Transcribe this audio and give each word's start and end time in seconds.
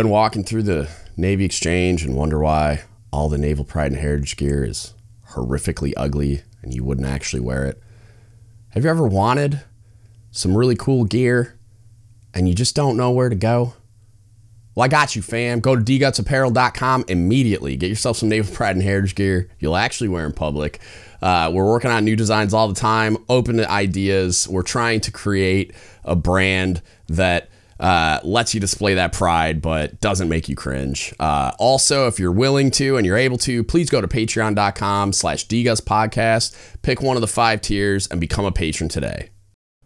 Been 0.00 0.08
walking 0.08 0.44
through 0.44 0.62
the 0.62 0.88
Navy 1.18 1.44
Exchange 1.44 2.06
and 2.06 2.16
wonder 2.16 2.38
why 2.38 2.84
all 3.12 3.28
the 3.28 3.36
Naval 3.36 3.66
Pride 3.66 3.92
and 3.92 4.00
Heritage 4.00 4.38
gear 4.38 4.64
is 4.64 4.94
horrifically 5.32 5.92
ugly 5.94 6.40
and 6.62 6.72
you 6.72 6.82
wouldn't 6.82 7.06
actually 7.06 7.40
wear 7.40 7.66
it? 7.66 7.82
Have 8.70 8.82
you 8.82 8.88
ever 8.88 9.06
wanted 9.06 9.60
some 10.30 10.56
really 10.56 10.74
cool 10.74 11.04
gear 11.04 11.58
and 12.32 12.48
you 12.48 12.54
just 12.54 12.74
don't 12.74 12.96
know 12.96 13.10
where 13.10 13.28
to 13.28 13.34
go? 13.34 13.74
Well, 14.74 14.86
I 14.86 14.88
got 14.88 15.14
you, 15.14 15.20
fam. 15.20 15.60
Go 15.60 15.76
to 15.76 15.82
dgutsapparel.com 15.82 17.04
immediately. 17.06 17.76
Get 17.76 17.90
yourself 17.90 18.16
some 18.16 18.30
Naval 18.30 18.54
Pride 18.54 18.76
and 18.76 18.82
Heritage 18.82 19.14
gear 19.14 19.50
you'll 19.58 19.76
actually 19.76 20.08
wear 20.08 20.24
in 20.24 20.32
public. 20.32 20.80
Uh, 21.20 21.50
we're 21.52 21.68
working 21.68 21.90
on 21.90 22.06
new 22.06 22.16
designs 22.16 22.54
all 22.54 22.68
the 22.68 22.74
time, 22.74 23.18
open 23.28 23.58
to 23.58 23.70
ideas. 23.70 24.48
We're 24.48 24.62
trying 24.62 25.02
to 25.02 25.10
create 25.10 25.74
a 26.04 26.16
brand 26.16 26.80
that 27.08 27.49
uh, 27.80 28.20
lets 28.22 28.54
you 28.54 28.60
display 28.60 28.94
that 28.94 29.12
pride, 29.12 29.62
but 29.62 30.00
doesn't 30.00 30.28
make 30.28 30.48
you 30.48 30.54
cringe. 30.54 31.14
Uh, 31.18 31.52
also, 31.58 32.06
if 32.06 32.18
you're 32.18 32.30
willing 32.30 32.70
to 32.72 32.96
and 32.96 33.06
you're 33.06 33.16
able 33.16 33.38
to, 33.38 33.64
please 33.64 33.88
go 33.88 34.00
to 34.00 34.06
patreon.com 34.06 35.12
slash 35.12 35.48
podcast, 35.48 36.56
pick 36.82 37.00
one 37.02 37.16
of 37.16 37.22
the 37.22 37.26
five 37.26 37.60
tiers, 37.62 38.06
and 38.08 38.20
become 38.20 38.44
a 38.44 38.52
patron 38.52 38.88
today. 38.88 39.30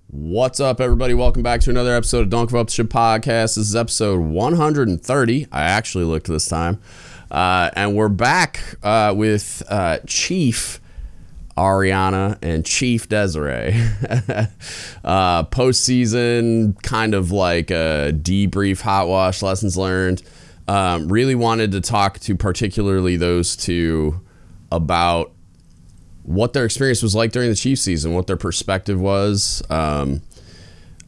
What's 0.09 0.61
up, 0.61 0.81
everybody? 0.81 1.15
Welcome 1.15 1.43
back 1.43 1.61
to 1.63 1.71
another 1.71 1.95
episode 1.95 2.23
of 2.23 2.31
Don't 2.31 2.47
Give 2.47 2.57
Up 2.57 2.69
Ship 2.69 2.87
Podcast. 2.87 3.57
This 3.57 3.59
is 3.59 3.77
episode 3.77 4.21
130. 4.21 5.47
I 5.51 5.63
actually 5.63 6.05
looked 6.05 6.27
this 6.27 6.49
time. 6.49 6.81
Uh, 7.31 7.71
and 7.75 7.97
we're 7.97 8.09
back 8.09 8.77
uh, 8.83 9.13
with 9.17 9.63
uh, 9.69 9.99
Chief 10.07 10.81
Arianna 11.57 12.39
and 12.43 12.65
Chief 12.65 13.09
Dezarae. 13.09 13.75
uh, 15.05 15.45
postseason, 15.45 16.81
kind 16.83 17.15
of 17.15 17.31
like 17.31 17.71
a 17.71 18.13
debrief, 18.13 18.81
hot 18.81 19.09
wash, 19.09 19.43
lessons 19.43 19.77
learned. 19.77 20.23
Um, 20.67 21.09
really 21.09 21.35
wanted 21.35 21.73
to 21.73 21.81
talk 21.81 22.19
to 22.21 22.35
particularly 22.35 23.17
those 23.17 23.55
two 23.55 24.21
about 24.73 25.31
what 26.23 26.55
their 26.55 26.65
experience 26.65 27.03
was 27.03 27.15
like 27.15 27.33
during 27.33 27.51
the 27.51 27.55
Chiefs 27.55 27.83
season, 27.83 28.15
what 28.15 28.27
their 28.27 28.37
perspective 28.37 29.01
was. 29.01 29.63
Um, 29.71 30.23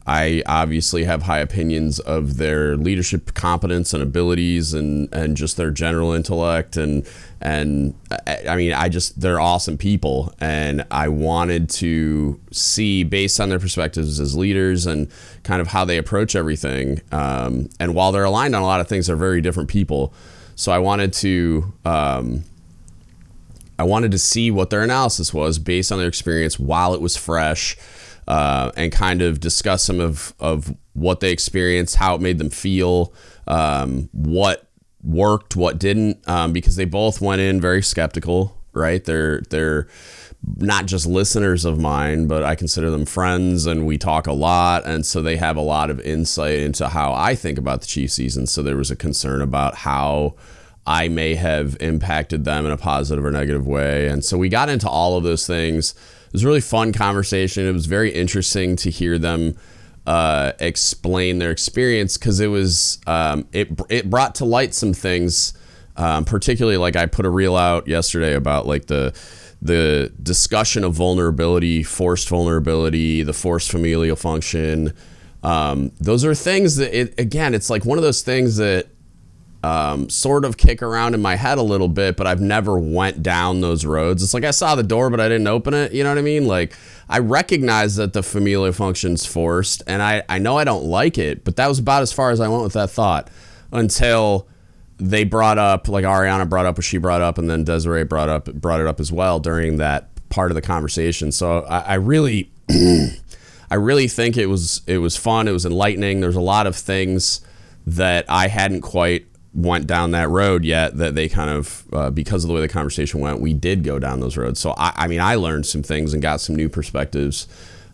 I 0.07 0.41
obviously 0.45 1.03
have 1.03 1.23
high 1.23 1.39
opinions 1.39 1.99
of 1.99 2.37
their 2.37 2.77
leadership 2.77 3.33
competence 3.33 3.93
and 3.93 4.01
abilities 4.01 4.73
and, 4.73 5.13
and 5.13 5.35
just 5.35 5.57
their 5.57 5.69
general 5.69 6.13
intellect 6.13 6.77
and 6.77 7.05
and 7.41 7.93
I 8.25 8.55
mean 8.55 8.71
I 8.71 8.87
just 8.87 9.19
they're 9.19 9.39
awesome 9.39 9.77
people. 9.77 10.33
And 10.39 10.85
I 10.91 11.09
wanted 11.09 11.69
to 11.71 12.39
see 12.51 13.03
based 13.03 13.41
on 13.41 13.49
their 13.49 13.59
perspectives 13.59 14.21
as 14.21 14.35
leaders 14.35 14.85
and 14.85 15.09
kind 15.43 15.59
of 15.59 15.67
how 15.67 15.83
they 15.83 15.97
approach 15.97 16.37
everything 16.37 17.01
um, 17.11 17.69
and 17.77 17.93
while 17.93 18.13
they're 18.13 18.23
aligned 18.23 18.55
on 18.55 18.61
a 18.61 18.65
lot 18.65 18.79
of 18.79 18.87
things 18.87 19.07
they're 19.07 19.17
very 19.17 19.41
different 19.41 19.67
people. 19.67 20.13
So 20.55 20.71
I 20.71 20.79
wanted 20.79 21.11
to 21.13 21.73
um, 21.83 22.45
I 23.77 23.83
wanted 23.83 24.11
to 24.11 24.17
see 24.17 24.51
what 24.51 24.69
their 24.69 24.83
analysis 24.83 25.33
was 25.33 25.59
based 25.59 25.91
on 25.91 25.99
their 25.99 26.07
experience 26.07 26.57
while 26.57 26.93
it 26.93 27.01
was 27.01 27.17
fresh 27.17 27.75
uh, 28.27 28.71
and 28.75 28.91
kind 28.91 29.21
of 29.21 29.39
discuss 29.39 29.83
some 29.83 29.99
of, 29.99 30.33
of 30.39 30.75
what 30.93 31.19
they 31.19 31.31
experienced, 31.31 31.95
how 31.95 32.15
it 32.15 32.21
made 32.21 32.37
them 32.37 32.49
feel, 32.49 33.13
um, 33.47 34.09
what 34.11 34.67
worked, 35.03 35.55
what 35.55 35.79
didn't, 35.79 36.27
um, 36.27 36.51
because 36.51 36.75
they 36.75 36.85
both 36.85 37.21
went 37.21 37.39
in 37.39 37.61
very 37.61 37.81
skeptical, 37.81 38.57
right? 38.73 39.03
They're 39.05 39.41
they're 39.49 39.87
not 40.57 40.85
just 40.85 41.07
listeners 41.07 41.65
of 41.65 41.79
mine, 41.79 42.27
but 42.27 42.43
I 42.43 42.55
consider 42.55 42.89
them 42.89 43.05
friends, 43.05 43.65
and 43.65 43.87
we 43.87 43.97
talk 43.97 44.27
a 44.27 44.33
lot, 44.33 44.85
and 44.85 45.05
so 45.05 45.21
they 45.21 45.37
have 45.37 45.57
a 45.57 45.61
lot 45.61 45.89
of 45.89 45.99
insight 46.01 46.59
into 46.59 46.89
how 46.89 47.13
I 47.13 47.35
think 47.35 47.57
about 47.57 47.81
the 47.81 47.87
Chiefs 47.87 48.13
season. 48.13 48.45
So 48.47 48.61
there 48.61 48.77
was 48.77 48.91
a 48.91 48.95
concern 48.95 49.41
about 49.41 49.75
how. 49.75 50.35
I 50.89 51.09
may 51.09 51.35
have 51.35 51.75
impacted 51.81 52.45
them 52.45 52.65
in 52.65 52.71
a 52.71 52.77
positive 52.77 53.25
or 53.25 53.29
negative 53.29 53.67
way. 53.67 54.07
And 54.07 54.23
so 54.23 54.37
we 54.37 54.47
got 54.47 54.69
into 54.69 54.87
all 54.87 55.17
of 55.17 55.23
those 55.25 55.45
things 55.45 55.93
was 56.37 56.43
a 56.43 56.47
really 56.47 56.61
fun 56.61 56.93
conversation. 56.93 57.65
It 57.65 57.71
was 57.71 57.87
very 57.87 58.11
interesting 58.11 58.75
to 58.77 58.91
hear 58.91 59.17
them 59.17 59.57
uh, 60.05 60.51
explain 60.59 61.39
their 61.39 61.49
experience 61.49 62.15
because 62.15 62.39
it 62.39 62.47
was 62.47 62.99
um, 63.07 63.47
it 63.51 63.69
it 63.89 64.07
brought 64.07 64.35
to 64.35 64.45
light 64.45 64.75
some 64.75 64.93
things, 64.93 65.53
um, 65.95 66.25
particularly 66.25 66.77
like 66.77 66.95
I 66.95 67.07
put 67.07 67.25
a 67.25 67.29
reel 67.29 67.55
out 67.55 67.87
yesterday 67.87 68.35
about 68.35 68.67
like 68.67 68.85
the 68.85 69.17
the 69.63 70.13
discussion 70.21 70.83
of 70.83 70.93
vulnerability, 70.93 71.81
forced 71.81 72.29
vulnerability, 72.29 73.23
the 73.23 73.33
forced 73.33 73.71
familial 73.71 74.15
function. 74.15 74.93
Um, 75.41 75.91
those 75.99 76.23
are 76.23 76.35
things 76.35 76.75
that 76.75 76.95
it, 76.95 77.19
again, 77.19 77.55
it's 77.55 77.69
like 77.71 77.83
one 77.83 77.97
of 77.97 78.03
those 78.03 78.21
things 78.21 78.57
that 78.57 78.89
um, 79.67 80.09
sort 80.09 80.45
of 80.45 80.55
kick 80.55 80.81
around 80.81 81.13
in 81.13 81.21
my 81.21 81.35
head 81.35 81.57
a 81.57 81.61
little 81.61 81.89
bit, 81.89 82.15
but 82.15 82.25
I've 82.25 82.39
never 82.39 82.79
went 82.79 83.21
down 83.21 83.59
those 83.59 83.85
roads. 83.85 84.23
It's 84.23 84.33
like 84.33 84.45
I 84.45 84.51
saw 84.51 84.75
the 84.75 84.83
door, 84.83 85.09
but 85.09 85.19
I 85.19 85.27
didn't 85.27 85.47
open 85.47 85.73
it. 85.73 85.91
You 85.91 86.03
know 86.03 86.09
what 86.09 86.17
I 86.17 86.21
mean? 86.21 86.47
Like 86.47 86.73
I 87.09 87.19
recognize 87.19 87.97
that 87.97 88.13
the 88.13 88.23
familial 88.23 88.71
function's 88.71 89.25
forced, 89.25 89.83
and 89.85 90.01
I 90.01 90.23
I 90.29 90.39
know 90.39 90.57
I 90.57 90.63
don't 90.63 90.85
like 90.85 91.17
it, 91.17 91.43
but 91.43 91.57
that 91.57 91.67
was 91.67 91.79
about 91.79 92.01
as 92.01 92.13
far 92.13 92.31
as 92.31 92.39
I 92.39 92.47
went 92.47 92.63
with 92.63 92.73
that 92.73 92.89
thought 92.89 93.29
until 93.73 94.47
they 94.99 95.25
brought 95.25 95.57
up 95.57 95.89
like 95.89 96.05
Arianna 96.05 96.47
brought 96.47 96.65
up 96.65 96.77
what 96.77 96.85
she 96.85 96.97
brought 96.97 97.21
up, 97.21 97.37
and 97.37 97.49
then 97.49 97.65
Dezarae 97.65 98.07
brought 98.07 98.29
up 98.29 98.45
brought 98.53 98.79
it 98.79 98.87
up 98.87 99.01
as 99.01 99.11
well 99.11 99.37
during 99.39 99.77
that 99.77 100.07
part 100.29 100.49
of 100.49 100.55
the 100.55 100.61
conversation. 100.61 101.31
So 101.31 101.63
I, 101.63 101.79
I 101.79 101.93
really. 101.95 102.51
I 103.69 103.75
really 103.75 104.07
think 104.07 104.37
it 104.37 104.45
was 104.45 104.79
it 104.87 104.99
was 104.99 105.17
fun. 105.17 105.49
It 105.49 105.51
was 105.51 105.65
enlightening. 105.65 106.21
There's 106.21 106.37
a 106.37 106.41
lot 106.41 106.67
of 106.67 106.75
things 106.77 107.41
that 107.85 108.23
I 108.29 108.47
hadn't 108.47 108.79
quite 108.79 109.27
went 109.57 109.87
down 109.87 110.11
that 110.11 110.29
road 110.29 110.63
yet 110.63 110.95
that 110.97 111.15
they 111.15 111.27
kind 111.27 111.49
of 111.49 111.83
uh, 111.91 112.11
because 112.11 112.43
of 112.43 112.47
the 112.47 112.53
way 112.53 112.61
the 112.61 112.67
conversation 112.67 113.19
went 113.19 113.39
we 113.41 113.53
did 113.53 113.83
go 113.83 113.97
down 113.97 114.19
those 114.19 114.37
roads. 114.37 114.59
So 114.59 114.75
i, 114.77 114.93
I 114.95 115.07
mean 115.07 115.19
i 115.19 115.33
learned 115.33 115.65
some 115.65 115.81
things 115.81 116.13
and 116.13 116.21
got 116.21 116.39
some 116.39 116.55
new 116.55 116.69
perspectives 116.69 117.47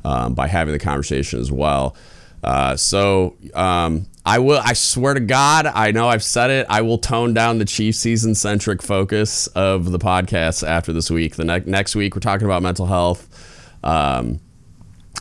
um, 0.03 0.33
by 0.33 0.47
having 0.47 0.73
the 0.73 0.79
conversation 0.79 1.39
as 1.39 1.51
well. 1.51 1.95
Uh, 2.43 2.75
so 2.75 3.37
um, 3.53 4.05
i 4.25 4.37
will 4.39 4.59
i 4.65 4.73
swear 4.73 5.13
to 5.13 5.21
god 5.21 5.65
i 5.65 5.91
know 5.91 6.09
i've 6.09 6.23
said 6.23 6.49
it 6.49 6.65
i 6.69 6.81
will 6.81 6.97
tone 6.97 7.33
down 7.33 7.57
the 7.57 7.65
chief 7.65 7.95
season 7.95 8.35
centric 8.35 8.81
focus 8.81 9.47
of 9.47 9.91
the 9.91 9.99
podcast 9.99 10.67
after 10.67 10.91
this 10.91 11.09
week. 11.09 11.37
The 11.37 11.45
ne- 11.45 11.63
next 11.65 11.95
week 11.95 12.13
we're 12.13 12.19
talking 12.19 12.45
about 12.45 12.61
mental 12.61 12.87
health 12.87 13.29
um, 13.85 14.41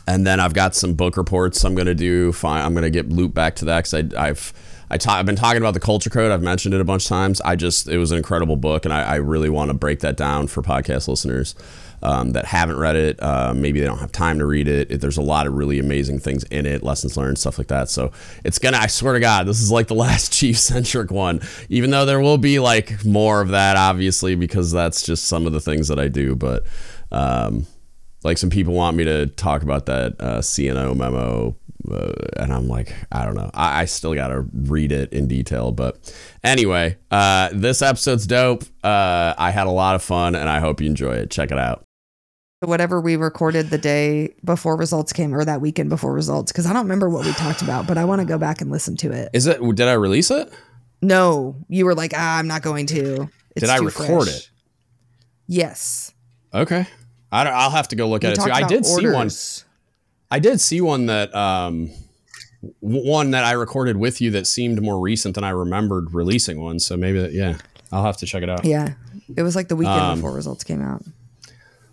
and 0.05 0.27
then 0.27 0.41
i've 0.41 0.53
got 0.53 0.75
some 0.75 0.95
book 0.95 1.15
reports 1.15 1.63
i'm 1.63 1.75
going 1.75 1.87
to 1.87 1.95
do 1.95 2.33
fine 2.33 2.65
i'm 2.65 2.73
going 2.73 2.83
to 2.83 2.89
get 2.89 3.07
looped 3.07 3.33
back 3.33 3.55
to 3.55 3.65
that 3.65 3.85
because 3.85 4.13
i've 4.15 4.53
I 4.93 4.97
ta- 4.97 5.15
I've 5.15 5.25
been 5.25 5.35
talking 5.35 5.57
about 5.57 5.73
the 5.73 5.79
culture 5.79 6.11
code. 6.11 6.31
I've 6.31 6.43
mentioned 6.43 6.75
it 6.75 6.79
a 6.79 6.83
bunch 6.83 7.05
of 7.05 7.09
times. 7.09 7.41
I 7.41 7.55
just 7.55 7.87
it 7.87 7.97
was 7.97 8.11
an 8.11 8.17
incredible 8.17 8.55
book, 8.57 8.85
and 8.85 8.93
I, 8.93 9.01
I 9.01 9.15
really 9.15 9.49
want 9.49 9.69
to 9.69 9.73
break 9.73 10.01
that 10.01 10.17
down 10.17 10.45
for 10.45 10.61
podcast 10.61 11.07
listeners 11.07 11.55
um, 12.03 12.33
that 12.33 12.45
haven't 12.45 12.77
read 12.77 12.95
it. 12.95 13.19
Uh, 13.19 13.55
maybe 13.55 13.79
they 13.79 13.87
don't 13.87 13.97
have 13.97 14.11
time 14.11 14.37
to 14.37 14.45
read 14.45 14.67
it. 14.67 15.01
There's 15.01 15.17
a 15.17 15.23
lot 15.23 15.47
of 15.47 15.53
really 15.53 15.79
amazing 15.79 16.19
things 16.19 16.43
in 16.43 16.67
it, 16.67 16.83
lessons 16.83 17.17
learned, 17.17 17.39
stuff 17.39 17.57
like 17.57 17.69
that. 17.69 17.89
So 17.89 18.11
it's 18.43 18.59
gonna. 18.59 18.77
I 18.77 18.85
swear 18.85 19.13
to 19.13 19.19
God, 19.19 19.47
this 19.47 19.61
is 19.63 19.71
like 19.71 19.87
the 19.87 19.95
last 19.95 20.31
chief 20.31 20.59
centric 20.59 21.09
one. 21.09 21.41
Even 21.69 21.89
though 21.89 22.05
there 22.05 22.19
will 22.19 22.37
be 22.37 22.59
like 22.59 23.03
more 23.03 23.41
of 23.41 23.49
that, 23.49 23.75
obviously, 23.75 24.35
because 24.35 24.71
that's 24.71 25.01
just 25.01 25.25
some 25.25 25.47
of 25.47 25.53
the 25.53 25.59
things 25.59 25.87
that 25.87 25.97
I 25.97 26.07
do. 26.07 26.35
But 26.35 26.65
um, 27.11 27.65
like 28.23 28.37
some 28.37 28.49
people 28.49 28.73
want 28.73 28.97
me 28.97 29.03
to 29.03 29.27
talk 29.27 29.63
about 29.63 29.85
that 29.87 30.15
uh, 30.19 30.39
CNO 30.39 30.95
memo 30.95 31.55
uh, 31.89 32.13
and 32.37 32.53
I'm 32.53 32.67
like, 32.67 32.93
I 33.11 33.25
don't 33.25 33.35
know. 33.35 33.49
I, 33.53 33.81
I 33.81 33.85
still 33.85 34.15
got 34.15 34.29
to 34.29 34.45
read 34.53 34.91
it 34.91 35.11
in 35.11 35.27
detail. 35.27 35.71
But 35.71 36.13
anyway, 36.43 36.97
uh, 37.11 37.49
this 37.51 37.81
episode's 37.81 38.25
dope. 38.25 38.63
Uh, 38.83 39.33
I 39.37 39.51
had 39.51 39.67
a 39.67 39.71
lot 39.71 39.95
of 39.95 40.03
fun, 40.03 40.35
and 40.35 40.49
I 40.49 40.59
hope 40.59 40.81
you 40.81 40.87
enjoy 40.87 41.13
it. 41.13 41.29
Check 41.29 41.51
it 41.51 41.59
out. 41.59 41.83
Whatever 42.61 43.01
we 43.01 43.17
recorded 43.17 43.69
the 43.69 43.77
day 43.77 44.33
before 44.45 44.77
results 44.77 45.11
came, 45.11 45.35
or 45.35 45.43
that 45.43 45.59
weekend 45.59 45.89
before 45.89 46.13
results, 46.13 46.51
because 46.51 46.65
I 46.65 46.71
don't 46.71 46.83
remember 46.83 47.09
what 47.09 47.25
we 47.25 47.33
talked 47.33 47.61
about, 47.61 47.87
but 47.87 47.97
I 47.97 48.05
want 48.05 48.21
to 48.21 48.25
go 48.25 48.37
back 48.37 48.61
and 48.61 48.71
listen 48.71 48.95
to 48.97 49.11
it. 49.11 49.29
Is 49.33 49.47
it? 49.47 49.59
Did 49.75 49.87
I 49.87 49.93
release 49.93 50.31
it? 50.31 50.51
No, 51.01 51.57
you 51.67 51.85
were 51.85 51.95
like, 51.95 52.13
ah, 52.15 52.37
I'm 52.37 52.47
not 52.47 52.61
going 52.61 52.85
to. 52.87 53.29
It's 53.55 53.67
did 53.67 53.69
I 53.69 53.79
record 53.79 54.23
fresh. 54.23 54.37
it? 54.37 54.49
Yes. 55.47 56.13
Okay. 56.53 56.87
I 57.33 57.65
will 57.65 57.71
have 57.71 57.87
to 57.89 57.95
go 57.95 58.07
look 58.07 58.23
we 58.23 58.29
at 58.29 58.37
it 58.37 58.41
too. 58.41 58.51
I 58.51 58.67
did 58.67 58.85
orders. 58.85 58.95
see 58.95 59.07
one. 59.07 59.29
I 60.31 60.39
did 60.39 60.61
see 60.61 60.81
one 60.81 61.07
that 61.07 61.33
um, 61.35 61.91
one 62.79 63.31
that 63.31 63.43
I 63.43 63.53
recorded 63.53 63.97
with 63.97 64.21
you 64.21 64.31
that 64.31 64.47
seemed 64.47 64.81
more 64.81 64.99
recent 64.99 65.35
than 65.35 65.43
I 65.43 65.49
remembered 65.49 66.13
releasing 66.13 66.61
one. 66.61 66.79
So 66.79 66.95
maybe 66.95 67.19
that, 67.19 67.33
yeah, 67.33 67.57
I'll 67.91 68.03
have 68.03 68.17
to 68.17 68.25
check 68.25 68.43
it 68.43 68.49
out. 68.49 68.65
Yeah, 68.65 68.93
it 69.35 69.41
was 69.41 69.55
like 69.55 69.67
the 69.67 69.75
weekend 69.75 69.99
um, 69.99 70.17
before 70.19 70.33
results 70.33 70.63
came 70.63 70.81
out. 70.81 71.03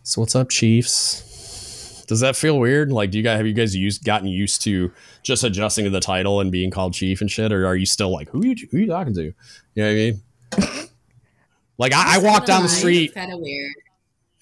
So 0.03 0.21
what's 0.21 0.35
up, 0.35 0.49
Chiefs? 0.49 2.05
Does 2.07 2.21
that 2.21 2.35
feel 2.35 2.59
weird? 2.59 2.91
Like, 2.91 3.11
do 3.11 3.19
you 3.19 3.25
guys 3.25 3.37
have 3.37 3.47
you 3.47 3.53
guys 3.53 3.75
used 3.77 4.05
gotten 4.05 4.27
used 4.29 4.63
to 4.63 4.91
just 5.23 5.45
adjusting 5.45 5.85
to 5.85 5.91
the 5.91 6.01
title 6.01 6.41
and 6.41 6.51
being 6.51 6.71
called 6.71 6.93
Chief 6.93 7.21
and 7.21 7.31
shit, 7.31 7.53
or 7.53 7.67
are 7.67 7.77
you 7.77 7.87
still 7.87 8.11
like 8.11 8.29
who 8.31 8.45
you 8.45 8.57
who 8.71 8.79
you 8.79 8.87
talking 8.87 9.15
to? 9.15 9.23
You 9.23 9.35
know 9.77 9.85
what 9.85 9.91
I 9.91 9.95
mean? 9.95 10.89
like 11.79 11.93
I, 11.93 12.17
I 12.17 12.19
walk 12.19 12.47
down 12.47 12.63
the 12.63 12.69
street. 12.69 13.15
Kind 13.15 13.33
of 13.33 13.41
weird. 13.41 13.73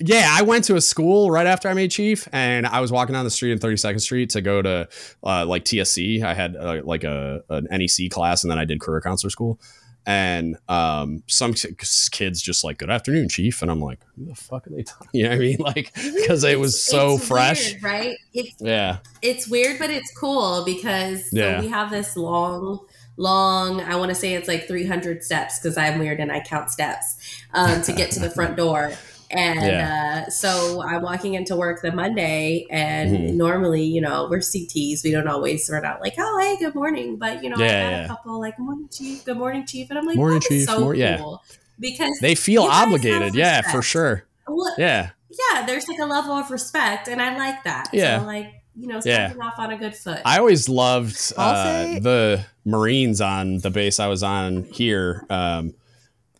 Yeah, 0.01 0.29
I 0.31 0.43
went 0.43 0.65
to 0.67 0.77
a 0.77 0.81
school 0.81 1.31
right 1.31 1.47
after 1.47 1.69
I 1.69 1.75
made 1.75 1.91
chief, 1.91 2.29
and 2.33 2.67
I 2.67 2.81
was 2.81 2.93
walking 2.93 3.15
down 3.15 3.25
the 3.25 3.31
street 3.31 3.51
in 3.53 3.59
32nd 3.59 4.01
Street 4.01 4.31
to 4.31 4.41
go 4.41 4.63
to 4.63 4.89
uh, 5.25 5.45
like 5.45 5.65
TSC. 5.65 6.23
I 6.23 6.35
had 6.35 6.55
uh, 6.57 6.83
like 6.85 7.03
a 7.03 7.43
an 7.51 7.67
NEC 7.71 8.11
class, 8.11 8.45
and 8.45 8.51
then 8.51 8.59
I 8.59 8.65
did 8.65 8.81
career 8.81 9.01
counselor 9.01 9.31
school. 9.31 9.59
And 10.07 10.57
um, 10.69 11.23
some 11.27 11.53
kids 11.53 12.41
just 12.41 12.63
like, 12.65 12.79
"Good 12.79 12.91
afternoon, 12.91 13.29
chief," 13.29 13.61
and 13.61 13.71
I'm 13.71 13.81
like, 13.81 13.99
"Who 14.17 14.25
the 14.27 14.35
fuck 14.37 14.67
are 14.67 14.71
they 14.71 14.85
talking?" 14.85 15.09
You 15.13 15.25
know 15.25 15.31
what 15.31 15.35
I 15.35 15.39
mean? 15.39 15.57
Like, 15.59 15.93
because 15.95 16.45
it 16.45 16.59
was 16.61 16.81
so 16.83 17.15
it's 17.17 17.27
fresh, 17.29 17.73
weird, 17.73 17.83
right? 17.83 18.17
It's 18.33 18.55
yeah, 18.61 18.99
it's 19.21 19.49
weird, 19.49 19.79
but 19.81 19.91
it's 19.91 20.11
cool 20.17 20.65
because 20.65 21.29
so 21.31 21.37
Yeah. 21.37 21.61
we 21.61 21.69
have 21.69 21.91
this 21.91 22.17
long, 22.17 22.87
long. 23.19 23.81
I 23.83 23.97
want 23.97 24.09
to 24.11 24.15
say 24.15 24.35
it's 24.35 24.49
like 24.49 24.67
300 24.69 25.25
steps 25.25 25.59
because 25.59 25.77
I'm 25.77 25.99
weird 25.99 26.21
and 26.21 26.31
I 26.33 26.41
count 26.41 26.71
steps 26.71 27.43
um, 27.53 27.83
to 27.83 27.93
get 27.93 28.11
to 28.13 28.21
the 28.21 28.31
front 28.31 28.57
door. 28.57 28.93
And 29.31 29.59
uh, 29.59 30.31
so 30.31 30.83
I'm 30.83 31.03
walking 31.03 31.35
into 31.35 31.55
work 31.55 31.83
the 31.83 31.93
Monday, 31.93 32.67
and 32.71 33.15
Mhm. 33.17 33.35
normally, 33.35 33.83
you 33.85 34.01
know, 34.01 34.27
we're 34.31 34.39
CTs. 34.39 35.05
We 35.05 35.11
don't 35.11 35.29
always 35.29 35.67
sort 35.67 35.85
out 35.85 36.01
like, 36.01 36.15
"Oh, 36.19 36.39
hey, 36.41 36.57
good 36.65 36.75
morning," 36.75 37.17
but 37.17 37.43
you 37.45 37.51
know, 37.51 37.57
I 37.57 37.65
Yeah, 37.65 37.69
had 37.83 37.91
yeah. 37.93 38.05
a 38.05 38.09
couple 38.09 38.41
like, 38.41 38.59
"Morning, 38.59 38.89
chief," 38.91 39.25
"Good 39.27 39.37
morning, 39.37 39.67
chief," 39.67 39.91
and 39.91 39.99
I'm 39.99 40.07
like, 40.07 40.17
Morning, 40.17 40.41
chief. 40.41 40.67
so 40.67 40.81
Mor- 40.81 40.95
yeah. 40.95 41.19
cool." 41.19 41.43
Because 41.79 42.19
they 42.21 42.35
feel 42.35 42.63
You 42.63 42.69
guys 42.71 42.79
have 42.79 42.89
obligated. 42.89 43.35
Yeah, 43.35 43.61
for 43.71 43.83
sure. 43.83 44.25
well, 44.49 44.75
Yeah, 44.79 45.11
yeah, 45.31 45.67
there's 45.67 45.87
like 45.89 45.99
a 45.99 46.07
level 46.07 46.33
of 46.33 46.51
respect, 46.51 47.07
and 47.09 47.21
I 47.21 47.37
like 47.37 47.65
that. 47.65 47.91
Yeah. 47.93 48.21
so, 48.21 48.25
like 48.27 48.53
you 48.81 48.87
know, 48.87 49.01
Yeah. 49.05 49.27
starting 49.31 49.43
off 49.43 49.59
on 49.59 49.73
a 49.73 49.77
good 49.77 49.95
foot. 49.97 50.21
I 50.25 50.39
always 50.39 50.69
loved 50.69 51.33
uh, 51.37 51.65
say- 51.65 51.99
the 51.99 52.45
Marines 52.65 53.21
on 53.21 53.59
the 53.59 53.71
base 53.71 53.99
I 54.01 54.07
was 54.07 54.23
on 54.23 54.63
here. 54.73 55.27
Um, 55.29 55.75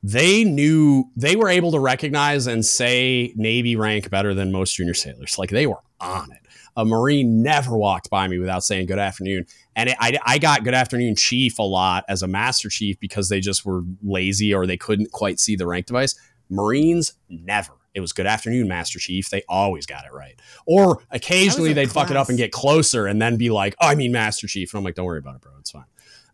they 0.03 0.45
knew 0.45 1.11
they 1.17 1.37
were 1.37 1.49
able 1.49 1.73
to 1.73 1.81
recognize 1.81 2.47
and 2.47 2.65
say 2.65 3.33
Navy 3.37 3.77
rank 3.77 4.11
better 4.11 4.35
than 4.35 4.53
most 4.53 4.75
junior 4.75 4.95
sailors. 4.95 5.39
Like 5.39 5.51
they 5.51 5.67
were 5.67 5.83
on 6.01 6.31
it. 6.33 6.39
A 6.77 6.85
Marine 6.85 7.43
never 7.43 7.77
walked 7.77 8.09
by 8.09 8.29
me 8.29 8.39
without 8.39 8.63
saying 8.63 8.87
good 8.87 9.01
afternoon. 9.01 9.47
And 9.75 9.91
it, 9.91 9.97
I, 9.99 10.17
I 10.25 10.39
got 10.39 10.63
good 10.63 10.75
afternoon 10.75 11.17
chief 11.17 11.59
a 11.59 11.63
lot 11.63 12.05
as 12.09 12.23
a 12.23 12.29
master 12.29 12.69
chief 12.69 13.01
because 13.01 13.29
they 13.29 13.41
just 13.41 13.67
were 13.67 13.83
lazy 14.03 14.55
or 14.55 14.67
they 14.67 14.77
couldn't 14.77 15.11
quite 15.11 15.41
see 15.41 15.57
the 15.57 15.67
rank 15.67 15.87
device. 15.87 16.15
Marines 16.49 17.15
never. 17.29 17.73
It 17.95 18.01
was 18.01 18.13
good 18.13 18.27
afternoon, 18.27 18.69
Master 18.69 19.01
Chief. 19.01 19.29
They 19.29 19.43
always 19.49 19.85
got 19.85 20.05
it 20.05 20.13
right. 20.13 20.39
Or 20.67 21.03
occasionally 21.11 21.73
they'd 21.73 21.91
fuck 21.91 22.11
it 22.11 22.17
up 22.17 22.29
and 22.29 22.39
get 22.39 22.53
closer 22.53 23.07
and 23.07 23.21
then 23.21 23.37
be 23.37 23.51
like, 23.51 23.75
oh, 23.81 23.89
I 23.89 23.97
mean 23.97 24.13
Master 24.13 24.47
Chief. 24.47 24.73
And 24.73 24.79
I'm 24.79 24.85
like, 24.85 24.95
don't 24.95 25.07
worry 25.07 25.19
about 25.19 25.35
it, 25.35 25.41
bro. 25.41 25.53
It's 25.59 25.73
fine. 25.73 25.85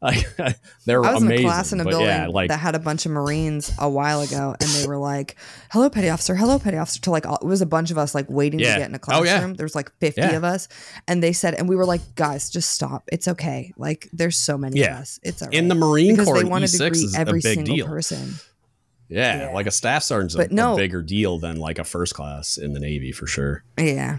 They're 0.87 1.02
I 1.05 1.14
was 1.14 1.23
amazing. 1.23 1.44
in 1.44 1.46
a 1.46 1.49
class 1.49 1.73
in 1.73 1.81
a 1.81 1.85
building 1.85 2.06
yeah, 2.08 2.26
like 2.29 2.49
that 2.50 2.58
had 2.61 2.75
a 2.75 2.79
bunch 2.79 3.06
of 3.06 3.12
Marines 3.12 3.73
a 3.79 3.88
while 3.88 4.20
ago, 4.20 4.55
and 4.61 4.69
they 4.70 4.87
were 4.87 4.99
like, 4.99 5.37
"Hello, 5.70 5.88
petty 5.88 6.11
officer. 6.11 6.35
Hello, 6.35 6.58
petty 6.58 6.76
officer." 6.76 7.00
To 7.02 7.11
like, 7.11 7.26
all, 7.26 7.37
it 7.41 7.44
was 7.46 7.62
a 7.62 7.67
bunch 7.67 7.91
of 7.91 7.96
us 7.96 8.14
like 8.14 8.26
waiting 8.29 8.61
Yeah. 8.61 8.75
to 8.75 8.81
get 8.81 8.88
in 8.91 8.94
a 8.94 8.99
Oh, 9.08 9.23
yeah. 9.25 9.31
classroom. 9.38 9.55
There 9.55 9.64
was 9.64 9.75
like 9.75 9.91
fifty 10.00 10.20
of 10.23 10.44
us, 10.44 10.69
and 11.08 11.23
they 11.23 11.32
said, 11.32 11.55
and 11.55 11.69
we 11.69 11.76
were 11.76 11.87
like, 11.87 12.02
"Guys, 12.17 12.50
just 12.50 12.70
stop. 12.70 13.08
It's 13.12 13.29
okay. 13.29 13.73
Like, 13.79 14.08
there's 14.12 14.37
so 14.37 14.58
many 14.58 14.82
of 14.82 14.88
us. 14.91 15.19
It's 15.23 15.41
all 15.43 15.49
in 15.50 15.69
the. 15.69 15.75
Marine 15.75 16.12
because 16.12 16.26
Corps, 16.26 16.38
they 16.38 16.44
wanted 16.44 16.69
E6 16.70 16.79
to 16.79 16.91
greet 16.91 17.19
every 17.19 17.41
single 17.41 17.75
deal. 17.76 17.87
person. 17.87 18.35
Yeah, 19.08 19.50
like 19.55 19.67
a 19.67 19.70
staff 19.70 20.02
sergeant's 20.02 20.35
a, 20.35 20.38
But 20.38 20.52
no. 20.52 20.75
a 20.75 20.76
bigger 20.76 21.02
deal 21.02 21.38
than 21.38 21.56
like 21.56 21.79
a 21.79 21.85
first 21.85 22.14
class 22.14 22.56
in 22.56 22.73
the 22.73 22.81
Navy 22.81 23.12
for 23.12 23.26
sure. 23.26 23.62
Yeah. 23.79 24.19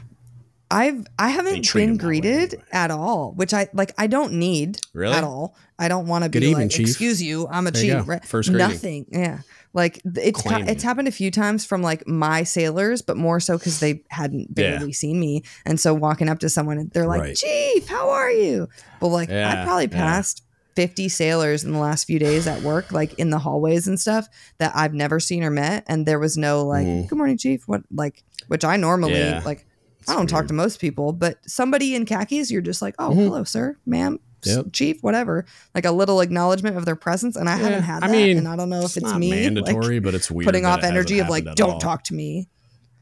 I've 0.71 1.05
I 1.19 1.29
haven't 1.29 1.53
been 1.53 1.61
been 1.73 1.89
'em 1.89 1.97
way 1.97 1.97
greeted 1.97 2.53
anyway. 2.53 2.63
at 2.71 2.91
all, 2.91 3.33
which 3.35 3.53
I 3.53 3.67
like. 3.73 3.93
I 3.97 4.07
don't 4.07 4.33
need 4.33 4.79
Really? 4.93 5.15
at 5.15 5.23
all. 5.23 5.55
I 5.77 5.87
don't 5.87 6.07
want 6.07 6.23
to 6.23 6.29
be 6.29 6.39
evening, 6.39 6.53
like, 6.67 6.71
Chief. 6.71 6.87
excuse 6.87 7.21
you, 7.21 7.47
I'm 7.49 7.67
a 7.67 7.71
There 7.71 7.99
chief. 7.99 8.07
Right? 8.07 8.25
First 8.25 8.49
greeting. 8.49 8.67
Nothing. 8.67 9.05
Yeah, 9.11 9.39
like 9.73 10.01
it's 10.05 10.41
ha- 10.41 10.63
it's 10.65 10.83
happened 10.83 11.07
a 11.07 11.11
few 11.11 11.29
times 11.31 11.65
from 11.65 11.81
like 11.83 12.07
my 12.07 12.43
sailors, 12.43 13.01
but 13.01 13.15
more 13.17 13.39
so 13.39 13.57
because 13.57 13.79
they 13.79 14.01
hadn't 14.09 14.49
Yeah. 14.55 14.77
barely 14.77 14.91
seen 14.93 15.19
me, 15.19 15.43
and 15.65 15.79
so 15.79 15.93
walking 15.93 16.29
up 16.29 16.39
to 16.39 16.49
someone, 16.49 16.89
they're 16.93 17.07
like, 17.07 17.21
Right. 17.21 17.35
"Chief, 17.35 17.87
how 17.87 18.09
are 18.09 18.31
you?" 18.31 18.67
But 18.99 19.07
like, 19.09 19.29
Yeah, 19.29 19.61
I 19.61 19.65
probably 19.65 19.83
yeah. 19.83 19.97
passed. 19.97 20.41
50 20.75 21.07
sailors 21.07 21.63
in 21.63 21.71
the 21.71 21.79
last 21.79 22.03
few 22.03 22.19
days 22.19 22.47
at 22.47 22.61
work, 22.61 22.91
like 22.91 23.13
in 23.13 23.29
the 23.29 23.39
hallways 23.39 23.87
and 23.87 23.97
stuff 23.97 24.27
that 24.57 24.73
I've 24.75 24.93
never 24.93 25.21
seen 25.21 25.41
or 25.41 25.49
met. 25.49 25.85
And 25.87 26.05
there 26.05 26.19
was 26.19 26.35
no 26.35 26.65
like, 26.65 26.85
Mhm. 26.85 27.07
good 27.07 27.15
morning, 27.17 27.37
chief. 27.37 27.63
What, 27.65 27.83
like, 27.89 28.23
which 28.49 28.65
I 28.65 28.75
normally 28.75 29.17
Yeah. 29.19 29.41
like, 29.45 29.65
It's 30.05 30.11
I 30.11 30.15
don't 30.15 30.27
talk 30.27 30.47
to 30.47 30.53
most 30.53 30.79
people, 30.79 31.13
but 31.13 31.39
somebody 31.47 31.95
in 31.95 32.05
khakis, 32.05 32.51
you're 32.51 32.61
just 32.61 32.79
like, 32.81 32.93
oh, 32.99 33.09
Mhm. 33.09 33.15
hello, 33.15 33.43
sir, 33.43 33.75
ma'am, 33.87 34.19
Yep. 34.43 34.67
chief, 34.71 35.01
whatever. 35.01 35.45
Like 35.73 35.85
a 35.85 35.91
little 35.91 36.21
acknowledgement 36.21 36.77
of 36.77 36.85
their 36.85 36.95
presence. 36.95 37.35
And 37.35 37.49
I 37.49 37.57
Yeah, 37.57 37.63
haven't 37.63 37.83
had 37.83 38.03
that. 38.03 38.09
I 38.09 38.11
mean, 38.11 38.37
and 38.37 38.47
I 38.47 38.55
don't 38.55 38.69
know 38.69 38.81
if 38.81 38.95
it's, 38.97 39.01
not 39.01 39.17
me 39.19 39.31
like, 39.31 39.39
mandatory, 39.53 39.97
but 39.99 40.13
it's 40.13 40.29
weird. 40.29 40.45
putting 40.45 40.63
off 40.65 40.83
energy 40.83 41.17
of 41.17 41.27
like, 41.29 41.43
don't 41.55 41.71
all. 41.71 41.79
talk 41.79 42.03
to 42.05 42.13
me. 42.13 42.47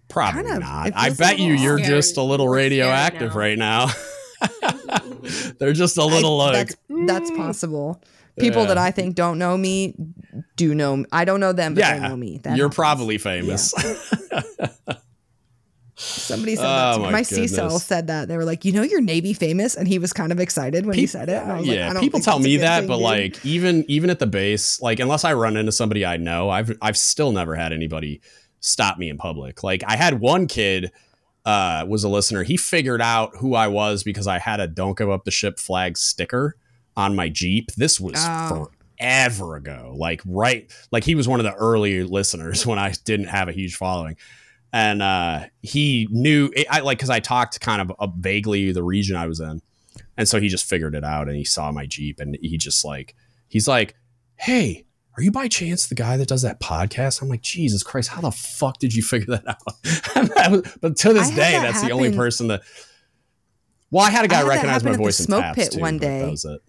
Probably 0.08 0.44
kind 0.44 0.56
of- 0.56 0.64
not. 0.64 0.92
I 0.96 1.10
bet 1.10 1.40
you 1.40 1.54
you're 1.54 1.78
scary. 1.80 1.90
just 1.90 2.16
a 2.16 2.22
little 2.22 2.48
radioactive 2.48 3.32
now. 3.34 3.38
right 3.38 3.58
now. 3.58 3.88
They're 5.60 5.74
just 5.74 5.98
a 5.98 6.06
little 6.06 6.40
I- 6.40 6.52
like 6.52 6.68
that's, 6.70 6.76
that's 7.08 7.32
possible. 7.32 8.02
People 8.40 8.62
Yeah. 8.64 8.68
that 8.70 8.78
I 8.78 8.92
think 8.92 9.16
don't 9.16 9.38
know 9.38 9.56
me 9.58 9.94
do 10.56 10.74
know. 10.74 11.06
I 11.12 11.24
don't 11.26 11.40
know 11.40 11.52
them, 11.54 11.74
but 11.76 11.82
yeah. 11.82 12.00
they 12.00 12.08
know 12.08 12.16
me. 12.16 12.40
That 12.44 12.58
you're 12.58 12.66
happens. 12.68 12.76
probably 12.76 13.18
famous. 13.18 13.74
Somebody 15.96 16.56
said 16.56 16.66
Oh, 16.66 16.68
that 16.68 16.92
to 16.94 16.98
me. 17.00 17.06
my 17.06 17.12
My 17.12 17.22
C 17.22 17.48
cell 17.48 17.78
said 17.80 18.08
that. 18.08 18.28
They 18.28 18.36
were 18.38 18.46
like, 18.46 18.66
you 18.66 18.72
know, 18.72 18.82
you're 18.82 19.02
Navy 19.02 19.34
famous. 19.34 19.76
And 19.76 19.88
he 19.88 20.00
was 20.00 20.12
kind 20.12 20.32
of 20.32 20.40
excited 20.40 20.86
when 20.86 20.98
he 20.98 21.06
said 21.06 21.30
it. 21.30 21.42
And 21.44 21.52
I 21.52 21.58
was 21.60 21.68
like, 21.68 21.78
yeah, 21.78 21.90
I 21.90 21.94
don't 21.94 22.02
people 22.02 22.20
tell 22.20 22.40
me 22.40 22.58
that, 22.58 22.88
but 22.88 22.96
dude. 22.96 23.04
like 23.04 23.46
even 23.46 23.86
even 23.88 24.10
at 24.10 24.20
the 24.20 24.28
base, 24.28 24.82
like 24.82 25.00
unless 25.00 25.24
I 25.24 25.34
run 25.34 25.56
into 25.56 25.72
somebody 25.72 26.06
I 26.06 26.18
know, 26.18 26.50
I've 26.50 26.76
I've 26.82 26.98
still 26.98 27.32
never 27.32 27.56
had 27.56 27.74
anybody 27.74 28.22
stop 28.60 28.98
me 28.98 29.10
in 29.10 29.18
public. 29.18 29.62
Like 29.64 29.84
I 29.86 29.96
had 29.96 30.20
one 30.20 30.48
kid 30.48 30.92
uh 31.46 31.86
was 31.88 32.04
a 32.04 32.10
listener. 32.10 32.44
He 32.44 32.58
figured 32.58 33.02
out 33.02 33.36
who 33.38 33.54
I 33.54 33.68
was 33.68 34.04
because 34.04 34.26
I 34.28 34.40
had 34.40 34.60
a 34.60 34.68
"Don't 34.68 34.98
Give 34.98 35.10
Up 35.12 35.26
the 35.26 35.32
Ship" 35.32 35.60
flag 35.60 35.98
sticker 35.98 36.56
on 36.98 37.16
my 37.16 37.30
Jeep. 37.30 37.72
This 37.74 38.00
was 38.00 38.14
Oh. 38.18 38.70
forever 39.00 39.58
ago. 39.58 39.94
Like 39.96 40.22
right, 40.26 40.72
like 40.92 41.04
he 41.04 41.14
was 41.16 41.28
one 41.28 41.40
of 41.40 41.44
the 41.44 41.54
early 41.54 42.04
listeners 42.04 42.66
when 42.66 42.80
I 42.80 42.94
didn't 43.06 43.28
have 43.28 43.48
a 43.48 43.52
huge 43.52 43.76
following. 43.76 44.16
And 44.76 45.04
uh, 45.04 45.42
he 45.62 46.08
knew, 46.10 46.52
I 46.70 46.80
like, 46.80 46.98
because 46.98 47.12
I 47.12 47.20
talked 47.20 47.62
kind 47.62 47.80
of 47.80 47.92
uh, 48.00 48.08
vaguely 48.18 48.72
the 48.72 48.82
region 48.82 49.16
I 49.16 49.28
was 49.28 49.40
in, 49.40 49.62
and 50.18 50.28
so 50.28 50.40
he 50.40 50.48
just 50.48 50.66
figured 50.66 50.96
it 50.96 51.04
out 51.04 51.28
and 51.28 51.38
he 51.38 51.46
saw 51.46 51.72
my 51.72 51.86
Jeep 51.86 52.20
and 52.20 52.36
he 52.42 52.58
just 52.58 52.84
like, 52.84 53.16
he's 53.48 53.68
like, 53.68 53.96
hey, 54.36 54.86
are 55.16 55.22
you 55.22 55.32
by 55.32 55.48
chance 55.48 55.86
the 55.86 55.94
guy 55.96 56.18
that 56.18 56.28
does 56.28 56.42
that 56.42 56.60
podcast? 56.60 57.22
I'm 57.22 57.30
like, 57.30 57.44
Jesus 57.44 57.84
Christ, 57.84 58.10
how 58.10 58.22
the 58.22 58.32
fuck 58.32 58.80
did 58.80 58.96
you 58.96 59.04
figure 59.04 59.38
that 59.38 59.48
out? 59.48 60.64
But 60.82 60.98
to 60.98 61.14
this 61.14 61.30
I 61.32 61.36
day, 61.36 61.52
that 61.52 61.62
that's 61.62 61.82
the 61.84 61.92
only 61.92 62.16
person 62.16 62.48
that. 62.48 62.64
Well, 63.92 64.04
I 64.04 64.10
had 64.10 64.26
a 64.26 64.28
guy 64.28 64.38
had 64.38 64.48
recognize 64.48 64.84
my 64.84 64.90
happen 64.90 64.94
at 64.94 64.98
the 64.98 65.04
voice 65.04 65.20
in 65.20 65.26
smoke 65.28 65.42
taps 65.42 65.56
pit 65.60 65.72
too, 65.74 65.80
one 65.82 66.00
day. 66.00 66.22
That 66.22 66.32
was 66.32 66.46
it. 66.46 66.62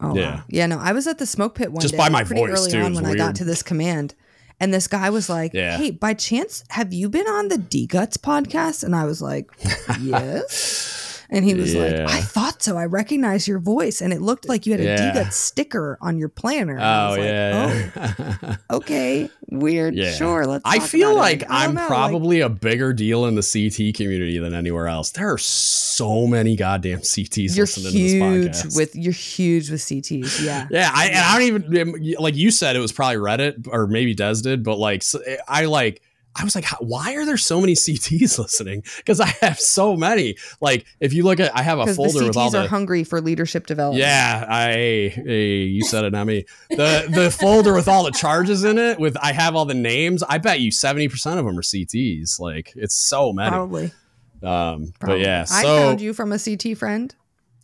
Oh, 0.00 0.14
Yeah. 0.16 0.36
wow. 0.36 0.42
Yeah, 0.48 0.66
no, 0.66 0.78
I 0.78 0.92
was 0.92 1.08
at 1.08 1.18
the 1.18 1.26
smoke 1.26 1.56
pit 1.56 1.72
one 1.72 1.80
day. 1.80 1.82
Just 1.82 1.92
day, 1.92 1.98
by 1.98 2.08
my 2.08 2.22
pretty 2.22 2.42
voice, 2.42 2.58
early 2.60 2.70
too. 2.70 2.78
On 2.80 2.94
when 2.94 3.06
I 3.06 3.14
got 3.16 3.34
to 3.36 3.44
this 3.44 3.62
command. 3.64 4.14
And 4.62 4.72
this 4.72 4.86
guy 4.86 5.10
was 5.10 5.28
like, 5.28 5.52
Yeah. 5.52 5.76
Hey, 5.76 5.90
by 5.90 6.14
chance, 6.14 6.62
have 6.70 6.92
you 6.92 7.08
been 7.08 7.26
on 7.26 7.48
the 7.48 7.58
D 7.58 7.84
Guts 7.84 8.16
podcast? 8.16 8.84
And 8.84 8.94
I 8.94 9.04
was 9.04 9.20
like, 9.20 9.50
Yes. 10.00 11.01
And 11.32 11.46
he 11.46 11.54
was 11.54 11.74
like, 11.74 11.94
I 11.94 12.20
thought 12.20 12.62
so. 12.62 12.76
I 12.76 12.84
recognize 12.84 13.48
your 13.48 13.58
voice. 13.58 14.02
And 14.02 14.12
it 14.12 14.20
looked 14.20 14.46
like 14.48 14.66
you 14.66 14.72
had 14.72 14.80
a 14.80 14.84
Yeah. 14.84 15.28
Sticker 15.30 15.96
on 16.02 16.18
your 16.18 16.28
planner. 16.28 16.76
And 16.76 16.82
Oh 16.82 17.08
was 17.08 17.18
like, 17.18 17.26
yeah. 17.26 18.56
Oh, 18.70 18.76
okay. 18.76 19.30
Weird. 19.50 19.94
Yeah. 19.94 20.12
Sure. 20.12 20.44
Let's 20.46 20.62
I 20.66 20.78
feel 20.78 21.16
like 21.16 21.50
I 21.50 21.64
am 21.64 21.74
know, 21.74 21.80
like- 21.80 21.88
probably 21.88 22.40
a 22.40 22.50
bigger 22.50 22.92
deal 22.92 23.24
in 23.24 23.34
the 23.34 23.40
CT 23.42 23.94
community 23.94 24.38
than 24.38 24.52
anywhere 24.52 24.88
else. 24.88 25.10
There 25.10 25.32
are 25.32 25.38
so 25.38 26.26
many 26.26 26.54
goddamn 26.54 27.00
CTs 27.00 27.56
you're 27.56 27.64
listening 27.64 27.92
huge 27.92 28.12
to 28.12 28.48
this 28.48 28.66
podcast. 28.66 28.76
with 28.76 28.94
you're 28.94 29.12
huge 29.14 29.70
with 29.70 29.80
CTs. 29.80 30.44
Yeah. 30.44 30.68
yeah, 30.70 30.90
I, 30.92 31.06
and 31.06 31.18
I 31.18 31.38
don't 31.38 31.46
even 31.72 32.14
like 32.18 32.36
you 32.36 32.50
said 32.50 32.76
it 32.76 32.80
was 32.80 32.92
probably 32.92 33.16
Reddit 33.16 33.66
or 33.70 33.86
maybe 33.86 34.14
Des 34.14 34.42
did, 34.42 34.62
but 34.64 34.76
like 34.78 35.02
I 35.48 35.64
like 35.64 36.02
I 36.34 36.44
was 36.44 36.54
like, 36.54 36.64
why 36.80 37.14
are 37.14 37.26
there 37.26 37.36
so 37.36 37.60
many 37.60 37.72
CTs 37.74 38.38
listening? 38.38 38.84
Because 38.96 39.20
I 39.20 39.26
have 39.40 39.58
so 39.58 39.96
many. 39.96 40.36
Like 40.60 40.86
if 41.00 41.12
you 41.12 41.24
look 41.24 41.40
at, 41.40 41.56
I 41.56 41.62
have 41.62 41.78
a 41.78 41.82
Because 41.82 41.96
the 41.96 42.02
folder 42.02 42.26
with 42.26 42.36
all 42.36 42.50
CTs 42.50 42.64
are 42.64 42.68
hungry 42.68 43.04
for 43.04 43.20
leadership 43.20 43.66
development. 43.66 44.00
Yeah, 44.00 44.46
I 44.48 44.72
hey, 45.14 45.64
you 45.64 45.84
said 45.84 46.04
it, 46.04 46.12
not 46.12 46.26
me. 46.26 46.44
The 46.70 47.08
the 47.10 47.30
folder 47.30 47.74
with 47.74 47.88
all 47.88 48.04
the 48.04 48.12
charges 48.12 48.64
in 48.64 48.78
it, 48.78 48.98
with 48.98 49.16
I 49.22 49.32
have 49.32 49.54
all 49.54 49.64
the 49.64 49.74
names. 49.74 50.22
I 50.22 50.38
bet 50.38 50.60
you 50.60 50.70
seventy 50.70 51.08
percent 51.08 51.38
of 51.38 51.44
them 51.44 51.58
are 51.58 51.62
CTs. 51.62 52.40
Like 52.40 52.72
it's 52.76 52.94
so 52.94 53.32
many. 53.32 53.50
Probably. 53.50 53.92
Um, 54.42 54.86
but 54.98 55.00
probably. 55.00 55.22
yeah, 55.22 55.42
I 55.42 55.62
so 55.62 55.76
found 55.76 56.00
you 56.00 56.12
from 56.14 56.32
a 56.32 56.38
CT 56.38 56.76
friend. 56.76 57.14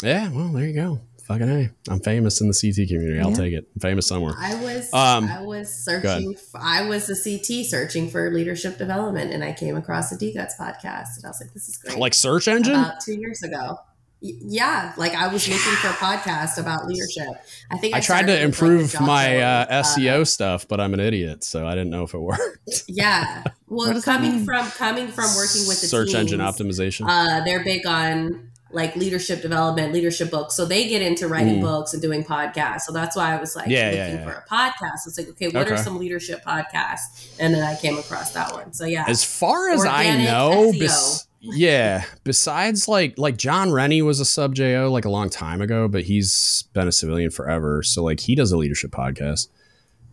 yeah, 0.02 0.30
well, 0.30 0.48
there 0.48 0.66
you 0.66 0.74
go. 0.74 1.00
Fucking 1.28 1.46
hey, 1.46 1.70
I'm 1.90 2.00
famous 2.00 2.40
in 2.40 2.48
the 2.48 2.54
CT 2.54 2.88
community. 2.88 3.20
I'll 3.20 3.28
Yeah. 3.30 3.36
take 3.36 3.52
it. 3.52 3.68
I'm 3.74 3.80
famous 3.80 4.06
somewhere. 4.06 4.32
I 4.38 4.54
was 4.62 4.88
Um, 4.94 5.26
I 5.30 5.42
was 5.42 5.68
searching. 5.70 6.34
f 6.34 6.40
I 6.54 6.88
was 6.88 7.10
a 7.10 7.14
CT 7.14 7.64
searching 7.64 8.08
for 8.10 8.32
leadership 8.32 8.78
development, 8.78 9.34
and 9.34 9.44
I 9.44 9.52
came 9.52 9.76
across 9.76 10.08
the 10.08 10.16
D 10.16 10.32
Guts 10.32 10.54
podcast, 10.58 11.16
and 11.16 11.26
I 11.26 11.28
was 11.28 11.38
like, 11.42 11.52
"This 11.52 11.68
is 11.68 11.76
great." 11.76 11.98
Like 11.98 12.14
search 12.14 12.48
engine. 12.48 12.74
About 12.76 13.00
two 13.02 13.12
years 13.20 13.42
ago. 13.42 13.78
yeah, 14.20 14.94
like 14.96 15.14
I 15.14 15.28
was 15.28 15.46
looking 15.46 15.60
for 15.76 15.88
a 15.88 15.92
podcast 15.92 16.58
about 16.58 16.86
leadership. 16.88 17.28
I 17.70 17.76
think 17.76 17.94
I, 17.94 17.98
I, 17.98 18.00
tried 18.00 18.22
to 18.26 18.32
started 18.32 18.46
with, 18.50 18.60
like, 18.60 18.70
improve 18.70 19.00
my 19.06 19.24
Jocko, 19.38 19.72
uh, 19.72 19.82
SEO 19.84 20.26
stuff, 20.26 20.66
but 20.66 20.80
I'm 20.80 20.92
an 20.94 20.98
idiot, 21.00 21.44
so 21.44 21.66
I 21.66 21.72
didn't 21.76 21.90
know 21.90 22.02
if 22.04 22.14
it 22.14 22.18
worked. 22.18 22.84
Yeah, 22.88 23.44
well, 23.68 24.00
coming 24.02 24.44
from 24.44 24.66
coming 24.70 25.06
from 25.08 25.26
working 25.36 25.68
with 25.68 25.80
the 25.82 25.86
search 25.86 26.14
engine 26.14 26.40
optimization. 26.40 27.06
uh, 27.06 27.44
they're 27.44 27.62
big 27.62 27.86
on 27.86 28.50
like 28.70 28.94
leadership 28.96 29.40
development, 29.40 29.92
leadership 29.94 30.30
books. 30.30 30.54
So 30.54 30.64
they 30.66 30.88
get 30.88 31.00
into 31.02 31.26
writing 31.28 31.56
Mm. 31.58 31.62
books 31.62 31.92
and 31.94 32.02
doing 32.02 32.22
podcasts. 32.24 32.82
So 32.82 32.92
that's 32.92 33.16
why 33.16 33.34
I 33.34 33.40
was 33.40 33.56
like 33.56 33.68
Yeah, 33.68 33.86
looking 33.86 33.98
yeah, 33.98 34.12
yeah. 34.14 34.24
for 34.24 34.30
a 34.30 34.44
podcast. 34.50 35.06
It's 35.06 35.16
like, 35.18 35.28
okay, 35.30 35.48
what 35.48 35.70
are 35.70 35.76
some 35.78 35.98
leadership 35.98 36.44
podcasts? 36.44 37.28
And 37.40 37.54
then 37.54 37.62
I 37.62 37.76
came 37.76 37.96
across 37.98 38.32
that 38.32 38.52
one. 38.52 38.72
So 38.74 38.84
yeah, 38.84 39.04
as 39.08 39.24
far 39.24 39.70
as 39.70 39.84
I 39.84 40.22
know, 40.22 40.72
bes- 40.78 41.26
yeah. 41.40 42.04
Besides, 42.24 42.88
like 42.88 43.14
like 43.16 43.36
John 43.38 43.70
Rennie 43.72 44.02
was 44.02 44.20
a 44.20 44.24
sub 44.24 44.54
Jo 44.54 44.90
like 44.92 45.04
a 45.04 45.10
long 45.10 45.30
time 45.30 45.62
ago, 45.62 45.88
but 45.88 46.04
he's 46.04 46.64
been 46.74 46.88
a 46.88 46.92
civilian 46.92 47.30
forever. 47.30 47.82
So 47.82 48.02
like 48.04 48.20
he 48.20 48.34
does 48.34 48.52
a 48.52 48.56
leadership 48.58 48.90
podcast. 48.90 49.48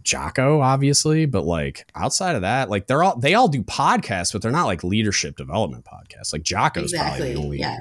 Jocko, 0.03 0.61
obviously, 0.61 1.25
but 1.25 1.45
like 1.45 1.89
outside 1.95 2.35
of 2.35 2.43
that, 2.43 2.69
like 2.69 2.85
they're 2.85 3.01
all 3.03 3.17
they 3.17 3.33
all 3.33 3.47
do 3.47 3.63
podcasts, 3.63 4.31
but 4.31 4.41
they're 4.43 4.51
not 4.51 4.65
like 4.65 4.83
leadership 4.83 5.35
development 5.35 5.83
podcasts. 5.83 6.31
Like 6.31 6.43
Jocko's 6.43 6.93
probably 6.93 7.33
the 7.33 7.39
only 7.39 7.57
Yeah, 7.59 7.77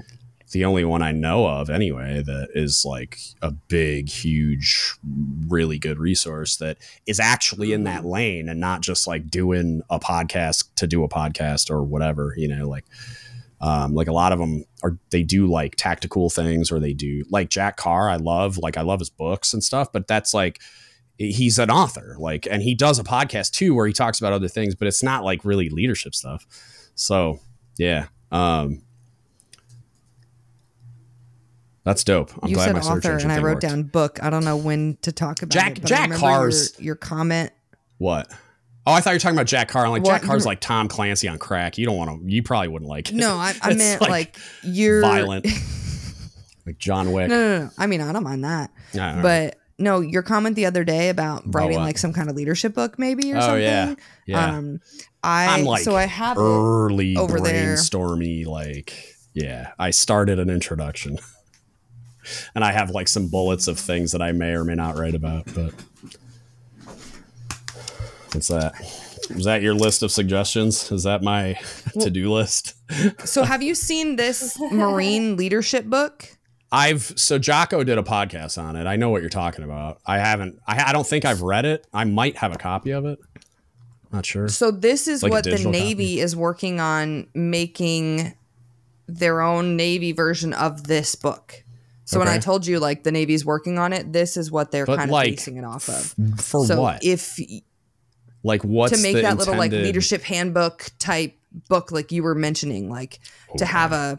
the 0.54 0.64
only 0.64 0.84
one 0.84 1.02
I 1.02 1.10
know 1.10 1.48
of 1.48 1.68
anyway 1.68 2.22
that 2.22 2.50
is 2.54 2.84
like 2.84 3.18
a 3.42 3.50
big, 3.50 4.08
huge, 4.08 4.94
really 5.48 5.80
good 5.80 5.98
resource 5.98 6.58
that 6.58 6.78
is 7.06 7.18
actually 7.18 7.72
in 7.72 7.82
that 7.84 8.04
lane 8.04 8.48
and 8.48 8.60
not 8.60 8.80
just 8.80 9.08
like 9.08 9.28
doing 9.28 9.82
a 9.90 9.98
podcast 9.98 10.72
to 10.76 10.86
do 10.86 11.02
a 11.02 11.08
podcast 11.08 11.70
or 11.70 11.82
whatever, 11.82 12.34
you 12.36 12.46
know, 12.46 12.68
like 12.68 12.84
um, 13.60 13.94
like 13.96 14.06
a 14.06 14.12
lot 14.12 14.30
of 14.30 14.38
them 14.38 14.64
are 14.84 14.96
they 15.10 15.24
do 15.24 15.48
like 15.48 15.74
tactical 15.74 16.30
things 16.30 16.70
or 16.70 16.78
they 16.78 16.92
do 16.92 17.24
like 17.30 17.50
Jack 17.50 17.76
Carr. 17.76 18.08
I 18.08 18.16
love 18.16 18.56
like 18.56 18.76
I 18.76 18.82
love 18.82 19.00
his 19.00 19.10
books 19.10 19.54
and 19.54 19.64
stuff, 19.64 19.90
but 19.92 20.06
that's 20.06 20.32
like 20.32 20.60
he's 21.18 21.58
an 21.58 21.70
author 21.70 22.14
like 22.20 22.46
and 22.48 22.62
he 22.62 22.76
does 22.76 23.00
a 23.00 23.04
podcast 23.04 23.50
too 23.50 23.74
where 23.74 23.88
he 23.88 23.92
talks 23.92 24.20
about 24.20 24.32
other 24.32 24.46
things, 24.46 24.76
but 24.76 24.86
it's 24.86 25.02
not 25.02 25.24
like 25.24 25.44
really 25.44 25.68
leadership 25.68 26.14
stuff. 26.14 26.46
So 26.94 27.40
yeah. 27.76 28.06
Um 28.30 28.83
that's 31.84 32.02
dope. 32.04 32.32
I'm 32.42 32.48
you 32.48 32.54
glad 32.56 32.64
said 32.66 32.74
my 32.74 32.80
search 32.80 33.04
author, 33.04 33.16
and 33.18 33.30
I 33.32 33.36
wrote 33.38 33.52
worked. 33.54 33.62
down 33.62 33.82
book. 33.84 34.18
I 34.22 34.30
don't 34.30 34.44
know 34.44 34.56
when 34.56 34.96
to 35.02 35.12
talk 35.12 35.42
about 35.42 35.52
Jack- 35.52 35.76
it. 35.78 35.82
but 35.82 35.88
Jack 35.88 36.10
Carr's- 36.12 36.74
your, 36.78 36.84
your 36.86 36.94
comment. 36.96 37.52
What? 37.98 38.28
Oh, 38.86 38.92
I 38.92 39.00
thought 39.00 39.10
you 39.10 39.14
were 39.16 39.20
talking 39.20 39.36
about 39.36 39.46
Jack 39.46 39.68
Carr. 39.68 39.86
I'm 39.86 39.92
like, 39.92 40.02
Well, 40.02 40.12
Jack 40.12 40.22
Carr's 40.22 40.44
like 40.44 40.60
Tom 40.60 40.88
Clancy 40.88 41.26
on 41.28 41.38
crack. 41.38 41.78
You 41.78 41.86
don't 41.86 41.96
want 41.96 42.20
to, 42.22 42.30
you 42.30 42.42
probably 42.42 42.68
wouldn't 42.68 42.88
like 42.90 43.08
it. 43.10 43.14
No, 43.14 43.36
I, 43.36 43.54
I 43.62 43.72
meant 43.74 44.00
like, 44.02 44.10
like 44.10 44.36
you're 44.62 45.00
violent. 45.00 45.46
like 46.66 46.78
John 46.78 47.12
Wick. 47.12 47.28
No, 47.28 47.36
no, 47.36 47.64
no. 47.64 47.70
I 47.78 47.86
mean, 47.86 48.00
I 48.02 48.12
don't 48.12 48.24
mind 48.24 48.44
that. 48.44 48.70
Don't 48.92 49.16
know. 49.16 49.22
But 49.22 49.56
no, 49.78 50.00
your 50.00 50.22
comment 50.22 50.54
the 50.56 50.66
other 50.66 50.84
day 50.84 51.08
about 51.08 51.42
writing 51.46 51.78
what? 51.78 51.84
like 51.84 51.98
some 51.98 52.12
kind 52.12 52.28
of 52.28 52.36
leadership 52.36 52.74
book, 52.74 52.98
maybe 52.98 53.32
or 53.32 53.38
Oh, 53.38 53.40
something. 53.40 53.62
yeah. 53.62 53.94
yeah. 54.26 54.56
Um, 54.56 54.80
I 55.22 55.46
I'm 55.58 55.64
like 55.64 55.82
so 55.82 55.96
I 55.96 56.04
have 56.04 56.36
early 56.36 57.16
over 57.16 57.40
there. 57.40 57.76
brainstormy, 57.76 58.44
like, 58.46 59.14
yeah, 59.32 59.72
I 59.78 59.90
started 59.90 60.38
an 60.38 60.50
introduction. 60.50 61.18
and 62.54 62.64
I 62.64 62.72
have 62.72 62.90
like 62.90 63.08
some 63.08 63.28
bullets 63.28 63.68
of 63.68 63.78
things 63.78 64.12
that 64.12 64.22
I 64.22 64.32
may 64.32 64.52
or 64.52 64.64
may 64.64 64.74
not 64.74 64.96
write 64.96 65.14
about, 65.14 65.46
but 65.54 65.72
what's 68.32 68.48
that? 68.48 68.74
Was 69.34 69.44
that 69.44 69.62
your 69.62 69.74
list 69.74 70.02
of 70.02 70.10
suggestions? 70.10 70.90
Is 70.92 71.04
that 71.04 71.22
my 71.22 71.58
to 72.00 72.10
do 72.10 72.32
list? 72.32 72.74
So 73.26 73.44
have 73.44 73.62
you 73.62 73.74
seen 73.74 74.16
this 74.16 74.58
Marine 74.70 75.36
leadership 75.36 75.86
book? 75.86 76.28
I've 76.70 77.12
so 77.16 77.38
Jocko 77.38 77.84
did 77.84 77.98
a 77.98 78.02
podcast 78.02 78.60
on 78.60 78.76
it. 78.76 78.86
I 78.86 78.96
know 78.96 79.10
what 79.10 79.22
you're 79.22 79.30
talking 79.30 79.64
about. 79.64 80.00
I 80.04 80.18
haven't. 80.18 80.60
I, 80.66 80.90
I 80.90 80.92
don't 80.92 81.06
think 81.06 81.24
I've 81.24 81.40
read 81.40 81.64
it. 81.64 81.86
I 81.94 82.04
might 82.04 82.36
have 82.36 82.52
a 82.52 82.58
copy 82.58 82.90
of 82.90 83.06
it. 83.06 83.18
Not 84.12 84.26
sure. 84.26 84.48
So 84.48 84.70
this 84.70 85.08
is 85.08 85.22
Like 85.22 85.32
what 85.32 85.44
the 85.44 85.58
Navy 85.58 86.20
is 86.20 86.36
working 86.36 86.80
on 86.80 87.28
making 87.34 88.34
their 89.06 89.40
own 89.40 89.76
Navy 89.76 90.12
version 90.12 90.52
of 90.52 90.84
this 90.84 91.14
book. 91.14 91.63
So 92.04 92.18
when 92.18 92.28
I 92.28 92.38
told 92.38 92.66
you 92.66 92.80
like 92.80 93.02
the 93.02 93.12
Navy's 93.12 93.44
working 93.44 93.78
on 93.78 93.92
it, 93.92 94.12
this 94.12 94.36
is 94.36 94.50
what 94.50 94.70
they're 94.70 94.86
But, 94.86 94.96
kind 94.98 95.10
of 95.10 95.12
like, 95.12 95.30
basing 95.36 95.56
it 95.56 95.64
off 95.64 95.88
of. 95.88 96.14
For 96.40 96.66
so 96.66 96.80
what? 96.80 97.02
if 97.02 97.38
like 98.42 98.62
what 98.62 98.92
to 98.92 98.98
make 98.98 99.16
that 99.22 99.38
little 99.38 99.56
like 99.56 99.72
leadership 99.72 100.22
handbook 100.22 100.90
type 100.98 101.34
book 101.68 101.92
like 101.92 102.12
you 102.12 102.22
were 102.22 102.34
mentioning 102.34 102.90
like 102.90 103.20
to 103.56 103.64
have 103.64 103.92
a 103.92 104.18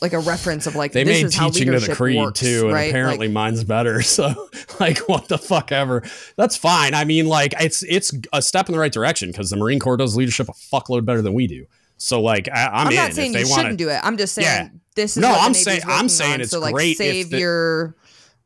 like 0.00 0.12
a 0.12 0.18
reference 0.18 0.66
of 0.66 0.76
like 0.76 0.92
They 0.92 1.04
this 1.04 1.22
made 1.22 1.26
is 1.26 1.34
how 1.34 1.48
teaching 1.48 1.74
of 1.74 1.84
the 1.84 1.94
creed 1.94 2.18
works, 2.18 2.40
too, 2.40 2.66
and 2.66 2.74
right? 2.74 2.90
apparently 2.90 3.28
Like, 3.28 3.34
mine's 3.34 3.64
better. 3.64 4.02
So, 4.06 4.48
like, 4.78 4.98
what 5.08 5.28
the 5.28 5.38
fuck 5.38 5.72
ever? 5.72 6.02
That's 6.36 6.56
fine. 6.56 6.94
I 6.94 7.04
mean, 7.04 7.26
like, 7.26 7.54
it's 7.60 7.82
it's 7.82 8.12
a 8.32 8.40
step 8.40 8.68
in 8.68 8.72
the 8.72 8.78
right 8.78 8.92
direction 8.92 9.30
because 9.30 9.50
the 9.50 9.56
Marine 9.56 9.78
Corps 9.78 9.96
does 9.96 10.16
leadership 10.16 10.48
a 10.48 10.52
fuckload 10.52 11.04
better 11.04 11.22
than 11.22 11.34
we 11.34 11.46
do. 11.46 11.66
So, 11.98 12.20
like, 12.20 12.48
I, 12.52 12.66
in 12.66 12.94
not 12.94 13.08
if 13.10 13.14
saying 13.14 13.32
they 13.32 13.40
you 13.42 13.48
want 13.48 13.60
shouldn't 13.62 13.78
do 13.78 13.88
it. 13.88 14.00
I'm 14.02 14.16
just 14.16 14.34
saying 14.34 14.46
Yeah. 14.46 14.68
this 14.94 15.16
is 15.16 15.20
No, 15.20 15.32
I'm 15.32 15.54
saying- 15.54 15.80
I'm 15.86 16.08
saying 16.08 16.34
on, 16.34 16.40
it's 16.42 16.50
so 16.50 16.60
like 16.60 16.74
great 16.74 16.96
if 17.20 17.30
the- 17.30 17.38
your 17.38 17.96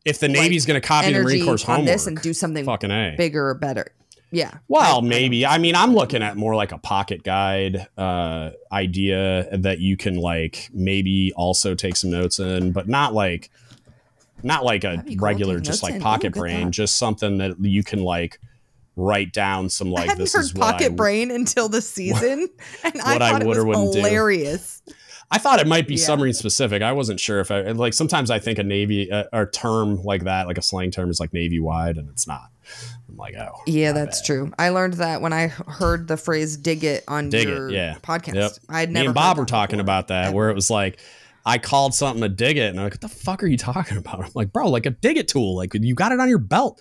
If 0.05 0.19
the 0.19 0.29
Navy's 0.29 0.65
going 0.67 0.81
to 0.81 0.87
copy 0.87 1.13
the 1.13 1.23
Marine 1.23 1.45
Corps 1.45 1.63
on 1.69 1.77
homework, 1.77 1.87
this 1.93 2.07
and 2.07 2.21
do 2.23 2.33
something 2.33 2.65
fucking 2.65 2.91
a. 2.91 3.17
bigger 3.17 3.49
or 3.51 3.55
better. 3.55 3.93
Yeah. 4.33 4.53
Well, 4.69 4.97
I- 4.97 4.99
I 4.99 5.09
maybe. 5.09 5.45
I 5.45 5.59
mean, 5.59 5.75
I'm 5.75 5.93
looking 5.95 6.23
at 6.23 6.37
more 6.37 6.55
like 6.55 6.71
a 6.73 6.79
pocket 6.79 7.23
guide 7.25 7.89
uh, 7.99 8.51
idea 8.73 9.49
that 9.59 9.81
you 9.81 9.97
can 9.97 10.17
like 10.17 10.71
maybe 10.73 11.33
also 11.37 11.75
take 11.75 11.97
some 11.97 12.11
notes 12.11 12.39
in, 12.39 12.71
but 12.73 12.89
not 12.89 13.13
like 13.13 13.51
not 14.43 14.65
like 14.65 14.85
a 14.85 15.03
cool, 15.07 15.17
regular 15.19 15.61
just 15.61 15.83
like 15.83 16.01
pocket 16.01 16.33
brain, 16.33 16.65
thought. 16.67 16.71
just 16.71 16.97
something 16.97 17.39
that 17.39 17.59
you 17.61 17.83
can 17.83 18.03
like 18.03 18.39
write 19.01 19.33
down 19.33 19.69
some 19.69 19.89
I 19.89 19.91
like 19.93 20.09
hadn't 20.11 20.25
this 20.25 20.33
heard 20.35 20.41
is 20.45 20.53
Pocket 20.53 20.93
I, 20.93 20.95
Brain 20.95 21.31
until 21.31 21.69
the 21.69 21.81
season, 21.97 22.49
and 22.85 23.01
I 23.03 23.13
what 23.15 23.23
I 23.23 23.31
thought 23.33 23.43
it 23.43 23.49
would 23.49 23.57
or 23.57 23.65
was 23.65 23.77
wouldn't 23.79 23.95
do. 23.95 24.01
I 25.33 25.39
thought 25.39 25.61
it 25.61 25.67
might 25.69 25.87
be 25.87 25.95
Yeah. 25.95 26.07
submarine 26.07 26.35
specific. 26.35 26.83
I 26.83 26.93
wasn't 26.93 27.21
sure 27.21 27.39
if 27.41 27.51
I 27.53 27.61
like 27.63 27.95
sometimes 27.95 28.31
I 28.31 28.41
think 28.41 28.59
a 28.59 28.65
navy 28.65 29.11
uh, 29.13 29.25
or 29.33 29.47
term 29.47 30.03
like 30.03 30.25
that, 30.25 30.47
like 30.49 30.59
a 30.59 30.63
slang 30.63 30.91
term 30.91 31.09
is 31.09 31.21
like 31.21 31.33
navy 31.33 31.61
wide 31.61 31.97
and 31.99 32.09
it's 32.09 32.27
not. 32.27 32.49
I'm 33.09 33.17
like, 33.17 33.35
oh. 33.37 33.61
Yeah, 33.67 33.93
that's 33.93 34.21
bad. 34.21 34.27
true. 34.27 34.53
I 34.59 34.71
learned 34.71 34.95
that 34.95 35.21
when 35.21 35.33
I 35.33 35.49
heard 35.49 36.09
the 36.09 36.17
phrase 36.17 36.57
"dig 36.57 36.83
it" 36.85 37.05
on 37.09 37.29
Dig 37.31 37.49
your 37.49 37.69
it, 37.69 37.75
yeah. 37.75 37.97
podcast. 38.03 38.35
Yep. 38.35 38.53
I 38.69 38.81
had 38.81 38.89
Me 38.91 38.95
never. 38.95 39.07
and 39.07 39.15
Bob 39.15 39.39
were 39.39 39.45
talking 39.47 39.77
before. 39.77 39.83
about 39.83 40.09
that, 40.09 40.35
where 40.35 40.51
it 40.51 40.55
was 40.55 40.69
like, 40.71 40.99
I 41.47 41.59
called 41.59 41.95
something 41.95 42.23
a 42.25 42.29
dig 42.29 42.59
it, 42.59 42.71
and 42.71 42.79
I'm 42.79 42.85
like, 42.87 42.95
what 42.95 43.01
the 43.01 43.09
fuck 43.09 43.43
are 43.43 43.47
you 43.47 43.57
talking 43.57 43.97
about? 43.99 44.25
I'm 44.25 44.31
like, 44.35 44.53
bro, 44.53 44.69
like 44.69 44.87
a 44.87 44.91
dig 44.91 45.17
it 45.17 45.29
tool, 45.29 45.57
like 45.57 45.75
you 45.75 45.95
got 45.95 46.11
it 46.13 46.19
on 46.21 46.29
your 46.29 46.39
belt. 46.39 46.81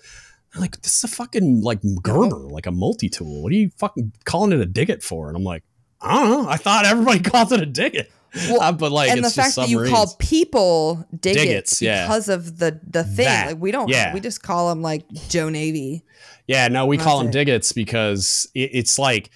They're 0.52 0.60
like, 0.62 0.80
this 0.82 0.96
is 0.98 1.04
a 1.04 1.08
fucking 1.08 1.62
like 1.62 1.80
Gerber, 2.02 2.36
like 2.36 2.66
a 2.66 2.72
multi 2.72 3.08
tool. 3.08 3.42
What 3.42 3.52
are 3.52 3.56
you 3.56 3.70
fucking 3.78 4.12
calling 4.24 4.52
it 4.52 4.60
a 4.60 4.66
dig 4.66 4.90
it 4.90 5.02
for? 5.02 5.28
And 5.28 5.36
I'm 5.36 5.44
like, 5.44 5.62
I 6.00 6.20
don't 6.24 6.30
know. 6.44 6.48
I 6.50 6.56
thought 6.56 6.86
everybody 6.86 7.20
calls 7.30 7.52
it 7.52 7.60
a 7.60 7.66
dig 7.66 7.94
it. 7.94 8.10
Well, 8.48 8.60
Uh, 8.60 8.72
but 8.72 8.92
like, 8.92 9.10
and 9.10 9.24
the 9.24 9.30
fact 9.30 9.56
that 9.56 9.68
you 9.68 9.84
call 9.88 10.14
people 10.18 11.04
dig 11.18 11.34
Diggets, 11.34 11.82
it 11.82 11.86
yeah. 11.86 12.06
because 12.06 12.28
of 12.28 12.58
the 12.58 12.80
the 12.88 13.02
thing, 13.04 13.26
That, 13.26 13.46
like 13.48 13.60
we 13.60 13.72
don't, 13.72 13.88
yeah. 13.88 14.14
we 14.14 14.20
just 14.20 14.42
call 14.42 14.68
them 14.68 14.82
like 14.82 15.08
Joe 15.28 15.48
Navy. 15.48 16.04
Yeah, 16.46 16.68
no, 16.68 16.86
we 16.86 16.96
call 16.96 17.18
them 17.18 17.26
That's 17.26 17.36
it. 17.36 17.38
diggets 17.44 17.72
because 17.72 18.48
it, 18.54 18.70
it's 18.72 18.98
like 18.98 19.30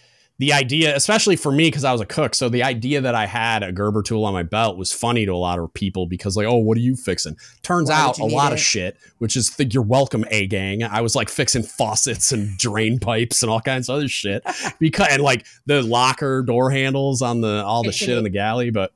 the 0.45 0.53
idea, 0.53 0.95
especially 0.95 1.37
for 1.37 1.51
me, 1.51 1.69
because 1.69 1.85
I 1.85 1.93
was 1.93 2.03
a 2.03 2.07
cook. 2.07 2.35
So 2.35 2.51
the 2.51 2.63
idea 2.63 3.01
that 3.01 3.15
I 3.15 3.25
had 3.25 3.63
a 3.63 3.73
Gerber 3.73 4.03
tool 4.03 4.27
on 4.27 4.35
my 4.35 4.43
belt 4.43 4.77
was 4.77 4.93
funny 4.93 5.25
to 5.25 5.33
a 5.33 5.39
lot 5.39 5.59
of 5.59 5.73
people 5.73 6.05
because, 6.05 6.37
like, 6.37 6.47
oh, 6.47 6.59
what 6.59 6.77
are 6.77 6.83
you 6.83 6.97
fixing? 6.97 7.39
Turns 7.63 7.89
Why 7.89 7.97
out 7.97 8.19
a 8.19 8.27
lot 8.27 8.53
of 8.53 8.61
shit, 8.61 8.99
which 9.19 9.39
is 9.39 9.57
the, 9.57 9.65
you're 9.65 9.83
welcome, 9.83 10.27
a 10.31 10.47
gang. 10.47 10.83
I 10.83 11.01
was 11.01 11.17
like 11.17 11.31
fixing 11.31 11.63
faucets 11.63 12.31
and 12.31 12.59
drain 12.59 12.99
pipes 12.99 13.43
and 13.43 13.51
all 13.51 13.63
kinds 13.63 13.89
of 13.89 13.97
other 13.97 14.09
shit 14.09 14.43
because, 14.79 15.09
and 15.11 15.23
like 15.23 15.47
the 15.65 15.81
locker 15.81 16.43
door 16.43 16.71
handles 16.71 17.23
on 17.23 17.41
the 17.41 17.65
all 17.65 17.83
the 17.83 17.93
shit 17.93 18.19
in 18.19 18.25
the 18.25 18.31
galley, 18.31 18.71
but. 18.71 18.93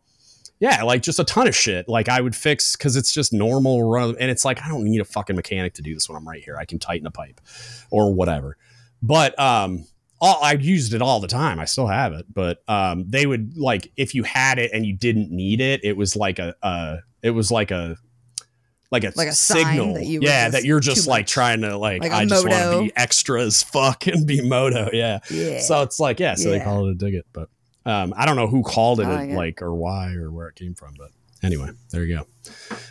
Yeah, 0.61 0.83
like 0.83 1.03
just 1.03 1.21
a 1.21 1.25
ton 1.25 1.47
of 1.47 1.55
shit. 1.55 1.89
Like 1.89 2.09
I 2.09 2.21
would 2.21 2.35
fix 2.35 2.75
because 2.75 2.97
it's 2.97 3.15
just 3.15 3.33
normal 3.33 3.89
run, 3.89 4.17
and 4.19 4.29
it's 4.29 4.45
like 4.45 4.61
I 4.61 4.67
don't 4.67 4.83
need 4.83 5.01
a 5.01 5.05
fucking 5.05 5.37
mechanic 5.37 5.75
to 5.75 5.83
do 5.83 5.95
this 5.95 6.09
when 6.09 6.17
I'm 6.17 6.27
right 6.27 6.43
here. 6.43 6.57
I 6.57 6.65
can 6.65 6.81
tighten 6.81 7.07
a 7.07 7.13
pipe 7.13 7.41
or 7.93 8.13
whatever. 8.13 8.57
But 9.01 9.39
um, 9.39 9.87
all, 10.21 10.39
I 10.43 10.53
used 10.55 10.95
it 10.95 11.03
all 11.03 11.21
the 11.21 11.29
time. 11.29 11.61
I 11.61 11.65
still 11.65 11.87
have 11.87 12.13
it. 12.13 12.27
But 12.33 12.63
um, 12.69 13.05
they 13.09 13.27
would 13.27 13.57
like 13.57 13.93
if 13.97 14.15
you 14.15 14.23
had 14.25 14.59
it 14.59 14.71
and 14.73 14.85
you 14.87 14.95
didn't 14.97 15.31
need 15.31 15.61
it, 15.61 15.85
it 15.85 15.97
was 15.97 16.17
like 16.17 16.39
a, 16.39 17.03
it 17.23 17.31
was 17.31 17.51
like 17.51 17.71
a 17.71 17.97
like 18.91 19.05
a, 19.05 19.13
Like 19.17 19.29
a 19.29 19.33
signal. 19.33 19.95
that 19.95 20.07
yeah 20.07 20.49
that 20.49 20.65
you're 20.65 20.81
just 20.81 21.07
like 21.07 21.25
much. 21.25 21.31
trying 21.33 21.61
to 21.61 21.77
like, 21.77 22.03
Like 22.03 22.13
I 22.13 22.25
just 22.25 22.49
want 22.49 22.73
to 22.73 22.81
be 22.85 22.93
extra 22.97 23.43
as 23.43 23.63
fuck 23.63 24.07
and 24.07 24.27
be 24.27 24.41
moto. 24.41 24.89
Yeah. 24.93 25.19
Yeah. 25.31 25.61
So 25.61 25.83
it's 25.83 26.01
like 26.01 26.19
yeah, 26.21 26.35
so 26.37 26.51
they 26.51 26.61
call 26.61 26.87
it 26.89 26.93
a 26.93 26.95
dig 26.95 27.15
it, 27.15 27.27
but 27.33 27.49
um, 27.85 28.15
I 28.17 28.25
don't 28.27 28.37
know 28.37 28.47
who 28.47 28.63
called 28.63 29.01
it, 29.01 29.07
I 29.07 29.25
a- 29.25 29.35
like 29.37 29.61
or 29.63 29.75
why 29.75 30.13
or 30.15 30.31
where 30.31 30.49
it 30.49 30.55
came 30.57 30.75
from, 30.75 30.95
but 30.99 31.11
anyway, 31.43 31.69
there 31.91 32.03
you 32.05 32.17
go. 32.19 32.27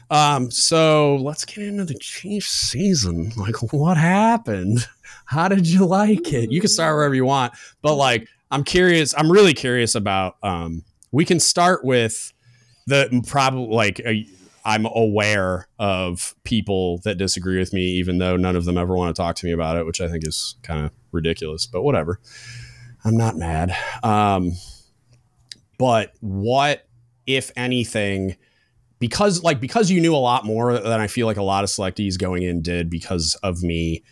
Um, 0.09 0.49
so 0.51 1.15
let's 1.17 1.45
get 1.45 1.59
into 1.65 1.83
the 1.85 1.97
Chiefs 1.99 2.49
season. 2.51 3.31
Like, 3.35 3.55
what 3.73 3.97
happened? 3.97 4.87
How 5.27 5.47
did 5.47 5.67
you 5.67 5.85
like 5.85 6.33
it? 6.33 6.51
You 6.51 6.59
can 6.59 6.69
start 6.69 6.95
wherever 6.95 7.13
you 7.13 7.25
want, 7.25 7.53
but 7.81 7.95
like, 7.95 8.27
I'm 8.49 8.63
curious. 8.63 9.13
I'm 9.17 9.31
really 9.31 9.53
curious 9.53 9.93
about. 9.93 10.37
Um, 10.41 10.83
we 11.11 11.25
can 11.25 11.39
start 11.39 11.85
with 11.85 12.33
the 12.87 13.23
probably 13.27 13.75
like. 13.75 14.01
Uh, 14.05 14.13
I'm 14.65 14.85
aware 14.85 15.67
of 15.79 16.35
people 16.43 16.97
that 17.05 17.17
disagree 17.17 17.57
with 17.57 17.71
me, 17.71 17.83
even 17.83 18.17
though 18.17 18.35
none 18.35 18.57
of 18.57 18.65
them 18.65 18.77
ever 18.77 18.95
want 18.95 19.15
to 19.15 19.21
talk 19.21 19.37
to 19.37 19.45
me 19.45 19.53
about 19.53 19.77
it, 19.77 19.85
which 19.85 20.01
I 20.01 20.09
think 20.09 20.27
is 20.27 20.55
kind 20.61 20.85
of 20.85 20.91
ridiculous. 21.13 21.65
But 21.67 21.83
whatever. 21.83 22.19
I'm 23.05 23.15
not 23.15 23.37
mad. 23.37 23.73
Um, 24.03 24.53
but 25.77 26.11
what, 26.19 26.85
if 27.25 27.51
anything, 27.55 28.35
because 28.99 29.43
like 29.43 29.59
because 29.61 29.89
you 29.89 30.01
knew 30.01 30.15
a 30.15 30.17
lot 30.17 30.45
more 30.45 30.73
than 30.73 30.99
I 30.99 31.07
feel 31.07 31.27
like 31.27 31.37
a 31.37 31.43
lot 31.43 31.63
of 31.63 31.69
selectees 31.69 32.17
going 32.17 32.43
in 32.43 32.61
did 32.61 32.89
because 32.89 33.37
of 33.43 33.63
me, 33.63 34.03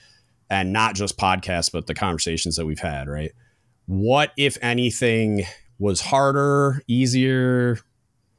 and 0.49 0.71
not 0.73 0.95
just 0.95 1.17
podcasts, 1.17 1.71
but 1.71 1.87
the 1.87 1.95
conversations 1.95 2.55
that 2.55 2.65
we've 2.65 2.79
had, 2.79 3.07
right? 3.07 3.31
What, 3.87 4.31
if 4.37 4.57
anything, 4.61 5.45
was 5.77 6.01
harder, 6.01 6.81
easier, 6.87 7.77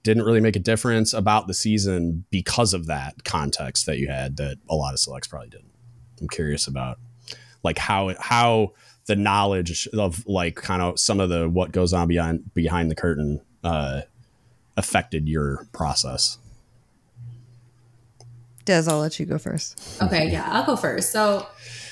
didn't 0.03 0.25
really 0.25 0.41
make 0.41 0.57
a 0.57 0.61
difference 0.61 1.13
about 1.13 1.47
the 1.47 1.55
season 1.55 2.25
because 2.31 2.73
of 2.73 2.87
that 2.87 3.25
context 3.25 3.87
that 3.87 3.99
you 3.99 4.09
had 4.09 4.37
that 4.37 4.59
a 4.69 4.75
lot 4.75 4.95
of 4.95 5.01
selects 5.01 5.29
probably 5.29 5.49
didn't. 5.49 5.73
I'm 6.21 6.29
curious 6.29 6.67
about 6.67 6.99
like 7.63 7.79
how 7.79 8.15
how 8.19 8.73
the 9.07 9.17
knowledge 9.17 9.89
of 9.93 10.27
like 10.27 10.57
kind 10.57 10.81
of 10.81 10.99
some 10.99 11.21
of 11.21 11.29
the 11.29 11.49
what 11.49 11.73
goes 11.73 11.93
on 11.93 12.09
behind 12.09 12.55
behind 12.55 12.91
the 12.91 12.95
curtain 12.95 13.41
uh, 13.65 14.03
affected 14.77 15.29
your 15.29 15.67
process. 15.73 16.39
Des, 18.65 18.85
I'll 18.89 19.01
let 19.01 19.21
you 19.21 19.27
go 19.27 19.39
first. 19.39 20.01
Okay, 20.03 20.31
yeah, 20.31 20.49
I'll 20.51 20.65
go 20.65 20.77
first. 20.77 21.13
So 21.13 21.47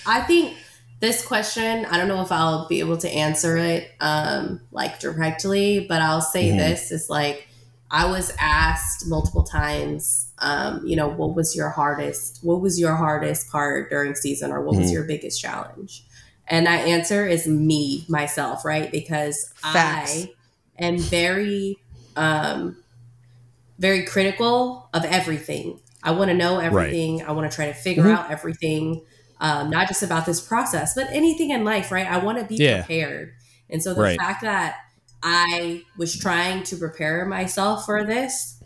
I 0.06 0.20
think 0.20 0.56
this 1.00 1.24
question, 1.24 1.84
I 1.86 1.98
don't 1.98 2.08
know 2.08 2.22
if 2.22 2.32
I'll 2.32 2.66
be 2.68 2.80
able 2.80 2.96
to 2.98 3.08
answer 3.10 3.56
it 3.56 3.90
um, 4.00 4.60
like 4.72 5.00
directly, 5.00 5.86
but 5.88 6.00
I'll 6.00 6.20
say 6.20 6.48
mm-hmm. 6.48 6.58
this 6.58 6.90
is 6.90 7.10
like 7.10 7.48
I 7.90 8.10
was 8.10 8.34
asked 8.38 9.06
multiple 9.06 9.44
times, 9.44 10.32
um, 10.38 10.84
you 10.86 10.96
know, 10.96 11.08
what 11.08 11.34
was 11.34 11.54
your 11.54 11.68
hardest, 11.68 12.40
what 12.42 12.60
was 12.60 12.80
your 12.80 12.96
hardest 12.96 13.50
part 13.50 13.90
during 13.90 14.14
season 14.14 14.50
or 14.50 14.62
what 14.62 14.72
mm-hmm. 14.72 14.82
was 14.82 14.92
your 14.92 15.04
biggest 15.04 15.40
challenge? 15.40 16.04
And 16.48 16.66
that 16.66 16.86
answer 16.86 17.26
is 17.26 17.46
me, 17.46 18.04
myself, 18.08 18.64
right? 18.64 18.90
Because 18.90 19.52
Facts. 19.56 20.26
I 20.26 20.32
am 20.78 20.98
very, 20.98 21.78
um, 22.16 22.76
very 23.78 24.04
critical 24.04 24.88
of 24.92 25.04
everything. 25.04 25.80
I 26.02 26.10
want 26.12 26.30
to 26.30 26.36
know 26.36 26.58
everything. 26.58 27.18
Right. 27.18 27.28
I 27.28 27.32
want 27.32 27.50
to 27.50 27.54
try 27.54 27.66
to 27.66 27.74
figure 27.74 28.04
mm-hmm. 28.04 28.16
out 28.16 28.30
everything, 28.30 29.02
um, 29.44 29.68
not 29.68 29.88
just 29.88 30.02
about 30.02 30.24
this 30.24 30.40
process, 30.40 30.94
but 30.94 31.06
anything 31.10 31.50
in 31.50 31.64
life, 31.64 31.92
right? 31.92 32.06
I 32.06 32.16
want 32.16 32.38
to 32.38 32.44
be 32.44 32.56
yeah. 32.56 32.78
prepared. 32.78 33.34
And 33.68 33.82
so 33.82 33.92
the 33.92 34.00
right. 34.00 34.18
fact 34.18 34.40
that 34.40 34.76
I 35.22 35.82
was 35.98 36.18
trying 36.18 36.62
to 36.64 36.76
prepare 36.76 37.26
myself 37.26 37.84
for 37.84 38.04
this 38.04 38.62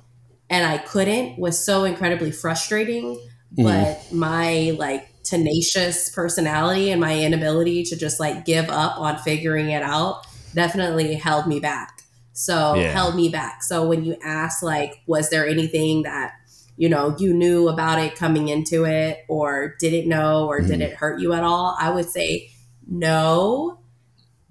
and 0.48 0.64
I 0.64 0.78
couldn't 0.78 1.36
was 1.36 1.62
so 1.62 1.82
incredibly 1.82 2.30
frustrating. 2.30 3.16
Mm-hmm. 3.56 3.64
But 3.64 4.12
my 4.12 4.76
like 4.78 5.08
tenacious 5.24 6.10
personality 6.10 6.92
and 6.92 7.00
my 7.00 7.18
inability 7.18 7.82
to 7.84 7.96
just 7.96 8.20
like 8.20 8.44
give 8.44 8.68
up 8.70 9.00
on 9.00 9.18
figuring 9.18 9.70
it 9.70 9.82
out 9.82 10.28
definitely 10.54 11.14
held 11.14 11.48
me 11.48 11.58
back. 11.58 12.02
So 12.34 12.76
yeah. 12.76 12.92
held 12.92 13.16
me 13.16 13.30
back. 13.30 13.64
So 13.64 13.84
when 13.84 14.04
you 14.04 14.16
ask 14.22 14.62
like, 14.62 15.02
was 15.08 15.28
there 15.30 15.44
anything 15.44 16.04
that 16.04 16.34
you 16.78 16.88
know 16.88 17.14
you 17.18 17.34
knew 17.34 17.68
about 17.68 17.98
it 17.98 18.14
coming 18.14 18.48
into 18.48 18.84
it 18.86 19.24
or 19.28 19.74
didn't 19.78 20.08
know 20.08 20.46
or 20.46 20.60
mm-hmm. 20.60 20.70
did 20.70 20.80
it 20.80 20.94
hurt 20.94 21.20
you 21.20 21.34
at 21.34 21.44
all? 21.44 21.76
I 21.78 21.90
would 21.90 22.08
say 22.08 22.50
no, 22.86 23.80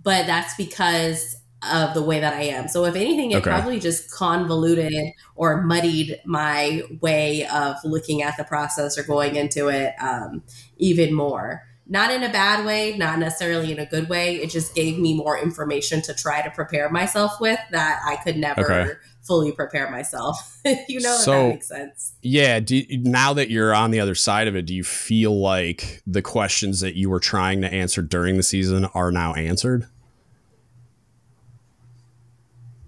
but 0.03 0.27
that's 0.27 0.53
because 0.55 1.37
of 1.63 1.93
the 1.93 2.01
way 2.03 2.19
that 2.19 2.33
I 2.33 2.43
am. 2.43 2.67
So 2.67 2.85
if 2.85 2.95
anything, 2.95 3.31
it 3.31 3.37
okay. 3.37 3.49
probably 3.49 3.79
just 3.79 4.11
convoluted 4.11 5.13
or 5.35 5.63
muddied 5.63 6.19
my 6.25 6.83
way 7.01 7.47
of 7.47 7.77
looking 7.83 8.21
at 8.21 8.37
the 8.37 8.43
process 8.43 8.97
or 8.97 9.03
going 9.03 9.35
into 9.35 9.69
it 9.69 9.93
um, 9.99 10.43
even 10.77 11.13
more. 11.13 11.63
Not 11.89 12.11
in 12.11 12.21
a 12.21 12.29
bad 12.29 12.65
way, 12.65 12.97
not 12.97 13.17
necessarily 13.17 13.71
in 13.71 13.79
a 13.79 13.85
good 13.85 14.09
way. 14.09 14.35
It 14.35 14.49
just 14.49 14.75
gave 14.75 14.99
me 14.99 15.15
more 15.15 15.39
information 15.39 16.01
to 16.03 16.13
try 16.13 16.41
to 16.41 16.51
prepare 16.51 16.89
myself 16.89 17.39
with 17.39 17.59
that 17.71 18.01
I 18.05 18.17
could 18.17 18.35
never 18.35 18.65
okay. 18.65 18.91
Fully 19.27 19.51
prepare 19.51 19.91
myself. 19.91 20.59
you 20.87 20.99
know, 20.99 21.15
so, 21.17 21.31
that 21.31 21.49
makes 21.49 21.67
sense. 21.67 22.13
Yeah. 22.21 22.59
Do, 22.59 22.83
now 22.89 23.33
that 23.33 23.49
you're 23.49 23.75
on 23.75 23.91
the 23.91 23.99
other 23.99 24.15
side 24.15 24.47
of 24.47 24.55
it, 24.55 24.65
do 24.65 24.73
you 24.73 24.83
feel 24.83 25.37
like 25.39 26.01
the 26.07 26.21
questions 26.21 26.79
that 26.79 26.95
you 26.95 27.09
were 27.09 27.19
trying 27.19 27.61
to 27.61 27.71
answer 27.71 28.01
during 28.01 28.37
the 28.37 28.43
season 28.43 28.85
are 28.93 29.11
now 29.11 29.33
answered? 29.33 29.87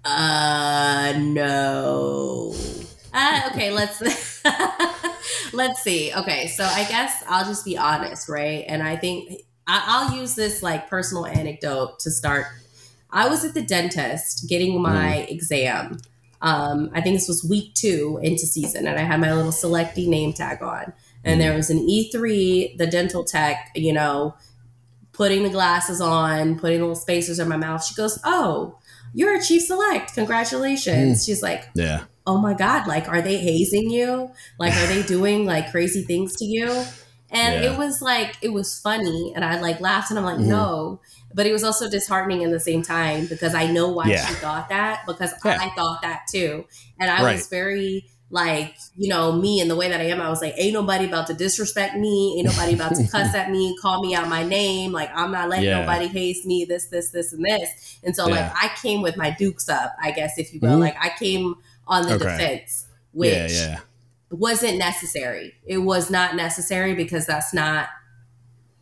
Uh, 0.06 1.14
no. 1.18 2.56
Uh, 3.14 3.50
okay, 3.52 3.72
let's 3.72 4.02
let's 5.54 5.82
see. 5.82 6.14
Okay, 6.16 6.48
so 6.48 6.64
I 6.64 6.86
guess 6.86 7.24
I'll 7.28 7.46
just 7.46 7.66
be 7.66 7.78
honest, 7.78 8.30
right? 8.30 8.66
And 8.68 8.82
I 8.82 8.96
think 8.96 9.42
I, 9.68 10.08
will 10.10 10.18
use 10.20 10.36
this 10.36 10.64
like 10.64 10.90
personal 10.90 11.26
anecdote 11.26 12.00
to 12.00 12.12
start. 12.12 12.48
I 13.12 13.28
was 13.28 13.44
at 13.44 13.54
the 13.54 13.62
dentist 13.62 14.48
getting 14.48 14.82
my 14.82 15.26
mm. 15.28 15.32
exam. 15.32 15.98
Um, 16.42 16.90
I 16.94 17.02
think 17.02 17.18
this 17.18 17.28
was 17.28 17.44
week 17.44 17.74
two 17.74 18.20
into 18.22 18.46
season, 18.46 18.88
and 18.88 18.98
I 18.98 19.04
had 19.04 19.20
my 19.20 19.34
little 19.34 19.52
selectee 19.52 20.08
name 20.08 20.34
tag 20.34 20.62
on. 20.62 20.94
And 21.24 21.40
mm. 21.40 21.44
there 21.44 21.56
was 21.56 21.70
an 21.70 21.86
E3, 21.86 22.78
the 22.78 22.88
dental 22.88 23.24
tech, 23.24 23.72
you 23.76 23.92
know, 23.92 24.36
putting 25.12 25.44
the 25.44 25.50
glasses 25.50 26.00
on, 26.00 26.58
putting 26.58 26.80
little 26.80 26.96
spacers 26.96 27.40
in 27.40 27.50
my 27.50 27.58
mouth. 27.58 27.84
She 27.84 27.94
goes, 27.94 28.20
"Oh, 28.24 28.80
you're 29.14 29.36
a 29.36 29.42
chief 29.42 29.64
select. 29.64 30.14
Congratulations. 30.14 31.22
Mm. 31.22 31.26
She's 31.26 31.42
like, 31.42 31.70
yeah. 31.74 32.04
Oh 32.28 32.38
my 32.38 32.54
God. 32.54 32.88
Like, 32.88 33.08
are 33.08 33.22
they 33.22 33.38
hazing 33.38 33.90
you? 33.90 34.32
Like, 34.58 34.74
are 34.74 34.88
they 34.88 35.04
doing 35.04 35.46
like 35.46 35.72
crazy 35.72 36.04
things 36.04 36.36
to 36.38 36.46
you? 36.46 36.70
And 37.32 37.64
yeah. 37.64 37.72
it 37.72 37.78
was 37.78 38.02
like, 38.02 38.38
it 38.42 38.50
was 38.50 38.80
funny. 38.80 39.34
And 39.36 39.44
I 39.44 39.60
like 39.60 39.80
laughed 39.80 40.10
and 40.10 40.20
I'm 40.20 40.26
like, 40.26 40.38
mm-hmm. 40.38 40.50
no. 40.50 41.02
But 41.34 41.46
it 41.46 41.54
was 41.54 41.64
also 41.64 41.90
disheartening 41.90 42.42
in 42.42 42.52
the 42.52 42.60
same 42.60 42.82
time 42.82 43.28
because 43.28 43.54
I 43.54 43.68
know 43.68 43.90
why 43.90 44.08
yeah. 44.08 44.26
she 44.26 44.34
thought 44.36 44.70
that 44.70 45.04
because 45.06 45.32
yeah. 45.46 45.60
I 45.62 45.70
thought 45.76 46.02
that 46.02 46.22
too. 46.32 46.66
And 47.00 47.10
I 47.10 47.24
right. 47.24 47.34
was 47.34 47.48
very, 47.48 48.06
like 48.32 48.76
you 48.96 49.10
know 49.10 49.32
me 49.32 49.60
and 49.60 49.70
the 49.70 49.76
way 49.76 49.90
that 49.90 50.00
I 50.00 50.06
am, 50.06 50.22
I 50.22 50.30
was 50.30 50.42
like, 50.42 50.54
ain't 50.58 50.74
nobody 50.74 51.06
about 51.06 51.28
to 51.28 51.34
disrespect 51.34 51.96
me, 51.96 52.36
ain't 52.38 52.48
nobody 52.48 52.74
about 52.74 52.96
to 52.96 53.08
cuss 53.08 53.34
at 53.34 53.50
me, 53.50 53.76
call 53.82 54.02
me 54.04 54.14
out 54.14 54.28
my 54.28 54.44
name, 54.44 54.92
like 54.92 55.10
I'm 55.16 55.32
not 55.32 55.50
letting 55.50 55.66
yeah. 55.66 55.80
nobody 55.80 56.08
haze 56.08 56.46
me, 56.46 56.66
this, 56.66 56.88
this, 56.88 57.10
this, 57.10 57.34
and 57.34 57.44
this. 57.44 58.00
And 58.04 58.16
so 58.16 58.28
like 58.28 58.52
I 58.56 58.70
came 58.82 59.02
with 59.02 59.18
my 59.18 59.32
dukes 59.32 59.68
up, 59.68 59.96
I 60.02 60.12
guess 60.12 60.38
if 60.38 60.54
you 60.54 60.60
will. 60.60 60.70
Mm-hmm. 60.72 60.80
Like 60.80 60.98
I 61.00 61.10
came 61.18 61.56
on 61.88 62.06
the 62.06 62.16
okay. 62.16 62.26
defense, 62.26 62.88
which 63.14 63.52
wasn't 64.30 64.78
necessary. 64.78 65.56
It 65.66 65.80
was 65.80 66.12
not 66.12 66.36
necessary 66.36 66.94
because 66.94 67.26
that's 67.26 67.52
not 67.52 67.90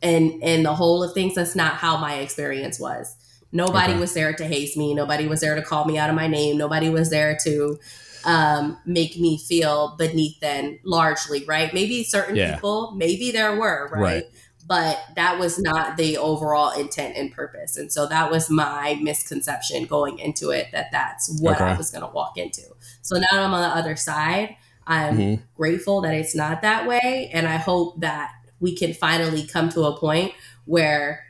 in 0.01 0.39
and 0.43 0.65
the 0.65 0.75
whole 0.75 1.03
of 1.03 1.13
things, 1.13 1.35
that's 1.35 1.55
not 1.55 1.73
how 1.73 1.97
my 1.97 2.15
experience 2.15 2.79
was. 2.79 3.15
Nobody 3.51 3.93
okay. 3.93 3.99
was 3.99 4.13
there 4.13 4.33
to 4.33 4.45
haze 4.45 4.75
me. 4.75 4.93
Nobody 4.93 5.27
was 5.27 5.41
there 5.41 5.55
to 5.55 5.61
call 5.61 5.85
me 5.85 5.97
out 5.97 6.09
of 6.09 6.15
my 6.15 6.27
name. 6.27 6.57
Nobody 6.57 6.89
was 6.89 7.09
there 7.09 7.37
to 7.43 7.79
um, 8.25 8.77
make 8.85 9.17
me 9.17 9.37
feel 9.37 9.95
beneath 9.97 10.39
them 10.41 10.79
largely, 10.83 11.45
right? 11.45 11.73
Maybe 11.73 12.03
certain 12.03 12.35
yeah. 12.35 12.55
people, 12.55 12.91
maybe 12.91 13.31
there 13.31 13.55
were, 13.55 13.89
right? 13.91 14.01
right? 14.01 14.23
But 14.67 15.01
that 15.15 15.39
was 15.39 15.57
not 15.57 15.95
the 15.95 16.17
overall 16.17 16.77
intent 16.77 17.15
and 17.15 17.31
purpose. 17.31 17.77
And 17.77 17.89
so 17.89 18.05
that 18.07 18.29
was 18.29 18.49
my 18.49 18.99
misconception 19.01 19.85
going 19.85 20.19
into 20.19 20.49
it 20.49 20.67
that 20.73 20.87
that's 20.91 21.39
what 21.39 21.55
okay. 21.55 21.63
I 21.63 21.77
was 21.77 21.89
going 21.89 22.03
to 22.03 22.11
walk 22.11 22.37
into. 22.37 22.63
So 23.01 23.15
now 23.15 23.45
I'm 23.45 23.53
on 23.53 23.61
the 23.61 23.75
other 23.75 23.95
side. 23.95 24.57
I'm 24.85 25.17
mm-hmm. 25.17 25.43
grateful 25.55 26.01
that 26.01 26.13
it's 26.13 26.35
not 26.35 26.61
that 26.63 26.85
way. 26.85 27.29
And 27.33 27.47
I 27.47 27.55
hope 27.55 28.01
that 28.01 28.31
we 28.59 28.75
can 28.75 28.93
finally 28.93 29.45
come 29.45 29.69
to 29.69 29.83
a 29.83 29.97
point 29.97 30.33
where 30.65 31.23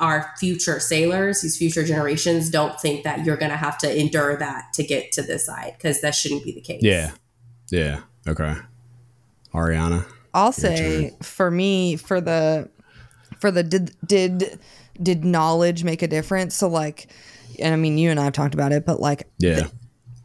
our 0.00 0.32
future 0.38 0.78
sailors, 0.80 1.40
these 1.40 1.56
future 1.56 1.84
generations, 1.84 2.50
don't 2.50 2.78
think 2.80 3.04
that 3.04 3.24
you're 3.24 3.36
going 3.36 3.50
to 3.50 3.56
have 3.56 3.78
to 3.78 3.98
endure 3.98 4.36
that 4.36 4.72
to 4.74 4.82
get 4.82 5.12
to 5.12 5.22
this 5.22 5.46
side 5.46 5.74
because 5.76 6.00
that 6.02 6.14
shouldn't 6.14 6.44
be 6.44 6.52
the 6.52 6.60
case. 6.60 6.82
Yeah. 6.82 7.12
Yeah. 7.70 8.00
Okay. 8.28 8.54
Arianna. 9.54 10.06
I'll 10.34 10.52
say 10.52 11.10
turn. 11.10 11.18
for 11.20 11.50
me, 11.50 11.96
for 11.96 12.20
the, 12.20 12.68
for 13.40 13.50
the 13.50 13.62
did, 13.62 13.96
did, 14.04 14.58
did 15.02 15.24
knowledge 15.24 15.82
make 15.82 16.02
a 16.02 16.08
difference? 16.08 16.54
So 16.54 16.68
like, 16.68 17.08
and 17.58 17.72
I 17.72 17.76
mean, 17.76 17.96
you 17.96 18.10
and 18.10 18.20
I 18.20 18.24
have 18.24 18.34
talked 18.34 18.54
about 18.54 18.72
it, 18.72 18.84
but 18.84 19.00
like, 19.00 19.28
yeah, 19.38 19.54
the, 19.54 19.72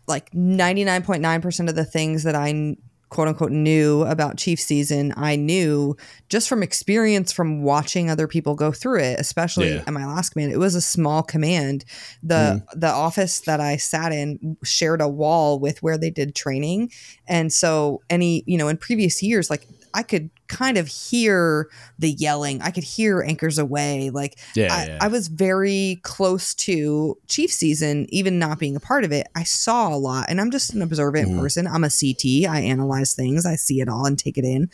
like 0.07 0.31
99.9% 0.31 1.69
of 1.69 1.75
the 1.75 1.85
things 1.85 2.23
that 2.23 2.35
I 2.35 2.75
quote 3.11 3.27
unquote 3.27 3.51
knew 3.51 4.03
about 4.03 4.37
Chief 4.37 4.59
season, 4.59 5.13
I 5.17 5.35
knew 5.35 5.97
just 6.29 6.47
from 6.47 6.63
experience 6.63 7.31
from 7.31 7.61
watching 7.61 8.09
other 8.09 8.25
people 8.25 8.55
go 8.55 8.71
through 8.71 9.01
it, 9.01 9.19
especially 9.19 9.73
yeah. 9.73 9.83
at 9.85 9.93
my 9.93 10.05
last 10.05 10.29
command. 10.29 10.53
It 10.53 10.57
was 10.57 10.75
a 10.75 10.81
small 10.81 11.21
command. 11.21 11.83
The 12.23 12.63
mm. 12.63 12.79
the 12.79 12.87
office 12.87 13.41
that 13.41 13.59
I 13.59 13.75
sat 13.75 14.13
in 14.13 14.57
shared 14.63 15.01
a 15.01 15.09
wall 15.09 15.59
with 15.59 15.83
where 15.83 15.97
they 15.97 16.09
did 16.09 16.33
training. 16.33 16.91
And 17.27 17.51
so 17.51 18.01
any, 18.09 18.43
you 18.47 18.57
know, 18.57 18.69
in 18.69 18.77
previous 18.77 19.21
years, 19.21 19.49
like 19.49 19.67
I 19.93 20.03
could 20.03 20.29
kind 20.47 20.77
of 20.77 20.87
hear 20.87 21.69
the 21.97 22.11
yelling. 22.11 22.61
I 22.61 22.71
could 22.71 22.83
hear 22.83 23.21
anchors 23.21 23.57
away. 23.57 24.09
Like 24.09 24.37
Yeah, 24.55 24.73
I, 24.73 24.85
yeah. 24.85 24.97
I 25.01 25.07
was 25.07 25.27
very 25.27 25.99
close 26.03 26.53
to 26.55 27.17
Chief 27.27 27.51
season, 27.51 28.07
even 28.09 28.37
not 28.39 28.59
being 28.59 28.75
a 28.75 28.79
part 28.79 29.03
of 29.03 29.11
it. 29.11 29.27
I 29.35 29.43
saw 29.43 29.93
a 29.93 29.97
lot, 29.97 30.25
and 30.29 30.41
I'm 30.41 30.51
just 30.51 30.73
an 30.73 30.81
observant 30.81 31.29
Mhm. 31.29 31.39
person. 31.39 31.67
I'm 31.67 31.83
a 31.83 31.89
CT. 31.89 32.45
I 32.45 32.59
analyze 32.61 33.13
things. 33.13 33.45
I 33.45 33.55
see 33.55 33.79
it 33.81 33.87
all 33.87 34.05
and 34.05 34.19
take 34.19 34.37
it 34.37 34.45
in. 34.45 34.69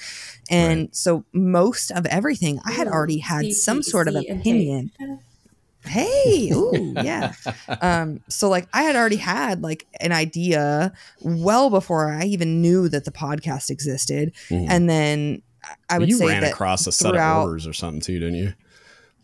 And 0.49 0.89
so 0.91 1.25
most 1.33 1.91
of 1.91 2.05
everything, 2.07 2.59
I 2.65 2.71
had 2.71 2.87
already 2.87 3.19
had 3.19 3.53
some 3.53 3.83
sort 3.83 4.07
of 4.07 4.15
CTC 4.15 4.29
and 4.29 4.39
opinion. 4.39 4.91
Hey, 5.87 6.51
ooh, 6.53 6.93
yeah. 7.03 7.33
Um, 7.81 8.21
so 8.29 8.49
like 8.49 8.67
I 8.73 8.83
had 8.83 8.95
already 8.95 9.15
had 9.17 9.61
like 9.63 9.85
an 9.99 10.11
idea 10.11 10.93
well 11.21 11.69
before 11.69 12.11
I 12.11 12.23
even 12.25 12.61
knew 12.61 12.89
that 12.89 13.05
the 13.05 13.11
podcast 13.11 13.69
existed. 13.69 14.33
Mhm. 14.49 14.67
And 14.69 14.89
then 14.89 15.41
I- 15.63 15.67
I 15.67 15.93
Well, 15.95 15.99
would 16.01 16.09
you 16.09 16.17
say 16.17 16.27
ran 16.27 16.41
that 16.43 16.51
across 16.53 16.87
a 16.87 16.91
set 16.91 17.15
of 17.15 17.37
orders 17.43 17.67
or 17.67 17.73
something 17.73 18.01
too, 18.01 18.19
didn't 18.19 18.35
you? 18.35 18.53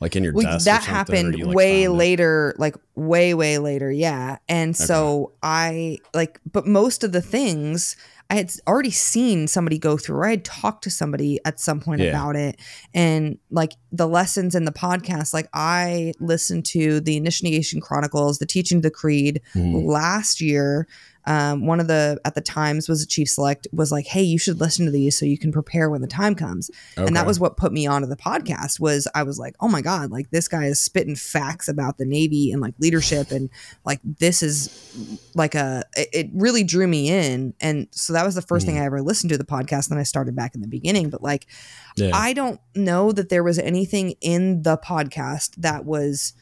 Like 0.01 0.17
in 0.17 0.23
your 0.25 0.33
well, 0.33 0.43
desk. 0.43 0.65
that 0.65 0.83
happened 0.83 1.37
you, 1.37 1.45
like, 1.45 1.55
way 1.55 1.85
found 1.85 1.95
it? 1.95 1.97
later 1.97 2.55
like 2.57 2.75
way 2.95 3.33
way 3.33 3.57
later 3.57 3.89
yeah 3.89 4.37
and 4.49 4.75
so 4.75 5.31
i 5.41 5.97
like 6.13 6.41
but 6.51 6.67
most 6.67 7.05
of 7.05 7.13
the 7.13 7.21
things 7.21 7.95
i 8.29 8.35
had 8.35 8.51
already 8.67 8.91
seen 8.91 9.47
somebody 9.47 9.77
go 9.77 9.97
through 9.97 10.15
or 10.17 10.25
i 10.25 10.31
had 10.31 10.45
talked 10.45 10.83
to 10.83 10.89
somebody 10.89 11.39
at 11.45 11.59
some 11.59 11.79
point 11.79 12.01
Yeah. 12.01 12.09
about 12.09 12.35
it 12.35 12.59
and 12.93 13.37
like 13.51 13.73
the 13.91 14.07
lessons 14.07 14.55
in 14.55 14.65
the 14.65 14.71
podcast 14.71 15.33
like 15.33 15.47
i 15.53 16.13
listened 16.19 16.65
to 16.65 16.99
the 16.99 17.17
initiation 17.17 17.81
chronicles 17.81 18.39
the 18.39 18.45
teaching 18.45 18.77
of 18.77 18.83
the 18.83 18.91
creed 18.91 19.41
Mhm. 19.55 19.85
last 19.85 20.41
year 20.41 20.87
um, 21.25 21.65
one 21.65 21.79
of 21.79 21.87
the 21.87 22.19
at 22.25 22.35
the 22.35 22.41
times 22.41 22.89
was 22.89 23.01
a 23.01 23.07
chief 23.07 23.29
select 23.29 23.67
was 23.71 23.91
like 23.91 24.05
hey 24.05 24.21
you 24.21 24.37
should 24.37 24.59
listen 24.59 24.85
to 24.85 24.91
these 24.91 25.17
so 25.17 25.25
you 25.25 25.37
can 25.37 25.51
prepare 25.51 25.89
when 25.89 26.01
the 26.01 26.07
time 26.07 26.35
comes. 26.35 26.69
And 26.97 27.15
that 27.15 27.25
was 27.25 27.39
what 27.39 27.57
put 27.57 27.71
me 27.71 27.87
onto 27.87 28.07
the 28.07 28.15
podcast 28.17 28.79
was 28.79 29.07
i 29.15 29.23
was 29.23 29.39
like 29.39 29.55
oh 29.59 29.67
my 29.67 29.81
god 29.81 30.11
like 30.11 30.29
this 30.31 30.47
guy 30.47 30.65
is 30.65 30.79
spitting 30.79 31.15
facts 31.15 31.67
about 31.67 31.97
the 31.97 32.05
navy 32.05 32.51
and 32.51 32.61
like 32.61 32.73
leadership 32.79 33.31
and 33.31 33.49
like 33.85 33.99
this 34.03 34.43
is 34.43 35.19
like 35.35 35.55
a 35.55 35.83
it, 35.95 36.09
it 36.13 36.29
really 36.33 36.63
drew 36.63 36.87
me 36.87 37.09
in. 37.09 37.53
And 37.59 37.87
so 37.91 38.13
that 38.13 38.25
was 38.25 38.35
the 38.35 38.41
1st 38.41 38.65
thing 38.65 38.79
i 38.79 38.85
ever 38.85 39.01
listened 39.01 39.31
to 39.31 39.37
the 39.37 39.43
podcast 39.45 39.87
and 39.87 39.91
then 39.91 39.99
i 39.99 40.03
started 40.03 40.35
back 40.35 40.55
in 40.55 40.61
the 40.61 40.67
beginning. 40.67 41.09
But 41.09 41.21
like 41.23 41.47
Yeah. 41.95 42.11
i 42.13 42.33
don't 42.33 42.59
know 42.75 43.11
that 43.11 43.29
there 43.29 43.43
was 43.43 43.59
anything 43.59 44.15
in 44.21 44.63
the 44.63 44.77
podcast 44.77 45.55
that 45.57 45.85
was 45.85 46.33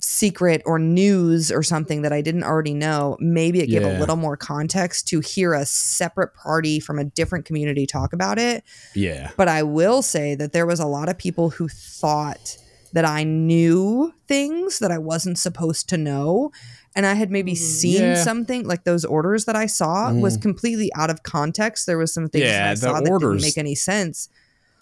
secret 0.00 0.62
or 0.66 0.78
news 0.78 1.50
or 1.52 1.62
something 1.62 2.02
that 2.02 2.12
I 2.12 2.20
didn't 2.20 2.44
already 2.44 2.74
know, 2.74 3.16
maybe 3.20 3.60
it 3.60 3.66
gave 3.68 3.82
a 3.84 3.98
little 3.98 4.16
more 4.16 4.36
context 4.36 5.08
to 5.08 5.20
hear 5.20 5.54
a 5.54 5.64
separate 5.64 6.34
party 6.34 6.80
from 6.80 6.98
a 6.98 7.04
different 7.04 7.44
community 7.44 7.86
talk 7.86 8.12
about 8.12 8.38
it. 8.38 8.64
yeah. 8.94 9.30
But 9.36 9.48
I 9.48 9.62
will 9.62 10.02
say 10.02 10.34
that 10.34 10.52
there 10.52 10.66
was 10.66 10.80
a 10.80 10.86
lot 10.86 11.08
of 11.08 11.16
people 11.18 11.50
who 11.50 11.68
thought 11.68 12.56
that 12.92 13.04
I 13.04 13.24
knew 13.24 14.12
things 14.28 14.78
that 14.78 14.90
I 14.92 14.98
wasn't 14.98 15.38
supposed 15.38 15.88
to 15.88 15.96
know. 15.96 16.52
And 16.94 17.06
I 17.06 17.14
had 17.14 17.28
maybe 17.30 17.52
Mhm. 17.54 17.56
seen 17.56 18.02
Yeah. 18.02 18.22
something 18.22 18.66
like 18.68 18.84
those 18.84 19.04
orders 19.04 19.46
that 19.46 19.56
I 19.56 19.66
saw 19.66 20.12
was 20.12 20.38
Mhm. 20.38 20.42
completely 20.42 20.92
out 20.94 21.10
of 21.10 21.24
context. 21.24 21.86
There 21.86 21.98
was 21.98 22.14
some 22.14 22.28
things 22.28 22.44
Yeah, 22.44 22.58
that 22.62 22.70
I 22.70 22.74
the 22.74 22.80
saw 22.80 22.92
that 23.00 23.04
didn't 23.20 23.42
make 23.42 23.58
any 23.58 23.74
sense. 23.74 24.28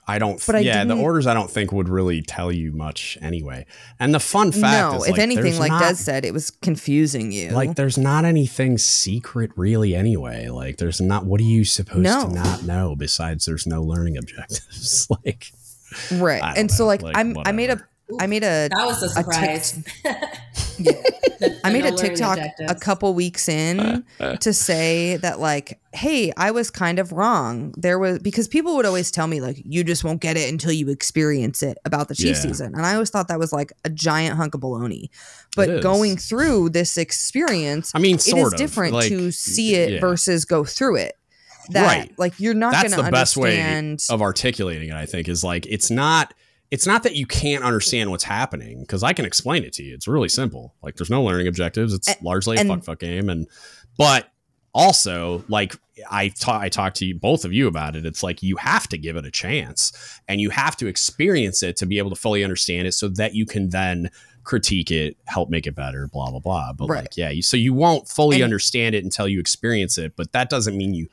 I 0.06 0.18
don't. 0.18 0.44
But 0.44 0.56
I 0.56 0.58
yeah, 0.60 0.84
the 0.84 0.96
orders 0.96 1.26
I 1.28 1.34
don't 1.34 1.50
think 1.50 1.70
would 1.72 1.88
really 1.88 2.22
tell 2.22 2.50
you 2.50 2.72
much 2.72 3.16
anyway. 3.22 3.66
And 4.00 4.12
the 4.12 4.20
fun 4.20 4.50
fact 4.50 4.92
no, 4.92 4.98
is, 4.98 5.04
if 5.04 5.12
like, 5.12 5.20
anything, 5.20 5.58
like 5.58 5.70
not, 5.70 5.82
Des 5.82 5.94
said, 5.94 6.24
it 6.24 6.34
was 6.34 6.50
confusing 6.50 7.30
you. 7.30 7.50
like 7.50 7.76
there's 7.76 7.96
not 7.96 8.24
anything 8.24 8.78
secret 8.78 9.52
really 9.54 9.94
anyway. 9.94 10.48
Like 10.48 10.78
there's 10.78 11.00
not. 11.00 11.24
What 11.24 11.40
are 11.40 11.44
you 11.44 11.64
supposed 11.64 12.02
No. 12.02 12.28
to 12.28 12.34
not 12.34 12.64
know 12.64 12.96
besides 12.96 13.44
there's 13.44 13.66
no 13.66 13.82
learning 13.82 14.16
objectives? 14.16 15.06
like 15.24 15.52
right. 16.10 16.42
And 16.56 16.70
so 16.70 16.84
like, 16.84 17.02
like, 17.02 17.16
I'm 17.16 17.36
I 17.44 17.52
made 17.52 17.70
a 17.70 17.80
I 18.20 18.26
made 18.26 18.42
a 18.44 18.68
That 18.70 18.86
was 18.86 19.02
a 19.02 19.08
tic- 19.08 19.24
surprise. 19.24 19.84
Yeah. 20.78 20.92
I 21.64 21.70
made 21.72 21.84
a 21.84 21.92
TikTok 21.92 22.38
a 22.66 22.74
couple 22.74 23.12
weeks 23.14 23.48
in 23.48 24.04
to 24.40 24.52
say 24.52 25.16
that 25.18 25.38
like, 25.38 25.80
hey, 25.92 26.32
I 26.36 26.50
was 26.50 26.70
kind 26.70 26.98
of 26.98 27.12
wrong. 27.12 27.74
There 27.76 27.98
was 27.98 28.18
because 28.20 28.48
people 28.48 28.76
would 28.76 28.86
always 28.86 29.10
tell 29.10 29.26
me 29.26 29.40
like, 29.40 29.60
you 29.64 29.84
just 29.84 30.02
won't 30.02 30.20
get 30.20 30.36
it 30.36 30.50
until 30.50 30.72
you 30.72 30.88
experience 30.88 31.62
it 31.62 31.78
about 31.84 32.08
the 32.08 32.14
Chief 32.14 32.36
Yeah. 32.36 32.42
season, 32.42 32.74
and 32.74 32.86
I 32.86 32.94
always 32.94 33.10
thought 33.10 33.28
that 33.28 33.38
was 33.38 33.52
like 33.52 33.72
a 33.84 33.90
giant 33.90 34.36
hunk 34.36 34.54
of 34.54 34.60
baloney. 34.62 35.08
But 35.54 35.82
going 35.82 36.16
through 36.16 36.70
this 36.70 36.96
experience, 36.96 37.92
I 37.94 37.98
mean, 37.98 38.16
it 38.16 38.22
sort 38.22 38.46
is 38.48 38.52
of 38.54 38.58
different 38.58 38.94
like, 38.94 39.08
to 39.08 39.30
see 39.30 39.74
it 39.74 39.90
yeah. 39.94 40.00
versus 40.00 40.44
go 40.44 40.64
through 40.64 40.96
it. 40.96 41.18
That 41.70 41.86
Right. 41.86 42.18
like 42.18 42.34
you're 42.38 42.54
not 42.54 42.72
That's 42.72 42.88
going 42.94 42.98
to 42.98 43.04
the 43.04 43.12
best 43.12 43.36
way 43.36 43.96
of 44.10 44.22
articulating 44.22 44.88
it. 44.88 44.94
I 44.94 45.06
think 45.06 45.28
is 45.28 45.44
like 45.44 45.66
it's 45.66 45.90
not. 45.90 46.34
It's 46.72 46.86
not 46.86 47.02
that 47.04 47.14
you 47.14 47.26
can't 47.26 47.62
understand 47.62 48.10
what's 48.10 48.24
happening 48.24 48.80
because 48.80 49.02
I 49.02 49.12
can 49.12 49.24
explain 49.26 49.62
it 49.62 49.74
to 49.74 49.82
you. 49.84 49.94
It's 49.94 50.08
really 50.08 50.30
simple. 50.30 50.74
Like 50.82 50.96
there's 50.96 51.10
no 51.10 51.22
learning 51.22 51.46
objectives. 51.46 51.92
It's 51.92 52.08
And- 52.08 52.16
largely 52.22 52.56
a 52.56 52.64
fuck 52.64 52.82
fuck 52.82 52.98
game, 52.98 53.28
and 53.28 53.46
but 53.98 54.28
also 54.74 55.44
like 55.48 55.76
I 56.10 56.28
ta- 56.28 56.58
I 56.60 56.70
talked 56.70 56.96
to 56.96 57.04
you 57.06 57.14
both 57.14 57.44
of 57.44 57.52
you 57.52 57.68
about 57.68 57.94
it. 57.94 58.06
It's 58.06 58.22
like 58.22 58.42
you 58.42 58.56
have 58.56 58.88
to 58.88 58.96
give 58.96 59.16
it 59.16 59.26
a 59.26 59.30
chance 59.30 59.92
and 60.26 60.40
you 60.40 60.48
have 60.48 60.74
to 60.78 60.86
experience 60.86 61.62
it 61.62 61.76
to 61.76 61.86
be 61.86 61.98
able 61.98 62.08
to 62.10 62.16
fully 62.16 62.42
understand 62.42 62.88
it, 62.88 62.92
so 62.92 63.08
that 63.10 63.34
you 63.34 63.44
can 63.44 63.68
then 63.68 64.08
critique 64.44 64.90
it, 64.90 65.16
help 65.26 65.50
make 65.50 65.66
it 65.66 65.74
better, 65.74 66.08
blah 66.08 66.30
blah 66.30 66.40
blah. 66.40 66.72
But 66.72 66.88
Right. 66.88 67.02
like 67.02 67.16
yeah, 67.18 67.28
you, 67.30 67.42
so 67.42 67.58
you 67.58 67.74
won't 67.74 68.08
fully 68.08 68.36
And- 68.36 68.44
understand 68.44 68.94
it 68.94 69.04
until 69.04 69.28
you 69.28 69.38
experience 69.40 69.98
it. 69.98 70.16
But 70.16 70.32
that 70.32 70.48
doesn't 70.48 70.76
mean 70.76 70.94
you 70.94 71.08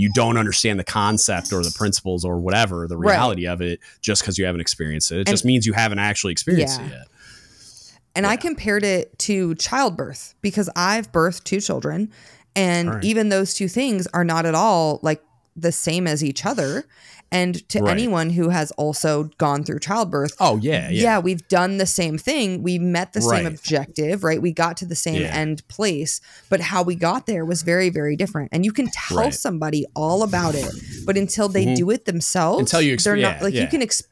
you 0.00 0.10
don't 0.14 0.36
understand 0.38 0.78
the 0.78 0.84
concept 0.84 1.52
or 1.52 1.62
the 1.62 1.70
principles 1.76 2.24
or 2.24 2.40
whatever 2.40 2.88
the 2.88 2.96
Right. 2.96 3.12
reality 3.12 3.46
of 3.46 3.60
it 3.60 3.80
just 4.00 4.22
because 4.22 4.38
you 4.38 4.44
haven't 4.46 4.60
experienced 4.60 5.12
it. 5.12 5.16
It 5.16 5.18
And- 5.20 5.28
just 5.28 5.44
means 5.44 5.66
you 5.66 5.72
haven't 5.74 5.98
actually 5.98 6.32
experienced 6.32 6.80
Yeah. 6.80 6.86
it 6.86 6.90
yet. 6.90 7.06
And 8.16 8.26
I 8.26 8.36
compared 8.36 8.82
it 8.82 9.16
to 9.20 9.54
childbirth 9.56 10.34
because 10.42 10.68
I've 10.74 11.12
birthed 11.12 11.44
two 11.44 11.60
children. 11.60 12.10
And 12.56 12.90
right. 12.90 13.04
even 13.04 13.28
those 13.28 13.54
two 13.54 13.68
things 13.68 14.08
are 14.12 14.24
not 14.24 14.46
at 14.46 14.54
all 14.54 14.98
like 15.02 15.22
the 15.54 15.70
same 15.72 16.06
as 16.06 16.24
each 16.24 16.44
other. 16.44 16.86
And 17.32 17.68
to 17.68 17.80
Right. 17.80 17.92
anyone 17.92 18.30
who 18.30 18.48
has 18.48 18.72
also 18.72 19.30
gone 19.38 19.62
through 19.62 19.78
childbirth, 19.78 20.32
Oh 20.40 20.56
yeah, 20.56 20.90
yeah. 20.90 21.02
yeah, 21.02 21.18
we've 21.20 21.46
done 21.46 21.78
the 21.78 21.86
same 21.86 22.18
thing. 22.18 22.62
We 22.62 22.78
met 22.78 23.12
the 23.12 23.22
same 23.22 23.46
objective, 23.46 24.24
right? 24.24 24.42
We 24.42 24.52
got 24.52 24.76
to 24.78 24.84
the 24.86 24.96
same 24.96 25.22
Yeah. 25.22 25.34
end 25.34 25.66
place, 25.68 26.20
but 26.48 26.60
how 26.60 26.82
we 26.82 26.96
got 26.96 27.26
there 27.26 27.44
was 27.44 27.62
very, 27.62 27.88
very 27.88 28.16
different. 28.16 28.48
And 28.52 28.64
you 28.64 28.72
can 28.72 28.88
tell 28.92 29.18
Right. 29.18 29.34
somebody 29.34 29.86
all 29.94 30.24
about 30.24 30.56
it, 30.56 30.72
but 31.06 31.16
until 31.16 31.48
they 31.48 31.66
Mhm. 31.66 31.76
do 31.76 31.90
it 31.90 32.04
themselves, 32.04 32.60
Until 32.60 32.80
you 32.82 32.96
exp- 32.96 33.04
they're 33.04 33.16
not 33.16 33.36
yeah, 33.38 33.44
like 33.44 33.54
you 33.54 33.66
can. 33.68 33.80
Exp- 33.80 34.02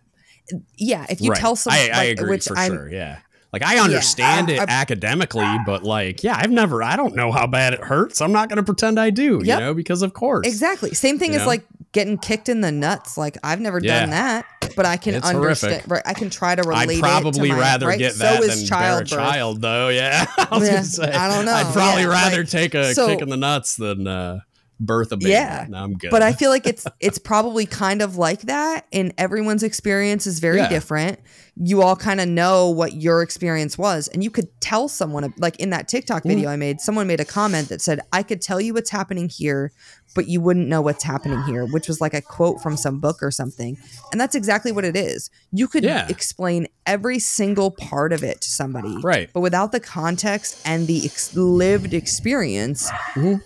yeah, 0.77 1.05
if 1.11 1.21
you 1.21 1.31
Right. 1.31 1.41
tell 1.41 1.57
someone, 1.57 1.91
I, 1.93 2.01
I 2.01 2.05
agree 2.05 2.31
which 2.31 2.45
for 2.45 2.57
I'm, 2.57 2.73
sure. 2.73 2.89
Yeah. 2.91 3.17
Like 3.53 3.63
I 3.63 3.79
understand 3.79 4.51
I- 4.51 4.55
it 4.55 4.61
I- 4.61 4.65
academically, 4.69 5.57
but 5.65 5.83
like, 5.83 6.23
yeah, 6.23 6.37
I've 6.39 6.51
never, 6.51 6.83
I 6.83 6.97
don't 6.97 7.17
know 7.17 7.33
how 7.33 7.47
bad 7.47 7.73
it 7.73 7.81
hurts. 7.81 8.21
I'm 8.21 8.33
not 8.33 8.49
going 8.51 8.59
to 8.59 8.63
pretend 8.63 9.01
I 9.01 9.11
do, 9.11 9.41
Yep. 9.43 9.59
you 9.59 9.65
know, 9.67 9.75
because 9.75 10.03
of 10.03 10.13
course. 10.13 10.47
Exactly. 10.47 10.93
Same 10.95 11.19
thing 11.19 11.31
You 11.33 11.37
as 11.39 11.43
know? 11.43 11.49
like 11.49 11.65
getting 11.93 12.19
kicked 12.19 12.51
in 12.51 12.61
the 12.61 12.71
nuts. 12.71 13.17
Like 13.17 13.39
I've 13.43 13.61
never 13.61 13.81
Yeah. 13.83 14.01
done 14.01 14.11
that, 14.11 14.45
but 14.77 14.85
I 14.85 14.99
can 14.99 15.15
It's 15.15 15.27
understand. 15.27 15.73
horrific. 15.73 15.91
Right. 15.91 16.03
I 16.05 16.13
can 16.13 16.29
try 16.29 16.55
to 16.57 16.63
relate. 16.63 16.91
I'd 16.91 17.01
probably 17.01 17.49
my- 17.51 17.59
rather 17.59 17.87
right? 17.87 17.99
get 17.99 18.13
so 18.13 18.19
that 18.19 18.43
is 18.43 18.69
than 18.69 18.79
bear 18.79 18.91
a 19.01 19.05
childbirth. 19.05 19.09
child, 19.09 19.61
though. 19.63 19.89
Yeah, 19.89 20.27
I 20.39 20.59
Yeah, 20.65 20.83
say. 20.83 21.11
I 21.11 21.35
don't 21.35 21.47
know. 21.47 21.55
I'd 21.55 21.73
probably 21.73 22.03
Yeah, 22.03 22.09
rather 22.09 22.39
like, 22.41 22.49
take 22.51 22.75
a 22.75 22.93
so- 22.95 23.07
kick 23.07 23.23
in 23.23 23.31
the 23.31 23.39
nuts 23.39 23.77
than 23.77 24.07
uh, 24.07 24.41
birth 24.81 25.13
a 25.13 25.17
baby. 25.17 25.31
Yeah, 25.31 25.67
no, 25.69 25.79
I'm 25.79 25.95
good. 25.95 26.11
But 26.11 26.23
I 26.23 26.33
feel 26.33 26.51
like 26.51 26.67
it's 26.67 26.87
it's 27.01 27.19
probably 27.19 27.67
kind 27.67 28.03
of 28.03 28.17
like 28.17 28.43
that, 28.43 28.87
and 28.93 29.13
everyone's 29.19 29.63
experience 29.63 30.27
is 30.27 30.39
very 30.41 30.59
Yeah. 30.59 30.69
different. 30.69 31.19
You 31.61 31.83
all 31.83 31.97
kind 31.97 32.21
of 32.21 32.29
know 32.29 32.71
what 32.71 32.93
your 32.95 33.23
experience 33.23 33.77
was, 33.77 34.07
and 34.09 34.23
you 34.23 34.31
could 34.31 34.49
tell 34.61 34.87
someone 34.89 35.33
like 35.39 35.57
in 35.57 35.71
that 35.71 35.89
TikTok 35.89 36.23
Mm. 36.23 36.29
video 36.29 36.51
I 36.51 36.57
made. 36.57 36.81
Someone 36.81 37.07
made 37.07 37.21
a 37.21 37.25
comment 37.25 37.69
that 37.71 37.81
said, 37.81 38.01
"I 38.13 38.23
could 38.23 38.41
tell 38.41 38.61
you 38.61 38.75
what's 38.75 38.91
happening 38.91 39.29
here." 39.29 39.73
But 40.15 40.27
you 40.27 40.41
wouldn't 40.41 40.69
know 40.69 40.81
what's 40.81 41.05
happening 41.05 41.43
here, 41.43 41.67
which 41.67 41.87
was 41.87 42.01
like 42.01 42.15
a 42.15 42.23
quote 42.23 42.63
from 42.63 42.79
some 42.79 42.99
book 42.99 43.23
or 43.23 43.31
something. 43.31 43.77
And 44.11 44.19
that's 44.19 44.35
exactly 44.35 44.73
what 44.73 44.85
it 44.87 44.97
is. 44.97 45.29
You 45.53 45.69
could 45.69 45.85
Yeah. 45.85 46.07
explain 46.09 46.67
every 46.87 47.19
single 47.19 47.71
part 47.71 48.15
of 48.15 48.25
it 48.25 48.41
to 48.41 48.51
somebody. 48.51 48.97
Right. 49.03 49.29
But 49.35 49.41
without 49.41 49.71
the 49.71 49.81
context 49.81 50.57
and 50.65 50.87
the 50.87 51.05
ex- 51.05 51.37
lived 51.37 51.93
experience, 51.93 52.91
Mhm. 53.15 53.43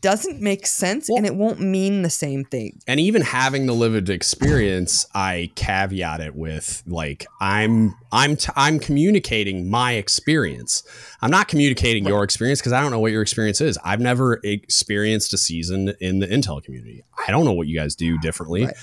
Doesn't 0.00 0.40
make 0.40 0.66
sense 0.66 1.08
Well- 1.08 1.18
and 1.18 1.26
it 1.26 1.34
won't 1.34 1.60
mean 1.60 2.02
the 2.02 2.10
same 2.10 2.44
thing. 2.44 2.80
and 2.86 3.00
even 3.00 3.22
having 3.22 3.66
the 3.66 3.72
lived 3.72 4.08
experience 4.10 5.06
i 5.14 5.50
caveat 5.54 6.20
it 6.20 6.34
with 6.34 6.82
like 6.86 7.26
i'm 7.40 7.94
i'm 8.12 8.36
t- 8.36 8.52
i'm 8.56 8.78
communicating 8.78 9.68
my 9.70 9.92
experience. 9.94 10.82
I'm 11.22 11.30
not 11.30 11.48
communicating 11.48 12.06
your 12.06 12.22
experience 12.24 12.60
because 12.60 12.72
i 12.72 12.80
don't 12.80 12.90
know 12.90 13.00
what 13.00 13.12
your 13.12 13.22
experience 13.22 13.60
is. 13.60 13.78
I've 13.84 14.00
never 14.00 14.40
experienced 14.44 15.32
a 15.32 15.38
season 15.38 15.94
in 16.00 16.18
the 16.20 16.26
intel 16.26 16.62
community. 16.62 17.02
I 17.26 17.30
don't 17.30 17.44
know 17.44 17.52
what 17.52 17.66
you 17.66 17.78
guys 17.78 17.94
do 17.94 18.18
differently 18.18 18.64
Right. 18.66 18.74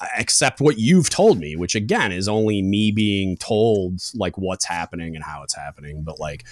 Uh, 0.00 0.06
except 0.16 0.60
what 0.62 0.78
you've 0.78 1.10
told 1.10 1.38
me 1.38 1.56
which 1.56 1.74
again 1.74 2.10
is 2.10 2.26
only 2.26 2.62
me 2.62 2.90
being 2.90 3.36
told 3.36 4.00
like 4.14 4.38
what's 4.38 4.64
happening 4.64 5.14
and 5.14 5.22
how 5.24 5.42
it's 5.42 5.54
happening. 5.54 6.02
But 6.02 6.18
like 6.18 6.44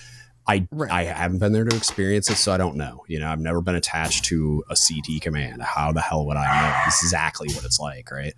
I 0.48 0.66
right. 0.70 0.90
I 0.90 1.04
haven't 1.04 1.38
been 1.38 1.52
there 1.52 1.64
to 1.64 1.76
experience 1.76 2.30
it, 2.30 2.36
so 2.36 2.52
I 2.52 2.56
don't 2.56 2.76
know. 2.76 3.04
You 3.06 3.20
know, 3.20 3.28
I've 3.28 3.38
never 3.38 3.60
been 3.60 3.74
attached 3.74 4.24
to 4.26 4.64
a 4.70 4.74
CT 4.74 5.20
command. 5.20 5.62
How 5.62 5.92
the 5.92 6.00
hell 6.00 6.26
would 6.26 6.38
I 6.38 6.62
know 6.62 6.84
exactly 6.86 7.48
what 7.52 7.64
it's 7.66 7.78
like, 7.78 8.10
right? 8.10 8.32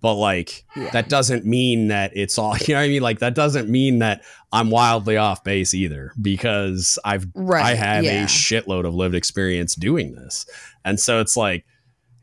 But 0.00 0.14
like 0.16 0.64
yeah. 0.76 0.90
that 0.90 1.08
doesn't 1.08 1.46
mean 1.46 1.88
that 1.88 2.10
it's 2.14 2.38
all 2.38 2.56
you 2.66 2.74
know 2.74 2.80
what 2.80 2.84
I 2.84 2.88
mean? 2.88 3.02
Like 3.02 3.20
that 3.20 3.36
doesn't 3.36 3.68
mean 3.68 4.00
that 4.00 4.22
I'm 4.52 4.68
wildly 4.68 5.16
off 5.16 5.44
base 5.44 5.74
either 5.74 6.12
because 6.20 6.98
I've 7.04 7.26
right. 7.34 7.64
I 7.64 7.74
have 7.74 8.04
yeah. 8.04 8.24
a 8.24 8.26
shitload 8.26 8.84
of 8.84 8.94
lived 8.94 9.14
experience 9.14 9.76
doing 9.76 10.16
this. 10.16 10.46
And 10.84 10.98
so 10.98 11.20
it's 11.20 11.36
like 11.36 11.64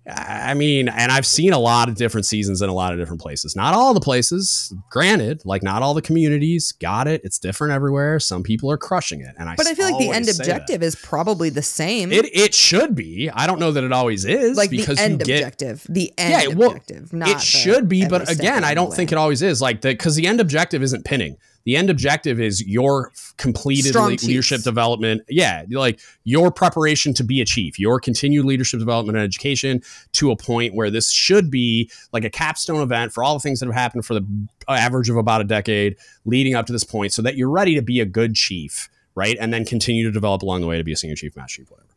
I 0.07 0.55
mean, 0.55 0.89
and 0.89 1.11
I've 1.11 1.27
seen 1.27 1.53
a 1.53 1.59
lot 1.59 1.87
of 1.87 1.95
different 1.95 2.25
seasons 2.25 2.63
in 2.63 2.69
a 2.69 2.73
lot 2.73 2.91
of 2.91 2.97
different 2.97 3.21
places. 3.21 3.55
Not 3.55 3.75
all 3.75 3.93
the 3.93 3.99
places, 3.99 4.73
granted, 4.89 5.43
like 5.45 5.61
not 5.61 5.83
all 5.83 5.93
the 5.93 6.01
communities 6.01 6.71
got 6.71 7.07
it. 7.07 7.21
It's 7.23 7.37
different 7.37 7.73
everywhere. 7.73 8.19
Some 8.19 8.41
people 8.41 8.71
are 8.71 8.77
crushing 8.77 9.21
it, 9.21 9.35
and 9.37 9.47
I. 9.47 9.55
But 9.55 9.67
I 9.67 9.75
feel 9.75 9.85
like 9.85 9.99
the 9.99 10.09
end 10.09 10.27
objective 10.27 10.79
that. 10.79 10.85
is 10.85 10.95
probably 10.95 11.49
the 11.49 11.61
same. 11.61 12.11
It 12.11 12.25
it 12.35 12.55
should 12.55 12.95
be. 12.95 13.29
I 13.29 13.45
don't 13.45 13.59
know 13.59 13.71
that 13.71 13.83
it 13.83 13.93
always 13.93 14.25
is. 14.25 14.57
Like 14.57 14.71
because 14.71 14.97
the 14.97 15.03
end 15.03 15.23
get, 15.23 15.41
objective, 15.41 15.85
the 15.87 16.11
end 16.17 16.49
yeah, 16.49 16.55
well, 16.55 16.71
objective. 16.71 17.09
it 17.13 17.41
should 17.41 17.87
be, 17.87 18.07
but 18.07 18.27
again, 18.27 18.63
I 18.63 18.73
don't 18.73 18.93
think 18.93 19.11
it 19.11 19.19
always 19.19 19.43
is. 19.43 19.61
Like 19.61 19.81
the 19.81 19.89
because 19.89 20.15
the 20.15 20.25
end 20.25 20.41
objective 20.41 20.81
isn't 20.81 21.05
pinning 21.05 21.37
the 21.63 21.75
end 21.75 21.89
objective 21.89 22.39
is 22.39 22.65
your 22.65 23.11
completed 23.37 23.89
Strong 23.89 24.09
leadership 24.09 24.57
chiefs. 24.57 24.63
development. 24.63 25.21
Yeah, 25.29 25.65
like 25.69 25.99
your 26.23 26.51
preparation 26.51 27.13
to 27.15 27.23
be 27.23 27.41
a 27.41 27.45
chief, 27.45 27.79
your 27.79 27.99
continued 27.99 28.45
leadership 28.45 28.79
development 28.79 29.17
and 29.17 29.23
education 29.23 29.81
to 30.13 30.31
a 30.31 30.35
point 30.35 30.73
where 30.73 30.89
this 30.89 31.11
should 31.11 31.51
be 31.51 31.89
like 32.13 32.23
a 32.23 32.29
capstone 32.29 32.81
event 32.81 33.13
for 33.13 33.23
all 33.23 33.33
the 33.33 33.39
things 33.39 33.59
that 33.59 33.67
have 33.67 33.75
happened 33.75 34.05
for 34.05 34.13
the 34.13 34.47
average 34.67 35.09
of 35.09 35.17
about 35.17 35.41
a 35.41 35.43
decade 35.43 35.97
leading 36.25 36.55
up 36.55 36.65
to 36.65 36.73
this 36.73 36.83
point, 36.83 37.13
so 37.13 37.21
that 37.21 37.35
you're 37.35 37.49
ready 37.49 37.75
to 37.75 37.81
be 37.81 37.99
a 37.99 38.05
good 38.05 38.35
chief, 38.35 38.89
right? 39.15 39.37
And 39.39 39.53
then 39.53 39.65
continue 39.65 40.03
to 40.05 40.11
develop 40.11 40.41
along 40.41 40.61
the 40.61 40.67
way 40.67 40.77
to 40.77 40.83
be 40.83 40.93
a 40.93 40.95
senior 40.95 41.15
chief, 41.15 41.35
master 41.35 41.61
chief, 41.61 41.71
whatever. 41.71 41.87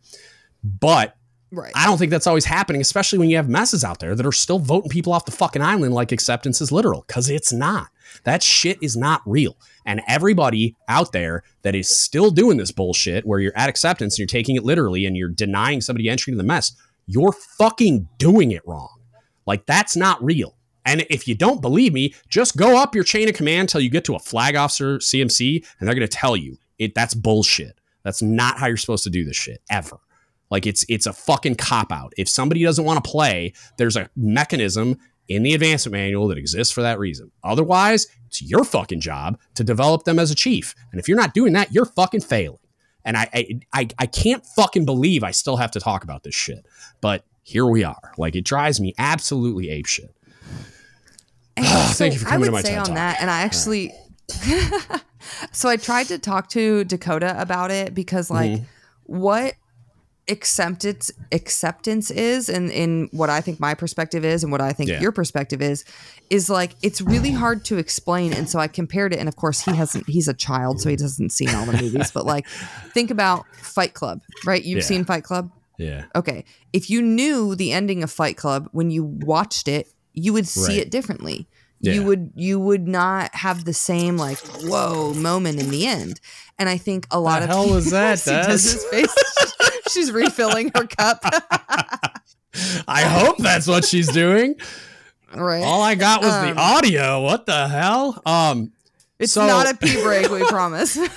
But 0.62 1.16
Right. 1.54 1.72
I 1.74 1.86
don't 1.86 1.98
think 1.98 2.10
that's 2.10 2.26
always 2.26 2.44
happening, 2.44 2.80
especially 2.80 3.18
when 3.18 3.30
you 3.30 3.36
have 3.36 3.48
messes 3.48 3.84
out 3.84 4.00
there 4.00 4.14
that 4.14 4.26
are 4.26 4.32
still 4.32 4.58
voting 4.58 4.90
people 4.90 5.12
off 5.12 5.24
the 5.24 5.30
fucking 5.30 5.62
island 5.62 5.94
like 5.94 6.10
acceptance 6.10 6.60
is 6.60 6.72
literal, 6.72 7.04
because 7.06 7.30
it's 7.30 7.52
not. 7.52 7.88
That 8.24 8.42
shit 8.42 8.78
is 8.82 8.96
not 8.96 9.22
real. 9.24 9.56
And 9.86 10.02
everybody 10.08 10.76
out 10.88 11.12
there 11.12 11.42
that 11.62 11.74
is 11.74 11.88
still 11.88 12.30
doing 12.30 12.56
this 12.56 12.72
bullshit 12.72 13.26
where 13.26 13.38
you're 13.38 13.56
at 13.56 13.68
acceptance 13.68 14.14
and 14.14 14.18
you're 14.20 14.26
taking 14.26 14.56
it 14.56 14.64
literally 14.64 15.06
and 15.06 15.16
you're 15.16 15.28
denying 15.28 15.80
somebody 15.80 16.08
entry 16.08 16.32
to 16.32 16.36
the 16.36 16.42
mess, 16.42 16.72
you're 17.06 17.32
fucking 17.32 18.08
doing 18.18 18.50
it 18.50 18.66
wrong. 18.66 19.00
Like 19.46 19.66
that's 19.66 19.96
not 19.96 20.22
real. 20.24 20.56
And 20.86 21.06
if 21.08 21.26
you 21.26 21.34
don't 21.34 21.62
believe 21.62 21.92
me, 21.92 22.14
just 22.28 22.56
go 22.56 22.78
up 22.78 22.94
your 22.94 23.04
chain 23.04 23.28
of 23.28 23.34
command 23.34 23.62
until 23.62 23.80
you 23.80 23.90
get 23.90 24.04
to 24.04 24.14
a 24.14 24.18
flag 24.18 24.54
officer 24.56 24.98
CMC 24.98 25.64
and 25.78 25.88
they're 25.88 25.94
going 25.94 26.06
to 26.06 26.16
tell 26.16 26.36
you 26.36 26.58
it 26.78 26.94
that's 26.94 27.14
bullshit. 27.14 27.78
That's 28.02 28.22
not 28.22 28.58
how 28.58 28.66
you're 28.66 28.76
supposed 28.76 29.04
to 29.04 29.10
do 29.10 29.24
this 29.24 29.36
shit 29.36 29.62
ever. 29.70 29.98
Like 30.50 30.66
it's 30.66 30.84
it's 30.88 31.06
a 31.06 31.12
fucking 31.12 31.56
cop 31.56 31.90
out. 31.90 32.12
If 32.16 32.28
somebody 32.28 32.62
doesn't 32.62 32.84
want 32.84 33.02
to 33.02 33.10
play, 33.10 33.52
there's 33.76 33.96
a 33.96 34.08
mechanism 34.16 34.98
in 35.28 35.42
the 35.42 35.54
advancement 35.54 35.92
manual 35.92 36.28
that 36.28 36.38
exists 36.38 36.72
for 36.72 36.82
that 36.82 36.98
reason. 36.98 37.30
Otherwise, 37.42 38.06
it's 38.26 38.42
your 38.42 38.64
fucking 38.64 39.00
job 39.00 39.38
to 39.54 39.64
develop 39.64 40.04
them 40.04 40.18
as 40.18 40.30
a 40.30 40.34
chief. 40.34 40.74
And 40.92 41.00
if 41.00 41.08
you're 41.08 41.16
not 41.16 41.34
doing 41.34 41.54
that, 41.54 41.72
you're 41.72 41.86
fucking 41.86 42.20
failing. 42.20 42.58
And 43.04 43.16
I, 43.16 43.28
I, 43.34 43.60
I, 43.72 43.88
I 43.98 44.06
can't 44.06 44.44
fucking 44.44 44.84
believe 44.84 45.24
I 45.24 45.30
still 45.30 45.56
have 45.56 45.70
to 45.72 45.80
talk 45.80 46.04
about 46.04 46.24
this 46.24 46.34
shit. 46.34 46.66
But 47.00 47.24
here 47.42 47.66
we 47.66 47.84
are. 47.84 48.12
Like 48.16 48.34
it 48.34 48.44
drives 48.44 48.80
me 48.80 48.94
absolutely 48.98 49.70
ape 49.70 49.86
shit. 49.86 50.14
Thank 51.58 52.14
you 52.14 52.20
for 52.20 52.26
coming 52.26 52.46
to 52.46 52.52
my 52.52 52.62
say 52.62 52.76
on 52.76 52.86
talk. 52.86 52.94
that, 52.96 53.20
and 53.20 53.30
I 53.30 53.42
actually, 53.42 53.92
right. 54.48 55.02
so 55.52 55.68
I 55.68 55.76
tried 55.76 56.08
to 56.08 56.18
talk 56.18 56.48
to 56.50 56.82
Dakota 56.84 57.40
about 57.40 57.70
it 57.70 57.94
because, 57.94 58.28
like, 58.28 58.50
mm-hmm. 58.50 58.64
what 59.04 59.54
acceptance 60.28 61.10
acceptance 61.32 62.10
is 62.10 62.48
and 62.48 62.70
in 62.70 63.08
what 63.12 63.28
I 63.28 63.42
think 63.42 63.60
my 63.60 63.74
perspective 63.74 64.24
is 64.24 64.42
and 64.42 64.50
what 64.50 64.62
I 64.62 64.72
think 64.72 64.88
yeah. 64.88 65.00
your 65.00 65.12
perspective 65.12 65.60
is 65.60 65.84
is 66.30 66.48
like 66.48 66.76
it's 66.82 67.02
really 67.02 67.30
hard 67.30 67.64
to 67.66 67.76
explain 67.76 68.32
and 68.32 68.48
so 68.48 68.58
I 68.58 68.66
compared 68.66 69.12
it 69.12 69.18
and 69.18 69.28
of 69.28 69.36
course 69.36 69.60
he 69.60 69.74
hasn't 69.76 70.08
he's 70.08 70.26
a 70.26 70.32
child 70.32 70.80
so 70.80 70.88
he 70.88 70.96
doesn't 70.96 71.30
see 71.30 71.46
all 71.48 71.66
the 71.66 71.72
movies 71.82 72.10
but 72.10 72.24
like 72.24 72.46
think 72.94 73.10
about 73.10 73.44
Fight 73.56 73.92
Club 73.92 74.22
right 74.46 74.64
you've 74.64 74.78
yeah. 74.78 74.84
seen 74.84 75.04
Fight 75.04 75.24
Club 75.24 75.50
yeah 75.78 76.06
okay 76.14 76.44
if 76.72 76.88
you 76.88 77.02
knew 77.02 77.54
the 77.54 77.72
ending 77.72 78.02
of 78.02 78.10
Fight 78.10 78.38
Club 78.38 78.70
when 78.72 78.90
you 78.90 79.04
watched 79.04 79.68
it 79.68 79.92
you 80.14 80.32
would 80.32 80.48
see 80.48 80.78
right. 80.78 80.86
it 80.86 80.90
differently 80.90 81.46
yeah. 81.80 81.92
you 81.92 82.02
would 82.02 82.32
you 82.34 82.58
would 82.58 82.88
not 82.88 83.34
have 83.34 83.66
the 83.66 83.74
same 83.74 84.16
like 84.16 84.38
whoa 84.62 85.12
moment 85.12 85.60
in 85.60 85.68
the 85.68 85.86
end 85.86 86.18
and 86.58 86.68
I 86.68 86.76
think 86.76 87.06
a 87.10 87.18
lot 87.18 87.40
the 87.40 87.44
of 87.44 87.50
hell 87.50 87.70
was 87.70 87.90
that 87.90 88.22
does 88.24 88.64
his 88.64 88.84
face 88.86 89.14
she's 89.90 90.10
refilling 90.12 90.70
her 90.74 90.86
cup. 90.86 91.20
I 92.86 93.02
hope 93.02 93.38
that's 93.38 93.66
what 93.66 93.84
she's 93.84 94.08
doing. 94.08 94.56
Right. 95.34 95.64
All 95.64 95.82
I 95.82 95.94
got 95.94 96.22
was 96.22 96.32
um, 96.32 96.54
the 96.54 96.60
audio. 96.60 97.22
What 97.22 97.46
the 97.46 97.68
hell? 97.68 98.20
Um, 98.24 98.72
it's 99.18 99.32
so, 99.32 99.46
not 99.46 99.70
a 99.70 99.76
pee 99.76 100.00
break, 100.02 100.30
we 100.30 100.44
promise. 100.44 100.98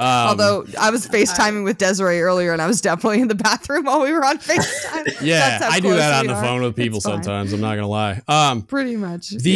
Um, 0.00 0.06
Although 0.06 0.66
I 0.80 0.88
was 0.88 1.06
FaceTiming 1.06 1.62
with 1.62 1.76
Dezarae 1.76 2.22
earlier, 2.22 2.54
and 2.54 2.62
I 2.62 2.66
was 2.66 2.80
definitely 2.80 3.20
in 3.20 3.28
the 3.28 3.34
bathroom 3.34 3.84
while 3.84 4.00
we 4.00 4.10
were 4.14 4.24
on 4.24 4.38
FaceTime. 4.38 5.20
Yeah, 5.20 5.58
I 5.62 5.78
do 5.78 5.94
that 5.94 6.20
on 6.20 6.26
the 6.26 6.32
are. 6.32 6.42
phone 6.42 6.62
with 6.62 6.74
people 6.74 7.02
sometimes. 7.02 7.52
I'm 7.52 7.60
not 7.60 7.74
gonna 7.74 7.86
lie. 7.86 8.22
Um, 8.26 8.62
pretty 8.62 8.96
much. 8.96 9.28
The 9.28 9.50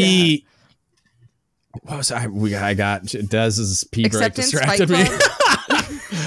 yeah. 0.45 0.49
What 1.83 1.97
was 1.99 2.11
I? 2.11 2.27
We 2.27 2.55
I 2.55 2.75
got 2.75 3.05
Dez's 3.05 3.85
pee 3.85 4.09
break 4.09 4.35
distracted 4.35 4.91
me. 4.91 5.05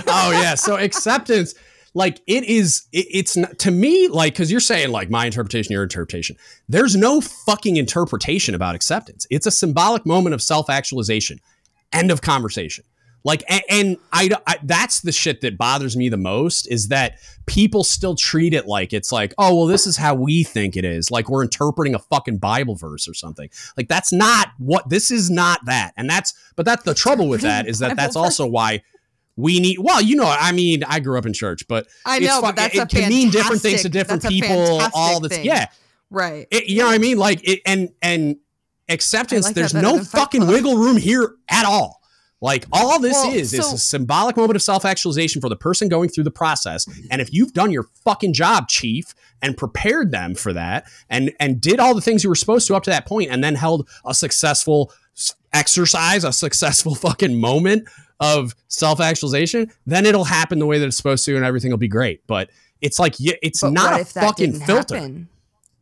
oh 0.07 0.31
yeah. 0.31 0.55
So 0.55 0.77
acceptance, 0.77 1.55
like 1.93 2.21
it 2.27 2.43
is, 2.43 2.87
it, 2.91 3.07
it's 3.09 3.37
not, 3.37 3.57
to 3.59 3.71
me 3.71 4.07
like 4.07 4.33
because 4.33 4.51
you're 4.51 4.59
saying 4.59 4.91
like 4.91 5.09
my 5.09 5.25
interpretation, 5.25 5.71
your 5.71 5.83
interpretation. 5.83 6.35
There's 6.67 6.95
no 6.95 7.21
fucking 7.21 7.77
interpretation 7.77 8.55
about 8.55 8.75
acceptance. 8.75 9.25
It's 9.29 9.45
a 9.45 9.51
symbolic 9.51 10.05
moment 10.05 10.33
of 10.33 10.41
self 10.41 10.69
actualization. 10.69 11.39
End 11.93 12.11
of 12.11 12.21
conversation. 12.21 12.83
Like, 13.27 13.43
and, 13.49 13.61
and 13.69 13.97
I, 14.13 14.29
I, 14.47 14.55
that's 14.63 15.01
the 15.01 15.11
shit 15.11 15.41
that 15.41 15.57
bothers 15.57 15.97
me 15.97 16.07
the 16.07 16.15
most 16.15 16.65
is 16.71 16.87
that 16.87 17.19
people 17.45 17.83
still 17.83 18.15
treat 18.15 18.53
it 18.53 18.67
like 18.67 18.93
it's 18.93 19.11
like, 19.11 19.33
oh, 19.37 19.53
well, 19.53 19.65
this 19.67 19.85
is 19.85 19.97
how 19.97 20.15
we 20.15 20.45
think 20.45 20.77
it 20.77 20.85
is. 20.85 21.11
Like 21.11 21.27
we're 21.27 21.43
interpreting 21.43 21.93
a 21.93 21.99
fucking 21.99 22.37
Bible 22.37 22.75
verse 22.75 23.05
or 23.05 23.13
something. 23.13 23.49
Like 23.75 23.89
that's 23.89 24.13
not 24.13 24.51
what 24.59 24.87
this 24.87 25.11
is 25.11 25.29
not 25.29 25.59
that. 25.65 25.91
And 25.97 26.09
that's, 26.09 26.35
but 26.55 26.65
that's 26.65 26.83
the 26.83 26.93
trouble 26.93 27.27
with 27.27 27.41
that 27.41 27.67
is 27.67 27.79
that 27.79 27.97
that's 27.97 28.15
also 28.15 28.45
why 28.47 28.81
we 29.35 29.59
need 29.59 29.77
well 29.77 30.01
you 30.01 30.15
know 30.15 30.25
i 30.25 30.51
mean 30.51 30.83
i 30.85 30.99
grew 30.99 31.15
up 31.15 31.27
in 31.27 31.31
church 31.31 31.67
but 31.67 31.85
i 32.07 32.17
know 32.17 32.41
but 32.41 32.55
that's 32.55 32.75
it, 32.75 32.89
can 32.89 33.07
mean 33.07 33.29
different 33.29 33.61
things 33.61 33.83
to 33.83 33.89
different 33.89 34.23
people 34.23 34.81
all 34.95 35.19
the 35.19 35.41
yeah 35.43 35.67
right 36.09 36.47
it, 36.49 36.67
you 36.67 36.79
know 36.79 36.87
what 36.87 36.95
i 36.95 36.97
mean 36.97 37.19
like 37.19 37.47
it, 37.47 37.61
and 37.63 37.89
and 38.01 38.37
acceptance 38.89 39.45
like 39.45 39.53
there's 39.53 39.75
no 39.75 40.03
fucking 40.03 40.47
wiggle 40.47 40.77
room 40.77 40.97
here 40.97 41.35
at 41.49 41.65
all 41.65 41.96
like 42.41 42.65
all 42.71 42.99
this 42.99 43.13
well, 43.13 43.33
is 43.33 43.51
so, 43.51 43.57
is 43.57 43.73
a 43.73 43.77
symbolic 43.77 44.37
moment 44.37 44.55
of 44.55 44.61
self-actualization 44.61 45.41
for 45.41 45.49
the 45.49 45.55
person 45.55 45.89
going 45.89 46.09
through 46.09 46.23
the 46.23 46.31
process 46.31 46.87
and 47.09 47.21
if 47.21 47.33
you've 47.33 47.53
done 47.53 47.71
your 47.71 47.83
fucking 48.03 48.33
job 48.33 48.67
chief 48.67 49.15
and 49.41 49.57
prepared 49.57 50.11
them 50.11 50.35
for 50.35 50.53
that 50.53 50.85
and 51.09 51.31
and 51.39 51.59
did 51.59 51.79
all 51.79 51.95
the 51.95 52.01
things 52.01 52.23
you 52.23 52.29
were 52.29 52.35
supposed 52.35 52.67
to 52.67 52.75
up 52.75 52.83
to 52.83 52.89
that 52.89 53.07
point 53.07 53.31
and 53.31 53.43
then 53.43 53.55
held 53.55 53.89
a 54.05 54.13
successful 54.13 54.91
exercise 55.53 56.23
a 56.23 56.31
successful 56.31 56.93
fucking 56.95 57.39
moment 57.39 57.87
of 58.19 58.55
self 58.67 58.99
actualization, 58.99 59.71
then 59.85 60.05
it'll 60.05 60.23
happen 60.23 60.59
the 60.59 60.65
way 60.65 60.79
that 60.79 60.85
it's 60.85 60.97
supposed 60.97 61.25
to, 61.25 61.35
and 61.35 61.45
everything 61.45 61.71
will 61.71 61.77
be 61.77 61.87
great. 61.87 62.25
But 62.27 62.49
it's 62.81 62.99
like 62.99 63.15
it's 63.19 63.61
but 63.61 63.73
not 63.73 64.01
a 64.01 64.05
fucking 64.05 64.59
filter. 64.61 64.95
Happen? 64.95 65.29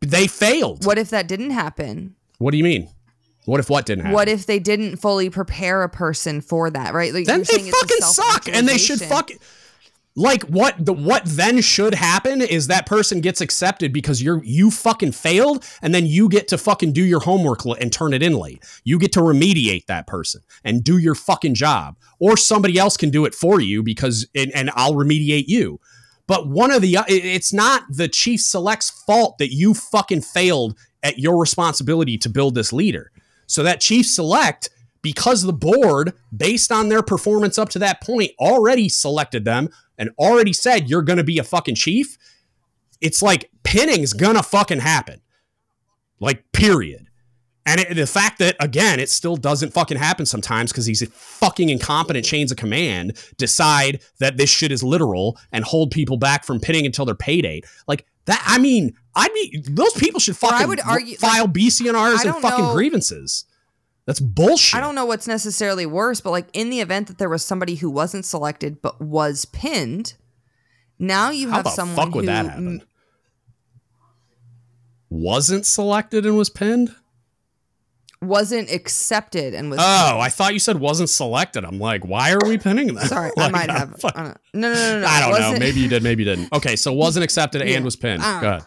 They 0.00 0.26
failed. 0.26 0.84
What 0.84 0.98
if 0.98 1.10
that 1.10 1.26
didn't 1.28 1.50
happen? 1.50 2.14
What 2.38 2.50
do 2.50 2.58
you 2.58 2.64
mean? 2.64 2.88
What 3.46 3.60
if 3.60 3.70
what 3.70 3.86
didn't 3.86 4.04
happen? 4.04 4.14
What 4.14 4.28
if 4.28 4.46
they 4.46 4.58
didn't 4.58 4.96
fully 4.96 5.30
prepare 5.30 5.82
a 5.82 5.88
person 5.88 6.40
for 6.40 6.68
that? 6.70 6.92
Right? 6.92 7.14
Like 7.14 7.26
then 7.26 7.40
they 7.40 7.70
fucking 7.70 8.00
suck, 8.00 8.48
and 8.48 8.68
they 8.68 8.78
should 8.78 9.00
fucking 9.00 9.38
like 10.16 10.42
what 10.44 10.74
the 10.84 10.94
what 10.94 11.22
then 11.26 11.60
should 11.60 11.94
happen 11.94 12.40
is 12.40 12.66
that 12.66 12.86
person 12.86 13.20
gets 13.20 13.40
accepted 13.40 13.92
because 13.92 14.22
you're 14.22 14.42
you 14.42 14.70
fucking 14.70 15.12
failed 15.12 15.64
and 15.82 15.94
then 15.94 16.06
you 16.06 16.28
get 16.28 16.48
to 16.48 16.58
fucking 16.58 16.92
do 16.92 17.04
your 17.04 17.20
homework 17.20 17.64
and 17.66 17.92
turn 17.92 18.14
it 18.14 18.22
in 18.22 18.32
late. 18.32 18.64
You 18.82 18.98
get 18.98 19.12
to 19.12 19.20
remediate 19.20 19.86
that 19.86 20.06
person 20.06 20.40
and 20.64 20.82
do 20.82 20.96
your 20.96 21.14
fucking 21.14 21.54
job 21.54 21.96
or 22.18 22.36
somebody 22.36 22.78
else 22.78 22.96
can 22.96 23.10
do 23.10 23.26
it 23.26 23.34
for 23.34 23.60
you 23.60 23.82
because 23.82 24.26
and, 24.34 24.50
and 24.54 24.70
I'll 24.74 24.94
remediate 24.94 25.44
you. 25.48 25.80
But 26.26 26.48
one 26.48 26.72
of 26.72 26.80
the 26.80 26.98
it's 27.06 27.52
not 27.52 27.84
the 27.90 28.08
chief 28.08 28.40
select's 28.40 28.90
fault 28.90 29.36
that 29.38 29.52
you 29.52 29.74
fucking 29.74 30.22
failed 30.22 30.78
at 31.02 31.18
your 31.18 31.38
responsibility 31.38 32.16
to 32.18 32.30
build 32.30 32.54
this 32.54 32.72
leader. 32.72 33.12
So 33.46 33.62
that 33.62 33.80
chief 33.80 34.06
select 34.06 34.70
because 35.02 35.42
the 35.42 35.52
board 35.52 36.14
based 36.36 36.72
on 36.72 36.88
their 36.88 37.02
performance 37.02 37.58
up 37.58 37.68
to 37.70 37.78
that 37.78 38.02
point 38.02 38.32
already 38.40 38.88
selected 38.88 39.44
them 39.44 39.68
and 39.98 40.10
already 40.18 40.52
said 40.52 40.90
you're 40.90 41.02
going 41.02 41.18
to 41.18 41.24
be 41.24 41.38
a 41.38 41.44
fucking 41.44 41.76
chief, 41.76 42.18
it's 43.00 43.22
like 43.22 43.50
pinning's 43.62 44.12
going 44.12 44.36
to 44.36 44.42
fucking 44.42 44.80
happen. 44.80 45.20
Like, 46.18 46.50
period. 46.52 47.06
And 47.66 47.80
it, 47.80 47.94
the 47.94 48.06
fact 48.06 48.38
that 48.38 48.56
again, 48.60 49.00
it 49.00 49.10
still 49.10 49.36
doesn't 49.36 49.72
fucking 49.72 49.98
happen 49.98 50.24
sometimes 50.24 50.72
because 50.72 50.86
these 50.86 51.06
fucking 51.12 51.68
incompetent 51.68 52.24
chains 52.24 52.52
of 52.52 52.56
command 52.56 53.16
decide 53.36 54.00
that 54.20 54.36
this 54.36 54.48
shit 54.48 54.70
is 54.70 54.82
literal 54.82 55.36
and 55.52 55.64
hold 55.64 55.90
people 55.90 56.16
back 56.16 56.44
from 56.44 56.60
pinning 56.60 56.86
until 56.86 57.04
their 57.04 57.16
payday. 57.16 57.60
Like 57.88 58.06
that. 58.26 58.42
I 58.46 58.58
mean, 58.58 58.94
I 59.14 59.28
mean, 59.30 59.62
those 59.70 59.94
people 59.94 60.20
should 60.20 60.36
fucking 60.36 60.58
I 60.58 60.66
would 60.66 60.80
argue, 60.80 61.16
file 61.16 61.44
like, 61.44 61.54
BCNRs 61.54 62.24
and 62.24 62.36
fucking 62.36 62.64
know. 62.64 62.74
grievances. 62.74 63.44
That's 64.04 64.20
bullshit. 64.20 64.76
I 64.78 64.80
don't 64.80 64.94
know 64.94 65.04
what's 65.06 65.26
necessarily 65.26 65.84
worse, 65.84 66.20
but 66.20 66.30
like 66.30 66.46
in 66.52 66.70
the 66.70 66.80
event 66.80 67.08
that 67.08 67.18
there 67.18 67.28
was 67.28 67.44
somebody 67.44 67.74
who 67.76 67.90
wasn't 67.90 68.24
selected 68.24 68.80
but 68.80 69.00
was 69.00 69.46
pinned, 69.46 70.14
now 70.98 71.30
you 71.30 71.50
How 71.50 71.56
have 71.56 71.68
someone 71.70 71.96
fuck 71.96 72.14
would 72.14 72.22
who 72.22 72.26
that 72.26 72.46
happen? 72.46 72.82
wasn't 75.10 75.66
selected 75.66 76.24
and 76.26 76.36
was 76.36 76.50
pinned. 76.50 76.94
Wasn't 78.22 78.70
accepted 78.70 79.54
and 79.54 79.70
was. 79.70 79.78
Oh. 79.80 80.18
I 80.18 80.28
thought 80.30 80.54
you 80.54 80.58
said 80.58 80.80
wasn't 80.80 81.10
selected. 81.10 81.64
I'm 81.64 81.78
like, 81.78 82.04
why 82.04 82.32
are 82.32 82.40
we 82.44 82.58
pinning 82.58 82.94
that? 82.94 83.08
Sorry, 83.08 83.30
like, 83.36 83.48
I 83.48 83.52
might 83.52 83.70
have. 83.70 84.00
Fuck. 84.00 84.16
no, 84.16 84.32
no, 84.54 84.72
no, 84.72 85.00
no. 85.00 85.06
I 85.06 85.20
don't 85.20 85.40
know. 85.40 85.58
Maybe 85.58 85.80
you 85.80 85.88
did. 85.88 86.02
Maybe 86.02 86.24
you 86.24 86.34
didn't. 86.34 86.52
Okay, 86.52 86.76
so 86.76 86.92
wasn't 86.92 87.24
accepted 87.24 87.66
yeah. 87.66 87.76
and 87.76 87.84
was 87.84 87.96
pinned. 87.96 88.22
Uh, 88.22 88.40
Go 88.40 88.48
ahead 88.48 88.66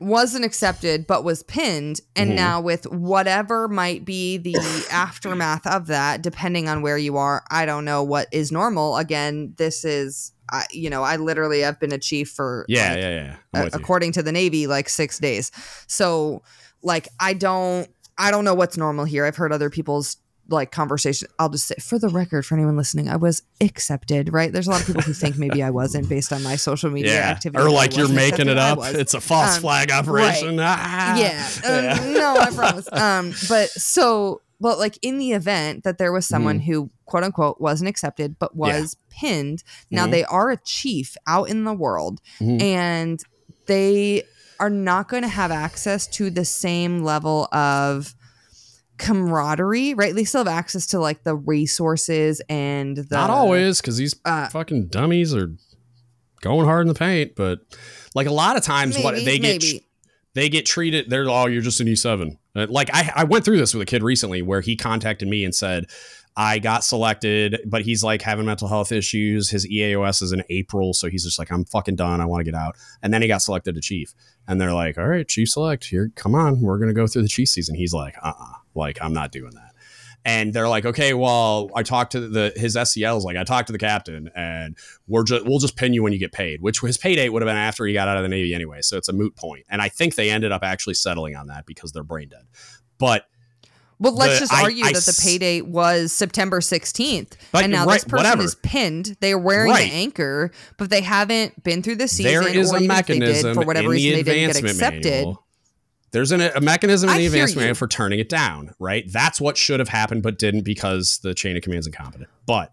wasn't 0.00 0.44
accepted 0.44 1.06
but 1.06 1.22
was 1.22 1.42
pinned 1.44 2.00
and 2.16 2.30
mm-hmm. 2.30 2.36
now 2.36 2.60
with 2.60 2.86
whatever 2.90 3.68
might 3.68 4.04
be 4.04 4.36
the 4.36 4.86
aftermath 4.90 5.66
of 5.66 5.86
that 5.86 6.20
depending 6.20 6.68
on 6.68 6.82
where 6.82 6.98
you 6.98 7.16
are 7.16 7.44
i 7.50 7.64
don't 7.64 7.84
know 7.84 8.02
what 8.02 8.26
is 8.32 8.50
normal 8.50 8.96
again 8.96 9.54
this 9.56 9.84
is 9.84 10.32
I, 10.50 10.66
you 10.70 10.90
know 10.90 11.02
i 11.02 11.16
literally 11.16 11.60
have 11.60 11.78
been 11.78 11.92
a 11.92 11.98
chief 11.98 12.30
for 12.30 12.66
yeah 12.68 12.90
like, 12.90 12.98
yeah 12.98 13.36
yeah 13.54 13.68
according 13.72 14.12
to 14.12 14.22
the 14.22 14.32
navy 14.32 14.66
like 14.66 14.88
six 14.88 15.18
days 15.18 15.52
so 15.86 16.42
like 16.82 17.08
i 17.20 17.32
don't 17.32 17.88
i 18.18 18.30
don't 18.30 18.44
know 18.44 18.54
what's 18.54 18.76
normal 18.76 19.04
here 19.04 19.24
i've 19.24 19.36
heard 19.36 19.52
other 19.52 19.70
people's 19.70 20.16
like 20.48 20.70
conversation 20.70 21.26
i'll 21.38 21.48
just 21.48 21.66
say 21.66 21.74
for 21.80 21.98
the 21.98 22.08
record 22.08 22.44
for 22.44 22.54
anyone 22.54 22.76
listening 22.76 23.08
i 23.08 23.16
was 23.16 23.42
accepted 23.62 24.32
right 24.32 24.52
there's 24.52 24.66
a 24.66 24.70
lot 24.70 24.80
of 24.80 24.86
people 24.86 25.00
who 25.00 25.14
think 25.14 25.38
maybe 25.38 25.62
i 25.62 25.70
wasn't 25.70 26.06
based 26.08 26.32
on 26.32 26.42
my 26.42 26.54
social 26.54 26.90
media 26.90 27.14
yeah. 27.14 27.30
activity 27.30 27.62
or 27.62 27.70
like 27.70 27.96
you're 27.96 28.08
making 28.08 28.48
it 28.48 28.58
up 28.58 28.78
it's 28.82 29.14
a 29.14 29.20
false 29.20 29.56
um, 29.56 29.62
flag 29.62 29.90
operation 29.90 30.58
right. 30.58 30.76
ah. 30.78 31.16
yeah, 31.16 31.48
yeah. 31.62 31.98
Um, 31.98 32.12
no 32.12 32.36
i 32.36 32.50
promise 32.50 32.92
um 32.92 33.32
but 33.48 33.70
so 33.70 34.42
but 34.60 34.78
like 34.78 34.98
in 35.02 35.18
the 35.18 35.32
event 35.32 35.84
that 35.84 35.98
there 35.98 36.12
was 36.12 36.26
someone 36.26 36.60
mm. 36.60 36.64
who 36.64 36.90
quote 37.06 37.24
unquote 37.24 37.60
wasn't 37.60 37.88
accepted 37.88 38.38
but 38.38 38.54
was 38.54 38.96
yeah. 39.10 39.20
pinned 39.20 39.64
now 39.90 40.02
mm-hmm. 40.02 40.12
they 40.12 40.24
are 40.24 40.50
a 40.50 40.56
chief 40.58 41.16
out 41.26 41.48
in 41.48 41.64
the 41.64 41.74
world 41.74 42.20
mm-hmm. 42.38 42.60
and 42.60 43.24
they 43.66 44.22
are 44.60 44.70
not 44.70 45.08
going 45.08 45.22
to 45.22 45.28
have 45.28 45.50
access 45.50 46.06
to 46.08 46.30
the 46.30 46.44
same 46.44 47.02
level 47.02 47.48
of 47.52 48.14
camaraderie, 48.98 49.94
right? 49.94 50.14
They 50.14 50.24
still 50.24 50.40
have 50.40 50.48
access 50.48 50.86
to 50.88 50.98
like 50.98 51.24
the 51.24 51.34
resources 51.34 52.40
and 52.48 52.96
the 52.96 53.16
not 53.16 53.30
always 53.30 53.80
because 53.80 53.96
these 53.96 54.14
uh, 54.24 54.48
fucking 54.48 54.88
dummies 54.88 55.34
are 55.34 55.52
going 56.40 56.66
hard 56.66 56.82
in 56.82 56.88
the 56.88 56.98
paint, 56.98 57.34
but 57.34 57.60
like 58.14 58.26
a 58.26 58.32
lot 58.32 58.56
of 58.56 58.62
times, 58.62 58.94
maybe, 58.94 59.04
what 59.04 59.14
they 59.14 59.38
get. 59.38 59.62
Maybe. 59.62 59.86
They 60.34 60.48
get 60.48 60.66
treated. 60.66 61.10
They're 61.10 61.28
oh, 61.28 61.46
you're 61.46 61.62
just 61.62 61.80
an 61.80 61.86
E7. 61.86 62.36
Uh, 62.56 62.66
like 62.68 62.90
I, 62.92 63.12
I 63.14 63.24
went 63.24 63.44
through 63.44 63.56
this 63.56 63.72
with 63.72 63.82
a 63.82 63.86
kid 63.86 64.02
recently 64.02 64.42
where 64.42 64.60
he 64.60 64.74
contacted 64.74 65.28
me 65.28 65.44
and 65.44 65.54
said, 65.54 65.86
I 66.36 66.58
got 66.58 66.82
selected, 66.82 67.60
but 67.64 67.82
he's 67.82 68.02
like 68.02 68.22
having 68.22 68.46
mental 68.46 68.66
health 68.66 68.90
issues. 68.90 69.50
His 69.50 69.68
EAOS 69.68 70.20
is 70.20 70.32
in 70.32 70.42
April, 70.50 70.92
so 70.92 71.08
he's 71.08 71.24
just 71.24 71.38
like, 71.38 71.52
I'm 71.52 71.64
fucking 71.64 71.94
done. 71.94 72.20
I 72.20 72.24
want 72.24 72.40
to 72.44 72.50
get 72.50 72.58
out. 72.58 72.76
And 73.02 73.14
then 73.14 73.22
he 73.22 73.28
got 73.28 73.42
selected 73.42 73.76
to 73.76 73.80
chief, 73.80 74.14
and 74.48 74.60
they're 74.60 74.72
like, 74.72 74.98
All 74.98 75.06
right, 75.06 75.26
chief 75.26 75.50
select 75.50 75.84
here. 75.84 76.10
Come 76.16 76.34
on, 76.34 76.60
we're 76.60 76.78
gonna 76.78 76.92
go 76.92 77.06
through 77.06 77.22
the 77.22 77.28
chief 77.28 77.48
season. 77.48 77.76
He's 77.76 77.92
like, 77.92 78.16
Uh, 78.22 78.32
uh 78.38 78.52
like 78.74 78.98
I'm 79.00 79.12
not 79.12 79.30
doing 79.30 79.52
that. 79.54 79.70
And 80.26 80.54
they're 80.54 80.68
like, 80.68 80.86
okay, 80.86 81.12
well, 81.12 81.70
I 81.74 81.82
talked 81.82 82.12
to 82.12 82.28
the 82.28 82.52
his 82.56 82.76
SCLs, 82.76 83.24
like 83.24 83.36
I 83.36 83.44
talked 83.44 83.66
to 83.66 83.72
the 83.72 83.78
captain, 83.78 84.30
and 84.34 84.76
we're 85.06 85.22
just 85.22 85.44
we'll 85.44 85.58
just 85.58 85.76
pin 85.76 85.92
you 85.92 86.02
when 86.02 86.14
you 86.14 86.18
get 86.18 86.32
paid, 86.32 86.62
which 86.62 86.80
his 86.80 86.96
pay 86.96 87.14
date 87.14 87.28
would 87.28 87.42
have 87.42 87.46
been 87.46 87.56
after 87.56 87.84
he 87.84 87.92
got 87.92 88.08
out 88.08 88.16
of 88.16 88.22
the 88.22 88.28
Navy 88.28 88.54
anyway, 88.54 88.80
so 88.80 88.96
it's 88.96 89.08
a 89.08 89.12
moot 89.12 89.36
point. 89.36 89.66
And 89.68 89.82
I 89.82 89.90
think 89.90 90.14
they 90.14 90.30
ended 90.30 90.50
up 90.50 90.62
actually 90.62 90.94
settling 90.94 91.36
on 91.36 91.48
that 91.48 91.66
because 91.66 91.92
they're 91.92 92.02
brain 92.02 92.30
dead. 92.30 92.46
But 92.98 93.26
well, 93.98 94.14
let's 94.14 94.34
the, 94.34 94.40
just 94.40 94.52
argue 94.52 94.84
I, 94.84 94.92
that 94.92 95.04
the 95.04 95.18
pay 95.22 95.38
date 95.38 95.66
was 95.66 96.12
September 96.12 96.60
16th. 96.60 97.32
and 97.54 97.72
now 97.72 97.86
right, 97.86 97.94
this 97.94 98.04
person 98.04 98.16
whatever. 98.16 98.42
is 98.42 98.54
pinned. 98.56 99.16
They 99.20 99.32
are 99.32 99.38
wearing 99.38 99.70
right. 99.70 99.88
the 99.88 99.94
anchor, 99.94 100.50
but 100.76 100.90
they 100.90 101.00
haven't 101.00 101.62
been 101.62 101.82
through 101.82 101.96
the 101.96 102.08
season. 102.08 102.32
There 102.32 102.48
is 102.48 102.72
a 102.72 102.80
mechanism 102.80 103.50
did, 103.50 103.54
for 103.54 103.66
whatever 103.66 103.90
reason 103.90 104.18
the 104.18 104.22
they 104.22 104.34
didn't 104.34 104.54
get 104.54 104.70
accepted. 104.70 105.04
Manual 105.04 105.44
there's 106.14 106.30
an, 106.30 106.40
a 106.40 106.60
mechanism 106.60 107.10
in 107.10 107.18
the 107.18 107.26
advanced 107.26 107.56
manual 107.56 107.74
for 107.74 107.88
turning 107.88 108.20
it 108.20 108.28
down, 108.28 108.72
right? 108.78 109.04
That's 109.10 109.40
what 109.40 109.56
should 109.56 109.80
have 109.80 109.88
happened, 109.88 110.22
but 110.22 110.38
didn't 110.38 110.62
because 110.62 111.18
the 111.24 111.34
chain 111.34 111.56
of 111.56 111.62
command 111.64 111.80
is 111.80 111.86
incompetent. 111.88 112.30
But 112.46 112.70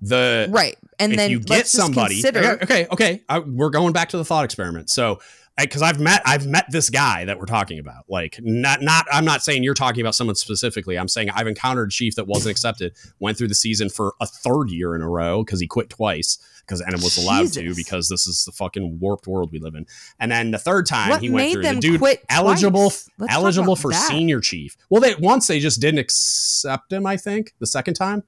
the 0.00 0.48
right, 0.50 0.76
and 0.98 1.16
then 1.16 1.30
you 1.30 1.38
get 1.38 1.68
somebody. 1.68 2.20
Consider, 2.20 2.58
okay, 2.62 2.88
okay, 2.90 3.22
I, 3.28 3.36
uh, 3.36 3.42
we're 3.46 3.70
going 3.70 3.92
back 3.92 4.08
to 4.08 4.16
the 4.16 4.24
thought 4.24 4.44
experiment. 4.44 4.90
So 4.90 5.20
because 5.58 5.82
I've 5.82 6.00
met 6.00 6.22
I've 6.24 6.46
met 6.46 6.66
this 6.70 6.90
guy 6.90 7.24
that 7.24 7.38
we're 7.38 7.46
talking 7.46 7.78
about. 7.78 8.04
Like 8.08 8.38
not 8.42 8.82
not 8.82 9.06
I'm 9.12 9.24
not 9.24 9.42
saying 9.42 9.62
you're 9.62 9.74
talking 9.74 10.00
about 10.00 10.14
someone 10.14 10.36
specifically. 10.36 10.98
I'm 10.98 11.08
saying 11.08 11.30
I've 11.30 11.46
encountered 11.46 11.88
a 11.88 11.90
chief 11.90 12.16
that 12.16 12.26
wasn't 12.26 12.52
accepted, 12.52 12.96
went 13.18 13.38
through 13.38 13.48
the 13.48 13.54
season 13.54 13.88
for 13.90 14.14
a 14.20 14.26
third 14.26 14.70
year 14.70 14.94
in 14.94 15.02
a 15.02 15.08
row 15.08 15.44
because 15.44 15.60
he 15.60 15.66
quit 15.66 15.90
twice 15.90 16.38
because 16.60 16.80
and 16.80 16.94
was 16.94 17.18
allowed 17.18 17.52
Jesus. 17.52 17.56
to 17.56 17.74
because 17.74 18.08
this 18.08 18.26
is 18.26 18.44
the 18.44 18.52
fucking 18.52 18.98
warped 19.00 19.26
world 19.26 19.50
we 19.52 19.58
live 19.58 19.74
in. 19.74 19.86
And 20.18 20.30
then 20.30 20.50
the 20.50 20.58
third 20.58 20.86
time 20.86 21.10
what 21.10 21.20
he 21.20 21.30
went 21.30 21.52
through 21.52 21.62
the 21.62 21.74
dude 21.74 22.02
eligible 22.28 22.92
eligible 23.28 23.76
for 23.76 23.90
that. 23.90 24.08
senior 24.08 24.40
chief. 24.40 24.76
Well, 24.88 25.00
they 25.00 25.14
once 25.16 25.46
they 25.46 25.60
just 25.60 25.80
didn't 25.80 26.00
accept 26.00 26.92
him. 26.92 27.06
I 27.06 27.16
think 27.16 27.54
the 27.58 27.66
second 27.66 27.94
time, 27.94 28.22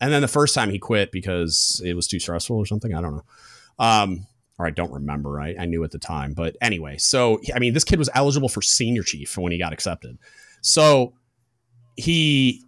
and 0.00 0.12
then 0.12 0.22
the 0.22 0.28
first 0.28 0.54
time 0.54 0.70
he 0.70 0.78
quit 0.78 1.10
because 1.10 1.80
it 1.84 1.94
was 1.94 2.06
too 2.06 2.20
stressful 2.20 2.56
or 2.56 2.66
something. 2.66 2.94
I 2.94 3.00
don't 3.00 3.16
know. 3.16 3.24
Um, 3.78 4.26
or 4.58 4.66
I 4.66 4.70
don't 4.70 4.92
remember. 4.92 5.40
I, 5.40 5.54
I 5.58 5.66
knew 5.66 5.84
at 5.84 5.90
the 5.90 5.98
time, 5.98 6.32
but 6.32 6.56
anyway. 6.60 6.96
So 6.98 7.40
I 7.54 7.58
mean, 7.58 7.74
this 7.74 7.84
kid 7.84 7.98
was 7.98 8.10
eligible 8.14 8.48
for 8.48 8.62
senior 8.62 9.02
chief 9.02 9.36
when 9.36 9.52
he 9.52 9.58
got 9.58 9.72
accepted. 9.72 10.18
So 10.60 11.14
he 11.96 12.62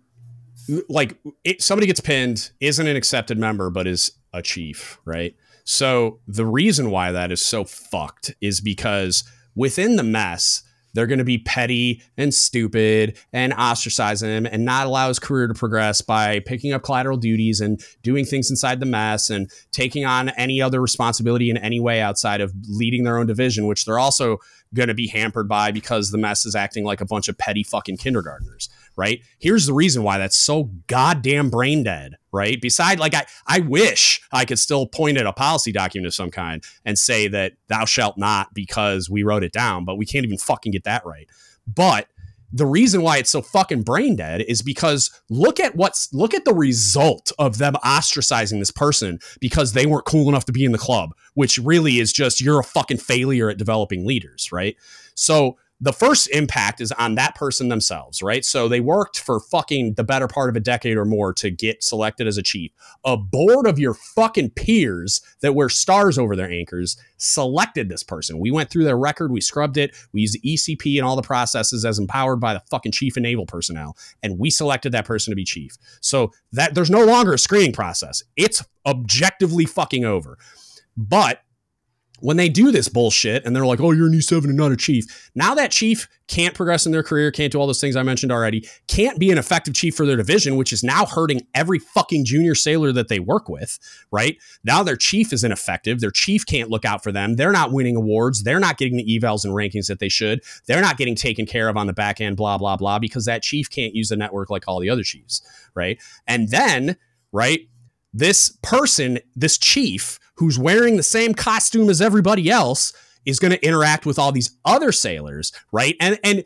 like 0.88 1.16
it, 1.44 1.62
somebody 1.62 1.86
gets 1.86 2.00
pinned, 2.00 2.50
isn't 2.60 2.86
an 2.86 2.96
accepted 2.96 3.38
member, 3.38 3.70
but 3.70 3.86
is 3.86 4.12
a 4.32 4.42
chief, 4.42 4.98
right? 5.04 5.34
So 5.64 6.20
the 6.26 6.46
reason 6.46 6.90
why 6.90 7.12
that 7.12 7.32
is 7.32 7.40
so 7.40 7.64
fucked 7.64 8.34
is 8.40 8.60
because 8.60 9.24
within 9.54 9.96
the 9.96 10.02
mess, 10.02 10.62
they're 10.98 11.06
going 11.06 11.20
to 11.20 11.24
be 11.24 11.38
petty 11.38 12.02
and 12.16 12.34
stupid 12.34 13.16
and 13.32 13.52
ostracize 13.52 14.20
him 14.20 14.46
and 14.46 14.64
not 14.64 14.84
allow 14.84 15.06
his 15.06 15.20
career 15.20 15.46
to 15.46 15.54
progress 15.54 16.00
by 16.00 16.40
picking 16.40 16.72
up 16.72 16.82
collateral 16.82 17.16
duties 17.16 17.60
and 17.60 17.80
doing 18.02 18.24
things 18.24 18.50
inside 18.50 18.80
the 18.80 18.86
mess 18.86 19.30
and 19.30 19.48
taking 19.70 20.04
on 20.04 20.30
any 20.30 20.60
other 20.60 20.80
responsibility 20.80 21.50
in 21.50 21.56
any 21.56 21.78
way 21.78 22.00
outside 22.00 22.40
of 22.40 22.52
leading 22.68 23.04
their 23.04 23.16
own 23.16 23.26
division, 23.26 23.68
which 23.68 23.84
they're 23.84 24.00
also 24.00 24.38
going 24.74 24.88
to 24.88 24.94
be 24.94 25.06
hampered 25.06 25.48
by 25.48 25.70
because 25.70 26.10
the 26.10 26.18
mess 26.18 26.44
is 26.44 26.56
acting 26.56 26.82
like 26.82 27.00
a 27.00 27.06
bunch 27.06 27.28
of 27.28 27.38
petty 27.38 27.62
fucking 27.62 27.96
kindergartners 27.96 28.68
right? 28.98 29.22
Here's 29.38 29.64
the 29.64 29.72
reason 29.72 30.02
why 30.02 30.18
that's 30.18 30.36
so 30.36 30.64
goddamn 30.88 31.50
brain 31.50 31.84
dead, 31.84 32.16
right? 32.32 32.60
Beside, 32.60 32.98
like, 32.98 33.14
I, 33.14 33.26
I 33.46 33.60
wish 33.60 34.20
I 34.32 34.44
could 34.44 34.58
still 34.58 34.86
point 34.86 35.16
at 35.16 35.24
a 35.24 35.32
policy 35.32 35.70
document 35.70 36.08
of 36.08 36.14
some 36.14 36.32
kind 36.32 36.64
and 36.84 36.98
say 36.98 37.28
that 37.28 37.52
thou 37.68 37.84
shalt 37.84 38.18
not 38.18 38.52
because 38.52 39.08
we 39.08 39.22
wrote 39.22 39.44
it 39.44 39.52
down, 39.52 39.84
but 39.84 39.96
we 39.96 40.04
can't 40.04 40.24
even 40.24 40.36
fucking 40.36 40.72
get 40.72 40.82
that 40.82 41.06
right. 41.06 41.28
But 41.64 42.08
the 42.52 42.66
reason 42.66 43.02
why 43.02 43.18
it's 43.18 43.30
so 43.30 43.40
fucking 43.40 43.82
brain 43.82 44.16
dead 44.16 44.40
is 44.42 44.62
because 44.62 45.10
look 45.28 45.60
at 45.60 45.76
what's 45.76 46.12
look 46.14 46.32
at 46.34 46.44
the 46.44 46.54
result 46.54 47.30
of 47.38 47.58
them 47.58 47.74
ostracizing 47.84 48.58
this 48.58 48.70
person 48.70 49.20
because 49.38 49.74
they 49.74 49.86
weren't 49.86 50.06
cool 50.06 50.28
enough 50.28 50.46
to 50.46 50.52
be 50.52 50.64
in 50.64 50.72
the 50.72 50.78
club, 50.78 51.14
which 51.34 51.58
really 51.58 51.98
is 51.98 52.12
just 52.12 52.40
you're 52.40 52.58
a 52.58 52.64
fucking 52.64 52.96
failure 52.96 53.50
at 53.50 53.58
developing 53.58 54.06
leaders, 54.06 54.50
right? 54.50 54.76
So 55.14 55.56
the 55.80 55.92
first 55.92 56.28
impact 56.30 56.80
is 56.80 56.90
on 56.92 57.14
that 57.14 57.36
person 57.36 57.68
themselves, 57.68 58.20
right? 58.20 58.44
So 58.44 58.66
they 58.66 58.80
worked 58.80 59.20
for 59.20 59.38
fucking 59.38 59.94
the 59.94 60.02
better 60.02 60.26
part 60.26 60.50
of 60.50 60.56
a 60.56 60.60
decade 60.60 60.96
or 60.96 61.04
more 61.04 61.32
to 61.34 61.50
get 61.50 61.84
selected 61.84 62.26
as 62.26 62.36
a 62.36 62.42
chief. 62.42 62.72
A 63.04 63.16
board 63.16 63.66
of 63.66 63.78
your 63.78 63.94
fucking 63.94 64.50
peers 64.50 65.20
that 65.40 65.54
wear 65.54 65.68
stars 65.68 66.18
over 66.18 66.34
their 66.34 66.50
anchors 66.50 66.96
selected 67.16 67.88
this 67.88 68.02
person. 68.02 68.40
We 68.40 68.50
went 68.50 68.70
through 68.70 68.84
their 68.84 68.98
record, 68.98 69.30
we 69.30 69.40
scrubbed 69.40 69.76
it, 69.76 69.94
we 70.12 70.22
used 70.22 70.42
ECP 70.44 70.96
and 70.96 71.06
all 71.06 71.14
the 71.16 71.22
processes 71.22 71.84
as 71.84 71.98
empowered 71.98 72.40
by 72.40 72.54
the 72.54 72.62
fucking 72.70 72.92
chief 72.92 73.16
and 73.16 73.22
naval 73.22 73.46
personnel, 73.46 73.96
and 74.22 74.38
we 74.38 74.50
selected 74.50 74.90
that 74.92 75.04
person 75.04 75.30
to 75.30 75.36
be 75.36 75.44
chief. 75.44 75.76
So 76.00 76.32
that 76.52 76.74
there's 76.74 76.90
no 76.90 77.04
longer 77.04 77.34
a 77.34 77.38
screening 77.38 77.72
process. 77.72 78.24
It's 78.36 78.64
objectively 78.84 79.64
fucking 79.64 80.04
over. 80.04 80.38
But 80.96 81.42
when 82.20 82.36
they 82.36 82.48
do 82.48 82.70
this 82.70 82.88
bullshit 82.88 83.44
and 83.44 83.54
they're 83.54 83.66
like, 83.66 83.80
oh, 83.80 83.92
you're 83.92 84.06
an 84.06 84.12
E7 84.12 84.44
and 84.44 84.56
not 84.56 84.72
a 84.72 84.76
chief. 84.76 85.30
Now 85.34 85.54
that 85.54 85.70
chief 85.70 86.08
can't 86.26 86.54
progress 86.54 86.84
in 86.84 86.92
their 86.92 87.02
career, 87.02 87.30
can't 87.30 87.52
do 87.52 87.58
all 87.58 87.66
those 87.66 87.80
things 87.80 87.96
I 87.96 88.02
mentioned 88.02 88.30
already, 88.30 88.68
can't 88.86 89.18
be 89.18 89.30
an 89.30 89.38
effective 89.38 89.74
chief 89.74 89.94
for 89.94 90.04
their 90.04 90.16
division, 90.16 90.56
which 90.56 90.72
is 90.72 90.82
now 90.82 91.06
hurting 91.06 91.46
every 91.54 91.78
fucking 91.78 92.24
junior 92.24 92.54
sailor 92.54 92.92
that 92.92 93.08
they 93.08 93.18
work 93.18 93.48
with, 93.48 93.78
right? 94.10 94.36
Now 94.64 94.82
their 94.82 94.96
chief 94.96 95.32
is 95.32 95.44
ineffective. 95.44 96.00
Their 96.00 96.10
chief 96.10 96.44
can't 96.44 96.70
look 96.70 96.84
out 96.84 97.02
for 97.02 97.12
them. 97.12 97.36
They're 97.36 97.52
not 97.52 97.72
winning 97.72 97.96
awards. 97.96 98.42
They're 98.42 98.60
not 98.60 98.76
getting 98.76 98.96
the 98.98 99.18
evals 99.18 99.44
and 99.44 99.54
rankings 99.54 99.86
that 99.86 100.00
they 100.00 100.08
should. 100.08 100.42
They're 100.66 100.82
not 100.82 100.98
getting 100.98 101.14
taken 101.14 101.46
care 101.46 101.68
of 101.68 101.76
on 101.76 101.86
the 101.86 101.92
back 101.92 102.20
end, 102.20 102.36
blah, 102.36 102.58
blah, 102.58 102.76
blah, 102.76 102.98
because 102.98 103.24
that 103.24 103.42
chief 103.42 103.70
can't 103.70 103.94
use 103.94 104.08
the 104.08 104.16
network 104.16 104.50
like 104.50 104.64
all 104.68 104.80
the 104.80 104.90
other 104.90 105.02
chiefs, 105.02 105.40
right? 105.74 105.98
And 106.26 106.50
then, 106.50 106.96
right, 107.32 107.60
this 108.12 108.56
person, 108.62 109.18
this 109.36 109.58
chief, 109.58 110.18
who's 110.38 110.58
wearing 110.58 110.96
the 110.96 111.02
same 111.02 111.34
costume 111.34 111.90
as 111.90 112.00
everybody 112.00 112.50
else 112.50 112.92
is 113.26 113.38
going 113.38 113.50
to 113.50 113.64
interact 113.64 114.06
with 114.06 114.18
all 114.18 114.32
these 114.32 114.56
other 114.64 114.92
sailors, 114.92 115.52
right? 115.72 115.96
And 116.00 116.18
and 116.24 116.44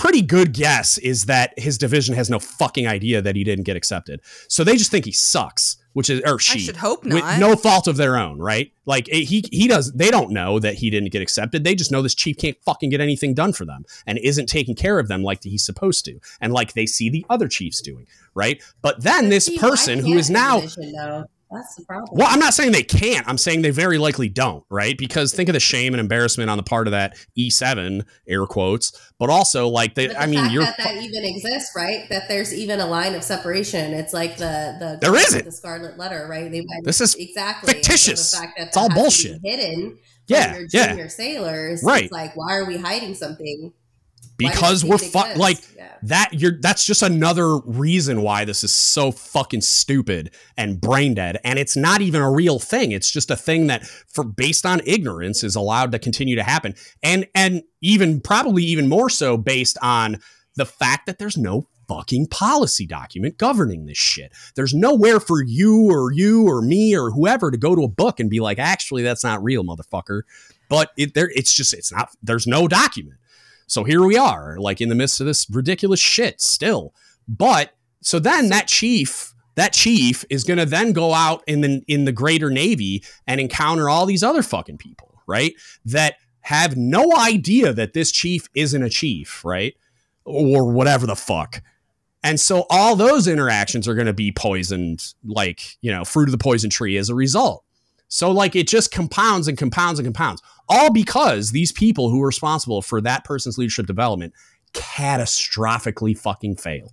pretty 0.00 0.22
good 0.22 0.54
guess 0.54 0.96
is 0.98 1.26
that 1.26 1.52
his 1.58 1.76
division 1.76 2.14
has 2.14 2.30
no 2.30 2.38
fucking 2.38 2.86
idea 2.86 3.20
that 3.20 3.36
he 3.36 3.44
didn't 3.44 3.64
get 3.64 3.76
accepted. 3.76 4.22
So 4.48 4.64
they 4.64 4.78
just 4.78 4.90
think 4.90 5.04
he 5.04 5.12
sucks, 5.12 5.76
which 5.92 6.08
is 6.08 6.22
or 6.22 6.38
she 6.38 6.58
I 6.58 6.62
should 6.62 6.78
hope 6.78 7.04
not. 7.04 7.16
with 7.16 7.38
no 7.38 7.54
fault 7.54 7.86
of 7.86 7.98
their 7.98 8.16
own, 8.16 8.38
right? 8.38 8.72
Like 8.86 9.10
eh, 9.12 9.24
he 9.24 9.44
he 9.52 9.68
does 9.68 9.92
they 9.92 10.10
don't 10.10 10.30
know 10.30 10.58
that 10.58 10.76
he 10.76 10.88
didn't 10.88 11.12
get 11.12 11.20
accepted. 11.20 11.64
They 11.64 11.74
just 11.74 11.92
know 11.92 12.00
this 12.00 12.14
chief 12.14 12.38
can't 12.38 12.56
fucking 12.64 12.88
get 12.88 13.02
anything 13.02 13.34
done 13.34 13.52
for 13.52 13.66
them 13.66 13.84
and 14.06 14.18
isn't 14.18 14.46
taking 14.46 14.74
care 14.74 14.98
of 14.98 15.08
them 15.08 15.22
like 15.22 15.42
he's 15.42 15.66
supposed 15.66 16.06
to 16.06 16.18
and 16.40 16.54
like 16.54 16.72
they 16.72 16.86
see 16.86 17.10
the 17.10 17.26
other 17.28 17.46
chiefs 17.46 17.82
doing, 17.82 18.06
right? 18.34 18.62
But 18.80 19.02
then 19.02 19.28
this 19.28 19.54
person 19.58 19.98
who 19.98 20.14
is 20.14 20.30
now 20.30 20.60
division 20.60 20.92
know? 20.92 21.26
That's 21.52 21.74
the 21.74 21.84
problem. 21.84 22.10
well, 22.12 22.28
I'm 22.30 22.38
not 22.38 22.54
saying 22.54 22.72
they 22.72 22.82
can't. 22.84 23.26
I'm 23.28 23.36
saying 23.38 23.62
they 23.62 23.70
very 23.70 23.98
likely 23.98 24.28
don't, 24.28 24.64
right? 24.70 24.96
Because 24.96 25.32
think 25.32 25.48
of 25.48 25.52
the 25.52 25.60
shame 25.60 25.92
and 25.92 26.00
embarrassment 26.00 26.48
on 26.48 26.56
the 26.56 26.62
part 26.62 26.86
of 26.86 26.92
that 26.92 27.16
E7 27.36 28.04
air 28.28 28.46
quotes, 28.46 28.92
but 29.18 29.30
also 29.30 29.66
like 29.68 29.94
they. 29.96 30.06
The 30.08 30.20
I 30.20 30.26
mean, 30.26 30.38
fact 30.40 30.52
you're 30.52 30.62
that 30.64 30.76
that 30.78 30.96
even 30.96 31.24
exists, 31.24 31.72
right? 31.74 32.08
That 32.08 32.28
there's 32.28 32.54
even 32.54 32.78
a 32.78 32.86
line 32.86 33.14
of 33.14 33.24
separation. 33.24 33.92
It's 33.94 34.12
like 34.12 34.36
the 34.36 34.76
the 34.78 34.98
There 35.00 35.16
isn't. 35.16 35.44
the 35.44 35.52
Scarlet 35.52 35.98
Letter, 35.98 36.26
right? 36.30 36.50
They 36.50 36.64
This 36.84 37.00
is 37.00 37.14
exactly 37.16 37.66
so 37.68 37.72
fictitious. 37.74 38.30
the 38.30 38.36
fact 38.38 38.52
that 38.58 38.68
It's 38.68 38.76
all 38.76 38.88
bullshit. 38.88 39.40
hidden. 39.42 39.98
Yeah, 40.28 40.58
your 40.58 40.68
yeah. 40.72 41.08
sailors, 41.08 41.82
Right. 41.82 42.04
It's 42.04 42.12
like, 42.12 42.36
why 42.36 42.54
are 42.56 42.64
we 42.64 42.76
hiding 42.76 43.16
something? 43.16 43.72
Because 44.48 44.84
we're 44.84 44.98
fu- 44.98 45.38
like 45.38 45.58
Yeah. 45.76 45.92
that. 46.04 46.30
You're 46.32 46.58
that's 46.60 46.84
just 46.84 47.02
another 47.02 47.58
reason 47.58 48.22
why 48.22 48.44
this 48.44 48.64
is 48.64 48.72
so 48.72 49.12
fucking 49.12 49.60
stupid 49.60 50.30
and 50.56 50.80
brain 50.80 51.14
dead, 51.14 51.38
and 51.44 51.58
it's 51.58 51.76
not 51.76 52.00
even 52.00 52.22
a 52.22 52.30
real 52.30 52.58
thing. 52.58 52.92
It's 52.92 53.10
just 53.10 53.30
a 53.30 53.36
thing 53.36 53.66
that, 53.68 53.86
for 53.86 54.24
based 54.24 54.64
on 54.66 54.80
ignorance, 54.84 55.44
is 55.44 55.54
allowed 55.56 55.92
to 55.92 55.98
continue 55.98 56.36
to 56.36 56.42
happen, 56.42 56.74
and 57.02 57.26
and 57.34 57.62
even 57.80 58.20
probably 58.20 58.64
even 58.64 58.88
more 58.88 59.10
so 59.10 59.36
based 59.36 59.76
on 59.82 60.18
the 60.56 60.66
fact 60.66 61.06
that 61.06 61.18
there's 61.18 61.36
no 61.38 61.66
fucking 61.88 62.26
policy 62.28 62.86
document 62.86 63.36
governing 63.36 63.86
this 63.86 63.98
shit. 63.98 64.32
There's 64.54 64.72
nowhere 64.72 65.18
for 65.18 65.42
you 65.42 65.90
or 65.90 66.12
you 66.12 66.46
or 66.46 66.62
me 66.62 66.96
or 66.96 67.10
whoever 67.10 67.50
to 67.50 67.56
go 67.58 67.74
to 67.74 67.82
a 67.82 67.88
book 67.88 68.20
and 68.20 68.30
be 68.30 68.38
like, 68.38 68.60
actually, 68.60 69.02
that's 69.02 69.24
not 69.24 69.42
real, 69.42 69.64
motherfucker. 69.64 70.22
But 70.68 70.90
it 70.96 71.14
there, 71.14 71.30
it's 71.34 71.52
just 71.52 71.72
it's 71.74 71.92
not. 71.92 72.10
There's 72.22 72.46
no 72.46 72.68
document. 72.68 73.16
So 73.70 73.84
here 73.84 74.04
we 74.04 74.16
are, 74.16 74.56
like 74.58 74.80
in 74.80 74.88
the 74.88 74.96
midst 74.96 75.20
of 75.20 75.28
this 75.28 75.48
ridiculous 75.48 76.00
shit 76.00 76.40
still. 76.40 76.92
But 77.28 77.72
so 78.02 78.18
then 78.18 78.48
that 78.48 78.66
chief, 78.66 79.32
that 79.54 79.72
chief 79.72 80.24
is 80.28 80.42
going 80.42 80.58
to 80.58 80.66
then 80.66 80.92
go 80.92 81.14
out 81.14 81.44
in 81.46 81.60
the 81.60 81.84
in 81.86 82.04
the 82.04 82.10
greater 82.10 82.50
navy 82.50 83.04
and 83.28 83.40
encounter 83.40 83.88
all 83.88 84.06
these 84.06 84.24
other 84.24 84.42
fucking 84.42 84.78
people, 84.78 85.22
right? 85.28 85.54
That 85.84 86.16
have 86.40 86.76
no 86.76 87.16
idea 87.16 87.72
that 87.72 87.92
this 87.92 88.10
chief 88.10 88.48
isn't 88.56 88.82
a 88.82 88.90
chief, 88.90 89.44
right? 89.44 89.76
Or 90.24 90.72
whatever 90.72 91.06
the 91.06 91.14
fuck. 91.14 91.62
And 92.24 92.40
so 92.40 92.66
all 92.70 92.96
those 92.96 93.28
interactions 93.28 93.86
are 93.86 93.94
going 93.94 94.08
to 94.08 94.12
be 94.12 94.32
poisoned, 94.32 95.14
like, 95.24 95.78
you 95.80 95.92
know, 95.92 96.04
fruit 96.04 96.28
of 96.28 96.32
the 96.32 96.38
poison 96.38 96.70
tree 96.70 96.96
as 96.96 97.08
a 97.08 97.14
result. 97.14 97.64
So, 98.08 98.32
like, 98.32 98.56
it 98.56 98.66
just 98.66 98.90
compounds 98.90 99.46
and 99.46 99.56
compounds 99.56 100.00
and 100.00 100.06
compounds, 100.06 100.42
all 100.70 100.90
because 100.90 101.50
these 101.50 101.72
people 101.72 102.08
who 102.08 102.22
are 102.22 102.26
responsible 102.26 102.80
for 102.80 103.00
that 103.02 103.24
person's 103.24 103.58
leadership 103.58 103.86
development 103.86 104.32
catastrophically 104.72 106.16
fucking 106.16 106.56
failed. 106.56 106.92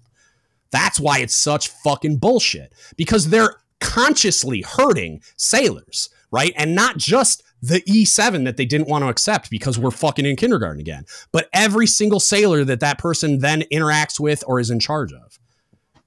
That's 0.72 1.00
why 1.00 1.20
it's 1.20 1.36
such 1.36 1.70
fucking 1.70 2.18
bullshit 2.18 2.74
because 2.98 3.30
they're 3.30 3.56
consciously 3.80 4.64
hurting 4.64 5.22
sailors, 5.38 6.10
right? 6.32 6.54
And 6.58 6.76
not 6.76 6.98
just 6.98 7.44
the 7.62 7.82
E7 7.82 8.46
that 8.46 8.58
they 8.58 8.66
didn't 8.66 8.90
want 8.90 9.04
to 9.04 9.10
accept 9.10 9.50
because 9.50 9.80
we're 9.80 9.92
fucking 9.92 10.26
in 10.26 10.36
kindergarten 10.36 10.80
again, 10.80 11.06
but 11.32 11.48
every 11.54 11.88
single 11.88 12.20
sailor 12.20 12.64
that 12.64 12.80
that 12.82 12.98
person 12.98 13.40
then 13.40 13.64
interacts 13.72 14.20
with 14.20 14.44
or 14.48 14.60
is 14.60 14.70
in 14.70 14.80
charge 14.80 15.14
of. 15.14 15.40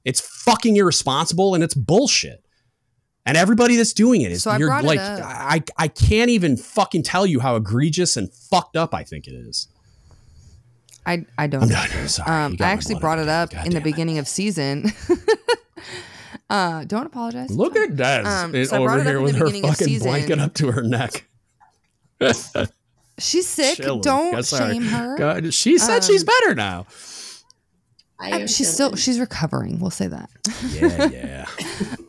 It's 0.05 0.21
fucking 0.21 0.77
irresponsible 0.77 1.55
and 1.55 1.63
it's 1.63 1.75
bullshit. 1.75 2.45
And 3.27 3.37
everybody 3.37 3.77
that's 3.77 3.93
doing 3.93 4.23
it 4.23 4.33
is 4.33 4.43
So 4.43 4.57
you're 4.57 4.69
brought 4.69 4.85
it 4.85 4.87
like 4.87 4.99
up. 4.99 5.21
I 5.23 5.63
I 5.77 5.89
can't 5.89 6.31
even 6.31 6.57
fucking 6.57 7.03
tell 7.03 7.27
you 7.27 7.41
how 7.41 7.57
egregious 7.57 8.17
and 8.17 8.33
fucked 8.33 8.77
up 8.77 8.95
I 8.95 9.05
think 9.05 9.27
it 9.27 9.35
is. 9.35 9.69
I 11.07 11.25
I 11.39 11.47
don't. 11.47 11.63
I'm 11.65 11.69
done. 11.69 12.09
Sorry. 12.09 12.31
Um, 12.31 12.57
I 12.61 12.65
actually 12.65 12.97
brought 12.97 13.19
it 13.19 13.29
up 13.29 13.51
God 13.51 13.67
in 13.67 13.73
the 13.73 13.81
damn 13.81 13.83
it. 13.83 13.85
beginning 13.85 14.19
of 14.19 14.27
season. 14.29 14.93
uh, 16.51 16.85
don't 16.85 17.07
apologize. 17.07 17.51
Look 17.51 17.77
at 17.77 17.97
that 17.99 18.27
Um, 18.27 18.65
so 18.65 18.77
I 18.77 18.95
over 18.95 19.03
here 19.03 19.21
with 19.21 19.37
her 19.37 19.51
fucking 19.51 19.99
blanket 20.01 20.39
up 20.39 20.55
to 20.55 20.73
her 20.73 20.83
neck. 20.83 21.27
She's 23.19 23.47
sick. 23.47 23.77
Chilling. 23.77 24.01
Don't 24.01 24.33
God, 24.33 24.47
shame 24.47 24.83
her. 24.83 25.17
God, 25.19 25.53
she 25.53 25.77
said 25.79 26.05
she's 26.05 26.23
Um, 26.23 26.27
better 26.27 26.55
now. 26.55 26.87
I 28.19 28.41
am 28.41 28.47
she's 28.47 28.71
still 28.73 28.97
she's 28.97 29.19
recovering. 29.21 29.79
We'll 29.79 29.91
say 29.91 30.07
that. 30.09 30.31
Yeah, 30.71 31.07
yeah. 31.07 31.47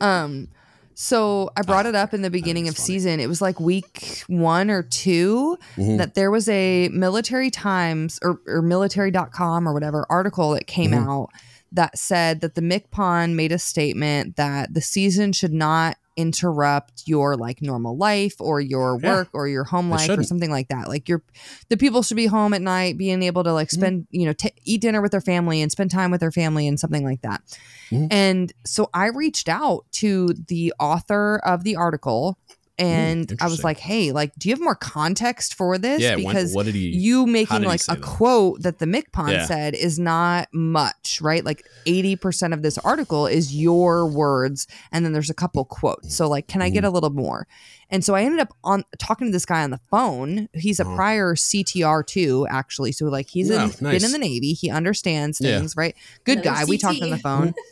Um, 0.00 0.48
so 0.94 1.50
I 1.56 1.62
brought 1.62 1.86
it 1.86 1.94
up 1.94 2.12
in 2.14 2.22
the 2.22 2.30
beginning 2.30 2.68
of 2.68 2.76
season. 2.78 3.20
It 3.20 3.28
was 3.28 3.40
like 3.42 3.58
week 3.60 4.22
one 4.28 4.70
or 4.70 4.82
2 4.82 5.56
Mhm. 5.76 5.98
that 5.98 6.14
there 6.14 6.30
was 6.30 6.48
a 6.48 6.88
military 6.92 7.50
times 7.50 8.18
or, 8.22 8.40
or 8.46 8.62
military.com 8.62 9.68
or 9.68 9.72
whatever 9.72 10.06
article 10.10 10.50
that 10.52 10.66
came 10.66 10.92
Mhm. 10.92 11.08
out 11.08 11.28
that 11.72 11.98
said 11.98 12.40
that 12.42 12.54
the 12.54 12.60
MCPON 12.60 13.34
made 13.34 13.50
a 13.52 13.58
statement 13.58 14.36
that 14.36 14.74
the 14.74 14.80
season 14.82 15.32
should 15.32 15.52
not 15.54 15.96
interrupt 16.16 17.02
your 17.06 17.36
like 17.36 17.62
normal 17.62 17.96
life 17.96 18.34
or 18.40 18.60
your 18.60 18.98
Yeah. 19.02 19.14
work 19.14 19.28
or 19.32 19.48
your 19.48 19.64
home 19.64 19.90
life 19.90 20.08
or 20.10 20.22
something 20.22 20.50
like 20.50 20.68
that. 20.68 20.88
Like 20.88 21.08
your 21.08 21.22
the 21.68 21.76
people 21.76 22.02
should 22.02 22.16
be 22.16 22.26
home 22.26 22.54
at 22.54 22.62
night, 22.62 22.98
being 22.98 23.22
able 23.22 23.44
to 23.44 23.52
like 23.52 23.68
Mm-hmm. 23.68 23.80
spend, 23.80 24.06
you 24.10 24.26
know, 24.26 24.32
t- 24.32 24.52
eat 24.64 24.80
dinner 24.82 25.00
with 25.00 25.12
their 25.12 25.20
family 25.20 25.62
and 25.62 25.70
spend 25.72 25.90
time 25.90 26.10
with 26.10 26.20
their 26.20 26.32
family 26.32 26.66
and 26.68 26.78
something 26.78 27.04
like 27.04 27.22
that. 27.22 27.42
Mhm. 27.90 28.08
And 28.10 28.52
so 28.64 28.90
I 28.92 29.06
reached 29.06 29.48
out 29.48 29.84
to 29.92 30.34
the 30.48 30.72
author 30.78 31.40
of 31.44 31.64
the 31.64 31.76
article 31.76 32.38
and 32.78 33.32
I 33.40 33.48
was 33.48 33.62
like, 33.62 33.78
"Hey, 33.78 34.12
like 34.12 34.32
do 34.38 34.48
you 34.48 34.54
have 34.54 34.60
more 34.62 34.74
context 34.74 35.54
for 35.54 35.76
this 35.78 36.00
Yeah, 36.00 36.16
when- 36.16 36.24
because 36.26 36.54
what 36.54 36.64
did 36.66 36.74
he 36.74 36.88
you 36.88 37.26
making 37.26 37.60
did 37.60 37.66
like 37.68 37.82
a 37.88 37.94
that? 37.94 38.00
quote 38.02 38.62
that 38.62 38.78
the 38.78 38.86
MCPON 38.86 39.30
Yeah. 39.30 39.46
said 39.46 39.74
is 39.74 39.98
not 39.98 40.48
much, 40.52 41.20
right? 41.20 41.44
Like 41.44 41.64
80% 41.86 42.54
of 42.54 42.62
this 42.62 42.78
article 42.78 43.26
is 43.26 43.54
your 43.54 44.06
words 44.06 44.66
and 44.90 45.04
then 45.04 45.12
there's 45.12 45.28
a 45.30 45.34
couple 45.34 45.64
quotes. 45.66 46.14
So 46.16 46.28
like 46.28 46.48
can 46.48 46.62
I 46.62 46.70
get 46.70 46.84
a 46.84 46.90
little 46.90 47.10
more? 47.10 47.46
And 47.90 48.02
so 48.02 48.14
I 48.14 48.22
ended 48.22 48.40
up 48.40 48.54
on 48.64 48.84
talking 48.98 49.26
to 49.28 49.32
this 49.32 49.44
guy 49.44 49.62
on 49.62 49.70
the 49.70 49.80
phone. 49.90 50.48
He's 50.54 50.80
a 50.80 50.84
Uh-huh. 50.86 50.96
prior 50.96 51.34
CTR2 51.34 52.46
actually. 52.48 52.92
So 52.92 53.04
like 53.06 53.28
he's 53.28 53.50
Yeah, 53.50 53.64
in, 53.64 53.68
nice. 53.80 53.80
been 54.00 54.04
in 54.04 54.12
the 54.12 54.18
Navy. 54.18 54.54
He 54.54 54.70
understands 54.70 55.40
Yeah. 55.42 55.58
things, 55.58 55.76
right? 55.76 55.94
Good 56.24 56.38
Another 56.38 56.60
guy. 56.60 56.64
We 56.64 56.78
talked 56.78 57.02
on 57.02 57.10
the 57.10 57.18
phone. 57.18 57.54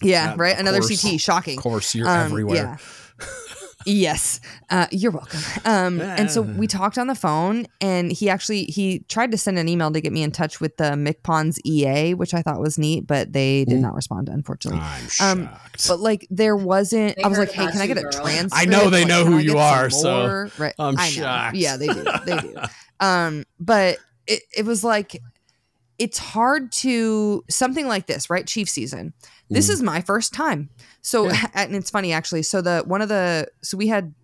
Yeah, 0.00 0.26
Yeah, 0.30 0.34
right. 0.36 0.56
Another 0.56 0.78
course. 0.80 1.02
CT. 1.02 1.18
Shocking. 1.18 1.58
Of 1.58 1.62
course, 1.64 1.92
you're 1.94 2.06
Um, 2.08 2.26
everywhere. 2.26 2.78
Yeah. 3.86 3.92
yes, 4.10 4.40
uh, 4.70 4.86
you're 4.90 5.12
welcome. 5.12 5.40
Um, 5.64 6.00
and 6.00 6.30
so 6.30 6.42
we 6.42 6.66
talked 6.66 6.98
on 6.98 7.06
the 7.06 7.14
phone, 7.14 7.66
and 7.80 8.10
he 8.12 8.28
actually 8.28 8.64
he 8.64 9.00
tried 9.08 9.30
to 9.32 9.38
send 9.38 9.58
an 9.58 9.68
email 9.68 9.90
to 9.92 10.00
get 10.00 10.12
me 10.12 10.22
in 10.22 10.30
touch 10.32 10.60
with 10.60 10.76
the 10.76 10.84
MCPON's 10.84 11.60
EA, 11.64 12.14
which 12.14 12.34
I 12.34 12.42
thought 12.42 12.60
was 12.60 12.76
neat, 12.78 13.06
but 13.06 13.32
they 13.32 13.64
did 13.64 13.78
Mm. 13.78 13.82
not 13.82 13.94
respond, 13.94 14.28
unfortunately. 14.28 14.80
I'm 15.20 15.42
Um. 15.42 15.48
But 15.86 16.00
like 16.00 16.26
there 16.30 16.56
wasn't. 16.56 17.16
They 17.16 17.22
I 17.22 17.28
was 17.28 17.38
like, 17.38 17.52
hey, 17.52 17.66
can 17.70 17.80
I 17.80 17.86
get 17.86 17.98
a 17.98 18.02
girl. 18.02 18.12
transcript? 18.12 18.54
I 18.54 18.64
know 18.64 18.90
they 18.90 19.00
Like, 19.00 19.08
know 19.08 19.24
who 19.24 19.38
you 19.38 19.58
are, 19.58 19.90
so 19.90 20.48
right. 20.58 20.74
I'm 20.78 20.98
I 20.98 21.04
know. 21.06 21.10
shocked. 21.10 21.56
Yeah, 21.56 21.76
they 21.76 21.86
do. 21.86 22.04
They 22.26 22.36
do. 22.38 22.54
um, 23.00 23.44
but 23.60 23.98
it 24.26 24.42
it 24.56 24.64
was 24.66 24.82
like 24.84 25.22
it's 25.98 26.18
hard 26.18 26.70
to 26.70 27.44
something 27.50 27.86
like 27.88 28.06
this, 28.06 28.28
right? 28.30 28.46
Chief 28.46 28.68
season. 28.68 29.12
This 29.50 29.68
Mhm. 29.68 29.72
is 29.72 29.82
my 29.82 30.00
first 30.00 30.32
time. 30.32 30.68
So 31.02 31.30
and 31.54 31.74
it's 31.74 31.90
funny 31.90 32.12
actually. 32.12 32.42
So 32.42 32.60
the 32.60 32.82
one 32.86 33.02
of 33.02 33.08
the 33.08 33.48
so 33.62 33.76
we 33.76 33.88
had 33.88 34.14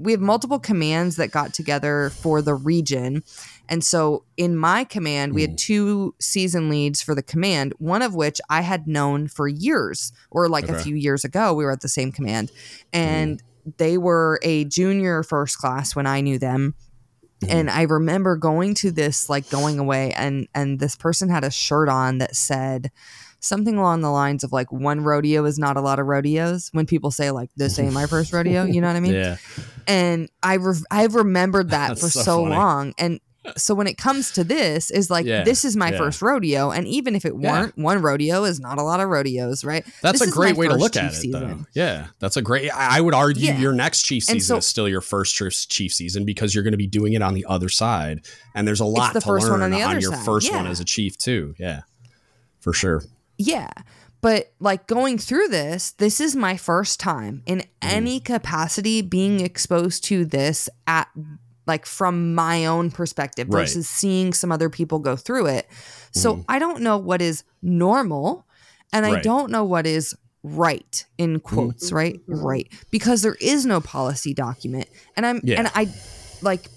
we 0.00 0.12
have 0.12 0.20
multiple 0.20 0.60
commands 0.60 1.16
that 1.16 1.32
got 1.32 1.52
together 1.52 2.10
for 2.10 2.40
the 2.40 2.54
region. 2.54 3.24
And 3.68 3.82
so 3.82 4.24
in 4.36 4.56
my 4.56 4.84
command, 4.84 5.34
we 5.34 5.42
Mm. 5.42 5.48
had 5.48 5.58
two 5.58 6.14
season 6.20 6.70
leads 6.70 7.02
for 7.02 7.16
the 7.16 7.22
command, 7.22 7.74
one 7.78 8.02
of 8.02 8.14
which 8.14 8.40
I 8.48 8.60
had 8.60 8.86
known 8.86 9.26
for 9.26 9.48
years 9.48 10.12
or 10.30 10.48
like 10.48 10.68
a 10.68 10.78
few 10.78 10.94
years 10.94 11.24
ago. 11.24 11.52
We 11.52 11.64
were 11.64 11.72
at 11.72 11.80
the 11.80 11.88
same 11.88 12.12
command. 12.12 12.52
And 12.92 13.42
they 13.76 13.98
were 13.98 14.38
a 14.42 14.64
junior 14.66 15.24
first 15.24 15.58
class 15.58 15.96
when 15.96 16.06
I 16.06 16.20
knew 16.20 16.38
them. 16.38 16.74
Mm-hmm. 17.42 17.56
And 17.56 17.70
I 17.70 17.82
remember 17.82 18.36
going 18.36 18.74
to 18.74 18.92
this 18.92 19.28
like 19.28 19.50
going 19.50 19.78
away 19.80 20.12
and 20.12 20.46
and 20.54 20.78
this 20.78 20.96
person 20.96 21.28
had 21.28 21.44
a 21.44 21.50
shirt 21.50 21.88
on 21.88 22.18
that 22.18 22.34
said 22.36 22.90
something 23.40 23.76
along 23.78 24.00
the 24.00 24.10
lines 24.10 24.42
of 24.42 24.52
like 24.52 24.72
one 24.72 25.00
rodeo 25.00 25.44
is 25.44 25.58
not 25.58 25.76
a 25.76 25.80
lot 25.80 25.98
of 25.98 26.06
rodeos 26.06 26.70
when 26.72 26.86
people 26.86 27.10
say 27.10 27.30
like 27.30 27.50
this 27.56 27.78
ain't 27.78 27.92
my 27.92 28.06
first 28.06 28.32
rodeo 28.32 28.64
you 28.64 28.80
know 28.80 28.88
what 28.88 28.96
i 28.96 29.00
mean? 29.00 29.14
Yeah. 29.14 29.36
And 29.86 30.28
i 30.42 30.54
re- 30.54 30.74
i've 30.90 31.14
remembered 31.14 31.70
that 31.70 31.98
for 31.98 32.08
so, 32.08 32.22
so 32.22 32.42
long. 32.42 32.94
And 32.98 33.20
so 33.56 33.74
when 33.74 33.86
it 33.86 33.96
comes 33.96 34.32
to 34.32 34.44
this 34.44 34.90
is 34.90 35.08
like 35.08 35.24
yeah, 35.24 35.42
this 35.42 35.64
is 35.64 35.74
my 35.74 35.90
yeah. 35.90 35.98
first 35.98 36.20
rodeo. 36.20 36.70
And 36.70 36.86
even 36.86 37.14
if 37.14 37.24
it 37.24 37.34
weren't 37.34 37.74
yeah. 37.76 37.82
one 37.82 38.02
rodeo 38.02 38.44
is 38.44 38.60
not 38.60 38.78
a 38.78 38.82
lot 38.82 39.00
of 39.00 39.08
rodeos 39.08 39.64
right? 39.64 39.86
That's 40.02 40.18
this 40.18 40.28
a 40.28 40.32
great 40.32 40.56
way 40.56 40.68
to 40.68 40.74
look 40.74 40.96
at 40.96 41.12
it 41.12 41.14
season. 41.14 41.40
though 41.40 41.66
yeah 41.74 42.08
that's 42.18 42.36
a 42.36 42.42
great 42.42 42.70
i 42.70 43.00
would 43.00 43.14
argue 43.14 43.52
your 43.54 43.72
next 43.72 44.02
chief 44.02 44.24
season 44.24 44.40
so, 44.40 44.56
is 44.58 44.66
still 44.66 44.88
your 44.88 45.00
first 45.00 45.34
chief 45.70 45.92
season 45.92 46.24
because 46.24 46.54
you're 46.54 46.64
going 46.64 46.72
to 46.72 46.78
be 46.78 46.86
doing 46.86 47.12
it 47.14 47.22
on 47.22 47.34
the 47.34 47.46
other 47.48 47.68
side. 47.68 48.26
And 48.54 48.66
there's 48.66 48.80
a 48.80 48.84
lot 48.84 49.14
the 49.14 49.20
to 49.20 49.26
first 49.26 49.44
learn 49.44 49.60
one 49.60 49.62
on, 49.62 49.70
the 49.70 49.82
on 49.82 50.00
your 50.00 50.12
side. 50.12 50.24
first 50.24 50.52
one 50.52 50.66
as 50.66 50.80
a 50.80 50.84
chief 50.84 51.16
too. 51.16 51.54
Yeah 51.58 51.82
for 52.60 52.72
sure 52.72 53.02
yeah 53.38 53.70
but 54.20 54.52
like 54.58 54.86
going 54.86 55.18
through 55.18 55.48
this, 55.48 55.92
this 55.92 56.20
is 56.20 56.34
my 56.34 56.56
first 56.56 56.98
time 56.98 57.42
in 57.46 57.60
mm. 57.60 57.64
any 57.80 58.20
capacity 58.20 59.00
being 59.00 59.40
exposed 59.40 60.04
to 60.04 60.24
this 60.24 60.68
at 60.86 61.08
like 61.66 61.86
from 61.86 62.34
my 62.34 62.66
own 62.66 62.90
perspective 62.90 63.46
versus 63.48 63.76
right. 63.76 63.84
seeing 63.84 64.32
some 64.32 64.50
other 64.50 64.70
people 64.70 64.98
go 64.98 65.14
through 65.14 65.46
it. 65.46 65.68
So 66.12 66.36
mm. 66.36 66.44
I 66.48 66.58
don't 66.58 66.82
know 66.82 66.98
what 66.98 67.22
is 67.22 67.44
normal 67.62 68.46
and 68.92 69.04
right. 69.04 69.18
I 69.18 69.20
don't 69.20 69.50
know 69.50 69.64
what 69.64 69.86
is 69.86 70.16
right 70.42 71.04
in 71.18 71.40
quotes, 71.40 71.90
mm. 71.90 71.94
right? 71.94 72.20
Right. 72.26 72.72
Because 72.90 73.22
there 73.22 73.36
is 73.40 73.66
no 73.66 73.80
policy 73.80 74.34
document. 74.34 74.88
And 75.16 75.26
I'm 75.26 75.40
yeah. 75.44 75.58
and 75.58 75.70
I 75.74 75.92
like 76.42 76.68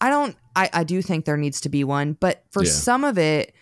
I 0.00 0.10
don't 0.10 0.36
I 0.54 0.68
I 0.72 0.84
do 0.84 1.02
think 1.02 1.24
there 1.24 1.38
needs 1.38 1.62
to 1.62 1.68
be 1.68 1.82
one, 1.82 2.12
but 2.12 2.44
for 2.52 2.62
yeah. 2.62 2.70
some 2.70 3.02
of 3.02 3.18
it 3.18 3.53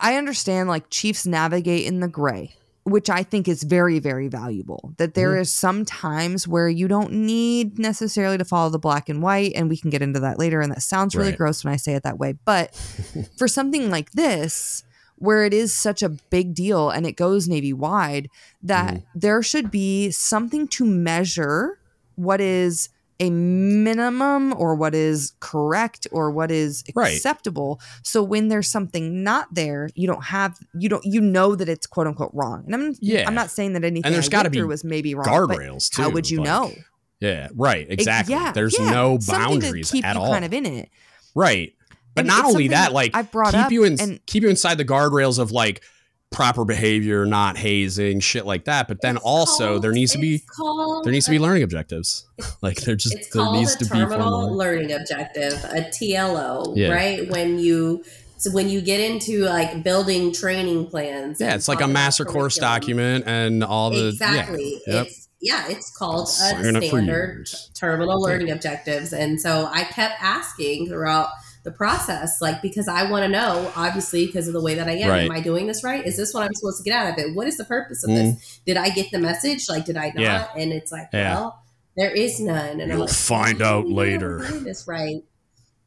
I 0.00 0.16
understand 0.16 0.68
like 0.68 0.90
chiefs 0.90 1.26
navigate 1.26 1.86
in 1.86 2.00
the 2.00 2.08
gray 2.08 2.54
which 2.84 3.10
I 3.10 3.22
think 3.22 3.46
is 3.46 3.62
very, 3.62 3.98
very 3.98 4.28
valuable. 4.28 4.94
That 4.96 5.14
there 5.14 5.34
mm. 5.34 5.40
is 5.40 5.52
some 5.52 5.84
times 5.84 6.48
where 6.48 6.68
you 6.68 6.88
don't 6.88 7.12
need 7.12 7.78
necessarily 7.78 8.38
to 8.38 8.44
follow 8.44 8.70
the 8.70 8.78
black 8.78 9.08
and 9.08 9.22
white, 9.22 9.52
and 9.54 9.68
we 9.68 9.76
can 9.76 9.90
get 9.90 10.02
into 10.02 10.20
that 10.20 10.38
later. 10.38 10.60
And 10.60 10.72
that 10.72 10.82
sounds 10.82 11.14
really 11.14 11.30
right. 11.30 11.38
gross 11.38 11.64
when 11.64 11.72
I 11.72 11.76
say 11.76 11.94
it 11.94 12.02
that 12.02 12.18
way. 12.18 12.34
But 12.44 12.74
for 13.38 13.46
something 13.46 13.90
like 13.90 14.12
this, 14.12 14.82
where 15.16 15.44
it 15.44 15.52
is 15.52 15.72
such 15.72 16.02
a 16.02 16.08
big 16.08 16.54
deal 16.54 16.88
and 16.88 17.06
it 17.06 17.12
goes 17.12 17.46
Navy 17.46 17.72
wide, 17.72 18.28
that 18.62 18.94
mm. 18.94 19.04
there 19.14 19.42
should 19.42 19.70
be 19.70 20.10
something 20.10 20.66
to 20.68 20.84
measure 20.84 21.78
what 22.16 22.40
is 22.40 22.88
a 23.20 23.30
minimum 23.30 24.54
or 24.54 24.74
what 24.74 24.94
is 24.94 25.34
correct 25.40 26.08
or 26.10 26.30
what 26.30 26.50
is 26.50 26.82
acceptable. 26.96 27.78
Right. 27.80 28.00
So 28.02 28.22
when 28.22 28.48
there's 28.48 28.68
something 28.68 29.22
not 29.22 29.54
there, 29.54 29.90
you 29.94 30.06
don't 30.06 30.24
have 30.24 30.58
you 30.74 30.88
don't 30.88 31.04
you 31.04 31.20
know 31.20 31.54
that 31.54 31.68
it's 31.68 31.86
quote 31.86 32.06
unquote 32.06 32.30
wrong. 32.32 32.64
And 32.64 32.74
I'm 32.74 32.94
yeah. 33.00 33.24
I'm 33.26 33.34
not 33.34 33.50
saying 33.50 33.74
that 33.74 33.84
anything 33.84 34.06
and 34.06 34.14
there's 34.14 34.30
got 34.30 34.44
to 34.44 34.50
be 34.50 34.62
was 34.62 34.82
maybe 34.82 35.14
wrong. 35.14 35.26
Guardrails 35.26 35.90
too. 35.90 36.02
How 36.02 36.10
would 36.10 36.28
you 36.28 36.38
like, 36.38 36.46
know? 36.46 36.72
Yeah, 37.20 37.48
right. 37.54 37.86
Exactly. 37.88 38.34
It, 38.34 38.38
yeah, 38.38 38.52
there's 38.52 38.78
yeah. 38.78 38.90
no 38.90 39.18
boundaries 39.18 39.94
at 40.02 40.16
all. 40.16 40.32
Kind 40.32 40.44
of 40.44 40.54
in 40.54 40.64
it. 40.64 40.88
Right. 41.34 41.74
But 42.14 42.22
and 42.22 42.28
not 42.28 42.46
only 42.46 42.68
that, 42.68 42.92
like 42.92 43.14
I 43.14 43.22
brought 43.22 43.52
keep 43.52 43.70
you 43.70 43.84
in 43.84 44.00
and, 44.00 44.26
keep 44.26 44.42
you 44.42 44.48
inside 44.48 44.78
the 44.78 44.84
guardrails 44.84 45.38
of 45.38 45.52
like 45.52 45.82
proper 46.30 46.64
behavior, 46.64 47.26
not 47.26 47.58
hazing, 47.58 48.20
shit 48.20 48.46
like 48.46 48.64
that. 48.64 48.88
But 48.88 49.00
then 49.00 49.16
it's 49.16 49.24
also 49.24 49.68
called, 49.68 49.82
there 49.82 49.92
needs 49.92 50.12
to 50.12 50.18
be 50.18 50.42
there 51.04 51.12
needs 51.12 51.26
to 51.26 51.30
be 51.30 51.38
learning 51.38 51.62
objectives. 51.62 52.26
Like 52.62 52.80
there 52.82 52.96
just 52.96 53.14
it's 53.14 53.30
there 53.34 53.52
needs 53.52 53.76
to 53.76 53.84
be 53.84 54.00
formal 54.00 54.56
learning 54.56 54.92
objective, 54.92 55.52
a 55.64 55.82
TLO, 55.82 56.72
yeah. 56.74 56.90
right? 56.90 57.30
When 57.30 57.58
you 57.58 58.02
so 58.38 58.50
when 58.52 58.70
you 58.70 58.80
get 58.80 59.00
into 59.00 59.44
like 59.44 59.82
building 59.82 60.32
training 60.32 60.86
plans, 60.86 61.38
yeah, 61.38 61.54
it's 61.54 61.68
like 61.68 61.82
a 61.82 61.86
master 61.86 62.24
course 62.24 62.56
document 62.56 63.24
and 63.26 63.62
all 63.62 63.90
the 63.90 64.08
exactly. 64.08 64.80
Yeah, 64.86 65.02
it's, 65.02 65.28
yeah, 65.42 65.68
it's 65.68 65.94
called 65.94 66.28
a 66.28 66.30
standard 66.30 67.46
terminal 67.74 68.20
learning 68.22 68.50
objectives, 68.50 69.12
and 69.12 69.38
so 69.38 69.68
I 69.70 69.84
kept 69.84 70.22
asking 70.22 70.88
throughout 70.88 71.28
the 71.62 71.70
process 71.70 72.40
like 72.40 72.60
because 72.62 72.88
i 72.88 73.08
want 73.10 73.22
to 73.22 73.28
know 73.28 73.70
obviously 73.76 74.26
because 74.26 74.46
of 74.46 74.54
the 74.54 74.60
way 74.60 74.74
that 74.74 74.88
i 74.88 74.92
am 74.92 75.08
right. 75.08 75.24
am 75.24 75.30
i 75.30 75.40
doing 75.40 75.66
this 75.66 75.84
right 75.84 76.06
is 76.06 76.16
this 76.16 76.32
what 76.32 76.42
i'm 76.42 76.54
supposed 76.54 76.78
to 76.78 76.82
get 76.82 76.94
out 76.94 77.12
of 77.12 77.18
it 77.18 77.34
what 77.34 77.46
is 77.46 77.56
the 77.56 77.64
purpose 77.64 78.02
of 78.04 78.10
mm. 78.10 78.16
this 78.16 78.60
did 78.66 78.76
i 78.76 78.88
get 78.88 79.10
the 79.10 79.18
message 79.18 79.68
like 79.68 79.84
did 79.84 79.96
i 79.96 80.06
not 80.06 80.18
yeah. 80.18 80.48
and 80.56 80.72
it's 80.72 80.90
like 80.90 81.08
yeah. 81.12 81.34
well 81.34 81.62
there 81.96 82.10
is 82.10 82.40
none 82.40 82.80
and 82.80 82.90
you'll 82.90 83.00
like, 83.00 83.10
find 83.10 83.62
out 83.62 83.86
later 83.86 84.38
this 84.60 84.86
right 84.88 85.22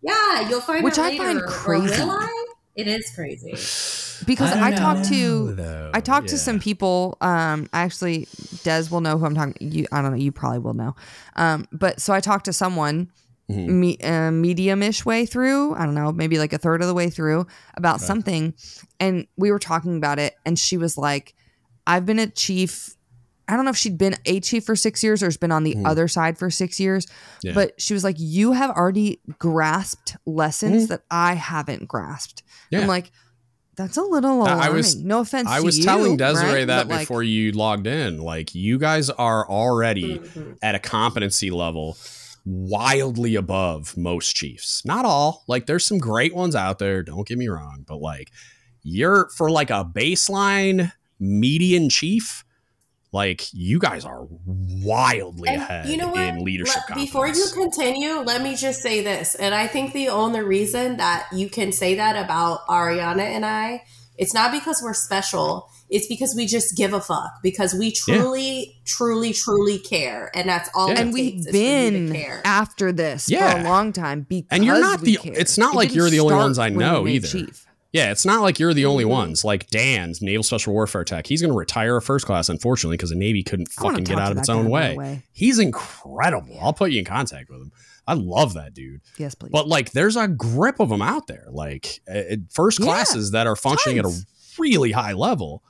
yeah 0.01 0.49
you'll 0.49 0.61
find 0.61 0.80
out. 0.80 0.84
which 0.84 0.99
out 0.99 1.05
i 1.05 1.09
later. 1.09 1.24
find 1.24 1.41
crazy 1.47 2.01
I? 2.01 2.45
it 2.76 2.88
is 2.88 3.11
crazy 3.15 3.51
because 4.26 4.51
I, 4.51 4.67
I 4.67 4.71
talked 4.71 5.05
to 5.09 5.53
though. 5.53 5.91
I 5.93 5.99
talked 5.99 6.28
yeah. 6.28 6.32
to 6.32 6.38
some 6.38 6.59
people. 6.59 7.17
Um, 7.21 7.67
actually, 7.74 8.28
Des 8.63 8.86
will 8.89 9.01
know 9.01 9.17
who 9.17 9.26
I'm 9.26 9.36
talking. 9.36 9.55
You, 9.59 9.86
I 9.91 10.01
don't 10.01 10.11
know. 10.11 10.17
You 10.17 10.32
probably 10.32 10.59
will 10.59 10.74
know. 10.74 10.95
Um, 11.36 11.67
but 11.71 11.99
so 11.99 12.13
I 12.13 12.19
talked 12.19 12.45
to 12.45 12.53
someone 12.53 13.09
mm-hmm. 13.50 13.80
me, 13.80 13.98
uh, 14.00 14.32
medium-ish 14.32 15.06
way 15.06 15.26
through 15.26 15.74
i 15.76 15.86
don't 15.86 15.96
know 15.96 16.12
maybe 16.12 16.38
like 16.38 16.54
a 16.54 16.58
third 16.58 16.82
of 16.82 16.88
the 16.88 16.94
way 16.94 17.10
through 17.10 17.46
about 17.76 17.96
okay. 17.96 18.06
something 18.06 18.54
and 19.00 19.28
we 19.38 19.52
were 19.52 19.60
talking 19.60 19.98
about 19.98 20.20
it 20.20 20.36
and 20.46 20.58
she 20.58 20.78
was 20.78 20.98
like 20.98 21.34
i've 21.88 22.06
been 22.06 22.20
a 22.20 22.28
chief 22.28 22.96
I 23.48 23.56
don't 23.56 23.66
know 23.66 23.72
if 23.72 23.78
she'd 23.78 23.98
been 23.98 24.16
a 24.26 24.39
chief 24.39 24.66
for 24.66 24.76
six 24.76 25.04
years 25.04 25.22
or 25.22 25.26
has 25.28 25.38
been 25.38 25.52
on 25.52 25.64
the 25.64 25.76
mm. 25.76 25.86
other 25.86 26.08
side 26.08 26.38
for 26.38 26.50
six 26.50 26.80
years, 26.80 27.08
yeah. 27.44 27.54
but 27.54 27.80
she 27.80 27.94
was 27.94 28.04
like, 28.04 28.16
You 28.18 28.54
have 28.54 28.72
already 28.72 29.20
grasped 29.38 30.16
lessons 30.26 30.86
mm. 30.86 30.88
that 30.89 31.02
I 31.12 31.34
haven't 31.34 31.88
grasped. 31.88 32.44
Yeah. 32.70 32.82
I'm 32.82 32.88
like, 32.88 33.12
That's 33.76 33.98
a 33.98 34.02
little 34.02 34.41
alarming. 34.44 34.64
I 34.64 34.70
was, 34.70 34.96
no 34.96 35.20
offense. 35.20 35.50
I 35.50 35.60
was 35.60 35.84
telling 35.84 36.18
Dezarae 36.18 36.54
right? 36.54 36.68
that 36.68 36.88
but 36.88 37.00
before 37.00 37.24
like, 37.24 37.28
you 37.28 37.52
logged 37.52 37.88
in. 37.88 38.20
Like, 38.20 38.56
you 38.56 38.80
guys 38.80 39.10
are 39.10 39.48
already 39.50 40.20
mm-hmm. 40.20 40.54
at 40.62 40.76
a 40.76 40.80
competency 40.80 41.52
level 41.52 41.98
wildly 42.46 43.36
above 43.36 43.96
most 43.98 44.36
Chiefs. 44.36 44.84
Not 44.86 45.06
all. 45.06 45.44
Like 45.48 45.66
there's 45.66 45.86
some 45.86 46.00
great 46.00 46.36
ones 46.36 46.56
out 46.56 46.80
there, 46.80 47.04
don't 47.04 47.28
get 47.28 47.38
me 47.38 47.48
wrong, 47.48 47.86
but 47.88 48.02
like 48.02 48.32
you're 48.82 49.30
for 49.30 49.50
like 49.50 49.70
a 49.70 49.86
baseline 49.86 50.91
median 51.20 51.89
chief, 51.89 52.44
like 53.14 53.54
you 53.54 53.80
guys 53.80 54.04
are 54.06 54.28
wildly 54.46 55.50
and 55.50 55.62
ahead 55.62 55.88
you 55.88 55.98
know 55.98 56.10
what? 56.10 56.22
in 56.22 56.44
leadership. 56.44 56.82
Let, 56.89 56.98
before 56.98 57.28
you 57.28 57.46
continue, 57.54 58.16
let 58.20 58.41
me 58.41 58.56
just 58.56 58.82
say 58.82 59.04
this. 59.04 59.36
And 59.36 59.56
I 59.56 59.68
think 59.68 59.94
the 59.94 60.10
only 60.10 60.41
reason 60.41 60.98
that 60.98 61.28
you 61.32 61.48
can 61.50 61.72
say 61.72 61.96
that 61.96 62.22
about 62.22 62.68
Arianna 62.68 63.22
and 63.22 63.46
I, 63.46 63.84
it's 64.18 64.34
not 64.34 64.52
because 64.52 64.82
we're 64.84 64.94
special 64.94 65.70
it's 65.94 66.08
because 66.08 66.34
we 66.36 66.48
just 66.48 66.76
give 66.76 66.91
a 66.91 67.00
fuck 67.00 67.32
because 67.44 67.74
we 67.74 67.91
truly, 67.91 68.58
yeah. 68.58 68.74
truly, 68.84 69.32
truly 69.32 69.78
care, 69.78 70.32
and 70.34 70.50
that's 70.50 70.70
all. 70.74 70.89
Yeah. 70.89 71.02
and 71.02 71.14
we've 71.14 71.46
been 71.52 72.16
after 72.44 72.91
this 72.91 73.30
yeah. 73.30 73.54
for 73.54 73.60
a 73.60 73.64
long 73.64 73.94
time 73.94 74.26
because 74.28 74.50
and 74.52 74.66
you're 74.66 74.80
not 74.80 75.02
the. 75.02 75.18
Care. 75.18 75.34
It's 75.36 75.58
not 75.58 75.76
it 75.76 75.78
like 75.78 75.94
you're 75.94 76.10
the 76.10 76.20
only 76.20 76.36
ones 76.36 76.58
I 76.58 76.70
know 76.70 77.08
either. 77.08 77.28
Chief. 77.28 77.66
Yeah, 77.91 78.10
it's 78.10 78.26
not 78.26 78.41
like 78.41 78.58
you're 78.58 78.74
the 78.74 78.88
only 78.88 79.04
mm-hmm. 79.04 79.12
ones. 79.12 79.46
Like 79.46 79.70
Dan's 79.70 80.20
Naval 80.20 80.41
Special 80.41 80.74
Warfare 80.74 81.04
Tech, 81.04 81.28
he's 81.28 81.41
going 81.41 81.52
to 81.52 81.58
retire 81.58 81.96
a 81.96 82.02
first 82.02 82.26
class, 82.26 82.50
unfortunately, 82.50 82.98
because 82.98 83.12
the 83.12 83.16
Navy 83.16 83.44
couldn't 83.44 83.68
fucking 83.68 84.04
get 84.04 84.18
out 84.18 84.32
of 84.32 84.39
its 84.39 84.50
own 84.50 84.68
way. 84.68 84.98
way. 84.98 85.22
He's 85.32 85.60
incredible. 85.60 86.58
I'll 86.60 86.74
put 86.74 86.89
you 86.89 87.00
in 87.00 87.06
contact 87.06 87.52
with 87.52 87.62
him. 87.62 87.72
I 88.08 88.16
love 88.16 88.56
that 88.56 88.74
dude. 88.74 89.02
Yes, 89.18 89.36
please. 89.36 89.52
But 89.52 89.68
like, 89.68 89.91
there's 89.91 90.16
a 90.16 90.28
grip 90.28 90.80
of 90.80 90.89
them 90.89 91.04
out 91.04 91.28
there, 91.28 91.46
like 91.52 92.02
uh, 92.12 92.38
first 92.50 92.82
classes 92.82 93.30
yeah, 93.32 93.39
that 93.39 93.48
are 93.48 93.56
functioning 93.56 94.02
tons. 94.02 94.22
at 94.22 94.24
a 94.24 94.62
really 94.62 94.91
high 94.91 95.14
level. 95.14 95.64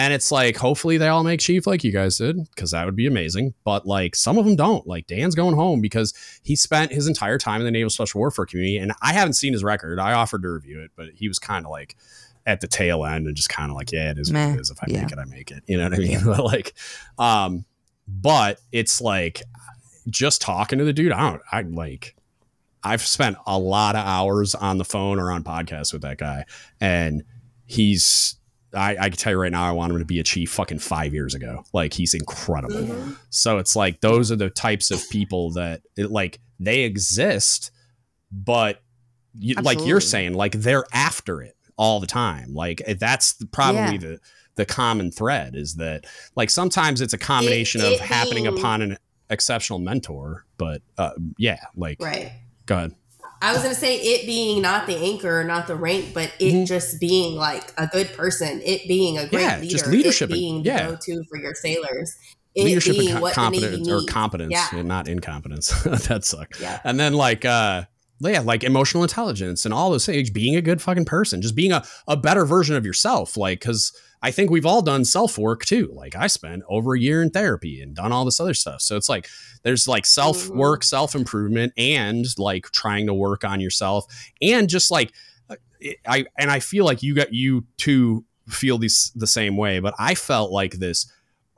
And 0.00 0.14
it's 0.14 0.32
like, 0.32 0.56
hopefully 0.56 0.96
they 0.96 1.08
all 1.08 1.22
make 1.22 1.40
Chief 1.40 1.66
like 1.66 1.84
you 1.84 1.92
guys 1.92 2.16
did, 2.16 2.48
because 2.54 2.70
that 2.70 2.86
would 2.86 2.96
be 2.96 3.06
amazing. 3.06 3.52
But 3.64 3.86
like 3.86 4.16
some 4.16 4.38
of 4.38 4.46
them 4.46 4.56
don't. 4.56 4.86
Like 4.86 5.06
Dan's 5.06 5.34
going 5.34 5.54
home 5.54 5.82
because 5.82 6.14
he 6.42 6.56
spent 6.56 6.90
his 6.90 7.06
entire 7.06 7.36
time 7.36 7.60
in 7.60 7.66
the 7.66 7.70
Naval 7.70 7.90
Special 7.90 8.18
Warfare 8.18 8.46
community. 8.46 8.78
And 8.78 8.94
I 9.02 9.12
haven't 9.12 9.34
seen 9.34 9.52
his 9.52 9.62
record. 9.62 9.98
I 9.98 10.14
offered 10.14 10.40
to 10.40 10.48
review 10.48 10.80
it, 10.80 10.90
but 10.96 11.10
he 11.12 11.28
was 11.28 11.38
kind 11.38 11.66
of 11.66 11.70
like 11.70 11.96
at 12.46 12.62
the 12.62 12.66
tail 12.66 13.04
end 13.04 13.26
and 13.26 13.36
just 13.36 13.50
kind 13.50 13.70
of 13.70 13.76
like, 13.76 13.92
yeah, 13.92 14.12
it 14.12 14.18
is 14.18 14.32
Meh. 14.32 14.46
what 14.46 14.56
it 14.56 14.60
is. 14.62 14.70
If 14.70 14.78
I 14.80 14.86
yeah. 14.88 15.02
make 15.02 15.12
it, 15.12 15.18
I 15.18 15.24
make 15.26 15.50
it. 15.50 15.64
You 15.66 15.76
know 15.76 15.84
what 15.84 15.92
I 15.92 15.98
mean? 15.98 16.20
but 16.24 16.44
like, 16.44 16.72
um, 17.18 17.66
but 18.08 18.58
it's 18.72 19.02
like 19.02 19.42
just 20.08 20.40
talking 20.40 20.78
to 20.78 20.86
the 20.86 20.94
dude. 20.94 21.12
I 21.12 21.28
don't, 21.28 21.42
I 21.52 21.60
like, 21.60 22.16
I've 22.82 23.02
spent 23.02 23.36
a 23.46 23.58
lot 23.58 23.96
of 23.96 24.06
hours 24.06 24.54
on 24.54 24.78
the 24.78 24.84
phone 24.86 25.18
or 25.20 25.30
on 25.30 25.44
podcasts 25.44 25.92
with 25.92 26.00
that 26.00 26.16
guy, 26.16 26.46
and 26.80 27.22
he's 27.66 28.39
I, 28.74 28.96
I 28.98 29.08
can 29.08 29.16
tell 29.16 29.32
you 29.32 29.38
right 29.38 29.52
now, 29.52 29.68
I 29.68 29.72
want 29.72 29.92
him 29.92 29.98
to 29.98 30.04
be 30.04 30.20
a 30.20 30.24
chief 30.24 30.50
fucking 30.52 30.78
five 30.78 31.12
years 31.12 31.34
ago. 31.34 31.64
Like 31.72 31.92
he's 31.92 32.14
incredible. 32.14 32.74
Mm-hmm. 32.74 33.12
So 33.30 33.58
it's 33.58 33.74
like 33.74 34.00
those 34.00 34.30
are 34.30 34.36
the 34.36 34.50
types 34.50 34.90
of 34.90 35.08
people 35.10 35.52
that 35.52 35.82
it, 35.96 36.10
like 36.10 36.40
they 36.58 36.80
exist, 36.80 37.70
but 38.30 38.82
you, 39.34 39.54
like 39.54 39.84
you're 39.84 40.00
saying, 40.00 40.34
like 40.34 40.52
they're 40.52 40.84
after 40.92 41.42
it 41.42 41.56
all 41.76 42.00
the 42.00 42.06
time. 42.06 42.54
Like 42.54 42.82
eh, 42.86 42.94
that's 42.98 43.34
probably 43.52 43.80
yeah. 43.80 43.96
the 43.98 44.20
the 44.56 44.66
common 44.66 45.10
thread 45.10 45.54
is 45.54 45.76
that 45.76 46.04
like 46.36 46.50
sometimes 46.50 47.00
it's 47.00 47.14
a 47.14 47.18
combination 47.18 47.80
it, 47.80 47.84
it 47.84 47.94
of 47.94 48.00
happening 48.00 48.46
upon 48.46 48.82
an 48.82 48.98
exceptional 49.30 49.78
mentor, 49.78 50.44
but 50.58 50.82
uh, 50.98 51.12
yeah, 51.38 51.60
like 51.76 51.98
right. 52.00 52.32
Go 52.66 52.76
ahead. 52.76 52.94
I 53.42 53.52
was 53.52 53.62
gonna 53.62 53.74
say 53.74 53.96
it 53.96 54.26
being 54.26 54.60
not 54.60 54.86
the 54.86 54.96
anchor, 54.96 55.42
not 55.44 55.66
the 55.66 55.76
rank, 55.76 56.12
but 56.12 56.32
it 56.38 56.52
mm-hmm. 56.52 56.64
just 56.64 57.00
being 57.00 57.36
like 57.36 57.72
a 57.78 57.86
good 57.86 58.12
person, 58.12 58.60
it 58.64 58.86
being 58.86 59.16
a 59.16 59.28
great 59.28 59.42
yeah, 59.42 59.58
leader, 59.58 59.70
just 59.70 59.86
leadership, 59.86 60.30
being 60.30 60.56
and, 60.56 60.66
yeah. 60.66 60.86
the 60.86 60.92
go-to 60.92 61.24
for 61.30 61.38
your 61.38 61.54
sailors. 61.54 62.16
It 62.54 62.64
leadership 62.64 62.98
and 62.98 63.18
co- 63.18 63.30
competence 63.30 63.88
or 63.88 64.02
competence, 64.06 64.52
yeah. 64.52 64.82
not 64.82 65.08
incompetence. 65.08 65.70
that 65.84 66.24
sucks. 66.24 66.60
Yeah. 66.60 66.80
And 66.84 67.00
then 67.00 67.14
like 67.14 67.44
uh 67.44 67.84
yeah, 68.20 68.40
like 68.40 68.64
emotional 68.64 69.02
intelligence 69.02 69.64
and 69.64 69.72
all 69.72 69.90
those 69.90 70.04
things, 70.04 70.28
being 70.30 70.56
a 70.56 70.60
good 70.60 70.82
fucking 70.82 71.06
person, 71.06 71.40
just 71.40 71.54
being 71.54 71.72
a, 71.72 71.82
a 72.06 72.16
better 72.16 72.44
version 72.44 72.76
of 72.76 72.84
yourself. 72.84 73.36
Like, 73.36 73.60
cause 73.60 73.92
I 74.22 74.30
think 74.30 74.50
we've 74.50 74.66
all 74.66 74.82
done 74.82 75.04
self 75.04 75.38
work 75.38 75.64
too. 75.64 75.90
Like 75.94 76.14
I 76.14 76.26
spent 76.26 76.62
over 76.68 76.94
a 76.94 77.00
year 77.00 77.22
in 77.22 77.30
therapy 77.30 77.80
and 77.80 77.94
done 77.94 78.12
all 78.12 78.24
this 78.24 78.40
other 78.40 78.54
stuff. 78.54 78.82
So 78.82 78.96
it's 78.96 79.08
like 79.08 79.28
there's 79.62 79.88
like 79.88 80.06
self 80.06 80.48
work, 80.48 80.80
mm-hmm. 80.80 80.86
self 80.86 81.14
improvement, 81.14 81.72
and 81.76 82.26
like 82.38 82.70
trying 82.72 83.06
to 83.06 83.14
work 83.14 83.44
on 83.44 83.60
yourself, 83.60 84.04
and 84.42 84.68
just 84.68 84.90
like 84.90 85.12
uh, 85.48 85.56
I 86.06 86.26
and 86.38 86.50
I 86.50 86.60
feel 86.60 86.84
like 86.84 87.02
you 87.02 87.14
got 87.14 87.32
you 87.32 87.66
two 87.78 88.24
feel 88.48 88.78
these 88.78 89.12
the 89.14 89.26
same 89.26 89.56
way, 89.56 89.80
but 89.80 89.94
I 89.98 90.14
felt 90.14 90.50
like 90.50 90.74
this 90.74 91.10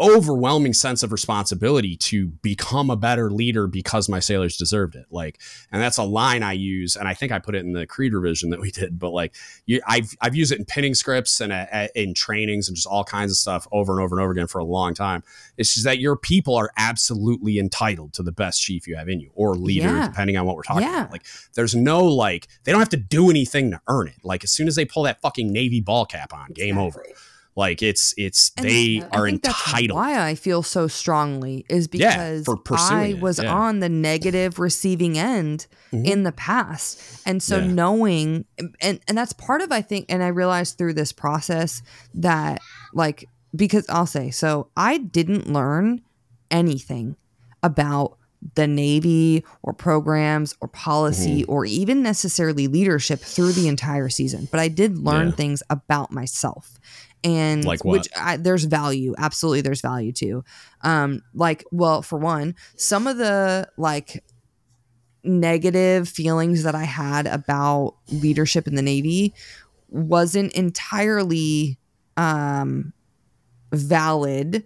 overwhelming 0.03 0.73
sense 0.73 1.03
of 1.03 1.13
responsibility 1.13 1.97
to 1.97 2.27
become 2.27 2.91
a 2.91 2.97
better 2.97 3.31
leader 3.31 3.67
because 3.67 4.09
my 4.09 4.19
sailors 4.19 4.57
deserved 4.57 4.97
it. 4.97 5.07
Like, 5.11 5.41
and 5.71 5.81
that's 5.81 5.99
a 5.99 6.03
line 6.03 6.43
I 6.43 6.53
use, 6.53 6.97
and 6.97 7.07
I 7.07 7.15
think 7.15 7.31
I 7.31 7.39
put 7.39 7.55
it 7.55 7.65
in 7.65 7.73
the 7.73 7.87
creed 7.87 8.13
revision 8.13 8.51
that 8.51 8.61
we 8.61 8.71
did. 8.71 8.99
But 8.99 9.11
like, 9.11 9.35
you, 9.67 9.81
I've 9.87 10.15
I've 10.21 10.35
used 10.35 10.53
it 10.53 10.59
in 10.59 10.65
pinning 10.65 10.95
scripts 10.95 11.41
and 11.41 11.53
uh, 11.53 11.67
uh, 11.73 11.89
in 11.95 12.15
trainings 12.15 12.69
and 12.69 12.77
just 12.77 12.87
all 12.87 13.05
kinds 13.05 13.31
of 13.31 13.37
stuff 13.37 13.67
over 13.73 13.93
and 13.93 14.03
over 14.03 14.17
and 14.17 14.23
over 14.23 14.33
again 14.33 14.49
for 14.49 14.59
a 14.59 14.65
long 14.65 14.95
time. 14.95 15.23
It's 15.57 15.75
just 15.75 15.85
that 15.85 15.99
your 15.99 16.17
people 16.17 16.57
are 16.57 16.71
absolutely 16.77 17.59
entitled 17.59 18.13
to 18.15 18.23
the 18.23 18.33
best 18.33 18.61
chief 18.61 18.87
you 18.87 18.97
have 18.97 19.09
in 19.09 19.21
you 19.21 19.31
or 19.35 19.55
leader, 19.55 19.89
yeah. 19.89 20.09
depending 20.09 20.37
on 20.37 20.45
what 20.45 20.57
we're 20.57 20.63
talking 20.63 20.83
yeah. 20.83 21.01
about. 21.03 21.13
Like, 21.13 21.25
there's 21.55 21.75
no 21.75 22.05
like 22.05 22.49
they 22.65 22.73
don't 22.73 22.81
have 22.81 22.89
to 22.91 22.97
do 22.97 23.31
anything 23.31 23.71
to 23.71 23.81
earn 23.89 24.09
it. 24.09 24.25
Like, 24.25 24.43
as 24.45 24.51
soon 24.51 24.67
as 24.67 24.75
they 24.75 24.85
pull 24.85 25.05
that 25.05 25.21
fucking 25.23 25.53
navy 25.53 25.81
ball 25.81 26.05
cap 26.07 26.33
on, 26.35 26.53
game 26.53 26.79
exactly. 26.79 27.11
over. 27.11 27.19
Like 27.55 27.83
it's 27.83 28.15
it's 28.17 28.51
and 28.57 28.67
they 28.67 29.03
are 29.13 29.29
entitled. 29.29 29.97
why 29.97 30.27
I 30.27 30.35
feel 30.35 30.63
so 30.63 30.89
strongly 30.89 31.67
is 31.69 31.87
because 31.87 32.47
yeah, 32.47 32.55
I 32.79 33.15
was 33.21 33.43
yeah. 33.43 33.53
on 33.53 33.81
the 33.81 33.91
negative 33.91 34.59
receiving 34.59 35.19
end 35.19 35.67
mm-hmm. 35.93 36.07
in 36.07 36.23
the 36.23 36.33
past, 36.33 37.03
and 37.27 37.43
so 37.43 37.59
yeah. 37.59 37.67
knowing 37.67 38.47
and 38.81 39.01
and 39.07 39.19
that's 39.19 39.35
part 39.35 39.61
of 39.61 39.71
I 39.71 39.83
think, 39.83 40.07
and 40.09 40.23
I 40.23 40.29
realized 40.29 40.79
through 40.79 40.95
this 40.95 41.13
process 41.13 41.83
that 42.15 42.63
like 42.95 43.29
because 43.55 43.85
I'll 43.91 44.07
say 44.07 44.31
so 44.31 44.69
I 44.75 44.97
didn't 44.97 45.53
learn 45.53 46.01
anything 46.51 47.17
about 47.63 48.17
the 48.55 48.67
Navy 48.67 49.45
or 49.63 49.73
programs 49.73 50.57
or 50.61 50.69
policy 50.69 51.43
mm-hmm. 51.43 51.53
or 51.53 51.65
even 51.65 52.03
necessarily 52.03 52.67
leadership 52.67 53.21
through 53.21 53.53
the 53.53 53.69
entire 53.69 54.09
season, 54.09 54.49
but 54.51 54.59
I 54.59 54.69
did 54.69 54.99
learn 54.99 55.29
yeah. 55.29 55.35
things 55.35 55.63
about 55.71 56.11
myself 56.11 56.79
and 57.25 57.65
like 57.65 57.85
which 57.85 58.09
I, 58.17 58.37
there's 58.37 58.65
value 58.65 59.15
absolutely 59.17 59.61
there's 59.61 59.81
value 59.81 60.13
to 60.13 60.45
um 60.83 61.23
like 61.35 61.65
well 61.71 62.03
for 62.03 62.19
one 62.19 62.55
some 62.77 63.07
of 63.07 63.17
the 63.17 63.69
like 63.77 64.25
negative 65.25 66.09
feelings 66.09 66.65
that 66.65 66.75
i 66.75 66.85
had 66.85 67.27
about 67.27 67.95
leadership 68.11 68.67
in 68.67 68.75
the 68.75 68.83
navy 68.83 69.35
wasn't 69.89 70.53
entirely 70.53 71.79
um 72.17 72.93
valid 73.73 74.65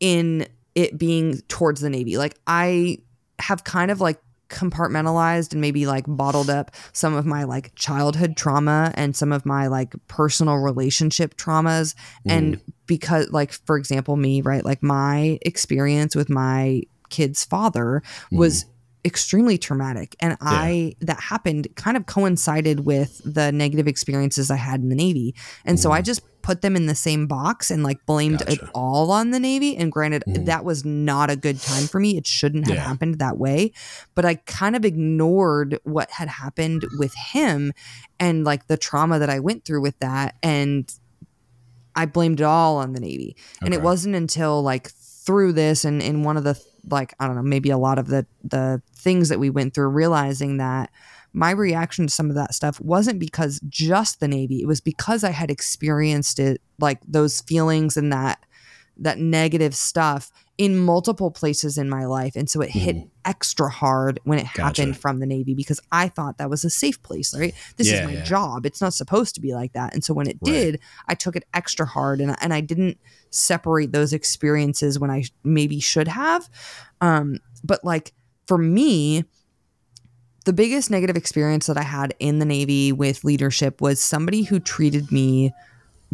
in 0.00 0.46
it 0.74 0.98
being 0.98 1.40
towards 1.48 1.80
the 1.80 1.90
navy. 1.90 2.18
Like 2.18 2.38
i 2.46 2.98
have 3.38 3.64
kind 3.64 3.90
of 3.90 4.00
like 4.00 4.20
compartmentalized 4.48 5.52
and 5.52 5.60
maybe 5.60 5.86
like 5.86 6.04
bottled 6.06 6.48
up 6.50 6.70
some 6.92 7.14
of 7.14 7.26
my 7.26 7.44
like 7.44 7.74
childhood 7.74 8.36
trauma 8.36 8.92
and 8.94 9.16
some 9.16 9.32
of 9.32 9.44
my 9.44 9.66
like 9.66 9.94
personal 10.08 10.56
relationship 10.56 11.36
traumas 11.36 11.94
mm. 12.26 12.32
and 12.32 12.60
because 12.86 13.28
like 13.30 13.52
for 13.52 13.76
example 13.76 14.16
me 14.16 14.40
right 14.40 14.64
like 14.64 14.82
my 14.82 15.38
experience 15.42 16.14
with 16.14 16.30
my 16.30 16.82
kid's 17.10 17.44
father 17.44 18.02
was 18.30 18.64
mm 18.64 18.68
extremely 19.06 19.56
traumatic 19.56 20.16
and 20.18 20.32
yeah. 20.32 20.36
i 20.50 20.92
that 21.00 21.20
happened 21.20 21.68
kind 21.76 21.96
of 21.96 22.06
coincided 22.06 22.80
with 22.80 23.22
the 23.24 23.52
negative 23.52 23.86
experiences 23.86 24.50
i 24.50 24.56
had 24.56 24.80
in 24.80 24.88
the 24.88 24.96
navy 24.96 25.32
and 25.64 25.78
mm. 25.78 25.80
so 25.80 25.92
i 25.92 26.00
mm. 26.00 26.04
just 26.04 26.22
put 26.42 26.60
them 26.60 26.74
in 26.74 26.86
the 26.86 26.94
same 26.94 27.28
box 27.28 27.70
and 27.70 27.84
like 27.84 28.04
blamed 28.04 28.40
gotcha. 28.40 28.52
it 28.52 28.60
all 28.74 29.12
on 29.12 29.30
the 29.30 29.38
navy 29.38 29.76
and 29.76 29.92
granted 29.92 30.24
mm. 30.26 30.44
that 30.44 30.64
was 30.64 30.84
not 30.84 31.30
a 31.30 31.36
good 31.36 31.60
time 31.60 31.86
for 31.86 32.00
me 32.00 32.16
it 32.16 32.26
shouldn't 32.26 32.66
have 32.66 32.76
yeah. 32.76 32.82
happened 32.82 33.20
that 33.20 33.38
way 33.38 33.72
but 34.16 34.24
i 34.24 34.34
kind 34.34 34.74
of 34.74 34.84
ignored 34.84 35.78
what 35.84 36.10
had 36.10 36.28
happened 36.28 36.84
with 36.98 37.14
him 37.14 37.72
and 38.18 38.44
like 38.44 38.66
the 38.66 38.76
trauma 38.76 39.20
that 39.20 39.30
i 39.30 39.38
went 39.38 39.64
through 39.64 39.80
with 39.80 39.96
that 40.00 40.34
and 40.42 40.94
i 41.94 42.04
blamed 42.04 42.40
it 42.40 42.44
all 42.44 42.76
on 42.76 42.92
the 42.92 43.00
navy 43.00 43.36
okay. 43.58 43.66
and 43.66 43.72
it 43.72 43.82
wasn't 43.82 44.14
until 44.16 44.62
like 44.62 44.90
through 44.90 45.52
this 45.52 45.84
and 45.84 46.02
in 46.02 46.24
one 46.24 46.36
of 46.36 46.42
the 46.42 46.60
like 46.88 47.14
I 47.20 47.26
don't 47.26 47.36
know, 47.36 47.42
maybe 47.42 47.70
a 47.70 47.78
lot 47.78 47.98
of 47.98 48.08
the 48.08 48.26
the 48.44 48.82
things 48.94 49.28
that 49.28 49.38
we 49.38 49.50
went 49.50 49.74
through, 49.74 49.88
realizing 49.88 50.58
that 50.58 50.90
my 51.32 51.50
reaction 51.50 52.06
to 52.06 52.12
some 52.12 52.30
of 52.30 52.36
that 52.36 52.54
stuff 52.54 52.80
wasn't 52.80 53.20
because 53.20 53.60
just 53.68 54.20
the 54.20 54.28
Navy. 54.28 54.62
It 54.62 54.66
was 54.66 54.80
because 54.80 55.22
I 55.22 55.30
had 55.30 55.50
experienced 55.50 56.38
it, 56.38 56.62
like 56.78 57.00
those 57.06 57.40
feelings 57.42 57.96
and 57.96 58.12
that 58.12 58.44
that 58.98 59.18
negative 59.18 59.74
stuff 59.74 60.32
in 60.58 60.78
multiple 60.78 61.30
places 61.30 61.76
in 61.76 61.88
my 61.88 62.06
life. 62.06 62.34
And 62.34 62.48
so 62.48 62.62
it 62.62 62.70
hit 62.70 62.96
mm. 62.96 63.10
extra 63.24 63.68
hard 63.68 64.20
when 64.24 64.38
it 64.38 64.46
gotcha. 64.54 64.82
happened 64.82 64.96
from 64.96 65.20
the 65.20 65.26
Navy 65.26 65.54
because 65.54 65.80
I 65.92 66.08
thought 66.08 66.38
that 66.38 66.48
was 66.48 66.64
a 66.64 66.70
safe 66.70 67.02
place, 67.02 67.36
right? 67.38 67.54
This 67.76 67.90
yeah, 67.90 68.00
is 68.00 68.06
my 68.06 68.12
yeah. 68.14 68.24
job. 68.24 68.64
It's 68.64 68.80
not 68.80 68.94
supposed 68.94 69.34
to 69.34 69.40
be 69.40 69.54
like 69.54 69.74
that. 69.74 69.92
And 69.92 70.02
so 70.02 70.14
when 70.14 70.26
it 70.26 70.38
right. 70.40 70.52
did, 70.52 70.80
I 71.08 71.14
took 71.14 71.36
it 71.36 71.44
extra 71.52 71.84
hard 71.84 72.20
and, 72.20 72.34
and 72.40 72.54
I 72.54 72.62
didn't 72.62 72.98
separate 73.30 73.92
those 73.92 74.14
experiences 74.14 74.98
when 74.98 75.10
I 75.10 75.24
maybe 75.44 75.78
should 75.78 76.08
have. 76.08 76.48
Um, 77.02 77.38
but 77.62 77.84
like 77.84 78.14
for 78.46 78.56
me, 78.56 79.24
the 80.46 80.54
biggest 80.54 80.90
negative 80.90 81.16
experience 81.16 81.66
that 81.66 81.76
I 81.76 81.82
had 81.82 82.14
in 82.18 82.38
the 82.38 82.44
Navy 82.46 82.92
with 82.92 83.24
leadership 83.24 83.80
was 83.82 84.02
somebody 84.02 84.42
who 84.44 84.58
treated 84.58 85.12
me 85.12 85.52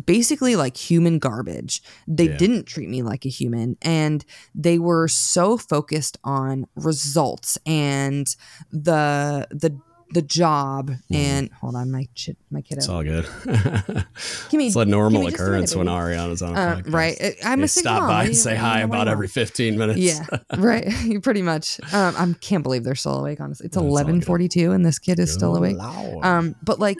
basically 0.05 0.57
like 0.57 0.76
human 0.76 1.18
garbage. 1.18 1.82
They 2.07 2.28
yeah. 2.28 2.36
didn't 2.36 2.66
treat 2.66 2.88
me 2.88 3.03
like 3.03 3.24
a 3.24 3.28
human 3.28 3.76
and 3.82 4.24
they 4.55 4.78
were 4.78 5.09
so 5.09 5.57
focused 5.57 6.18
on 6.24 6.66
results 6.76 7.59
and 7.66 8.26
the 8.70 9.47
the 9.51 9.78
the 10.12 10.22
job 10.22 10.90
mm. 10.90 11.16
and 11.16 11.50
hold 11.60 11.74
on, 11.74 11.90
my 11.90 12.06
ch- 12.14 12.30
my 12.50 12.60
kiddo. 12.60 12.78
It's 12.78 12.88
all 12.88 13.02
good. 13.02 13.26
give 13.44 14.58
me, 14.58 14.66
it's 14.66 14.76
a 14.76 14.84
normal 14.84 15.26
occurrence 15.26 15.74
when 15.74 15.86
Arianna's 15.86 16.42
on. 16.42 16.56
Uh, 16.56 16.82
right, 16.86 17.36
I'm 17.44 17.60
you 17.60 17.64
a 17.64 17.68
stop 17.68 18.02
mom. 18.02 18.08
by 18.08 18.24
and 18.24 18.36
say 18.36 18.54
hi 18.54 18.80
about 18.80 19.08
every 19.08 19.28
15 19.28 19.78
minutes. 19.78 19.98
Yeah, 19.98 20.26
right. 20.56 20.86
You 21.12 21.20
pretty 21.20 21.42
much. 21.42 21.80
Um, 21.92 22.14
I 22.16 22.34
can't 22.40 22.62
believe 22.62 22.84
they're 22.84 22.94
still 22.94 23.18
awake. 23.18 23.40
Honestly, 23.40 23.66
it's 23.66 23.76
11:42 23.76 24.74
and 24.74 24.86
this 24.86 24.98
kid 24.98 25.18
is 25.18 25.32
still 25.32 25.56
awake. 25.56 25.76
Um, 25.78 26.54
but 26.62 26.78
like, 26.78 26.96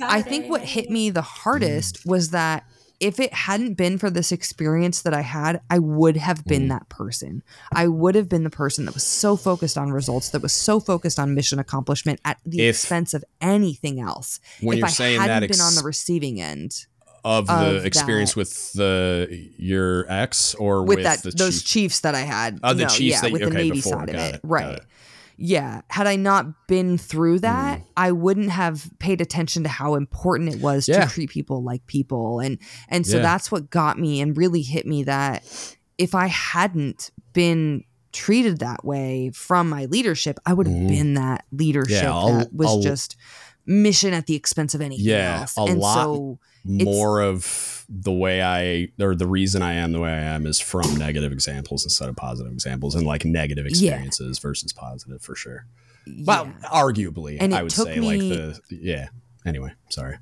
I 0.00 0.22
think 0.22 0.48
what 0.48 0.62
hit 0.62 0.90
me 0.90 1.10
the 1.10 1.22
hardest 1.22 2.02
mm. 2.02 2.10
was 2.10 2.30
that 2.30 2.64
if 3.02 3.18
it 3.18 3.34
hadn't 3.34 3.74
been 3.74 3.98
for 3.98 4.10
this 4.10 4.30
experience 4.30 5.02
that 5.02 5.12
I 5.12 5.22
had, 5.22 5.60
I 5.68 5.80
would 5.80 6.16
have 6.16 6.44
been 6.44 6.66
mm. 6.66 6.68
that 6.68 6.88
person. 6.88 7.42
I 7.74 7.88
would 7.88 8.14
have 8.14 8.28
been 8.28 8.44
the 8.44 8.50
person 8.50 8.84
that 8.84 8.94
was 8.94 9.02
so 9.02 9.36
focused 9.36 9.76
on 9.76 9.90
results, 9.90 10.30
that 10.30 10.40
was 10.40 10.52
so 10.52 10.78
focused 10.78 11.18
on 11.18 11.34
mission 11.34 11.58
accomplishment 11.58 12.20
at 12.24 12.38
the 12.46 12.62
if, 12.62 12.76
expense 12.76 13.12
of 13.12 13.24
anything 13.40 14.00
else. 14.00 14.38
When 14.60 14.76
if 14.76 14.78
you're 14.78 14.86
I 14.86 14.90
saying 14.90 15.20
hadn't 15.20 15.40
that 15.40 15.42
ex- 15.42 15.58
been 15.58 15.66
on 15.66 15.74
the 15.74 15.82
receiving 15.82 16.40
end 16.40 16.86
of, 17.24 17.50
of 17.50 17.58
the 17.58 17.84
experience 17.84 18.34
that, 18.34 18.38
with 18.38 18.72
the 18.74 19.50
your 19.56 20.06
ex 20.08 20.54
or 20.54 20.82
with, 20.84 20.98
with 20.98 21.04
that 21.04 21.22
those 21.36 21.62
chief? 21.62 21.66
chiefs 21.66 22.00
that 22.00 22.14
I 22.14 22.20
had. 22.20 22.60
Oh, 22.62 22.72
the 22.72 22.84
no, 22.84 22.88
chiefs 22.88 23.16
yeah, 23.16 23.20
that, 23.22 23.32
with 23.32 23.42
okay, 23.42 23.50
the 23.50 23.56
Navy 23.56 23.70
before, 23.72 23.92
side 23.94 24.10
of 24.10 24.14
it, 24.14 24.34
it. 24.36 24.40
right? 24.44 24.80
Yeah, 25.44 25.80
had 25.88 26.06
I 26.06 26.14
not 26.14 26.68
been 26.68 26.96
through 26.96 27.40
that, 27.40 27.80
mm. 27.80 27.84
I 27.96 28.12
wouldn't 28.12 28.50
have 28.50 28.88
paid 29.00 29.20
attention 29.20 29.64
to 29.64 29.68
how 29.68 29.96
important 29.96 30.54
it 30.54 30.60
was 30.60 30.88
yeah. 30.88 31.04
to 31.04 31.12
treat 31.12 31.30
people 31.30 31.64
like 31.64 31.84
people. 31.88 32.38
And 32.38 32.58
and 32.88 33.04
so 33.04 33.16
yeah. 33.16 33.24
that's 33.24 33.50
what 33.50 33.68
got 33.68 33.98
me 33.98 34.20
and 34.20 34.36
really 34.36 34.62
hit 34.62 34.86
me 34.86 35.02
that 35.02 35.42
if 35.98 36.14
I 36.14 36.28
hadn't 36.28 37.10
been 37.32 37.82
treated 38.12 38.60
that 38.60 38.84
way 38.84 39.32
from 39.34 39.68
my 39.68 39.86
leadership, 39.86 40.38
I 40.46 40.52
would 40.52 40.68
have 40.68 40.76
mm. 40.76 40.88
been 40.88 41.14
that 41.14 41.44
leadership 41.50 42.04
yeah, 42.04 42.38
that 42.38 42.54
was 42.54 42.68
I'll, 42.68 42.80
just 42.80 43.16
mission 43.66 44.14
at 44.14 44.26
the 44.26 44.36
expense 44.36 44.74
of 44.74 44.80
anything 44.80 45.06
yeah, 45.06 45.40
else. 45.40 45.58
A 45.58 45.62
and 45.62 45.80
lot 45.80 46.04
so 46.04 46.38
more 46.64 47.20
of 47.20 47.81
the 47.94 48.12
way 48.12 48.42
I 48.42 48.88
or 49.02 49.14
the 49.14 49.26
reason 49.26 49.60
I 49.60 49.74
am 49.74 49.92
the 49.92 50.00
way 50.00 50.10
I 50.10 50.20
am 50.20 50.46
is 50.46 50.58
from 50.58 50.96
negative 50.96 51.30
examples 51.30 51.84
instead 51.84 52.08
of 52.08 52.16
positive 52.16 52.50
examples 52.50 52.94
and 52.94 53.06
like 53.06 53.24
negative 53.24 53.66
experiences 53.66 54.38
yeah. 54.38 54.48
versus 54.48 54.72
positive 54.72 55.20
for 55.20 55.36
sure. 55.36 55.66
Yeah. 56.06 56.24
Well, 56.26 56.52
arguably, 56.64 57.36
and 57.38 57.54
I 57.54 57.62
would 57.62 57.72
say 57.72 57.98
me, 57.98 58.06
like 58.06 58.20
the 58.20 58.60
yeah. 58.70 59.08
Anyway, 59.44 59.72
sorry. 59.90 60.18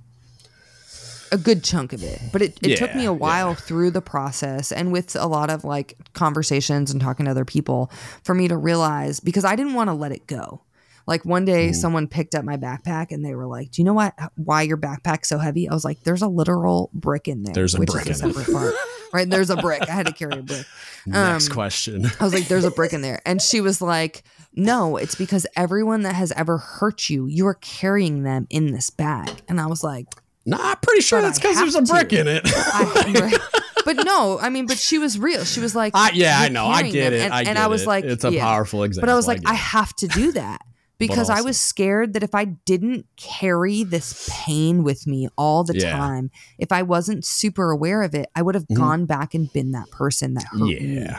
a 1.33 1.39
good 1.39 1.62
chunk 1.62 1.93
of 1.93 2.03
it. 2.03 2.21
But 2.33 2.43
it, 2.43 2.59
it 2.62 2.71
yeah, 2.71 2.77
took 2.77 2.95
me 2.95 3.05
a 3.05 3.12
while 3.12 3.55
through 3.55 3.91
the 3.93 4.03
process 4.03 4.73
and 4.73 4.93
with 4.93 5.14
a 5.16 5.27
lot 5.27 5.51
of 5.51 5.64
like 5.64 5.97
conversations 6.12 6.91
and 6.91 7.01
talking 7.01 7.27
to 7.27 7.31
other 7.31 7.45
people 7.45 7.91
for 8.25 8.35
me 8.35 8.49
to 8.49 8.57
realize 8.57 9.21
because 9.21 9.45
I 9.45 9.57
didn't 9.57 9.75
want 9.75 9.89
to 9.89 9.95
let 9.95 10.12
it 10.12 10.27
go. 10.27 10.62
Like 11.11 11.24
one 11.24 11.44
day, 11.44 11.70
mm. 11.70 11.74
someone 11.74 12.06
picked 12.06 12.36
up 12.36 12.44
my 12.44 12.56
backpack 12.56 13.11
and 13.11 13.24
they 13.24 13.34
were 13.34 13.48
like, 13.48 13.72
"Do 13.72 13.82
you 13.82 13.84
know 13.84 13.94
what? 13.94 14.14
Why 14.36 14.62
your 14.62 14.76
backpack's 14.76 15.28
so 15.28 15.38
heavy?" 15.38 15.68
I 15.68 15.74
was 15.74 15.84
like, 15.84 16.04
"There's 16.04 16.22
a 16.22 16.28
literal 16.28 16.88
brick 16.94 17.26
in 17.26 17.42
there. 17.42 17.52
There's 17.52 17.74
a 17.74 17.80
brick 17.80 18.06
in 18.06 18.30
a 18.30 18.32
part, 18.32 18.74
right? 19.12 19.28
There's 19.28 19.50
a 19.50 19.56
brick. 19.56 19.82
I 19.82 19.90
had 19.90 20.06
to 20.06 20.12
carry 20.12 20.38
a 20.38 20.42
brick." 20.42 20.66
Um, 21.06 21.12
Next 21.12 21.48
question. 21.48 22.04
I 22.20 22.24
was 22.24 22.34
like, 22.34 22.46
"There's 22.46 22.66
a 22.66 22.70
brick 22.70 22.92
in 22.92 23.00
there," 23.00 23.22
and 23.24 23.42
she 23.42 23.61
was 23.62 23.80
like, 23.80 24.22
"No, 24.54 24.98
it's 24.98 25.14
because 25.14 25.46
everyone 25.56 26.02
that 26.02 26.14
has 26.14 26.30
ever 26.32 26.58
hurt 26.58 27.08
you, 27.08 27.26
you 27.26 27.46
are 27.46 27.54
carrying 27.54 28.22
them 28.22 28.46
in 28.50 28.70
this 28.70 28.90
bag." 28.90 29.30
And 29.48 29.61
I 29.61 29.66
was 29.66 29.82
like, 29.82 30.06
"Nah, 30.44 30.58
I'm 30.61 30.76
pretty 30.76 31.00
sure 31.00 31.22
that's 31.22 31.40
because 31.40 31.56
there's 31.56 31.74
a 31.74 31.82
brick 31.82 32.11
to. 32.11 32.20
in 32.20 32.28
it." 32.28 32.42
I, 32.46 33.38
but 33.84 34.04
no, 34.04 34.38
I 34.38 34.50
mean, 34.50 34.66
but 34.66 34.78
she 34.78 34.98
was 34.98 35.18
real. 35.18 35.44
She 35.44 35.58
was 35.58 35.74
like, 35.74 35.92
I, 35.96 36.11
"Yeah, 36.12 36.38
I 36.38 36.50
know, 36.50 36.66
I 36.66 36.82
get 36.82 37.11
them. 37.11 37.14
it." 37.14 37.24
And, 37.24 37.32
I, 37.32 37.42
and 37.44 37.58
I 37.58 37.66
was 37.66 37.82
it. 37.82 37.88
like, 37.88 38.04
"It's 38.04 38.24
a 38.24 38.30
yeah. 38.30 38.44
powerful 38.44 38.84
example." 38.84 39.06
But 39.06 39.12
I 39.12 39.16
was 39.16 39.26
like, 39.26 39.40
"I, 39.46 39.52
I 39.52 39.54
have 39.54 39.92
to 39.96 40.06
do 40.06 40.32
that." 40.32 40.61
Because 41.01 41.30
I 41.30 41.40
was 41.40 41.61
scared 41.61 42.12
that 42.12 42.22
if 42.22 42.34
I 42.34 42.44
didn't 42.44 43.07
carry 43.16 43.82
this 43.82 44.28
pain 44.30 44.84
with 44.84 45.07
me 45.07 45.28
all 45.36 45.64
the 45.64 45.76
yeah. 45.76 45.96
time, 45.96 46.30
if 46.59 46.70
I 46.70 46.82
wasn't 46.82 47.24
super 47.24 47.70
aware 47.70 48.03
of 48.03 48.14
it, 48.14 48.28
I 48.36 48.42
would 48.42 48.55
have 48.55 48.64
mm-hmm. 48.64 48.80
gone 48.80 49.07
back 49.07 49.34
and 49.34 49.53
been 49.53 49.72
that 49.72 49.90
person 49.90 50.34
that 50.34 50.44
hurt 50.44 50.68
yeah. 50.68 50.80
me. 50.80 51.16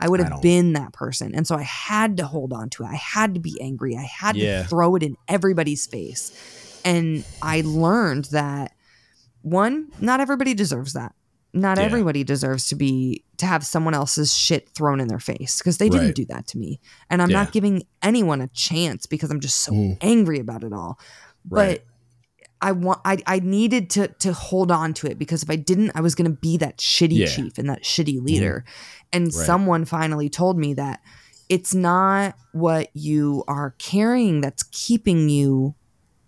I 0.00 0.08
would 0.08 0.20
have 0.20 0.40
been 0.40 0.72
that 0.74 0.92
person. 0.92 1.34
And 1.34 1.46
so 1.46 1.56
I 1.56 1.62
had 1.62 2.16
to 2.18 2.26
hold 2.26 2.52
on 2.52 2.70
to 2.70 2.84
it. 2.84 2.86
I 2.86 2.96
had 2.96 3.34
to 3.34 3.40
be 3.40 3.58
angry. 3.60 3.96
I 3.96 4.02
had 4.02 4.36
yeah. 4.36 4.62
to 4.62 4.68
throw 4.68 4.96
it 4.96 5.02
in 5.02 5.16
everybody's 5.28 5.86
face. 5.86 6.80
And 6.84 7.24
I 7.42 7.62
learned 7.64 8.26
that 8.26 8.72
one, 9.42 9.88
not 10.00 10.20
everybody 10.20 10.54
deserves 10.54 10.94
that 10.94 11.14
not 11.54 11.78
yeah. 11.78 11.84
everybody 11.84 12.24
deserves 12.24 12.68
to 12.68 12.74
be 12.74 13.24
to 13.36 13.46
have 13.46 13.64
someone 13.64 13.94
else's 13.94 14.34
shit 14.34 14.68
thrown 14.70 15.00
in 15.00 15.08
their 15.08 15.20
face 15.20 15.58
because 15.58 15.78
they 15.78 15.88
didn't 15.88 16.08
right. 16.08 16.14
do 16.14 16.24
that 16.26 16.46
to 16.46 16.58
me 16.58 16.80
and 17.08 17.22
i'm 17.22 17.30
yeah. 17.30 17.42
not 17.42 17.52
giving 17.52 17.82
anyone 18.02 18.40
a 18.40 18.48
chance 18.48 19.06
because 19.06 19.30
i'm 19.30 19.40
just 19.40 19.60
so 19.60 19.72
mm. 19.72 19.96
angry 20.00 20.38
about 20.38 20.64
it 20.64 20.72
all 20.72 20.98
right. 21.48 21.80
but 21.80 21.84
i 22.60 22.72
want 22.72 23.00
I, 23.04 23.18
I 23.26 23.38
needed 23.38 23.88
to 23.90 24.08
to 24.08 24.32
hold 24.32 24.70
on 24.70 24.94
to 24.94 25.06
it 25.06 25.18
because 25.18 25.42
if 25.42 25.50
i 25.50 25.56
didn't 25.56 25.92
i 25.94 26.00
was 26.00 26.14
going 26.14 26.30
to 26.30 26.36
be 26.36 26.56
that 26.58 26.78
shitty 26.78 27.18
yeah. 27.18 27.26
chief 27.26 27.56
and 27.56 27.70
that 27.70 27.84
shitty 27.84 28.16
mm-hmm. 28.16 28.26
leader 28.26 28.64
and 29.12 29.26
right. 29.26 29.32
someone 29.32 29.84
finally 29.84 30.28
told 30.28 30.58
me 30.58 30.74
that 30.74 31.00
it's 31.48 31.74
not 31.74 32.34
what 32.52 32.88
you 32.94 33.44
are 33.46 33.74
carrying 33.78 34.40
that's 34.40 34.64
keeping 34.64 35.28
you 35.28 35.74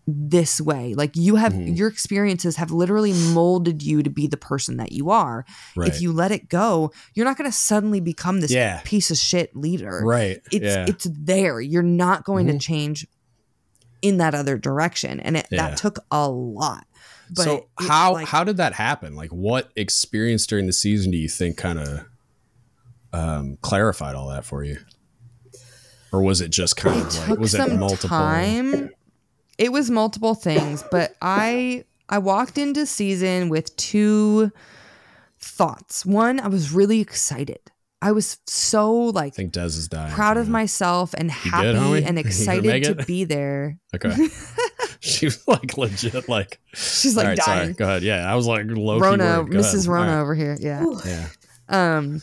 this 0.07 0.61
way. 0.61 0.95
Like 0.95 1.17
you 1.17 1.37
have 1.37 1.53
mm-hmm. 1.53 1.75
your 1.75 1.89
experiences 1.89 2.57
have 2.57 2.71
literally 2.71 3.13
molded 3.13 3.83
you 3.83 4.03
to 4.03 4.11
be 4.11 4.27
the 4.27 4.37
person 4.37 4.77
that 4.77 4.93
you 4.93 5.11
are. 5.11 5.45
Right. 5.75 5.89
If 5.89 6.01
you 6.01 6.13
let 6.13 6.31
it 6.31 6.49
go, 6.49 6.93
you're 7.15 7.27
not 7.27 7.37
going 7.37 7.51
to 7.51 7.57
suddenly 7.57 8.01
become 8.01 8.41
this 8.41 8.53
yeah. 8.53 8.81
piece 8.85 9.11
of 9.11 9.17
shit 9.17 9.57
leader. 9.57 10.03
Right. 10.05 10.41
It's 10.53 10.65
yeah. 10.65 10.87
it's 10.89 11.09
there. 11.11 11.61
You're 11.61 11.83
not 11.83 12.25
going 12.25 12.47
mm-hmm. 12.47 12.59
to 12.59 12.65
change 12.65 13.07
in 14.03 14.19
that 14.19 14.35
other 14.35 14.57
direction 14.57 15.19
and 15.21 15.39
it, 15.39 15.49
yeah. 15.51 15.69
that 15.69 15.79
took 15.79 15.99
a 16.11 16.29
lot. 16.29 16.87
But 17.35 17.43
so 17.43 17.69
how 17.77 18.13
like, 18.13 18.29
how 18.29 18.45
did 18.45 18.59
that 18.59 18.75
happen? 18.75 19.17
Like 19.17 19.31
what 19.31 19.71
experience 19.75 20.47
during 20.47 20.67
the 20.67 20.73
season 20.73 21.11
do 21.11 21.19
you 21.19 21.29
think 21.29 21.57
kind 21.57 21.81
of 21.81 22.07
um, 23.13 23.59
clarified 23.63 24.15
all 24.15 24.29
that 24.29 24.45
for 24.45 24.63
you? 24.63 24.79
Or 26.13 26.23
was 26.23 26.41
it 26.41 26.51
just 26.51 26.77
kind 26.77 27.01
it 27.01 27.07
of 27.07 27.29
like 27.31 27.39
was 27.41 27.55
it 27.55 27.73
multiple 27.73 28.09
time 28.11 28.91
it 29.59 29.73
was 29.73 29.91
multiple 29.91 30.35
things, 30.35 30.85
but 30.91 31.17
I 31.21 31.85
I 32.09 32.19
walked 32.19 32.59
into 32.59 32.87
season 32.87 33.49
with 33.49 33.75
two 33.77 34.53
thoughts. 35.39 36.05
One, 36.07 36.41
I 36.41 36.49
was 36.49 36.73
really 36.73 37.01
excited. 37.01 37.61
I 38.03 38.13
was 38.13 38.39
so 38.47 38.95
like 38.95 39.33
I 39.33 39.37
think 39.37 39.53
Des 39.53 39.63
is 39.63 39.89
dying. 39.89 40.13
Proud 40.13 40.37
of 40.37 40.49
myself 40.49 41.15
and 41.15 41.31
happy 41.31 42.05
and 42.05 42.19
excited 42.19 42.85
to 42.85 42.95
be 43.05 43.25
there. 43.25 43.79
Okay. 43.95 44.15
she 45.01 45.27
was 45.27 45.47
like 45.49 45.77
legit 45.79 46.29
like 46.29 46.61
she's 46.75 47.17
like 47.17 47.27
right, 47.27 47.39
dying. 47.39 47.61
Sorry. 47.61 47.73
Go 47.73 47.85
ahead. 47.87 48.03
Yeah. 48.03 48.31
I 48.31 48.35
was 48.35 48.47
like 48.47 48.67
low 48.67 48.99
Rona, 48.99 49.45
Mrs. 49.45 49.89
Rona 49.89 50.17
right. 50.17 50.21
over 50.21 50.35
here. 50.35 50.57
Yeah. 50.61 50.85
Ooh. 50.85 51.01
Yeah. 51.05 51.29
Um 51.69 52.21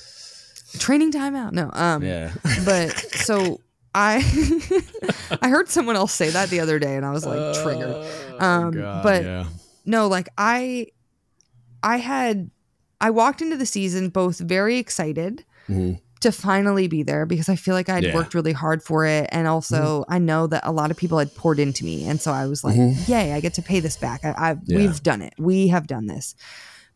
training 0.77 1.11
time 1.11 1.35
out. 1.35 1.53
No. 1.53 1.71
Um 1.73 2.03
yeah. 2.03 2.31
but 2.65 2.91
so 2.91 3.59
I 3.95 4.17
I 5.41 5.49
heard 5.49 5.69
someone 5.69 5.95
else 5.95 6.13
say 6.13 6.29
that 6.29 6.49
the 6.49 6.59
other 6.59 6.79
day 6.79 6.95
and 6.95 7.05
I 7.05 7.11
was 7.11 7.25
like 7.25 7.55
triggered. 7.61 7.95
Oh, 7.95 8.37
um 8.39 8.71
God, 8.71 9.03
but 9.03 9.23
yeah. 9.23 9.45
no, 9.85 10.07
like 10.07 10.29
I 10.37 10.87
I 11.81 11.97
had 11.97 12.49
I 12.99 13.09
walked 13.09 13.41
into 13.41 13.57
the 13.57 13.65
season 13.65 14.09
both 14.09 14.39
very 14.39 14.77
excited 14.77 15.45
mm-hmm. 15.67 15.95
to 16.21 16.31
finally 16.31 16.87
be 16.87 17.03
there 17.03 17.25
because 17.25 17.49
I 17.49 17.55
feel 17.55 17.75
like 17.75 17.89
I'd 17.89 18.05
yeah. 18.05 18.15
worked 18.15 18.33
really 18.33 18.53
hard 18.53 18.81
for 18.81 19.05
it 19.05 19.29
and 19.31 19.47
also 19.47 20.01
mm-hmm. 20.01 20.13
I 20.13 20.19
know 20.19 20.47
that 20.47 20.65
a 20.65 20.71
lot 20.71 20.89
of 20.89 20.97
people 20.97 21.19
had 21.19 21.35
poured 21.35 21.59
into 21.59 21.85
me 21.85 22.07
and 22.07 22.19
so 22.19 22.31
I 22.31 22.47
was 22.47 22.63
like, 22.63 22.75
mm-hmm. 22.75 23.11
"Yay, 23.11 23.33
I 23.33 23.41
get 23.41 23.55
to 23.55 23.61
pay 23.61 23.79
this 23.79 23.97
back. 23.97 24.25
I, 24.25 24.31
I 24.31 24.55
yeah. 24.65 24.77
we've 24.77 25.03
done 25.03 25.21
it. 25.21 25.33
We 25.37 25.67
have 25.67 25.87
done 25.87 26.07
this." 26.07 26.35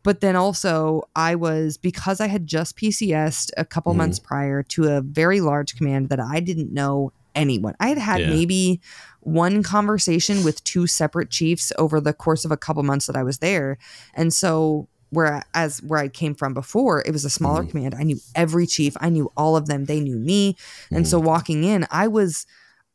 But 0.04 0.22
then 0.22 0.36
also, 0.36 1.10
I 1.16 1.36
was 1.36 1.78
because 1.78 2.22
I 2.22 2.28
had 2.28 2.48
just 2.48 2.78
PCSed 2.78 3.52
a 3.58 3.66
couple 3.66 3.94
mm. 3.94 3.98
months 3.98 4.20
prior 4.20 4.64
to 4.64 4.86
a 4.86 5.02
very 5.02 5.42
large 5.42 5.76
command 5.76 6.10
that 6.10 6.20
I 6.20 6.40
didn't 6.40 6.74
know 6.74 7.12
anyone. 7.36 7.76
I 7.80 7.90
had 7.90 7.98
had 7.98 8.22
yeah. 8.22 8.30
maybe 8.30 8.82
one 9.22 9.64
conversation 9.64 10.44
with 10.44 10.64
two 10.64 10.88
separate 10.88 11.30
chiefs 11.30 11.72
over 11.78 12.00
the 12.02 12.14
course 12.14 12.46
of 12.46 12.52
a 12.52 12.58
couple 12.58 12.84
months 12.84 13.08
that 13.08 13.16
I 13.16 13.24
was 13.24 13.40
there. 13.40 13.78
And 14.14 14.34
so 14.34 14.88
where 15.10 15.44
as 15.54 15.82
where 15.84 16.00
I 16.00 16.10
came 16.10 16.36
from 16.36 16.54
before, 16.54 17.02
it 17.06 17.12
was 17.12 17.24
a 17.24 17.30
smaller 17.30 17.64
mm. 17.64 17.70
command. 17.70 17.96
I 17.96 18.04
knew 18.04 18.18
every 18.36 18.68
chief. 18.68 18.96
I 19.00 19.10
knew 19.10 19.32
all 19.38 19.56
of 19.56 19.68
them. 19.68 19.86
They 19.86 20.00
knew 20.00 20.18
me. 20.18 20.58
And 20.92 21.06
mm. 21.06 21.08
so 21.08 21.20
walking 21.20 21.64
in, 21.64 21.86
I 21.92 22.08
was 22.08 22.46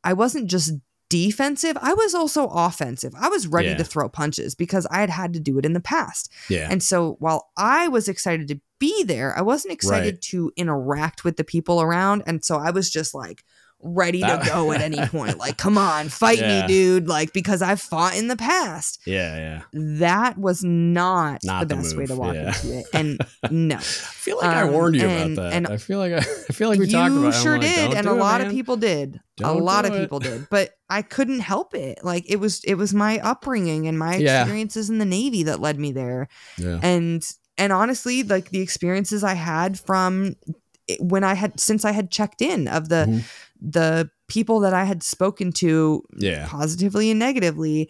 I 0.05 0.13
wasn't 0.13 0.51
just 0.51 0.73
defensive, 1.13 1.77
I 1.83 1.93
was 1.93 2.15
also 2.15 2.47
offensive. 2.47 3.13
I 3.15 3.29
was 3.29 3.47
ready 3.47 3.69
yeah. 3.69 3.77
to 3.77 3.85
throw 3.85 4.09
punches 4.09 4.55
because 4.55 4.87
I 4.87 5.01
had 5.01 5.11
had 5.11 5.35
to 5.35 5.41
do 5.41 5.59
it 5.59 5.67
in 5.67 5.75
the 5.75 5.81
past. 5.81 6.33
Yeah. 6.49 6.69
And 6.71 6.83
so 6.83 7.17
while 7.19 7.51
I 7.55 7.89
was 7.89 8.09
excited 8.09 8.49
to 8.49 8.59
be 8.79 9.05
there, 9.05 9.37
I 9.37 9.43
wasn't 9.43 9.75
excited 9.75 10.15
right. 10.15 10.23
to 10.23 10.51
interact 10.57 11.23
with 11.23 11.37
the 11.37 11.45
people 11.45 11.83
around. 11.83 12.23
And 12.27 12.43
so 12.43 12.57
I 12.57 12.71
was 12.71 12.89
just 12.89 13.13
like, 13.13 13.45
ready 13.83 14.21
that, 14.21 14.45
to 14.45 14.49
go 14.49 14.73
at 14.73 14.81
any 14.81 15.05
point. 15.09 15.39
Like, 15.39 15.59
come 15.59 15.77
on, 15.77 16.09
fight 16.09 16.39
yeah. 16.39 16.63
me, 16.63 16.69
dude. 16.69 17.09
Like, 17.09 17.33
because 17.33 17.63
I've 17.63 17.81
fought 17.81 18.17
in 18.17 18.29
the 18.29 18.37
past. 18.37 19.01
Yeah, 19.05 19.37
yeah. 19.37 19.63
That 19.99 20.39
was 20.39 20.63
not, 20.63 21.41
not 21.45 21.69
the, 21.69 21.75
the 21.75 21.83
best 21.83 21.97
move. 21.97 21.99
way 21.99 22.07
to 22.15 22.21
walk 22.21 22.35
yeah. 22.35 22.47
into 22.49 22.79
it. 22.79 22.87
And 22.93 23.21
no. 23.51 23.77
I 23.77 23.81
feel 23.81 24.39
like 24.39 24.57
um, 24.57 24.69
I 24.69 24.71
warned 24.71 24.97
you 24.97 25.07
and, 25.07 25.33
about 25.33 25.43
that. 25.43 25.53
And 25.55 25.67
I 25.67 25.77
feel 25.77 25.99
like 25.99 26.13
I, 26.13 26.19
I 26.19 26.53
feel 26.53 26.69
like 26.69 26.79
we 26.79 26.87
talked 26.87 27.13
about 27.13 27.23
it. 27.23 27.27
You 27.27 27.33
sure 27.33 27.59
like, 27.59 27.63
did, 27.63 27.95
and 27.95 28.07
a 28.07 28.13
lot 28.13 28.41
it, 28.41 28.47
of 28.47 28.53
people 28.53 28.77
did. 28.77 29.21
Don't 29.37 29.57
a 29.57 29.63
lot 29.63 29.85
of 29.85 29.93
people 29.93 30.21
did. 30.21 30.49
But 30.51 30.71
I 30.89 31.03
couldn't 31.03 31.41
help 31.41 31.75
it. 31.75 32.05
Like 32.05 32.31
it 32.31 32.37
was 32.37 32.63
it 32.65 32.75
was 32.75 32.95
my 32.95 33.19
upbringing 33.21 33.89
and 33.89 33.99
my 33.99 34.17
experiences 34.17 34.89
yeah. 34.89 34.95
in 34.95 34.99
the 34.99 35.05
Navy 35.05 35.45
that 35.45 35.61
led 35.61 35.79
me 35.79 35.93
there. 35.93 36.29
Yeah. 36.59 36.79
And 36.83 37.27
and 37.59 37.73
honestly, 37.73 38.23
like 38.23 38.51
the 38.51 38.61
experiences 38.61 39.25
I 39.25 39.35
had 39.35 39.79
from 39.79 40.37
when 41.01 41.25
I 41.25 41.35
had 41.35 41.59
since 41.59 41.85
I 41.85 41.93
had 41.93 42.11
checked 42.11 42.43
in 42.43 42.69
of 42.69 42.89
the 42.89 43.07
mm-hmm 43.09 43.19
the 43.63 44.11
people 44.27 44.61
that 44.61 44.75
I 44.75 44.85
had 44.85 45.03
spoken 45.03 45.53
to 45.53 46.03
yeah. 46.17 46.47
positively 46.49 47.11
and 47.11 47.19
negatively, 47.19 47.89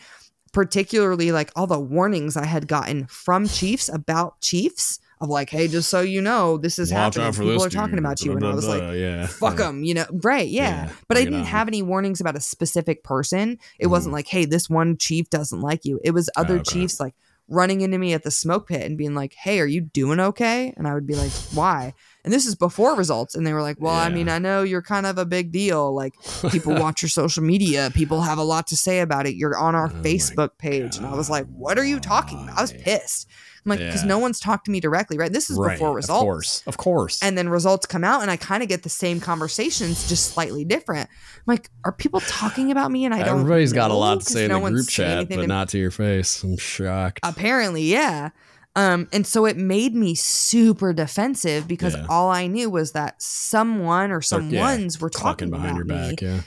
particularly 0.52 1.32
like 1.32 1.50
all 1.56 1.66
the 1.66 1.80
warnings 1.80 2.36
I 2.36 2.44
had 2.44 2.68
gotten 2.68 3.06
from 3.06 3.48
chiefs 3.48 3.88
about 3.88 4.40
chiefs 4.40 5.00
of 5.20 5.28
like, 5.28 5.50
hey, 5.50 5.68
just 5.68 5.88
so 5.88 6.00
you 6.00 6.20
know, 6.20 6.58
this 6.58 6.78
is 6.78 6.92
Watch 6.92 7.14
happening. 7.14 7.32
People 7.32 7.62
are 7.62 7.68
dude. 7.68 7.72
talking 7.72 7.98
about 7.98 8.20
you. 8.22 8.36
Blah, 8.36 8.36
and 8.36 8.44
I 8.44 8.54
was 8.54 8.66
blah, 8.66 8.74
like, 8.74 8.98
yeah, 8.98 9.26
fuck 9.28 9.56
them, 9.56 9.84
you 9.84 9.94
know, 9.94 10.04
right. 10.10 10.48
Yeah. 10.48 10.86
yeah 10.86 10.92
but 11.08 11.16
I 11.16 11.24
didn't 11.24 11.44
have 11.44 11.68
any 11.68 11.80
warnings 11.80 12.20
about 12.20 12.36
a 12.36 12.40
specific 12.40 13.04
person. 13.04 13.58
It 13.78 13.86
mm. 13.86 13.90
wasn't 13.90 14.12
like, 14.12 14.26
hey, 14.26 14.44
this 14.44 14.68
one 14.68 14.98
chief 14.98 15.30
doesn't 15.30 15.60
like 15.60 15.84
you. 15.84 16.00
It 16.04 16.10
was 16.10 16.28
other 16.36 16.56
okay. 16.56 16.64
chiefs 16.64 17.00
like 17.00 17.14
running 17.48 17.82
into 17.82 17.98
me 17.98 18.12
at 18.12 18.24
the 18.24 18.30
smoke 18.30 18.68
pit 18.68 18.82
and 18.82 18.98
being 18.98 19.14
like, 19.14 19.34
hey, 19.34 19.60
are 19.60 19.66
you 19.66 19.80
doing 19.80 20.18
okay? 20.18 20.74
And 20.76 20.88
I 20.88 20.94
would 20.94 21.06
be 21.06 21.14
like, 21.14 21.32
why? 21.54 21.94
And 22.24 22.32
this 22.32 22.46
is 22.46 22.54
before 22.54 22.94
results. 22.94 23.34
And 23.34 23.46
they 23.46 23.52
were 23.52 23.62
like, 23.62 23.80
well, 23.80 23.94
yeah. 23.94 24.02
I 24.02 24.08
mean, 24.08 24.28
I 24.28 24.38
know 24.38 24.62
you're 24.62 24.82
kind 24.82 25.06
of 25.06 25.18
a 25.18 25.24
big 25.24 25.50
deal. 25.50 25.92
Like, 25.92 26.14
people 26.50 26.74
watch 26.80 27.02
your 27.02 27.08
social 27.08 27.42
media, 27.42 27.90
people 27.94 28.20
have 28.22 28.38
a 28.38 28.44
lot 28.44 28.68
to 28.68 28.76
say 28.76 29.00
about 29.00 29.26
it. 29.26 29.34
You're 29.34 29.58
on 29.58 29.74
our 29.74 29.86
oh 29.86 30.02
Facebook 30.02 30.58
page. 30.58 30.96
And 30.96 31.06
I 31.06 31.14
was 31.14 31.28
like, 31.28 31.46
what 31.46 31.78
are 31.78 31.84
you 31.84 31.98
talking 31.98 32.42
about? 32.44 32.58
I 32.58 32.62
was 32.62 32.72
pissed. 32.72 33.28
I'm 33.64 33.70
like, 33.70 33.78
because 33.78 34.02
yeah. 34.02 34.08
no 34.08 34.18
one's 34.18 34.40
talked 34.40 34.64
to 34.64 34.72
me 34.72 34.80
directly, 34.80 35.18
right? 35.18 35.32
This 35.32 35.48
is 35.48 35.56
right. 35.56 35.74
before 35.74 35.94
results. 35.94 36.20
Of 36.20 36.26
course. 36.26 36.62
Of 36.66 36.76
course. 36.78 37.22
And 37.22 37.38
then 37.38 37.48
results 37.48 37.86
come 37.86 38.02
out 38.02 38.22
and 38.22 38.30
I 38.30 38.36
kind 38.36 38.62
of 38.62 38.68
get 38.68 38.82
the 38.82 38.88
same 38.88 39.20
conversations, 39.20 40.08
just 40.08 40.32
slightly 40.32 40.64
different. 40.64 41.08
I'm 41.08 41.42
like, 41.46 41.70
are 41.84 41.92
people 41.92 42.20
talking 42.20 42.72
about 42.72 42.90
me 42.90 43.04
and 43.04 43.14
I 43.14 43.18
don't 43.18 43.26
know. 43.26 43.40
Everybody's 43.42 43.72
got 43.72 43.92
a 43.92 43.94
lot 43.94 44.20
to 44.20 44.24
say 44.24 44.44
in 44.44 44.48
no 44.48 44.60
the 44.64 44.70
group 44.70 44.88
chat, 44.88 45.28
but 45.28 45.46
not 45.46 45.68
to 45.70 45.78
your 45.78 45.92
face. 45.92 46.42
I'm 46.42 46.56
shocked. 46.56 47.20
Apparently, 47.22 47.82
yeah. 47.82 48.30
Um, 48.74 49.08
and 49.12 49.26
so 49.26 49.44
it 49.44 49.56
made 49.56 49.94
me 49.94 50.14
super 50.14 50.92
defensive 50.92 51.68
because 51.68 51.94
yeah. 51.94 52.06
all 52.08 52.30
I 52.30 52.46
knew 52.46 52.70
was 52.70 52.92
that 52.92 53.20
someone 53.20 54.10
or 54.10 54.22
someone's 54.22 54.96
yeah. 54.96 55.02
were 55.02 55.10
talking, 55.10 55.50
talking 55.50 55.50
behind 55.50 55.76
your 55.76 55.84
back. 55.84 56.22
Me. 56.22 56.28
Yeah. 56.28 56.40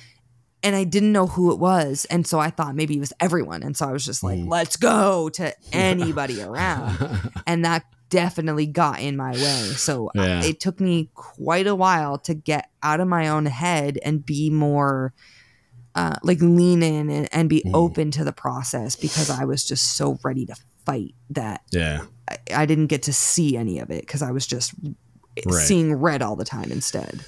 and 0.64 0.76
I 0.76 0.86
didn't 0.86 1.12
know 1.12 1.28
who 1.28 1.52
it 1.52 1.60
was. 1.60 2.06
And 2.10 2.26
so 2.26 2.40
I 2.40 2.50
thought 2.50 2.74
maybe 2.74 2.98
it 2.98 3.00
was 3.00 3.14
everyone. 3.20 3.62
And 3.62 3.78
so 3.78 3.88
I 3.88 3.92
was 3.92 4.04
just 4.04 4.24
like, 4.24 4.40
mm. 4.40 4.50
let's 4.50 4.76
go 4.76 5.30
to 5.30 5.54
anybody 5.72 6.42
around. 6.42 7.32
And 7.46 7.64
that 7.64 7.84
definitely 8.10 8.66
got 8.66 9.02
in 9.02 9.16
my 9.16 9.34
way. 9.34 9.64
So 9.76 10.10
yeah. 10.16 10.42
I, 10.42 10.46
it 10.46 10.60
took 10.60 10.80
me 10.80 11.12
quite 11.14 11.68
a 11.68 11.76
while 11.76 12.18
to 12.20 12.34
get 12.34 12.70
out 12.82 13.00
of 13.00 13.08
my 13.08 13.28
own 13.28 13.46
head 13.46 14.00
and 14.04 14.26
be 14.26 14.50
more 14.50 15.14
uh, 15.94 16.16
like 16.24 16.42
lean 16.42 16.82
in 16.84 17.10
and, 17.10 17.30
and 17.32 17.50
be 17.50 17.62
mm. 17.66 17.72
open 17.74 18.12
to 18.12 18.24
the 18.24 18.34
process 18.34 18.96
because 18.96 19.30
I 19.30 19.46
was 19.46 19.66
just 19.66 19.94
so 19.94 20.18
ready 20.24 20.46
to 20.48 20.56
fight 20.86 21.16
that 21.32 21.62
yeah 21.72 22.02
I, 22.30 22.38
I 22.54 22.66
didn't 22.66 22.88
get 22.88 23.04
to 23.04 23.14
see 23.14 23.58
any 23.58 23.80
of 23.80 23.92
it 23.92 24.02
because 24.02 24.22
I 24.22 24.32
was 24.32 24.48
just 24.48 24.74
right. 25.46 25.54
seeing 25.54 25.94
red 25.94 26.22
all 26.22 26.36
the 26.36 26.46
time 26.46 26.72
instead. 26.72 27.24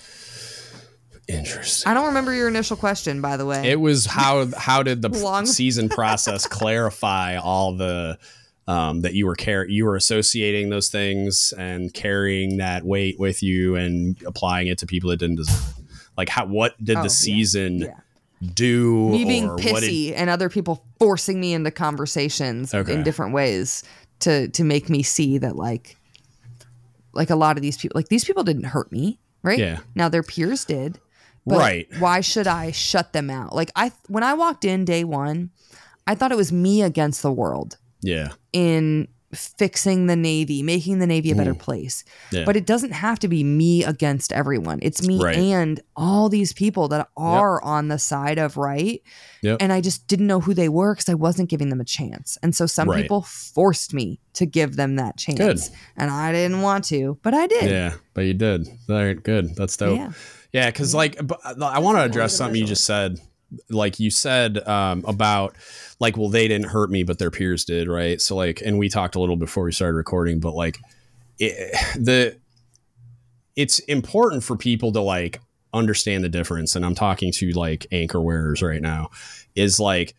Interesting. 1.27 1.91
I 1.91 1.93
don't 1.93 2.07
remember 2.07 2.33
your 2.33 2.47
initial 2.47 2.77
question, 2.77 3.19
by 3.19 3.35
the 3.35 3.45
way. 3.45 3.69
It 3.69 3.79
was 3.79 4.05
how 4.05 4.47
how 4.57 4.81
did 4.81 5.01
the 5.01 5.09
Long- 5.23 5.45
season 5.45 5.89
process 5.89 6.47
clarify 6.47 7.35
all 7.35 7.73
the 7.75 8.17
um, 8.65 9.01
that 9.01 9.13
you 9.13 9.25
were 9.25 9.35
car- 9.35 9.67
you 9.67 9.85
were 9.85 9.95
associating 9.95 10.69
those 10.69 10.89
things 10.89 11.53
and 11.57 11.93
carrying 11.93 12.57
that 12.57 12.83
weight 12.83 13.19
with 13.19 13.43
you 13.43 13.75
and 13.75 14.21
applying 14.25 14.67
it 14.67 14.77
to 14.79 14.85
people 14.85 15.09
that 15.09 15.17
didn't 15.17 15.37
deserve 15.37 15.73
it. 15.77 15.83
Like 16.15 16.29
how 16.29 16.45
what 16.45 16.81
did 16.83 16.97
oh, 16.97 17.03
the 17.03 17.09
season 17.09 17.79
yeah. 17.79 17.87
Yeah. 18.39 18.49
do? 18.53 19.09
Me 19.09 19.25
being 19.25 19.49
pissy 19.49 20.07
did- 20.07 20.13
and 20.15 20.29
other 20.29 20.49
people 20.49 20.85
forcing 20.97 21.41
me 21.41 21.53
into 21.53 21.71
conversations 21.71 22.73
okay. 22.73 22.93
in 22.93 23.03
different 23.03 23.33
ways 23.33 23.83
to 24.19 24.47
to 24.49 24.63
make 24.63 24.89
me 24.89 25.03
see 25.03 25.37
that 25.37 25.55
like 25.55 25.97
like 27.13 27.29
a 27.29 27.35
lot 27.35 27.57
of 27.57 27.61
these 27.61 27.77
people 27.77 27.97
like 27.97 28.09
these 28.09 28.25
people 28.25 28.43
didn't 28.43 28.65
hurt 28.65 28.91
me, 28.91 29.19
right? 29.43 29.59
Yeah. 29.59 29.79
Now 29.95 30.09
their 30.09 30.23
peers 30.23 30.65
did 30.65 30.99
but 31.47 31.59
right. 31.59 31.87
Why 31.99 32.19
should 32.19 32.45
I 32.45 32.71
shut 32.71 33.13
them 33.13 33.29
out? 33.29 33.55
Like 33.55 33.71
I 33.75 33.93
when 34.07 34.23
I 34.23 34.33
walked 34.33 34.65
in 34.65 34.83
day 34.83 35.05
1, 35.05 35.49
I 36.05 36.13
thought 36.13 36.33
it 36.33 36.37
was 36.37 36.51
me 36.51 36.81
against 36.81 37.21
the 37.21 37.31
world. 37.31 37.77
Yeah. 38.01 38.33
In 38.51 39.07
fixing 39.33 40.07
the 40.07 40.15
Navy, 40.15 40.63
making 40.63 40.99
the 40.99 41.07
Navy 41.07 41.31
a 41.31 41.35
better 41.35 41.53
mm. 41.53 41.59
place. 41.59 42.03
Yeah. 42.31 42.45
But 42.45 42.55
it 42.55 42.65
doesn't 42.65 42.91
have 42.91 43.19
to 43.19 43.27
be 43.27 43.43
me 43.43 43.83
against 43.83 44.31
everyone. 44.31 44.79
It's 44.81 45.05
me 45.05 45.19
right. 45.21 45.37
and 45.37 45.79
all 45.95 46.29
these 46.29 46.53
people 46.53 46.87
that 46.89 47.09
are 47.17 47.59
yep. 47.61 47.67
on 47.67 47.87
the 47.89 47.99
side 47.99 48.37
of 48.37 48.55
right. 48.55 49.01
Yep. 49.41 49.57
And 49.59 49.73
I 49.73 49.81
just 49.81 50.07
didn't 50.07 50.27
know 50.27 50.39
who 50.39 50.53
they 50.53 50.69
were 50.69 50.93
because 50.93 51.09
I 51.09 51.13
wasn't 51.13 51.49
giving 51.49 51.69
them 51.69 51.81
a 51.81 51.85
chance. 51.85 52.37
And 52.41 52.55
so 52.55 52.65
some 52.65 52.89
right. 52.89 53.01
people 53.01 53.23
forced 53.23 53.93
me 53.93 54.21
to 54.33 54.45
give 54.45 54.75
them 54.75 54.95
that 54.95 55.17
chance. 55.17 55.37
Good. 55.37 55.77
And 55.97 56.09
I 56.09 56.31
didn't 56.31 56.61
want 56.61 56.85
to, 56.85 57.19
but 57.21 57.33
I 57.33 57.47
did. 57.47 57.69
Yeah, 57.69 57.93
but 58.13 58.21
you 58.21 58.33
did. 58.33 58.67
All 58.89 58.95
right, 58.95 59.21
good. 59.21 59.55
That's 59.55 59.75
dope. 59.75 59.97
Yeah. 59.97 60.11
Yeah, 60.53 60.67
because 60.67 60.95
like 60.95 61.19
uh, 61.19 61.53
I 61.61 61.79
want 61.79 61.97
to 61.97 62.03
address 62.03 62.35
something 62.35 62.59
you 62.59 62.65
just 62.65 62.85
said. 62.85 63.19
Like 63.69 63.99
you 63.99 64.11
said 64.11 64.65
um, 64.67 65.03
about 65.07 65.55
like, 65.99 66.17
well, 66.17 66.29
they 66.29 66.47
didn't 66.47 66.69
hurt 66.69 66.89
me, 66.89 67.03
but 67.03 67.19
their 67.19 67.31
peers 67.31 67.65
did, 67.65 67.87
right? 67.87 68.21
So 68.21 68.35
like, 68.35 68.61
and 68.65 68.77
we 68.77 68.89
talked 68.89 69.15
a 69.15 69.19
little 69.19 69.37
before 69.37 69.63
we 69.63 69.71
started 69.71 69.95
recording, 69.95 70.39
but 70.39 70.53
like, 70.53 70.77
it, 71.39 71.73
the 71.95 72.37
it's 73.55 73.79
important 73.79 74.43
for 74.43 74.55
people 74.55 74.91
to 74.91 75.01
like 75.01 75.41
understand 75.73 76.23
the 76.23 76.29
difference. 76.29 76.75
And 76.75 76.85
I'm 76.85 76.95
talking 76.95 77.31
to 77.33 77.51
like 77.51 77.87
anchor 77.91 78.21
wearers 78.21 78.61
right 78.61 78.81
now. 78.81 79.09
Is 79.55 79.79
like 79.79 80.13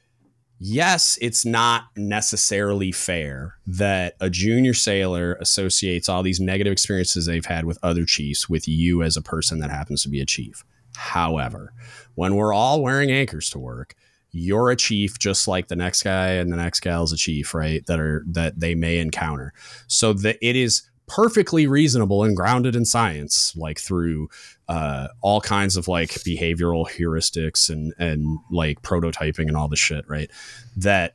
yes, 0.58 1.18
it's 1.20 1.44
not 1.44 1.84
necessarily 1.96 2.92
fair 2.92 3.56
that 3.66 4.14
a 4.20 4.28
junior 4.28 4.74
sailor 4.74 5.34
associates 5.34 6.08
all 6.08 6.22
these 6.22 6.40
negative 6.40 6.72
experiences 6.72 7.26
they've 7.26 7.46
had 7.46 7.64
with 7.64 7.78
other 7.82 8.04
chiefs 8.04 8.48
with 8.48 8.66
you 8.66 9.02
as 9.02 9.16
a 9.16 9.22
person 9.22 9.60
that 9.60 9.70
happens 9.70 10.02
to 10.02 10.08
be 10.08 10.20
a 10.20 10.26
chief. 10.26 10.64
However, 10.96 11.72
when 12.18 12.34
we're 12.34 12.52
all 12.52 12.82
wearing 12.82 13.12
anchors 13.12 13.48
to 13.48 13.60
work, 13.60 13.94
you're 14.32 14.70
a 14.70 14.76
chief 14.76 15.20
just 15.20 15.46
like 15.46 15.68
the 15.68 15.76
next 15.76 16.02
guy 16.02 16.30
and 16.30 16.52
the 16.52 16.56
next 16.56 16.80
gal 16.80 17.04
is 17.04 17.12
a 17.12 17.16
chief, 17.16 17.54
right? 17.54 17.86
That 17.86 18.00
are 18.00 18.24
that 18.26 18.58
they 18.58 18.74
may 18.74 18.98
encounter. 18.98 19.52
So 19.86 20.12
that 20.14 20.36
it 20.42 20.56
is 20.56 20.82
perfectly 21.06 21.68
reasonable 21.68 22.24
and 22.24 22.36
grounded 22.36 22.74
in 22.74 22.84
science, 22.84 23.54
like 23.56 23.78
through 23.78 24.30
uh, 24.66 25.06
all 25.20 25.40
kinds 25.40 25.76
of 25.76 25.86
like 25.86 26.10
behavioral 26.10 26.90
heuristics 26.90 27.70
and 27.70 27.94
and 28.00 28.40
like 28.50 28.82
prototyping 28.82 29.46
and 29.46 29.56
all 29.56 29.68
the 29.68 29.76
shit, 29.76 30.04
right? 30.08 30.28
That 30.76 31.14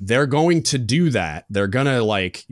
they're 0.00 0.26
going 0.26 0.64
to 0.64 0.78
do 0.78 1.10
that. 1.10 1.44
They're 1.50 1.68
gonna 1.68 2.02
like 2.02 2.44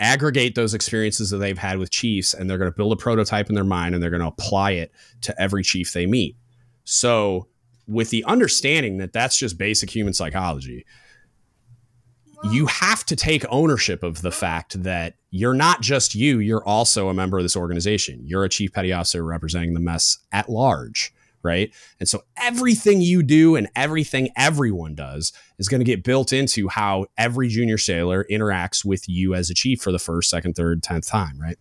aggregate 0.00 0.56
those 0.56 0.74
experiences 0.74 1.30
that 1.30 1.38
they've 1.38 1.56
had 1.56 1.78
with 1.78 1.92
chiefs 1.92 2.34
and 2.34 2.50
they're 2.50 2.58
going 2.58 2.70
to 2.70 2.76
build 2.76 2.92
a 2.92 2.96
prototype 2.96 3.48
in 3.48 3.54
their 3.54 3.62
mind 3.62 3.94
and 3.94 4.02
they're 4.02 4.10
going 4.10 4.20
to 4.20 4.26
apply 4.26 4.72
it 4.72 4.90
to 5.20 5.40
every 5.40 5.62
chief 5.62 5.92
they 5.92 6.04
meet. 6.04 6.36
So, 6.84 7.48
with 7.86 8.10
the 8.10 8.24
understanding 8.24 8.98
that 8.98 9.12
that's 9.12 9.36
just 9.36 9.58
basic 9.58 9.90
human 9.90 10.14
psychology, 10.14 10.86
you 12.50 12.66
have 12.66 13.04
to 13.06 13.16
take 13.16 13.44
ownership 13.48 14.02
of 14.02 14.22
the 14.22 14.30
fact 14.30 14.82
that 14.82 15.14
you're 15.30 15.54
not 15.54 15.80
just 15.80 16.14
you, 16.14 16.38
you're 16.38 16.64
also 16.64 17.08
a 17.08 17.14
member 17.14 17.38
of 17.38 17.44
this 17.44 17.56
organization. 17.56 18.20
You're 18.24 18.44
a 18.44 18.48
chief 18.48 18.72
petty 18.72 18.92
officer 18.92 19.24
representing 19.24 19.74
the 19.74 19.80
mess 19.80 20.18
at 20.30 20.48
large, 20.50 21.12
right? 21.42 21.72
And 22.00 22.08
so 22.08 22.22
everything 22.36 23.00
you 23.00 23.22
do 23.22 23.56
and 23.56 23.68
everything 23.74 24.28
everyone 24.36 24.94
does 24.94 25.32
is 25.58 25.68
going 25.68 25.80
to 25.80 25.84
get 25.84 26.04
built 26.04 26.32
into 26.32 26.68
how 26.68 27.06
every 27.16 27.48
junior 27.48 27.78
sailor 27.78 28.26
interacts 28.30 28.84
with 28.84 29.08
you 29.08 29.34
as 29.34 29.48
a 29.48 29.54
chief 29.54 29.80
for 29.80 29.92
the 29.92 29.98
first, 29.98 30.28
second, 30.28 30.54
third, 30.54 30.82
tenth 30.82 31.06
time, 31.06 31.40
right? 31.40 31.56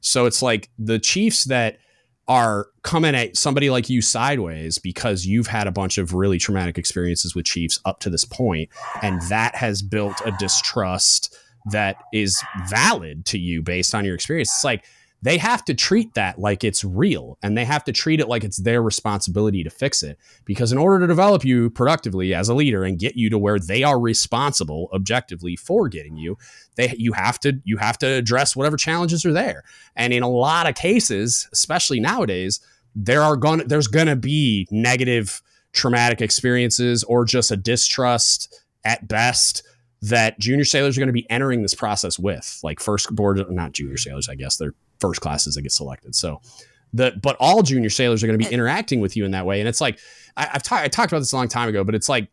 So 0.00 0.26
it's 0.26 0.42
like 0.42 0.70
the 0.78 0.98
chiefs 0.98 1.44
that 1.44 1.78
are 2.26 2.68
coming 2.82 3.14
at 3.14 3.36
somebody 3.36 3.70
like 3.70 3.90
you 3.90 4.00
sideways 4.00 4.78
because 4.78 5.26
you've 5.26 5.46
had 5.46 5.66
a 5.66 5.72
bunch 5.72 5.98
of 5.98 6.14
really 6.14 6.38
traumatic 6.38 6.78
experiences 6.78 7.34
with 7.34 7.44
Chiefs 7.44 7.78
up 7.84 8.00
to 8.00 8.10
this 8.10 8.24
point, 8.24 8.70
and 9.02 9.20
that 9.22 9.54
has 9.54 9.82
built 9.82 10.20
a 10.24 10.32
distrust 10.38 11.36
that 11.70 11.96
is 12.12 12.42
valid 12.68 13.24
to 13.26 13.38
you 13.38 13.62
based 13.62 13.94
on 13.94 14.04
your 14.04 14.14
experience. 14.14 14.50
It's 14.50 14.64
like 14.64 14.84
they 15.24 15.38
have 15.38 15.64
to 15.64 15.72
treat 15.72 16.12
that 16.12 16.38
like 16.38 16.62
it's 16.62 16.84
real 16.84 17.38
and 17.42 17.56
they 17.56 17.64
have 17.64 17.82
to 17.82 17.92
treat 17.92 18.20
it 18.20 18.28
like 18.28 18.44
it's 18.44 18.58
their 18.58 18.82
responsibility 18.82 19.64
to 19.64 19.70
fix 19.70 20.02
it. 20.02 20.18
Because 20.44 20.70
in 20.70 20.76
order 20.76 21.00
to 21.00 21.06
develop 21.06 21.46
you 21.46 21.70
productively 21.70 22.34
as 22.34 22.50
a 22.50 22.54
leader 22.54 22.84
and 22.84 22.98
get 22.98 23.16
you 23.16 23.30
to 23.30 23.38
where 23.38 23.58
they 23.58 23.82
are 23.82 23.98
responsible 23.98 24.90
objectively 24.92 25.56
for 25.56 25.88
getting 25.88 26.18
you, 26.18 26.36
they 26.76 26.94
you 26.98 27.14
have 27.14 27.40
to 27.40 27.54
you 27.64 27.78
have 27.78 27.96
to 27.98 28.06
address 28.06 28.54
whatever 28.54 28.76
challenges 28.76 29.24
are 29.24 29.32
there. 29.32 29.64
And 29.96 30.12
in 30.12 30.22
a 30.22 30.28
lot 30.28 30.68
of 30.68 30.74
cases, 30.74 31.48
especially 31.54 32.00
nowadays, 32.00 32.60
there 32.94 33.22
are 33.22 33.36
going 33.36 33.66
there's 33.66 33.88
going 33.88 34.08
to 34.08 34.16
be 34.16 34.68
negative 34.70 35.40
traumatic 35.72 36.20
experiences 36.20 37.02
or 37.04 37.24
just 37.24 37.50
a 37.50 37.56
distrust 37.56 38.62
at 38.84 39.08
best 39.08 39.62
that 40.02 40.38
junior 40.38 40.66
sailors 40.66 40.98
are 40.98 41.00
going 41.00 41.06
to 41.06 41.14
be 41.14 41.28
entering 41.30 41.62
this 41.62 41.74
process 41.74 42.18
with 42.18 42.60
like 42.62 42.78
first 42.78 43.14
board 43.14 43.42
not 43.50 43.72
junior 43.72 43.96
sailors 43.96 44.28
i 44.28 44.34
guess 44.34 44.56
they're 44.56 44.74
first 45.00 45.20
classes 45.20 45.54
that 45.54 45.62
get 45.62 45.72
selected. 45.72 46.14
So 46.14 46.40
the 46.92 47.12
but 47.20 47.36
all 47.40 47.62
junior 47.62 47.90
sailors 47.90 48.22
are 48.22 48.26
going 48.26 48.38
to 48.38 48.48
be 48.48 48.52
interacting 48.52 49.00
with 49.00 49.16
you 49.16 49.24
in 49.24 49.32
that 49.32 49.46
way. 49.46 49.60
And 49.60 49.68
it's 49.68 49.80
like 49.80 49.98
I, 50.36 50.46
have 50.46 50.62
ta- 50.62 50.82
I 50.82 50.88
talked 50.88 51.12
about 51.12 51.20
this 51.20 51.32
a 51.32 51.36
long 51.36 51.48
time 51.48 51.68
ago, 51.68 51.84
but 51.84 51.94
it's 51.94 52.08
like 52.08 52.28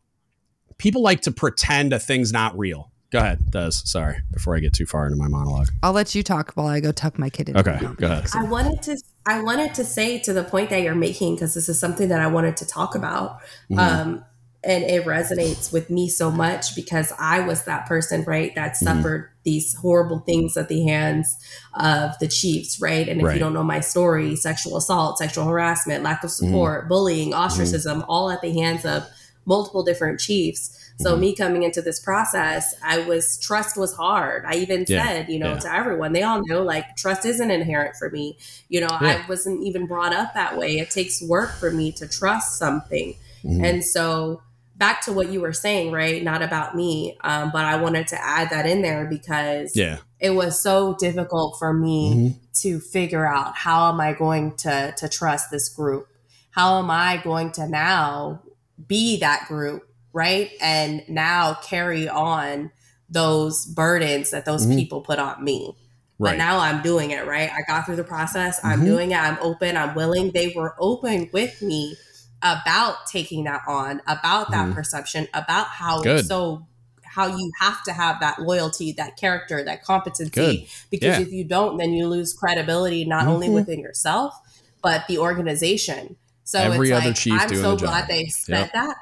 people 0.77 1.01
like 1.01 1.21
to 1.21 1.31
pretend 1.31 1.93
a 1.93 1.99
thing's 1.99 2.31
not 2.31 2.57
real. 2.57 2.91
Go 3.11 3.19
ahead, 3.19 3.51
Des. 3.51 3.71
Sorry, 3.71 4.21
before 4.31 4.55
I 4.55 4.59
get 4.59 4.73
too 4.73 4.85
far 4.85 5.05
into 5.05 5.17
my 5.17 5.27
monologue. 5.27 5.67
I'll 5.83 5.91
let 5.91 6.15
you 6.15 6.23
talk 6.23 6.53
while 6.53 6.67
I 6.67 6.79
go 6.79 6.93
tuck 6.93 7.19
my 7.19 7.29
kid 7.29 7.49
in. 7.49 7.57
Okay, 7.57 7.77
go 7.97 8.07
ahead. 8.07 8.25
I 8.33 8.43
wanted 8.43 8.81
to 8.83 8.97
I 9.25 9.41
wanted 9.41 9.73
to 9.75 9.83
say 9.83 10.17
to 10.19 10.31
the 10.31 10.45
point 10.45 10.69
that 10.69 10.81
you're 10.81 10.95
making 10.95 11.35
because 11.35 11.53
this 11.53 11.67
is 11.67 11.77
something 11.77 12.07
that 12.07 12.21
I 12.21 12.27
wanted 12.27 12.55
to 12.57 12.65
talk 12.65 12.95
about. 12.95 13.41
Mm-hmm. 13.69 13.79
Um, 13.79 14.25
and 14.63 14.83
it 14.83 15.05
resonates 15.05 15.73
with 15.73 15.89
me 15.89 16.07
so 16.07 16.29
much 16.29 16.75
because 16.75 17.11
I 17.17 17.39
was 17.39 17.63
that 17.63 17.87
person, 17.87 18.23
right, 18.23 18.53
that 18.55 18.73
mm-hmm. 18.73 18.85
suffered 18.85 19.23
mm-hmm. 19.23 19.33
these 19.43 19.73
horrible 19.75 20.19
things 20.19 20.55
at 20.55 20.69
the 20.69 20.85
hands 20.85 21.35
of 21.73 22.11
the 22.19 22.27
Chiefs, 22.27 22.79
right? 22.79 23.09
And 23.09 23.19
if 23.19 23.25
right. 23.25 23.33
you 23.33 23.39
don't 23.39 23.53
know 23.53 23.63
my 23.63 23.79
story, 23.79 24.35
sexual 24.35 24.77
assault, 24.77 25.17
sexual 25.17 25.45
harassment, 25.45 26.03
lack 26.03 26.23
of 26.23 26.29
mm-hmm. 26.29 26.45
support, 26.45 26.81
mm-hmm. 26.81 26.89
bullying, 26.89 27.33
ostracism, 27.33 28.01
mm-hmm. 28.01 28.09
all 28.09 28.29
at 28.29 28.41
the 28.41 28.53
hands 28.53 28.85
of 28.85 29.07
multiple 29.45 29.83
different 29.83 30.19
chiefs. 30.19 30.77
So 30.99 31.13
mm-hmm. 31.13 31.21
me 31.21 31.35
coming 31.35 31.63
into 31.63 31.81
this 31.81 31.99
process, 31.99 32.75
I 32.83 32.99
was 32.99 33.39
trust 33.39 33.77
was 33.77 33.95
hard. 33.95 34.45
I 34.45 34.57
even 34.57 34.85
yeah. 34.87 35.03
said, 35.03 35.29
you 35.29 35.39
know, 35.39 35.53
yeah. 35.53 35.59
to 35.59 35.73
everyone, 35.73 36.13
they 36.13 36.21
all 36.21 36.45
know 36.45 36.61
like 36.61 36.95
trust 36.95 37.25
isn't 37.25 37.49
inherent 37.49 37.95
for 37.95 38.11
me. 38.11 38.37
You 38.69 38.81
know, 38.81 38.89
yeah. 39.01 39.23
I 39.23 39.25
wasn't 39.27 39.63
even 39.63 39.87
brought 39.87 40.13
up 40.13 40.35
that 40.35 40.55
way. 40.55 40.77
It 40.77 40.91
takes 40.91 41.19
work 41.19 41.53
for 41.53 41.71
me 41.71 41.91
to 41.93 42.07
trust 42.07 42.59
something. 42.59 43.15
And 43.43 43.83
so 43.83 44.43
back 44.81 45.01
to 45.01 45.13
what 45.13 45.29
you 45.29 45.39
were 45.39 45.53
saying, 45.53 45.91
right? 45.91 46.23
Not 46.23 46.41
about 46.41 46.75
me, 46.75 47.15
um, 47.21 47.51
but 47.53 47.65
I 47.65 47.79
wanted 47.79 48.07
to 48.07 48.19
add 48.19 48.49
that 48.49 48.65
in 48.65 48.81
there 48.81 49.05
because 49.05 49.75
yeah. 49.75 49.97
it 50.19 50.31
was 50.31 50.59
so 50.59 50.95
difficult 50.95 51.59
for 51.59 51.71
me 51.71 52.13
mm-hmm. 52.15 52.37
to 52.61 52.79
figure 52.79 53.23
out 53.23 53.55
how 53.55 53.91
am 53.91 54.01
I 54.01 54.13
going 54.13 54.55
to 54.57 54.91
to 54.97 55.07
trust 55.07 55.51
this 55.51 55.69
group? 55.69 56.07
How 56.49 56.79
am 56.79 56.89
I 56.89 57.21
going 57.23 57.51
to 57.53 57.67
now 57.67 58.41
be 58.87 59.19
that 59.19 59.45
group, 59.47 59.87
right? 60.13 60.49
And 60.59 61.07
now 61.07 61.59
carry 61.61 62.09
on 62.09 62.71
those 63.07 63.67
burdens 63.67 64.31
that 64.31 64.45
those 64.45 64.65
mm-hmm. 64.65 64.77
people 64.77 65.01
put 65.01 65.19
on 65.19 65.43
me. 65.43 65.75
Right. 66.17 66.31
But 66.31 66.37
now 66.39 66.57
I'm 66.57 66.81
doing 66.81 67.11
it, 67.11 67.27
right? 67.27 67.51
I 67.51 67.61
got 67.67 67.85
through 67.85 67.97
the 67.97 68.03
process. 68.03 68.59
I'm 68.63 68.79
mm-hmm. 68.79 68.85
doing 68.85 69.11
it. 69.11 69.17
I'm 69.17 69.37
open. 69.41 69.77
I'm 69.77 69.93
willing. 69.93 70.31
They 70.31 70.53
were 70.55 70.75
open 70.79 71.29
with 71.31 71.61
me 71.61 71.95
about 72.41 73.05
taking 73.07 73.43
that 73.45 73.61
on, 73.67 74.01
about 74.07 74.51
that 74.51 74.65
mm-hmm. 74.65 74.73
perception, 74.73 75.27
about 75.33 75.67
how 75.67 76.01
Good. 76.01 76.25
so 76.25 76.67
how 77.03 77.27
you 77.27 77.51
have 77.59 77.83
to 77.83 77.91
have 77.91 78.19
that 78.21 78.41
loyalty, 78.41 78.93
that 78.93 79.17
character, 79.17 79.63
that 79.63 79.83
competency. 79.83 80.29
Good. 80.29 80.67
Because 80.89 81.17
yeah. 81.17 81.25
if 81.25 81.31
you 81.31 81.43
don't, 81.43 81.77
then 81.77 81.91
you 81.93 82.07
lose 82.07 82.33
credibility 82.33 83.03
not 83.05 83.23
mm-hmm. 83.23 83.31
only 83.31 83.49
within 83.49 83.79
yourself, 83.79 84.33
but 84.81 85.05
the 85.07 85.17
organization. 85.17 86.15
So 86.43 86.59
Every 86.59 86.89
it's 86.89 87.25
like, 87.27 87.41
I'm 87.41 87.49
so 87.49 87.75
the 87.75 87.85
glad 87.85 88.07
they 88.07 88.25
said 88.25 88.59
yep. 88.59 88.73
that. 88.73 88.95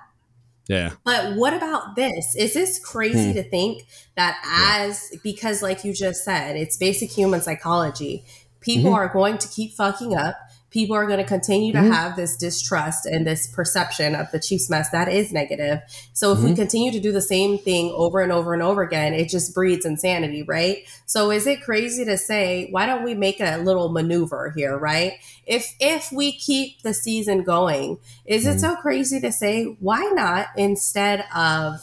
Yeah. 0.67 0.91
But 1.03 1.35
what 1.35 1.53
about 1.53 1.95
this? 1.95 2.35
Is 2.35 2.53
this 2.53 2.77
crazy 2.77 3.29
hmm. 3.29 3.33
to 3.33 3.43
think 3.43 3.87
that 4.15 4.39
as 4.45 5.09
yeah. 5.11 5.19
because 5.23 5.63
like 5.63 5.83
you 5.83 5.93
just 5.93 6.23
said, 6.23 6.55
it's 6.55 6.77
basic 6.77 7.09
human 7.11 7.41
psychology. 7.41 8.23
People 8.61 8.91
mm-hmm. 8.91 8.99
are 8.99 9.07
going 9.07 9.39
to 9.39 9.47
keep 9.47 9.73
fucking 9.73 10.15
up 10.15 10.37
people 10.71 10.95
are 10.95 11.07
going 11.07 11.19
to 11.19 11.25
continue 11.25 11.73
to 11.73 11.79
mm-hmm. 11.79 11.91
have 11.91 12.15
this 12.15 12.37
distrust 12.37 13.05
and 13.05 13.25
this 13.25 13.47
perception 13.47 14.13
of 14.15 14.29
the 14.31 14.39
Chiefs 14.39 14.69
mess 14.69 14.89
that 14.91 15.07
is 15.07 15.33
negative. 15.33 15.79
So 16.13 16.31
if 16.31 16.39
mm-hmm. 16.39 16.49
we 16.49 16.55
continue 16.55 16.91
to 16.91 16.99
do 16.99 17.11
the 17.11 17.21
same 17.21 17.57
thing 17.57 17.91
over 17.95 18.19
and 18.19 18.31
over 18.31 18.53
and 18.53 18.61
over 18.61 18.83
again, 18.83 19.13
it 19.13 19.29
just 19.29 19.53
breeds 19.55 19.85
insanity, 19.85 20.43
right? 20.43 20.83
So 21.05 21.31
is 21.31 21.47
it 21.47 21.63
crazy 21.63 22.05
to 22.05 22.17
say, 22.17 22.67
why 22.69 22.85
don't 22.85 23.03
we 23.03 23.15
make 23.15 23.39
a 23.39 23.57
little 23.57 23.89
maneuver 23.89 24.53
here, 24.55 24.77
right? 24.77 25.13
If 25.47 25.75
if 25.79 26.11
we 26.11 26.37
keep 26.37 26.83
the 26.83 26.93
season 26.93 27.43
going, 27.43 27.97
is 28.25 28.45
mm-hmm. 28.45 28.57
it 28.57 28.59
so 28.59 28.75
crazy 28.75 29.19
to 29.21 29.31
say 29.31 29.63
why 29.79 30.01
not 30.13 30.47
instead 30.55 31.25
of 31.33 31.79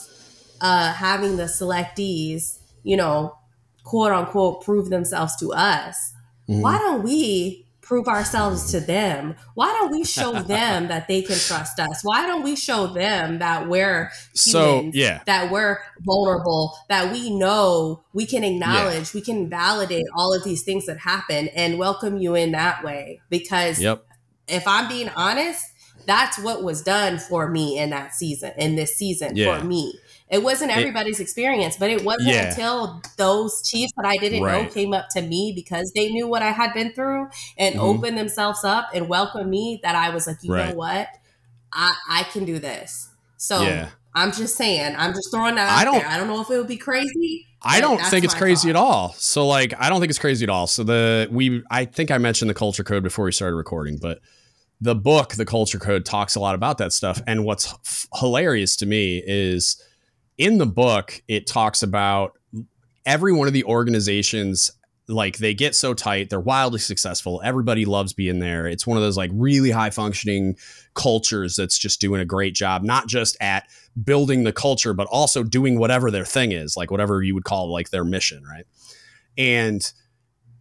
uh, 0.61 0.93
having 0.93 1.37
the 1.37 1.45
selectees, 1.45 2.59
you 2.85 2.97
know, 2.97 3.37
quote 3.83 4.13
unquote, 4.13 4.65
prove 4.65 4.91
themselves 4.91 5.35
to 5.37 5.53
us? 5.53 6.13
Why 6.47 6.75
mm-hmm. 6.75 6.85
don't 6.85 7.03
we 7.03 7.66
prove 7.87 8.09
ourselves 8.09 8.71
to 8.73 8.81
them? 8.81 9.37
Why 9.55 9.69
don't 9.69 9.93
we 9.93 10.05
show 10.05 10.33
them 10.43 10.89
that 10.89 11.07
they 11.07 11.23
can 11.23 11.39
trust 11.39 11.79
us? 11.79 12.01
Why 12.03 12.27
don't 12.27 12.43
we 12.43 12.57
show 12.57 12.89
them 12.89 13.39
that 13.39 13.69
we're 13.69 14.11
humans, 14.35 14.35
so, 14.35 14.91
yeah. 14.93 15.23
that 15.27 15.51
we're 15.51 15.79
vulnerable, 16.01 16.77
that 16.89 17.13
we 17.13 17.31
know 17.31 18.03
we 18.13 18.27
can 18.27 18.43
acknowledge, 18.43 19.15
yeah. 19.15 19.19
we 19.19 19.21
can 19.21 19.49
validate 19.49 20.07
all 20.15 20.35
of 20.35 20.43
these 20.43 20.65
things 20.65 20.87
that 20.87 20.99
happen 20.99 21.49
and 21.49 21.79
welcome 21.79 22.19
you 22.19 22.35
in 22.35 22.53
that 22.53 22.83
way? 22.83 23.21
Because 23.31 23.81
yep. 23.81 24.05
if 24.49 24.67
I'm 24.67 24.89
being 24.89 25.09
honest, 25.11 25.65
that's 26.07 26.39
what 26.39 26.63
was 26.63 26.83
done 26.83 27.19
for 27.19 27.49
me 27.49 27.79
in 27.79 27.91
that 27.91 28.15
season, 28.15 28.53
in 28.57 28.77
this 28.77 28.97
season 28.97 29.37
yeah. 29.37 29.59
for 29.59 29.65
me. 29.65 29.99
It 30.29 30.43
wasn't 30.43 30.77
everybody's 30.77 31.21
it, 31.21 31.23
experience, 31.23 31.77
but 31.77 31.89
it 31.89 32.03
wasn't 32.03 32.35
yeah. 32.35 32.49
until 32.49 33.01
those 33.17 33.63
chiefs 33.63 33.93
that 33.97 34.05
I 34.05 34.17
didn't 34.17 34.43
right. 34.43 34.65
know 34.65 34.71
came 34.71 34.93
up 34.93 35.09
to 35.11 35.23
me 35.23 35.53
because 35.55 35.93
they 35.95 36.09
knew 36.09 36.27
what 36.27 36.43
I 36.43 36.51
had 36.51 36.75
been 36.75 36.93
through 36.93 37.29
and 37.57 37.77
mm-hmm. 37.77 37.85
opened 37.85 38.19
themselves 38.19 38.65
up 38.65 38.89
and 38.93 39.09
welcomed 39.09 39.49
me 39.49 39.79
that 39.85 39.95
I 39.95 40.11
was 40.11 40.27
like, 40.27 40.39
you 40.43 40.53
right. 40.53 40.71
know 40.71 40.75
what? 40.75 41.09
I, 41.73 41.95
I 42.11 42.23
can 42.25 42.45
do 42.45 42.59
this. 42.59 43.09
So 43.37 43.63
yeah. 43.63 43.91
I'm 44.15 44.33
just 44.33 44.57
saying, 44.57 44.97
I'm 44.99 45.15
just 45.15 45.31
throwing 45.31 45.55
that 45.55 45.71
I 45.71 45.85
don't, 45.85 46.01
there. 46.01 46.09
I 46.09 46.17
don't 46.19 46.27
know 46.27 46.41
if 46.41 46.51
it 46.51 46.59
would 46.59 46.67
be 46.67 46.77
crazy. 46.77 47.47
I 47.63 47.81
don't 47.81 48.01
think 48.01 48.25
it's 48.25 48.35
crazy 48.35 48.73
thought. 48.73 48.81
at 48.81 48.85
all. 48.85 49.13
So 49.19 49.47
like, 49.47 49.75
I 49.79 49.89
don't 49.89 50.01
think 50.01 50.11
it's 50.11 50.19
crazy 50.19 50.45
at 50.45 50.51
all. 50.51 50.67
So 50.67 50.83
the, 50.83 51.29
we, 51.31 51.63
I 51.71 51.85
think 51.85 52.11
I 52.11 52.19
mentioned 52.19 52.51
the 52.51 52.55
culture 52.55 52.83
code 52.83 53.05
before 53.05 53.25
we 53.27 53.33
started 53.33 53.55
recording, 53.55 53.97
but 53.97 54.19
the 54.81 54.97
book, 54.97 55.35
the 55.35 55.47
culture 55.47 55.79
code 55.79 56.05
talks 56.05 56.35
a 56.35 56.41
lot 56.41 56.57
about 56.57 56.79
that 56.79 56.93
stuff. 56.93 57.23
And 57.29 57.45
what's 57.45 57.73
f- 57.73 58.09
hilarious 58.15 58.75
to 58.77 58.87
me 58.87 59.23
is, 59.25 59.81
in 60.39 60.59
the 60.59 60.67
book, 60.67 61.23
it 61.29 61.47
talks 61.47 61.83
about 61.83 62.33
every 63.05 63.33
one 63.33 63.47
of 63.47 63.55
the 63.55 63.65
organizations 63.65 64.71
like 65.09 65.39
they 65.39 65.55
get 65.55 65.75
so 65.75 65.95
tight 65.95 66.31
they're 66.31 66.41
wildly 66.41 66.81
successful 66.81 67.41
everybody 67.45 67.85
loves 67.85 68.13
being 68.13 68.41
there. 68.41 68.67
It's 68.67 68.87
one 68.87 68.97
of 68.97 69.05
those 69.05 69.17
like 69.17 69.31
really 69.33 69.71
high 69.71 69.91
functioning 69.91 70.57
cultures 70.95 71.55
that's 71.55 71.79
just 71.79 72.01
doing 72.01 72.21
a 72.21 72.25
great 72.25 72.55
job 72.55 72.83
not 72.83 73.07
just 73.07 73.37
at 73.41 73.69
building 74.03 74.43
the 74.43 74.53
culture 74.53 74.93
but 74.95 75.07
also 75.07 75.45
doing 75.45 75.79
whatever 75.79 76.11
their 76.11 76.25
thing 76.25 76.51
is 76.53 76.77
like 76.77 76.91
whatever 76.91 77.23
you 77.23 77.35
would 77.35 77.45
call 77.45 77.73
like 77.73 77.91
their 77.91 78.05
mission 78.05 78.43
right? 78.45 78.67
And 79.39 79.81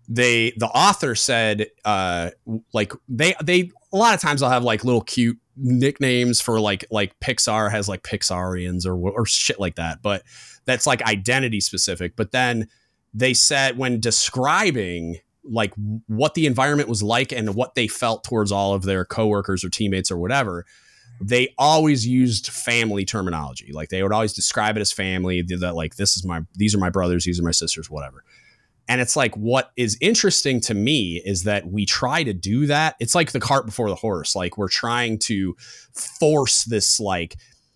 they 0.08 0.54
the 0.58 0.68
author 0.68 1.16
said 1.16 1.66
uh 1.84 2.30
like 2.72 2.94
they 3.10 3.34
they 3.44 3.72
a 3.92 3.98
lot 3.98 4.14
of 4.14 4.22
times 4.22 4.42
they'll 4.42 4.50
have 4.52 4.64
like 4.64 4.84
little 4.84 5.02
cute 5.02 5.40
nicknames 5.58 6.42
for 6.42 6.60
like 6.60 6.86
like 6.92 7.20
Pixar 7.20 7.72
has 7.72 7.88
like 7.88 8.04
Pixarians 8.04 8.86
or 8.86 8.96
or 8.96 9.26
shit 9.26 9.60
like 9.60 9.76
that, 9.76 10.02
but 10.02 10.24
that's 10.66 10.88
like 10.88 11.02
identity 11.04 11.60
specific. 11.60 12.16
But 12.16 12.32
then 12.32 12.68
they 13.14 13.34
said 13.34 13.78
when 13.78 14.00
describing 14.00 15.18
like 15.44 15.74
what 16.08 16.34
the 16.34 16.48
environment 16.48 16.90
was 16.90 17.04
like 17.04 17.32
and 17.32 17.54
what 17.56 17.76
they 17.76 17.88
felt 17.88 18.24
towards 18.24 18.52
all 18.52 18.74
of 18.74 18.84
their 18.84 19.06
coworkers 19.06 19.64
or 19.64 19.70
teammates 19.70 20.10
or 20.10 20.18
whatever, 20.18 20.66
they 21.22 21.54
always 21.58 22.06
used 22.08 22.48
family 22.48 23.06
terminology. 23.06 23.72
Like 23.72 23.90
they 23.90 24.04
would 24.04 24.12
always 24.12 24.34
describe 24.34 24.76
it 24.76 24.82
as 24.82 24.92
family. 24.92 25.42
That 25.42 25.76
like 25.76 25.96
this 25.96 26.18
is 26.18 26.26
my 26.26 26.42
these 26.56 26.76
are 26.76 26.80
my 26.80 26.90
brothers, 26.90 27.26
these 27.26 27.40
are 27.40 27.44
my 27.44 27.52
sisters, 27.52 27.90
whatever. 27.90 28.24
And 28.88 29.02
it's 29.02 29.16
like, 29.16 29.36
what 29.36 29.72
is 29.76 29.98
interesting 30.00 30.62
to 30.62 30.74
me 30.74 31.22
is 31.26 31.44
that 31.44 31.68
we 31.68 31.86
try 31.86 32.24
to 32.24 32.34
do 32.34 32.68
that. 32.68 32.96
It's 33.00 33.16
like 33.16 33.32
the 33.32 33.40
cart 33.40 33.66
before 33.66 33.90
the 33.90 33.96
horse. 33.96 34.36
Like 34.36 34.58
we're 34.58 34.70
trying 34.70 35.20
to 35.20 35.56
force 35.94 36.64
this 36.66 37.00
like 37.00 37.36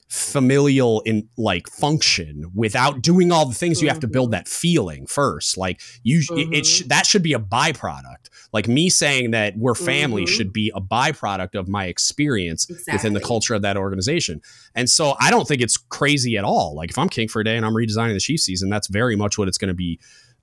familial 0.10 1.02
in 1.02 1.30
like 1.38 1.70
function 1.70 2.52
without 2.56 3.00
doing 3.00 3.32
all 3.32 3.46
the 3.46 3.54
things 3.54 3.78
mm-hmm. 3.78 3.86
you 3.86 3.90
have 3.90 4.00
to 4.00 4.08
build 4.08 4.32
that 4.32 4.48
feeling 4.48 5.06
first 5.06 5.56
like 5.56 5.80
you 6.02 6.22
mm-hmm. 6.22 6.52
it, 6.52 6.66
sh- 6.66 6.82
that 6.88 7.06
should 7.06 7.22
be 7.22 7.34
a 7.34 7.40
byproduct 7.40 8.28
like 8.52 8.68
me 8.68 8.90
saying 8.90 9.30
that 9.30 9.56
we're 9.56 9.76
family 9.76 10.24
mm-hmm. 10.24 10.34
should 10.34 10.52
be 10.52 10.72
a 10.74 10.82
byproduct 10.82 11.54
of 11.54 11.68
my 11.68 11.86
experience 11.86 12.68
exactly. 12.68 12.94
within 12.94 13.14
the 13.14 13.20
culture 13.20 13.54
of 13.54 13.62
that 13.62 13.78
organization 13.78 14.42
and 14.74 14.90
so 14.90 15.14
i 15.20 15.30
don't 15.30 15.48
think 15.48 15.62
it's 15.62 15.78
crazy 15.78 16.38
at 16.38 16.44
all 16.44 16.74
like 16.74 16.90
if 16.90 16.98
i'm 16.98 17.08
king 17.08 17.28
for 17.28 17.40
a 17.40 17.44
day 17.44 17.56
and 17.56 17.64
i'm 17.64 17.76
redesigning 17.76 18.14
the 18.14 18.20
chief 18.20 18.40
season 18.40 18.68
that's 18.68 18.88
very 18.88 19.16
much 19.16 19.38
what 19.38 19.48
it's 19.48 19.60
going 19.60 19.68
to 19.68 19.76
be 19.76 20.00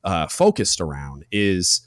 uh, 0.07 0.28
focused 0.28 0.80
around 0.80 1.26
is 1.30 1.86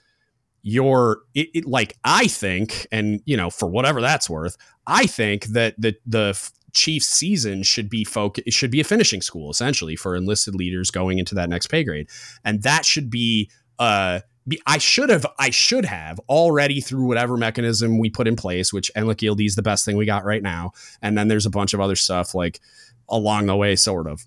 your 0.61 1.21
it, 1.33 1.47
it, 1.53 1.65
like 1.65 1.97
I 2.03 2.27
think, 2.27 2.85
and 2.91 3.21
you 3.25 3.37
know, 3.37 3.49
for 3.49 3.67
whatever 3.67 4.01
that's 4.01 4.29
worth, 4.29 4.57
I 4.85 5.07
think 5.07 5.45
that 5.45 5.73
the 5.77 5.95
the 6.05 6.51
Chiefs 6.71 7.07
season 7.07 7.63
should 7.63 7.89
be 7.89 8.03
focus 8.03 8.53
should 8.53 8.69
be 8.69 8.81
a 8.81 8.83
finishing 8.83 9.21
school 9.21 9.49
essentially 9.49 9.95
for 9.95 10.15
enlisted 10.15 10.53
leaders 10.53 10.91
going 10.91 11.17
into 11.17 11.33
that 11.35 11.49
next 11.49 11.67
pay 11.67 11.83
grade, 11.83 12.09
and 12.43 12.61
that 12.63 12.85
should 12.85 13.09
be 13.09 13.49
uh 13.79 14.19
I 14.67 14.79
should 14.79 15.09
have 15.09 15.25
I 15.37 15.49
should 15.49 15.85
have 15.85 16.19
already 16.27 16.81
through 16.81 17.05
whatever 17.05 17.37
mechanism 17.37 17.97
we 17.97 18.09
put 18.09 18.27
in 18.27 18.35
place, 18.35 18.73
which 18.73 18.91
Enlik 18.95 19.25
ELD 19.25 19.41
is 19.41 19.55
the 19.55 19.61
best 19.61 19.85
thing 19.85 19.95
we 19.95 20.05
got 20.05 20.25
right 20.25 20.43
now, 20.43 20.73
and 21.01 21.17
then 21.17 21.29
there's 21.29 21.45
a 21.45 21.51
bunch 21.51 21.73
of 21.73 21.79
other 21.79 21.95
stuff 21.95 22.35
like 22.35 22.59
along 23.07 23.45
the 23.45 23.55
way, 23.55 23.75
sort 23.75 24.07
of. 24.07 24.25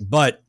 But 0.00 0.42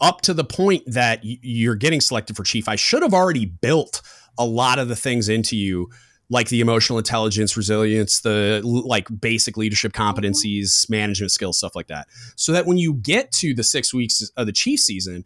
up 0.00 0.20
to 0.22 0.34
the 0.34 0.44
point 0.44 0.82
that 0.86 1.20
you're 1.22 1.74
getting 1.74 2.00
selected 2.00 2.36
for 2.36 2.42
chief, 2.42 2.68
I 2.68 2.76
should 2.76 3.02
have 3.02 3.14
already 3.14 3.46
built 3.46 4.02
a 4.38 4.44
lot 4.44 4.78
of 4.78 4.88
the 4.88 4.96
things 4.96 5.28
into 5.28 5.56
you 5.56 5.90
like 6.28 6.48
the 6.48 6.60
emotional 6.60 6.98
intelligence, 6.98 7.56
resilience, 7.56 8.20
the 8.20 8.60
like 8.64 9.08
basic 9.20 9.56
leadership 9.56 9.92
mm-hmm. 9.92 10.18
competencies, 10.18 10.90
management 10.90 11.32
skills, 11.32 11.58
stuff 11.58 11.76
like 11.76 11.86
that. 11.86 12.08
So 12.34 12.52
that 12.52 12.66
when 12.66 12.78
you 12.78 12.94
get 12.94 13.30
to 13.32 13.54
the 13.54 13.62
6 13.62 13.94
weeks 13.94 14.28
of 14.36 14.46
the 14.46 14.52
chief 14.52 14.80
season, 14.80 15.24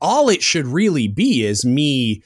all 0.00 0.28
it 0.28 0.42
should 0.42 0.66
really 0.66 1.08
be 1.08 1.44
is 1.44 1.64
me 1.64 2.22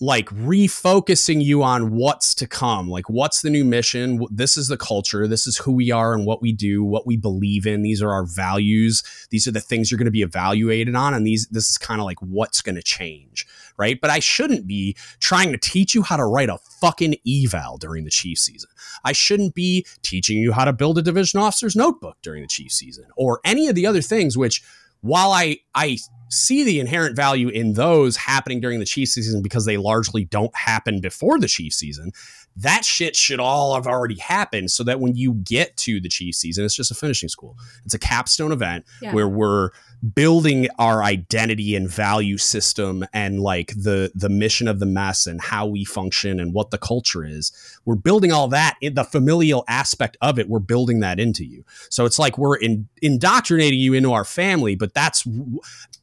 like 0.00 0.26
refocusing 0.26 1.42
you 1.42 1.62
on 1.62 1.90
what's 1.92 2.34
to 2.36 2.46
come. 2.46 2.88
Like 2.88 3.10
what's 3.10 3.42
the 3.42 3.50
new 3.50 3.64
mission? 3.64 4.24
This 4.30 4.56
is 4.56 4.68
the 4.68 4.76
culture. 4.76 5.26
This 5.26 5.46
is 5.46 5.58
who 5.58 5.72
we 5.72 5.90
are 5.90 6.14
and 6.14 6.24
what 6.24 6.40
we 6.40 6.52
do 6.52 6.84
what 6.84 7.06
we 7.06 7.16
believe 7.16 7.66
in. 7.66 7.82
These 7.82 8.00
are 8.00 8.12
our 8.12 8.24
values. 8.24 9.02
These 9.30 9.48
are 9.48 9.52
the 9.52 9.60
things 9.60 9.90
you're 9.90 9.98
going 9.98 10.04
to 10.06 10.12
be 10.12 10.22
evaluated 10.22 10.94
on 10.94 11.14
and 11.14 11.26
these 11.26 11.48
this 11.48 11.68
is 11.68 11.78
kind 11.78 12.00
of 12.00 12.04
like 12.04 12.20
what's 12.20 12.62
going 12.62 12.76
to 12.76 12.82
change 12.82 13.46
right? 13.76 14.00
But 14.00 14.10
i 14.10 14.18
shouldn't 14.18 14.66
be 14.66 14.96
trying 15.20 15.52
to 15.52 15.58
teach 15.58 15.94
you 15.94 16.02
how 16.02 16.16
to 16.16 16.24
write 16.24 16.48
a 16.48 16.58
fucking 16.80 17.16
eval 17.26 17.78
during 17.78 18.04
the 18.04 18.10
chief 18.10 18.38
season. 18.38 18.68
I 19.04 19.12
shouldn't 19.12 19.54
be 19.54 19.86
teaching 20.02 20.38
you 20.38 20.52
how 20.52 20.64
to 20.64 20.72
build 20.72 20.98
a 20.98 21.02
division 21.02 21.40
officer's 21.40 21.76
notebook 21.76 22.16
during 22.22 22.42
the 22.42 22.48
chief 22.48 22.72
season 22.72 23.06
or 23.16 23.40
any 23.44 23.68
of 23.68 23.74
the 23.74 23.86
other 23.86 24.02
things 24.02 24.36
which 24.36 24.62
while 25.00 25.30
i 25.30 25.58
i 25.74 25.96
see 26.28 26.64
the 26.64 26.80
inherent 26.80 27.16
value 27.16 27.48
in 27.48 27.74
those 27.74 28.16
happening 28.16 28.60
during 28.60 28.78
the 28.78 28.84
Chiefs 28.84 29.12
season 29.12 29.42
because 29.42 29.64
they 29.64 29.76
largely 29.76 30.24
don't 30.24 30.54
happen 30.56 31.00
before 31.00 31.38
the 31.38 31.48
Chiefs 31.48 31.76
season. 31.76 32.12
That 32.56 32.84
shit 32.84 33.14
should 33.14 33.40
all 33.40 33.74
have 33.74 33.86
already 33.86 34.18
happened 34.18 34.70
so 34.70 34.82
that 34.84 35.00
when 35.00 35.14
you 35.14 35.34
get 35.34 35.76
to 35.78 36.00
the 36.00 36.08
Chiefs 36.08 36.38
season, 36.38 36.64
it's 36.64 36.74
just 36.74 36.90
a 36.90 36.94
finishing 36.94 37.28
school. 37.28 37.56
It's 37.84 37.94
a 37.94 37.98
capstone 37.98 38.52
event 38.52 38.84
yeah. 39.00 39.12
where 39.12 39.28
we're 39.28 39.70
building 40.14 40.68
our 40.78 41.02
identity 41.02 41.74
and 41.74 41.90
value 41.90 42.38
system 42.38 43.04
and 43.12 43.40
like 43.40 43.68
the 43.74 44.12
the 44.14 44.28
mission 44.28 44.68
of 44.68 44.78
the 44.78 44.86
mess 44.86 45.26
and 45.26 45.40
how 45.40 45.66
we 45.66 45.84
function 45.84 46.38
and 46.38 46.54
what 46.54 46.70
the 46.70 46.78
culture 46.78 47.24
is 47.24 47.50
we're 47.84 47.96
building 47.96 48.30
all 48.30 48.46
that 48.46 48.76
in 48.80 48.94
the 48.94 49.02
familial 49.02 49.64
aspect 49.66 50.16
of 50.20 50.38
it 50.38 50.48
we're 50.48 50.60
building 50.60 51.00
that 51.00 51.18
into 51.18 51.44
you 51.44 51.64
so 51.90 52.04
it's 52.04 52.18
like 52.18 52.38
we're 52.38 52.56
in, 52.56 52.88
indoctrinating 53.02 53.80
you 53.80 53.92
into 53.92 54.12
our 54.12 54.24
family 54.24 54.76
but 54.76 54.94
that's 54.94 55.26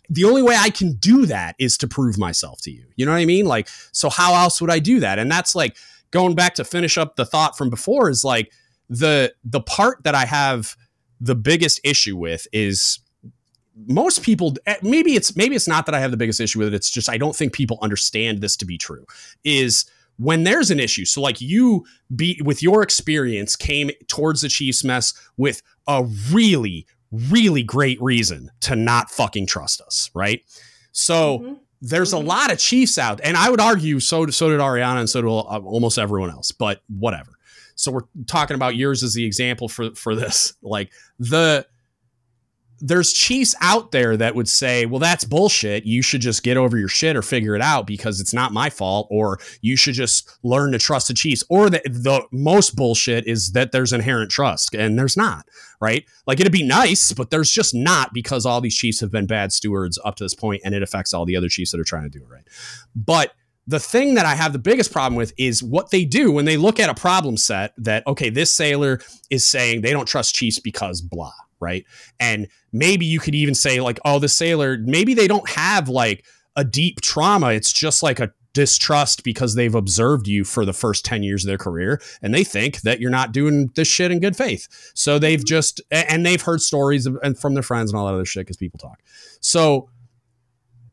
the 0.10 0.26
only 0.26 0.42
way 0.42 0.56
I 0.58 0.70
can 0.70 0.94
do 0.94 1.26
that 1.26 1.56
is 1.60 1.78
to 1.80 1.88
prove 1.88 2.18
myself 2.18 2.62
to 2.62 2.72
you. 2.72 2.86
You 2.96 3.06
know 3.06 3.12
what 3.12 3.20
I 3.20 3.26
mean? 3.26 3.46
Like, 3.46 3.70
so 3.92 4.10
how 4.10 4.34
else 4.36 4.62
would 4.62 4.72
I 4.72 4.80
do 4.80 5.00
that? 5.00 5.20
And 5.20 5.32
that's 5.32 5.56
like 5.56 5.78
going 6.12 6.36
back 6.36 6.56
to 6.56 6.64
finish 6.64 6.98
up 6.98 7.16
the 7.16 7.26
thought 7.26 7.58
from 7.58 7.70
before 7.70 8.10
is 8.10 8.24
like, 8.24 8.52
the 8.90 9.34
the 9.44 9.62
part 9.62 10.04
that 10.04 10.16
I 10.16 10.26
have 10.26 10.76
the 11.20 11.36
biggest 11.36 11.80
issue 11.84 12.18
with 12.18 12.48
is 12.52 13.00
most 13.88 14.22
people 14.24 14.56
eh, 14.66 14.76
maybe 14.82 15.16
it's 15.16 15.36
maybe 15.36 15.56
it's 15.56 15.68
not 15.68 15.86
that 15.86 15.96
I 15.96 16.00
have 16.00 16.12
the 16.12 16.18
biggest 16.18 16.40
issue 16.40 16.60
with 16.60 16.70
it 16.70 16.74
it's 16.74 16.90
just 16.90 17.10
I 17.10 17.18
don't 17.18 17.36
think 17.36 17.54
people 17.54 17.78
understand 17.82 18.42
this 18.42 18.56
to 18.58 18.66
be 18.66 18.78
true 18.78 19.06
is 19.44 19.86
when 20.18 20.44
there's 20.44 20.72
an 20.72 20.80
issue 20.80 21.06
so 21.06 21.22
like 21.22 21.42
you 21.42 21.86
be 22.16 22.40
with 22.44 22.62
your 22.62 22.84
experience 22.84 23.56
came 23.56 23.92
towards 24.08 24.42
the 24.42 24.50
Chiefs 24.50 24.84
mess 24.84 25.14
with 25.36 25.62
a 25.88 26.04
really 26.32 26.86
really 27.30 27.64
great 27.64 28.02
reason 28.02 28.50
to 28.62 28.76
not 28.76 29.10
fucking 29.10 29.46
trust 29.46 29.82
us 29.82 30.10
right 30.14 30.42
so 30.92 31.40
mm-hmm. 31.40 31.54
there's 31.82 32.14
mm-hmm. 32.14 32.26
a 32.26 32.30
lot 32.30 32.52
of 32.52 32.60
Chiefs 32.60 32.98
out 32.98 33.20
and 33.24 33.38
I 33.38 33.50
would 33.50 33.62
argue 33.62 34.00
so 34.00 34.28
so 34.28 34.50
did 34.50 34.60
Arianna 34.60 35.00
and 35.00 35.10
so 35.10 35.22
did 35.22 35.28
uh, 35.28 35.60
almost 35.60 35.98
everyone 35.98 36.30
else 36.30 36.52
but 36.52 36.82
whatever 36.88 37.32
so 37.76 37.92
we're 37.92 38.02
talking 38.28 38.56
about 38.56 38.76
yours 38.76 39.04
as 39.04 39.14
the 39.14 39.26
example 39.26 39.68
for 39.68 39.94
for 39.96 40.16
this 40.16 40.54
like 40.62 40.92
the 41.20 41.66
there's 42.80 43.14
chiefs 43.14 43.56
out 43.62 43.92
there 43.92 44.18
that 44.18 44.36
would 44.36 44.50
say, 44.50 44.86
well, 44.86 45.00
that's 45.00 45.24
bullshit. 45.24 45.86
You 45.86 46.02
should 46.02 46.22
just 46.22 46.44
get 46.44 46.58
over 46.58 46.78
your 46.78 46.90
shit 46.90 47.16
or 47.16 47.22
figure 47.22 47.56
it 47.56 47.62
out 47.62 47.88
because 47.88 48.20
it's 48.20 48.34
not 48.34 48.52
my 48.52 48.70
fault, 48.70 49.08
or 49.10 49.40
you 49.62 49.76
should 49.76 49.94
just 49.94 50.30
learn 50.44 50.72
to 50.74 50.78
trust 50.78 51.08
the 51.08 51.14
Chiefs. 51.14 51.44
Or 51.50 51.70
the, 51.70 51.82
the 51.86 52.26
most 52.32 52.76
bullshit 52.76 53.28
is 53.28 53.54
that 53.54 53.72
there's 53.72 53.94
inherent 53.94 54.30
trust, 54.30 54.76
and 54.76 55.00
there's 55.00 55.16
not, 55.16 55.48
right? 55.80 56.06
Like 56.28 56.40
it'd 56.40 56.52
be 56.52 56.68
nice, 56.68 57.14
but 57.14 57.30
there's 57.30 57.52
just 57.52 57.74
not 57.74 58.14
because 58.14 58.46
all 58.46 58.62
these 58.62 58.76
Chiefs 58.76 59.00
have 59.00 59.12
been 59.12 59.28
bad 59.28 59.54
stewards 59.54 59.98
up 60.04 60.16
to 60.18 60.26
this 60.26 60.36
point, 60.36 60.62
and 60.66 60.76
it 60.76 60.84
affects 60.84 61.14
all 61.14 61.26
the 61.26 61.38
other 61.38 61.50
Chiefs 61.50 61.72
that 61.72 61.80
are 61.80 61.86
trying 61.86 62.04
to 62.04 62.10
do 62.10 62.24
it 62.24 62.30
right. 62.30 62.48
But 62.96 63.34
the 63.68 63.80
thing 63.80 64.14
that 64.14 64.26
I 64.26 64.36
have 64.36 64.54
the 64.54 64.60
biggest 64.60 64.92
problem 64.92 65.16
with 65.16 65.34
is 65.38 65.64
what 65.64 65.90
they 65.90 66.06
do 66.06 66.32
when 66.32 66.46
they 66.46 66.58
look 66.58 66.80
at 66.80 66.90
a 66.90 66.94
problem 66.94 67.36
set 67.36 67.74
that, 67.78 68.06
okay, 68.06 68.30
this 68.30 68.54
sailor 68.54 69.00
is 69.32 69.48
saying 69.48 69.82
they 69.82 69.92
don't 69.92 70.08
trust 70.08 70.36
Chiefs 70.36 70.60
because 70.60 71.02
blah 71.02 71.32
right? 71.60 71.86
And 72.20 72.48
maybe 72.72 73.06
you 73.06 73.20
could 73.20 73.36
even 73.36 73.56
say 73.56 73.80
like, 73.82 74.00
oh, 74.06 74.20
the 74.20 74.30
sailor, 74.30 74.78
maybe 74.80 75.14
they 75.14 75.28
don't 75.28 75.50
have 75.50 75.90
like 75.90 76.26
a 76.56 76.64
deep 76.64 77.02
trauma. 77.02 77.52
It's 77.52 77.74
just 77.74 78.04
like 78.04 78.20
a 78.20 78.32
distrust 78.54 79.24
because 79.24 79.56
they've 79.56 79.76
observed 79.76 80.28
you 80.28 80.46
for 80.46 80.64
the 80.64 80.74
first 80.74 81.04
10 81.04 81.24
years 81.24 81.44
of 81.44 81.48
their 81.50 81.58
career 81.58 82.02
and 82.22 82.34
they 82.34 82.44
think 82.44 82.82
that 82.82 83.02
you're 83.02 83.12
not 83.12 83.34
doing 83.34 83.70
this 83.76 83.88
shit 83.88 84.12
in 84.12 84.22
good 84.22 84.38
faith. 84.38 84.68
So 84.96 85.20
they've 85.20 85.40
mm-hmm. 85.40 85.46
just 85.46 85.82
and 85.92 86.26
they've 86.26 86.42
heard 86.42 86.62
stories 86.62 87.06
of, 87.06 87.18
and 87.22 87.38
from 87.38 87.54
their 87.54 87.64
friends 87.64 87.92
and 87.92 88.00
all 88.00 88.08
that 88.08 88.14
other 88.14 88.26
shit 88.26 88.48
cuz 88.48 88.56
people 88.56 88.80
talk. 88.80 89.00
So 89.42 89.90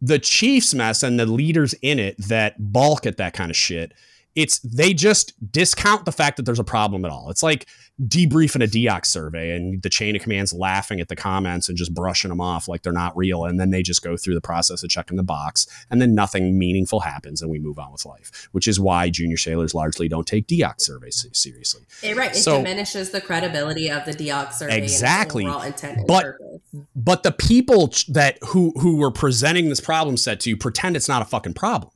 the 0.00 0.18
Chiefs 0.18 0.74
mess 0.74 1.04
and 1.04 1.20
the 1.20 1.26
leaders 1.26 1.74
in 1.82 2.00
it 2.00 2.16
that 2.18 2.56
balk 2.58 3.06
at 3.06 3.16
that 3.18 3.32
kind 3.32 3.50
of 3.50 3.56
shit 3.56 3.92
it's 4.34 4.58
they 4.60 4.94
just 4.94 5.34
discount 5.52 6.04
the 6.04 6.12
fact 6.12 6.36
that 6.36 6.44
there's 6.44 6.58
a 6.58 6.64
problem 6.64 7.04
at 7.04 7.10
all. 7.10 7.30
It's 7.30 7.42
like 7.42 7.66
debriefing 8.00 8.64
a 8.64 8.66
DEOC 8.66 9.04
survey 9.04 9.54
and 9.54 9.82
the 9.82 9.90
chain 9.90 10.16
of 10.16 10.22
commands 10.22 10.52
laughing 10.52 11.00
at 11.00 11.08
the 11.08 11.16
comments 11.16 11.68
and 11.68 11.76
just 11.76 11.94
brushing 11.94 12.30
them 12.30 12.40
off 12.40 12.66
like 12.66 12.82
they're 12.82 12.92
not 12.92 13.16
real. 13.16 13.44
And 13.44 13.60
then 13.60 13.70
they 13.70 13.82
just 13.82 14.02
go 14.02 14.16
through 14.16 14.34
the 14.34 14.40
process 14.40 14.82
of 14.82 14.90
checking 14.90 15.16
the 15.16 15.22
box 15.22 15.66
and 15.90 16.00
then 16.00 16.14
nothing 16.14 16.58
meaningful 16.58 17.00
happens 17.00 17.42
and 17.42 17.50
we 17.50 17.58
move 17.58 17.78
on 17.78 17.92
with 17.92 18.06
life, 18.06 18.48
which 18.52 18.66
is 18.66 18.80
why 18.80 19.10
junior 19.10 19.36
sailors 19.36 19.74
largely 19.74 20.08
don't 20.08 20.26
take 20.26 20.46
DEOC 20.46 20.80
surveys 20.80 21.26
seriously. 21.32 21.82
It, 22.02 22.16
right. 22.16 22.32
It 22.32 22.36
so, 22.36 22.56
diminishes 22.58 23.10
the 23.10 23.20
credibility 23.20 23.90
of 23.90 24.04
the 24.04 24.12
DEOC 24.12 24.52
survey. 24.52 24.78
Exactly. 24.78 25.46
but, 26.06 26.36
but 26.96 27.22
the 27.22 27.32
people 27.32 27.92
that 28.08 28.38
who, 28.48 28.72
who 28.80 28.96
were 28.96 29.10
presenting 29.10 29.68
this 29.68 29.80
problem 29.80 30.16
set 30.16 30.40
to 30.40 30.50
you 30.50 30.56
pretend 30.56 30.96
it's 30.96 31.08
not 31.08 31.22
a 31.22 31.26
fucking 31.26 31.54
problem. 31.54 31.92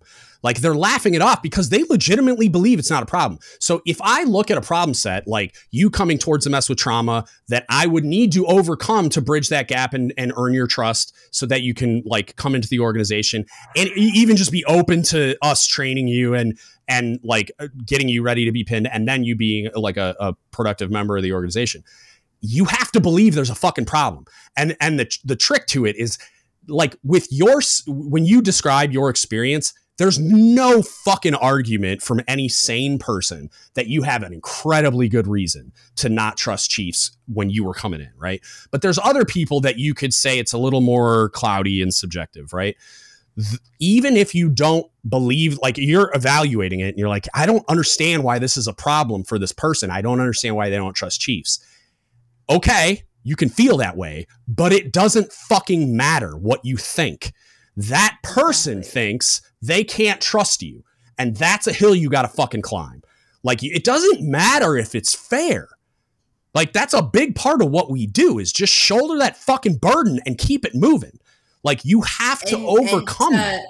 Like 0.47 0.61
they're 0.61 0.77
laughing 0.77 1.15
it 1.15 1.23
off 1.23 1.43
because 1.43 1.71
they 1.71 1.83
legitimately 1.91 2.49
believe 2.49 2.79
it's 2.79 2.89
not 2.89 3.03
a 3.03 3.07
problem. 3.07 3.41
So 3.59 3.83
if 3.85 4.01
I 4.01 4.23
look 4.23 4.49
at 4.49 4.57
a 4.57 4.61
problem 4.61 4.95
set 4.95 5.27
like 5.27 5.57
you 5.73 5.91
coming 5.91 6.19
towards 6.19 6.45
the 6.45 6.51
mess 6.51 6.69
with 6.69 6.79
trauma 6.79 7.25
that 7.49 7.67
I 7.69 7.89
would 7.89 8.05
need 8.05 8.31
to 8.35 8.47
overcome 8.47 9.09
to 9.09 9.21
bridge 9.21 9.49
that 9.49 9.67
gap 9.67 9.93
and, 9.93 10.15
and 10.17 10.33
earn 10.37 10.55
your 10.55 10.69
trust 10.69 11.13
so 11.33 11.47
that 11.47 11.63
you 11.63 11.75
can 11.75 12.01
like 12.07 12.37
come 12.37 12.55
into 12.55 12.69
the 12.69 12.79
organization 12.79 13.45
and 13.77 13.89
even 13.97 14.37
just 14.37 14.53
be 14.53 14.65
open 14.67 15.03
to 15.07 15.37
us 15.43 15.67
training 15.67 16.07
you 16.07 16.35
and 16.35 16.57
and 16.87 17.19
like 17.25 17.51
uh, 17.59 17.67
getting 17.85 18.09
you 18.09 18.23
ready 18.23 18.45
to 18.45 18.53
be 18.53 18.63
pinned 18.63 18.87
and 18.93 19.09
then 19.09 19.25
you 19.25 19.35
being 19.35 19.69
like 19.75 19.97
a, 19.97 20.15
a 20.21 20.35
productive 20.53 20.93
member 20.93 21.17
of 21.17 21.25
the 21.25 21.33
organization. 21.33 21.83
You 22.41 22.67
have 22.67 22.93
to 22.93 23.01
believe 23.01 23.35
there's 23.35 23.51
a 23.51 23.57
fucking 23.57 23.87
problem. 23.87 24.27
And 24.57 24.77
and 24.81 25.01
the 25.01 25.11
the 25.25 25.35
trick 25.35 25.67
to 25.69 25.87
it 25.87 25.97
is 25.97 26.19
like 26.69 26.95
with 27.03 27.27
your 27.33 27.61
when 27.89 28.25
you 28.25 28.41
describe 28.41 28.93
your 28.93 29.11
experience 29.11 29.75
there's 29.99 30.19
no 30.19 30.83
fucking 30.83 31.35
argument 31.35 32.03
from 32.03 32.21
any 32.29 32.49
sane 32.49 32.99
person 32.99 33.51
that 33.75 33.87
you 33.87 34.03
have 34.03 34.23
an 34.23 34.33
incredibly 34.33 35.09
good 35.09 35.27
reason 35.27 35.73
to 35.97 36.09
not 36.09 36.37
trust 36.37 36.71
Chiefs 36.71 37.17
when 37.27 37.51
you 37.51 37.65
were 37.65 37.75
coming 37.75 38.01
in, 38.01 38.11
right? 38.17 38.43
But 38.71 38.83
there's 38.83 38.99
other 38.99 39.25
people 39.25 39.61
that 39.63 39.79
you 39.79 39.95
could 39.95 40.13
say 40.13 40.39
it's 40.39 40.53
a 40.53 40.59
little 40.59 40.83
more 40.83 41.31
cloudy 41.31 41.81
and 41.81 41.95
subjective, 41.95 42.53
right? 42.53 42.77
even 43.79 44.17
if 44.17 44.35
you 44.35 44.49
don't 44.49 44.91
believe 45.09 45.59
like 45.63 45.77
you're 45.77 46.11
evaluating 46.15 46.81
it 46.81 46.89
and 46.89 46.99
you're 46.99 47.09
like 47.09 47.29
i 47.35 47.45
don't 47.45 47.65
understand 47.69 48.25
why 48.25 48.39
this 48.39 48.57
is 48.57 48.67
a 48.67 48.73
problem 48.73 49.23
for 49.23 49.39
this 49.39 49.53
person 49.53 49.91
i 49.91 50.01
don't 50.01 50.21
understand 50.21 50.57
why 50.57 50.71
they 50.71 50.77
don't 50.77 50.95
trust 50.95 51.21
chiefs 51.21 51.65
okay 52.49 53.03
you 53.25 53.37
can 53.37 53.49
feel 53.49 53.77
that 53.77 53.97
way 53.97 54.27
but 54.49 54.73
it 54.73 54.93
doesn't 54.93 55.33
fucking 55.33 55.95
matter 55.95 56.37
what 56.37 56.65
you 56.65 56.77
think 56.77 57.33
that 57.77 58.17
person 58.23 58.83
thinks 58.83 59.43
they 59.67 59.85
can't 59.85 60.21
trust 60.21 60.63
you. 60.63 60.85
And 61.19 61.37
that's 61.37 61.67
a 61.67 61.73
hill 61.73 61.95
you 61.95 62.11
got 62.11 62.23
to 62.23 62.29
fucking 62.29 62.63
climb. 62.63 63.03
Like, 63.43 63.63
it 63.63 63.85
doesn't 63.85 64.23
matter 64.23 64.77
if 64.77 64.95
it's 64.95 65.15
fair. 65.15 65.69
Like, 66.55 66.73
that's 66.73 66.95
a 66.95 67.03
big 67.03 67.35
part 67.35 67.63
of 67.63 67.71
what 67.71 67.91
we 67.91 68.07
do 68.07 68.39
is 68.39 68.53
just 68.53 68.73
shoulder 68.73 69.19
that 69.19 69.37
fucking 69.37 69.77
burden 69.77 70.21
and 70.27 70.39
keep 70.39 70.65
it 70.65 70.75
moving. 70.75 71.19
Like, 71.63 71.85
you 71.85 72.03
have 72.03 72.41
to 72.43 72.57
and, 72.57 72.67
overcome 72.67 73.35
and, 73.35 73.43
uh, 73.43 73.45
that. 73.45 73.67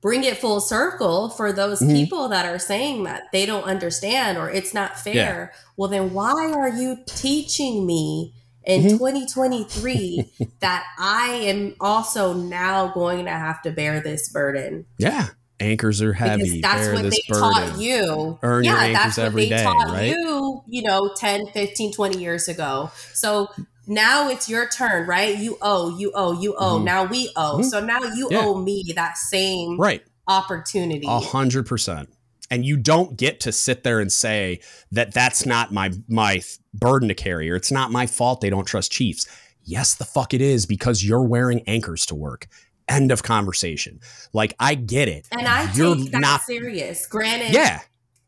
Bring 0.00 0.24
it 0.24 0.38
full 0.38 0.60
circle 0.60 1.28
for 1.28 1.52
those 1.52 1.80
mm-hmm. 1.80 1.92
people 1.92 2.28
that 2.28 2.46
are 2.46 2.58
saying 2.58 3.04
that 3.04 3.24
they 3.32 3.44
don't 3.44 3.64
understand 3.64 4.38
or 4.38 4.50
it's 4.50 4.72
not 4.72 4.98
fair. 4.98 5.52
Yeah. 5.52 5.60
Well, 5.76 5.90
then 5.90 6.14
why 6.14 6.50
are 6.52 6.70
you 6.70 6.98
teaching 7.06 7.86
me 7.86 8.32
in 8.70 8.82
mm-hmm. 8.82 8.98
2023 8.98 10.32
that 10.60 10.86
I 10.98 11.28
am 11.44 11.74
also 11.80 12.32
now 12.32 12.88
going 12.92 13.24
to 13.24 13.30
have 13.30 13.60
to 13.62 13.72
bear 13.72 14.00
this 14.00 14.28
burden. 14.28 14.86
Yeah. 14.98 15.28
Anchors 15.58 16.00
are 16.00 16.14
heavy. 16.14 16.60
Because 16.60 16.60
that's 16.62 16.94
what 16.94 17.10
they 17.10 17.22
burden. 17.28 17.52
taught 17.52 17.78
you. 17.78 18.38
Earn 18.42 18.64
yeah, 18.64 18.92
that's 18.92 19.18
what 19.18 19.34
they 19.34 19.50
day, 19.50 19.62
taught 19.62 19.88
right? 19.88 20.08
you, 20.08 20.62
you 20.66 20.82
know, 20.82 21.12
10, 21.16 21.48
15, 21.48 21.92
20 21.92 22.18
years 22.18 22.48
ago. 22.48 22.90
So 23.12 23.48
now 23.86 24.30
it's 24.30 24.48
your 24.48 24.68
turn, 24.68 25.06
right? 25.06 25.36
You 25.36 25.58
owe, 25.60 25.98
you 25.98 26.12
owe, 26.14 26.40
you 26.40 26.54
owe. 26.56 26.76
Mm-hmm. 26.76 26.84
Now 26.84 27.04
we 27.04 27.30
owe. 27.36 27.58
Mm-hmm. 27.58 27.64
So 27.64 27.84
now 27.84 28.00
you 28.02 28.28
yeah. 28.30 28.40
owe 28.40 28.62
me 28.62 28.92
that 28.94 29.18
same 29.18 29.78
right 29.78 30.02
opportunity. 30.28 31.06
A 31.06 31.18
hundred 31.18 31.66
percent 31.66 32.08
and 32.50 32.64
you 32.64 32.76
don't 32.76 33.16
get 33.16 33.40
to 33.40 33.52
sit 33.52 33.84
there 33.84 34.00
and 34.00 34.12
say 34.12 34.60
that 34.90 35.14
that's 35.14 35.46
not 35.46 35.72
my 35.72 35.90
my 36.08 36.42
burden 36.74 37.08
to 37.08 37.14
carry 37.14 37.50
or 37.50 37.56
it's 37.56 37.72
not 37.72 37.90
my 37.90 38.06
fault 38.06 38.40
they 38.40 38.50
don't 38.50 38.66
trust 38.66 38.92
chiefs 38.92 39.26
yes 39.62 39.94
the 39.94 40.04
fuck 40.04 40.34
it 40.34 40.40
is 40.40 40.66
because 40.66 41.04
you're 41.04 41.24
wearing 41.24 41.62
anchors 41.66 42.04
to 42.06 42.14
work 42.14 42.48
end 42.88 43.12
of 43.12 43.22
conversation 43.22 44.00
like 44.32 44.54
i 44.58 44.74
get 44.74 45.08
it 45.08 45.28
and 45.32 45.46
i 45.46 45.70
you're 45.72 45.94
take 45.94 46.12
that 46.12 46.20
not 46.20 46.40
serious 46.42 47.06
granted 47.06 47.52
yeah 47.52 47.80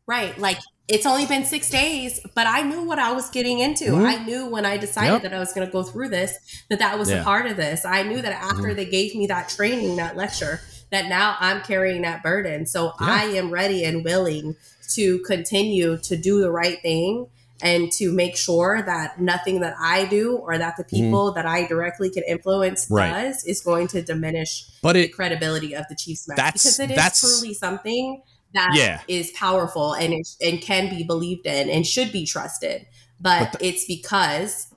right 0.07 0.37
like 0.37 0.57
it's 0.87 1.05
only 1.05 1.25
been 1.25 1.45
six 1.45 1.69
days, 1.69 2.19
but 2.35 2.45
I 2.45 2.61
knew 2.61 2.83
what 2.83 2.99
I 2.99 3.13
was 3.13 3.29
getting 3.29 3.59
into. 3.59 3.85
Mm-hmm. 3.85 4.05
I 4.05 4.17
knew 4.25 4.47
when 4.47 4.65
I 4.65 4.77
decided 4.77 5.13
yep. 5.13 5.21
that 5.23 5.33
I 5.33 5.39
was 5.39 5.53
going 5.53 5.65
to 5.65 5.71
go 5.71 5.81
through 5.81 6.09
this 6.09 6.37
that 6.69 6.79
that 6.79 6.99
was 6.99 7.09
yeah. 7.09 7.21
a 7.21 7.23
part 7.23 7.45
of 7.45 7.55
this. 7.55 7.85
I 7.85 8.03
knew 8.03 8.21
that 8.21 8.33
after 8.33 8.63
mm-hmm. 8.63 8.75
they 8.75 8.85
gave 8.85 9.15
me 9.15 9.27
that 9.27 9.47
training, 9.47 9.95
that 9.95 10.17
lecture, 10.17 10.59
that 10.93 11.09
now 11.09 11.35
I'm 11.39 11.61
carrying 11.61 12.03
that 12.03 12.23
burden. 12.23 12.65
So 12.65 12.85
yeah. 12.85 13.07
I 13.07 13.23
am 13.25 13.51
ready 13.51 13.83
and 13.83 14.03
willing 14.03 14.55
to 14.93 15.19
continue 15.19 15.97
to 15.97 16.15
do 16.15 16.39
the 16.39 16.51
right 16.51 16.81
thing 16.81 17.27
and 17.61 17.91
to 17.93 18.11
make 18.11 18.35
sure 18.35 18.83
that 18.85 19.19
nothing 19.19 19.61
that 19.61 19.73
I 19.79 20.05
do 20.05 20.35
or 20.37 20.57
that 20.57 20.75
the 20.77 20.83
mm-hmm. 20.83 20.95
people 20.95 21.31
mm. 21.31 21.35
that 21.35 21.45
I 21.45 21.65
directly 21.65 22.09
can 22.09 22.23
influence 22.27 22.87
right. 22.91 23.09
does 23.09 23.43
is 23.45 23.61
going 23.61 23.87
to 23.89 24.01
diminish 24.01 24.65
but 24.81 24.95
it, 24.95 25.07
the 25.07 25.07
credibility 25.13 25.73
of 25.73 25.85
the 25.87 25.95
Chiefs 25.95 26.27
match 26.27 26.53
because 26.53 26.79
it 26.79 26.91
is 26.91 27.19
truly 27.19 27.53
something 27.53 28.21
that 28.53 28.71
yeah. 28.75 29.01
is 29.07 29.31
powerful 29.31 29.93
and 29.93 30.13
it, 30.13 30.27
and 30.41 30.61
can 30.61 30.89
be 30.89 31.03
believed 31.03 31.47
in 31.47 31.69
and 31.69 31.87
should 31.87 32.11
be 32.11 32.25
trusted. 32.25 32.85
But, 33.19 33.51
but 33.51 33.59
the, 33.59 33.67
it's 33.67 33.85
because 33.85 34.67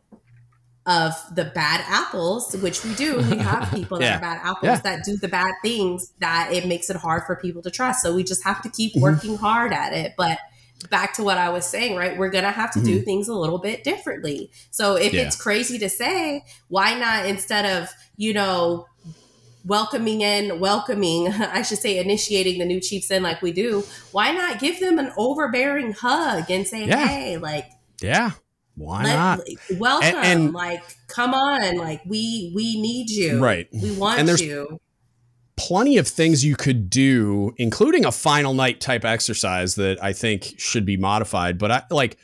of 0.86 1.14
the 1.34 1.44
bad 1.44 1.84
apples, 1.88 2.54
which 2.56 2.84
we 2.84 2.94
do. 2.94 3.16
We 3.16 3.38
have 3.38 3.70
people 3.74 4.00
yeah. 4.00 4.10
that 4.10 4.16
are 4.16 4.20
bad 4.20 4.40
apples 4.42 4.62
yeah. 4.62 4.80
that 4.80 5.04
do 5.04 5.16
the 5.16 5.28
bad 5.28 5.52
things 5.62 6.12
that 6.20 6.50
it 6.52 6.66
makes 6.66 6.88
it 6.90 6.96
hard 6.96 7.24
for 7.26 7.36
people 7.36 7.60
to 7.62 7.70
trust. 7.70 8.02
So 8.02 8.14
we 8.14 8.22
just 8.22 8.44
have 8.44 8.62
to 8.62 8.70
keep 8.70 8.92
mm-hmm. 8.92 9.02
working 9.02 9.32
mm-hmm. 9.32 9.44
hard 9.44 9.72
at 9.72 9.92
it. 9.92 10.14
But 10.16 10.38
back 10.90 11.14
to 11.14 11.24
what 11.24 11.38
I 11.38 11.48
was 11.48 11.66
saying, 11.66 11.96
right? 11.96 12.16
We're 12.16 12.30
going 12.30 12.44
to 12.44 12.50
have 12.50 12.72
to 12.72 12.78
mm-hmm. 12.78 12.88
do 12.88 13.00
things 13.02 13.28
a 13.28 13.34
little 13.34 13.58
bit 13.58 13.82
differently. 13.82 14.50
So 14.70 14.94
if 14.96 15.12
yeah. 15.12 15.22
it's 15.22 15.40
crazy 15.40 15.78
to 15.78 15.88
say, 15.88 16.44
why 16.68 16.98
not 16.98 17.26
instead 17.26 17.64
of, 17.64 17.88
you 18.16 18.32
know, 18.32 18.86
welcoming 19.64 20.20
in, 20.20 20.60
welcoming, 20.60 21.28
I 21.32 21.62
should 21.62 21.78
say, 21.78 21.98
initiating 21.98 22.58
the 22.58 22.64
new 22.64 22.80
Chiefs 22.80 23.10
in 23.10 23.24
like 23.24 23.42
we 23.42 23.52
do, 23.52 23.84
why 24.12 24.30
not 24.30 24.60
give 24.60 24.78
them 24.78 24.98
an 24.98 25.12
overbearing 25.16 25.92
hug 25.92 26.50
and 26.50 26.66
say, 26.66 26.86
hey, 26.86 27.36
like, 27.38 27.70
Yeah. 28.00 28.32
Why 28.76 29.04
Let, 29.04 29.14
not? 29.16 29.40
Welcome. 29.78 30.08
And, 30.08 30.42
and, 30.42 30.52
like, 30.52 30.82
come 31.08 31.32
on. 31.32 31.76
Like, 31.78 32.02
we 32.06 32.52
we 32.54 32.80
need 32.80 33.10
you. 33.10 33.42
Right. 33.42 33.68
We 33.72 33.96
want 33.96 34.20
and 34.20 34.28
there's 34.28 34.42
you. 34.42 34.80
Plenty 35.56 35.96
of 35.96 36.06
things 36.06 36.44
you 36.44 36.54
could 36.54 36.90
do, 36.90 37.54
including 37.56 38.04
a 38.04 38.12
final 38.12 38.52
night 38.52 38.80
type 38.80 39.06
exercise 39.06 39.76
that 39.76 40.02
I 40.04 40.12
think 40.12 40.54
should 40.58 40.84
be 40.84 40.98
modified. 40.98 41.56
But 41.56 41.70
I 41.70 41.82
like 41.90 42.18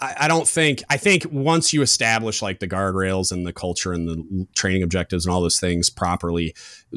I, 0.00 0.14
I 0.20 0.28
don't 0.28 0.46
think 0.46 0.82
I 0.90 0.96
think 0.96 1.26
once 1.30 1.72
you 1.72 1.82
establish 1.82 2.42
like 2.42 2.58
the 2.58 2.66
guardrails 2.66 3.30
and 3.30 3.46
the 3.46 3.52
culture 3.52 3.92
and 3.92 4.08
the 4.08 4.46
training 4.54 4.82
objectives 4.82 5.24
and 5.24 5.32
all 5.32 5.40
those 5.40 5.60
things 5.60 5.88
properly, 5.88 6.54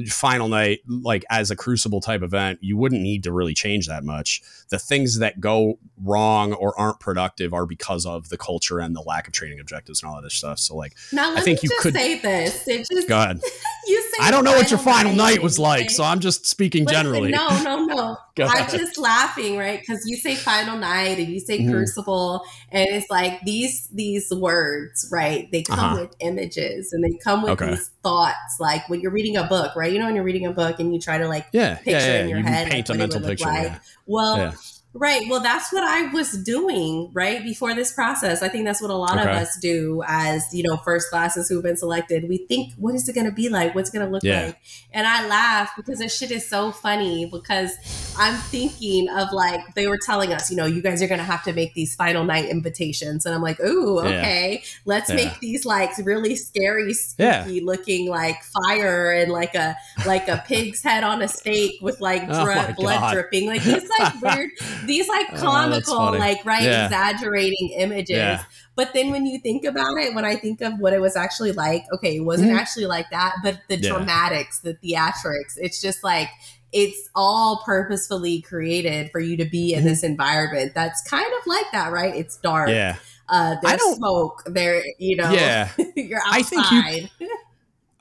final 0.08 0.48
night 0.48 0.80
like 0.88 1.24
as 1.30 1.52
a 1.52 1.56
crucible 1.56 2.02
type 2.02 2.24
event, 2.24 2.60
you 2.62 2.76
wouldn't 2.76 3.02
need 3.02 3.24
to 3.24 3.32
really 3.32 3.54
change 3.54 3.88
that 3.88 4.04
much. 4.04 4.42
The 4.70 4.80
things 4.80 5.20
that 5.20 5.40
go 5.40 5.78
wrong 6.04 6.54
or 6.54 6.78
aren't 6.80 7.00
productive 7.00 7.54
are 7.54 7.66
because 7.66 8.06
of 8.06 8.30
the 8.30 8.38
culture 8.38 8.80
and 8.80 8.96
the 8.96 9.02
lack 9.02 9.28
of 9.28 9.34
training 9.34 9.60
objectives 9.60 10.02
and 10.02 10.12
all 10.12 10.18
of 10.18 10.24
this 10.24 10.34
stuff. 10.34 10.60
So 10.60 10.76
like, 10.76 10.94
now 11.14 11.36
I 11.36 11.42
think 11.42 11.64
you 11.64 11.70
could 11.80 11.94
say 11.94 12.20
this. 12.20 12.68
It 12.68 12.88
just, 12.92 13.08
go 13.08 13.22
ahead. 13.22 13.40
you 13.88 14.02
say 14.02 14.18
I 14.22 14.32
don't 14.32 14.44
know 14.44 14.54
what 14.54 14.72
your 14.72 14.80
final 14.80 15.14
night, 15.14 15.36
night 15.36 15.44
was 15.44 15.60
like, 15.60 15.90
so 15.90 16.04
I'm 16.04 16.20
just 16.20 16.48
speaking 16.48 16.86
Listen, 16.86 17.04
generally. 17.04 17.32
No, 17.32 17.48
no, 17.64 17.86
no. 17.86 18.18
I'm 18.46 18.70
just 18.70 18.98
laughing, 18.98 19.58
right? 19.58 19.80
Because 19.80 20.06
you 20.06 20.16
say 20.18 20.36
final 20.36 20.78
night 20.78 21.18
and 21.20 21.30
you 21.30 21.40
say 21.40 21.60
mm-hmm. 21.60 21.72
crucible, 21.72 22.44
and 22.72 22.88
it's 22.90 23.10
like 23.10 23.42
these 23.42 23.88
these 23.88 24.32
words, 24.34 25.08
right? 25.12 25.50
They 25.52 25.64
come 25.64 25.80
uh-huh. 25.80 26.02
with 26.02 26.16
images 26.20 26.92
and 26.94 27.04
they 27.04 27.18
come 27.18 27.44
with 27.44 27.52
okay. 27.52 27.72
these 27.72 27.90
thoughts. 28.04 28.60
Like 28.60 28.88
when 28.90 29.00
you're 29.02 29.12
reading 29.12 29.38
a 29.38 29.46
book, 29.46 29.76
right? 29.76 29.92
You 29.92 30.00
know, 30.00 30.06
when 30.06 30.16
you're 30.16 30.24
reading 30.24 30.46
a 30.46 30.52
book 30.52 30.80
and 30.80 30.94
you 30.94 31.00
try 31.00 31.18
to 31.18 31.28
like 31.28 31.48
yeah, 31.54 31.76
picture 31.76 31.92
yeah, 31.92 32.08
yeah. 32.08 32.22
in 32.24 32.30
your 32.30 32.40
you 32.40 32.46
head 32.46 32.70
paint 32.70 32.90
a 32.90 32.94
mental 32.94 33.22
picture. 33.22 33.46
Like. 33.46 33.82
Well 34.06 34.54
Right. 35.00 35.30
Well, 35.30 35.42
that's 35.42 35.72
what 35.72 35.84
I 35.84 36.12
was 36.12 36.32
doing 36.32 37.12
right 37.14 37.44
before 37.44 37.76
this 37.76 37.92
process. 37.94 38.42
I 38.42 38.50
think 38.50 38.66
that's 38.66 38.82
what 38.82 38.90
a 38.90 38.96
lot 38.96 39.20
okay. 39.20 39.30
of 39.30 39.36
us 39.36 39.58
do 39.58 40.02
as, 40.08 40.44
you 40.54 40.64
know, 40.64 40.78
first 40.78 41.10
classes 41.10 41.48
who've 41.48 41.62
been 41.62 41.78
selected. 41.78 42.28
We 42.28 42.38
think, 42.38 42.74
what 42.78 42.96
is 42.96 43.08
it 43.08 43.14
going 43.14 43.26
to 43.26 43.32
be 43.32 43.50
like? 43.50 43.76
What's 43.76 43.92
going 43.92 44.06
to 44.06 44.12
look 44.12 44.24
yeah. 44.24 44.48
like? 44.48 44.58
And 44.92 45.06
I 45.06 45.28
laugh 45.28 45.72
because 45.76 46.00
this 46.00 46.18
shit 46.18 46.32
is 46.32 46.48
so 46.48 46.72
funny 46.72 47.30
because 47.32 47.74
I'm 48.18 48.36
thinking 48.36 49.08
of 49.10 49.32
like, 49.32 49.76
they 49.76 49.88
were 49.88 50.00
telling 50.04 50.34
us, 50.34 50.50
you 50.50 50.58
know, 50.58 50.66
you 50.66 50.82
guys 50.82 51.02
are 51.04 51.08
going 51.08 51.20
to 51.20 51.26
have 51.26 51.44
to 51.44 51.54
make 51.54 51.76
these 51.76 51.96
final 51.96 52.24
night 52.24 52.46
invitations. 52.50 53.26
And 53.26 53.36
I'm 53.36 53.42
like, 53.42 53.60
ooh, 53.60 54.00
okay, 54.00 54.62
yeah. 54.62 54.70
let's 54.86 55.10
yeah. 55.10 55.16
make 55.18 55.40
these 55.40 55.66
like 55.66 55.92
really 56.00 56.36
scary, 56.36 56.94
spooky 56.94 57.62
looking 57.62 58.10
like 58.10 58.38
fire 58.44 59.12
and 59.12 59.32
like 59.32 59.54
a, 59.54 59.76
like 60.06 60.28
a 60.28 60.44
pig's 60.48 60.82
head 60.82 61.04
on 61.04 61.22
a 61.22 61.28
stake 61.28 61.80
with 61.82 62.02
like 62.02 62.24
oh 62.30 62.74
blood 62.78 63.00
God. 63.00 63.14
dripping. 63.14 63.48
Like 63.48 63.64
these 63.64 63.88
like 64.00 64.22
weird 64.22 64.52
these 64.88 65.08
like 65.08 65.28
oh, 65.34 65.38
comical, 65.38 65.94
oh, 65.94 66.12
like 66.12 66.44
right, 66.46 66.64
yeah. 66.64 66.86
exaggerating 66.86 67.74
images. 67.78 68.18
Yeah. 68.18 68.44
But 68.76 68.94
then 68.94 69.12
when 69.12 69.26
you 69.26 69.40
think 69.40 69.66
about 69.66 69.98
it, 69.98 70.14
when 70.14 70.26
I 70.26 70.36
think 70.36 70.62
of 70.62 70.80
what 70.80 70.94
it 70.94 71.02
was 71.02 71.16
actually 71.16 71.52
like, 71.52 71.84
okay, 71.94 72.18
it 72.18 72.22
wasn't 72.22 72.50
mm-hmm. 72.50 72.60
actually 72.60 72.86
like 72.86 73.10
that, 73.10 73.36
but 73.44 73.60
the 73.68 73.78
yeah. 73.78 73.90
dramatics, 73.90 74.60
the 74.60 74.76
theatrics, 74.76 75.58
it's 75.58 75.82
just 75.82 76.04
like 76.04 76.30
it's 76.74 77.10
all 77.16 77.64
purposefully 77.66 78.42
created 78.42 79.10
for 79.12 79.20
you 79.20 79.38
to 79.38 79.46
be 79.46 79.74
in 79.74 79.80
mm-hmm. 79.80 79.88
this 79.88 80.04
environment 80.04 80.74
that's 80.76 81.02
kind 81.10 81.32
of 81.40 81.48
like 81.48 81.72
that, 81.72 81.92
right? 81.92 82.16
It's 82.16 82.38
dark. 82.38 82.70
Yeah. 82.70 82.98
Uh, 83.30 83.56
there's 83.62 83.82
smoke. 83.96 84.44
There, 84.46 84.84
you 85.00 85.16
know. 85.16 85.32
Yeah. 85.32 85.70
you're 85.96 86.20
outside. 86.26 86.40
I 86.40 86.44
think 86.44 87.12
you, 87.20 87.38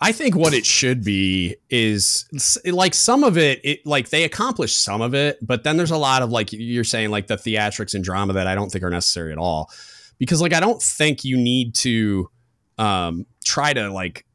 I 0.00 0.12
think 0.12 0.36
what 0.36 0.52
it 0.52 0.66
should 0.66 1.02
be 1.02 1.56
is 1.70 2.26
like 2.66 2.92
some 2.92 3.24
of 3.24 3.38
it, 3.38 3.60
it 3.64 3.86
like 3.86 4.10
they 4.10 4.24
accomplish 4.24 4.76
some 4.76 5.00
of 5.00 5.14
it, 5.14 5.38
but 5.40 5.64
then 5.64 5.78
there's 5.78 5.90
a 5.90 5.96
lot 5.96 6.20
of 6.22 6.30
like 6.30 6.52
you're 6.52 6.84
saying 6.84 7.10
like 7.10 7.28
the 7.28 7.36
theatrics 7.36 7.94
and 7.94 8.04
drama 8.04 8.34
that 8.34 8.46
I 8.46 8.54
don't 8.54 8.70
think 8.70 8.84
are 8.84 8.90
necessary 8.90 9.32
at 9.32 9.38
all. 9.38 9.70
Because 10.18 10.42
like 10.42 10.52
I 10.52 10.60
don't 10.60 10.82
think 10.82 11.24
you 11.24 11.38
need 11.38 11.74
to 11.76 12.30
um 12.78 13.24
try 13.44 13.72
to 13.72 13.90
like 13.90 14.26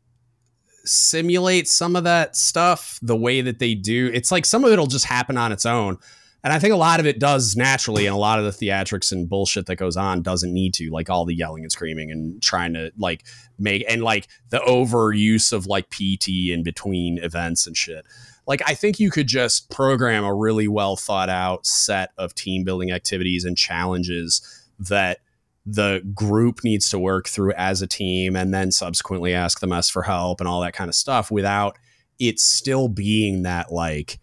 simulate 0.84 1.68
some 1.68 1.96
of 1.96 2.06
that 2.06 2.36
stuff 2.36 2.98
the 3.04 3.16
way 3.16 3.42
that 3.42 3.60
they 3.60 3.76
do. 3.76 4.10
It's 4.14 4.32
like 4.32 4.46
some 4.46 4.64
of 4.64 4.72
it'll 4.72 4.88
just 4.88 5.06
happen 5.06 5.38
on 5.38 5.52
its 5.52 5.68
own. 5.68 5.98
And 6.44 6.52
I 6.52 6.58
think 6.58 6.74
a 6.74 6.78
lot 6.78 7.00
of 7.00 7.06
it 7.06 7.20
does 7.20 7.56
naturally, 7.56 8.08
and 8.08 8.16
a 8.16 8.20
lot 8.20 8.40
of 8.40 8.46
the 8.46 8.66
theatrics 8.66 9.12
and 9.12 9.30
bullshit 9.30 9.68
that 9.68 9.76
goes 9.76 9.96
on 9.96 10.24
doesn't 10.24 10.52
need 10.52 10.74
to, 10.76 10.90
like 10.90 11.10
all 11.10 11.24
the 11.26 11.36
yelling 11.36 11.64
and 11.64 11.72
screaming 11.72 12.10
and 12.10 12.42
trying 12.42 12.74
to 12.74 12.92
like 12.98 13.26
make 13.60 13.86
and 13.88 14.02
like 14.02 14.28
the 14.50 14.60
overuse 14.60 15.54
of 15.54 15.68
like 15.68 15.90
PT 15.92 16.50
in 16.50 16.64
between 16.64 17.20
events 17.20 17.68
and 17.68 17.78
shit. 17.78 18.06
Like 18.48 18.62
I 18.66 18.74
think 18.74 19.00
you 19.00 19.12
could 19.12 19.28
just 19.28 19.70
program 19.70 20.24
a 20.24 20.34
really 20.34 20.68
well 20.68 20.96
thought 20.96 21.30
out 21.30 21.66
set 21.68 22.12
of 22.18 22.34
team 22.34 22.64
building 22.64 22.92
activities 22.92 23.46
and 23.46 23.56
challenges 23.56 24.42
that 24.80 25.20
the 25.64 26.02
group 26.16 26.64
needs 26.64 26.90
to 26.90 26.98
work 26.98 27.28
through 27.28 27.54
as 27.54 27.84
a 27.84 27.88
team 27.88 28.36
and 28.36 28.52
then 28.52 28.72
subsequently 28.72 29.34
ask 29.34 29.60
the 29.60 29.68
mess 29.68 29.92
for 29.92 30.02
help 30.02 30.40
and 30.40 30.50
all 30.50 30.62
that 30.62 30.74
kind 30.74 30.90
of 30.90 30.96
stuff 30.96 31.30
without 31.30 31.78
it 32.18 32.40
still 32.40 32.88
being 32.88 33.44
that 33.44 33.72
like 33.72 34.20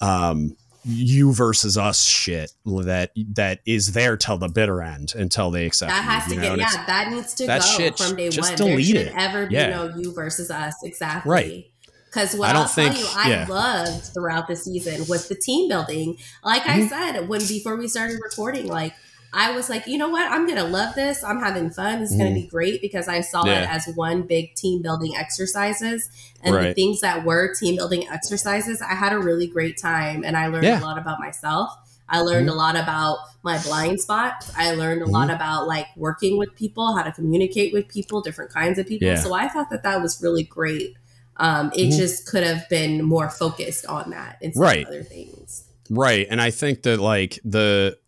um 0.00 0.56
you 0.84 1.32
versus 1.32 1.78
us 1.78 2.04
shit 2.04 2.52
that 2.64 3.12
that 3.16 3.60
is 3.64 3.92
there 3.92 4.16
till 4.16 4.38
the 4.38 4.48
bitter 4.48 4.82
end 4.82 5.14
until 5.14 5.50
they 5.50 5.66
accept 5.66 5.90
that 5.90 6.02
has 6.02 6.28
you, 6.28 6.40
to 6.40 6.40
get 6.40 6.58
yeah 6.58 6.86
that 6.86 7.10
needs 7.10 7.34
to 7.34 7.46
go 7.46 7.60
shit, 7.60 7.96
from 7.96 8.16
day 8.16 8.28
just 8.28 8.50
one 8.50 8.56
delete 8.56 8.94
there 8.94 9.04
should 9.04 9.12
it. 9.12 9.14
ever 9.16 9.46
be 9.46 9.54
yeah. 9.54 9.70
no 9.70 9.96
you 9.96 10.12
versus 10.12 10.50
us 10.50 10.74
exactly 10.82 11.30
right 11.30 11.66
because 12.06 12.36
what 12.36 12.54
I 12.54 12.60
will 12.60 12.68
tell 12.68 12.94
you, 12.94 13.06
I 13.16 13.30
yeah. 13.30 13.46
loved 13.48 14.04
throughout 14.12 14.46
the 14.46 14.54
season 14.54 15.06
was 15.08 15.28
the 15.28 15.34
team 15.34 15.70
building. 15.70 16.18
Like 16.44 16.60
mm-hmm. 16.64 16.82
I 16.82 17.12
said 17.12 17.26
when 17.26 17.40
before 17.46 17.76
we 17.76 17.88
started 17.88 18.18
recording, 18.22 18.66
like 18.66 18.92
I 19.34 19.52
was 19.52 19.70
like, 19.70 19.86
you 19.86 19.96
know 19.96 20.10
what? 20.10 20.30
I'm 20.30 20.46
going 20.46 20.58
to 20.58 20.64
love 20.64 20.94
this. 20.94 21.24
I'm 21.24 21.40
having 21.40 21.70
fun. 21.70 22.02
Is 22.02 22.12
mm. 22.12 22.18
going 22.18 22.34
to 22.34 22.40
be 22.40 22.46
great 22.46 22.82
because 22.82 23.08
I 23.08 23.22
saw 23.22 23.46
yeah. 23.46 23.62
it 23.62 23.68
as 23.70 23.94
one 23.94 24.22
big 24.22 24.54
team 24.54 24.82
building 24.82 25.16
exercises. 25.16 26.10
And 26.42 26.54
right. 26.54 26.68
the 26.68 26.74
things 26.74 27.00
that 27.00 27.24
were 27.24 27.54
team 27.54 27.76
building 27.76 28.06
exercises, 28.08 28.82
I 28.82 28.94
had 28.94 29.12
a 29.12 29.18
really 29.18 29.46
great 29.46 29.78
time 29.78 30.22
and 30.24 30.36
I 30.36 30.48
learned 30.48 30.64
yeah. 30.64 30.80
a 30.80 30.84
lot 30.84 30.98
about 30.98 31.18
myself. 31.18 31.72
I 32.08 32.20
learned 32.20 32.48
mm. 32.48 32.52
a 32.52 32.54
lot 32.54 32.76
about 32.76 33.18
my 33.42 33.60
blind 33.62 34.00
spots. 34.00 34.52
I 34.54 34.72
learned 34.72 35.00
a 35.00 35.06
mm. 35.06 35.12
lot 35.12 35.28
mm-hmm. 35.28 35.36
about 35.36 35.66
like 35.66 35.86
working 35.96 36.36
with 36.36 36.54
people, 36.54 36.94
how 36.94 37.02
to 37.02 37.12
communicate 37.12 37.72
with 37.72 37.88
people, 37.88 38.20
different 38.20 38.52
kinds 38.52 38.78
of 38.78 38.86
people. 38.86 39.08
Yeah. 39.08 39.14
So 39.14 39.32
I 39.32 39.48
thought 39.48 39.70
that 39.70 39.82
that 39.84 40.02
was 40.02 40.22
really 40.22 40.44
great. 40.44 40.94
Um, 41.38 41.72
it 41.74 41.88
mm-hmm. 41.88 41.98
just 41.98 42.26
could 42.26 42.44
have 42.44 42.68
been 42.68 43.02
more 43.02 43.30
focused 43.30 43.86
on 43.86 44.10
that 44.10 44.36
instead 44.42 44.60
right. 44.60 44.82
of 44.82 44.88
other 44.88 45.02
things. 45.02 45.64
Right. 45.88 46.26
And 46.28 46.40
I 46.40 46.50
think 46.50 46.82
that 46.82 47.00
like 47.00 47.38
the 47.44 47.98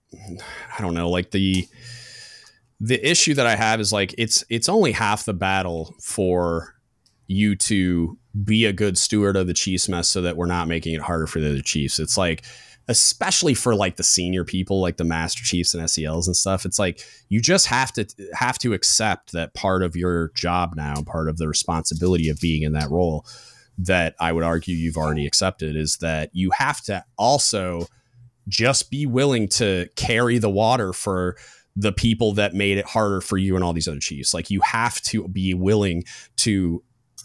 I 0.76 0.82
don't 0.82 0.94
know, 0.94 1.10
like 1.10 1.30
the 1.30 1.66
the 2.80 3.08
issue 3.08 3.34
that 3.34 3.46
I 3.46 3.56
have 3.56 3.80
is 3.80 3.92
like 3.92 4.14
it's 4.18 4.44
it's 4.50 4.68
only 4.68 4.92
half 4.92 5.24
the 5.24 5.34
battle 5.34 5.94
for 6.00 6.74
you 7.26 7.56
to 7.56 8.18
be 8.44 8.66
a 8.66 8.72
good 8.72 8.98
steward 8.98 9.36
of 9.36 9.46
the 9.46 9.54
Chiefs 9.54 9.88
mess 9.88 10.08
so 10.08 10.20
that 10.22 10.36
we're 10.36 10.46
not 10.46 10.68
making 10.68 10.94
it 10.94 11.00
harder 11.00 11.26
for 11.26 11.40
the 11.40 11.50
other 11.50 11.62
Chiefs. 11.62 11.98
It's 11.98 12.18
like 12.18 12.44
especially 12.88 13.54
for 13.54 13.74
like 13.74 13.96
the 13.96 14.02
senior 14.02 14.44
people 14.44 14.80
like 14.80 14.98
the 14.98 15.04
master 15.04 15.42
chiefs 15.42 15.72
and 15.72 15.88
SELs 15.88 16.26
and 16.26 16.36
stuff 16.36 16.66
it's 16.66 16.78
like 16.78 17.02
you 17.30 17.40
just 17.40 17.66
have 17.66 17.90
to 17.90 18.04
have 18.34 18.58
to 18.58 18.74
accept 18.74 19.32
that 19.32 19.54
part 19.54 19.82
of 19.82 19.96
your 19.96 20.30
job 20.34 20.74
now 20.76 20.94
part 21.06 21.28
of 21.30 21.38
the 21.38 21.48
responsibility 21.48 22.28
of 22.28 22.38
being 22.40 22.62
in 22.62 22.72
that 22.72 22.90
role 22.90 23.24
that 23.78 24.14
I 24.20 24.32
would 24.32 24.44
argue 24.44 24.76
you've 24.76 24.96
already 24.96 25.26
accepted 25.26 25.76
is 25.76 25.96
that 25.98 26.30
you 26.32 26.50
have 26.50 26.80
to 26.82 27.04
also 27.18 27.86
just 28.48 28.90
be 28.90 29.06
willing 29.06 29.48
to 29.48 29.88
carry 29.96 30.38
the 30.38 30.50
water 30.50 30.92
for 30.92 31.36
the 31.76 31.92
people 31.92 32.32
that 32.34 32.54
made 32.54 32.78
it 32.78 32.86
harder 32.86 33.20
for 33.20 33.36
you 33.36 33.54
and 33.56 33.64
all 33.64 33.72
these 33.72 33.88
other 33.88 33.98
chiefs. 33.98 34.32
Like 34.32 34.50
you 34.50 34.60
have 34.60 35.00
to 35.02 35.26
be 35.28 35.54
willing 35.54 36.04
to 36.36 36.82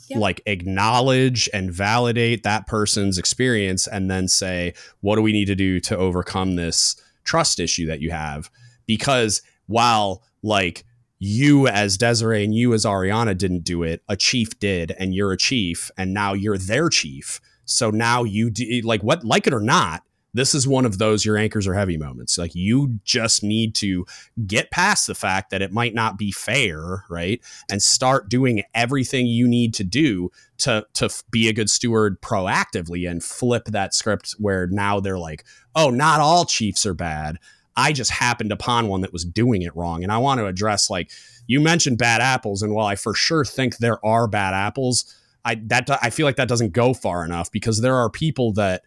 yep. 0.09 0.19
like 0.19 0.41
acknowledge 0.45 1.49
and 1.53 1.71
validate 1.71 2.43
that 2.43 2.67
person's 2.67 3.17
experience 3.17 3.87
and 3.87 4.09
then 4.09 4.27
say, 4.27 4.73
what 5.01 5.15
do 5.15 5.21
we 5.21 5.31
need 5.31 5.45
to 5.45 5.55
do 5.55 5.79
to 5.81 5.97
overcome 5.97 6.55
this 6.55 6.95
trust 7.23 7.59
issue 7.59 7.85
that 7.87 8.01
you 8.01 8.11
have? 8.11 8.49
Because 8.87 9.41
while 9.67 10.23
like 10.41 10.83
you 11.19 11.67
as 11.67 11.97
Dezarae 11.97 12.43
and 12.43 12.55
you 12.55 12.73
as 12.73 12.85
Arianna 12.85 13.37
didn't 13.37 13.63
do 13.63 13.83
it, 13.83 14.01
a 14.07 14.15
chief 14.15 14.57
did, 14.59 14.91
and 14.97 15.13
you're 15.13 15.33
a 15.33 15.37
chief, 15.37 15.91
and 15.97 16.13
now 16.13 16.33
you're 16.33 16.57
their 16.57 16.89
chief. 16.89 17.41
So 17.65 17.91
now 17.91 18.23
you 18.23 18.49
do 18.49 18.81
like 18.83 19.03
what, 19.03 19.23
like 19.23 19.45
it 19.45 19.53
or 19.53 19.59
not, 19.59 20.03
this 20.33 20.53
is 20.53 20.67
one 20.67 20.85
of 20.85 20.97
those 20.97 21.25
your 21.25 21.37
anchors 21.37 21.67
are 21.67 21.73
heavy 21.73 21.97
moments. 21.97 22.37
Like 22.37 22.53
you 22.53 22.99
just 23.03 23.43
need 23.43 23.73
to 23.75 24.05
get 24.45 24.71
past 24.71 25.07
the 25.07 25.15
fact 25.15 25.49
that 25.49 25.61
it 25.61 25.71
might 25.71 25.93
not 25.93 26.17
be 26.17 26.31
fair, 26.31 27.03
right? 27.09 27.41
And 27.69 27.81
start 27.81 28.29
doing 28.29 28.63
everything 28.73 29.25
you 29.25 29.47
need 29.47 29.73
to 29.75 29.83
do 29.83 30.31
to 30.59 30.85
to 30.93 31.09
be 31.31 31.47
a 31.47 31.53
good 31.53 31.69
steward 31.69 32.21
proactively 32.21 33.09
and 33.09 33.23
flip 33.23 33.65
that 33.65 33.93
script 33.93 34.35
where 34.37 34.67
now 34.67 34.99
they're 34.99 35.17
like, 35.17 35.45
"Oh, 35.75 35.89
not 35.89 36.19
all 36.19 36.45
chiefs 36.45 36.85
are 36.85 36.93
bad. 36.93 37.37
I 37.75 37.93
just 37.93 38.11
happened 38.11 38.51
upon 38.51 38.87
one 38.87 39.01
that 39.01 39.13
was 39.13 39.25
doing 39.25 39.61
it 39.61 39.75
wrong." 39.75 40.03
And 40.03 40.11
I 40.11 40.17
want 40.17 40.39
to 40.39 40.45
address 40.45 40.89
like 40.89 41.11
you 41.47 41.59
mentioned 41.59 41.97
bad 41.97 42.21
apples 42.21 42.61
and 42.61 42.73
while 42.73 42.85
I 42.85 42.95
for 42.95 43.15
sure 43.15 43.43
think 43.43 43.77
there 43.77 44.05
are 44.05 44.27
bad 44.27 44.53
apples, 44.53 45.15
I 45.43 45.55
that 45.67 45.89
I 46.03 46.11
feel 46.11 46.27
like 46.27 46.35
that 46.35 46.47
doesn't 46.49 46.73
go 46.73 46.93
far 46.93 47.25
enough 47.25 47.51
because 47.51 47.81
there 47.81 47.95
are 47.95 48.09
people 48.09 48.53
that 48.53 48.83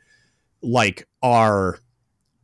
like 0.62 1.08
are 1.22 1.78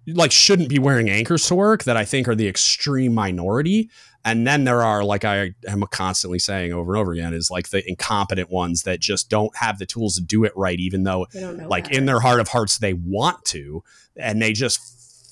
like 0.06 0.32
shouldn't 0.32 0.68
be 0.68 0.78
wearing 0.78 1.10
anchors 1.10 1.46
to 1.46 1.54
work 1.54 1.84
that 1.84 1.96
I 1.96 2.04
think 2.04 2.28
are 2.28 2.34
the 2.34 2.48
extreme 2.48 3.14
minority 3.14 3.90
And 4.24 4.46
then 4.46 4.64
there 4.64 4.82
are, 4.82 5.04
like 5.04 5.24
I 5.24 5.54
am 5.66 5.82
constantly 5.90 6.38
saying 6.38 6.72
over 6.72 6.94
and 6.94 7.00
over 7.00 7.12
again, 7.12 7.32
is 7.32 7.50
like 7.50 7.70
the 7.70 7.88
incompetent 7.88 8.50
ones 8.50 8.82
that 8.82 9.00
just 9.00 9.30
don't 9.30 9.56
have 9.56 9.78
the 9.78 9.86
tools 9.86 10.16
to 10.16 10.22
do 10.22 10.44
it 10.44 10.52
right, 10.56 10.78
even 10.78 11.04
though, 11.04 11.26
like, 11.66 11.84
that. 11.84 11.94
in 11.94 12.06
their 12.06 12.20
heart 12.20 12.40
of 12.40 12.48
hearts, 12.48 12.78
they 12.78 12.92
want 12.92 13.44
to, 13.46 13.82
and 14.16 14.42
they 14.42 14.52
just 14.52 14.80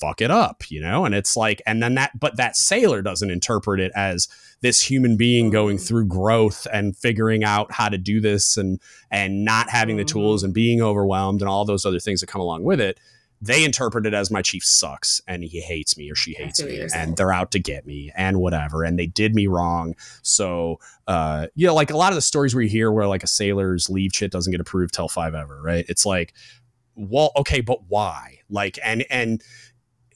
fuck 0.01 0.21
it 0.21 0.31
up, 0.31 0.71
you 0.71 0.81
know? 0.81 1.05
And 1.05 1.15
it's 1.15 1.37
like, 1.37 1.61
and 1.67 1.83
then 1.83 1.95
that, 1.97 2.19
but 2.19 2.37
that 2.37 2.57
sailor 2.57 3.03
doesn't 3.03 3.31
interpret 3.31 3.81
it 3.81 3.93
as 3.95 4.29
this 4.63 4.81
human 4.83 5.17
being 5.17 5.51
going 5.51 5.79
through 5.79 6.07
growth 6.07 6.67
and 6.73 6.97
figuring 6.97 7.45
out 7.45 7.71
how 7.73 7.89
to 7.89 7.99
do 7.99 8.21
this 8.21 8.57
and, 8.57 8.81
and 9.11 9.45
not 9.45 9.71
having 9.71 9.97
the 9.97 10.05
tools 10.05 10.41
mm-hmm. 10.41 10.47
and 10.47 10.55
being 10.55 10.83
overwhelmed 10.83 11.43
and 11.43 11.49
all 11.49 11.65
those 11.65 11.85
other 11.85 12.01
things 12.01 12.21
that 12.21 12.27
come 12.27 12.41
along 12.41 12.65
with 12.65 12.81
it. 12.81 12.99
They 13.43 13.65
interpret 13.65 14.07
it 14.07 14.15
as 14.15 14.31
my 14.31 14.41
chief 14.41 14.65
sucks 14.65 15.21
and 15.29 15.45
he 15.45 15.61
hates 15.61 15.99
me 15.99 16.11
or 16.11 16.15
she 16.15 16.33
hates 16.33 16.63
me 16.63 16.81
and 16.95 17.19
they're 17.19 17.35
out 17.35 17.51
to 17.51 17.59
get 17.59 17.87
me 17.87 18.11
and 18.17 18.41
whatever. 18.41 18.83
And 18.83 18.99
they 18.99 19.07
did 19.07 19.35
me 19.35 19.47
wrong. 19.47 19.95
So, 20.23 20.81
uh, 21.07 21.49
you 21.55 21.67
know, 21.67 21.75
like 21.75 21.91
a 21.91 21.97
lot 21.99 22.13
of 22.13 22.15
the 22.15 22.23
stories 22.23 22.55
we 22.55 22.67
hear 22.67 22.91
where 22.91 23.07
like 23.07 23.23
a 23.23 23.27
sailor's 23.29 23.91
leave 23.91 24.13
shit 24.15 24.33
doesn't 24.33 24.51
get 24.51 24.61
approved 24.61 24.95
till 24.95 25.09
five 25.09 25.35
ever, 25.35 25.61
right? 25.61 25.85
It's 25.87 26.07
like, 26.07 26.33
well, 26.95 27.31
okay, 27.37 27.61
but 27.61 27.81
why? 27.89 28.39
Like, 28.49 28.79
and, 28.83 29.05
and, 29.11 29.43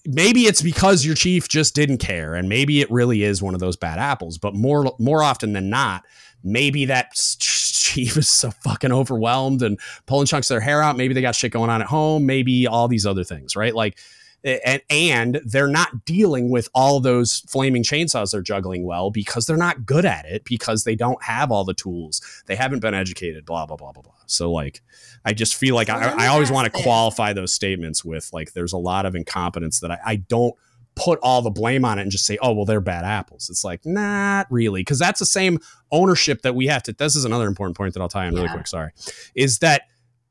maybe 0.07 0.43
it's 0.43 0.63
because 0.63 1.05
your 1.05 1.15
chief 1.15 1.49
just 1.49 1.75
didn't 1.75 1.99
care 1.99 2.35
and 2.35 2.49
maybe 2.49 2.81
it 2.81 2.91
really 2.91 3.23
is 3.23 3.43
one 3.43 3.55
of 3.55 3.61
those 3.61 3.77
bad 3.77 3.99
apples 3.99 4.39
but 4.39 4.55
more 4.55 4.95
more 4.99 5.23
often 5.23 5.53
than 5.53 5.69
not 5.69 6.05
maybe 6.43 6.87
that 6.87 7.13
chief 7.39 8.17
is 8.17 8.29
so 8.29 8.51
fucking 8.51 8.93
overwhelmed 8.93 9.63
and 9.63 9.79
pulling 10.07 10.27
chunks 10.27 10.51
of 10.51 10.55
their 10.55 10.61
hair 10.61 10.83
out 10.83 10.97
maybe 10.97 11.13
they 11.13 11.21
got 11.21 11.35
shit 11.35 11.53
going 11.53 11.71
on 11.71 11.81
at 11.83 11.89
home 11.89 12.25
maybe 12.27 12.67
all 12.67 12.89
these 12.89 13.07
other 13.07 13.25
things 13.25 13.57
right? 13.57 13.75
Like 13.75 13.99
and, 14.45 14.83
and 14.91 15.41
they're 15.45 15.69
not 15.69 16.05
dealing 16.05 16.51
with 16.51 16.69
all 16.75 17.01
those 17.01 17.41
flaming 17.49 17.83
chainsaws 17.83 18.33
they're 18.33 18.43
juggling 18.43 18.85
well 18.85 19.11
because 19.11 19.47
they're 19.47 19.57
not 19.57 19.85
good 19.85 20.05
at 20.05 20.25
it 20.25 20.45
because 20.45 20.85
they 20.85 20.95
don't 20.95 21.23
have 21.23 21.51
all 21.51 21.65
the 21.65 21.75
tools 21.75 22.21
they 22.47 22.57
haven't 22.57 22.81
been 22.81 22.95
educated 22.95 23.45
blah 23.45 23.67
blah 23.67 23.77
blah 23.77 23.93
blah 23.93 24.03
blah 24.03 24.13
so 24.27 24.51
like 24.51 24.81
i 25.25 25.33
just 25.33 25.55
feel 25.55 25.75
like 25.75 25.89
well, 25.89 26.19
i, 26.19 26.27
I 26.27 26.29
always 26.29 26.51
want 26.51 26.73
to 26.73 26.83
qualify 26.83 27.33
those 27.33 27.53
statements 27.53 28.05
with 28.05 28.31
like 28.33 28.53
there's 28.53 28.73
a 28.73 28.79
lot 28.79 29.07
of 29.07 29.15
incompetence 29.15 29.81
that 29.81 29.91
I, 29.91 29.99
I 30.05 30.17
don't 30.17 30.55
put 30.97 31.19
all 31.23 31.43
the 31.43 31.51
blame 31.51 31.85
on 31.85 31.99
it 31.99 32.03
and 32.03 32.11
just 32.11 32.27
say, 32.27 32.37
oh, 32.43 32.53
well, 32.53 32.65
they're 32.65 32.81
bad 32.81 33.05
apples. 33.05 33.49
It's 33.49 33.65
like, 33.65 33.87
not 33.87 34.47
really. 34.51 34.81
Because 34.81 34.99
that's 34.99 35.19
the 35.19 35.27
same 35.27 35.59
ownership 35.91 36.43
that 36.43 36.55
we 36.55 36.67
have 36.67 36.83
to. 36.85 36.93
This 36.93 37.17
is 37.17 37.25
another 37.25 37.47
important 37.47 37.77
point 37.77 37.95
that 37.95 38.01
I'll 38.01 38.09
tie 38.09 38.27
in 38.27 38.35
really 38.35 38.49
quick. 38.49 38.67
Sorry. 38.67 38.91
Is 39.35 39.61
that 39.61 39.83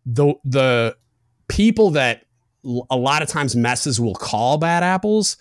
the 0.05 0.35
the 0.43 0.95
people 1.47 1.91
that 1.91 2.23
a 2.89 2.97
lot 2.97 3.21
of 3.21 3.27
times 3.27 3.55
messes 3.55 3.99
will 3.99 4.15
call 4.15 4.57
bad 4.57 4.83
apples 4.83 5.37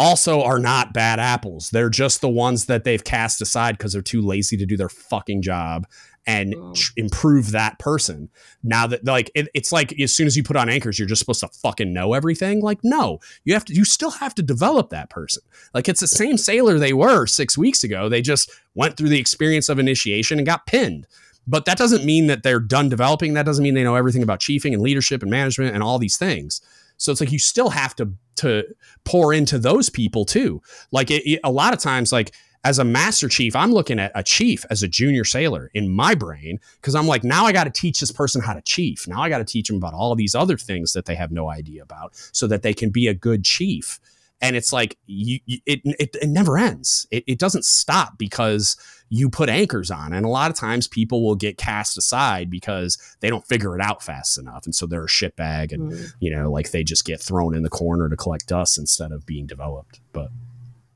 also 0.00 0.42
are 0.42 0.58
not 0.58 0.94
bad 0.94 1.20
apples. 1.20 1.68
They're 1.70 1.90
just 1.90 2.22
the 2.22 2.28
ones 2.28 2.66
that 2.66 2.84
they've 2.84 3.04
cast 3.04 3.42
aside 3.42 3.76
because 3.76 3.92
they're 3.92 4.00
too 4.00 4.22
lazy 4.22 4.56
to 4.56 4.64
do 4.64 4.76
their 4.76 4.88
fucking 4.88 5.42
job 5.42 5.86
and 6.26 6.54
oh. 6.56 6.72
tr- 6.74 6.92
improve 6.96 7.50
that 7.52 7.78
person. 7.78 8.30
Now 8.62 8.86
that 8.86 9.04
like 9.04 9.30
it, 9.34 9.48
it's 9.52 9.72
like 9.72 9.98
as 10.00 10.14
soon 10.14 10.26
as 10.26 10.36
you 10.36 10.42
put 10.42 10.56
on 10.56 10.70
anchors, 10.70 10.98
you're 10.98 11.08
just 11.08 11.20
supposed 11.20 11.40
to 11.40 11.48
fucking 11.48 11.92
know 11.92 12.14
everything. 12.14 12.62
Like 12.62 12.78
no, 12.82 13.20
you 13.44 13.52
have 13.52 13.64
to. 13.66 13.74
You 13.74 13.84
still 13.84 14.10
have 14.10 14.34
to 14.36 14.42
develop 14.42 14.88
that 14.88 15.10
person. 15.10 15.42
Like 15.74 15.88
it's 15.88 16.00
the 16.00 16.08
same 16.08 16.38
sailor 16.38 16.78
they 16.78 16.94
were 16.94 17.26
six 17.26 17.58
weeks 17.58 17.84
ago. 17.84 18.08
They 18.08 18.22
just 18.22 18.50
went 18.74 18.96
through 18.96 19.10
the 19.10 19.20
experience 19.20 19.68
of 19.68 19.78
initiation 19.78 20.38
and 20.38 20.46
got 20.46 20.66
pinned. 20.66 21.06
But 21.50 21.64
that 21.64 21.76
doesn't 21.76 22.04
mean 22.04 22.28
that 22.28 22.44
they're 22.44 22.60
done 22.60 22.88
developing. 22.88 23.34
That 23.34 23.44
doesn't 23.44 23.64
mean 23.64 23.74
they 23.74 23.82
know 23.82 23.96
everything 23.96 24.22
about 24.22 24.38
chiefing 24.38 24.72
and 24.72 24.80
leadership 24.80 25.20
and 25.20 25.30
management 25.30 25.74
and 25.74 25.82
all 25.82 25.98
these 25.98 26.16
things. 26.16 26.60
So 26.96 27.10
it's 27.10 27.20
like 27.20 27.32
you 27.32 27.40
still 27.40 27.70
have 27.70 27.96
to 27.96 28.12
to 28.36 28.64
pour 29.04 29.34
into 29.34 29.58
those 29.58 29.90
people 29.90 30.24
too. 30.24 30.62
Like 30.92 31.10
it, 31.10 31.28
it, 31.28 31.40
a 31.42 31.50
lot 31.50 31.72
of 31.72 31.80
times, 31.80 32.12
like 32.12 32.32
as 32.62 32.78
a 32.78 32.84
master 32.84 33.28
chief, 33.28 33.56
I'm 33.56 33.72
looking 33.72 33.98
at 33.98 34.12
a 34.14 34.22
chief 34.22 34.64
as 34.70 34.84
a 34.84 34.88
junior 34.88 35.24
sailor 35.24 35.70
in 35.74 35.90
my 35.90 36.14
brain 36.14 36.60
because 36.76 36.94
I'm 36.94 37.08
like, 37.08 37.24
now 37.24 37.46
I 37.46 37.52
got 37.52 37.64
to 37.64 37.70
teach 37.70 37.98
this 37.98 38.12
person 38.12 38.40
how 38.40 38.52
to 38.52 38.62
chief. 38.62 39.08
Now 39.08 39.20
I 39.20 39.28
got 39.28 39.38
to 39.38 39.44
teach 39.44 39.66
them 39.66 39.78
about 39.78 39.94
all 39.94 40.14
these 40.14 40.36
other 40.36 40.56
things 40.56 40.92
that 40.92 41.06
they 41.06 41.16
have 41.16 41.32
no 41.32 41.50
idea 41.50 41.82
about 41.82 42.14
so 42.32 42.46
that 42.46 42.62
they 42.62 42.74
can 42.74 42.90
be 42.90 43.08
a 43.08 43.14
good 43.14 43.44
chief 43.44 43.98
and 44.40 44.56
it's 44.56 44.72
like 44.72 44.96
you, 45.06 45.40
you 45.44 45.58
it, 45.66 45.80
it, 45.84 46.16
it 46.20 46.28
never 46.28 46.56
ends. 46.56 47.06
It, 47.10 47.24
it 47.26 47.38
doesn't 47.38 47.64
stop 47.64 48.18
because 48.18 48.76
you 49.10 49.28
put 49.28 49.48
anchors 49.48 49.90
on. 49.90 50.12
And 50.12 50.24
a 50.24 50.28
lot 50.28 50.50
of 50.50 50.56
times 50.56 50.86
people 50.86 51.22
will 51.22 51.34
get 51.34 51.58
cast 51.58 51.98
aside 51.98 52.48
because 52.48 52.96
they 53.20 53.28
don't 53.28 53.44
figure 53.44 53.74
it 53.74 53.82
out 53.82 54.02
fast 54.02 54.38
enough. 54.38 54.64
And 54.64 54.74
so 54.74 54.86
they're 54.86 55.04
a 55.04 55.08
shitbag 55.08 55.72
and 55.72 55.92
mm. 55.92 56.12
you 56.20 56.34
know 56.34 56.50
like 56.50 56.70
they 56.70 56.84
just 56.84 57.04
get 57.04 57.20
thrown 57.20 57.54
in 57.54 57.62
the 57.62 57.70
corner 57.70 58.08
to 58.08 58.16
collect 58.16 58.46
dust 58.46 58.78
instead 58.78 59.12
of 59.12 59.26
being 59.26 59.46
developed. 59.46 60.00
But 60.12 60.30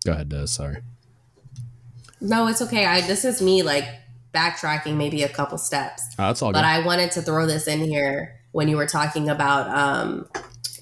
go 0.06 0.12
ahead 0.12 0.28
Des, 0.28 0.46
sorry. 0.46 0.78
No 2.20 2.46
it's 2.46 2.62
okay. 2.62 2.86
I 2.86 3.02
this 3.02 3.24
is 3.24 3.42
me 3.42 3.62
like 3.62 3.86
backtracking 4.32 4.96
maybe 4.96 5.22
a 5.22 5.28
couple 5.28 5.58
steps. 5.58 6.02
Oh, 6.18 6.28
that's 6.28 6.40
all 6.40 6.52
but 6.52 6.60
good. 6.60 6.66
i 6.66 6.84
wanted 6.84 7.10
to 7.12 7.22
throw 7.22 7.46
this 7.46 7.68
in 7.68 7.80
here 7.80 8.40
when 8.52 8.68
you 8.68 8.76
were 8.76 8.86
talking 8.86 9.28
about 9.28 9.68
um 9.68 10.28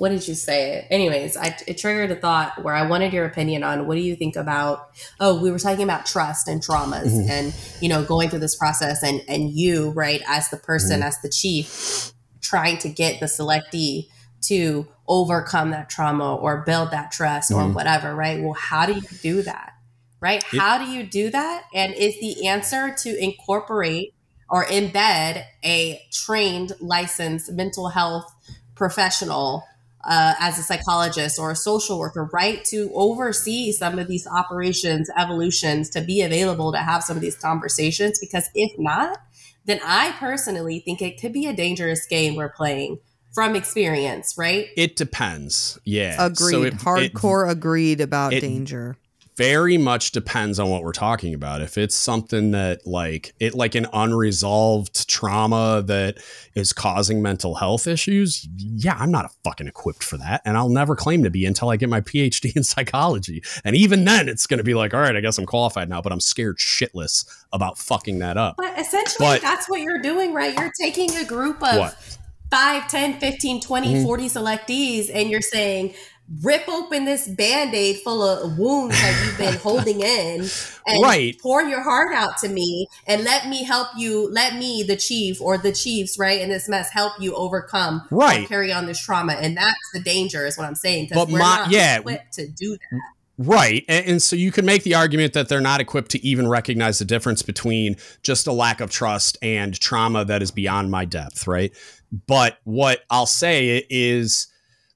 what 0.03 0.11
did 0.11 0.27
you 0.27 0.35
say? 0.35 0.85
Anyways, 0.91 1.37
I, 1.37 1.57
it 1.69 1.79
triggered 1.79 2.11
a 2.11 2.17
thought 2.17 2.65
where 2.65 2.75
I 2.75 2.89
wanted 2.89 3.13
your 3.13 3.25
opinion 3.25 3.63
on 3.63 3.87
what 3.87 3.95
do 3.95 4.01
you 4.01 4.17
think 4.17 4.35
about? 4.35 4.91
Oh, 5.21 5.41
we 5.41 5.53
were 5.53 5.61
talking 5.61 5.85
about 5.85 6.07
trust 6.07 6.49
and 6.49 6.61
traumas, 6.61 7.07
mm-hmm. 7.07 7.31
and 7.31 7.55
you 7.81 7.89
know, 7.89 8.03
going 8.05 8.29
through 8.29 8.41
this 8.41 8.57
process, 8.57 9.05
and 9.05 9.23
and 9.29 9.51
you, 9.51 9.91
right, 9.91 10.21
as 10.27 10.49
the 10.49 10.57
person, 10.57 10.99
mm-hmm. 10.99 11.07
as 11.07 11.21
the 11.21 11.29
chief, 11.29 12.13
trying 12.41 12.79
to 12.79 12.89
get 12.89 13.21
the 13.21 13.27
selectee 13.27 14.09
to 14.49 14.89
overcome 15.07 15.71
that 15.71 15.89
trauma 15.89 16.35
or 16.35 16.63
build 16.63 16.91
that 16.91 17.13
trust 17.13 17.53
mm-hmm. 17.53 17.71
or 17.71 17.73
whatever, 17.73 18.13
right? 18.13 18.43
Well, 18.43 18.55
how 18.55 18.87
do 18.87 18.95
you 18.95 19.03
do 19.23 19.43
that? 19.43 19.73
Right? 20.19 20.43
It, 20.53 20.59
how 20.59 20.85
do 20.85 20.91
you 20.91 21.05
do 21.05 21.31
that? 21.31 21.63
And 21.73 21.95
is 21.95 22.19
the 22.19 22.49
answer 22.49 22.93
to 23.05 23.23
incorporate 23.23 24.15
or 24.51 24.65
embed 24.65 25.45
a 25.65 26.03
trained, 26.11 26.73
licensed 26.81 27.53
mental 27.53 27.91
health 27.91 28.35
professional 28.75 29.63
uh, 30.05 30.35
as 30.41 30.59
a 30.59 30.63
psychologist 30.63 31.39
or 31.39 31.51
a 31.51 31.57
social 31.57 31.99
worker, 31.99 32.29
right, 32.33 32.65
to 32.67 32.91
oversee 32.95 33.73
some 33.73 33.99
of 33.99 34.09
these 34.09 34.27
operations, 34.27 35.11
evolutions, 35.19 35.91
to 35.91 36.01
be 36.01 36.23
available 36.23 36.73
to 36.73 36.79
have 36.79 37.03
some 37.05 37.17
of 37.17 37.23
these 37.23 37.37
conversations. 37.37 38.19
Because 38.19 38.49
if 38.55 38.73
not, 38.79 39.19
then 39.65 39.81
I 39.85 40.13
personally 40.19 40.81
think 40.81 41.03
it 41.03 41.21
could 41.21 41.33
be 41.33 41.47
a 41.47 41.53
dangerous 41.53 42.07
game 42.07 42.35
we're 42.35 42.49
playing 42.49 42.99
from 43.33 43.57
experience, 43.57 44.35
right? 44.37 44.69
It 44.77 44.97
depends. 44.97 45.79
Yeah. 45.85 46.17
Agreed. 46.19 46.51
So 46.51 46.63
it, 46.65 46.75
Hardcore 46.75 47.49
it, 47.49 47.53
agreed 47.53 48.01
about 48.01 48.33
it, 48.33 48.41
danger 48.41 48.97
very 49.37 49.79
much 49.79 50.13
depends 50.13 50.59
on 50.59 50.69
what 50.69 50.83
we're 50.83 50.93
talking 50.93 51.35
about. 51.35 51.63
If 51.63 51.79
it's 51.79 51.97
something 51.97 52.51
that 52.51 52.87
like 52.87 53.35
it 53.41 53.55
like 53.55 53.75
an 53.75 53.87
unresolved 53.93 55.09
trauma 55.09 55.83
that 55.87 56.19
is 56.55 56.73
causing 56.73 57.23
mental 57.23 57.55
health 57.55 57.87
issues, 57.87 58.47
yeah, 58.57 58.97
I'm 58.99 59.11
not 59.11 59.33
fucking 59.45 59.67
equipped 59.67 60.05
for 60.05 60.19
that 60.19 60.43
and 60.45 60.57
I'll 60.57 60.69
never 60.69 60.95
claim 60.95 61.23
to 61.25 61.31
be 61.31 61.47
until 61.47 61.71
I 61.71 61.77
get 61.77 61.89
my 61.89 62.01
PhD 62.01 62.55
in 62.57 62.63
psychology. 62.63 63.43
And 63.65 63.75
even 63.75 64.05
then 64.05 64.29
it's 64.29 64.47
going 64.47 64.59
to 64.59 64.65
be 64.65 64.75
like, 64.75 64.93
all 64.93 65.01
right, 65.01 65.17
I 65.17 65.21
guess 65.21 65.39
I'm 65.39 65.47
qualified 65.47 65.89
now, 65.89 66.03
but 66.03 66.13
I'm 66.13 66.21
scared 66.21 66.59
shitless 66.59 67.27
about 67.53 67.79
fucking 67.79 68.19
that 68.19 68.37
up. 68.37 68.57
But 68.59 68.79
essentially 68.79 69.27
but, 69.27 69.43
that's 69.43 69.69
what 69.69 69.81
you're 69.81 70.03
doing, 70.03 70.35
right? 70.35 70.57
You're 70.59 70.73
taking 70.81 71.15
a 71.17 71.25
group 71.25 71.63
of 71.63 71.79
what? 71.79 72.19
5, 72.53 72.87
10, 72.87 73.19
15, 73.19 73.63
20, 73.63 73.87
mm-hmm. 73.87 74.03
40 74.03 74.29
selectees 74.29 75.11
and 75.13 75.31
you're 75.31 75.41
saying 75.41 75.95
rip 76.43 76.67
open 76.69 77.05
this 77.05 77.29
band-aid 77.29 77.97
full 77.99 78.23
of 78.23 78.59
wounds 78.59 78.95
that 79.01 79.23
you've 79.25 79.39
been 79.39 79.55
holding 79.63 80.01
in 80.01 80.49
and 80.87 81.03
right. 81.03 81.39
pour 81.41 81.63
your 81.63 81.83
heart 81.83 82.15
out 82.15 82.39
to 82.39 82.49
me 82.49 82.87
and 83.07 83.25
let 83.25 83.49
me 83.49 83.65
help 83.65 83.89
you 83.97 84.31
let 84.33 84.57
me 84.57 84.83
the 84.83 84.97
chief 84.97 85.41
or 85.41 85.59
the 85.59 85.73
chiefs 85.73 86.19
right 86.19 86.41
in 86.41 86.49
this 86.49 86.69
mess 86.69 86.91
help 86.91 87.13
you 87.21 87.35
overcome 87.35 88.03
right 88.11 88.49
carry 88.49 88.73
on 88.73 88.87
this 88.87 89.01
trauma 89.01 89.35
and 89.35 89.57
that's 89.57 89.91
the 89.93 90.01
danger 90.01 90.47
is 90.47 90.57
what 90.57 90.67
i'm 90.67 90.75
saying 90.75 91.07
because 91.09 91.27
we're 91.29 91.39
my, 91.39 91.57
not 91.57 91.71
yeah, 91.71 91.99
equipped 91.99 92.33
to 92.33 92.49
do 92.49 92.73
that 92.73 92.97
mm, 92.97 93.01
Right. 93.39 93.85
And, 93.89 94.07
and, 94.07 94.23
so 94.23 94.37
you 94.37 94.53
can 94.53 94.67
make 94.67 94.83
the 94.85 94.95
argument 94.95 95.33
that 95.33 95.49
they're 95.49 95.61
not 95.61 95.81
equipped 95.81 96.11
to 96.13 96.25
even 96.25 96.49
recognize 96.49 96.99
the 96.99 97.05
difference 97.05 97.43
between 97.43 97.97
just 98.23 98.47
a 98.47 98.53
lack 98.53 98.81
of 98.81 98.91
trust 98.91 99.39
and 99.41 99.79
trauma 99.81 100.25
that 100.27 100.43
is 100.43 100.51
beyond 100.51 100.91
my 100.91 101.07
depth. 101.07 101.47
Right. 101.47 101.75
But 102.27 102.59
what 102.65 103.01
I'll 103.11 103.27
say 103.27 103.87
is 103.89 104.52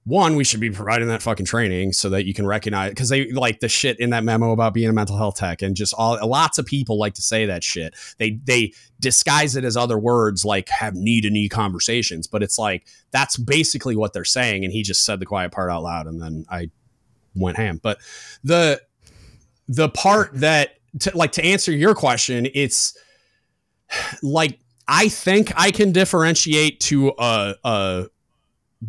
one, 0.06 0.36
we 0.36 0.44
should 0.44 0.60
be 0.60 0.70
providing 0.70 1.08
that 1.08 1.20
fucking 1.20 1.46
training 1.46 1.92
so 1.92 2.08
that 2.10 2.26
you 2.26 2.32
can 2.32 2.46
recognize 2.46 2.90
because 2.90 3.08
they 3.08 3.28
like 3.32 3.58
the 3.58 3.68
shit 3.68 3.98
in 3.98 4.10
that 4.10 4.22
memo 4.22 4.52
about 4.52 4.72
being 4.72 4.88
a 4.88 4.92
mental 4.92 5.16
health 5.16 5.34
tech 5.34 5.62
and 5.62 5.74
just 5.74 5.92
all 5.94 6.16
lots 6.24 6.58
of 6.58 6.64
people 6.64 6.96
like 6.96 7.14
to 7.14 7.22
say 7.22 7.44
that 7.46 7.64
shit. 7.64 7.92
They 8.18 8.38
they 8.44 8.72
disguise 9.00 9.56
it 9.56 9.64
as 9.64 9.76
other 9.76 9.98
words 9.98 10.44
like 10.44 10.68
have 10.68 10.94
knee 10.94 11.20
to 11.22 11.28
knee 11.28 11.48
conversations, 11.48 12.28
but 12.28 12.44
it's 12.44 12.56
like 12.56 12.86
that's 13.10 13.36
basically 13.36 13.96
what 13.96 14.12
they're 14.12 14.24
saying. 14.24 14.62
And 14.62 14.72
he 14.72 14.84
just 14.84 15.04
said 15.04 15.18
the 15.18 15.26
quiet 15.26 15.50
part 15.50 15.72
out 15.72 15.82
loud, 15.82 16.06
and 16.06 16.22
then 16.22 16.46
I 16.48 16.70
went 17.34 17.56
ham. 17.56 17.80
But 17.82 17.98
the 18.44 18.80
the 19.66 19.88
part 19.88 20.30
that 20.34 20.76
to, 21.00 21.16
like 21.16 21.32
to 21.32 21.44
answer 21.44 21.72
your 21.72 21.96
question, 21.96 22.46
it's 22.54 22.96
like 24.22 24.60
I 24.86 25.08
think 25.08 25.52
I 25.56 25.72
can 25.72 25.90
differentiate 25.90 26.78
to 26.80 27.12
a, 27.18 27.56
a 27.64 28.06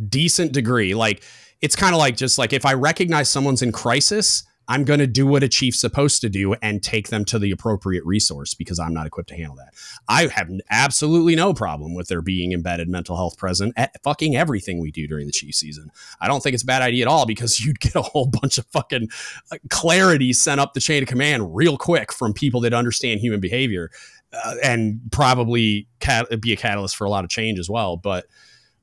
decent 0.10 0.52
degree. 0.52 0.94
Like 0.94 1.24
it's 1.62 1.76
kind 1.76 1.94
of 1.94 2.00
like 2.00 2.18
just 2.18 2.38
like 2.38 2.54
if 2.54 2.66
I 2.66 2.74
recognize 2.74 3.30
someone's 3.30 3.62
in 3.62 3.72
crisis, 3.72 4.44
I'm 4.70 4.84
going 4.84 5.00
to 5.00 5.08
do 5.08 5.26
what 5.26 5.44
a 5.44 5.48
chief's 5.48 5.80
supposed 5.80 6.20
to 6.22 6.30
do 6.30 6.54
and 6.56 6.84
take 6.84 7.08
them 7.08 7.24
to 7.26 7.40
the 7.40 7.52
appropriate 7.52 8.06
resource 8.06 8.54
because 8.54 8.80
I'm 8.80 8.94
not 8.94 9.08
equipped 9.08 9.30
to 9.30 9.36
handle 9.36 9.56
that. 9.56 9.74
I 10.10 10.28
have 10.28 10.50
absolutely 10.70 11.36
no 11.36 11.54
problem 11.54 11.96
with 11.96 12.10
there 12.10 12.22
being 12.22 12.52
embedded 12.52 12.90
mental 12.90 13.16
health 13.16 13.38
present 13.38 13.74
at 13.78 14.02
fucking 14.04 14.36
everything 14.36 14.82
we 14.82 14.92
do 14.92 15.08
during 15.08 15.26
the 15.26 15.32
chief 15.32 15.56
season. 15.56 15.90
I 16.20 16.28
don't 16.28 16.44
think 16.44 16.54
it's 16.54 16.64
a 16.64 16.68
bad 16.68 16.82
idea 16.82 17.06
at 17.06 17.08
all 17.08 17.26
because 17.26 17.60
you'd 17.66 17.80
get 17.80 17.96
a 17.96 18.02
whole 18.02 18.28
bunch 18.28 18.58
of 18.58 18.66
fucking 18.68 19.10
uh, 19.52 19.58
clarity 19.70 20.34
sent 20.34 20.60
up 20.60 20.74
the 20.74 20.82
chain 20.82 21.02
of 21.02 21.10
command 21.10 21.56
real 21.56 21.78
quick 21.78 22.12
from 22.12 22.34
people 22.34 22.60
that 22.62 22.74
understand 22.74 23.22
human 23.22 23.40
behavior 23.40 23.90
uh, 24.34 24.56
and 24.62 25.00
probably 25.12 25.88
cat- 26.02 26.42
be 26.42 26.52
a 26.52 26.58
catalyst 26.58 26.98
for 26.98 27.06
a 27.06 27.10
lot 27.10 27.24
of 27.24 27.30
change 27.30 27.58
as 27.58 27.70
well. 27.70 27.96
But, 27.96 28.26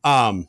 um, 0.02 0.48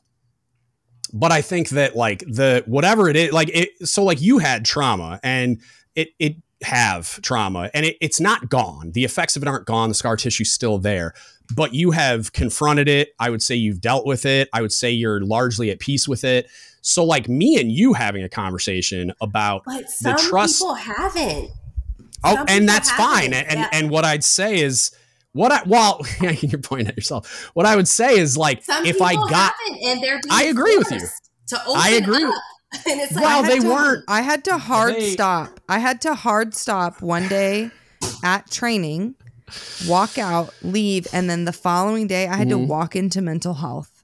but 1.16 1.32
I 1.32 1.42
think 1.42 1.70
that 1.70 1.96
like 1.96 2.20
the 2.20 2.62
whatever 2.68 3.10
it 3.10 3.16
is, 3.16 3.32
like 3.32 3.50
it, 3.54 3.88
so 3.88 4.04
like 4.04 4.22
you 4.22 4.38
had 4.38 4.66
trauma 4.66 5.20
and 5.24 5.62
it 5.96 6.10
it 6.20 6.36
have 6.62 7.22
trauma 7.22 7.72
and 7.74 7.86
it, 7.86 7.98
it's 8.02 8.20
not 8.20 8.50
gone. 8.50 8.92
The 8.92 9.06
effects 9.06 9.38
of 9.38 9.42
it 9.42 9.48
aren't 9.48 9.66
gone. 9.66 9.88
The 9.90 9.96
scar 9.96 10.18
tissue's 10.18 10.52
still 10.52 10.78
there, 10.78 11.14
but 11.56 11.74
you 11.74 11.92
have 11.92 12.34
confronted 12.34 12.90
it. 12.90 13.14
I 13.18 13.30
would 13.30 13.42
say 13.42 13.56
you've 13.56 13.80
dealt 13.80 14.06
with 14.06 14.26
it. 14.26 14.50
I 14.52 14.62
would 14.62 14.74
say 14.74 14.92
you're 14.92 15.22
largely 15.22 15.72
at 15.72 15.80
peace 15.80 16.06
with 16.06 16.26
it. 16.26 16.50
So 16.82 17.06
like 17.06 17.30
me 17.30 17.60
and 17.62 17.72
you 17.72 17.94
having 17.94 18.24
a 18.24 18.30
conversation 18.30 19.14
about 19.22 19.64
but 19.66 19.90
some 19.90 20.12
the 20.12 20.18
trust 20.18 20.60
people 20.60 20.74
haven't. 20.74 21.50
Oh, 22.26 22.44
and 22.50 22.68
that's 22.68 22.92
fine. 22.92 23.34
And, 23.34 23.46
yeah. 23.46 23.52
and 23.52 23.68
and 23.72 23.90
what 23.90 24.04
I'd 24.04 24.24
say 24.26 24.60
is 24.60 24.92
what 25.36 25.52
I 25.52 25.62
well, 25.66 26.00
you're 26.22 26.62
pointing 26.62 26.88
at 26.88 26.96
yourself. 26.96 27.52
What 27.54 27.66
I 27.66 27.76
would 27.76 27.90
say 27.90 28.18
is 28.18 28.38
like 28.38 28.64
Some 28.64 28.86
if 28.86 29.02
I 29.02 29.16
got, 29.16 29.54
and 29.84 30.02
they're 30.02 30.22
I 30.32 30.46
agree 30.46 30.78
with 30.78 30.90
you. 30.92 31.00
To 31.48 31.62
open 31.68 31.82
I 31.82 31.90
agree. 31.90 32.24
Up. 32.24 32.34
And 32.90 33.00
it's 33.00 33.14
like, 33.14 33.24
well, 33.24 33.44
they 33.44 33.60
to, 33.60 33.70
weren't. 33.70 34.04
I 34.10 34.20
had 34.20 34.44
to 34.46 34.58
hard 34.58 34.96
they, 34.96 35.12
stop. 35.12 35.62
I 35.70 35.80
had 35.80 36.02
to 36.02 36.14
hard 36.14 36.54
stop 36.54 37.02
one 37.02 37.30
day 37.30 37.72
at 38.22 38.52
training, 38.52 39.16
walk 39.88 40.18
out, 40.18 40.54
leave, 40.62 41.08
and 41.14 41.30
then 41.30 41.46
the 41.46 41.54
following 41.54 42.08
day 42.08 42.28
I 42.28 42.36
had 42.36 42.50
mm-hmm. 42.50 42.66
to 42.66 42.68
walk 42.68 42.98
into 42.98 43.22
mental 43.22 43.54
health 43.54 44.04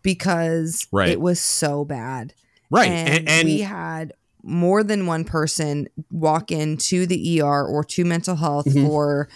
because 0.00 0.86
right. 0.90 1.10
it 1.10 1.20
was 1.20 1.38
so 1.38 1.84
bad. 1.84 2.32
Right, 2.70 2.88
and, 2.88 3.08
and, 3.08 3.28
and 3.28 3.46
we 3.46 3.60
had 3.60 4.14
more 4.42 4.82
than 4.82 5.06
one 5.06 5.24
person 5.24 5.88
walk 6.10 6.50
into 6.50 7.04
the 7.04 7.42
ER 7.42 7.66
or 7.66 7.84
to 7.84 8.04
mental 8.06 8.36
health 8.36 8.64
mm-hmm. 8.64 8.86
for 8.86 9.28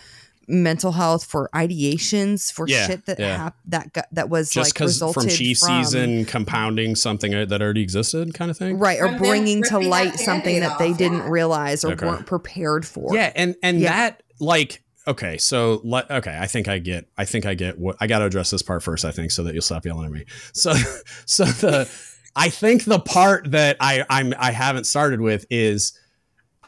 mental 0.52 0.92
health 0.92 1.24
for 1.24 1.48
ideations 1.54 2.52
for 2.52 2.68
yeah, 2.68 2.86
shit 2.86 3.06
that 3.06 3.18
yeah. 3.18 3.36
hap- 3.38 3.56
that 3.64 3.92
got, 3.94 4.06
that 4.12 4.28
was 4.28 4.50
just 4.50 4.74
because 4.74 4.98
from 4.98 5.26
chief 5.26 5.58
from, 5.58 5.82
season 5.82 6.24
compounding 6.26 6.94
something 6.94 7.34
uh, 7.34 7.44
that 7.46 7.62
already 7.62 7.80
existed 7.80 8.34
kind 8.34 8.50
of 8.50 8.56
thing 8.56 8.78
right 8.78 9.00
or 9.00 9.16
bringing 9.16 9.62
to 9.62 9.78
light 9.78 10.14
something 10.16 10.60
that 10.60 10.78
they 10.78 10.92
didn't 10.92 11.22
realize 11.22 11.84
or 11.84 11.92
okay. 11.92 12.06
weren't 12.06 12.26
prepared 12.26 12.86
for 12.86 13.14
yeah 13.14 13.32
and 13.34 13.56
and 13.62 13.80
yeah. 13.80 13.88
that 13.88 14.22
like 14.40 14.82
okay 15.06 15.38
so 15.38 15.80
let 15.84 16.10
okay 16.10 16.36
i 16.38 16.46
think 16.46 16.68
i 16.68 16.78
get 16.78 17.08
i 17.16 17.24
think 17.24 17.46
i 17.46 17.54
get 17.54 17.78
what 17.78 17.96
i 18.00 18.06
got 18.06 18.18
to 18.18 18.26
address 18.26 18.50
this 18.50 18.62
part 18.62 18.82
first 18.82 19.06
i 19.06 19.10
think 19.10 19.30
so 19.30 19.42
that 19.42 19.54
you'll 19.54 19.62
stop 19.62 19.86
yelling 19.86 20.04
at 20.04 20.12
me 20.12 20.24
so 20.52 20.74
so 21.26 21.44
the 21.44 21.90
i 22.36 22.50
think 22.50 22.84
the 22.84 23.00
part 23.00 23.50
that 23.50 23.78
i 23.80 24.04
i'm 24.10 24.34
i 24.38 24.50
haven't 24.50 24.84
started 24.84 25.20
with 25.20 25.46
is 25.48 25.98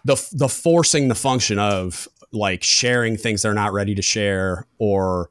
the 0.05 0.17
the 0.33 0.49
forcing 0.49 1.09
the 1.09 1.15
function 1.15 1.59
of 1.59 2.07
like 2.35 2.63
sharing 2.63 3.17
things 3.17 3.43
they're 3.43 3.55
not 3.55 3.73
ready 3.73 3.95
to 3.95 4.03
share 4.03 4.67
or 4.79 5.31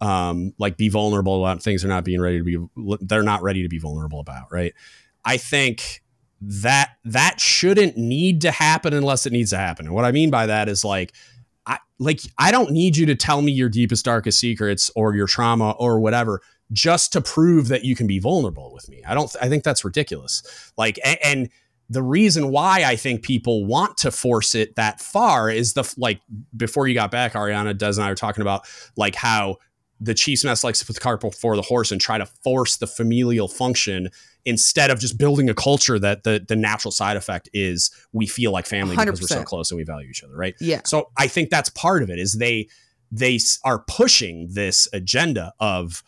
um, 0.00 0.54
like 0.58 0.76
be 0.76 0.88
vulnerable 0.88 1.44
about 1.44 1.62
things 1.62 1.82
they're 1.82 1.88
not 1.88 2.04
being 2.04 2.20
ready 2.20 2.38
to 2.38 2.44
be 2.44 2.96
they're 3.00 3.22
not 3.22 3.42
ready 3.42 3.62
to 3.62 3.68
be 3.68 3.78
vulnerable 3.78 4.20
about 4.20 4.50
right? 4.50 4.74
I 5.24 5.36
think 5.36 6.02
that 6.40 6.90
that 7.04 7.40
shouldn't 7.40 7.96
need 7.96 8.40
to 8.42 8.50
happen 8.50 8.94
unless 8.94 9.26
it 9.26 9.32
needs 9.32 9.50
to 9.50 9.58
happen. 9.58 9.86
And 9.86 9.94
what 9.94 10.04
i 10.04 10.12
mean 10.12 10.30
by 10.30 10.46
that 10.46 10.68
is 10.68 10.84
like 10.84 11.12
i 11.66 11.78
like 11.98 12.20
i 12.38 12.50
don't 12.50 12.70
need 12.70 12.96
you 12.96 13.06
to 13.06 13.16
tell 13.16 13.42
me 13.42 13.52
your 13.52 13.68
deepest 13.68 14.04
darkest 14.04 14.38
secrets 14.38 14.90
or 14.94 15.14
your 15.14 15.26
trauma 15.26 15.72
or 15.72 16.00
whatever 16.00 16.40
just 16.70 17.12
to 17.14 17.20
prove 17.20 17.68
that 17.68 17.82
you 17.84 17.96
can 17.96 18.06
be 18.06 18.18
vulnerable 18.18 18.72
with 18.74 18.88
me. 18.88 19.02
I 19.06 19.14
don't 19.14 19.34
i 19.40 19.48
think 19.48 19.64
that's 19.64 19.84
ridiculous. 19.84 20.72
Like 20.76 20.98
and, 21.04 21.18
and 21.24 21.48
the 21.90 22.02
reason 22.02 22.50
why 22.50 22.84
I 22.84 22.96
think 22.96 23.22
people 23.22 23.64
want 23.64 23.96
to 23.98 24.10
force 24.10 24.54
it 24.54 24.76
that 24.76 25.00
far 25.00 25.50
is 25.50 25.72
the 25.72 25.92
like 25.96 26.20
before 26.56 26.86
you 26.86 26.94
got 26.94 27.10
back, 27.10 27.32
Arianna, 27.32 27.76
Des 27.76 27.86
and 27.86 28.02
I 28.02 28.08
were 28.10 28.14
talking 28.14 28.42
about 28.42 28.66
like 28.96 29.14
how 29.14 29.56
the 30.00 30.14
Chiefs 30.14 30.44
mess 30.44 30.62
likes 30.62 30.78
to 30.78 30.86
put 30.86 30.94
the 30.94 31.00
cart 31.00 31.20
before 31.20 31.56
the 31.56 31.62
horse 31.62 31.90
and 31.90 32.00
try 32.00 32.18
to 32.18 32.26
force 32.26 32.76
the 32.76 32.86
familial 32.86 33.48
function 33.48 34.10
instead 34.44 34.90
of 34.90 35.00
just 35.00 35.18
building 35.18 35.48
a 35.50 35.54
culture 35.54 35.98
that 35.98 36.24
the 36.24 36.44
the 36.46 36.56
natural 36.56 36.92
side 36.92 37.16
effect 37.16 37.48
is 37.52 37.90
we 38.12 38.26
feel 38.26 38.52
like 38.52 38.66
family 38.66 38.96
100%. 38.96 39.04
because 39.04 39.20
we're 39.22 39.26
so 39.26 39.42
close 39.42 39.70
and 39.70 39.78
we 39.78 39.84
value 39.84 40.08
each 40.08 40.22
other, 40.22 40.36
right? 40.36 40.54
Yeah. 40.60 40.82
So 40.84 41.10
I 41.16 41.26
think 41.26 41.50
that's 41.50 41.70
part 41.70 42.02
of 42.02 42.10
it 42.10 42.18
is 42.18 42.34
they 42.34 42.68
they 43.10 43.38
are 43.64 43.78
pushing 43.88 44.48
this 44.52 44.88
agenda 44.92 45.52
of 45.58 46.02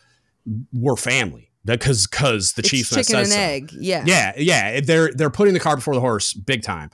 we're 0.71 0.95
family 0.95 1.50
because 1.65 2.07
because 2.07 2.53
the 2.53 2.61
Chiefs 2.61 2.89
chicken 2.89 3.17
and 3.17 3.27
so. 3.27 3.39
egg. 3.39 3.71
Yeah, 3.73 4.03
yeah, 4.05 4.33
yeah. 4.37 4.71
Eh, 4.73 4.81
they're 4.83 5.11
they're 5.13 5.29
putting 5.29 5.53
the 5.53 5.59
car 5.59 5.75
before 5.75 5.93
the 5.93 6.01
horse, 6.01 6.33
big 6.33 6.63
time. 6.63 6.89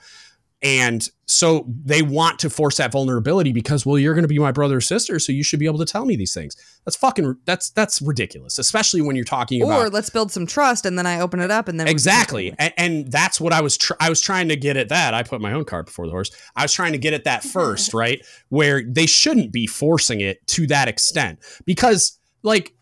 And 0.60 1.08
so 1.26 1.66
they 1.84 2.02
want 2.02 2.40
to 2.40 2.50
force 2.50 2.78
that 2.78 2.90
vulnerability 2.90 3.52
because, 3.52 3.86
well, 3.86 3.96
you're 3.96 4.14
going 4.14 4.24
to 4.24 4.28
be 4.28 4.40
my 4.40 4.50
brother 4.50 4.78
or 4.78 4.80
sister, 4.80 5.20
so 5.20 5.30
you 5.30 5.44
should 5.44 5.60
be 5.60 5.66
able 5.66 5.78
to 5.78 5.84
tell 5.84 6.04
me 6.04 6.16
these 6.16 6.34
things. 6.34 6.56
That's 6.84 6.96
fucking 6.96 7.36
that's 7.44 7.70
that's 7.70 8.02
ridiculous, 8.02 8.58
especially 8.58 9.00
when 9.00 9.14
you're 9.14 9.24
talking 9.24 9.62
or 9.62 9.66
about. 9.66 9.86
Or 9.86 9.90
let's 9.90 10.10
build 10.10 10.32
some 10.32 10.46
trust, 10.46 10.84
and 10.84 10.98
then 10.98 11.06
I 11.06 11.20
open 11.20 11.38
it 11.38 11.52
up, 11.52 11.68
and 11.68 11.78
then 11.78 11.86
exactly, 11.86 12.52
and, 12.58 12.72
and, 12.76 13.12
that's 13.12 13.40
what 13.40 13.52
I 13.52 13.60
was 13.60 13.76
tr- 13.76 13.92
I 14.00 14.08
was 14.08 14.20
trying 14.20 14.48
to 14.48 14.56
get 14.56 14.76
at. 14.76 14.88
That 14.88 15.14
I 15.14 15.22
put 15.22 15.40
my 15.40 15.52
own 15.52 15.64
cart 15.64 15.86
before 15.86 16.06
the 16.06 16.12
horse. 16.12 16.32
I 16.56 16.62
was 16.62 16.72
trying 16.72 16.92
to 16.92 16.98
get 16.98 17.14
at 17.14 17.22
that 17.24 17.44
first, 17.44 17.94
right? 17.94 18.24
Where 18.48 18.82
they 18.82 19.06
shouldn't 19.06 19.52
be 19.52 19.68
forcing 19.68 20.20
it 20.20 20.44
to 20.48 20.66
that 20.68 20.88
extent 20.88 21.38
because, 21.66 22.18
like, 22.42 22.74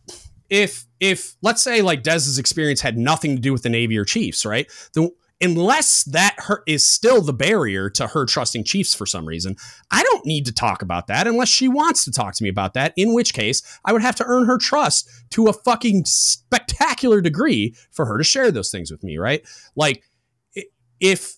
if 0.49 0.86
if 1.01 1.37
let's 1.43 1.63
say 1.63 1.83
like 1.83 2.03
Dez's 2.03 2.39
experience 2.39 2.81
had 2.81 2.97
nothing 2.97 3.37
to 3.37 3.43
do 3.43 3.53
with 3.53 3.63
the 3.63 3.69
Navy 3.69 3.97
or 3.99 4.05
Chiefs, 4.05 4.45
right? 4.45 4.71
The 4.95 5.11
unless 5.41 6.05
that 6.05 6.35
her 6.39 6.63
is 6.67 6.89
still 6.89 7.21
the 7.21 7.33
barrier 7.33 7.91
to 7.91 8.07
her 8.09 8.25
trusting 8.25 8.65
Chiefs 8.65 8.95
for 8.95 9.07
some 9.07 9.27
reason, 9.27 9.57
I 9.91 10.03
don't 10.03 10.25
need 10.25 10.47
to 10.47 10.53
talk 10.53 10.83
about 10.83 11.09
that 11.09 11.27
unless 11.27 11.49
she 11.49 11.69
wants 11.69 12.05
to 12.05 12.11
talk 12.11 12.35
to 12.35 12.43
me 12.43 12.49
about 12.49 12.75
that. 12.75 12.95
In 12.97 13.13
which 13.13 13.35
case, 13.35 13.63
I 13.85 13.93
would 13.93 14.03
have 14.03 14.17
to 14.17 14.25
earn 14.27 14.47
her 14.47 14.59
trust 14.59 15.09
to 15.31 15.49
a 15.49 15.53
fucking 15.53 16.05
spectacular 16.07 17.21
degree 17.21 17.75
for 17.91 18.07
her 18.07 18.19
to 18.19 18.25
share 18.25 18.51
those 18.51 18.71
things 18.71 18.91
with 18.91 19.05
me, 19.05 19.19
right? 19.19 19.47
Like 19.75 20.03
if 21.01 21.37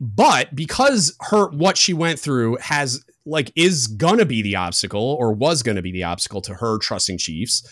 but 0.00 0.54
because 0.54 1.16
her 1.30 1.48
what 1.50 1.78
she 1.78 1.94
went 1.94 2.18
through 2.18 2.58
has 2.60 3.04
like 3.24 3.50
is 3.56 3.86
gonna 3.86 4.26
be 4.26 4.42
the 4.42 4.56
obstacle 4.56 5.16
or 5.18 5.32
was 5.32 5.62
gonna 5.62 5.82
be 5.82 5.92
the 5.92 6.04
obstacle 6.04 6.40
to 6.42 6.54
her 6.54 6.78
trusting 6.78 7.18
Chiefs 7.18 7.66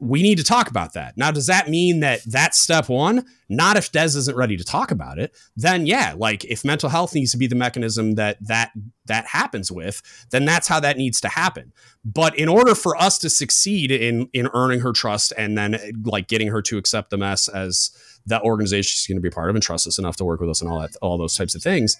we 0.00 0.22
need 0.22 0.38
to 0.38 0.44
talk 0.44 0.70
about 0.70 0.92
that. 0.92 1.16
Now, 1.16 1.30
does 1.30 1.46
that 1.46 1.68
mean 1.68 2.00
that 2.00 2.20
that's 2.24 2.58
step 2.58 2.88
one? 2.88 3.24
Not 3.48 3.76
if 3.76 3.90
Des 3.90 4.04
isn't 4.16 4.36
ready 4.36 4.56
to 4.56 4.64
talk 4.64 4.90
about 4.90 5.18
it. 5.18 5.36
Then, 5.56 5.86
yeah, 5.86 6.14
like 6.16 6.44
if 6.44 6.64
mental 6.64 6.88
health 6.88 7.14
needs 7.14 7.32
to 7.32 7.38
be 7.38 7.46
the 7.46 7.56
mechanism 7.56 8.14
that 8.14 8.36
that 8.46 8.70
that 9.06 9.26
happens 9.26 9.72
with, 9.72 10.02
then 10.30 10.44
that's 10.44 10.68
how 10.68 10.78
that 10.80 10.98
needs 10.98 11.20
to 11.22 11.28
happen. 11.28 11.72
But 12.04 12.38
in 12.38 12.48
order 12.48 12.74
for 12.74 12.96
us 12.96 13.18
to 13.18 13.30
succeed 13.30 13.90
in 13.90 14.28
in 14.32 14.48
earning 14.54 14.80
her 14.80 14.92
trust 14.92 15.32
and 15.36 15.58
then 15.58 15.78
like 16.04 16.28
getting 16.28 16.48
her 16.48 16.62
to 16.62 16.78
accept 16.78 17.10
the 17.10 17.16
mess 17.16 17.48
as 17.48 17.90
that 18.26 18.42
organization 18.42 18.90
she's 18.90 19.06
going 19.06 19.16
to 19.16 19.22
be 19.22 19.30
part 19.30 19.50
of 19.50 19.56
and 19.56 19.62
trust 19.62 19.86
us 19.86 19.98
enough 19.98 20.16
to 20.16 20.24
work 20.24 20.40
with 20.40 20.50
us 20.50 20.60
and 20.60 20.70
all 20.70 20.80
that, 20.80 20.94
all 21.02 21.18
those 21.18 21.34
types 21.34 21.54
of 21.54 21.62
things, 21.62 21.96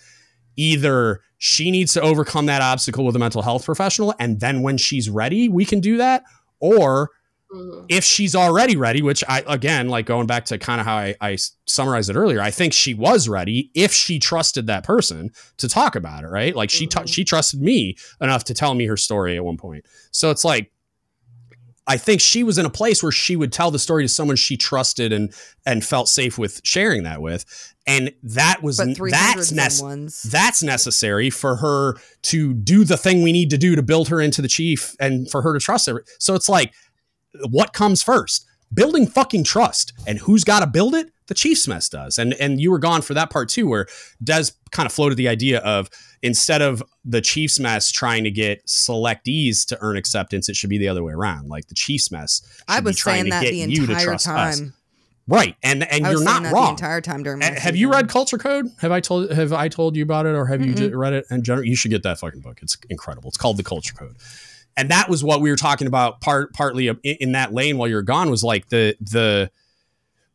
either 0.56 1.20
she 1.38 1.70
needs 1.70 1.92
to 1.94 2.02
overcome 2.02 2.46
that 2.46 2.60
obstacle 2.62 3.04
with 3.04 3.16
a 3.16 3.18
mental 3.18 3.42
health 3.42 3.64
professional, 3.64 4.14
and 4.18 4.40
then 4.40 4.62
when 4.62 4.76
she's 4.76 5.08
ready, 5.08 5.48
we 5.48 5.64
can 5.64 5.80
do 5.80 5.96
that, 5.96 6.22
or 6.60 7.10
Mm-hmm. 7.52 7.86
If 7.88 8.04
she's 8.04 8.34
already 8.34 8.76
ready, 8.76 9.00
which 9.00 9.24
I 9.26 9.42
again 9.46 9.88
like 9.88 10.04
going 10.04 10.26
back 10.26 10.44
to 10.46 10.58
kind 10.58 10.80
of 10.80 10.86
how 10.86 10.96
I, 10.96 11.14
I 11.20 11.38
summarized 11.66 12.10
it 12.10 12.16
earlier, 12.16 12.40
I 12.40 12.50
think 12.50 12.74
she 12.74 12.92
was 12.92 13.26
ready 13.26 13.70
if 13.74 13.92
she 13.92 14.18
trusted 14.18 14.66
that 14.66 14.84
person 14.84 15.30
to 15.56 15.68
talk 15.68 15.96
about 15.96 16.24
it, 16.24 16.28
right? 16.28 16.54
Like 16.54 16.68
she 16.68 16.86
mm-hmm. 16.86 17.04
t- 17.04 17.12
she 17.12 17.24
trusted 17.24 17.62
me 17.62 17.96
enough 18.20 18.44
to 18.44 18.54
tell 18.54 18.74
me 18.74 18.84
her 18.86 18.98
story 18.98 19.36
at 19.36 19.44
one 19.44 19.56
point. 19.56 19.86
So 20.10 20.30
it's 20.30 20.44
like 20.44 20.72
I 21.88 21.96
think 21.96 22.20
she 22.20 22.42
was 22.42 22.58
in 22.58 22.66
a 22.66 22.70
place 22.70 23.02
where 23.02 23.10
she 23.10 23.34
would 23.34 23.50
tell 23.50 23.70
the 23.70 23.78
story 23.78 24.04
to 24.04 24.08
someone 24.08 24.36
she 24.36 24.58
trusted 24.58 25.10
and 25.10 25.32
and 25.64 25.82
felt 25.82 26.08
safe 26.08 26.36
with 26.36 26.60
sharing 26.62 27.04
that 27.04 27.22
with, 27.22 27.46
and 27.86 28.12
that 28.22 28.62
was 28.62 28.76
that's 28.76 29.50
nece- 29.50 30.30
that's 30.30 30.62
necessary 30.62 31.30
for 31.30 31.56
her 31.56 31.96
to 32.24 32.52
do 32.52 32.84
the 32.84 32.98
thing 32.98 33.22
we 33.22 33.32
need 33.32 33.48
to 33.50 33.58
do 33.58 33.74
to 33.74 33.82
build 33.82 34.08
her 34.08 34.20
into 34.20 34.42
the 34.42 34.48
chief 34.48 34.94
and 35.00 35.30
for 35.30 35.40
her 35.40 35.54
to 35.54 35.60
trust 35.60 35.88
her. 35.88 36.04
So 36.18 36.34
it's 36.34 36.48
like 36.48 36.74
what 37.50 37.72
comes 37.72 38.02
first? 38.02 38.46
Building 38.72 39.06
fucking 39.06 39.44
trust. 39.44 39.92
And 40.06 40.18
who's 40.18 40.44
got 40.44 40.60
to 40.60 40.66
build 40.66 40.94
it? 40.94 41.10
The 41.26 41.34
Chiefs 41.34 41.68
mess 41.68 41.88
does. 41.88 42.18
And 42.18 42.34
and 42.34 42.60
you 42.60 42.70
were 42.70 42.78
gone 42.78 43.02
for 43.02 43.14
that 43.14 43.30
part 43.30 43.48
too, 43.48 43.66
where 43.66 43.86
Des 44.22 44.44
kind 44.70 44.86
of 44.86 44.92
floated 44.92 45.16
the 45.16 45.28
idea 45.28 45.60
of 45.60 45.88
instead 46.22 46.62
of 46.62 46.82
the 47.04 47.20
Chiefs 47.20 47.60
mess 47.60 47.90
trying 47.90 48.24
to 48.24 48.30
get 48.30 48.66
selectees 48.66 49.66
to 49.66 49.78
earn 49.80 49.96
acceptance, 49.96 50.48
it 50.48 50.56
should 50.56 50.70
be 50.70 50.78
the 50.78 50.88
other 50.88 51.02
way 51.02 51.12
around. 51.12 51.48
Like 51.48 51.68
the 51.68 51.74
Chiefs 51.74 52.10
mess. 52.10 52.42
I 52.66 52.80
was 52.80 53.00
saying 53.00 53.28
that 53.30 53.42
the 53.42 53.62
entire 53.62 54.16
time. 54.16 54.48
Us. 54.48 54.62
Right, 55.28 55.56
and 55.62 55.84
and 55.84 56.06
you're 56.06 56.24
not 56.24 56.50
wrong 56.50 56.64
the 56.64 56.70
entire 56.70 57.02
time 57.02 57.22
during. 57.22 57.42
have 57.42 57.58
season. 57.58 57.76
you 57.76 57.92
read 57.92 58.08
Culture 58.08 58.38
Code? 58.38 58.70
Have 58.78 58.92
I 58.92 59.00
told 59.00 59.30
Have 59.30 59.52
I 59.52 59.68
told 59.68 59.94
you 59.94 60.02
about 60.02 60.24
it, 60.24 60.34
or 60.34 60.46
have 60.46 60.60
mm 60.60 60.78
you 60.78 60.96
read 60.96 61.12
it? 61.12 61.26
In 61.30 61.42
general, 61.42 61.66
you 61.66 61.76
should 61.76 61.90
get 61.90 62.02
that 62.04 62.18
fucking 62.18 62.40
book. 62.40 62.60
It's 62.62 62.78
incredible. 62.88 63.28
It's 63.28 63.36
called 63.36 63.58
The 63.58 63.62
Culture 63.62 63.92
Code, 63.92 64.16
and 64.78 64.90
that 64.90 65.10
was 65.10 65.24
what 65.24 65.40
we 65.40 65.50
were 65.50 65.56
talking 65.56 65.86
about. 65.88 66.20
Part 66.20 66.54
partly 66.54 66.88
in 67.02 67.32
that 67.32 67.52
lane 67.52 67.76
while 67.76 67.88
you're 67.88 68.00
gone 68.00 68.30
was 68.30 68.44
like 68.44 68.68
the 68.68 68.96
the 69.00 69.50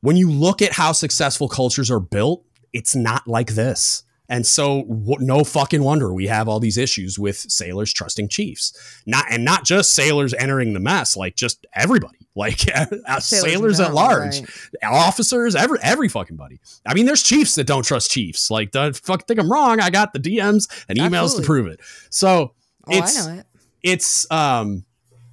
when 0.02 0.18
you 0.18 0.30
look 0.30 0.62
at 0.62 0.74
how 0.74 0.92
successful 0.92 1.48
cultures 1.48 1.90
are 1.90 2.02
built, 2.02 2.46
it's 2.74 2.94
not 2.94 3.26
like 3.26 3.54
this. 3.54 4.04
And 4.30 4.46
so, 4.46 4.86
no 5.20 5.44
fucking 5.44 5.84
wonder 5.84 6.14
we 6.14 6.28
have 6.28 6.48
all 6.48 6.60
these 6.60 6.78
issues 6.78 7.20
with 7.20 7.38
sailors 7.38 7.94
trusting 7.94 8.30
chiefs. 8.30 8.74
Not 9.06 9.26
and 9.30 9.46
not 9.46 9.64
just 9.64 9.94
sailors 9.94 10.34
entering 10.34 10.74
the 10.74 10.80
mess, 10.80 11.16
like 11.16 11.36
just 11.36 11.66
everybody, 11.74 12.18
like 12.36 12.58
sailors, 12.60 13.26
sailors 13.26 13.80
at 13.80 13.94
large, 13.94 14.42
right. 14.42 14.50
officers, 14.84 15.56
every 15.56 15.78
every 15.82 16.10
fucking 16.10 16.36
buddy. 16.36 16.60
I 16.86 16.94
mean, 16.94 17.06
there's 17.06 17.24
chiefs 17.24 17.56
that 17.56 17.66
don't 17.66 17.84
trust 17.84 18.12
chiefs. 18.12 18.52
Like, 18.52 18.72
the 18.74 18.92
fuck, 18.94 19.26
think 19.26 19.40
I'm 19.40 19.52
wrong. 19.52 19.80
I 19.80 19.90
got 19.90 20.12
the 20.14 20.20
DMs 20.20 20.68
and 20.90 20.98
emails 20.98 21.24
Absolutely. 21.24 21.44
to 21.44 21.46
prove 21.46 21.68
it. 21.68 21.80
So 22.10 22.54
oh, 22.88 22.98
it's 22.98 23.26
it. 23.26 23.46
It's 23.84 24.30
um 24.32 24.86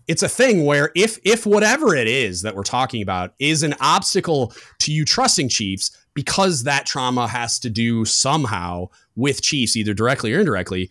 it's 0.09 0.25
a 0.25 0.29
thing 0.29 0.67
where 0.67 0.91
if 0.97 1.19
if 1.25 1.47
whatever 1.47 1.95
it 1.95 2.09
is 2.09 2.43
that 2.43 2.57
we're 2.57 2.63
talking 2.63 3.01
about 3.01 3.33
is 3.39 3.63
an 3.63 3.75
obstacle 3.81 4.53
to 4.81 4.93
you 4.93 5.05
trusting 5.05 5.49
chiefs 5.49 5.97
because 6.15 6.65
that 6.65 6.85
trauma 6.85 7.29
has 7.29 7.61
to 7.61 7.71
do 7.71 8.05
somehow 8.05 8.89
with 9.15 9.41
chiefs 9.41 9.77
either 9.77 9.95
directly 9.95 10.35
or 10.35 10.41
indirectly 10.41 10.91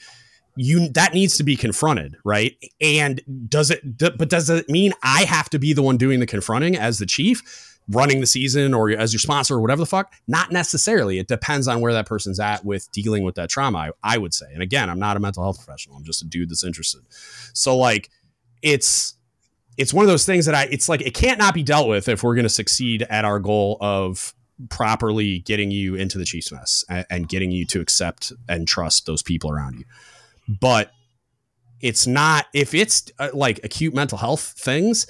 you 0.56 0.90
that 0.90 1.14
needs 1.14 1.38
to 1.38 1.44
be 1.44 1.56
confronted 1.56 2.15
right? 2.23 2.56
And 2.81 3.22
does 3.49 3.72
it 3.72 3.98
but 3.98 4.30
does 4.30 4.49
it 4.49 4.69
mean 4.69 4.94
i 5.03 5.23
have 5.23 5.49
to 5.49 5.60
be 5.60 5.73
the 5.73 5.84
one 5.84 5.98
doing 5.98 6.19
the 6.19 6.26
confronting 6.26 6.77
as 6.77 6.98
the 6.98 7.06
chief 7.06 7.69
running 7.90 8.20
the 8.20 8.28
season 8.28 8.74
or 8.74 8.90
as 8.91 9.14
your 9.14 9.20
sponsor 9.20 9.56
or 9.56 9.61
whatever 9.61 9.80
the 9.80 9.86
fuck 9.86 10.14
not 10.28 10.52
necessarily. 10.52 11.20
It 11.20 11.28
depends 11.28 11.68
on 11.68 11.82
where 11.82 11.94
that 11.94 12.06
person's 12.06 12.40
at 12.40 12.64
with 12.64 12.91
dealing 12.91 13.24
with 13.24 13.36
that 13.36 13.49
trauma 13.49 13.78
I, 13.78 13.91
I 14.03 14.18
would 14.18 14.34
say. 14.34 14.48
And 14.53 14.61
again 14.61 14.90
i'm 14.90 14.99
not 14.99 15.18
a 15.18 15.20
mental 15.20 15.44
health 15.44 15.57
professional. 15.64 15.98
I'm 15.98 16.03
just 16.03 16.22
a 16.22 16.26
dude 16.26 16.49
that's 16.49 16.64
interested. 16.64 17.02
So 17.53 17.78
like 17.78 18.10
it's 18.61 19.16
it's 19.78 19.94
one 19.94 20.03
of 20.03 20.10
those 20.10 20.26
things 20.26 20.45
that 20.45 20.56
I 20.56 20.64
it's 20.66 20.90
like 20.90 21.02
it 21.02 21.14
can't 21.14 21.40
not 21.40 21.53
be 21.53 21.64
dealt 21.64 21.88
with 21.88 22.10
if 22.10 22.22
we're 22.22 22.36
going 22.36 22.44
to 22.44 22.49
succeed 22.49 23.03
at 23.03 23.24
our 23.24 23.40
goal 23.40 23.78
of 23.80 24.34
properly 24.70 25.40
getting 25.40 25.72
you 25.72 25.95
into 25.95 26.18
the 26.18 26.26
Chiefs 26.26 26.52
mess 26.52 26.84
and, 26.90 27.06
and 27.10 27.30
getting 27.30 27.49
you 27.49 27.66
to 27.68 27.80
accept 27.80 28.34
and 28.49 28.68
trust 28.68 29.06
those 29.06 29.24
people 29.24 29.49
around 29.49 29.76
you. 29.76 29.86
But 30.60 30.91
it's 31.80 32.06
not 32.06 32.48
if 32.53 32.74
it's 32.74 33.10
uh, 33.20 33.30
like 33.34 33.61
acute 33.64 33.94
mental 33.94 34.18
health 34.18 34.53
things 34.57 35.07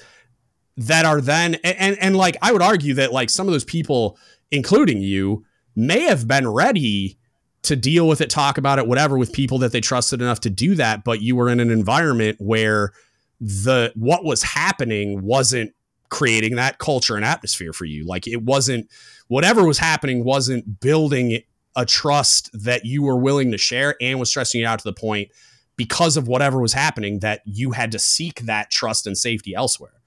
that 0.79 1.05
are 1.05 1.19
then 1.19 1.55
and, 1.55 1.77
and 1.77 1.97
and 1.99 2.15
like 2.15 2.37
I 2.41 2.51
would 2.51 2.61
argue 2.61 2.93
that 2.95 3.11
like 3.11 3.29
some 3.29 3.47
of 3.47 3.51
those 3.51 3.65
people 3.65 4.17
including 4.49 5.01
you 5.01 5.45
may 5.75 6.01
have 6.03 6.27
been 6.27 6.47
ready 6.47 7.17
to 7.63 7.75
deal 7.75 8.07
with 8.07 8.21
it, 8.21 8.29
talk 8.29 8.57
about 8.57 8.79
it, 8.79 8.87
whatever, 8.87 9.17
with 9.17 9.33
people 9.33 9.57
that 9.59 9.73
they 9.73 9.81
trusted 9.81 10.21
enough 10.21 10.39
to 10.39 10.49
do 10.49 10.75
that. 10.75 11.03
But 11.03 11.21
you 11.21 11.35
were 11.35 11.49
in 11.49 11.59
an 11.59 11.69
environment 11.69 12.37
where 12.39 12.93
the 13.41 13.91
what 13.95 14.23
was 14.23 14.41
happening 14.41 15.21
wasn't 15.21 15.73
creating 16.09 16.55
that 16.55 16.79
culture 16.79 17.15
and 17.15 17.25
atmosphere 17.25 17.73
for 17.73 17.85
you. 17.85 18.05
Like 18.05 18.25
it 18.25 18.41
wasn't 18.41 18.89
whatever 19.27 19.65
was 19.65 19.77
happening 19.77 20.23
wasn't 20.23 20.79
building 20.79 21.41
a 21.75 21.85
trust 21.85 22.49
that 22.53 22.85
you 22.85 23.03
were 23.03 23.17
willing 23.17 23.51
to 23.51 23.57
share 23.57 23.95
and 24.01 24.19
was 24.19 24.29
stressing 24.29 24.61
you 24.61 24.67
out 24.67 24.79
to 24.79 24.83
the 24.83 24.93
point 24.93 25.29
because 25.75 26.17
of 26.17 26.27
whatever 26.27 26.59
was 26.59 26.73
happening 26.73 27.19
that 27.19 27.41
you 27.45 27.71
had 27.71 27.91
to 27.91 27.99
seek 27.99 28.41
that 28.41 28.71
trust 28.71 29.05
and 29.05 29.17
safety 29.17 29.53
elsewhere 29.53 29.98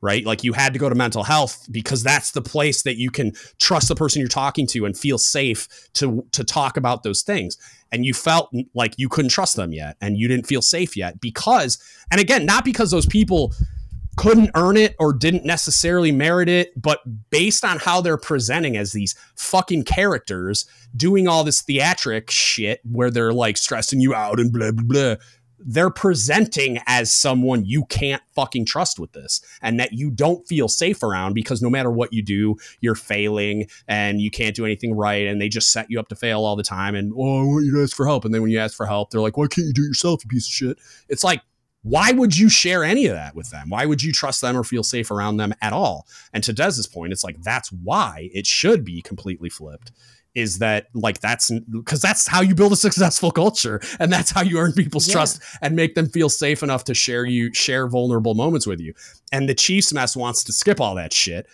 right? 0.00 0.24
Like 0.24 0.44
you 0.44 0.52
had 0.52 0.72
to 0.72 0.78
go 0.78 0.88
to 0.88 0.94
mental 0.94 1.24
health 1.24 1.66
because 1.70 2.02
that's 2.02 2.32
the 2.32 2.42
place 2.42 2.82
that 2.82 2.96
you 2.96 3.10
can 3.10 3.32
trust 3.58 3.88
the 3.88 3.94
person 3.94 4.20
you're 4.20 4.28
talking 4.28 4.66
to 4.68 4.84
and 4.84 4.96
feel 4.96 5.18
safe 5.18 5.68
to 5.94 6.26
to 6.32 6.44
talk 6.44 6.76
about 6.76 7.02
those 7.02 7.22
things. 7.22 7.56
And 7.92 8.04
you 8.04 8.14
felt 8.14 8.52
like 8.74 8.94
you 8.98 9.08
couldn't 9.08 9.30
trust 9.30 9.56
them 9.56 9.72
yet 9.72 9.96
and 10.00 10.18
you 10.18 10.28
didn't 10.28 10.46
feel 10.46 10.62
safe 10.62 10.96
yet 10.96 11.20
because 11.20 11.78
and 12.10 12.20
again, 12.20 12.44
not 12.44 12.64
because 12.64 12.90
those 12.90 13.06
people 13.06 13.54
couldn't 14.16 14.50
earn 14.54 14.78
it 14.78 14.96
or 14.98 15.12
didn't 15.12 15.44
necessarily 15.44 16.10
merit 16.10 16.48
it, 16.48 16.72
but 16.80 17.00
based 17.30 17.64
on 17.64 17.78
how 17.78 18.00
they're 18.00 18.16
presenting 18.16 18.76
as 18.76 18.92
these 18.92 19.14
fucking 19.34 19.84
characters 19.84 20.64
doing 20.96 21.28
all 21.28 21.44
this 21.44 21.62
theatric 21.62 22.30
shit 22.30 22.80
where 22.90 23.10
they're 23.10 23.32
like 23.32 23.58
stressing 23.58 24.00
you 24.00 24.14
out 24.14 24.40
and 24.40 24.52
blah 24.52 24.70
blah 24.70 24.84
blah 24.84 25.14
they're 25.66 25.90
presenting 25.90 26.78
as 26.86 27.12
someone 27.12 27.64
you 27.64 27.84
can't 27.86 28.22
fucking 28.34 28.64
trust 28.64 29.00
with 29.00 29.12
this 29.12 29.40
and 29.60 29.80
that 29.80 29.92
you 29.92 30.10
don't 30.10 30.46
feel 30.46 30.68
safe 30.68 31.02
around 31.02 31.34
because 31.34 31.60
no 31.60 31.68
matter 31.68 31.90
what 31.90 32.12
you 32.12 32.22
do, 32.22 32.56
you're 32.80 32.94
failing 32.94 33.66
and 33.88 34.20
you 34.20 34.30
can't 34.30 34.54
do 34.54 34.64
anything 34.64 34.94
right. 34.94 35.26
And 35.26 35.40
they 35.40 35.48
just 35.48 35.72
set 35.72 35.90
you 35.90 35.98
up 35.98 36.08
to 36.08 36.16
fail 36.16 36.44
all 36.44 36.54
the 36.54 36.62
time. 36.62 36.94
And, 36.94 37.12
oh, 37.16 37.40
I 37.40 37.44
want 37.44 37.64
you 37.64 37.72
to 37.72 37.82
ask 37.82 37.96
for 37.96 38.06
help. 38.06 38.24
And 38.24 38.32
then 38.32 38.42
when 38.42 38.52
you 38.52 38.60
ask 38.60 38.76
for 38.76 38.86
help, 38.86 39.10
they're 39.10 39.20
like, 39.20 39.36
why 39.36 39.48
can't 39.48 39.66
you 39.66 39.72
do 39.72 39.82
it 39.82 39.88
yourself, 39.88 40.24
you 40.24 40.28
piece 40.28 40.46
of 40.46 40.52
shit? 40.52 40.78
It's 41.08 41.24
like, 41.24 41.42
why 41.82 42.10
would 42.12 42.36
you 42.36 42.48
share 42.48 42.82
any 42.82 43.06
of 43.06 43.14
that 43.14 43.34
with 43.34 43.50
them? 43.50 43.68
Why 43.68 43.86
would 43.86 44.02
you 44.02 44.12
trust 44.12 44.40
them 44.40 44.56
or 44.56 44.64
feel 44.64 44.82
safe 44.82 45.10
around 45.10 45.36
them 45.36 45.52
at 45.60 45.72
all? 45.72 46.06
And 46.32 46.42
to 46.44 46.52
Dez's 46.52 46.86
point, 46.86 47.12
it's 47.12 47.22
like, 47.22 47.40
that's 47.42 47.70
why 47.70 48.30
it 48.32 48.46
should 48.46 48.84
be 48.84 49.02
completely 49.02 49.48
flipped 49.48 49.92
is 50.36 50.58
that 50.58 50.86
like 50.94 51.18
that's 51.20 51.50
because 51.70 52.00
that's 52.00 52.28
how 52.28 52.42
you 52.42 52.54
build 52.54 52.70
a 52.70 52.76
successful 52.76 53.30
culture 53.32 53.80
and 53.98 54.12
that's 54.12 54.30
how 54.30 54.42
you 54.42 54.58
earn 54.58 54.72
people's 54.72 55.08
yeah. 55.08 55.14
trust 55.14 55.42
and 55.62 55.74
make 55.74 55.94
them 55.94 56.06
feel 56.06 56.28
safe 56.28 56.62
enough 56.62 56.84
to 56.84 56.94
share 56.94 57.24
you 57.24 57.52
share 57.54 57.88
vulnerable 57.88 58.34
moments 58.34 58.66
with 58.66 58.78
you. 58.78 58.92
And 59.32 59.48
the 59.48 59.54
chiefs 59.54 59.92
mess 59.92 60.14
wants 60.14 60.44
to 60.44 60.52
skip 60.52 60.80
all 60.80 60.94
that 60.94 61.12
shit. 61.12 61.46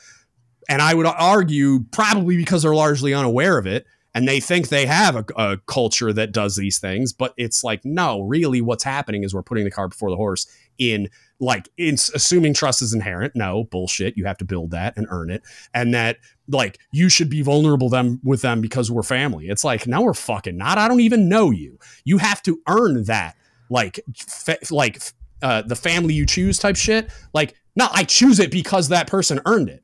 And 0.68 0.82
i 0.82 0.94
would 0.94 1.06
argue 1.06 1.84
probably 1.92 2.36
because 2.36 2.64
they're 2.64 2.74
largely 2.74 3.14
unaware 3.14 3.56
of 3.56 3.66
it 3.66 3.86
and 4.14 4.28
they 4.28 4.40
think 4.40 4.68
they 4.68 4.84
have 4.84 5.16
a, 5.16 5.24
a 5.36 5.56
culture 5.66 6.12
that 6.12 6.32
does 6.32 6.56
these 6.56 6.78
things 6.78 7.12
but 7.12 7.34
it's 7.36 7.64
like 7.64 7.84
no 7.84 8.20
really 8.20 8.60
what's 8.60 8.84
happening 8.84 9.24
is 9.24 9.34
we're 9.34 9.42
putting 9.42 9.64
the 9.64 9.70
cart 9.70 9.90
before 9.90 10.10
the 10.10 10.16
horse 10.16 10.46
in 10.78 11.08
like 11.42 11.68
it's 11.76 12.08
assuming 12.10 12.54
trust 12.54 12.80
is 12.82 12.94
inherent. 12.94 13.34
No 13.34 13.64
bullshit. 13.64 14.16
You 14.16 14.24
have 14.26 14.38
to 14.38 14.44
build 14.44 14.70
that 14.70 14.96
and 14.96 15.06
earn 15.10 15.28
it. 15.28 15.42
And 15.74 15.92
that 15.92 16.18
like 16.48 16.78
you 16.92 17.08
should 17.08 17.30
be 17.30 17.42
vulnerable 17.42 17.88
them 17.88 18.20
with 18.22 18.42
them 18.42 18.60
because 18.60 18.90
we're 18.90 19.02
family. 19.02 19.48
It's 19.48 19.64
like 19.64 19.86
now 19.86 20.02
we're 20.02 20.14
fucking 20.14 20.56
not. 20.56 20.78
I 20.78 20.88
don't 20.88 21.00
even 21.00 21.28
know 21.28 21.50
you. 21.50 21.78
You 22.04 22.18
have 22.18 22.42
to 22.42 22.60
earn 22.68 23.04
that. 23.04 23.36
Like 23.70 24.00
fa- 24.16 24.58
like 24.70 25.00
uh, 25.42 25.62
the 25.62 25.76
family 25.76 26.14
you 26.14 26.26
choose 26.26 26.58
type 26.58 26.76
shit. 26.76 27.10
Like 27.32 27.54
no 27.74 27.88
i 27.92 28.04
choose 28.04 28.38
it 28.38 28.50
because 28.50 28.88
that 28.88 29.06
person 29.06 29.40
earned 29.46 29.68
it. 29.68 29.82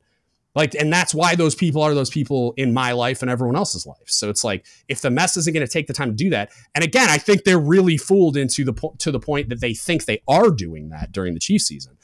Like, 0.55 0.75
and 0.75 0.93
that's 0.93 1.15
why 1.15 1.35
those 1.35 1.55
people 1.55 1.83
are 1.83 1.95
those 1.95 2.11
people 2.11 2.53
in 2.57 2.73
my 2.73 2.93
life 2.93 3.23
and 3.23 3.31
everyone 3.31 3.55
else's 3.55 3.87
life. 3.87 4.07
So 4.07 4.29
it's 4.29 4.43
like 4.43 4.67
if 4.89 5.03
the 5.03 5.11
mess 5.11 5.37
isn't 5.37 5.53
going 5.53 5.65
to 5.65 5.73
take 5.73 5.87
the 5.87 5.93
time 5.93 6.09
to 6.09 6.17
do 6.17 6.31
that, 6.31 6.51
and 6.75 6.83
again, 6.83 7.09
I 7.11 7.19
think 7.19 7.45
they're 7.45 7.61
really 7.61 7.97
fooled 7.97 8.37
into 8.37 8.65
the 8.65 8.73
po- 8.73 8.97
to 8.99 9.13
the 9.13 9.21
point 9.21 9.51
that 9.51 9.61
they 9.61 9.75
think 9.75 10.07
they 10.07 10.23
are 10.27 10.51
doing 10.51 10.89
that 10.89 11.13
during 11.13 11.35
the 11.35 11.41
Chiefs 11.41 11.67
season, 11.67 11.97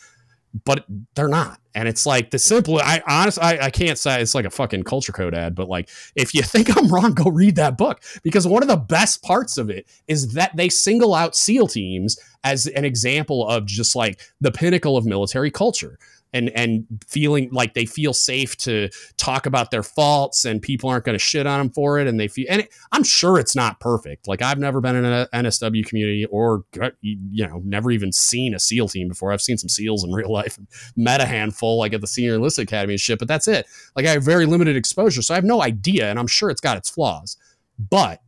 but 0.64 0.84
they're 1.14 1.28
not. 1.28 1.58
And 1.74 1.88
it's 1.88 2.06
like 2.06 2.30
the 2.30 2.38
simple. 2.38 2.78
I 2.78 3.02
honestly, 3.06 3.42
I, 3.42 3.66
I 3.66 3.70
can't 3.70 3.98
say 3.98 4.20
it's 4.20 4.34
like 4.34 4.44
a 4.44 4.50
fucking 4.50 4.84
culture 4.84 5.12
code 5.12 5.34
ad, 5.34 5.56
but 5.56 5.68
like 5.68 5.88
if 6.14 6.32
you 6.34 6.42
think 6.44 6.76
I'm 6.76 6.88
wrong, 6.88 7.12
go 7.12 7.30
read 7.30 7.56
that 7.56 7.76
book 7.76 8.02
because 8.22 8.46
one 8.46 8.62
of 8.62 8.68
the 8.68 8.76
best 8.76 9.22
parts 9.22 9.58
of 9.58 9.70
it 9.70 9.86
is 10.06 10.34
that 10.34 10.56
they 10.56 10.68
single 10.68 11.14
out 11.14 11.34
SEAL 11.34 11.68
teams 11.68 12.18
as 12.44 12.66
an 12.66 12.84
example 12.84 13.48
of 13.48 13.66
just 13.66 13.96
like 13.96 14.20
the 14.40 14.52
pinnacle 14.52 14.96
of 14.96 15.04
military 15.04 15.50
culture 15.50 15.98
and 16.34 16.50
and 16.50 16.84
feeling 17.06 17.48
like 17.52 17.72
they 17.72 17.86
feel 17.86 18.12
safe 18.12 18.56
to 18.58 18.90
talk 19.16 19.46
about 19.46 19.70
their 19.70 19.82
faults 19.82 20.44
and 20.44 20.60
people 20.60 20.90
aren't 20.90 21.04
going 21.04 21.14
to 21.14 21.24
shit 21.24 21.46
on 21.46 21.60
them 21.60 21.70
for 21.70 21.98
it 21.98 22.06
and 22.06 22.20
they 22.20 22.28
feel 22.28 22.46
and 22.50 22.62
it, 22.62 22.74
I'm 22.92 23.04
sure 23.04 23.38
it's 23.38 23.56
not 23.56 23.80
perfect. 23.80 24.28
Like 24.28 24.42
I've 24.42 24.58
never 24.58 24.80
been 24.80 24.96
in 24.96 25.04
an 25.04 25.26
NSW 25.32 25.86
community 25.86 26.26
or 26.26 26.64
uh, 26.82 26.90
you 27.00 27.46
know 27.46 27.62
never 27.64 27.90
even 27.90 28.12
seen 28.12 28.54
a 28.54 28.58
SEAL 28.58 28.88
team 28.88 29.08
before. 29.08 29.32
I've 29.32 29.40
seen 29.40 29.56
some 29.56 29.68
SEALs 29.68 30.04
in 30.04 30.12
real 30.12 30.30
life 30.30 30.58
met 30.96 31.22
a 31.22 31.26
handful 31.26 31.78
like 31.78 31.94
at 31.94 32.00
the 32.00 32.06
senior 32.06 32.34
enlisted 32.34 32.64
academy 32.64 32.94
and 32.94 33.00
shit 33.00 33.18
but 33.18 33.28
that's 33.28 33.48
it. 33.48 33.66
Like 33.96 34.04
I 34.04 34.10
have 34.10 34.24
very 34.24 34.44
limited 34.44 34.76
exposure 34.76 35.22
so 35.22 35.32
I 35.32 35.36
have 35.36 35.44
no 35.44 35.62
idea 35.62 36.10
and 36.10 36.18
I'm 36.18 36.26
sure 36.26 36.50
it's 36.50 36.60
got 36.60 36.76
its 36.76 36.90
flaws. 36.90 37.36
But 37.78 38.20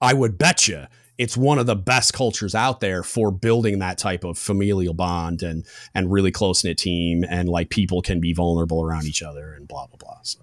I 0.00 0.12
would 0.12 0.38
bet 0.38 0.66
you 0.66 0.86
it's 1.20 1.36
one 1.36 1.58
of 1.58 1.66
the 1.66 1.76
best 1.76 2.14
cultures 2.14 2.54
out 2.54 2.80
there 2.80 3.02
for 3.02 3.30
building 3.30 3.80
that 3.80 3.98
type 3.98 4.24
of 4.24 4.38
familial 4.38 4.94
bond 4.94 5.42
and 5.42 5.66
and 5.94 6.10
really 6.10 6.32
close 6.32 6.64
knit 6.64 6.78
team 6.78 7.26
and 7.28 7.46
like 7.46 7.68
people 7.68 8.00
can 8.00 8.20
be 8.20 8.32
vulnerable 8.32 8.82
around 8.82 9.04
each 9.04 9.22
other 9.22 9.52
and 9.52 9.68
blah 9.68 9.86
blah 9.86 9.98
blah. 9.98 10.18
So. 10.22 10.40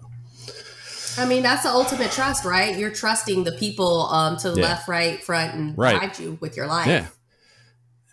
I 1.16 1.24
mean, 1.24 1.42
that's 1.42 1.64
the 1.64 1.70
ultimate 1.70 2.12
trust, 2.12 2.44
right? 2.44 2.78
You're 2.78 2.92
trusting 2.92 3.42
the 3.42 3.50
people 3.50 4.02
um, 4.02 4.36
to 4.36 4.52
the 4.52 4.60
yeah. 4.60 4.68
left, 4.68 4.86
right, 4.86 5.20
front, 5.20 5.52
and 5.54 5.76
right. 5.76 6.00
guide 6.00 6.18
you 6.20 6.38
with 6.40 6.56
your 6.56 6.68
life. 6.68 6.86
Yeah. 6.86 7.06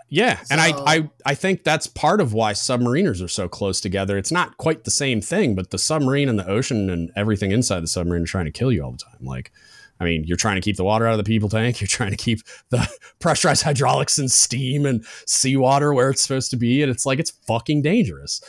Yeah, 0.08 0.38
so, 0.38 0.46
and 0.52 0.62
I, 0.62 0.72
I 0.86 1.10
I 1.26 1.36
think 1.36 1.64
that's 1.64 1.88
part 1.88 2.22
of 2.22 2.32
why 2.32 2.54
submariners 2.54 3.24
are 3.24 3.28
so 3.28 3.48
close 3.48 3.82
together. 3.82 4.18
It's 4.18 4.32
not 4.32 4.58
quite 4.58 4.86
the 4.86 4.92
same 4.92 5.20
thing, 5.20 5.56
but 5.56 5.72
the 5.72 5.78
submarine 5.78 6.30
and 6.30 6.40
the 6.40 6.48
ocean 6.48 6.90
and 6.90 7.12
everything 7.16 7.52
inside 7.52 7.82
the 7.82 7.88
submarine 7.88 8.24
are 8.24 8.28
trying 8.28 8.46
to 8.46 8.52
kill 8.52 8.72
you 8.72 8.84
all 8.84 8.92
the 8.92 9.00
time. 9.00 9.26
Like 9.26 9.52
I 10.00 10.04
mean, 10.04 10.24
you're 10.26 10.38
trying 10.38 10.56
to 10.56 10.62
keep 10.62 10.76
the 10.76 10.84
water 10.84 11.08
out 11.08 11.14
of 11.14 11.18
the 11.18 11.24
people 11.24 11.48
tank. 11.48 11.80
You're 11.82 11.88
trying 11.88 12.12
to 12.12 12.18
keep 12.18 12.40
the 12.70 12.86
pressurized 13.20 13.64
hydraulics 13.64 14.18
and 14.18 14.30
steam 14.30 14.86
and 14.86 15.06
seawater 15.26 15.94
where 15.94 16.10
it's 16.10 16.22
supposed 16.22 16.52
to 16.52 16.58
be. 16.58 16.82
And 16.82 16.92
it's 16.92 17.06
like, 17.06 17.18
it's 17.20 17.32
fucking 17.48 17.82
dangerous. 17.82 18.42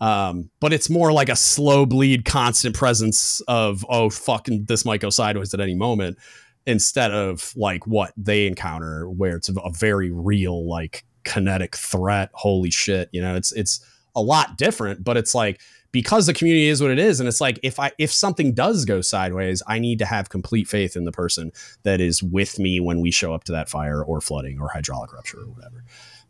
Um, 0.00 0.50
but 0.58 0.72
it's 0.72 0.90
more 0.90 1.12
like 1.12 1.28
a 1.28 1.36
slow 1.36 1.86
bleed, 1.86 2.24
constant 2.24 2.74
presence 2.74 3.40
of 3.46 3.86
oh 3.88 4.10
fucking 4.10 4.64
this 4.64 4.84
might 4.84 5.00
go 5.00 5.10
sideways 5.10 5.54
at 5.54 5.60
any 5.60 5.76
moment, 5.76 6.18
instead 6.66 7.12
of 7.12 7.52
like 7.54 7.86
what 7.86 8.12
they 8.16 8.48
encounter 8.48 9.08
where 9.08 9.36
it's 9.36 9.48
a, 9.48 9.70
very 9.70 10.10
real 10.10 10.68
like 10.68 11.04
kinetic 11.22 11.76
threat. 11.76 12.30
Holy 12.34 12.70
shit, 12.70 13.10
you 13.12 13.22
know, 13.22 13.36
it's 13.36 13.52
it's 13.52 13.84
a 14.16 14.20
lot 14.20 14.58
different, 14.58 15.04
but 15.04 15.16
it's 15.16 15.36
like 15.36 15.60
because 15.92 16.26
the 16.26 16.34
community 16.34 16.68
is 16.68 16.80
what 16.80 16.90
it 16.90 16.98
is 16.98 17.20
and 17.20 17.28
it's 17.28 17.40
like 17.40 17.58
if 17.62 17.78
i 17.78 17.92
if 17.98 18.12
something 18.12 18.52
does 18.52 18.84
go 18.84 19.00
sideways 19.00 19.62
i 19.66 19.78
need 19.78 19.98
to 19.98 20.06
have 20.06 20.28
complete 20.28 20.66
faith 20.66 20.96
in 20.96 21.04
the 21.04 21.12
person 21.12 21.52
that 21.82 22.00
is 22.00 22.22
with 22.22 22.58
me 22.58 22.80
when 22.80 23.00
we 23.00 23.10
show 23.10 23.32
up 23.34 23.44
to 23.44 23.52
that 23.52 23.68
fire 23.68 24.02
or 24.02 24.20
flooding 24.20 24.58
or 24.58 24.68
hydraulic 24.68 25.12
rupture 25.12 25.40
or 25.40 25.48
whatever. 25.48 25.84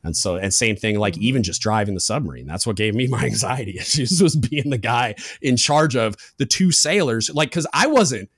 And 0.04 0.16
so 0.16 0.36
and 0.36 0.52
same 0.52 0.74
thing 0.74 0.98
like 0.98 1.14
mm-hmm. 1.14 1.22
even 1.22 1.42
just 1.44 1.62
driving 1.62 1.94
the 1.94 2.00
submarine 2.00 2.46
that's 2.46 2.66
what 2.66 2.74
gave 2.74 2.94
me 2.94 3.06
my 3.08 3.24
anxiety 3.24 3.78
issues 3.78 4.20
was 4.20 4.34
being 4.34 4.70
the 4.70 4.78
guy 4.78 5.14
in 5.40 5.56
charge 5.56 5.94
of 5.94 6.16
the 6.38 6.46
two 6.46 6.72
sailors 6.72 7.30
like 7.32 7.50
because 7.50 7.68
i 7.72 7.86
wasn't 7.86 8.28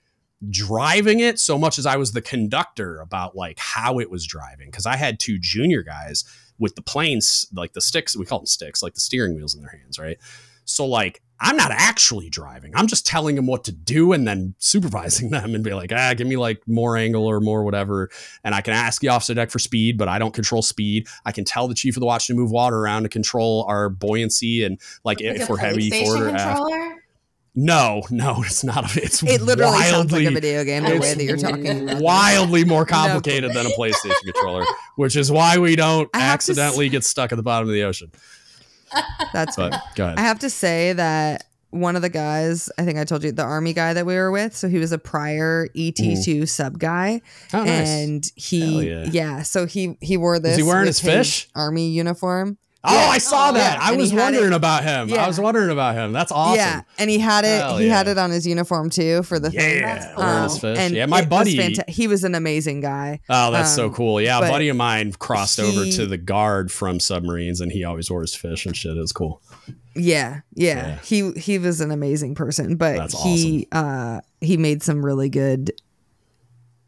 driving 0.51 1.21
it 1.21 1.39
so 1.39 1.57
much 1.57 1.79
as 1.79 1.87
i 1.87 1.97
was 1.97 2.13
the 2.13 2.21
conductor 2.21 3.01
about 3.01 3.35
like 3.35 3.59
how 3.59 3.99
it 3.99 4.11
was 4.11 4.27
driving 4.27 4.67
because 4.67 4.85
i 4.85 4.95
had 4.95 5.19
two 5.19 5.39
junior 5.39 5.83
guys 5.83 6.25
with 6.59 6.75
the 6.75 6.83
planes 6.83 7.47
like 7.55 7.73
the 7.73 7.81
sticks 7.81 8.15
we 8.15 8.27
call 8.27 8.41
them 8.41 8.47
sticks 8.47 8.83
like 8.83 8.93
the 8.93 9.01
steering 9.01 9.35
wheels 9.35 9.55
in 9.55 9.63
their 9.63 9.71
hands 9.71 9.99
right 9.99 10.19
so 10.65 10.87
like 10.87 11.21
I'm 11.41 11.57
not 11.57 11.73
actually 11.73 12.31
driving. 12.31 12.73
I'm 12.75 12.87
just 12.87 13.07
telling 13.07 13.37
them 13.37 13.47
what 13.47 13.65
to 13.65 13.73
do 13.73 14.13
and 14.13 14.27
then 14.27 14.55
supervising 14.59 15.31
them 15.31 15.55
and 15.55 15.65
be 15.65 15.75
like, 15.75 15.93
ah, 15.93 16.15
give 16.15 16.27
me 16.27 16.37
like 16.37 16.67
more 16.67 16.97
angle 16.97 17.27
or 17.27 17.41
more 17.41 17.65
whatever. 17.65 18.11
And 18.45 18.55
I 18.55 18.61
can 18.61 18.73
ask 18.73 19.01
the 19.01 19.09
officer 19.09 19.35
deck 19.35 19.51
for 19.51 19.59
speed, 19.59 19.99
but 19.99 20.09
I 20.09 20.19
don't 20.19 20.33
control 20.33 20.63
speed. 20.63 21.07
I 21.25 21.33
can 21.33 21.45
tell 21.45 21.69
the 21.69 21.75
chief 21.75 21.97
of 21.97 22.01
the 22.01 22.07
watch 22.07 22.29
to 22.29 22.35
move 22.35 22.51
water 22.51 22.79
around 22.79 23.03
to 23.03 23.09
control 23.09 23.65
our 23.69 23.89
buoyancy 23.89 24.65
and 24.65 24.81
like, 25.05 25.21
like 25.21 25.37
if 25.37 25.49
we're 25.49 25.59
heavy 25.59 25.91
forward 25.91 26.23
or 26.23 26.37
aft. 26.37 26.63
No, 27.57 28.03
no, 28.11 28.37
it's 28.45 28.65
not. 28.65 28.97
A, 28.97 29.03
it's 29.03 29.23
it 29.23 29.41
literally 29.41 29.73
wildly, 29.73 29.91
sounds 29.91 30.13
like 30.13 30.27
a 30.27 30.31
video 30.31 30.65
game 30.65 30.85
the 30.85 30.99
way 30.99 31.15
that 31.15 31.23
you're 31.23 31.37
talking. 31.37 32.01
Wildly 32.01 32.65
more 32.65 32.85
complicated 32.87 33.53
no. 33.53 33.63
than 33.63 33.73
a 33.73 33.75
PlayStation 33.77 34.15
controller, 34.25 34.65
which 34.97 35.15
is 35.15 35.31
why 35.31 35.59
we 35.59 35.77
don't 35.77 36.09
accidentally 36.15 36.89
get 36.89 37.05
stuck 37.05 37.33
at 37.33 37.37
the 37.37 37.43
bottom 37.43 37.69
of 37.69 37.73
the 37.75 37.85
ocean. 37.85 38.11
That's 39.33 39.57
but, 39.57 39.81
go 39.95 40.07
ahead. 40.07 40.19
I 40.19 40.23
have 40.23 40.41
to 40.41 40.51
say 40.51 40.93
that 40.93 41.47
one 41.71 41.97
of 41.97 42.03
the 42.03 42.09
guys, 42.09 42.71
I 42.79 42.85
think 42.85 42.99
I 42.99 43.05
told 43.05 43.25
you, 43.25 43.33
the 43.33 43.43
army 43.43 43.73
guy 43.73 43.95
that 43.95 44.07
we 44.07 44.15
were 44.15 44.31
with. 44.31 44.57
So 44.57 44.69
he 44.69 44.79
was 44.79 44.93
a 44.93 44.99
prior 44.99 45.67
ET2 45.69 46.25
mm. 46.25 46.49
sub 46.49 46.79
guy, 46.79 47.21
oh, 47.53 47.65
nice. 47.65 47.89
and 47.89 48.33
he, 48.37 48.89
yeah. 48.89 49.07
yeah. 49.11 49.43
so 49.43 49.67
he 49.67 49.97
he 50.01 50.17
wore 50.17 50.39
this. 50.39 50.53
Is 50.53 50.59
he 50.59 50.63
wearing 50.63 50.87
his 50.87 51.01
fish 51.01 51.49
army 51.55 51.91
uniform? 51.91 52.59
Oh, 52.87 52.93
yeah. 52.93 53.09
I 53.09 53.19
saw 53.19 53.53
that. 53.53 53.79
Yeah. 53.79 53.89
I 53.89 53.97
was 53.97 54.13
wondering 54.13 54.53
it, 54.53 54.57
about 54.57 54.85
him. 54.85 55.09
Yeah. 55.09 55.25
I 55.25 55.27
was 55.27 55.41
wondering 55.41 55.71
about 55.71 55.95
him. 55.95 56.13
That's 56.13 56.31
awesome. 56.31 56.57
Yeah, 56.57 56.83
and 56.99 57.09
he 57.09 57.19
had 57.19 57.45
it. 57.45 57.63
Hell 57.63 57.79
he 57.79 57.89
had 57.89 58.09
it 58.09 58.19
on 58.19 58.31
his 58.31 58.47
uniform 58.47 58.91
too 58.91 59.23
for 59.23 59.39
the 59.39 59.51
yeah. 59.51 60.15
thing. 60.15 60.19
Um, 60.23 60.51
fish. 60.51 60.79
And 60.79 60.95
yeah, 60.95 61.07
my 61.07 61.25
buddy. 61.25 61.57
Was 61.57 61.67
fanta- 61.67 61.89
he 61.89 62.07
was 62.09 62.25
an 62.25 62.35
amazing 62.35 62.83
guy. 62.83 63.21
Oh, 63.31 63.51
that's 63.51 63.71
um, 63.71 63.91
so 63.91 63.91
cool. 63.91 64.21
Yeah, 64.21 64.39
a 64.39 64.43
buddy 64.43 64.69
of 64.69 64.77
mine 64.77 65.13
crossed 65.13 65.59
he, 65.59 65.67
over 65.67 65.91
to 65.93 66.07
the 66.07 66.19
guard 66.19 66.71
from 66.71 67.01
submarines, 67.01 67.63
and 67.63 67.73
he 67.73 67.85
always 67.85 68.11
wore 68.11 68.21
his 68.21 68.35
fish 68.35 68.67
and 68.67 68.77
shit. 68.77 68.97
It 68.97 69.01
was 69.01 69.13
cool. 69.13 69.41
Yeah, 69.97 70.41
yeah, 70.55 70.99
He 70.99 71.33
he 71.33 71.59
was 71.59 71.81
an 71.81 71.91
amazing 71.91 72.35
person, 72.35 72.77
but 72.77 72.97
that's 72.97 73.23
he 73.23 73.67
awesome. 73.73 73.89
uh 73.89 74.21
he 74.43 74.57
made 74.59 74.83
some 74.83 75.05
really 75.05 75.31
good. 75.31 75.73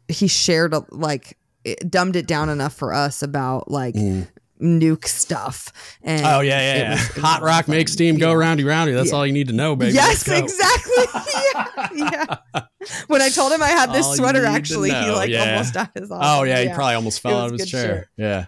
He 0.09 0.27
shared 0.27 0.73
a, 0.73 0.85
like 0.91 1.37
it 1.63 1.89
dumbed 1.89 2.15
it 2.15 2.27
down 2.27 2.49
enough 2.49 2.73
for 2.73 2.93
us 2.93 3.23
about 3.23 3.71
like 3.71 3.95
mm 3.95 4.27
nuke 4.61 5.05
stuff. 5.05 5.71
And 6.03 6.25
oh 6.25 6.41
yeah, 6.41 6.59
yeah, 6.59 6.75
yeah. 6.75 6.91
Was, 6.91 7.23
Hot 7.23 7.41
rock 7.41 7.67
makes 7.67 7.93
steam 7.93 8.17
go 8.17 8.33
roundy 8.33 8.63
roundy. 8.63 8.93
That's 8.93 9.11
yeah. 9.11 9.17
all 9.17 9.25
you 9.25 9.33
need 9.33 9.47
to 9.47 9.53
know, 9.53 9.75
baby. 9.75 9.93
Yes, 9.93 10.27
exactly. 10.27 11.03
yeah, 11.95 12.37
yeah, 12.53 12.61
When 13.07 13.21
I 13.21 13.29
told 13.29 13.51
him 13.51 13.61
I 13.61 13.69
had 13.69 13.93
this 13.93 14.05
all 14.05 14.15
sweater, 14.15 14.45
actually, 14.45 14.89
he 14.89 15.11
like 15.11 15.33
almost 15.33 15.73
died 15.73 15.89
his. 15.95 16.09
Oh 16.11 16.43
yeah, 16.43 16.61
he 16.61 16.69
probably 16.69 16.95
almost 16.95 17.21
fell 17.21 17.39
out 17.39 17.53
of 17.53 17.59
his 17.59 17.69
chair. 17.69 18.09
Yeah, 18.17 18.45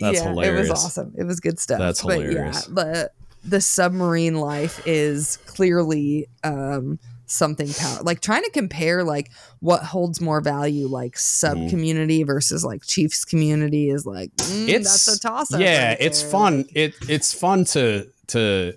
that's 0.00 0.20
hilarious. 0.20 0.68
It 0.68 0.70
was 0.70 0.84
awesome. 0.84 1.14
It 1.16 1.24
was 1.24 1.40
good 1.40 1.58
stuff. 1.58 1.78
That's 1.78 2.00
hilarious. 2.00 2.66
But 2.66 2.86
yeah, 2.86 2.92
the 2.92 3.10
the 3.42 3.60
submarine 3.60 4.34
life 4.34 4.82
is 4.86 5.38
clearly 5.46 6.28
um 6.44 6.98
something 7.30 7.72
power 7.74 8.02
like 8.02 8.20
trying 8.20 8.42
to 8.42 8.50
compare 8.50 9.04
like 9.04 9.30
what 9.60 9.82
holds 9.82 10.20
more 10.20 10.40
value 10.40 10.86
like 10.88 11.16
sub 11.16 11.56
mm. 11.56 11.70
community 11.70 12.22
versus 12.22 12.64
like 12.64 12.84
chiefs 12.84 13.24
community 13.24 13.88
is 13.88 14.04
like 14.04 14.34
mm, 14.36 14.68
it's 14.68 15.06
that's 15.06 15.16
a 15.16 15.20
toss 15.20 15.56
yeah 15.56 15.90
right 15.90 15.98
it's 16.00 16.22
fun. 16.22 16.64
it 16.74 16.94
it's 17.08 17.32
fun 17.32 17.64
to 17.64 18.06
to 18.26 18.74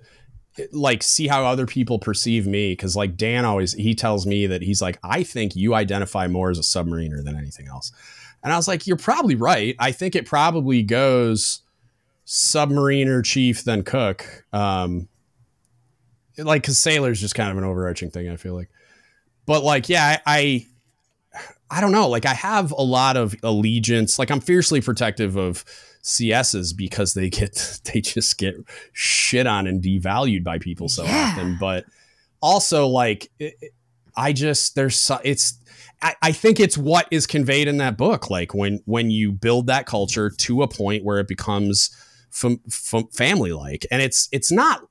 like 0.72 1.02
see 1.02 1.28
how 1.28 1.46
other 1.46 1.66
people 1.66 1.98
perceive 1.98 2.46
me 2.46 2.74
because 2.74 2.96
like 2.96 3.18
dan 3.18 3.44
always 3.46 3.74
he 3.74 3.96
tells 3.96 4.26
me 4.28 4.46
that 4.46 4.62
he's 4.62 4.82
like 4.82 5.00
i 5.04 5.24
think 5.24 5.56
you 5.56 5.74
identify 5.74 6.28
more 6.28 6.52
as 6.52 6.60
a 6.60 6.62
submariner 6.62 7.24
than 7.24 7.36
anything 7.36 7.68
else. 7.68 7.92
And 8.44 8.54
i 8.54 8.58
was 8.58 8.68
like 8.68 8.86
you're 8.86 8.98
probably 8.98 9.36
right. 9.36 9.76
I 9.80 9.92
think 9.92 10.16
it 10.16 10.26
probably 10.26 10.84
goes 10.84 11.62
submariner 12.28 13.24
chief 13.24 13.64
then 13.64 13.84
cook. 13.84 14.46
Um 14.54 15.08
like 16.38 16.62
because 16.62 16.80
sailor's 16.80 17.22
just 17.22 17.36
kind 17.36 17.52
of 17.52 17.58
an 17.58 17.64
overarching 17.64 18.12
thing. 18.12 18.30
I 18.30 18.38
feel 18.38 18.54
like, 18.54 18.70
but 19.46 19.64
like 19.64 19.90
yeah, 19.90 20.20
I, 20.26 20.68
I, 21.32 21.48
I 21.70 21.82
don't 21.82 21.92
know. 21.92 22.08
Like 22.08 22.26
I 22.26 22.34
have 22.34 22.72
a 22.72 22.84
lot 22.84 23.18
of 23.18 23.36
allegiance. 23.44 24.20
Like 24.20 24.32
I'm 24.32 24.42
fiercely 24.42 24.82
protective 24.82 25.36
of 25.36 25.66
CSs 26.04 26.76
because 26.76 27.14
they 27.14 27.30
get 27.30 27.80
they 27.94 28.02
just 28.02 28.38
get 28.38 28.56
shit 28.92 29.48
on 29.48 29.68
and 29.68 29.82
devalued 29.82 30.44
by 30.44 30.60
people 30.60 30.90
so 30.90 31.04
yeah. 31.04 31.32
often. 31.32 31.58
But 31.60 31.86
also 32.42 32.88
like 32.88 33.32
it, 33.40 33.56
I 34.16 34.34
just 34.34 34.76
there's 34.76 34.98
so, 34.98 35.20
it's 35.24 35.58
I, 36.02 36.16
I 36.22 36.32
think 36.32 36.60
it's 36.60 36.78
what 36.78 37.08
is 37.10 37.26
conveyed 37.26 37.68
in 37.68 37.78
that 37.78 37.98
book. 37.98 38.30
Like 38.30 38.54
when 38.54 38.82
when 38.86 39.10
you 39.10 39.32
build 39.32 39.68
that 39.68 39.86
culture 39.86 40.30
to 40.30 40.62
a 40.62 40.68
point 40.68 41.04
where 41.04 41.20
it 41.20 41.28
becomes 41.28 41.96
family 43.12 43.54
like, 43.54 43.86
and 43.90 44.02
it's 44.02 44.28
it's 44.32 44.52
not 44.52 44.82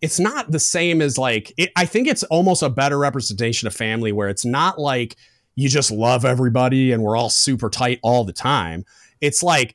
it's 0.00 0.20
not 0.20 0.50
the 0.50 0.58
same 0.58 1.02
as 1.02 1.18
like 1.18 1.52
it, 1.56 1.70
I 1.76 1.84
think 1.84 2.08
it's 2.08 2.22
almost 2.24 2.62
a 2.62 2.68
better 2.68 2.98
representation 2.98 3.66
of 3.66 3.74
family 3.74 4.12
where 4.12 4.28
it's 4.28 4.44
not 4.44 4.78
like 4.78 5.16
you 5.56 5.68
just 5.68 5.90
love 5.90 6.24
everybody 6.24 6.92
and 6.92 7.02
we're 7.02 7.16
all 7.16 7.30
super 7.30 7.68
tight 7.68 7.98
all 8.02 8.24
the 8.24 8.32
time. 8.32 8.84
It's 9.20 9.42
like 9.42 9.74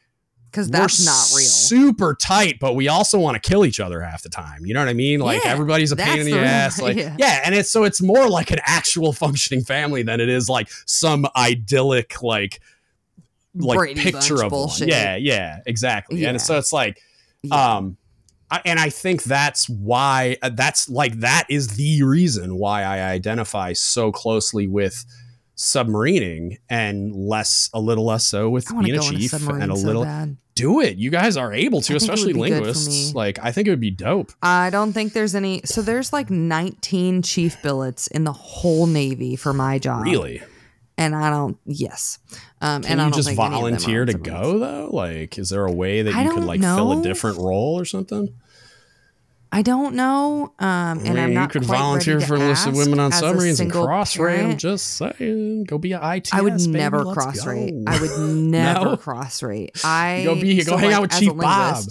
because 0.50 0.70
that's 0.70 1.04
not 1.04 1.36
real. 1.36 1.48
Super 1.48 2.16
tight, 2.16 2.60
but 2.60 2.76
we 2.76 2.88
also 2.88 3.20
want 3.20 3.41
to 3.41 3.50
kill 3.50 3.66
each 3.66 3.80
other 3.80 4.02
half 4.02 4.22
the 4.22 4.30
time. 4.30 4.66
You 4.66 4.76
know 4.76 4.82
what 4.82 4.88
I 4.88 4.94
mean? 4.94 5.20
Like 5.20 5.44
yeah, 5.44 5.50
everybody's 5.50 5.91
a 5.91 5.95
pain 5.95 6.20
in 6.20 6.26
the, 6.26 6.34
the 6.34 6.40
ass. 6.40 6.80
Like 6.80 6.95
yeah. 6.98 7.16
yeah, 7.18 7.41
and 7.44 7.56
it's 7.56 7.72
so 7.72 7.84
it's 7.84 8.02
more 8.02 8.30
like 8.30 8.52
an 8.52 8.60
actual 8.64 9.12
functioning 9.14 9.64
family 9.64 10.04
than 10.04 10.22
it 10.22 10.30
is 10.30 10.48
like 10.48 10.70
some 10.86 11.26
idyllic 11.36 12.22
like 12.22 12.62
like 13.56 13.78
Brady 13.78 14.02
picture 14.02 14.44
of 14.44 14.52
bullshit. 14.52 14.88
one. 14.88 14.90
Yeah, 14.90 15.16
yeah, 15.16 15.60
exactly. 15.66 16.22
Yeah. 16.22 16.30
And 16.30 16.41
so 16.41 16.58
it's 16.58 16.72
like 16.72 17.02
um 17.52 17.98
and 18.65 18.80
I 18.80 18.89
think 18.89 19.23
that's 19.23 19.69
why 19.69 20.38
uh, 20.41 20.49
that's 20.49 20.89
like 20.89 21.19
that 21.19 21.45
is 21.49 21.69
the 21.75 22.03
reason 22.03 22.57
why 22.57 22.84
I 22.84 22.99
identify 23.11 23.73
so 23.73 24.11
closely 24.11 24.67
with 24.67 25.05
submarining 25.55 26.57
and 26.69 27.15
less 27.15 27.69
a 27.73 27.80
little 27.80 28.05
less 28.05 28.25
so 28.25 28.49
with 28.49 28.67
being 28.69 28.97
a 28.97 29.01
chief 29.01 29.34
a 29.34 29.53
and 29.53 29.71
a 29.71 29.75
little 29.75 30.03
bad. 30.03 30.35
do 30.55 30.81
it 30.81 30.97
you 30.97 31.11
guys 31.11 31.38
are 31.38 31.53
able 31.53 31.80
to 31.80 31.95
especially 31.95 32.34
linguists 32.34 33.13
like 33.13 33.38
i 33.38 33.51
think 33.51 33.67
it 33.67 33.69
would 33.69 33.80
be 33.80 33.91
dope 33.91 34.31
i 34.41 34.71
don't 34.71 34.93
think 34.93 35.13
there's 35.13 35.35
any 35.35 35.61
so 35.63 35.84
there's 35.84 36.11
like 36.11 36.31
19 36.31 37.21
chief 37.21 37.61
billets 37.61 38.07
in 38.07 38.23
the 38.23 38.34
whole 38.34 38.88
navy 38.88 39.35
for 39.35 39.53
my 39.53 39.77
job 39.77 40.03
really 40.03 40.41
and 40.97 41.15
I 41.15 41.30
don't. 41.30 41.57
Yes, 41.65 42.19
um, 42.61 42.84
Can 42.84 42.93
and 42.93 43.01
I 43.01 43.05
you 43.07 43.13
just 43.13 43.34
volunteer 43.35 44.05
to 44.05 44.13
go 44.13 44.59
though? 44.59 44.89
Like, 44.91 45.38
is 45.38 45.49
there 45.49 45.65
a 45.65 45.71
way 45.71 46.03
that 46.03 46.23
you 46.23 46.34
could 46.34 46.43
like 46.43 46.59
know. 46.59 46.75
fill 46.75 46.99
a 46.99 47.03
different 47.03 47.38
role 47.38 47.80
or 47.80 47.85
something? 47.85 48.34
I 49.53 49.61
don't 49.61 49.93
know. 49.93 50.51
Um, 50.57 51.05
and 51.05 51.19
I'm 51.19 51.35
not. 51.35 51.53
You 51.53 51.59
could 51.59 51.65
volunteer 51.65 52.19
for 52.19 52.38
enlisted 52.38 52.73
women 52.73 52.99
on 52.99 53.11
submarines 53.11 53.59
and 53.59 53.71
cross 53.71 54.17
rate. 54.17 54.41
I'm 54.41 54.57
just 54.57 54.97
saying, 54.97 55.65
go 55.65 55.77
be 55.77 55.91
an 55.91 56.03
IT. 56.03 56.34
I 56.34 56.41
would 56.41 56.59
never 56.67 57.05
cross 57.13 57.45
rate. 57.45 57.75
I 57.85 58.01
would 58.01 58.17
never 58.19 58.85
no? 58.85 58.97
cross 58.97 59.43
rate. 59.43 59.80
I 59.84 60.23
go 60.25 60.34
be 60.34 60.55
here. 60.55 60.65
go 60.65 60.71
so 60.71 60.77
hang 60.77 60.88
like, 60.88 60.95
out 60.95 61.01
with 61.03 61.11
Chief 61.11 61.38
Bob. 61.38 61.84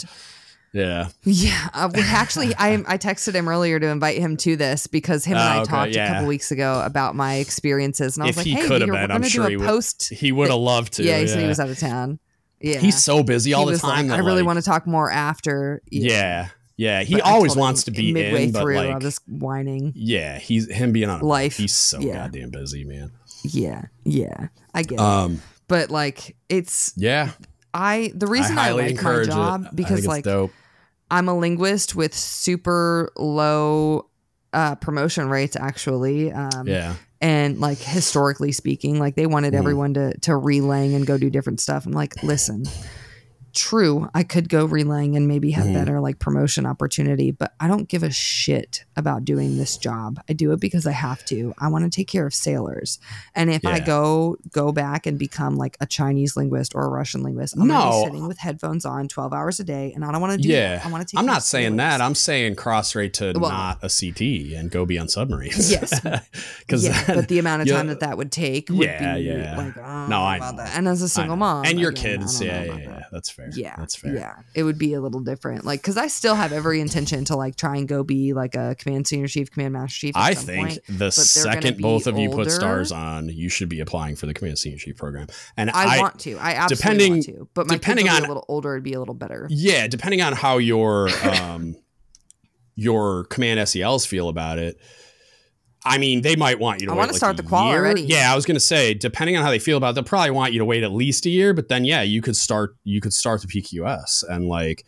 Yeah. 0.73 1.11
Yeah. 1.23 1.69
Uh, 1.73 1.91
actually, 1.99 2.53
I 2.57 2.83
I 2.85 2.99
texted 2.99 3.35
him 3.35 3.47
earlier 3.47 3.79
to 3.79 3.87
invite 3.87 4.19
him 4.19 4.37
to 4.39 4.57
this 4.57 4.89
because 4.89 5.25
him 5.25 5.37
and 5.37 5.43
I 5.45 5.59
oh, 5.59 5.61
okay, 5.61 5.71
talked 5.71 5.93
yeah. 5.93 6.07
a 6.07 6.13
couple 6.15 6.27
weeks 6.27 6.51
ago 6.51 6.83
about 6.85 7.15
my 7.15 7.37
experiences, 7.37 8.17
and 8.17 8.25
I 8.25 8.27
was 8.27 8.39
if 8.39 8.45
like, 8.45 8.57
"Hey, 8.57 8.69
we're 8.69 9.07
going 9.07 9.23
to 9.23 9.29
do 9.29 9.45
a 9.45 9.65
post." 9.65 10.13
He 10.13 10.33
would 10.33 10.51
have 10.51 10.59
loved 10.59 10.95
to. 10.95 11.05
Yeah, 11.05 11.19
he 11.19 11.27
yeah. 11.27 11.29
said 11.29 11.43
he 11.43 11.47
was 11.47 11.61
out 11.61 11.71
of 11.71 11.79
town. 11.79 12.19
Yeah, 12.61 12.79
he's 12.79 13.05
so 13.05 13.23
busy 13.23 13.55
all 13.55 13.69
he 13.69 13.75
the 13.75 13.79
time. 13.79 14.09
Like, 14.09 14.19
I 14.19 14.25
really 14.25 14.43
like, 14.43 14.47
want 14.47 14.59
to 14.59 14.65
talk 14.65 14.85
more 14.85 15.09
after. 15.09 15.81
Yeah. 15.89 16.49
Yeah, 16.77 17.03
he 17.03 17.15
but 17.15 17.25
always 17.25 17.55
wants 17.55 17.85
to 17.85 17.91
be 17.91 18.13
midway 18.13 18.45
in, 18.45 18.53
through. 18.53 18.77
Like, 18.77 19.03
was 19.03 19.21
whining. 19.29 19.93
Yeah, 19.95 20.39
he's 20.39 20.71
him 20.71 20.93
being 20.93 21.09
on 21.09 21.21
life. 21.21 21.57
He's 21.57 21.75
so 21.75 22.01
yeah. 22.01 22.15
goddamn 22.15 22.51
busy, 22.51 22.85
man. 22.85 23.13
Yeah, 23.45 23.83
yeah, 24.05 24.49
I 24.75 24.83
get 24.83 24.99
um, 24.99 25.35
it. 25.35 25.41
But 25.69 25.91
like, 25.91 26.37
it's 26.49 26.93
yeah. 26.97 27.31
I 27.75 28.13
the 28.15 28.27
reason 28.27 28.59
I, 28.59 28.69
I 28.69 28.73
like 28.73 29.03
my 29.03 29.23
job 29.25 29.67
it. 29.67 29.77
because 29.77 30.07
like 30.07 30.25
dope. 30.25 30.53
I'm 31.11 31.29
a 31.29 31.37
linguist 31.37 31.95
with 31.95 32.15
super 32.15 33.13
low 33.17 34.09
uh, 34.53 34.75
promotion 34.77 35.29
rates, 35.29 35.57
actually. 35.57 36.33
Um, 36.33 36.67
yeah. 36.67 36.95
And 37.21 37.61
like 37.61 37.79
historically 37.79 38.53
speaking, 38.53 38.99
like 38.99 39.15
they 39.15 39.27
wanted 39.27 39.55
mm. 39.55 39.59
everyone 39.59 39.95
to 39.95 40.19
to 40.21 40.33
relang 40.33 40.97
and 40.97 41.07
go 41.07 41.19
do 41.19 41.31
different 41.31 41.61
stuff. 41.61 41.87
I'm 41.87 41.93
like, 41.93 42.23
listen, 42.23 42.65
true, 43.53 44.09
I 44.15 44.23
could 44.23 44.49
go 44.49 44.67
relang 44.67 45.17
and 45.17 45.29
maybe 45.29 45.51
have 45.53 45.65
mm-hmm. 45.65 45.75
better 45.75 46.01
like 46.01 46.19
promotion 46.19 46.67
opportunity, 46.67 47.31
but 47.31 47.55
I 47.61 47.69
don't 47.69 47.89
give 47.89 48.03
a 48.03 48.11
shit 48.11 48.85
about 48.97 49.25
doing 49.25 49.57
this 49.57 49.77
job. 49.77 50.21
I 50.29 50.33
do 50.33 50.53
it 50.53 50.61
because 50.61 50.87
I 50.87 50.93
have 50.93 51.25
to. 51.27 51.55
I 51.59 51.69
want 51.69 51.85
to 51.85 51.91
take 51.91 52.09
care 52.09 52.27
of 52.27 52.35
sailors. 52.35 52.99
And 53.35 53.51
if 53.51 53.63
yeah. 53.63 53.71
I 53.71 53.81
go 53.81 54.37
go 54.51 54.73
back 54.73 55.07
and 55.07 55.19
become 55.19 55.57
like 55.57 55.77
a 55.81 55.87
Chinese 55.87 56.37
linguist 56.37 56.75
or 56.75 56.85
a 56.85 56.89
Russian 56.89 57.23
linguist, 57.23 57.57
I'm 57.57 57.67
no. 57.67 58.03
sitting 58.05 58.27
with 58.27 58.39
headphones 58.39 58.85
on 58.85 59.09
12 59.09 59.33
hours 59.33 59.61
a 59.61 59.65
day 59.65 59.93
and 59.95 60.05
I 60.05 60.13
don't 60.13 60.21
want 60.21 60.33
to 60.35 60.39
do 60.39 60.49
yeah. 60.49 60.77
That. 60.77 60.87
I 60.87 60.91
want 60.91 61.07
to 61.07 61.15
take 61.15 61.19
I'm 61.19 61.27
not 61.27 61.43
saying 61.43 61.77
that. 61.77 62.01
I'm 62.01 62.15
saying 62.15 62.57
cross 62.57 62.95
rate 62.95 63.15
to 63.15 63.33
well, 63.37 63.51
not 63.51 63.79
a 63.83 63.89
CT 63.89 64.57
and 64.59 64.71
go 64.71 64.87
be 64.87 64.99
on 64.99 65.09
submarines. 65.09 65.71
Yes. 65.71 66.01
Cuz 66.69 66.85
yeah, 66.85 67.05
but 67.07 67.29
the 67.29 67.39
amount 67.39 67.63
of 67.63 67.69
time 67.69 67.89
that 67.89 68.01
that 68.01 68.17
would 68.17 68.33
take 68.33 68.69
would 68.71 68.79
yeah, 68.79 69.17
be 69.17 69.23
yeah. 69.23 69.57
like 69.57 69.77
oh, 69.77 70.07
no, 70.07 70.23
I 70.23 70.39
know. 70.39 70.57
That. 70.57 70.77
And 70.77 70.89
as 70.89 71.03
a 71.03 71.09
single 71.09 71.37
mom 71.37 71.65
and 71.65 71.79
your 71.79 71.91
again, 71.91 72.21
kids, 72.21 72.41
yeah, 72.41 72.65
yeah, 72.65 72.77
yeah, 72.77 73.03
that's 73.11 73.31
fair 73.31 73.42
fair. 73.51 73.63
Yeah, 73.63 73.75
that's 73.77 73.95
fair. 73.95 74.15
Yeah, 74.15 74.35
it 74.55 74.63
would 74.63 74.79
be 74.79 74.95
a 74.95 75.01
little 75.01 75.21
different. 75.21 75.65
Like, 75.65 75.81
because 75.81 75.97
I 75.97 76.09
still 76.09 76.35
have 76.35 76.53
every 76.53 76.81
intention 76.81 77.25
to 77.27 77.37
like 77.37 77.57
try 77.57 77.77
and 77.77 77.89
go 77.89 78.03
be 78.03 78.33
like 78.33 78.55
a 78.55 78.75
command 78.79 79.07
senior 79.07 79.29
chief, 79.29 79.51
command 79.51 79.73
master 79.73 79.99
chief. 79.99 80.17
I 80.17 80.35
think 80.35 80.69
point, 80.69 80.79
the 80.89 81.11
second 81.11 81.79
both 81.79 82.07
of 82.07 82.19
you 82.19 82.31
put 82.31 82.51
stars 82.51 82.93
on, 82.93 83.29
you 83.29 83.49
should 83.49 83.69
be 83.69 83.81
applying 83.81 84.17
for 84.17 84.27
the 84.27 84.35
command 84.35 84.59
senior 84.59 84.79
chief 84.79 84.97
program. 84.97 85.27
And 85.57 85.71
I, 85.71 85.97
I 85.97 86.01
want 86.01 86.21
to. 86.21 86.39
I 86.39 86.53
absolutely 86.53 87.11
want 87.11 87.25
to. 87.25 87.49
But 87.55 87.69
my 87.69 87.75
depending 87.75 88.09
on 88.09 88.25
a 88.25 88.29
little 88.29 88.45
older, 88.49 88.75
it'd 88.75 88.85
be 88.85 88.95
a 88.95 88.99
little 88.99 89.15
better. 89.15 89.47
Yeah, 89.51 89.87
depending 89.87 90.23
on 90.23 90.33
how 90.33 90.59
your 90.59 91.09
um 91.25 91.77
your 92.75 93.25
command 93.25 93.69
SELs 93.69 94.07
feel 94.07 94.29
about 94.29 94.59
it 94.59 94.79
I 95.85 95.99
mean, 95.99 96.23
they 96.23 96.37
might 96.37 96.61
want 96.61 96.81
you 96.81 96.87
to. 96.87 96.93
I 96.93 96.97
want 96.97 97.09
to 97.09 97.13
like 97.13 97.19
start 97.19 97.37
the 97.37 97.43
qual 97.43 97.69
year. 97.69 97.79
already. 97.79 98.03
Yeah, 98.03 98.33
I 98.33 98.37
was 98.37 98.47
going 98.47 98.57
to 98.57 98.61
say, 98.61 98.95
depending 98.95 99.37
on 99.37 99.43
how 99.43 99.51
they 99.51 99.59
feel 99.59 99.77
about, 99.77 99.91
it, 99.91 99.95
they'll 99.97 100.05
probably 100.05 100.31
want 100.31 100.53
you 100.53 100.61
to 100.61 100.65
wait 100.65 100.85
at 100.85 100.93
least 100.93 101.27
a 101.27 101.31
year. 101.31 101.53
But 101.55 101.69
then, 101.69 101.85
yeah, 101.85 102.03
you 102.03 102.23
could 102.23 102.37
start. 102.37 102.77
You 102.85 103.01
could 103.01 103.13
start 103.13 103.43
the 103.43 103.49
PQS 103.49 104.25
and 104.29 104.47
like 104.49 104.85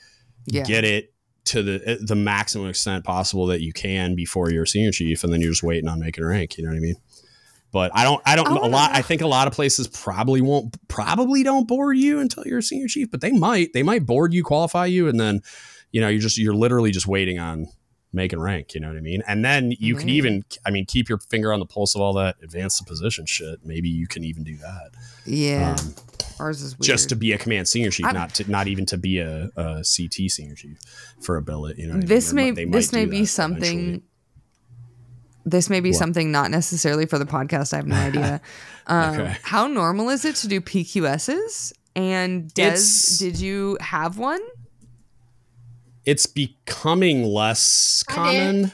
yeah. 0.47 0.63
get 0.63 0.85
it 0.85 1.13
to 1.47 1.63
the 1.63 1.83
eh, 1.85 1.97
the 2.01 2.15
maximum 2.15 2.69
extent 2.69 3.05
possible 3.05 3.47
that 3.47 3.61
you 3.61 3.73
can 3.73 4.15
before 4.15 4.51
you're 4.51 4.63
a 4.63 4.69
senior 4.69 4.93
chief, 4.93 5.25
and 5.25 5.33
then 5.33 5.41
you're 5.41 5.51
just 5.51 5.63
waiting 5.63 5.89
on 5.89 6.01
making 6.01 6.23
a 6.25 6.27
rank. 6.29 6.57
You 6.57 6.65
know 6.65 6.71
what 6.71 6.77
I 6.77 6.81
mean? 6.81 6.97
But 7.73 7.91
I 7.93 8.05
don't. 8.05 8.23
I 8.25 8.37
don't. 8.37 8.47
Oh, 8.49 8.65
a 8.65 8.69
lot. 8.69 8.93
I 8.95 9.03
think 9.03 9.21
a 9.21 9.27
lot 9.27 9.49
of 9.49 9.53
places 9.53 9.89
probably 9.89 10.41
won't. 10.41 10.77
Probably 10.87 11.43
don't 11.43 11.67
board 11.67 11.97
you 11.99 12.21
until 12.21 12.47
you're 12.47 12.59
a 12.59 12.63
senior 12.63 12.87
chief, 12.87 13.11
but 13.11 13.21
they 13.21 13.33
might. 13.33 13.73
They 13.73 13.83
might 13.83 14.07
board 14.07 14.33
you, 14.33 14.45
qualify 14.45 14.87
you, 14.87 15.09
and 15.09 15.19
then 15.19 15.41
you 15.91 16.01
know 16.01 16.07
you're 16.07 16.21
just 16.21 16.39
you're 16.39 16.55
literally 16.55 16.93
just 16.93 17.09
waiting 17.09 17.41
on 17.41 17.67
making 18.15 18.41
rank. 18.41 18.75
You 18.75 18.81
know 18.81 18.89
what 18.89 18.97
I 18.97 19.01
mean? 19.01 19.23
And 19.27 19.45
then 19.45 19.73
you 19.73 19.95
mm-hmm. 19.95 20.01
can 20.01 20.09
even, 20.09 20.45
I 20.65 20.71
mean, 20.71 20.87
keep 20.87 21.09
your 21.09 21.19
finger 21.19 21.53
on 21.53 21.61
the 21.61 21.67
pulse 21.67 21.95
of 21.95 22.01
all 22.01 22.15
that 22.15 22.37
advanced 22.43 22.87
position 22.87 23.27
shit. 23.27 23.61
Maybe 23.65 23.89
you 23.89 24.07
can 24.07 24.25
even 24.25 24.45
do 24.45 24.57
that. 24.57 24.91
Yeah. 25.25 25.77
Um, 25.79 25.95
Ours 26.41 26.63
is 26.63 26.79
weird. 26.79 26.87
just 26.87 27.09
to 27.11 27.17
be 27.17 27.33
a 27.33 27.39
command 27.39 27.69
senior 27.69 27.91
chief, 27.91 28.13
not 28.13 28.35
to 28.35 28.51
not 28.51 28.67
even 28.67 28.87
to 28.87 28.97
be 28.97 29.19
a, 29.19 29.51
a 29.57 29.85
CT 29.85 30.31
senior 30.31 30.55
chief 30.55 30.79
for 31.21 31.37
a 31.37 31.43
billet. 31.43 31.79
You 31.79 31.87
know, 31.87 32.01
this 32.01 32.33
I 32.33 32.35
mean? 32.35 32.55
may 32.55 32.65
this 32.65 32.93
may 32.93 33.07
be 33.07 33.25
something. 33.25 33.79
Eventually. 33.79 34.03
This 35.47 35.69
may 35.69 35.81
be 35.81 35.91
what? 35.91 35.99
something 35.99 36.33
not 36.33 36.51
necessarily 36.51 37.05
for 37.05 37.19
the 37.19 37.27
podcast. 37.27 37.75
I 37.75 37.77
have 37.77 37.87
no 37.87 37.97
idea. 37.97 38.41
Um, 38.87 39.15
okay. 39.15 39.37
How 39.43 39.67
normal 39.67 40.11
is 40.11 40.27
it 40.27 40.37
to 40.37 40.47
do 40.47 40.61
PQSs? 40.61 41.73
And 41.97 42.53
Des, 42.53 43.17
did 43.19 43.41
you 43.41 43.79
have 43.81 44.19
one? 44.19 44.43
It's 46.05 46.27
becoming 46.27 47.25
less 47.25 48.03
common. 48.07 48.73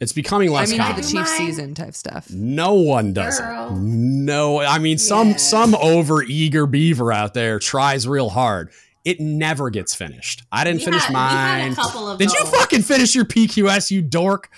It's 0.00 0.12
becoming 0.12 0.50
less 0.50 0.70
I 0.70 0.72
mean, 0.72 0.80
common. 0.80 1.02
the 1.02 1.06
chief 1.06 1.28
season 1.28 1.74
type 1.74 1.94
stuff. 1.94 2.30
No 2.30 2.72
one 2.74 3.12
does 3.12 3.38
Girl. 3.38 3.68
it. 3.68 3.80
No, 3.80 4.60
I 4.60 4.78
mean 4.78 4.96
some 4.96 5.30
yeah. 5.30 5.36
some 5.36 5.74
over 5.74 6.22
eager 6.22 6.66
beaver 6.66 7.12
out 7.12 7.34
there 7.34 7.58
tries 7.58 8.08
real 8.08 8.30
hard. 8.30 8.70
It 9.04 9.20
never 9.20 9.70
gets 9.70 9.94
finished. 9.94 10.42
I 10.50 10.64
didn't 10.64 10.80
we 10.80 10.86
finish 10.86 11.04
had, 11.04 11.12
mine. 11.12 11.74
Did 12.18 12.28
those. 12.28 12.34
you 12.34 12.46
fucking 12.46 12.82
finish 12.82 13.14
your 13.14 13.24
PQS, 13.24 13.90
you 13.90 14.02
dork? 14.02 14.50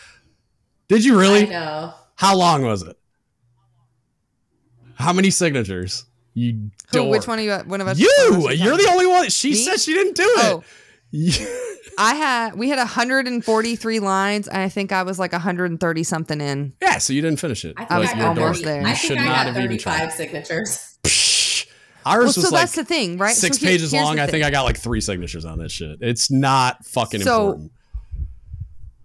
Did 0.88 1.04
you 1.04 1.18
really? 1.18 1.46
know. 1.46 1.94
How 2.16 2.36
long 2.36 2.62
was 2.64 2.82
it? 2.82 2.96
How 4.94 5.12
many 5.12 5.30
signatures? 5.30 6.04
You 6.34 6.70
dork. 6.92 7.04
Who, 7.04 7.10
which 7.10 7.26
one 7.26 7.38
are 7.38 7.42
you? 7.42 7.54
One 7.66 7.80
of 7.80 7.88
us? 7.88 7.98
You. 7.98 8.50
You're 8.50 8.76
the 8.76 8.88
only 8.90 9.06
one. 9.06 9.28
She 9.28 9.50
Me? 9.50 9.56
said 9.56 9.80
she 9.80 9.92
didn't 9.92 10.16
do 10.16 10.22
it. 10.22 10.52
Oh. 10.52 10.64
I 11.98 12.14
had 12.14 12.54
we 12.54 12.68
had 12.68 12.78
143 12.78 14.00
lines. 14.00 14.48
And 14.48 14.58
I 14.58 14.68
think 14.68 14.92
I 14.92 15.02
was 15.02 15.18
like 15.18 15.32
130 15.32 16.02
something 16.04 16.40
in. 16.40 16.72
Yeah, 16.80 16.98
so 16.98 17.12
you 17.12 17.20
didn't 17.20 17.40
finish 17.40 17.64
it. 17.64 17.74
I, 17.76 17.86
I 17.90 17.98
was 17.98 18.10
I 18.10 18.22
almost 18.22 18.64
there. 18.64 18.82
I 18.84 18.94
should 18.94 19.16
not 19.16 19.46
have 19.46 19.58
even 19.58 19.78
tried. 19.78 20.10
signatures. 20.12 20.98
Ours 22.04 22.18
well, 22.18 22.24
was 22.24 22.34
so 22.34 22.40
like 22.42 22.62
that's 22.62 22.74
the 22.74 22.84
thing, 22.84 23.16
right? 23.16 23.34
Six 23.34 23.60
so 23.60 23.66
pages 23.66 23.92
long. 23.92 24.18
I 24.18 24.26
think 24.26 24.44
I 24.44 24.50
got 24.50 24.64
like 24.64 24.76
three 24.76 25.00
signatures 25.00 25.44
on 25.44 25.58
that 25.58 25.70
shit. 25.70 25.98
It's 26.00 26.32
not 26.32 26.84
fucking 26.84 27.20
so, 27.20 27.50
important 27.50 27.72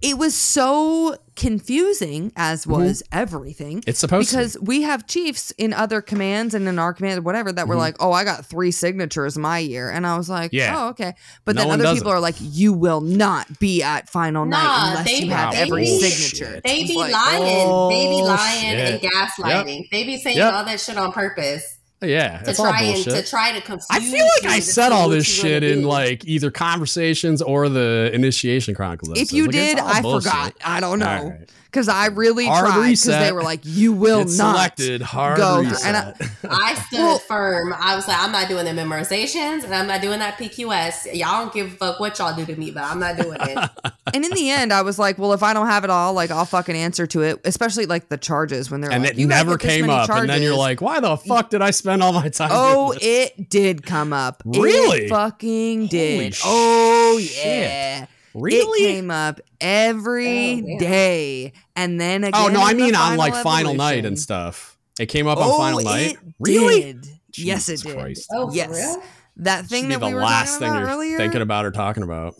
it 0.02 0.18
was 0.18 0.36
so 0.36 1.18
confusing 1.38 2.32
as 2.36 2.64
mm-hmm. 2.64 2.72
was 2.72 3.04
mm-hmm. 3.04 3.20
everything 3.20 3.84
it's 3.86 4.00
supposed 4.00 4.32
because 4.32 4.54
to. 4.54 4.60
we 4.62 4.82
have 4.82 5.06
chiefs 5.06 5.52
in 5.52 5.72
other 5.72 6.02
commands 6.02 6.56
and 6.56 6.68
in 6.68 6.80
our 6.80 6.94
command 6.94 7.24
whatever 7.24 7.52
that 7.52 7.62
mm-hmm. 7.62 7.70
were 7.70 7.76
like 7.76 7.96
oh 8.00 8.12
i 8.12 8.24
got 8.24 8.44
three 8.44 8.72
signatures 8.72 9.38
my 9.38 9.60
year 9.60 9.92
and 9.92 10.08
i 10.08 10.18
was 10.18 10.28
like 10.28 10.52
yeah. 10.52 10.74
oh 10.76 10.90
okay 10.90 11.14
but 11.46 11.56
no 11.56 11.62
then 11.62 11.80
other 11.80 11.94
people 11.94 12.12
it. 12.12 12.16
are 12.16 12.20
like 12.20 12.36
you 12.40 12.74
will 12.74 13.02
not 13.02 13.60
be 13.60 13.84
at 13.84 14.10
final 14.10 14.46
nah, 14.46 14.58
night 14.58 14.90
unless 14.90 15.22
you 15.22 15.30
have 15.30 15.54
every 15.54 15.86
signature 15.86 16.60
they 16.66 16.86
be 16.86 16.98
like, 16.98 17.14
lying 17.14 17.44
oh, 17.44 17.90
they 17.90 18.08
be 18.08 18.24
lying 18.24 18.62
shit. 18.62 19.04
and 19.04 19.12
gaslighting 19.14 19.82
yep. 19.82 19.86
they 19.92 20.04
be 20.06 20.18
saying 20.18 20.38
yep. 20.38 20.52
all 20.52 20.66
that 20.66 20.80
shit 20.80 20.98
on 20.98 21.12
purpose 21.12 21.77
Oh, 22.00 22.06
yeah, 22.06 22.44
to 22.44 22.54
try 22.54 22.82
and 22.84 23.04
to 23.04 23.24
try 23.24 23.54
to 23.54 23.62
confuse. 23.62 23.88
I 23.90 24.00
feel 24.00 24.26
like 24.26 24.52
I 24.52 24.60
said 24.60 24.92
all 24.92 25.10
this 25.10 25.26
shit 25.26 25.64
in 25.64 25.84
like 25.84 26.26
either 26.26 26.52
conversations 26.52 27.42
or 27.42 27.70
the 27.70 28.12
initiation 28.14 28.76
chronicles. 28.76 29.20
If 29.20 29.34
you 29.34 29.46
like, 29.46 29.52
did, 29.52 29.80
I 29.80 30.02
bullshit. 30.02 30.32
forgot. 30.32 30.54
I 30.64 30.80
don't 30.80 31.00
know 31.00 31.38
because. 31.78 31.98
I 31.98 32.08
really 32.08 32.46
hard 32.46 32.66
tried 32.66 32.90
because 32.90 33.06
they 33.06 33.32
were 33.32 33.42
like, 33.42 33.62
"You 33.64 33.94
will 33.94 34.20
not 34.20 34.30
selected 34.30 35.02
hard 35.02 35.38
go." 35.38 35.62
Reset. 35.62 35.86
And 35.86 35.98
I, 35.98 36.14
I 36.50 36.76
stood 36.88 37.00
well, 37.00 37.18
firm. 37.18 37.74
I 37.74 37.96
was 37.96 38.08
like, 38.08 38.18
"I'm 38.20 38.32
not 38.32 38.48
doing 38.48 38.66
the 38.66 38.72
memorizations, 38.72 39.64
and 39.64 39.74
I'm 39.74 39.88
not 39.88 40.02
doing 40.02 40.20
that 40.20 40.38
PQS. 40.38 41.16
Y'all 41.16 41.44
don't 41.44 41.54
give 41.54 41.74
a 41.74 41.76
fuck 41.76 42.00
what 42.00 42.20
y'all 42.20 42.36
do 42.36 42.46
to 42.46 42.56
me, 42.56 42.70
but 42.70 42.84
I'm 42.84 43.00
not 43.00 43.18
doing 43.18 43.38
it." 43.42 43.70
and 44.14 44.24
in 44.24 44.32
the 44.32 44.50
end, 44.52 44.72
I 44.72 44.84
was 44.84 45.00
like, 45.00 45.18
"Well, 45.18 45.34
if 45.34 45.42
I 45.42 45.54
don't 45.54 45.68
have 45.68 45.84
it 45.84 45.90
all, 45.90 46.14
like 46.14 46.30
I'll 46.30 46.46
fucking 46.46 46.76
answer 46.76 47.08
to 47.08 47.22
it." 47.24 47.42
Especially 47.44 47.88
like 47.88 48.10
the 48.10 48.18
charges 48.18 48.70
when 48.70 48.82
they're 48.82 48.92
and 48.92 49.04
like, 49.04 49.18
it 49.18 49.26
never 49.26 49.58
came 49.58 49.90
up, 49.90 50.08
charges. 50.08 50.22
and 50.22 50.30
then 50.30 50.42
you're 50.44 50.56
like, 50.56 50.82
"Why 50.82 51.00
the 51.00 51.18
fuck 51.18 51.50
did 51.50 51.62
I 51.64 51.72
spend?" 51.72 51.88
spend 51.88 52.04
all 52.04 52.12
my 52.12 52.28
time. 52.30 52.50
Oh, 52.52 52.94
it 53.00 53.50
did 53.50 53.84
come 53.84 54.12
up. 54.12 54.44
Really? 54.46 55.06
It 55.06 55.10
fucking 55.10 55.88
did. 55.88 56.38
oh 56.44 57.18
yeah. 57.18 58.08
Really? 58.38 58.90
It 58.90 58.94
came 58.94 59.12
up 59.12 59.42
every 59.60 60.64
oh, 60.64 60.80
day, 60.80 61.54
and 61.76 62.00
then 62.00 62.24
again. 62.24 62.42
Oh 62.42 62.48
no, 62.50 62.62
I 62.62 62.74
mean 62.74 62.96
on 62.96 63.18
like 63.18 63.34
evolution. 63.34 63.44
final 63.44 63.74
night 63.74 64.06
and 64.06 64.20
stuff. 64.20 64.78
It 65.00 65.08
came 65.08 65.28
up 65.28 65.38
on 65.38 65.46
oh, 65.48 65.58
final 65.58 65.82
night. 65.82 66.18
really? 66.40 66.94
Did. 66.94 67.08
yes, 67.36 67.70
it 67.70 67.82
did. 67.82 67.98
Christ. 67.98 68.30
Oh, 68.34 68.52
yes. 68.52 68.98
That 69.38 69.66
thing 69.66 69.90
that 69.90 70.02
we 70.02 70.14
were 70.14 70.22
last 70.22 70.58
thing 70.60 70.74
you're 70.74 70.88
earlier? 70.88 71.18
thinking 71.18 71.42
about 71.42 71.66
or 71.66 71.72
talking 71.72 72.04
about. 72.04 72.36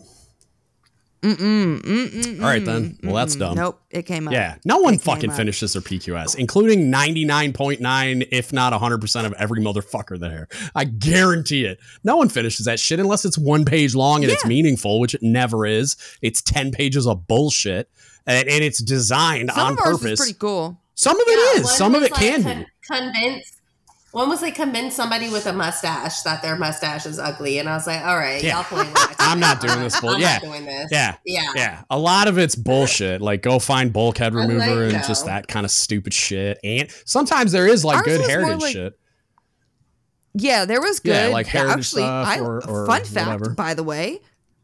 Mm-mm, 1.22 1.80
mm-mm, 1.82 2.40
All 2.40 2.46
right 2.48 2.64
then. 2.64 2.96
Well, 3.02 3.14
that's 3.16 3.34
dumb. 3.34 3.56
Nope, 3.56 3.80
it 3.90 4.02
came 4.04 4.28
up. 4.28 4.34
Yeah, 4.34 4.56
no 4.64 4.78
one 4.78 4.94
it 4.94 5.00
fucking 5.00 5.32
finishes 5.32 5.72
their 5.72 5.82
PQS, 5.82 6.36
including 6.36 6.90
ninety 6.90 7.24
nine 7.24 7.52
point 7.52 7.80
nine, 7.80 8.22
if 8.30 8.52
not 8.52 8.72
hundred 8.72 9.00
percent 9.00 9.26
of 9.26 9.32
every 9.32 9.60
motherfucker 9.60 10.18
there. 10.18 10.46
I 10.76 10.84
guarantee 10.84 11.64
it. 11.64 11.78
No 12.04 12.16
one 12.16 12.28
finishes 12.28 12.66
that 12.66 12.78
shit 12.78 13.00
unless 13.00 13.24
it's 13.24 13.36
one 13.36 13.64
page 13.64 13.96
long 13.96 14.22
and 14.22 14.28
yeah. 14.28 14.34
it's 14.34 14.46
meaningful, 14.46 15.00
which 15.00 15.14
it 15.14 15.22
never 15.22 15.66
is. 15.66 15.96
It's 16.22 16.40
ten 16.40 16.70
pages 16.70 17.06
of 17.06 17.26
bullshit, 17.26 17.90
and, 18.24 18.48
and 18.48 18.62
it's 18.62 18.80
designed 18.80 19.50
Some 19.50 19.66
on 19.72 19.76
purpose. 19.76 20.20
pretty 20.20 20.38
cool. 20.38 20.80
Some 20.94 21.20
of 21.20 21.26
it 21.26 21.56
yeah, 21.56 21.62
is. 21.62 21.70
Some 21.76 21.94
of 21.94 22.02
it 22.02 22.12
like 22.12 22.20
can 22.20 22.42
con- 22.42 22.58
be. 22.60 22.66
Convince 22.86 23.57
one 24.12 24.28
was 24.28 24.40
like 24.40 24.54
convince 24.54 24.94
somebody 24.94 25.28
with 25.30 25.46
a 25.46 25.52
mustache 25.52 26.22
that 26.22 26.40
their 26.40 26.56
mustache 26.56 27.04
is 27.04 27.18
ugly, 27.18 27.58
and 27.58 27.68
I 27.68 27.74
was 27.74 27.86
like, 27.86 28.02
"All 28.04 28.16
right, 28.16 28.42
yeah. 28.42 28.56
y'all 28.56 28.64
playing 28.64 28.92
I'm 29.18 29.38
not 29.38 29.60
doing 29.60 29.80
this 29.80 30.00
bull. 30.00 30.18
yeah, 30.18 30.38
doing 30.38 30.64
this. 30.64 30.88
Yeah, 30.90 31.16
yeah, 31.26 31.52
yeah. 31.54 31.82
A 31.90 31.98
lot 31.98 32.26
of 32.26 32.38
it's 32.38 32.54
bullshit. 32.54 33.20
Like 33.20 33.42
go 33.42 33.58
find 33.58 33.92
bulkhead 33.92 34.34
remover 34.34 34.86
like, 34.86 34.94
and 34.94 35.04
just 35.04 35.26
that 35.26 35.48
kind 35.48 35.66
of 35.66 35.70
stupid 35.70 36.14
shit. 36.14 36.58
And 36.64 36.90
sometimes 37.04 37.52
there 37.52 37.66
is 37.66 37.84
like 37.84 37.98
Ours 37.98 38.06
good 38.06 38.30
heritage 38.30 38.62
like, 38.62 38.72
shit. 38.72 38.98
Yeah, 40.34 40.64
there 40.64 40.80
was 40.80 41.00
good. 41.00 41.28
Yeah, 41.28 41.28
like 41.28 41.46
heritage 41.46 41.78
Actually, 41.78 42.02
stuff 42.02 42.28
I, 42.28 42.40
or, 42.40 42.66
or 42.66 42.86
fun 42.86 43.04
fact, 43.04 43.26
whatever. 43.26 43.54
by 43.54 43.74
the 43.74 43.82
way, 43.82 44.20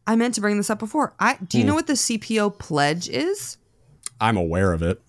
I 0.07 0.15
meant 0.15 0.35
to 0.35 0.41
bring 0.41 0.57
this 0.57 0.69
up 0.69 0.79
before. 0.79 1.13
I 1.19 1.37
do 1.47 1.59
you 1.59 1.63
hmm. 1.63 1.69
know 1.69 1.75
what 1.75 1.87
the 1.87 1.93
CPO 1.93 2.57
pledge 2.57 3.09
is? 3.09 3.57
I'm 4.19 4.37
aware 4.37 4.73
of 4.73 4.81
it. 4.81 5.01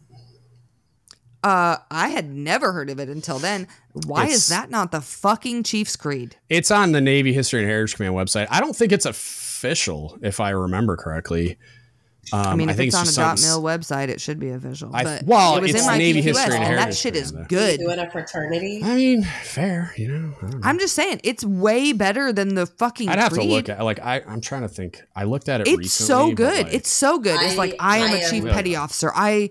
Uh, 1.47 1.79
I 1.93 2.09
had 2.09 2.29
never 2.29 2.73
heard 2.73 2.91
of 2.91 2.99
it 2.99 3.09
until 3.09 3.39
then. 3.39 3.69
Why 3.93 4.25
it's, 4.25 4.35
is 4.35 4.49
that 4.49 4.69
not 4.69 4.91
the 4.91 5.01
fucking 5.01 5.63
Chief's 5.63 5.95
Creed? 5.95 6.35
It's 6.49 6.73
on 6.73 6.91
the 6.91 7.01
Navy 7.01 7.33
History 7.33 7.61
and 7.61 7.69
Heritage 7.69 7.95
Command 7.95 8.17
website. 8.17 8.49
I 8.51 8.59
don't 8.59 8.75
think 8.75 8.91
it's 8.91 9.07
official, 9.07 10.19
if 10.23 10.41
I 10.41 10.51
remember 10.51 10.97
correctly. 10.97 11.57
Um, 12.33 12.41
I 12.41 12.57
mean, 12.57 12.69
if 12.69 12.81
I 12.81 12.83
it's, 12.83 13.01
it's 13.01 13.17
on 13.17 13.25
a 13.25 13.29
dot 13.29 13.41
mil 13.41 13.63
website, 13.63 14.09
it 14.09 14.21
should 14.21 14.41
be 14.41 14.51
official. 14.51 14.91
I, 14.93 15.05
but 15.05 15.23
well, 15.23 15.57
it 15.57 15.61
was 15.61 15.71
it's 15.71 15.83
in 15.83 15.87
my 15.87 15.97
Navy 15.97 16.21
PQS, 16.21 16.25
history 16.25 16.57
and, 16.57 16.65
and 16.65 16.79
that 16.79 16.97
shit 16.97 17.15
is 17.15 17.31
good. 17.31 17.79
Doing 17.79 18.01
a 18.01 18.11
fraternity. 18.11 18.81
I 18.83 18.97
mean, 18.97 19.23
fair, 19.23 19.95
you 19.97 20.09
know. 20.09 20.35
I'm 20.65 20.81
just 20.81 20.97
saying, 20.97 21.21
it's 21.23 21.45
way 21.45 21.93
better 21.93 22.33
than 22.33 22.57
the 22.57 22.67
fucking. 22.67 23.09
I'd 23.09 23.21
have 23.21 23.31
creed. 23.31 23.49
to 23.49 23.55
look 23.55 23.69
at 23.69 23.85
like 23.85 24.01
I. 24.01 24.21
I'm 24.27 24.41
trying 24.41 24.63
to 24.63 24.69
think. 24.69 25.01
I 25.15 25.23
looked 25.23 25.49
at 25.49 25.61
it. 25.61 25.69
It's 25.69 25.79
recently, 25.79 26.07
so 26.09 26.35
good. 26.35 26.65
Like, 26.65 26.75
it's 26.75 26.91
so 26.91 27.21
good. 27.21 27.41
It's 27.41 27.57
like 27.57 27.77
I 27.79 27.99
am 27.99 28.11
I 28.11 28.17
a 28.17 28.31
chief 28.31 28.45
am, 28.45 28.51
petty 28.51 28.75
officer. 28.75 29.13
I. 29.15 29.51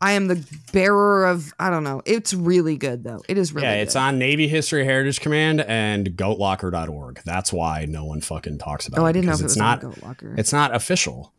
I 0.00 0.12
am 0.12 0.28
the 0.28 0.44
bearer 0.72 1.26
of 1.26 1.54
I 1.58 1.70
don't 1.70 1.84
know. 1.84 2.02
It's 2.04 2.34
really 2.34 2.76
good 2.76 3.02
though. 3.04 3.22
It 3.28 3.38
is 3.38 3.52
really 3.52 3.66
Yeah, 3.66 3.76
good. 3.76 3.82
it's 3.82 3.96
on 3.96 4.18
Navy 4.18 4.46
History 4.46 4.84
Heritage 4.84 5.20
Command 5.20 5.62
and 5.62 6.08
goatlocker.org. 6.10 7.22
That's 7.24 7.52
why 7.52 7.86
no 7.88 8.04
one 8.04 8.20
fucking 8.20 8.58
talks 8.58 8.86
about 8.86 8.98
it. 8.98 9.02
Oh, 9.02 9.06
I 9.06 9.12
didn't 9.12 9.26
know 9.26 9.32
if 9.32 9.40
it 9.40 9.44
was 9.44 9.56
not, 9.56 9.80
Goatlocker. 9.80 10.38
It's 10.38 10.52
not 10.52 10.74
official 10.74 11.32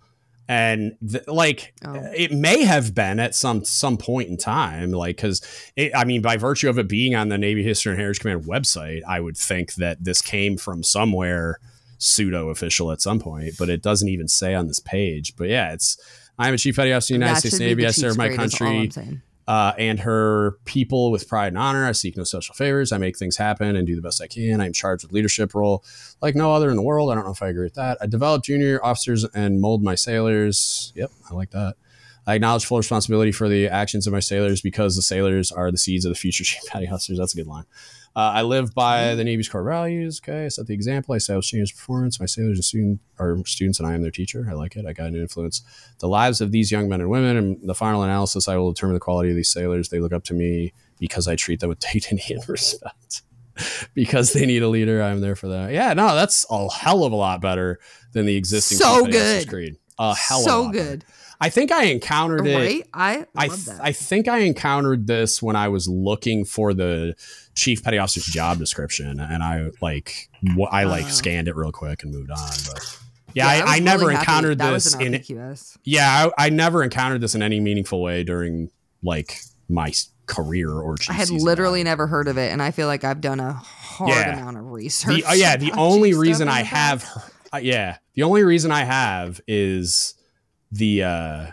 and 0.47 0.95
th- 1.09 1.27
like 1.27 1.73
oh. 1.85 1.93
it 2.15 2.31
may 2.31 2.63
have 2.63 2.95
been 2.95 3.19
at 3.19 3.35
some 3.35 3.65
some 3.65 3.97
point 3.97 4.29
in 4.29 4.37
time 4.37 4.91
like 4.91 5.17
because 5.17 5.41
i 5.95 6.05
mean 6.05 6.21
by 6.21 6.37
virtue 6.37 6.69
of 6.69 6.79
it 6.79 6.87
being 6.87 7.15
on 7.15 7.29
the 7.29 7.37
navy 7.37 7.63
history 7.63 7.91
and 7.91 7.99
heritage 7.99 8.21
command 8.21 8.45
website 8.45 9.01
i 9.07 9.19
would 9.19 9.35
think 9.35 9.73
that 9.75 10.03
this 10.03 10.21
came 10.21 10.57
from 10.57 10.83
somewhere 10.83 11.59
pseudo 11.97 12.49
official 12.49 12.91
at 12.91 13.01
some 13.01 13.19
point 13.19 13.55
but 13.59 13.69
it 13.69 13.81
doesn't 13.81 14.07
even 14.07 14.27
say 14.27 14.53
on 14.53 14.67
this 14.67 14.79
page 14.79 15.35
but 15.35 15.49
yeah 15.49 15.73
it's 15.73 15.97
i'm 16.37 16.53
a 16.53 16.57
chief 16.57 16.75
petty 16.75 16.93
officer 16.93 17.13
of 17.15 17.19
the 17.19 17.25
united 17.25 17.39
states 17.39 17.59
navy 17.59 17.85
i 17.85 17.91
serve 17.91 18.17
my 18.17 18.29
country 18.29 18.89
uh, 19.47 19.71
and 19.77 20.01
her 20.01 20.57
people 20.65 21.09
with 21.09 21.27
pride 21.27 21.47
and 21.47 21.57
honor. 21.57 21.85
I 21.85 21.93
seek 21.93 22.17
no 22.17 22.25
social 22.25 22.53
favors. 22.53 22.91
I 22.91 22.97
make 22.97 23.17
things 23.17 23.37
happen 23.37 23.75
and 23.75 23.87
do 23.87 23.95
the 23.95 24.01
best 24.01 24.21
I 24.21 24.27
can. 24.27 24.59
I'm 24.59 24.73
charged 24.73 25.05
with 25.05 25.13
leadership 25.13 25.55
role 25.55 25.85
like 26.21 26.35
no 26.35 26.53
other 26.53 26.69
in 26.69 26.75
the 26.75 26.81
world. 26.81 27.09
I 27.11 27.15
don't 27.15 27.25
know 27.25 27.31
if 27.31 27.41
I 27.41 27.47
agree 27.47 27.63
with 27.63 27.75
that. 27.75 27.97
I 28.01 28.07
develop 28.07 28.43
junior 28.43 28.83
officers 28.83 29.23
and 29.33 29.61
mold 29.61 29.83
my 29.83 29.95
sailors. 29.95 30.91
Yep, 30.95 31.11
I 31.31 31.33
like 31.33 31.51
that. 31.51 31.75
I 32.25 32.35
acknowledge 32.35 32.65
full 32.65 32.77
responsibility 32.77 33.31
for 33.31 33.47
the 33.47 33.69
actions 33.69 34.05
of 34.05 34.11
my 34.11 34.19
sailors 34.19 34.59
because 34.59 34.97
the 34.97 35.01
sailors 35.01 35.49
are 35.49 35.71
the 35.71 35.77
seeds 35.77 36.03
of 36.03 36.09
the 36.09 36.19
future 36.19 36.43
chief 36.43 36.61
petty 36.67 36.87
officers. 36.87 37.17
That's 37.17 37.33
a 37.33 37.37
good 37.37 37.47
line. 37.47 37.63
Uh, 38.17 38.31
I 38.33 38.41
live 38.41 38.73
by 38.73 39.13
the 39.13 39.23
Navy's 39.23 39.47
core 39.47 39.63
values. 39.63 40.19
Okay, 40.23 40.45
I 40.45 40.47
set 40.47 40.65
the 40.65 40.73
example. 40.73 41.13
I 41.13 41.19
say 41.19 41.35
I'll 41.35 41.41
change 41.43 41.75
performance. 41.75 42.19
My 42.19 42.25
sailors 42.25 42.57
are, 42.57 42.63
student, 42.63 42.99
are 43.19 43.37
students, 43.45 43.77
and 43.79 43.87
I 43.87 43.93
am 43.93 44.01
their 44.01 44.09
teacher. 44.09 44.47
I 44.49 44.53
like 44.53 44.75
it. 44.75 44.87
I 44.87 44.93
got 44.93 45.09
an 45.09 45.17
influence 45.17 45.61
the 45.99 46.07
lives 46.07 46.41
of 46.41 46.51
these 46.51 46.71
young 46.71 46.89
men 46.89 46.99
and 46.99 47.11
women. 47.11 47.37
And 47.37 47.69
the 47.69 47.75
final 47.75 48.01
analysis, 48.01 48.47
I 48.47 48.57
will 48.57 48.71
determine 48.71 48.95
the 48.95 48.99
quality 48.99 49.29
of 49.29 49.35
these 49.35 49.51
sailors. 49.51 49.89
They 49.89 49.99
look 49.99 50.13
up 50.13 50.23
to 50.25 50.33
me 50.33 50.73
because 50.99 51.27
I 51.27 51.35
treat 51.35 51.59
them 51.59 51.69
with 51.69 51.79
dignity 51.91 52.33
and 52.33 52.49
respect. 52.49 53.21
because 53.93 54.33
they 54.33 54.47
need 54.47 54.63
a 54.63 54.67
leader, 54.67 54.99
I'm 54.99 55.21
there 55.21 55.35
for 55.35 55.49
that. 55.49 55.71
Yeah, 55.71 55.93
no, 55.93 56.15
that's 56.15 56.43
a 56.49 56.71
hell 56.71 57.03
of 57.03 57.11
a 57.11 57.15
lot 57.15 57.39
better 57.39 57.79
than 58.13 58.25
the 58.25 58.35
existing 58.35 58.79
so 58.79 59.05
good. 59.05 59.47
Creed. 59.47 59.77
A 59.99 60.15
hell 60.15 60.41
so 60.41 60.49
of 60.49 60.57
a 60.57 60.61
lot 60.65 60.73
good. 60.73 61.05
I 61.39 61.49
think 61.49 61.71
I 61.71 61.85
encountered 61.85 62.41
right? 62.41 62.81
it. 62.81 62.89
I 62.93 63.25
I, 63.35 63.47
th- 63.47 63.77
I 63.79 63.91
think 63.91 64.27
I 64.27 64.39
encountered 64.39 65.05
this 65.05 65.41
when 65.41 65.55
I 65.55 65.67
was 65.67 65.87
looking 65.87 66.45
for 66.45 66.73
the 66.73 67.15
chief 67.55 67.83
petty 67.83 67.97
officer's 67.97 68.25
job 68.25 68.57
description, 68.57 69.19
and 69.19 69.43
I 69.43 69.69
like 69.81 70.29
I 70.71 70.85
like 70.85 71.05
uh, 71.05 71.09
scanned 71.09 71.47
it 71.47 71.55
real 71.55 71.71
quick 71.71 72.03
and 72.03 72.11
moved 72.11 72.31
on. 72.31 72.49
But 72.71 72.99
yeah, 73.33 73.53
yeah 73.53 73.65
I, 73.65 73.73
I, 73.73 73.75
I 73.75 73.79
never 73.79 74.11
encountered 74.11 74.57
this 74.57 74.95
in 74.95 75.13
our 75.13 75.19
PQS. 75.19 75.77
yeah, 75.83 76.29
I, 76.37 76.45
I, 76.45 76.49
never 76.49 76.83
encountered 76.83 77.21
this 77.21 77.35
in 77.35 77.43
any 77.43 77.59
meaningful 77.59 78.01
way 78.01 78.23
during 78.23 78.71
like 79.03 79.39
my 79.69 79.93
career 80.25 80.71
or 80.71 80.95
I 81.09 81.13
had 81.13 81.29
literally 81.29 81.83
never 81.83 82.07
heard 82.07 82.27
of 82.27 82.37
it, 82.37 82.51
and 82.51 82.61
I 82.61 82.71
feel 82.71 82.87
like 82.87 83.03
I've 83.03 83.21
done 83.21 83.39
a 83.39 83.53
hard 83.53 84.09
yeah. 84.09 84.33
amount 84.33 84.57
of 84.57 84.71
research. 84.71 85.17
The, 85.17 85.25
uh, 85.25 85.33
yeah, 85.33 85.57
the 85.57 85.71
only 85.73 86.13
reason 86.13 86.47
I 86.47 86.63
have, 86.63 87.05
uh, 87.53 87.57
yeah, 87.57 87.97
the 88.15 88.23
only 88.23 88.43
reason 88.43 88.71
I 88.71 88.83
have 88.83 89.41
is 89.47 90.15
the 90.71 91.03
uh, 91.03 91.47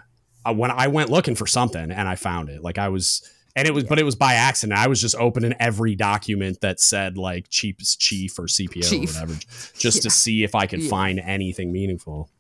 uh, 0.45 0.53
when 0.53 0.71
I 0.71 0.89
went 0.89 1.11
looking 1.11 1.35
for 1.35 1.47
something 1.47 1.91
and 1.91 2.09
I 2.09 2.17
found 2.17 2.49
it. 2.49 2.63
Like 2.63 2.79
I 2.79 2.89
was, 2.89 3.29
and 3.57 3.67
it 3.67 3.75
was, 3.75 3.85
but 3.85 3.99
it 3.99 4.05
was 4.05 4.15
by 4.15 4.35
accident. 4.35 4.79
I 4.79 4.89
was 4.89 5.01
just 5.01 5.15
opening 5.17 5.55
every 5.61 5.95
document 5.95 6.61
that 6.61 6.81
said 6.81 7.17
like 7.17 7.49
chief 7.49 7.77
chief 7.79 8.39
or 8.39 8.45
CPO 8.45 8.89
chief. 8.89 9.11
or 9.11 9.13
whatever, 9.13 9.35
just 9.79 9.99
yeah. 9.99 10.03
to 10.03 10.11
see 10.11 10.45
if 10.45 10.55
I 10.55 10.67
could 10.67 10.83
yeah. 10.83 10.91
find 10.91 11.21
anything 11.21 11.73
meaningful 11.73 12.31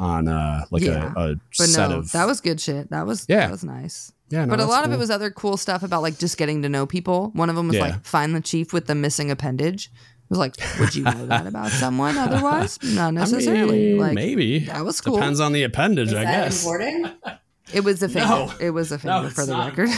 on 0.00 0.26
uh 0.26 0.64
like 0.70 0.82
a, 0.82 1.12
a 1.16 1.36
but 1.58 1.68
set 1.68 1.90
no, 1.90 1.98
of 1.98 2.12
that 2.12 2.26
was 2.26 2.40
good 2.40 2.60
shit. 2.60 2.90
That 2.90 3.06
was 3.06 3.26
yeah. 3.28 3.40
that 3.40 3.50
was 3.50 3.64
nice. 3.64 4.12
Yeah, 4.30 4.46
no, 4.46 4.56
but 4.56 4.60
a 4.60 4.64
lot 4.64 4.84
cool. 4.84 4.92
of 4.92 4.98
it 4.98 4.98
was 4.98 5.10
other 5.10 5.30
cool 5.30 5.58
stuff 5.58 5.82
about 5.82 6.00
like 6.00 6.18
just 6.18 6.38
getting 6.38 6.62
to 6.62 6.68
know 6.68 6.86
people. 6.86 7.30
One 7.34 7.50
of 7.50 7.56
them 7.56 7.68
was 7.68 7.78
like 7.78 8.04
find 8.04 8.34
the 8.34 8.40
chief 8.40 8.72
with 8.72 8.86
the 8.86 8.94
missing 8.94 9.30
appendage 9.30 9.90
was 10.32 10.38
like, 10.38 10.56
would 10.80 10.94
you 10.94 11.04
know 11.04 11.26
that 11.26 11.46
about 11.46 11.70
someone 11.70 12.16
otherwise? 12.18 12.78
Not 12.82 13.14
necessarily. 13.14 13.90
I 13.90 13.92
mean, 13.92 13.98
like 13.98 14.14
maybe 14.14 14.60
that 14.60 14.84
was 14.84 15.00
cool. 15.00 15.16
Depends 15.16 15.40
on 15.40 15.52
the 15.52 15.62
appendage, 15.62 16.08
Is 16.08 16.14
I 16.14 16.24
guess. 16.24 16.64
Important? 16.64 17.14
It 17.72 17.84
was 17.84 18.02
a 18.02 18.08
finger. 18.08 18.28
No. 18.28 18.52
It 18.60 18.68
was 18.68 18.92
a 18.92 18.98
finger 18.98 19.22
no, 19.22 19.30
for 19.30 19.46
the 19.46 19.52
not. 19.52 19.70
record. 19.70 19.88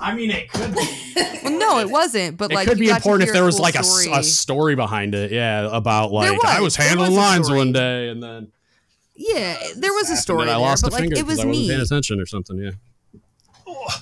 I 0.00 0.14
mean, 0.14 0.30
it 0.30 0.50
could 0.50 0.74
be. 0.74 1.12
well, 1.44 1.58
no, 1.58 1.78
it 1.78 1.90
wasn't. 1.90 2.38
But 2.38 2.52
it 2.52 2.54
like, 2.54 2.66
could 2.66 2.78
be 2.78 2.88
important 2.88 3.28
if 3.28 3.34
there 3.34 3.44
was 3.44 3.56
cool 3.56 3.64
like 3.64 3.74
a, 3.74 3.80
a, 3.80 4.22
story 4.22 4.76
behind 4.76 5.14
it. 5.14 5.30
Yeah, 5.30 5.68
about 5.70 6.10
like 6.10 6.32
was. 6.32 6.44
I 6.46 6.60
was 6.60 6.76
handling 6.76 7.10
was 7.10 7.18
lines 7.18 7.50
one 7.50 7.72
day, 7.72 8.08
and 8.08 8.22
then 8.22 8.50
yeah, 9.14 9.58
there 9.76 9.92
was 9.92 10.08
a 10.08 10.16
story. 10.16 10.48
I 10.48 10.56
lost 10.56 10.84
there, 10.84 10.90
but 10.90 11.00
like 11.00 11.18
it 11.18 11.26
was 11.26 11.40
I 11.40 11.44
neat. 11.44 11.68
Paying 11.68 11.82
attention 11.82 12.18
or 12.18 12.24
something. 12.24 12.56
Yeah. 12.56 12.70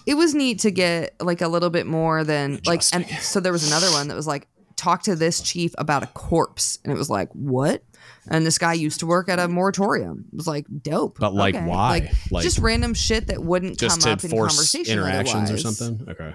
It 0.06 0.14
was 0.14 0.34
neat 0.36 0.60
to 0.60 0.70
get 0.70 1.14
like 1.20 1.40
a 1.40 1.48
little 1.48 1.70
bit 1.70 1.86
more 1.86 2.22
than 2.22 2.60
like, 2.64 2.82
and 2.92 3.08
so 3.08 3.40
there 3.40 3.52
was 3.52 3.66
another 3.66 3.90
one 3.90 4.06
that 4.06 4.14
was 4.14 4.26
like 4.26 4.46
talk 4.84 5.02
to 5.04 5.16
this 5.16 5.40
chief 5.40 5.74
about 5.78 6.02
a 6.02 6.06
corpse. 6.08 6.78
And 6.84 6.92
it 6.92 6.96
was 6.96 7.10
like, 7.10 7.30
what? 7.32 7.82
And 8.28 8.46
this 8.46 8.58
guy 8.58 8.74
used 8.74 9.00
to 9.00 9.06
work 9.06 9.28
at 9.28 9.38
a 9.38 9.48
moratorium. 9.48 10.26
It 10.32 10.36
was 10.36 10.46
like 10.46 10.66
dope. 10.82 11.18
But 11.18 11.34
like, 11.34 11.54
okay. 11.54 11.64
why? 11.64 11.88
Like, 11.88 12.12
like, 12.30 12.42
just 12.42 12.58
random 12.58 12.94
shit 12.94 13.28
that 13.28 13.42
wouldn't 13.42 13.78
come 13.78 13.90
up 13.90 14.24
in 14.24 14.30
conversation. 14.30 14.98
Interactions 14.98 15.50
otherwise. 15.50 15.64
or 15.64 15.74
something. 15.74 16.08
Okay. 16.08 16.34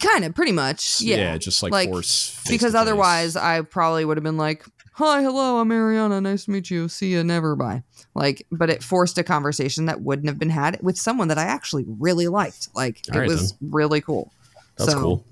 Kind 0.00 0.24
of, 0.24 0.34
pretty 0.34 0.52
much. 0.52 1.02
Yeah. 1.02 1.16
Yeah, 1.16 1.38
just 1.38 1.62
like, 1.62 1.72
like 1.72 1.90
force. 1.90 2.42
Because 2.48 2.74
otherwise, 2.74 3.36
I 3.36 3.60
probably 3.60 4.06
would 4.06 4.16
have 4.16 4.24
been 4.24 4.38
like, 4.38 4.64
"Hi, 4.94 5.20
hello, 5.22 5.60
I'm 5.60 5.68
Arianna. 5.68 6.22
Nice 6.22 6.46
to 6.46 6.50
meet 6.50 6.70
you. 6.70 6.88
See 6.88 7.12
you. 7.12 7.22
Never. 7.22 7.54
Bye." 7.56 7.82
Like, 8.14 8.46
but 8.50 8.70
it 8.70 8.82
forced 8.82 9.18
a 9.18 9.22
conversation 9.22 9.84
that 9.86 10.00
wouldn't 10.00 10.28
have 10.28 10.38
been 10.38 10.48
had 10.48 10.78
with 10.80 10.96
someone 10.96 11.28
that 11.28 11.36
I 11.36 11.44
actually 11.44 11.84
really 11.86 12.28
liked. 12.28 12.68
Like, 12.74 13.02
All 13.10 13.18
it 13.18 13.20
right, 13.20 13.28
was 13.28 13.52
then. 13.52 13.70
really 13.70 14.00
cool. 14.00 14.32
That's 14.78 14.92
so, 14.92 14.98
cool. 14.98 15.24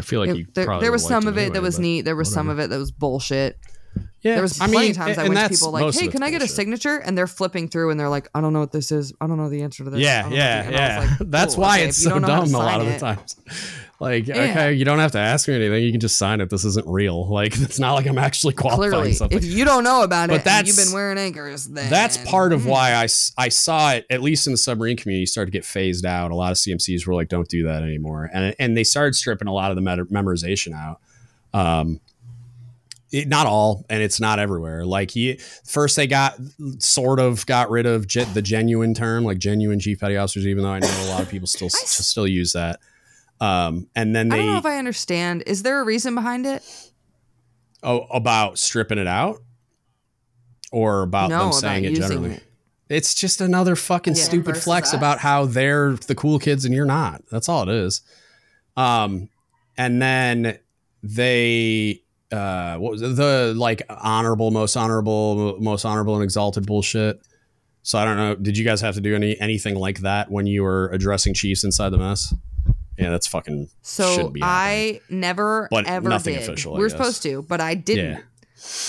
I 0.00 0.02
feel 0.02 0.20
like 0.20 0.30
it, 0.30 0.54
there, 0.54 0.80
there 0.80 0.92
was 0.92 1.06
some 1.06 1.26
of 1.26 1.36
it 1.36 1.40
anyway, 1.40 1.54
that 1.54 1.62
was 1.62 1.78
neat. 1.78 2.02
There 2.02 2.16
was 2.16 2.28
whatever. 2.28 2.34
some 2.34 2.48
of 2.48 2.58
it 2.58 2.70
that 2.70 2.78
was 2.78 2.90
bullshit. 2.90 3.58
Yeah, 4.22 4.34
there 4.34 4.42
was 4.42 4.58
plenty 4.58 4.76
I 4.76 4.80
mean, 4.80 4.94
times 4.94 5.18
I 5.18 5.28
went 5.28 5.40
to 5.40 5.48
people 5.48 5.70
like, 5.70 5.94
"Hey, 5.94 6.08
can 6.08 6.22
I 6.22 6.30
get 6.30 6.40
bullshit. 6.40 6.52
a 6.52 6.54
signature?" 6.54 6.96
And 6.98 7.16
they're 7.16 7.26
flipping 7.26 7.68
through 7.68 7.90
and 7.90 7.98
they're 7.98 8.08
like, 8.08 8.28
"I 8.34 8.40
don't 8.40 8.52
know 8.52 8.60
what 8.60 8.72
this 8.72 8.92
is. 8.92 9.14
I 9.20 9.26
don't 9.26 9.38
know 9.38 9.48
the 9.48 9.62
answer 9.62 9.82
to 9.84 9.90
this." 9.90 10.00
Yeah, 10.00 10.28
yeah, 10.28 10.70
yeah. 10.70 11.16
Like, 11.18 11.18
That's 11.30 11.56
why 11.56 11.78
okay, 11.78 11.88
it's 11.88 12.02
so 12.02 12.18
dumb 12.18 12.54
a 12.54 12.58
lot 12.58 12.80
of 12.80 12.86
the 12.86 12.98
times. 12.98 13.36
Like, 14.00 14.26
yeah. 14.26 14.36
okay, 14.36 14.72
you 14.72 14.86
don't 14.86 14.98
have 14.98 15.12
to 15.12 15.18
ask 15.18 15.46
me 15.46 15.54
anything. 15.54 15.84
You 15.84 15.90
can 15.90 16.00
just 16.00 16.16
sign 16.16 16.40
it. 16.40 16.48
This 16.48 16.64
isn't 16.64 16.86
real. 16.86 17.20
Like, 17.30 17.58
it's 17.60 17.78
not 17.78 17.94
like 17.94 18.06
I'm 18.06 18.18
actually 18.18 18.54
qualifying 18.54 18.90
Clearly, 18.90 19.12
something. 19.12 19.38
If 19.38 19.44
you 19.44 19.64
don't 19.64 19.84
know 19.84 20.02
about 20.02 20.30
but 20.30 20.40
it, 20.40 20.44
that's, 20.44 20.66
you've 20.66 20.84
been 20.84 20.92
wearing 20.92 21.16
anchors. 21.16 21.66
Then 21.66 21.88
that's 21.88 22.16
part 22.18 22.52
of 22.52 22.66
why 22.66 22.94
I, 22.94 23.06
I 23.38 23.48
saw 23.50 23.92
it. 23.92 24.06
At 24.10 24.20
least 24.20 24.46
in 24.46 24.52
the 24.52 24.56
submarine 24.56 24.96
community, 24.96 25.26
start 25.26 25.46
to 25.46 25.52
get 25.52 25.64
phased 25.64 26.04
out. 26.04 26.32
A 26.32 26.34
lot 26.34 26.50
of 26.50 26.58
CMCs 26.58 27.06
were 27.06 27.14
like, 27.14 27.28
"Don't 27.28 27.48
do 27.48 27.64
that 27.64 27.82
anymore," 27.82 28.28
and 28.32 28.54
and 28.58 28.76
they 28.76 28.84
started 28.84 29.14
stripping 29.14 29.48
a 29.48 29.52
lot 29.52 29.70
of 29.70 29.76
the 29.76 29.82
memorization 29.82 30.72
out. 30.74 31.00
Um, 31.54 32.00
it, 33.12 33.28
not 33.28 33.46
all, 33.46 33.84
and 33.88 34.02
it's 34.02 34.20
not 34.20 34.38
everywhere. 34.38 34.84
Like 34.84 35.12
he 35.12 35.36
first, 35.64 35.96
they 35.96 36.06
got 36.06 36.38
sort 36.78 37.20
of 37.20 37.46
got 37.46 37.70
rid 37.70 37.86
of 37.86 38.08
the 38.08 38.42
genuine 38.42 38.94
term, 38.94 39.24
like 39.24 39.38
genuine 39.38 39.78
chief 39.78 40.00
petty 40.00 40.16
officers. 40.16 40.46
Even 40.46 40.64
though 40.64 40.70
I 40.70 40.80
know 40.80 41.04
a 41.04 41.10
lot 41.10 41.22
of 41.22 41.28
people 41.28 41.46
still 41.46 41.70
still 41.70 42.26
use 42.26 42.52
that. 42.52 42.80
Um, 43.40 43.88
and 43.94 44.14
then 44.14 44.28
they. 44.28 44.36
I 44.36 44.38
don't 44.38 44.52
know 44.52 44.58
if 44.58 44.66
I 44.66 44.78
understand. 44.78 45.44
Is 45.46 45.62
there 45.62 45.80
a 45.80 45.84
reason 45.84 46.14
behind 46.14 46.46
it? 46.46 46.62
Oh, 47.82 48.00
about 48.10 48.58
stripping 48.58 48.98
it 48.98 49.06
out, 49.06 49.40
or 50.70 51.02
about 51.02 51.30
no, 51.30 51.44
them 51.44 51.52
saying 51.52 51.84
it 51.84 51.94
generally. 51.94 52.32
It. 52.32 52.42
It's 52.90 53.14
just 53.14 53.40
another 53.40 53.76
fucking 53.76 54.16
yeah, 54.16 54.22
stupid 54.22 54.56
flex 54.56 54.92
about 54.92 55.20
how 55.20 55.46
they're 55.46 55.92
the 55.92 56.14
cool 56.14 56.40
kids 56.40 56.64
and 56.64 56.74
you're 56.74 56.84
not. 56.84 57.22
That's 57.30 57.48
all 57.48 57.62
it 57.62 57.68
is. 57.68 58.02
Um, 58.76 59.28
and 59.78 60.02
then 60.02 60.58
they 61.02 62.02
uh 62.32 62.76
what 62.76 62.92
was 62.92 63.02
it? 63.02 63.16
the 63.16 63.54
like 63.56 63.82
honorable 63.88 64.50
most 64.50 64.76
honorable 64.76 65.58
most 65.60 65.84
honorable 65.84 66.14
and 66.14 66.22
exalted 66.22 66.66
bullshit 66.66 67.20
so 67.82 67.98
i 67.98 68.04
don't 68.04 68.16
know 68.16 68.34
did 68.36 68.56
you 68.56 68.64
guys 68.64 68.80
have 68.80 68.94
to 68.94 69.00
do 69.00 69.14
any 69.14 69.40
anything 69.40 69.74
like 69.74 70.00
that 70.00 70.30
when 70.30 70.46
you 70.46 70.62
were 70.62 70.88
addressing 70.90 71.34
chiefs 71.34 71.64
inside 71.64 71.88
the 71.88 71.98
mess 71.98 72.34
yeah, 73.00 73.10
that's 73.10 73.26
fucking. 73.26 73.68
So 73.82 74.32
I 74.42 75.00
never 75.08 75.68
but 75.70 75.86
ever 75.86 76.08
nothing 76.08 76.34
did. 76.34 76.42
official. 76.42 76.74
we 76.74 76.80
were 76.80 76.88
supposed 76.88 77.22
to, 77.22 77.42
but 77.42 77.60
I 77.60 77.74
didn't. 77.74 78.12
Yeah. 78.12 78.20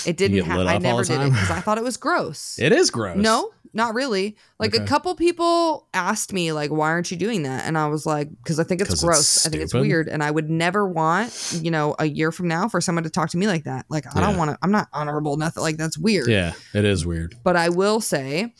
It 0.04 0.18
didn't 0.18 0.44
happen. 0.44 0.66
I 0.66 0.78
never 0.78 1.02
did 1.02 1.20
it 1.20 1.30
because 1.30 1.50
I 1.50 1.60
thought 1.60 1.78
it 1.78 1.84
was 1.84 1.96
gross. 1.96 2.58
It 2.62 2.72
is 2.72 2.90
gross. 2.90 3.16
No, 3.16 3.50
not 3.72 3.94
really. 3.94 4.36
Like 4.58 4.74
okay. 4.74 4.84
a 4.84 4.86
couple 4.86 5.14
people 5.14 5.88
asked 5.94 6.32
me, 6.32 6.52
like, 6.52 6.70
why 6.70 6.90
aren't 6.90 7.10
you 7.10 7.16
doing 7.16 7.44
that? 7.44 7.66
And 7.66 7.78
I 7.78 7.86
was 7.86 8.04
like, 8.04 8.28
because 8.28 8.60
I 8.60 8.64
think 8.64 8.82
it's 8.82 9.02
gross. 9.02 9.36
It's 9.36 9.46
I 9.46 9.50
think 9.50 9.62
it's 9.62 9.72
weird, 9.74 10.08
and 10.08 10.22
I 10.22 10.30
would 10.30 10.50
never 10.50 10.86
want, 10.86 11.58
you 11.62 11.70
know, 11.70 11.96
a 11.98 12.04
year 12.04 12.30
from 12.30 12.48
now 12.48 12.68
for 12.68 12.80
someone 12.80 13.04
to 13.04 13.10
talk 13.10 13.30
to 13.30 13.38
me 13.38 13.46
like 13.46 13.64
that. 13.64 13.86
Like, 13.88 14.06
I 14.06 14.20
yeah. 14.20 14.26
don't 14.26 14.36
want 14.36 14.50
to. 14.50 14.58
I'm 14.62 14.70
not 14.70 14.88
honorable. 14.92 15.36
Nothing 15.38 15.62
like 15.62 15.78
that's 15.78 15.96
weird. 15.96 16.28
Yeah, 16.28 16.52
it 16.74 16.84
is 16.84 17.06
weird. 17.06 17.36
But 17.42 17.56
I 17.56 17.70
will 17.70 18.00
say 18.00 18.52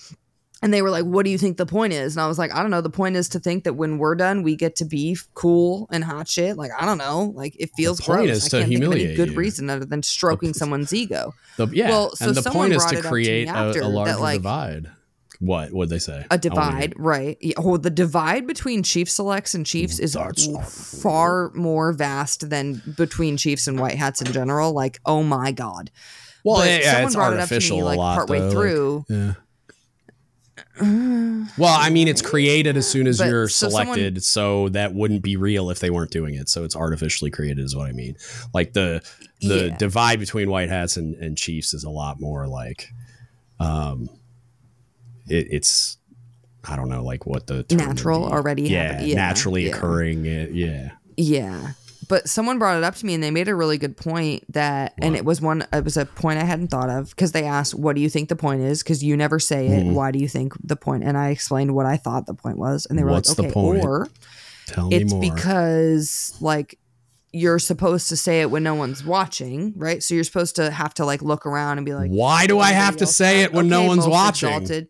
and 0.63 0.73
they 0.73 0.81
were 0.81 0.91
like, 0.91 1.05
"What 1.05 1.25
do 1.25 1.31
you 1.31 1.39
think 1.39 1.57
the 1.57 1.67
point 1.67 1.93
is?" 1.93 2.17
And 2.17 2.23
I 2.23 2.29
was 2.29 2.39
like, 2.39 2.55
"I 2.55 2.63
don't 2.63 2.71
know. 2.71 2.81
The 2.81 2.89
point 2.89 3.17
is 3.17 3.29
to 3.31 3.41
think 3.41 3.65
that 3.65 3.75
when 3.75 3.99
we're 3.99 4.15
done, 4.15 4.45
we 4.45 4.55
get 4.55 4.77
to 4.77 4.85
be 4.85 5.19
cool 5.35 5.89
and 5.91 6.05
hot 6.05 6.29
shit. 6.29 6.57
Like 6.57 6.71
I 6.79 6.87
don't 6.87 6.99
know. 6.99 7.33
Like 7.35 7.57
it 7.59 7.71
feels 7.77 7.99
the 7.99 8.05
point 8.05 8.27
gross. 8.27 8.47
Is 8.47 8.55
I 8.55 8.61
can't 8.61 8.71
think 8.71 8.85
of 8.85 8.93
any 8.93 9.15
good 9.15 9.31
you. 9.31 9.37
reason 9.37 9.69
other 9.69 9.85
than 9.85 10.03
stroking 10.03 10.53
the, 10.53 10.55
someone's 10.55 10.95
ego. 10.95 11.35
The, 11.57 11.67
yeah, 11.67 11.91
well, 11.91 12.15
so 12.15 12.29
and 12.29 12.37
the 12.37 12.51
point 12.51 12.73
is 12.73 12.85
to 12.87 13.03
create 13.03 13.47
to 13.47 13.53
a, 13.53 13.87
a, 13.87 13.89
larger 13.89 14.13
that, 14.13 14.21
like, 14.21 14.39
divide. 14.39 14.91
What 15.41 15.73
would 15.73 15.89
they 15.89 15.99
say? 15.99 16.25
A 16.31 16.39
divide, 16.39 16.95
right? 16.97 17.37
Yeah, 17.41 17.59
well, 17.59 17.77
the 17.77 17.91
divide 17.91 18.47
between 18.47 18.85
Chief 18.85 19.11
selects 19.11 19.55
and 19.55 19.67
Chiefs 19.67 19.99
is 19.99 20.13
That's 20.13 21.03
far 21.03 21.51
more 21.55 21.93
vast 21.93 22.49
than 22.49 22.81
between 22.97 23.37
Chiefs 23.37 23.67
and 23.67 23.81
white 23.81 23.97
hats 23.97 24.23
in 24.23 24.33
general. 24.33 24.73
Like, 24.73 25.01
oh 25.05 25.25
my 25.25 25.51
god. 25.51 25.91
Well, 26.45 26.65
yeah, 26.65 26.93
someone 26.93 27.13
brought 27.13 27.33
it 27.33 27.41
up 27.41 27.49
to 27.49 27.59
me 27.59 27.83
like 27.83 27.99
partway 27.99 28.39
though, 28.39 28.51
through. 28.53 29.05
Like, 29.09 29.19
yeah 29.19 29.35
well, 30.81 31.79
I 31.79 31.91
mean, 31.91 32.09
it's 32.09 32.23
created 32.23 32.77
as 32.77 32.89
soon 32.89 33.07
as 33.07 33.19
but 33.19 33.29
you're 33.29 33.49
so 33.49 33.69
selected, 33.69 34.23
someone, 34.23 34.67
so 34.67 34.69
that 34.71 34.95
wouldn't 34.95 35.23
be 35.23 35.37
real 35.37 35.71
if 35.71 35.81
they 35.81 35.91
weren't 35.91 36.11
doing 36.11 36.35
it. 36.35 36.49
So 36.49 36.65
it's 36.65 36.75
artificially 36.75 37.31
created, 37.31 37.59
is 37.59 37.77
what 37.77 37.89
I 37.89 37.93
mean. 37.93 38.17
Like 38.55 38.73
the 38.73 39.03
the 39.41 39.69
yeah. 39.69 39.77
divide 39.77 40.19
between 40.19 40.49
white 40.51 40.69
hats 40.69 40.97
and, 40.97 41.15
and 41.17 41.37
Chiefs 41.37 41.75
is 41.75 41.85
a 41.85 41.91
lot 41.91 42.21
more 42.21 42.47
like, 42.47 42.89
um, 43.61 44.09
it, 45.29 45.49
it's 45.51 45.99
I 46.65 46.77
don't 46.77 46.89
know, 46.89 47.03
like 47.03 47.27
what 47.27 47.47
the 47.47 47.67
natural 47.71 48.25
already, 48.25 48.63
yeah, 48.63 49.03
yeah, 49.03 49.15
naturally 49.15 49.67
yeah. 49.67 49.77
occurring, 49.77 50.25
yeah, 50.25 50.47
yeah 51.17 51.73
but 52.13 52.29
someone 52.29 52.59
brought 52.59 52.77
it 52.77 52.85
up 52.85 52.95
to 52.95 53.07
me 53.07 53.15
and 53.15 53.23
they 53.23 53.31
made 53.31 53.49
a 53.49 53.55
really 53.55 53.79
good 53.79 53.97
point 53.97 54.45
that 54.53 54.93
what? 54.99 55.07
and 55.07 55.17
it 55.17 55.25
was 55.25 55.41
one 55.41 55.67
it 55.73 55.83
was 55.83 55.97
a 55.97 56.05
point 56.05 56.39
i 56.39 56.45
hadn't 56.45 56.69
thought 56.69 56.91
of 56.91 57.09
because 57.09 57.33
they 57.33 57.45
asked 57.45 57.75
what 57.75 57.97
do 57.97 58.03
you 58.03 58.11
think 58.11 58.29
the 58.29 58.37
point 58.37 58.61
is 58.61 58.83
because 58.83 59.03
you 59.03 59.17
never 59.17 59.39
say 59.39 59.69
it 59.69 59.83
mm. 59.83 59.95
why 59.95 60.11
do 60.11 60.19
you 60.19 60.29
think 60.29 60.53
the 60.63 60.77
point 60.77 61.03
and 61.03 61.17
i 61.17 61.31
explained 61.31 61.75
what 61.75 61.87
i 61.87 61.97
thought 61.97 62.27
the 62.27 62.35
point 62.35 62.59
was 62.59 62.85
and 62.85 62.99
they 62.99 63.03
were 63.03 63.13
What's 63.13 63.39
like 63.39 63.57
okay 63.57 63.81
or 63.81 64.09
Tell 64.67 64.89
me 64.89 64.97
it's 64.97 65.15
because 65.15 66.37
like 66.43 66.79
you're 67.33 67.59
supposed 67.59 68.11
to 68.11 68.17
say 68.17 68.43
it 68.43 68.51
when 68.51 68.63
no 68.63 68.75
one's 68.75 69.03
watching, 69.03 69.73
right? 69.75 70.03
So 70.03 70.15
you're 70.15 70.23
supposed 70.23 70.57
to 70.57 70.71
have 70.71 70.93
to 70.95 71.07
like 71.07 71.23
look 71.23 71.47
around 71.47 71.79
and 71.79 71.87
be 71.87 71.95
like, 71.95 72.11
"Why 72.11 72.47
do 72.47 72.61
I 72.61 72.73
have 72.73 72.99
to 72.99 73.07
say 73.07 73.41
it 73.41 73.55
when 73.55 73.73
okay, 73.73 73.83
no 73.83 73.89
one's 73.89 74.07
watching?" 74.07 74.51
Exalted. 74.51 74.89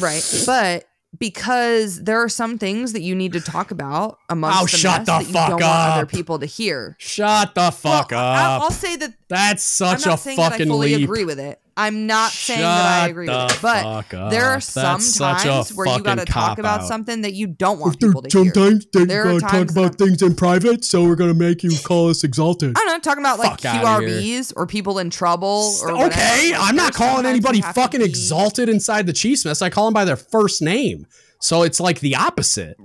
Right, 0.00 0.42
but 0.44 0.87
because 1.16 2.02
there 2.02 2.22
are 2.22 2.28
some 2.28 2.58
things 2.58 2.92
that 2.92 3.02
you 3.02 3.14
need 3.14 3.32
to 3.32 3.40
talk 3.40 3.70
about 3.70 4.18
amongst 4.28 4.58
oh, 4.60 4.62
the 4.66 4.76
shut 4.76 5.00
the 5.00 5.12
that 5.12 5.24
fuck 5.24 5.26
you 5.26 5.32
don't 5.32 5.62
up. 5.62 5.68
want 5.68 5.92
other 5.96 6.06
people 6.06 6.38
to 6.38 6.46
hear. 6.46 6.96
Shut 6.98 7.54
the 7.54 7.70
fuck 7.70 8.10
well, 8.10 8.20
up. 8.20 8.62
I'll 8.62 8.70
say 8.70 8.96
that 8.96 9.14
that's 9.28 9.62
such 9.62 10.06
a 10.06 10.16
fucking 10.16 10.36
that 10.36 10.52
I 10.52 10.64
fully 10.64 10.94
leap. 10.96 11.04
agree 11.04 11.24
with 11.24 11.40
it. 11.40 11.60
I'm 11.78 12.06
not 12.08 12.32
Shut 12.32 12.56
saying 12.56 12.60
that 12.60 13.04
I 13.04 13.08
agree 13.08 13.28
with 13.28 13.52
it, 13.52 13.58
but 13.62 14.30
there 14.30 14.46
are 14.46 14.60
some 14.60 15.00
times 15.00 15.72
where 15.72 15.86
you 15.96 16.02
got 16.02 16.18
to 16.18 16.24
talk 16.24 16.58
about 16.58 16.80
out. 16.80 16.88
something 16.88 17.22
that 17.22 17.34
you 17.34 17.46
don't 17.46 17.78
want 17.78 18.00
people 18.00 18.20
to 18.22 18.30
sometimes 18.30 18.86
hear. 18.92 19.04
Sometimes 19.04 19.06
they 19.06 19.06
gotta 19.06 19.40
talk 19.40 19.70
about 19.70 19.94
things 19.94 20.20
in 20.20 20.34
private, 20.34 20.84
so 20.84 21.04
we're 21.04 21.14
gonna 21.14 21.34
make 21.34 21.62
you 21.62 21.70
call 21.84 22.10
us 22.10 22.24
exalted. 22.24 22.76
I'm 22.76 22.86
not 22.86 23.04
talking 23.04 23.22
about 23.22 23.38
like 23.38 23.60
QRBs 23.60 24.52
or 24.56 24.66
people 24.66 24.98
in 24.98 25.08
trouble. 25.08 25.74
Or 25.82 25.92
okay, 26.06 26.50
like, 26.50 26.60
I'm 26.60 26.74
not 26.74 26.94
calling 26.94 27.26
anybody 27.26 27.62
fucking 27.62 28.02
exalted 28.02 28.68
inside 28.68 29.06
the 29.06 29.12
Chiefs 29.12 29.44
mess. 29.44 29.62
I 29.62 29.70
call 29.70 29.84
them 29.86 29.94
by 29.94 30.04
their 30.04 30.16
first 30.16 30.60
name. 30.60 31.06
So 31.40 31.62
it's 31.62 31.78
like 31.78 32.00
the 32.00 32.16
opposite. 32.16 32.76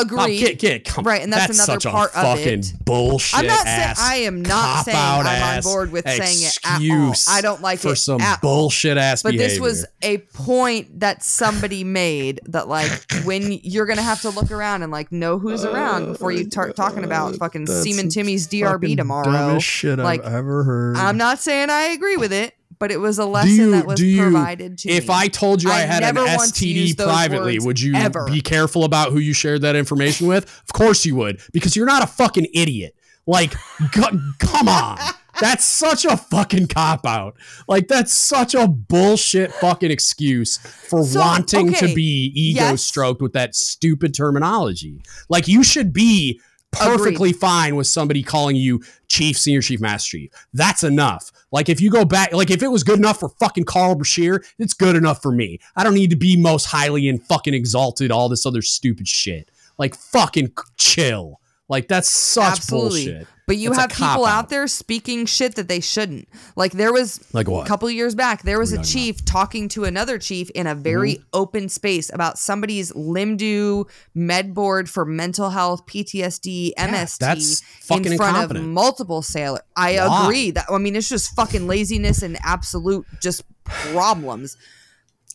Agree. 0.00 0.38
get, 0.38 0.58
get, 0.58 0.84
come, 0.84 1.04
right, 1.04 1.22
and 1.22 1.32
that's, 1.32 1.46
that's 1.46 1.58
another 1.58 1.80
such 1.80 1.92
part 1.92 2.10
a 2.10 2.22
fucking 2.22 2.58
of 2.60 2.64
it. 2.64 2.84
Bullshit. 2.84 3.40
I'm 3.40 3.46
not 3.46 3.66
saying 3.66 3.94
I 3.98 4.14
am 4.16 4.42
not 4.42 4.84
saying 4.84 4.96
I'm 4.96 5.56
on 5.56 5.62
board 5.62 5.92
with 5.92 6.08
saying 6.08 6.42
it 6.42 6.58
at 6.64 6.80
all. 6.80 7.14
I 7.28 7.40
don't 7.40 7.60
like 7.60 7.78
for 7.78 7.92
it 7.92 7.96
some 7.96 8.20
bullshit 8.42 8.96
ass. 8.96 9.22
But 9.22 9.32
behavior. 9.32 9.48
this 9.48 9.60
was 9.60 9.86
a 10.02 10.18
point 10.18 11.00
that 11.00 11.22
somebody 11.22 11.84
made 11.84 12.40
that 12.46 12.68
like 12.68 12.90
when 13.24 13.52
you're 13.62 13.86
gonna 13.86 14.02
have 14.02 14.20
to 14.22 14.30
look 14.30 14.50
around 14.50 14.82
and 14.82 14.92
like 14.92 15.12
know 15.12 15.38
who's 15.38 15.64
around 15.64 16.06
before 16.06 16.32
you 16.32 16.44
start 16.44 16.76
talking 16.76 17.04
about 17.04 17.34
uh, 17.34 17.38
fucking 17.38 17.66
Seaman 17.66 18.08
Timmy's 18.08 18.48
DRB 18.48 18.96
tomorrow. 18.96 19.58
Shit 19.58 19.98
like, 19.98 20.24
I've 20.24 20.34
ever 20.34 20.64
heard. 20.64 20.96
I'm 20.96 21.16
not 21.16 21.38
saying 21.38 21.70
I 21.70 21.88
agree 21.88 22.16
with 22.16 22.32
it 22.32 22.54
but 22.80 22.90
it 22.90 22.98
was 22.98 23.18
a 23.18 23.26
lesson 23.26 23.56
you, 23.56 23.70
that 23.72 23.86
was 23.86 24.00
you, 24.02 24.22
provided 24.22 24.78
to 24.78 24.88
if 24.88 24.94
me. 24.94 25.04
If 25.04 25.10
I 25.10 25.28
told 25.28 25.62
you 25.62 25.70
I, 25.70 25.74
I 25.74 25.80
had 25.80 26.02
an 26.02 26.16
STD 26.16 26.96
privately, 26.96 27.58
would 27.60 27.78
you 27.78 27.94
ever. 27.94 28.24
be 28.24 28.40
careful 28.40 28.84
about 28.84 29.12
who 29.12 29.18
you 29.18 29.34
shared 29.34 29.60
that 29.62 29.76
information 29.76 30.26
with? 30.26 30.44
Of 30.64 30.72
course 30.72 31.04
you 31.04 31.14
would, 31.16 31.40
because 31.52 31.76
you're 31.76 31.86
not 31.86 32.02
a 32.02 32.06
fucking 32.06 32.48
idiot. 32.54 32.96
Like, 33.26 33.52
g- 33.92 34.18
come 34.38 34.66
on. 34.66 34.98
That's 35.40 35.64
such 35.64 36.04
a 36.04 36.16
fucking 36.16 36.66
cop 36.68 37.06
out. 37.06 37.36
Like, 37.68 37.86
that's 37.86 38.12
such 38.12 38.54
a 38.54 38.66
bullshit 38.66 39.52
fucking 39.52 39.90
excuse 39.90 40.56
for 40.58 41.04
so, 41.04 41.20
wanting 41.20 41.70
okay, 41.70 41.86
to 41.88 41.94
be 41.94 42.32
ego 42.34 42.60
yes. 42.60 42.82
stroked 42.82 43.22
with 43.22 43.34
that 43.34 43.54
stupid 43.54 44.14
terminology. 44.14 45.02
Like, 45.28 45.48
you 45.48 45.62
should 45.62 45.92
be 45.92 46.40
perfectly 46.72 47.30
Agreed. 47.30 47.40
fine 47.40 47.76
with 47.76 47.86
somebody 47.86 48.22
calling 48.22 48.56
you 48.56 48.82
chief, 49.08 49.38
senior 49.38 49.62
chief, 49.62 49.80
master 49.80 50.18
chief. 50.18 50.30
That's 50.52 50.84
enough. 50.84 51.30
Like 51.52 51.68
if 51.68 51.80
you 51.80 51.90
go 51.90 52.04
back, 52.04 52.32
like 52.32 52.50
if 52.50 52.62
it 52.62 52.68
was 52.68 52.84
good 52.84 52.98
enough 52.98 53.20
for 53.20 53.28
fucking 53.28 53.64
Carl 53.64 53.94
Brashear, 53.94 54.42
it's 54.58 54.74
good 54.74 54.96
enough 54.96 55.20
for 55.22 55.32
me. 55.32 55.58
I 55.76 55.84
don't 55.84 55.94
need 55.94 56.10
to 56.10 56.16
be 56.16 56.36
most 56.36 56.66
highly 56.66 57.08
and 57.08 57.22
fucking 57.22 57.54
exalted, 57.54 58.10
all 58.10 58.28
this 58.28 58.46
other 58.46 58.62
stupid 58.62 59.08
shit. 59.08 59.50
Like 59.78 59.94
fucking 59.94 60.52
chill. 60.76 61.40
Like 61.68 61.88
that's 61.88 62.08
such 62.08 62.58
Absolutely. 62.58 63.06
bullshit. 63.06 63.26
But 63.50 63.56
you 63.56 63.72
have 63.72 63.90
people 63.90 64.26
out. 64.26 64.44
out 64.44 64.48
there 64.48 64.68
speaking 64.68 65.26
shit 65.26 65.56
that 65.56 65.66
they 65.66 65.80
shouldn't. 65.80 66.28
Like 66.54 66.70
there 66.70 66.92
was 66.92 67.18
like 67.34 67.48
what? 67.48 67.66
a 67.66 67.68
couple 67.68 67.90
years 67.90 68.14
back, 68.14 68.44
there 68.44 68.60
was 68.60 68.72
a 68.72 68.80
chief 68.80 69.16
about? 69.16 69.26
talking 69.26 69.68
to 69.70 69.82
another 69.82 70.20
chief 70.20 70.50
in 70.50 70.68
a 70.68 70.74
very 70.76 71.14
mm-hmm. 71.14 71.24
open 71.32 71.68
space 71.68 72.12
about 72.14 72.38
somebody's 72.38 72.92
Limdu 72.92 73.90
med 74.14 74.54
board 74.54 74.88
for 74.88 75.04
mental 75.04 75.50
health, 75.50 75.84
PTSD, 75.86 76.74
yeah, 76.76 76.88
MST 76.88 77.18
that's 77.18 77.62
in 77.90 78.16
front 78.16 78.52
of 78.52 78.62
multiple 78.62 79.20
sailors. 79.20 79.62
I 79.74 79.96
Why? 79.96 80.22
agree 80.22 80.52
that 80.52 80.66
I 80.70 80.78
mean 80.78 80.94
it's 80.94 81.08
just 81.08 81.34
fucking 81.34 81.66
laziness 81.66 82.22
and 82.22 82.38
absolute 82.44 83.04
just 83.20 83.42
problems. 83.64 84.56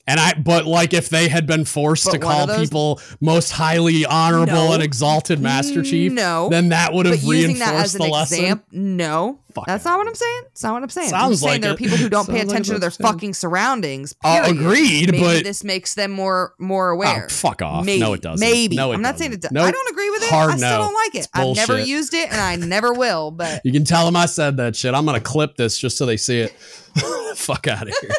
And 0.08 0.20
I, 0.20 0.36
but 0.36 0.66
like 0.66 0.94
if 0.94 1.10
they 1.10 1.28
had 1.30 1.48
been 1.48 1.66
forced 1.66 2.06
but 2.06 2.12
to 2.12 2.20
call 2.20 2.46
those, 2.46 2.60
people 2.60 3.02
most 3.22 3.52
highly 3.52 4.06
honorable 4.06 4.54
no, 4.54 4.74
and 4.74 4.84
exalted 4.84 5.40
Master 5.40 5.82
Chief, 5.82 6.12
no, 6.12 6.48
then 6.50 6.70
that 6.70 6.94
would 6.94 7.08
have 7.08 7.28
reinforced 7.28 7.98
the 7.98 8.04
lesson. 8.04 8.40
Exam- 8.40 8.64
no, 8.72 9.40
Fuck 9.56 9.66
that's 9.66 9.84
not 9.84 9.98
what 9.98 10.08
I'm 10.08 10.14
saying. 10.14 10.42
That's 10.44 10.64
not 10.64 10.74
what 10.74 10.84
I'm 10.84 10.90
saying. 10.90 11.10
Sounds 11.10 11.44
I'm 11.44 11.50
saying 11.50 11.52
like 11.54 11.62
there 11.62 11.72
it. 11.72 11.74
are 11.74 11.78
people 11.78 11.98
who 11.98 12.10
don't 12.10 12.26
Sounds 12.26 12.38
pay 12.38 12.44
attention 12.44 12.74
like 12.74 12.76
to 12.76 12.80
their 12.82 12.92
saying. 12.92 13.12
fucking 13.12 13.34
surroundings. 13.34 14.14
Uh, 14.24 14.44
agreed, 14.46 15.12
maybe 15.12 15.24
but 15.24 15.44
this 15.44 15.64
makes 15.64 15.96
them 15.96 16.12
more 16.12 16.54
more 16.60 16.92
oh, 16.92 16.96
aware. 16.96 17.26
Oh, 17.26 17.34
fuck 17.34 17.64
off. 17.64 17.84
Maybe, 17.84 18.02
no, 18.02 18.14
it 18.14 18.22
doesn't. 18.22 18.46
Maybe. 18.46 18.76
No, 18.76 18.92
it 18.92 18.96
I'm 18.96 19.02
not 19.02 19.18
saying 19.18 19.34
it 19.34 19.42
does. 19.42 19.52
Nope. 19.52 19.66
I 19.66 19.72
don't 19.72 19.92
agree 19.92 20.10
with 20.12 20.24
it. 20.24 20.30
Hard 20.30 20.52
I 20.52 20.58
still 20.58 20.70
no. 20.70 20.78
don't 20.78 20.94
like 20.94 21.16
it. 21.16 21.28
I've 21.34 21.56
never 21.56 21.80
used 21.80 22.14
it, 22.14 22.32
and 22.32 22.40
I 22.40 22.58
never 22.58 22.94
will. 22.94 23.32
But 23.32 23.62
you 23.66 23.72
can 23.72 23.86
tell 23.86 24.06
them 24.06 24.16
I 24.16 24.28
said 24.28 24.58
that 24.58 24.76
shit. 24.76 24.94
I'm 24.94 25.06
gonna 25.06 25.20
clip 25.20 25.56
this 25.56 25.80
just 25.80 25.98
so 25.98 26.06
they 26.06 26.18
see 26.18 26.42
it. 26.42 26.52
fuck 27.36 27.68
out 27.68 27.88
of 27.88 27.96
here. 28.02 28.12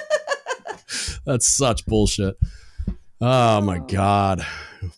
That's 1.27 1.47
such 1.47 1.85
bullshit. 1.87 2.37
Oh 3.21 3.61
my 3.61 3.79
oh. 3.79 3.87
god. 3.87 4.47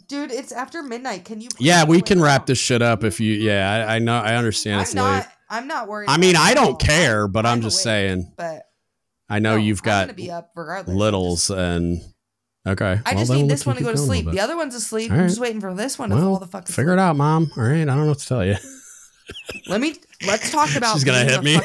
Dude, 0.06 0.30
it's 0.30 0.52
after 0.52 0.82
midnight. 0.82 1.24
Can 1.24 1.40
you 1.40 1.48
Yeah, 1.58 1.84
we 1.84 2.02
can 2.02 2.20
wrap 2.20 2.46
this 2.46 2.58
shit 2.58 2.82
up 2.82 3.04
if 3.04 3.20
you 3.20 3.34
yeah, 3.34 3.86
I, 3.88 3.96
I 3.96 3.98
know 3.98 4.16
I 4.16 4.34
understand 4.34 4.76
I'm 4.76 4.82
it's 4.82 4.94
not, 4.94 5.16
late. 5.18 5.26
I'm 5.48 5.66
not 5.66 5.88
worried. 5.88 6.08
I 6.10 6.18
mean, 6.18 6.36
I 6.36 6.54
don't 6.54 6.78
care, 6.78 7.28
but 7.28 7.46
I'm, 7.46 7.54
I'm 7.54 7.60
just 7.62 7.78
awake, 7.78 7.84
saying. 7.84 8.32
But 8.36 8.62
I 9.28 9.38
know 9.38 9.56
no, 9.56 9.62
you've 9.62 9.82
got 9.82 10.14
be 10.16 10.30
up 10.30 10.50
littles 10.86 11.50
and 11.50 12.00
okay. 12.66 13.00
I 13.04 13.14
just 13.14 13.30
well, 13.30 13.40
need 13.40 13.50
this 13.50 13.64
one 13.64 13.76
to 13.76 13.82
go 13.82 13.92
to 13.92 13.98
sleep. 13.98 14.30
The 14.30 14.40
other 14.40 14.56
one's 14.56 14.74
asleep. 14.74 15.10
Right. 15.10 15.20
I'm 15.20 15.28
just 15.28 15.40
waiting 15.40 15.60
for 15.60 15.74
this 15.74 15.98
one 15.98 16.10
to 16.10 16.16
well, 16.16 16.24
fall 16.24 16.38
the 16.38 16.46
fuck 16.46 16.64
asleep. 16.64 16.76
Figure 16.76 16.92
it 16.92 16.98
out, 16.98 17.16
mom. 17.16 17.50
All 17.56 17.62
right, 17.62 17.82
I 17.82 17.84
don't 17.84 18.02
know 18.02 18.06
what 18.06 18.18
to 18.18 18.26
tell 18.26 18.44
you. 18.44 18.56
Let 19.68 19.80
me 19.80 19.96
let's 20.26 20.50
talk 20.50 20.74
about 20.76 20.94
She's 20.94 21.04
gonna 21.04 21.24
hit 21.24 21.42
me. 21.42 21.56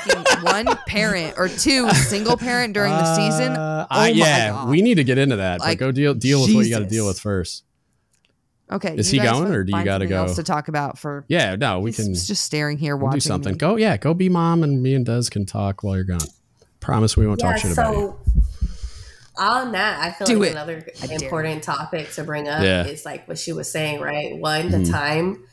one 0.41 0.65
parent 0.87 1.35
or 1.37 1.47
two 1.47 1.89
single 1.91 2.37
parent 2.37 2.73
during 2.73 2.91
the 2.91 3.15
season. 3.15 3.53
Uh, 3.53 3.87
oh 3.89 4.05
yeah, 4.05 4.65
we 4.65 4.81
need 4.81 4.95
to 4.95 5.03
get 5.03 5.17
into 5.17 5.37
that. 5.37 5.59
Like, 5.59 5.79
but 5.79 5.85
go 5.85 5.91
deal 5.91 6.13
deal 6.13 6.41
with 6.41 6.53
what 6.53 6.65
you 6.65 6.71
got 6.71 6.79
to 6.79 6.85
deal 6.85 7.07
with 7.07 7.19
first. 7.19 7.63
Okay, 8.71 8.95
is 8.95 9.09
he 9.09 9.19
going 9.19 9.53
or 9.53 9.63
do 9.63 9.77
you 9.77 9.83
got 9.83 9.99
to 9.99 10.07
go? 10.07 10.23
Else 10.23 10.35
to 10.37 10.43
talk 10.43 10.67
about 10.67 10.97
for 10.97 11.25
yeah, 11.27 11.55
no, 11.55 11.79
we 11.79 11.91
can 11.91 12.13
just 12.13 12.43
staring 12.43 12.77
here 12.77 12.95
we'll 12.95 13.05
watching. 13.05 13.19
Do 13.19 13.21
something. 13.21 13.53
Me. 13.53 13.57
Go 13.57 13.75
yeah, 13.75 13.97
go 13.97 14.13
be 14.13 14.29
mom, 14.29 14.63
and 14.63 14.81
me 14.81 14.95
and 14.95 15.05
Des 15.05 15.23
can 15.29 15.45
talk 15.45 15.83
while 15.83 15.95
you're 15.95 16.03
gone. 16.03 16.27
Promise 16.79 17.15
we 17.17 17.27
won't 17.27 17.41
yeah, 17.41 17.51
talk 17.51 17.57
shit 17.59 17.73
so, 17.73 17.81
about 17.81 17.95
you. 17.95 18.19
On 19.35 19.71
that, 19.71 19.99
I 19.99 20.11
feel 20.11 20.27
do 20.27 20.39
like 20.39 20.49
it. 20.49 20.51
another 20.51 20.85
important 21.09 21.63
topic 21.63 22.11
to 22.13 22.23
bring 22.23 22.47
up 22.47 22.61
yeah. 22.61 22.85
is 22.85 23.03
like 23.03 23.27
what 23.27 23.39
she 23.39 23.51
was 23.51 23.71
saying, 23.71 23.99
right? 23.99 24.37
One, 24.37 24.69
the 24.69 24.77
mm-hmm. 24.77 24.91
time 24.91 25.43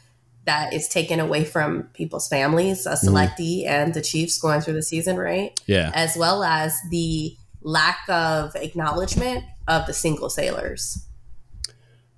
that 0.46 0.72
is 0.72 0.88
taken 0.88 1.20
away 1.20 1.44
from 1.44 1.84
people's 1.94 2.28
families, 2.28 2.86
a 2.86 2.90
mm-hmm. 2.90 3.08
selectee 3.08 3.64
mm. 3.64 3.68
and 3.68 3.94
the 3.94 4.00
Chiefs 4.00 4.38
going 4.38 4.60
through 4.60 4.74
the 4.74 4.82
season, 4.82 5.16
right? 5.16 5.58
Yeah. 5.66 5.90
As 5.94 6.16
well 6.16 6.42
as 6.42 6.74
the 6.90 7.36
lack 7.62 8.08
of 8.08 8.56
acknowledgement 8.56 9.44
of 9.68 9.86
the 9.86 9.92
single 9.92 10.30
sailors. 10.30 11.06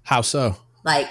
How 0.05 0.21
so? 0.21 0.57
Like, 0.85 1.09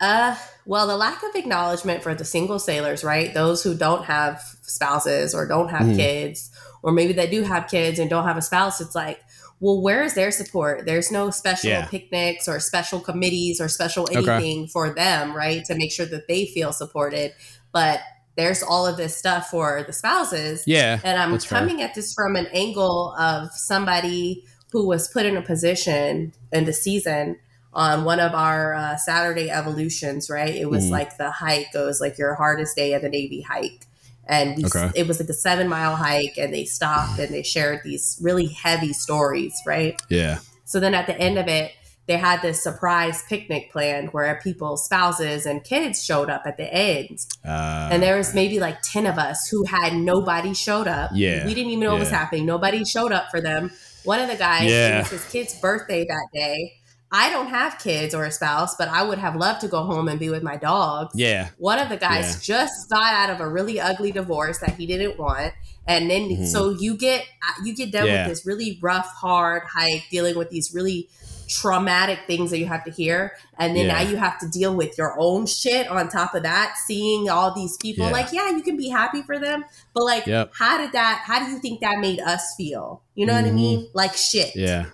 uh, 0.00 0.36
well, 0.66 0.86
the 0.86 0.96
lack 0.96 1.22
of 1.22 1.34
acknowledgement 1.34 2.02
for 2.02 2.14
the 2.14 2.24
single 2.24 2.58
sailors, 2.58 3.02
right? 3.04 3.32
Those 3.32 3.62
who 3.62 3.74
don't 3.74 4.04
have 4.04 4.42
spouses 4.62 5.34
or 5.34 5.46
don't 5.46 5.68
have 5.68 5.86
mm. 5.86 5.96
kids, 5.96 6.50
or 6.82 6.92
maybe 6.92 7.12
they 7.12 7.28
do 7.28 7.42
have 7.42 7.68
kids 7.68 7.98
and 7.98 8.10
don't 8.10 8.24
have 8.24 8.36
a 8.36 8.42
spouse. 8.42 8.80
It's 8.80 8.94
like, 8.94 9.20
well, 9.60 9.80
where 9.80 10.02
is 10.02 10.14
their 10.14 10.30
support? 10.30 10.86
There's 10.86 11.10
no 11.10 11.30
special 11.30 11.70
yeah. 11.70 11.86
picnics 11.86 12.46
or 12.46 12.60
special 12.60 13.00
committees 13.00 13.60
or 13.60 13.68
special 13.68 14.08
anything 14.12 14.60
okay. 14.60 14.66
for 14.68 14.94
them, 14.94 15.34
right? 15.34 15.64
To 15.64 15.74
make 15.74 15.90
sure 15.90 16.06
that 16.06 16.28
they 16.28 16.46
feel 16.46 16.72
supported. 16.72 17.32
But 17.72 18.00
there's 18.36 18.62
all 18.62 18.86
of 18.86 18.96
this 18.96 19.16
stuff 19.16 19.50
for 19.50 19.82
the 19.84 19.92
spouses. 19.92 20.62
Yeah. 20.64 21.00
And 21.02 21.20
I'm 21.20 21.36
coming 21.40 21.78
fair. 21.78 21.88
at 21.88 21.94
this 21.94 22.14
from 22.14 22.36
an 22.36 22.46
angle 22.52 23.14
of 23.18 23.50
somebody 23.52 24.44
who 24.70 24.86
was 24.86 25.08
put 25.08 25.26
in 25.26 25.36
a 25.36 25.42
position 25.42 26.32
in 26.52 26.64
the 26.64 26.72
season 26.72 27.38
on 27.72 28.04
one 28.04 28.20
of 28.20 28.34
our 28.34 28.74
uh, 28.74 28.96
Saturday 28.96 29.50
evolutions, 29.50 30.30
right? 30.30 30.54
It 30.54 30.70
was 30.70 30.86
mm. 30.86 30.90
like 30.90 31.16
the 31.16 31.32
hike 31.32 31.72
goes 31.72 32.00
like 32.00 32.16
your 32.16 32.34
hardest 32.34 32.76
day 32.76 32.92
of 32.92 33.02
the 33.02 33.08
Navy 33.08 33.42
hike. 33.42 33.86
And 34.28 34.56
we, 34.56 34.66
okay. 34.66 34.90
it 34.94 35.08
was 35.08 35.20
like 35.20 35.28
a 35.28 35.34
seven 35.34 35.68
mile 35.68 35.96
hike, 35.96 36.36
and 36.36 36.52
they 36.52 36.64
stopped 36.64 37.18
and 37.18 37.32
they 37.32 37.42
shared 37.42 37.80
these 37.82 38.18
really 38.22 38.46
heavy 38.48 38.92
stories, 38.92 39.54
right? 39.66 40.00
Yeah. 40.10 40.40
So 40.64 40.80
then 40.80 40.94
at 40.94 41.06
the 41.06 41.18
end 41.18 41.38
of 41.38 41.48
it, 41.48 41.72
they 42.08 42.16
had 42.16 42.40
this 42.40 42.62
surprise 42.62 43.22
picnic 43.28 43.70
planned 43.70 44.08
where 44.14 44.40
people's 44.42 44.84
spouses 44.86 45.44
and 45.44 45.62
kids 45.62 46.02
showed 46.02 46.30
up 46.30 46.42
at 46.46 46.56
the 46.56 46.64
end. 46.72 47.18
Uh, 47.44 47.90
and 47.92 48.02
there 48.02 48.16
was 48.16 48.34
maybe 48.34 48.58
like 48.58 48.80
10 48.82 49.04
of 49.06 49.18
us 49.18 49.48
who 49.48 49.64
had 49.64 49.94
nobody 49.94 50.54
showed 50.54 50.88
up. 50.88 51.10
Yeah. 51.12 51.44
We 51.44 51.52
didn't 51.52 51.70
even 51.70 51.80
know 51.80 51.88
yeah. 51.88 51.92
what 51.92 52.00
was 52.00 52.10
happening. 52.10 52.46
Nobody 52.46 52.82
showed 52.86 53.12
up 53.12 53.30
for 53.30 53.42
them. 53.42 53.70
One 54.04 54.20
of 54.20 54.28
the 54.28 54.36
guys, 54.36 54.70
yeah. 54.70 54.96
it 54.96 54.98
was 55.00 55.10
his 55.10 55.30
kid's 55.30 55.60
birthday 55.60 56.06
that 56.06 56.28
day. 56.32 56.80
I 57.10 57.30
don't 57.30 57.48
have 57.48 57.78
kids 57.78 58.14
or 58.14 58.24
a 58.24 58.30
spouse, 58.30 58.74
but 58.76 58.88
I 58.88 59.02
would 59.02 59.18
have 59.18 59.34
loved 59.34 59.62
to 59.62 59.68
go 59.68 59.84
home 59.84 60.08
and 60.08 60.20
be 60.20 60.28
with 60.28 60.42
my 60.42 60.56
dogs. 60.56 61.12
Yeah. 61.14 61.48
One 61.56 61.78
of 61.78 61.88
the 61.88 61.96
guys 61.96 62.34
yeah. 62.34 62.56
just 62.56 62.90
got 62.90 63.14
out 63.14 63.30
of 63.30 63.40
a 63.40 63.48
really 63.48 63.80
ugly 63.80 64.12
divorce 64.12 64.58
that 64.58 64.74
he 64.74 64.86
didn't 64.86 65.18
want. 65.18 65.54
And 65.86 66.10
then 66.10 66.28
mm-hmm. 66.28 66.44
so 66.44 66.70
you 66.70 66.96
get 66.98 67.24
you 67.64 67.74
get 67.74 67.92
done 67.92 68.06
yeah. 68.06 68.26
with 68.26 68.36
this 68.36 68.46
really 68.46 68.78
rough, 68.82 69.06
hard 69.06 69.62
hike, 69.62 70.04
dealing 70.10 70.36
with 70.36 70.50
these 70.50 70.74
really 70.74 71.08
traumatic 71.48 72.20
things 72.26 72.50
that 72.50 72.58
you 72.58 72.66
have 72.66 72.84
to 72.84 72.90
hear 72.90 73.32
and 73.58 73.74
then 73.74 73.86
yeah. 73.86 73.94
now 73.94 74.00
you 74.02 74.16
have 74.16 74.38
to 74.38 74.46
deal 74.48 74.74
with 74.76 74.98
your 74.98 75.18
own 75.18 75.46
shit 75.46 75.88
on 75.88 76.08
top 76.08 76.34
of 76.34 76.42
that 76.42 76.76
seeing 76.86 77.28
all 77.30 77.54
these 77.54 77.76
people 77.78 78.04
yeah. 78.04 78.12
like 78.12 78.32
yeah 78.32 78.50
you 78.50 78.62
can 78.62 78.76
be 78.76 78.88
happy 78.88 79.22
for 79.22 79.38
them 79.38 79.64
but 79.94 80.04
like 80.04 80.26
yep. 80.26 80.52
how 80.54 80.76
did 80.76 80.92
that 80.92 81.22
how 81.24 81.38
do 81.38 81.50
you 81.50 81.58
think 81.58 81.80
that 81.80 81.98
made 82.00 82.20
us 82.20 82.54
feel 82.56 83.02
you 83.14 83.24
know 83.24 83.32
mm-hmm. 83.32 83.44
what 83.44 83.50
i 83.50 83.54
mean 83.54 83.80
mm-hmm. 83.80 83.96
like 83.96 84.12
shit 84.12 84.54
yeah 84.54 84.86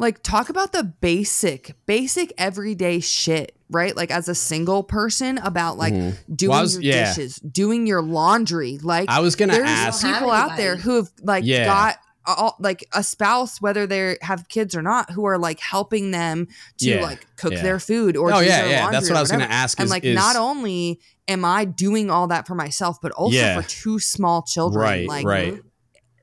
like 0.00 0.22
talk 0.22 0.48
about 0.48 0.72
the 0.72 0.82
basic 0.82 1.74
basic 1.86 2.32
everyday 2.38 3.00
shit 3.00 3.54
right 3.70 3.96
like 3.96 4.10
as 4.10 4.28
a 4.28 4.34
single 4.34 4.82
person 4.82 5.38
about 5.38 5.76
like 5.76 5.92
mm-hmm. 5.92 6.34
doing 6.34 6.50
well, 6.50 6.62
was, 6.62 6.74
your 6.74 6.82
yeah. 6.82 7.04
dishes 7.04 7.36
doing 7.36 7.86
your 7.86 8.02
laundry 8.02 8.78
like 8.78 9.08
i 9.08 9.20
was 9.20 9.36
gonna 9.36 9.54
ask 9.54 10.04
people 10.04 10.30
out 10.30 10.56
there 10.56 10.76
who 10.76 10.96
have 10.96 11.10
like 11.22 11.44
yeah. 11.44 11.66
got 11.66 11.96
all, 12.26 12.56
like 12.58 12.86
a 12.92 13.02
spouse, 13.02 13.60
whether 13.60 13.86
they 13.86 14.16
have 14.22 14.48
kids 14.48 14.74
or 14.74 14.82
not, 14.82 15.10
who 15.10 15.24
are 15.24 15.38
like 15.38 15.60
helping 15.60 16.10
them 16.10 16.48
to 16.78 16.88
yeah, 16.90 17.02
like 17.02 17.26
cook 17.36 17.52
yeah. 17.52 17.62
their 17.62 17.80
food 17.80 18.16
or 18.16 18.32
oh 18.32 18.40
yeah, 18.40 18.66
yeah. 18.66 18.90
That's 18.90 19.08
what 19.08 19.16
I 19.16 19.20
was 19.20 19.30
going 19.30 19.40
to 19.40 19.50
ask. 19.50 19.78
And 19.78 19.86
is, 19.86 19.90
like, 19.90 20.04
is, 20.04 20.14
not 20.14 20.36
only 20.36 21.00
am 21.28 21.44
I 21.44 21.64
doing 21.64 22.10
all 22.10 22.28
that 22.28 22.46
for 22.46 22.54
myself, 22.54 23.00
but 23.00 23.12
also 23.12 23.36
yeah. 23.36 23.60
for 23.60 23.66
two 23.66 23.98
small 23.98 24.42
children. 24.42 24.82
Right, 24.82 25.08
like, 25.08 25.24
right. 25.24 25.60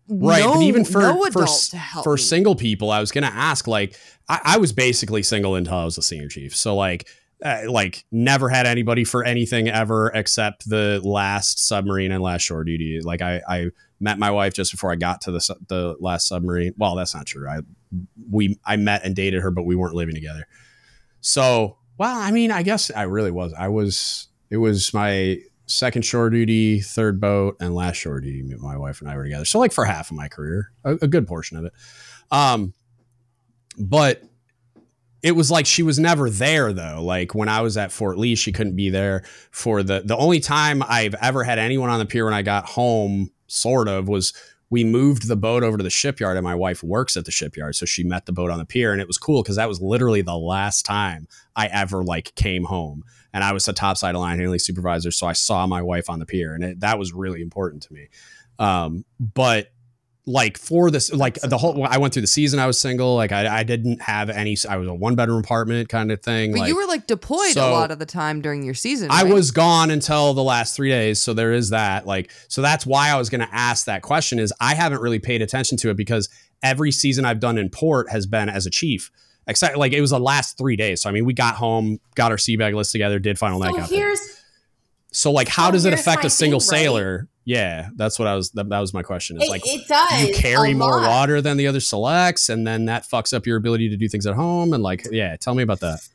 Right, 0.09 0.43
no, 0.43 0.53
but 0.53 0.61
even 0.61 0.85
for 0.85 1.01
no 1.01 1.23
for, 1.31 1.45
for 2.03 2.15
me. 2.15 2.21
single 2.21 2.55
people, 2.55 2.91
I 2.91 2.99
was 2.99 3.11
gonna 3.11 3.27
ask. 3.27 3.67
Like, 3.67 3.97
I, 4.29 4.39
I 4.43 4.57
was 4.57 4.71
basically 4.71 5.23
single 5.23 5.55
until 5.55 5.75
I 5.75 5.85
was 5.85 5.97
a 5.97 6.01
senior 6.01 6.29
chief. 6.29 6.55
So, 6.55 6.75
like, 6.75 7.07
uh, 7.43 7.61
like 7.67 8.05
never 8.11 8.49
had 8.49 8.65
anybody 8.65 9.03
for 9.03 9.23
anything 9.23 9.67
ever 9.67 10.11
except 10.15 10.67
the 10.69 11.01
last 11.03 11.65
submarine 11.67 12.11
and 12.11 12.23
last 12.23 12.41
shore 12.41 12.63
duty. 12.63 12.99
Like 13.03 13.21
I, 13.21 13.41
I 13.47 13.67
met 13.99 14.17
my 14.17 14.31
wife 14.31 14.53
just 14.53 14.71
before 14.71 14.91
I 14.91 14.95
got 14.95 15.21
to 15.21 15.31
the 15.31 15.55
the 15.67 15.95
last 15.99 16.27
submarine. 16.27 16.73
Well, 16.77 16.95
that's 16.95 17.13
not 17.13 17.25
true. 17.25 17.47
I 17.47 17.59
we 18.31 18.57
I 18.65 18.75
met 18.77 19.05
and 19.05 19.15
dated 19.15 19.41
her, 19.41 19.51
but 19.51 19.63
we 19.63 19.75
weren't 19.75 19.93
living 19.93 20.15
together. 20.15 20.47
So, 21.21 21.77
well, 21.97 22.17
I 22.17 22.31
mean, 22.31 22.51
I 22.51 22.63
guess 22.63 22.89
I 22.91 23.03
really 23.03 23.31
was. 23.31 23.53
I 23.53 23.67
was. 23.67 24.29
It 24.49 24.57
was 24.57 24.93
my 24.93 25.39
second 25.67 26.03
shore 26.03 26.29
duty, 26.29 26.79
third 26.79 27.21
boat, 27.21 27.57
and 27.59 27.75
last 27.75 27.97
shore 27.97 28.19
duty. 28.19 28.43
My 28.57 28.77
wife 28.77 29.01
and 29.01 29.09
I 29.09 29.15
were 29.15 29.23
together. 29.23 29.45
So, 29.45 29.59
like 29.59 29.71
for 29.71 29.85
half 29.85 30.09
of 30.09 30.17
my 30.17 30.27
career, 30.27 30.71
a, 30.83 30.93
a 30.93 31.07
good 31.07 31.27
portion 31.27 31.57
of 31.57 31.65
it. 31.65 31.73
Um, 32.31 32.73
but 33.77 34.23
it 35.21 35.31
was 35.31 35.51
like 35.51 35.65
she 35.65 35.83
was 35.83 35.99
never 35.99 36.29
there 36.29 36.73
though. 36.73 37.03
Like 37.03 37.35
when 37.35 37.49
I 37.49 37.61
was 37.61 37.77
at 37.77 37.91
Fort 37.91 38.17
Lee, 38.17 38.35
she 38.35 38.51
couldn't 38.51 38.75
be 38.75 38.89
there 38.89 39.23
for 39.51 39.83
the 39.83 40.01
the 40.03 40.17
only 40.17 40.39
time 40.39 40.83
I've 40.87 41.15
ever 41.21 41.43
had 41.43 41.59
anyone 41.59 41.89
on 41.89 41.99
the 41.99 42.05
pier 42.05 42.25
when 42.25 42.33
I 42.33 42.41
got 42.41 42.65
home, 42.65 43.29
sort 43.47 43.87
of, 43.87 44.07
was 44.07 44.33
we 44.69 44.83
moved 44.83 45.27
the 45.27 45.35
boat 45.35 45.63
over 45.63 45.77
to 45.77 45.83
the 45.83 45.89
shipyard 45.89 46.35
and 46.35 46.43
my 46.43 46.55
wife 46.55 46.83
works 46.83 47.15
at 47.15 47.25
the 47.25 47.31
shipyard. 47.31 47.75
So 47.75 47.85
she 47.85 48.03
met 48.03 48.25
the 48.25 48.33
boat 48.33 48.51
on 48.51 48.57
the 48.57 48.65
pier 48.65 48.91
and 48.91 49.01
it 49.01 49.07
was 49.07 49.17
cool 49.17 49.41
because 49.41 49.55
that 49.55 49.69
was 49.69 49.81
literally 49.81 50.21
the 50.21 50.37
last 50.37 50.85
time 50.85 51.27
I 51.55 51.67
ever 51.67 52.03
like 52.03 52.35
came 52.35 52.65
home. 52.65 53.03
And 53.37 53.43
I 53.43 53.53
was 53.53 53.65
the 53.65 53.73
topside 53.73 54.15
of 54.15 54.21
line 54.21 54.39
handling 54.39 54.57
supervisor. 54.57 55.11
So 55.11 55.27
I 55.27 55.33
saw 55.33 55.67
my 55.67 55.83
wife 55.83 56.09
on 56.09 56.17
the 56.17 56.25
pier 56.25 56.55
and 56.55 56.63
it, 56.63 56.79
that 56.79 56.97
was 56.97 57.13
really 57.13 57.39
important 57.39 57.83
to 57.83 57.93
me. 57.93 58.07
Um, 58.57 59.05
but 59.19 59.67
like 60.25 60.57
for 60.57 60.89
this 60.89 61.13
like 61.13 61.39
the 61.39 61.57
whole 61.57 61.85
i 61.87 61.97
went 61.97 62.13
through 62.13 62.21
the 62.21 62.27
season 62.27 62.59
i 62.59 62.67
was 62.67 62.77
single 62.77 63.15
like 63.15 63.31
i, 63.31 63.59
I 63.59 63.63
didn't 63.63 64.01
have 64.01 64.29
any 64.29 64.57
i 64.67 64.75
was 64.75 64.89
a 64.89 64.93
one 64.93 65.15
bedroom 65.15 65.39
apartment 65.39 65.87
kind 65.87 66.11
of 66.11 66.21
thing 66.21 66.51
but 66.51 66.59
like, 66.59 66.67
you 66.67 66.75
were 66.75 66.85
like 66.85 67.07
deployed 67.07 67.51
so 67.51 67.69
a 67.69 67.71
lot 67.71 67.91
of 67.91 67.99
the 67.99 68.05
time 68.05 68.41
during 68.41 68.63
your 68.63 68.73
season 68.73 69.07
right? 69.07 69.21
i 69.21 69.23
was 69.23 69.51
gone 69.51 69.89
until 69.89 70.33
the 70.33 70.43
last 70.43 70.75
three 70.75 70.89
days 70.89 71.21
so 71.21 71.33
there 71.33 71.53
is 71.53 71.69
that 71.69 72.05
like 72.05 72.29
so 72.49 72.61
that's 72.61 72.85
why 72.85 73.09
i 73.09 73.15
was 73.15 73.29
going 73.29 73.39
to 73.39 73.55
ask 73.55 73.85
that 73.85 74.01
question 74.01 74.37
is 74.37 74.51
i 74.59 74.75
haven't 74.75 74.99
really 74.99 75.19
paid 75.19 75.41
attention 75.41 75.77
to 75.77 75.89
it 75.89 75.95
because 75.95 76.27
every 76.61 76.91
season 76.91 77.23
i've 77.23 77.39
done 77.39 77.57
in 77.57 77.69
port 77.69 78.11
has 78.11 78.25
been 78.25 78.49
as 78.49 78.65
a 78.65 78.69
chief 78.69 79.09
except 79.47 79.77
like 79.77 79.93
it 79.93 80.01
was 80.01 80.11
the 80.11 80.19
last 80.19 80.57
three 80.57 80.75
days 80.75 81.01
so 81.01 81.09
i 81.09 81.11
mean 81.11 81.25
we 81.25 81.33
got 81.33 81.55
home 81.55 81.99
got 82.15 82.31
our 82.31 82.37
sea 82.37 82.57
bag 82.57 82.73
list 82.73 82.91
together 82.91 83.19
did 83.19 83.37
final 83.37 83.61
so 83.61 83.69
night 83.69 83.89
here's 83.89 84.43
so 85.11 85.31
like 85.31 85.47
how 85.47 85.67
so 85.67 85.71
does 85.71 85.85
it 85.85 85.93
affect 85.93 86.25
a 86.25 86.29
single 86.29 86.59
thing, 86.59 86.69
sailor 86.69 87.17
right? 87.17 87.27
Yeah, 87.47 87.87
that's 87.95 88.19
what 88.19 88.27
I 88.27 88.35
was. 88.35 88.51
That, 88.51 88.67
that 88.67 88.79
was 88.81 88.93
my 88.93 89.03
question. 89.03 89.37
Is 89.37 89.47
it, 89.47 89.49
like, 89.49 89.61
it 89.65 89.87
does. 89.87 90.21
You 90.21 90.33
carry 90.33 90.73
more 90.73 90.99
water 90.99 91.41
than 91.41 91.55
the 91.55 91.65
other 91.67 91.79
selects, 91.79 92.49
and 92.49 92.67
then 92.67 92.85
that 92.85 93.03
fucks 93.03 93.33
up 93.33 93.45
your 93.45 93.55
ability 93.55 93.87
to 93.87 93.95
do 93.95 94.09
things 94.09 94.27
at 94.27 94.35
home. 94.35 94.73
And 94.73 94.83
like, 94.83 95.07
yeah, 95.11 95.37
tell 95.37 95.55
me 95.55 95.63
about 95.63 95.79
that. 95.79 96.05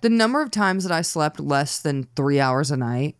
The 0.00 0.08
number 0.08 0.40
of 0.40 0.50
times 0.50 0.84
that 0.84 0.92
I 0.92 1.02
slept 1.02 1.40
less 1.40 1.80
than 1.80 2.08
three 2.16 2.40
hours 2.40 2.70
a 2.70 2.78
night, 2.78 3.16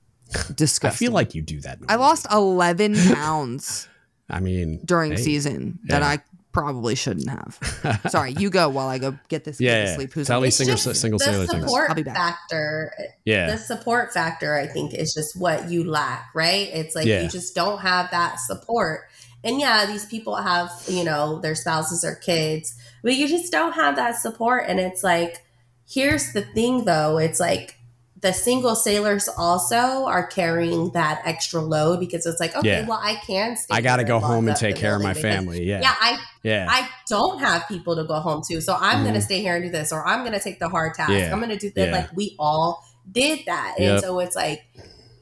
disgusting. 0.54 1.08
I 1.08 1.08
feel 1.08 1.12
like 1.12 1.34
you 1.34 1.42
do 1.42 1.60
that. 1.60 1.78
Normally. 1.80 1.94
I 1.94 1.96
lost 1.96 2.26
eleven 2.32 2.94
pounds. 2.94 3.86
I 4.30 4.40
mean, 4.40 4.80
during 4.86 5.12
hey, 5.12 5.18
season 5.18 5.78
yeah. 5.84 5.98
that 5.98 6.02
I 6.02 6.24
probably 6.52 6.94
shouldn't 6.94 7.28
have. 7.28 8.00
Sorry, 8.10 8.32
you 8.38 8.50
go 8.50 8.68
while 8.68 8.88
I 8.88 8.98
go 8.98 9.18
get 9.28 9.44
this 9.44 9.60
yeah, 9.60 9.84
yeah. 9.84 9.94
sleep. 9.94 10.12
Who's 10.12 10.26
Tell 10.26 10.40
me 10.40 10.50
single, 10.50 10.76
single 10.76 11.18
sailor 11.18 11.46
things. 11.46 11.72
I'll 11.72 11.94
be 11.94 12.02
back. 12.02 12.16
factor. 12.16 12.92
Yeah. 13.24 13.50
The 13.50 13.58
support 13.58 14.12
factor, 14.12 14.54
I 14.54 14.66
think, 14.66 14.94
is 14.94 15.12
just 15.12 15.38
what 15.38 15.70
you 15.70 15.84
lack, 15.84 16.30
right? 16.34 16.68
It's 16.72 16.94
like 16.94 17.06
yeah. 17.06 17.22
you 17.22 17.28
just 17.28 17.54
don't 17.54 17.80
have 17.80 18.10
that 18.10 18.40
support. 18.40 19.02
And 19.44 19.60
yeah, 19.60 19.86
these 19.86 20.04
people 20.06 20.36
have, 20.36 20.70
you 20.88 21.04
know, 21.04 21.40
their 21.40 21.54
spouses 21.54 22.04
or 22.04 22.16
kids, 22.16 22.74
but 23.02 23.14
you 23.14 23.28
just 23.28 23.52
don't 23.52 23.72
have 23.72 23.96
that 23.96 24.16
support. 24.16 24.64
And 24.66 24.80
it's 24.80 25.04
like, 25.04 25.44
here's 25.88 26.32
the 26.32 26.42
thing 26.42 26.84
though, 26.84 27.18
it's 27.18 27.38
like 27.38 27.77
the 28.20 28.32
single 28.32 28.74
sailors 28.74 29.28
also 29.36 29.76
are 29.76 30.26
carrying 30.26 30.90
that 30.90 31.22
extra 31.24 31.60
load 31.60 32.00
because 32.00 32.26
it's 32.26 32.40
like, 32.40 32.56
okay, 32.56 32.80
yeah. 32.80 32.86
well, 32.86 33.00
I 33.00 33.14
can't. 33.14 33.58
I 33.70 33.80
got 33.80 33.96
to 33.96 34.04
go 34.04 34.18
home 34.18 34.48
and 34.48 34.56
take 34.56 34.76
care 34.76 34.96
of 34.96 35.02
my 35.02 35.14
family. 35.14 35.64
Yeah, 35.64 35.80
yeah, 35.80 35.94
I 36.00 36.18
yeah, 36.42 36.66
I 36.68 36.88
don't 37.08 37.38
have 37.38 37.66
people 37.68 37.96
to 37.96 38.04
go 38.04 38.14
home 38.20 38.42
to, 38.48 38.60
so 38.60 38.74
I'm 38.74 38.98
mm-hmm. 38.98 39.06
gonna 39.06 39.20
stay 39.20 39.40
here 39.40 39.54
and 39.54 39.64
do 39.64 39.70
this, 39.70 39.92
or 39.92 40.06
I'm 40.06 40.24
gonna 40.24 40.40
take 40.40 40.58
the 40.58 40.68
hard 40.68 40.94
task. 40.94 41.12
Yeah. 41.12 41.32
I'm 41.32 41.40
gonna 41.40 41.58
do 41.58 41.70
that. 41.76 41.92
Like 41.92 42.16
we 42.16 42.34
all 42.38 42.82
did 43.10 43.40
that, 43.46 43.76
yep. 43.78 43.92
and 43.92 44.00
so 44.00 44.18
it's 44.18 44.36
like 44.36 44.64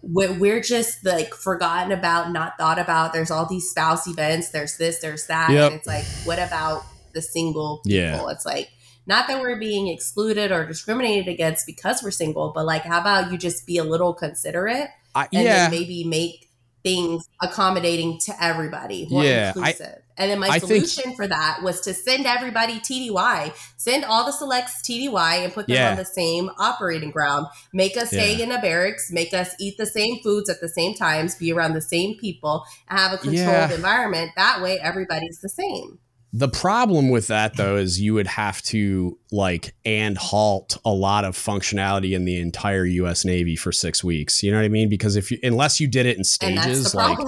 we're 0.03 0.61
just 0.61 1.05
like 1.05 1.35
forgotten 1.35 1.93
about, 1.93 2.31
not 2.33 2.57
thought 2.59 2.79
about. 2.79 3.13
There's 3.13 3.31
all 3.31 3.47
these 3.47 3.69
spouse 3.69 4.07
events. 4.07 4.51
There's 4.51 4.77
this. 4.77 5.01
There's 5.01 5.27
that. 5.27 5.51
Yep. 5.51 5.71
And 5.71 5.75
it's 5.75 5.87
like, 5.87 6.05
what 6.25 6.39
about 6.39 6.85
the 7.13 7.23
single 7.23 7.81
people? 7.85 7.99
Yeah. 7.99 8.31
It's 8.31 8.47
like 8.47 8.71
not 9.07 9.29
that 9.29 9.41
we're 9.41 9.59
being 9.59 9.89
excluded 9.89 10.51
or 10.53 10.67
discriminated 10.67 11.29
against 11.29 11.67
because 11.67 12.03
we're 12.03 12.11
single, 12.11 12.53
but 12.55 12.65
like, 12.65 12.83
how 12.83 13.01
about 13.01 13.31
you 13.31 13.39
just 13.39 13.67
be 13.67 13.79
a 13.79 13.85
little 13.85 14.15
considerate 14.15 14.89
and 15.15 15.29
yeah. 15.31 15.69
maybe 15.71 16.05
make 16.05 16.47
things 16.87 17.29
accommodating 17.43 18.17
to 18.21 18.33
everybody, 18.41 19.09
more 19.11 19.25
yeah, 19.25 19.49
inclusive. 19.49 19.97
I, 19.99 20.03
and 20.19 20.31
then 20.31 20.39
my 20.39 20.49
I 20.49 20.59
solution 20.59 21.03
think, 21.03 21.17
for 21.17 21.27
that 21.27 21.59
was 21.63 21.81
to 21.81 21.93
send 21.93 22.27
everybody 22.27 22.75
TDY, 22.75 23.53
send 23.77 24.05
all 24.05 24.25
the 24.25 24.31
selects 24.31 24.83
TDY 24.89 25.45
and 25.45 25.53
put 25.53 25.67
them 25.67 25.77
yeah. 25.77 25.91
on 25.91 25.97
the 25.97 26.05
same 26.05 26.49
operating 26.59 27.11
ground. 27.11 27.49
Make 27.73 27.97
us 27.97 28.09
stay 28.09 28.41
in 28.41 28.53
a 28.53 28.61
barracks, 28.61 29.11
make 29.11 29.35
us 29.35 29.55
eat 29.59 29.77
the 29.79 29.87
same 29.87 30.21
foods 30.23 30.49
at 30.49 30.61
the 30.61 30.69
same 30.69 30.95
times, 30.95 31.35
be 31.35 31.53
around 31.53 31.75
the 31.75 31.81
same 31.81 32.17
people, 32.19 32.65
and 32.89 32.99
have 32.99 33.13
a 33.13 33.19
controlled 33.19 33.49
yeah. 33.49 33.75
environment. 33.75 34.31
That 34.37 34.63
way, 34.63 34.79
everybody's 34.79 35.41
the 35.41 35.49
same. 35.49 35.99
The 36.37 36.49
problem 36.49 37.09
with 37.09 37.29
that 37.29 37.57
though 37.57 37.77
is 37.77 37.99
you 37.99 38.13
would 38.13 38.27
have 38.27 38.61
to 38.65 39.19
like 39.33 39.73
and 39.87 40.19
halt 40.19 40.77
a 40.85 40.91
lot 40.91 41.25
of 41.25 41.35
functionality 41.35 42.13
in 42.13 42.27
the 42.27 42.39
entire 42.39 42.85
US 42.85 43.25
Navy 43.25 43.57
for 43.57 43.73
6 43.73 44.05
weeks. 44.05 44.43
You 44.43 44.51
know 44.51 44.59
what 44.59 44.65
I 44.65 44.69
mean? 44.69 44.91
Because 44.91 45.17
if 45.17 45.31
you 45.31 45.39
unless 45.43 45.81
you 45.81 45.89
did 45.89 46.05
it 46.05 46.19
in 46.19 46.25
stages 46.25 46.95
like 46.95 47.19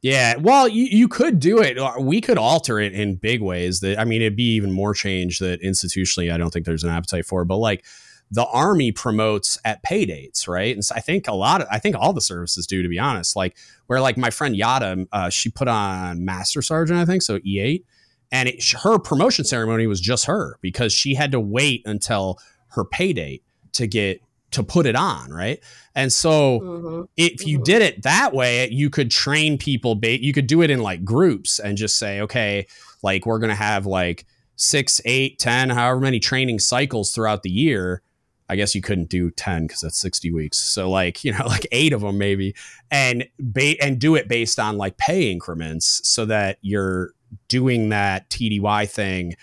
yeah, 0.00 0.36
well, 0.36 0.68
you, 0.68 0.84
you 0.84 1.08
could 1.08 1.40
do 1.40 1.60
it. 1.60 1.78
We 1.98 2.20
could 2.20 2.36
alter 2.36 2.78
it 2.78 2.92
in 2.92 3.16
big 3.16 3.40
ways. 3.40 3.80
That 3.80 3.98
I 3.98 4.04
mean, 4.04 4.22
it'd 4.22 4.36
be 4.36 4.54
even 4.54 4.70
more 4.70 4.94
change 4.94 5.40
that 5.40 5.62
institutionally 5.62 6.32
I 6.32 6.36
don't 6.36 6.50
think 6.50 6.66
there's 6.66 6.84
an 6.84 6.90
appetite 6.90 7.26
for. 7.26 7.44
But 7.44 7.56
like 7.56 7.84
the 8.30 8.44
army 8.44 8.92
promotes 8.92 9.58
at 9.64 9.82
pay 9.82 10.04
dates, 10.04 10.46
right? 10.46 10.72
And 10.72 10.84
so 10.84 10.94
I 10.94 11.00
think 11.00 11.26
a 11.26 11.32
lot 11.32 11.62
of 11.62 11.68
I 11.68 11.80
think 11.80 11.96
all 11.98 12.12
the 12.12 12.20
services 12.20 12.66
do, 12.66 12.80
to 12.80 12.88
be 12.88 12.98
honest. 12.98 13.34
Like 13.34 13.56
where 13.86 14.00
like 14.00 14.16
my 14.16 14.30
friend 14.30 14.54
Yada, 14.54 15.06
uh, 15.10 15.30
she 15.30 15.50
put 15.50 15.66
on 15.66 16.24
master 16.24 16.62
sergeant, 16.62 17.00
I 17.00 17.06
think, 17.06 17.22
so 17.22 17.40
E 17.44 17.58
eight, 17.58 17.86
and 18.34 18.48
it, 18.48 18.72
her 18.82 18.98
promotion 18.98 19.44
ceremony 19.44 19.86
was 19.86 20.00
just 20.00 20.26
her 20.26 20.58
because 20.60 20.92
she 20.92 21.14
had 21.14 21.30
to 21.30 21.38
wait 21.38 21.82
until 21.86 22.40
her 22.70 22.84
pay 22.84 23.12
date 23.12 23.44
to 23.74 23.86
get 23.86 24.20
to 24.50 24.64
put 24.64 24.86
it 24.86 24.96
on, 24.96 25.32
right? 25.32 25.60
And 25.94 26.12
so 26.12 26.58
mm-hmm. 26.60 27.02
if 27.16 27.46
you 27.46 27.58
mm-hmm. 27.58 27.64
did 27.64 27.82
it 27.82 28.02
that 28.02 28.34
way, 28.34 28.68
you 28.70 28.90
could 28.90 29.12
train 29.12 29.56
people. 29.56 29.94
Ba- 29.94 30.22
you 30.22 30.32
could 30.32 30.48
do 30.48 30.62
it 30.62 30.70
in 30.70 30.80
like 30.80 31.04
groups 31.04 31.60
and 31.60 31.78
just 31.78 31.96
say, 31.96 32.20
okay, 32.22 32.66
like 33.04 33.24
we're 33.24 33.38
gonna 33.38 33.54
have 33.54 33.86
like 33.86 34.26
six, 34.56 35.00
eight, 35.04 35.38
ten, 35.38 35.70
however 35.70 36.00
many 36.00 36.18
training 36.18 36.58
cycles 36.58 37.12
throughout 37.14 37.44
the 37.44 37.50
year. 37.50 38.02
I 38.48 38.56
guess 38.56 38.74
you 38.74 38.82
couldn't 38.82 39.08
do 39.08 39.30
10 39.30 39.66
because 39.66 39.80
that's 39.80 39.98
60 39.98 40.30
weeks. 40.30 40.58
So 40.58 40.90
like, 40.90 41.24
you 41.24 41.32
know, 41.32 41.46
like 41.46 41.66
eight 41.70 41.92
of 41.92 42.00
them 42.00 42.18
maybe 42.18 42.56
and 42.90 43.28
ba- 43.38 43.80
and 43.80 44.00
do 44.00 44.16
it 44.16 44.26
based 44.26 44.58
on 44.58 44.76
like 44.76 44.96
pay 44.96 45.30
increments 45.30 46.00
so 46.06 46.26
that 46.26 46.58
you're 46.62 47.13
doing 47.48 47.90
that 47.90 48.28
TDY 48.30 48.88
thing 48.88 49.34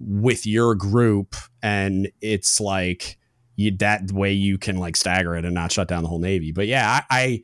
with 0.00 0.46
your 0.46 0.74
group 0.74 1.36
and 1.62 2.10
it's 2.20 2.60
like 2.60 3.18
you 3.56 3.76
that 3.76 4.10
way 4.10 4.32
you 4.32 4.58
can 4.58 4.76
like 4.76 4.96
stagger 4.96 5.36
it 5.36 5.44
and 5.44 5.54
not 5.54 5.70
shut 5.70 5.88
down 5.88 6.02
the 6.02 6.08
whole 6.08 6.18
navy. 6.18 6.52
But 6.52 6.66
yeah, 6.66 7.02
I, 7.10 7.20
I 7.20 7.42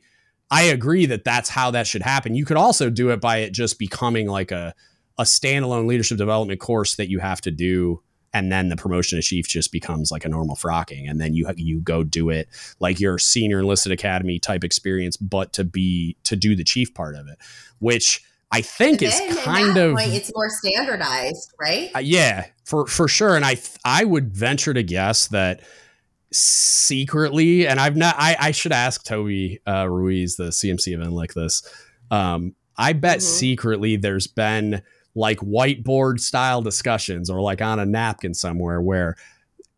I 0.51 0.63
agree 0.63 1.05
that 1.05 1.23
that's 1.23 1.49
how 1.49 1.71
that 1.71 1.87
should 1.87 2.01
happen. 2.01 2.35
You 2.35 2.45
could 2.45 2.57
also 2.57 2.89
do 2.89 3.11
it 3.11 3.21
by 3.21 3.37
it 3.37 3.53
just 3.53 3.79
becoming 3.79 4.27
like 4.27 4.51
a 4.51 4.73
a 5.17 5.23
standalone 5.23 5.85
leadership 5.85 6.17
development 6.17 6.59
course 6.59 6.95
that 6.95 7.09
you 7.09 7.19
have 7.19 7.41
to 7.41 7.51
do 7.51 8.01
and 8.33 8.51
then 8.51 8.69
the 8.69 8.75
promotion 8.75 9.17
to 9.17 9.21
chief 9.21 9.47
just 9.47 9.71
becomes 9.71 10.11
like 10.11 10.23
a 10.23 10.29
normal 10.29 10.55
frocking 10.55 11.09
and 11.09 11.19
then 11.19 11.33
you 11.33 11.47
you 11.57 11.81
go 11.81 12.03
do 12.03 12.29
it 12.29 12.47
like 12.79 12.99
your 12.99 13.17
senior 13.19 13.59
enlisted 13.59 13.91
academy 13.91 14.39
type 14.39 14.63
experience 14.63 15.17
but 15.17 15.51
to 15.51 15.63
be 15.63 16.15
to 16.23 16.35
do 16.35 16.55
the 16.55 16.63
chief 16.63 16.93
part 16.93 17.15
of 17.15 17.27
it 17.27 17.37
which 17.79 18.23
I 18.51 18.61
think 18.61 19.01
is 19.01 19.19
kind 19.43 19.77
of 19.77 19.95
point, 19.95 20.13
it's 20.13 20.31
more 20.33 20.49
standardized, 20.49 21.53
right? 21.59 21.91
Uh, 21.95 21.99
yeah, 21.99 22.45
for 22.65 22.87
for 22.87 23.07
sure. 23.07 23.35
And 23.35 23.45
I 23.45 23.57
I 23.85 24.03
would 24.03 24.35
venture 24.35 24.73
to 24.73 24.81
guess 24.81 25.27
that 25.27 25.61
secretly, 26.31 27.67
and 27.67 27.79
I've 27.79 27.95
not. 27.95 28.15
I, 28.17 28.35
I 28.39 28.51
should 28.51 28.71
ask 28.71 29.03
Toby 29.03 29.59
uh, 29.67 29.87
Ruiz, 29.87 30.35
the 30.35 30.45
CMC 30.45 30.93
event 30.93 31.13
like 31.13 31.33
this. 31.33 31.61
Um, 32.09 32.55
I 32.75 32.93
bet 32.93 33.19
mm-hmm. 33.19 33.27
secretly 33.27 33.95
there's 33.97 34.27
been 34.27 34.81
like 35.13 35.39
whiteboard 35.39 36.19
style 36.19 36.61
discussions 36.61 37.29
or 37.29 37.41
like 37.41 37.61
on 37.61 37.79
a 37.79 37.85
napkin 37.85 38.33
somewhere 38.33 38.81
where 38.81 39.15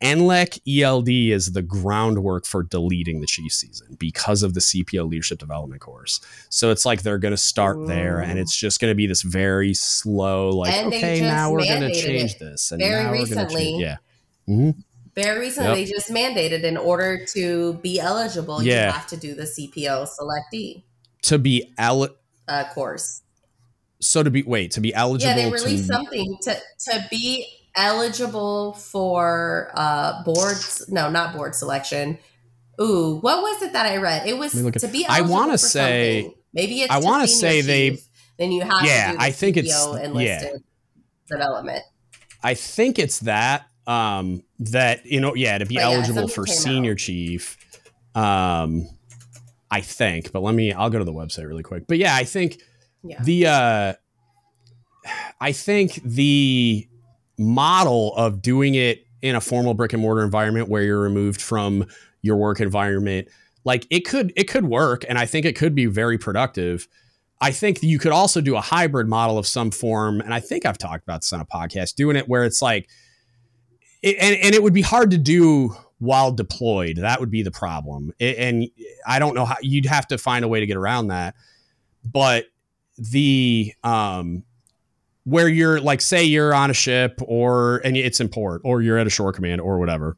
NLEC 0.01 0.81
ELD 0.81 1.09
is 1.09 1.53
the 1.53 1.61
groundwork 1.61 2.45
for 2.45 2.63
deleting 2.63 3.21
the 3.21 3.27
chief 3.27 3.53
season 3.53 3.95
because 3.99 4.43
of 4.43 4.53
the 4.53 4.59
CPO 4.59 5.07
leadership 5.09 5.39
development 5.39 5.81
course. 5.81 6.21
So 6.49 6.71
it's 6.71 6.85
like 6.85 7.03
they're 7.03 7.19
going 7.19 7.33
to 7.33 7.37
start 7.37 7.77
Ooh. 7.77 7.87
there 7.87 8.19
and 8.19 8.39
it's 8.39 8.55
just 8.55 8.79
going 8.79 8.91
to 8.91 8.95
be 8.95 9.07
this 9.07 9.21
very 9.21 9.73
slow, 9.73 10.49
like, 10.49 10.73
and 10.73 10.87
okay, 10.87 11.21
now 11.21 11.51
we're 11.51 11.65
going 11.65 11.81
to 11.81 11.93
change 11.93 12.39
this. 12.39 12.71
And 12.71 12.81
very 12.81 13.03
now 13.03 13.11
recently. 13.11 13.77
Yeah. 13.77 13.97
Mm-hmm. 14.49 14.79
Very 15.13 15.39
recently, 15.39 15.81
yep. 15.81 15.87
they 15.87 15.93
just 15.93 16.09
mandated 16.09 16.63
in 16.63 16.77
order 16.77 17.25
to 17.33 17.73
be 17.75 17.99
eligible, 17.99 18.63
yeah. 18.63 18.87
you 18.87 18.91
have 18.93 19.07
to 19.07 19.17
do 19.17 19.35
the 19.35 19.43
CPO 19.43 20.07
selectee 20.07 20.83
to 21.23 21.37
be 21.37 21.71
el- 21.77 22.15
uh, 22.47 22.63
course. 22.73 23.21
So 23.99 24.23
to 24.23 24.31
be 24.31 24.43
wait 24.43 24.71
to 24.71 24.81
be 24.81 24.93
eligible. 24.93 25.29
Yeah, 25.29 25.35
they 25.35 25.51
released 25.51 25.87
to, 25.87 25.93
something 25.93 26.37
to 26.43 26.55
to 26.89 27.07
be 27.11 27.45
eligible 27.75 28.73
for 28.73 29.71
uh 29.75 30.23
boards. 30.23 30.85
No, 30.89 31.09
not 31.09 31.35
board 31.35 31.55
selection. 31.55 32.17
Ooh, 32.79 33.17
what 33.21 33.41
was 33.41 33.61
it 33.61 33.73
that 33.73 33.85
I 33.85 33.97
read? 33.97 34.27
It 34.27 34.37
was 34.37 34.53
to 34.53 34.87
be. 34.87 35.05
I 35.07 35.21
want 35.21 35.51
to 35.51 35.57
say 35.57 36.23
something. 36.23 36.39
maybe 36.53 36.81
it's. 36.81 36.91
I 36.91 36.99
want 36.99 37.21
to 37.21 37.27
say 37.27 37.61
they. 37.61 37.99
Then 38.37 38.51
you 38.51 38.61
have. 38.61 38.83
Yeah, 38.83 39.15
I 39.19 39.31
think 39.31 39.57
it's 39.57 39.85
enlisted 39.85 40.51
yeah. 40.51 40.57
development. 41.29 41.83
I 42.43 42.55
think 42.55 42.97
it's 42.97 43.19
that 43.19 43.67
um, 43.85 44.43
that 44.59 45.05
you 45.05 45.19
know, 45.19 45.35
yeah, 45.35 45.57
to 45.57 45.65
be 45.65 45.75
but 45.75 45.83
eligible 45.83 46.21
yeah, 46.21 46.27
for 46.27 46.45
senior 46.45 46.93
out. 46.93 46.97
chief. 46.97 47.57
Um, 48.15 48.87
I 49.69 49.81
think, 49.81 50.31
but 50.31 50.41
let 50.41 50.55
me. 50.55 50.73
I'll 50.73 50.89
go 50.89 50.99
to 50.99 51.05
the 51.05 51.13
website 51.13 51.47
really 51.47 51.63
quick. 51.63 51.87
But 51.87 51.97
yeah, 51.97 52.15
I 52.15 52.23
think 52.23 52.61
yeah. 53.03 53.21
the. 53.21 53.47
Uh, 53.47 53.93
I 55.39 55.51
think 55.51 55.95
the 56.03 56.87
model 57.37 58.15
of 58.15 58.41
doing 58.41 58.75
it 58.75 59.05
in 59.21 59.35
a 59.35 59.41
formal 59.41 59.73
brick 59.73 59.93
and 59.93 60.01
mortar 60.01 60.23
environment 60.23 60.69
where 60.69 60.83
you're 60.83 61.01
removed 61.01 61.41
from 61.41 61.85
your 62.21 62.37
work 62.37 62.59
environment 62.59 63.27
like 63.63 63.85
it 63.89 64.01
could 64.01 64.31
it 64.35 64.45
could 64.45 64.65
work 64.65 65.03
and 65.09 65.17
i 65.17 65.25
think 65.25 65.45
it 65.45 65.55
could 65.55 65.73
be 65.73 65.85
very 65.85 66.17
productive 66.17 66.87
i 67.39 67.51
think 67.51 67.81
you 67.81 67.97
could 67.97 68.11
also 68.11 68.41
do 68.41 68.55
a 68.55 68.61
hybrid 68.61 69.07
model 69.07 69.37
of 69.37 69.47
some 69.47 69.71
form 69.71 70.21
and 70.21 70.33
i 70.33 70.39
think 70.39 70.65
i've 70.65 70.77
talked 70.77 71.03
about 71.03 71.21
this 71.21 71.33
on 71.33 71.39
a 71.39 71.45
podcast 71.45 71.95
doing 71.95 72.15
it 72.15 72.27
where 72.27 72.43
it's 72.43 72.61
like 72.61 72.89
it, 74.01 74.17
and, 74.19 74.35
and 74.37 74.55
it 74.55 74.63
would 74.63 74.73
be 74.73 74.81
hard 74.81 75.11
to 75.11 75.17
do 75.17 75.75
while 76.01 76.31
deployed. 76.31 76.97
That 76.97 77.19
would 77.19 77.29
be 77.29 77.43
the 77.43 77.51
problem. 77.51 78.11
It, 78.17 78.37
and 78.37 78.67
I 79.05 79.19
don't 79.19 79.35
know 79.35 79.45
how 79.45 79.57
you'd 79.61 79.85
have 79.85 80.07
to 80.07 80.17
find 80.17 80.43
a 80.43 80.47
way 80.47 80.59
to 80.59 80.65
get 80.65 80.75
around 80.75 81.07
that. 81.07 81.35
But 82.03 82.45
the 82.97 83.73
um 83.83 84.43
where 85.31 85.47
you're 85.47 85.79
like 85.79 86.01
say 86.01 86.23
you're 86.23 86.53
on 86.53 86.69
a 86.69 86.73
ship 86.73 87.19
or 87.25 87.77
and 87.85 87.95
it's 87.95 88.19
in 88.19 88.27
port 88.27 88.61
or 88.65 88.81
you're 88.81 88.97
at 88.97 89.07
a 89.07 89.09
shore 89.09 89.31
command 89.31 89.61
or 89.61 89.79
whatever. 89.79 90.17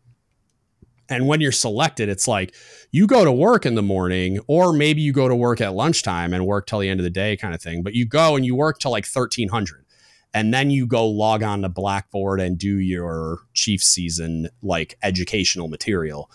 And 1.10 1.28
when 1.28 1.40
you're 1.40 1.52
selected, 1.52 2.10
it's 2.10 2.28
like 2.28 2.56
you 2.92 3.06
go 3.06 3.24
to 3.24 3.32
work 3.32 3.66
in 3.66 3.76
the 3.76 3.84
morning, 3.84 4.40
or 4.48 4.74
maybe 4.74 5.02
you 5.02 5.14
go 5.14 5.28
to 5.28 5.36
work 5.36 5.62
at 5.62 5.74
lunchtime 5.74 6.34
and 6.34 6.48
work 6.48 6.66
till 6.66 6.80
the 6.80 6.90
end 6.90 7.00
of 7.00 7.04
the 7.04 7.10
day, 7.10 7.38
kind 7.38 7.54
of 7.54 7.62
thing. 7.62 7.84
But 7.84 7.94
you 7.94 8.06
go 8.06 8.36
and 8.36 8.46
you 8.46 8.56
work 8.56 8.80
till 8.80 8.92
like 8.92 9.06
1300 9.06 9.86
and 10.34 10.52
then 10.52 10.72
you 10.72 10.88
go 10.88 11.08
log 11.08 11.44
on 11.44 11.62
to 11.62 11.70
Blackboard 11.70 12.40
and 12.40 12.58
do 12.58 12.80
your 12.80 13.40
chief 13.54 13.84
season 13.84 14.50
like 14.64 14.98
educational 15.04 15.68
material 15.68 16.32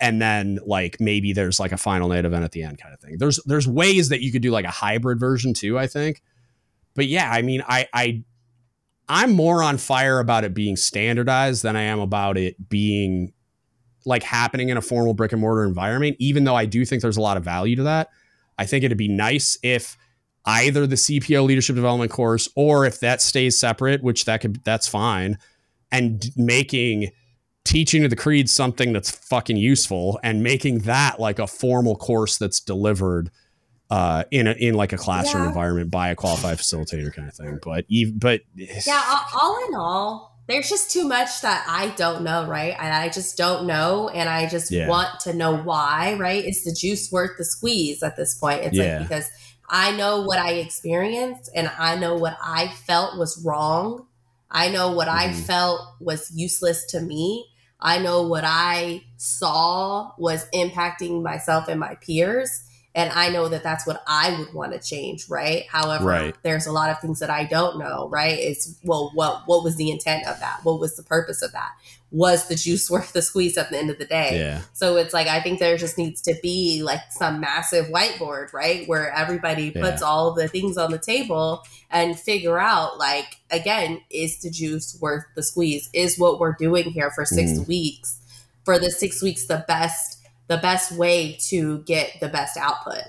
and 0.00 0.22
then 0.22 0.58
like 0.64 0.96
maybe 1.00 1.32
there's 1.32 1.60
like 1.60 1.72
a 1.72 1.76
final 1.76 2.08
night 2.08 2.24
event 2.24 2.44
at 2.44 2.52
the 2.52 2.62
end 2.62 2.78
kind 2.78 2.94
of 2.94 3.00
thing 3.00 3.16
there's 3.18 3.38
there's 3.44 3.68
ways 3.68 4.08
that 4.08 4.20
you 4.20 4.32
could 4.32 4.42
do 4.42 4.50
like 4.50 4.64
a 4.64 4.70
hybrid 4.70 5.20
version 5.20 5.54
too 5.54 5.78
i 5.78 5.86
think 5.86 6.20
but 6.98 7.06
yeah 7.06 7.30
i 7.30 7.40
mean 7.40 7.62
i 7.66 7.88
i 7.94 8.22
i'm 9.08 9.32
more 9.32 9.62
on 9.62 9.78
fire 9.78 10.18
about 10.18 10.44
it 10.44 10.52
being 10.52 10.76
standardized 10.76 11.62
than 11.62 11.76
i 11.76 11.82
am 11.82 11.98
about 11.98 12.36
it 12.36 12.68
being 12.68 13.32
like 14.04 14.22
happening 14.22 14.68
in 14.68 14.76
a 14.76 14.82
formal 14.82 15.14
brick 15.14 15.32
and 15.32 15.40
mortar 15.40 15.64
environment 15.64 16.14
even 16.18 16.44
though 16.44 16.54
i 16.54 16.66
do 16.66 16.84
think 16.84 17.00
there's 17.00 17.16
a 17.16 17.22
lot 17.22 17.38
of 17.38 17.44
value 17.44 17.74
to 17.76 17.84
that. 17.84 18.10
I 18.58 18.66
think 18.66 18.84
it'd 18.84 18.98
be 18.98 19.08
nice 19.08 19.56
if 19.62 19.96
either 20.44 20.86
the 20.86 20.96
CPO 20.96 21.46
leadership 21.46 21.76
development 21.76 22.10
course 22.10 22.48
or 22.56 22.84
if 22.84 23.00
that 23.00 23.22
stays 23.22 23.58
separate, 23.58 24.02
which 24.02 24.24
that 24.24 24.40
could 24.40 24.62
that's 24.64 24.88
fine, 24.88 25.38
and 25.92 26.30
making 26.36 27.10
teaching 27.64 28.02
of 28.04 28.10
the 28.10 28.16
creed 28.16 28.50
something 28.50 28.92
that's 28.92 29.10
fucking 29.10 29.56
useful 29.56 30.18
and 30.22 30.42
making 30.42 30.80
that 30.80 31.20
like 31.20 31.38
a 31.38 31.46
formal 31.46 31.96
course 31.96 32.38
that's 32.38 32.60
delivered 32.60 33.30
uh, 33.90 34.24
in 34.30 34.46
a, 34.46 34.52
in 34.52 34.74
like 34.74 34.92
a 34.92 34.98
classroom 34.98 35.44
yeah. 35.44 35.48
environment 35.48 35.90
by 35.90 36.08
a 36.08 36.14
qualified 36.14 36.58
facilitator 36.58 37.12
kind 37.12 37.28
of 37.28 37.34
thing. 37.34 37.58
But 37.62 37.84
even 37.88 38.18
but 38.18 38.42
yeah, 38.54 39.20
all 39.34 39.66
in 39.68 39.74
all, 39.74 40.36
there's 40.46 40.68
just 40.68 40.90
too 40.90 41.06
much 41.06 41.40
that 41.42 41.64
I 41.68 41.88
don't 41.96 42.22
know, 42.22 42.46
right? 42.46 42.74
And 42.78 42.92
I 42.92 43.08
just 43.08 43.36
don't 43.36 43.66
know, 43.66 44.08
and 44.08 44.28
I 44.28 44.48
just 44.48 44.70
yeah. 44.70 44.88
want 44.88 45.20
to 45.20 45.32
know 45.32 45.56
why, 45.56 46.16
right? 46.18 46.44
Is 46.44 46.64
the 46.64 46.72
juice 46.72 47.10
worth 47.10 47.38
the 47.38 47.44
squeeze 47.44 48.02
at 48.02 48.16
this 48.16 48.34
point? 48.34 48.62
It's 48.62 48.76
yeah. 48.76 48.98
like 48.98 49.08
because 49.08 49.30
I 49.70 49.96
know 49.96 50.22
what 50.22 50.38
I 50.38 50.52
experienced 50.52 51.50
and 51.54 51.70
I 51.78 51.96
know 51.96 52.16
what 52.16 52.36
I 52.42 52.68
felt 52.68 53.18
was 53.18 53.42
wrong. 53.44 54.06
I 54.50 54.70
know 54.70 54.92
what 54.92 55.08
mm-hmm. 55.08 55.30
I 55.30 55.32
felt 55.32 55.80
was 56.00 56.30
useless 56.34 56.86
to 56.86 57.00
me. 57.00 57.46
I 57.80 57.98
know 57.98 58.26
what 58.26 58.44
I 58.46 59.04
saw 59.18 60.12
was 60.18 60.48
impacting 60.52 61.22
myself 61.22 61.68
and 61.68 61.78
my 61.78 61.94
peers. 61.96 62.64
And 62.98 63.12
I 63.12 63.28
know 63.28 63.48
that 63.48 63.62
that's 63.62 63.86
what 63.86 64.02
I 64.06 64.36
would 64.38 64.52
want 64.52 64.72
to 64.72 64.80
change, 64.80 65.28
right? 65.28 65.66
However, 65.68 66.04
right. 66.04 66.34
there's 66.42 66.66
a 66.66 66.72
lot 66.72 66.90
of 66.90 67.00
things 67.00 67.20
that 67.20 67.30
I 67.30 67.44
don't 67.44 67.78
know, 67.78 68.08
right? 68.08 68.38
It's 68.38 68.76
well, 68.82 69.12
what 69.14 69.42
what 69.46 69.62
was 69.62 69.76
the 69.76 69.90
intent 69.90 70.26
of 70.26 70.40
that? 70.40 70.60
What 70.64 70.80
was 70.80 70.96
the 70.96 71.02
purpose 71.04 71.40
of 71.40 71.52
that? 71.52 71.70
was 72.10 72.48
the 72.48 72.54
juice 72.54 72.90
worth 72.90 73.12
the 73.12 73.22
squeeze 73.22 73.56
at 73.56 73.70
the 73.70 73.78
end 73.78 73.90
of 73.90 73.98
the 73.98 74.04
day? 74.04 74.38
Yeah. 74.38 74.62
So 74.72 74.96
it's 74.96 75.14
like 75.14 75.26
I 75.26 75.40
think 75.40 75.58
there 75.58 75.76
just 75.76 75.98
needs 75.98 76.20
to 76.22 76.34
be 76.42 76.82
like 76.82 77.00
some 77.10 77.40
massive 77.40 77.86
whiteboard, 77.86 78.52
right? 78.52 78.86
Where 78.88 79.12
everybody 79.12 79.72
yeah. 79.74 79.82
puts 79.82 80.02
all 80.02 80.32
the 80.32 80.48
things 80.48 80.76
on 80.76 80.90
the 80.90 80.98
table 80.98 81.62
and 81.90 82.18
figure 82.18 82.58
out 82.58 82.98
like 82.98 83.38
again, 83.50 84.00
is 84.10 84.40
the 84.40 84.50
juice 84.50 84.98
worth 85.00 85.24
the 85.34 85.42
squeeze? 85.42 85.88
Is 85.92 86.18
what 86.18 86.40
we're 86.40 86.56
doing 86.58 86.90
here 86.90 87.10
for 87.10 87.24
6 87.24 87.50
mm. 87.50 87.68
weeks 87.68 88.20
for 88.64 88.78
the 88.78 88.90
6 88.90 89.22
weeks 89.22 89.46
the 89.46 89.64
best 89.66 90.17
the 90.48 90.58
best 90.58 90.92
way 90.92 91.38
to 91.48 91.78
get 91.80 92.18
the 92.20 92.28
best 92.28 92.56
output? 92.56 93.04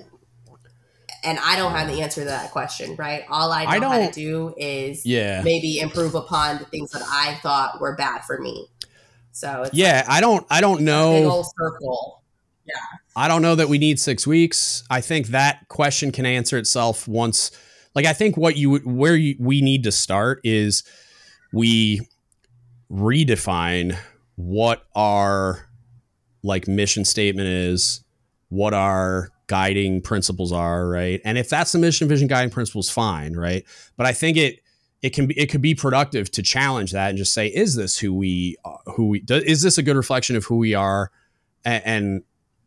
and 1.23 1.37
I 1.39 1.55
don't 1.55 1.73
have 1.73 1.87
the 1.87 2.01
answer 2.01 2.21
to 2.21 2.27
that 2.27 2.51
question, 2.51 2.95
right? 2.95 3.23
All 3.29 3.51
I 3.51 3.77
know 3.79 3.89
I 3.89 4.01
how 4.01 4.07
to 4.07 4.11
do 4.11 4.53
is 4.57 5.05
yeah. 5.05 5.41
maybe 5.43 5.79
improve 5.79 6.15
upon 6.15 6.59
the 6.59 6.65
things 6.65 6.91
that 6.91 7.03
I 7.05 7.39
thought 7.41 7.81
were 7.81 7.95
bad 7.95 8.23
for 8.25 8.39
me. 8.39 8.67
So 9.31 9.65
yeah, 9.73 10.03
like 10.07 10.09
I 10.09 10.21
don't 10.21 10.45
I 10.49 10.61
don't 10.61 10.81
know. 10.81 11.13
Big 11.13 11.25
old 11.25 11.47
circle. 11.57 12.23
Yeah. 12.65 12.75
I 13.15 13.27
don't 13.27 13.41
know 13.41 13.55
that 13.55 13.67
we 13.67 13.77
need 13.77 13.99
six 13.99 14.25
weeks. 14.25 14.83
I 14.89 15.01
think 15.01 15.27
that 15.27 15.67
question 15.67 16.11
can 16.11 16.25
answer 16.25 16.57
itself 16.57 17.07
once. 17.07 17.51
Like 17.95 18.05
I 18.05 18.13
think 18.13 18.37
what 18.37 18.55
you 18.55 18.77
where 18.79 19.15
you, 19.15 19.35
we 19.39 19.61
need 19.61 19.83
to 19.83 19.91
start 19.91 20.41
is 20.43 20.83
we 21.51 22.01
redefine 22.91 23.97
what 24.35 24.83
our 24.95 25.68
like 26.43 26.67
mission 26.67 27.05
statement 27.05 27.47
is, 27.47 28.03
what 28.49 28.73
our 28.73 29.29
guiding 29.47 30.01
principles 30.01 30.51
are, 30.51 30.87
right? 30.87 31.21
And 31.23 31.37
if 31.37 31.49
that's 31.49 31.71
the 31.71 31.79
mission 31.79 32.07
vision 32.07 32.27
guiding 32.27 32.49
principles, 32.49 32.89
fine, 32.89 33.35
right? 33.35 33.63
But 33.95 34.05
I 34.05 34.13
think 34.13 34.37
it 34.37 34.59
it 35.01 35.11
can 35.11 35.27
be 35.27 35.39
it 35.39 35.47
could 35.47 35.61
be 35.61 35.75
productive 35.75 36.29
to 36.31 36.43
challenge 36.43 36.91
that 36.91 37.09
and 37.09 37.17
just 37.17 37.33
say, 37.33 37.47
is 37.47 37.75
this 37.75 37.97
who 37.97 38.13
we 38.13 38.57
uh, 38.65 38.75
who 38.95 39.07
we 39.07 39.23
is 39.29 39.61
this 39.61 39.77
a 39.77 39.83
good 39.83 39.95
reflection 39.95 40.35
of 40.35 40.45
who 40.45 40.57
we 40.57 40.73
are 40.73 41.11
and, 41.63 41.83
and 41.85 42.23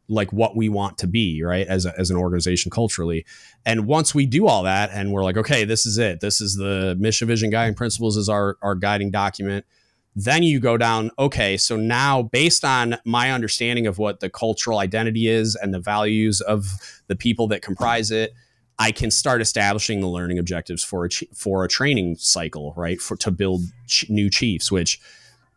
like 0.09 0.33
what 0.33 0.57
we 0.57 0.69
want 0.69 0.99
to 0.99 1.07
be, 1.07 1.43
right? 1.43 1.67
As 1.67 1.87
a, 1.87 1.99
as 1.99 2.11
an 2.11 2.17
organization 2.17 2.71
culturally. 2.71 3.25
And 3.65 3.87
once 3.87 4.15
we 4.15 4.27
do 4.27 4.47
all 4.47 4.65
that 4.65 4.91
and 4.93 5.11
we're 5.13 5.25
like, 5.25 5.37
okay, 5.37 5.65
this 5.65 5.87
is 5.87 5.99
it. 5.99 6.21
This 6.21 6.41
is 6.41 6.57
the 6.57 6.97
mission 6.99 7.29
vision 7.29 7.51
guiding 7.51 7.75
principles 7.75 8.17
is 8.17 8.29
our 8.29 8.57
our 8.63 8.75
guiding 8.75 9.11
document 9.11 9.67
then 10.15 10.43
you 10.43 10.61
go 10.61 10.77
down 10.77 11.11
okay 11.19 11.57
so 11.57 11.77
now 11.77 12.23
based 12.23 12.65
on 12.65 12.97
my 13.05 13.31
understanding 13.31 13.87
of 13.87 13.99
what 13.99 14.21
the 14.21 14.29
cultural 14.29 14.79
identity 14.79 15.29
is 15.29 15.57
and 15.57 15.73
the 15.73 15.81
values 15.81 16.41
of 16.41 16.67
the 17.07 17.17
people 17.17 17.49
that 17.49 17.63
comprise 17.63 18.11
it 18.11 18.33
i 18.79 18.93
can 18.93 19.11
start 19.11 19.41
establishing 19.41 20.01
the 20.01 20.09
learning 20.09 20.39
objectives 20.39 20.85
for 20.85 21.07
a 21.07 21.09
for 21.35 21.65
a 21.65 21.69
training 21.69 22.15
cycle 22.17 22.75
right 22.77 23.01
for 23.01 23.17
to 23.17 23.31
build 23.31 23.63
ch- 23.87 24.09
new 24.11 24.29
chiefs 24.29 24.71
which 24.71 25.01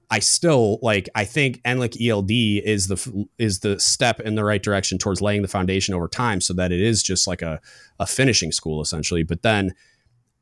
i 0.10 0.20
still 0.20 0.80
like 0.82 1.10
i 1.16 1.26
think 1.26 1.62
NLEC 1.64 2.08
eld 2.08 2.32
is 2.32 2.88
the 2.88 3.28
is 3.38 3.60
the 3.60 3.80
step 3.80 4.20
in 4.22 4.36
the 4.36 4.46
right 4.46 4.64
direction 4.64 4.98
towards 4.98 5.22
laying 5.22 5.42
the 5.42 5.48
foundation 5.48 5.94
over 5.94 6.08
time 6.08 6.40
so 6.40 6.54
that 6.54 6.72
it 6.72 6.80
is 6.80 7.04
just 7.04 7.28
like 7.28 7.42
a, 7.42 7.60
a 8.00 8.06
finishing 8.06 8.52
school 8.52 8.82
essentially. 8.82 9.24
But 9.24 9.42
then 9.42 9.74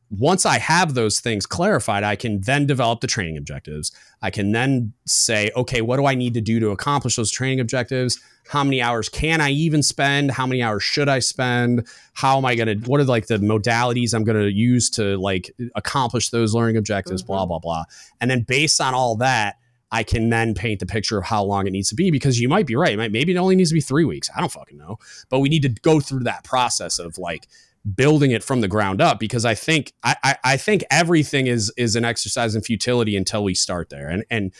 once 0.09 0.45
I 0.45 0.59
have 0.59 0.93
those 0.93 1.19
things 1.19 1.45
clarified, 1.45 2.03
I 2.03 2.15
can 2.15 2.41
then 2.41 2.67
develop 2.67 3.01
the 3.01 3.07
training 3.07 3.37
objectives. 3.37 3.91
I 4.21 4.29
can 4.29 4.51
then 4.51 4.93
say, 5.05 5.49
okay, 5.55 5.81
what 5.81 5.97
do 5.97 6.05
I 6.05 6.13
need 6.13 6.35
to 6.35 6.41
do 6.41 6.59
to 6.59 6.69
accomplish 6.69 7.15
those 7.15 7.31
training 7.31 7.59
objectives? 7.59 8.19
How 8.47 8.63
many 8.63 8.81
hours 8.81 9.09
can 9.09 9.41
I 9.41 9.49
even 9.49 9.81
spend? 9.81 10.31
How 10.31 10.45
many 10.45 10.61
hours 10.61 10.83
should 10.83 11.09
I 11.09 11.19
spend? 11.19 11.87
How 12.13 12.37
am 12.37 12.45
I 12.45 12.55
going 12.55 12.81
to, 12.81 12.89
what 12.89 12.99
are 12.99 13.05
like 13.05 13.27
the 13.27 13.37
modalities 13.37 14.13
I'm 14.13 14.23
going 14.23 14.39
to 14.39 14.51
use 14.51 14.89
to 14.91 15.17
like 15.17 15.51
accomplish 15.75 16.29
those 16.29 16.53
learning 16.53 16.77
objectives, 16.77 17.23
mm-hmm. 17.23 17.31
blah, 17.31 17.45
blah, 17.45 17.59
blah. 17.59 17.83
And 18.21 18.29
then 18.29 18.41
based 18.41 18.81
on 18.81 18.93
all 18.93 19.15
that, 19.17 19.57
I 19.91 20.03
can 20.03 20.29
then 20.29 20.55
paint 20.55 20.79
the 20.79 20.87
picture 20.87 21.17
of 21.19 21.25
how 21.25 21.43
long 21.43 21.67
it 21.67 21.71
needs 21.71 21.89
to 21.89 21.95
be 21.95 22.11
because 22.11 22.39
you 22.39 22.49
might 22.49 22.65
be 22.65 22.75
right. 22.75 22.97
Maybe 22.97 23.31
it 23.31 23.37
only 23.37 23.55
needs 23.55 23.69
to 23.69 23.75
be 23.75 23.81
three 23.81 24.05
weeks. 24.05 24.29
I 24.35 24.39
don't 24.39 24.51
fucking 24.51 24.77
know. 24.77 24.97
But 25.29 25.39
we 25.39 25.49
need 25.49 25.61
to 25.61 25.69
go 25.69 25.99
through 25.99 26.23
that 26.23 26.43
process 26.43 26.99
of 26.99 27.17
like, 27.17 27.47
building 27.95 28.31
it 28.31 28.43
from 28.43 28.61
the 28.61 28.67
ground 28.67 29.01
up 29.01 29.19
because 29.19 29.45
I 29.45 29.55
think 29.55 29.93
I, 30.03 30.37
I 30.43 30.57
think 30.57 30.83
everything 30.89 31.47
is 31.47 31.71
is 31.77 31.95
an 31.95 32.05
exercise 32.05 32.55
in 32.55 32.61
futility 32.61 33.17
until 33.17 33.43
we 33.43 33.53
start 33.53 33.89
there. 33.89 34.07
And 34.09 34.23
and 34.29 34.53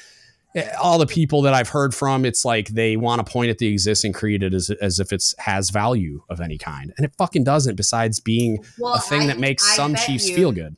eh, 0.55 0.69
all 0.81 0.97
the 0.97 1.07
people 1.07 1.41
that 1.43 1.53
I've 1.53 1.69
heard 1.69 1.95
from, 1.95 2.25
it's 2.25 2.43
like 2.43 2.69
they 2.69 2.97
want 2.97 3.25
to 3.25 3.31
point 3.31 3.49
at 3.49 3.59
the 3.59 3.67
existing, 3.67 4.13
create 4.13 4.43
it 4.43 4.53
as, 4.53 4.69
as 4.69 4.99
if 4.99 5.13
it's 5.13 5.33
has 5.39 5.69
value 5.69 6.23
of 6.29 6.41
any 6.41 6.57
kind, 6.57 6.93
and 6.97 7.05
it 7.05 7.13
fucking 7.17 7.43
doesn't. 7.43 7.75
Besides 7.75 8.19
being 8.19 8.63
well, 8.77 8.95
a 8.95 8.99
thing 8.99 9.21
I, 9.21 9.27
that 9.27 9.39
makes 9.39 9.69
I 9.71 9.75
some 9.75 9.95
Chiefs 9.95 10.29
you, 10.29 10.35
feel 10.35 10.51
good. 10.51 10.75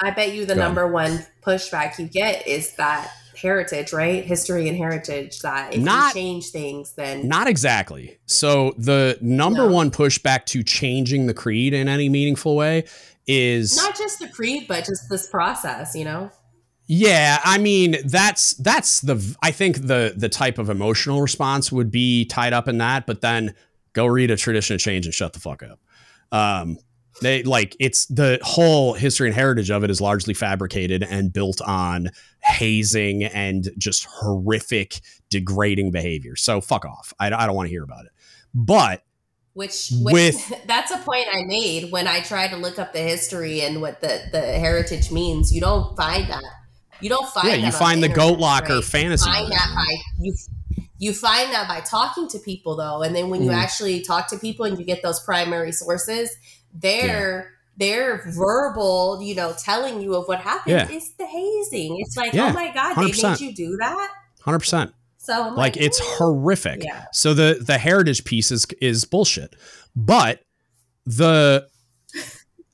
I 0.00 0.10
bet 0.10 0.34
you 0.34 0.44
the 0.44 0.54
Go 0.54 0.60
number 0.60 0.82
ahead. 0.82 0.92
one 0.92 1.26
pushback 1.42 1.98
you 1.98 2.06
get 2.06 2.46
is 2.46 2.72
that 2.76 3.10
heritage, 3.36 3.92
right? 3.92 4.24
History 4.24 4.68
and 4.68 4.76
heritage. 4.76 5.40
That 5.40 5.74
if 5.74 5.80
not, 5.82 6.14
you 6.14 6.20
change 6.20 6.48
things, 6.48 6.92
then 6.92 7.28
not 7.28 7.46
exactly. 7.46 8.18
So 8.26 8.74
the 8.76 9.18
number 9.20 9.66
no. 9.66 9.72
one 9.72 9.90
pushback 9.90 10.46
to 10.46 10.62
changing 10.62 11.26
the 11.26 11.34
creed 11.34 11.74
in 11.74 11.88
any 11.88 12.08
meaningful 12.08 12.56
way 12.56 12.84
is 13.26 13.76
not 13.76 13.96
just 13.96 14.18
the 14.18 14.28
creed, 14.28 14.66
but 14.68 14.84
just 14.84 15.08
this 15.10 15.28
process. 15.28 15.94
You 15.94 16.04
know. 16.04 16.30
Yeah, 16.86 17.40
I 17.44 17.58
mean 17.58 17.96
that's 18.04 18.54
that's 18.54 19.00
the 19.00 19.36
I 19.42 19.50
think 19.50 19.86
the 19.86 20.14
the 20.16 20.28
type 20.28 20.58
of 20.58 20.70
emotional 20.70 21.20
response 21.20 21.72
would 21.72 21.90
be 21.90 22.24
tied 22.24 22.52
up 22.52 22.68
in 22.68 22.78
that, 22.78 23.06
but 23.06 23.20
then 23.20 23.54
go 23.92 24.06
read 24.06 24.30
a 24.30 24.36
tradition 24.36 24.74
of 24.74 24.80
change 24.80 25.06
and 25.06 25.14
shut 25.14 25.32
the 25.32 25.40
fuck 25.40 25.62
up. 25.62 25.80
Um, 26.30 26.78
they 27.22 27.42
like 27.42 27.76
it's 27.80 28.06
the 28.06 28.38
whole 28.42 28.94
history 28.94 29.28
and 29.28 29.34
heritage 29.34 29.70
of 29.70 29.84
it 29.84 29.90
is 29.90 30.00
largely 30.00 30.34
fabricated 30.34 31.02
and 31.02 31.32
built 31.32 31.60
on 31.62 32.10
hazing 32.42 33.24
and 33.24 33.70
just 33.78 34.04
horrific, 34.04 35.00
degrading 35.30 35.90
behavior. 35.90 36.36
So 36.36 36.60
fuck 36.60 36.84
off. 36.84 37.12
I, 37.18 37.26
I 37.26 37.46
don't 37.46 37.56
want 37.56 37.66
to 37.66 37.70
hear 37.70 37.82
about 37.82 38.04
it. 38.04 38.12
But 38.54 39.02
which, 39.54 39.90
which 40.02 40.12
with 40.12 40.62
that's 40.66 40.90
a 40.90 40.98
point 40.98 41.26
I 41.32 41.44
made 41.46 41.90
when 41.90 42.06
I 42.06 42.20
tried 42.20 42.48
to 42.48 42.56
look 42.56 42.78
up 42.78 42.92
the 42.92 43.00
history 43.00 43.62
and 43.62 43.80
what 43.80 44.00
the 44.00 44.20
the 44.30 44.40
heritage 44.40 45.10
means. 45.10 45.52
You 45.52 45.62
don't 45.62 45.96
find 45.96 46.28
that. 46.28 46.44
You 47.00 47.08
don't 47.08 47.28
find. 47.28 47.48
Yeah, 47.48 47.54
you 47.54 47.72
find 47.72 48.02
the, 48.02 48.08
the 48.08 48.14
goat 48.14 48.38
locker 48.38 48.76
right? 48.76 48.84
fantasy. 48.84 49.28
You 49.28 49.36
find 49.36 49.52
that 49.52 49.72
by 49.74 49.96
you. 50.20 50.34
You 50.98 51.12
find 51.12 51.52
that 51.52 51.68
by 51.68 51.80
talking 51.80 52.28
to 52.28 52.38
people 52.38 52.76
though, 52.76 53.02
and 53.02 53.14
then 53.14 53.28
when 53.28 53.42
you 53.42 53.50
mm. 53.50 53.54
actually 53.54 54.00
talk 54.00 54.28
to 54.28 54.38
people 54.38 54.64
and 54.64 54.78
you 54.78 54.84
get 54.84 55.02
those 55.02 55.20
primary 55.20 55.72
sources, 55.72 56.36
they're 56.80 57.52
yeah. 57.78 57.86
their 57.86 58.22
verbal, 58.32 59.20
you 59.22 59.34
know, 59.34 59.54
telling 59.58 60.00
you 60.00 60.14
of 60.14 60.26
what 60.28 60.40
happened 60.40 60.76
yeah. 60.76 60.96
is 60.96 61.12
the 61.12 61.26
hazing. 61.26 61.96
It's 62.00 62.16
like, 62.16 62.34
oh 62.34 62.36
yeah, 62.36 62.50
oh 62.50 62.52
my 62.52 62.72
god, 62.72 62.96
100%. 62.96 63.22
they 63.22 63.28
made 63.28 63.40
you 63.40 63.54
do 63.54 63.76
that. 63.78 64.10
Hundred 64.42 64.60
percent. 64.60 64.92
So 65.18 65.48
like, 65.48 65.56
like, 65.56 65.76
it's 65.76 66.00
horrific. 66.00 66.84
Yeah. 66.84 67.06
So 67.12 67.34
the 67.34 67.58
the 67.60 67.78
heritage 67.78 68.24
piece 68.24 68.52
is 68.52 68.66
is 68.80 69.04
bullshit, 69.04 69.56
but 69.94 70.42
the 71.04 71.68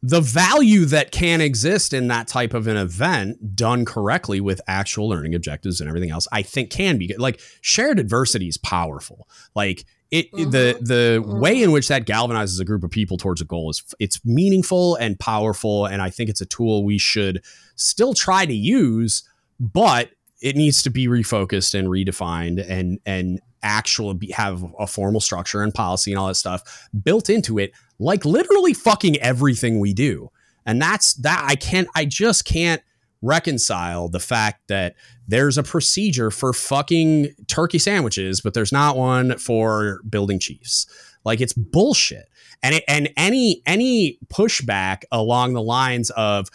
the 0.02 0.20
value 0.20 0.84
that 0.86 1.12
can 1.12 1.40
exist 1.40 1.92
in 1.92 2.08
that 2.08 2.26
type 2.26 2.54
of 2.54 2.66
an 2.66 2.76
event 2.76 3.54
done 3.54 3.84
correctly 3.84 4.40
with 4.40 4.60
actual 4.66 5.08
learning 5.08 5.34
objectives 5.34 5.80
and 5.80 5.88
everything 5.88 6.10
else 6.10 6.26
i 6.32 6.42
think 6.42 6.70
can 6.70 6.98
be 6.98 7.06
good 7.06 7.20
like 7.20 7.40
shared 7.60 7.98
adversity 7.98 8.48
is 8.48 8.58
powerful 8.58 9.28
like 9.54 9.84
it 10.12 10.30
mm-hmm. 10.30 10.50
the 10.50 10.78
the 10.80 11.20
mm-hmm. 11.20 11.40
way 11.40 11.60
in 11.60 11.72
which 11.72 11.88
that 11.88 12.06
galvanizes 12.06 12.60
a 12.60 12.64
group 12.64 12.84
of 12.84 12.90
people 12.90 13.16
towards 13.16 13.40
a 13.40 13.44
goal 13.44 13.70
is 13.70 13.82
it's 13.98 14.24
meaningful 14.24 14.94
and 14.96 15.18
powerful 15.18 15.86
and 15.86 16.00
i 16.00 16.08
think 16.08 16.30
it's 16.30 16.40
a 16.40 16.46
tool 16.46 16.84
we 16.84 16.98
should 16.98 17.42
still 17.74 18.14
try 18.14 18.46
to 18.46 18.54
use 18.54 19.28
but 19.58 20.10
it 20.40 20.54
needs 20.54 20.82
to 20.82 20.90
be 20.90 21.08
refocused 21.08 21.76
and 21.76 21.88
redefined 21.88 22.64
and 22.68 23.00
and 23.04 23.40
actually 23.64 24.14
be, 24.14 24.30
have 24.32 24.64
a 24.78 24.86
formal 24.86 25.20
structure 25.20 25.62
and 25.62 25.72
policy 25.72 26.12
and 26.12 26.18
all 26.18 26.28
that 26.28 26.34
stuff 26.34 26.88
built 27.02 27.30
into 27.30 27.58
it 27.58 27.72
like 27.98 28.24
literally 28.24 28.74
fucking 28.74 29.16
everything 29.18 29.80
we 29.80 29.94
do 29.94 30.30
and 30.66 30.80
that's 30.80 31.14
that 31.14 31.44
i 31.48 31.54
can't 31.54 31.88
i 31.94 32.04
just 32.04 32.44
can't 32.44 32.82
reconcile 33.22 34.08
the 34.08 34.20
fact 34.20 34.68
that 34.68 34.94
there's 35.28 35.56
a 35.56 35.62
procedure 35.62 36.30
for 36.30 36.52
fucking 36.52 37.28
turkey 37.46 37.78
sandwiches, 37.78 38.40
but 38.40 38.52
there's 38.52 38.72
not 38.72 38.96
one 38.96 39.38
for 39.38 40.00
building 40.08 40.38
chiefs. 40.38 40.86
Like 41.24 41.40
it's 41.40 41.52
bullshit. 41.52 42.28
And 42.62 42.76
it, 42.76 42.84
and 42.86 43.10
any 43.16 43.62
any 43.66 44.18
pushback 44.28 45.02
along 45.10 45.54
the 45.54 45.62
lines 45.62 46.10
of 46.10 46.48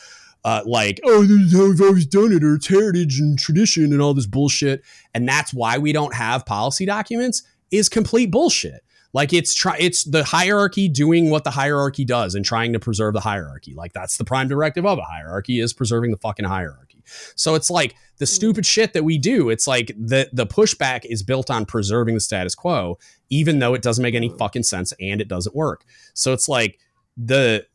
uh, 0.46 0.62
like, 0.66 1.00
oh, 1.04 1.24
this 1.24 1.32
is 1.32 1.54
how 1.54 1.68
we've 1.68 1.82
always 1.82 2.06
done 2.06 2.32
it, 2.32 2.44
or 2.44 2.56
it's 2.56 2.68
heritage 2.68 3.20
and 3.20 3.38
tradition 3.38 3.92
and 3.92 4.02
all 4.02 4.14
this 4.14 4.26
bullshit, 4.26 4.82
and 5.14 5.28
that's 5.28 5.54
why 5.54 5.78
we 5.78 5.92
don't 5.92 6.14
have 6.14 6.46
policy 6.46 6.86
documents 6.86 7.44
is 7.72 7.90
complete 7.90 8.32
bullshit. 8.32 8.82
Like 9.18 9.34
it's 9.34 9.56
try 9.56 9.76
it's 9.80 10.04
the 10.04 10.24
hierarchy 10.24 10.88
doing 10.88 11.32
what 11.32 11.44
the 11.44 11.50
hierarchy 11.50 12.06
does 12.06 12.36
and 12.36 12.46
trying 12.46 12.72
to 12.74 12.80
preserve 12.80 13.16
the 13.16 13.20
hierarchy. 13.20 13.74
Like 13.74 13.92
that's 13.92 14.18
the 14.18 14.24
prime 14.24 14.48
directive 14.48 14.86
of 14.86 15.00
a 15.00 15.02
hierarchy 15.02 15.60
is 15.60 15.74
preserving 15.74 16.12
the 16.12 16.18
fucking 16.18 16.46
hierarchy. 16.46 17.04
So 17.34 17.56
it's 17.56 17.72
like 17.72 17.96
the 18.20 18.26
hmm. 18.26 18.36
stupid 18.36 18.64
shit 18.64 18.94
that 18.94 19.04
we 19.04 19.18
do. 19.18 19.50
It's 19.50 19.66
like 19.66 19.88
the 19.88 20.30
the 20.34 20.46
pushback 20.46 21.04
is 21.04 21.24
built 21.24 21.50
on 21.50 21.66
preserving 21.66 22.14
the 22.14 22.20
status 22.20 22.54
quo, 22.54 23.00
even 23.32 23.58
though 23.58 23.74
it 23.74 23.82
doesn't 23.82 24.04
make 24.04 24.14
any 24.14 24.30
fucking 24.30 24.62
sense 24.62 24.94
and 25.02 25.20
it 25.20 25.28
doesn't 25.28 25.56
work. 25.56 25.84
So 26.14 26.32
it's 26.32 26.48
like 26.48 26.78
the 27.18 27.66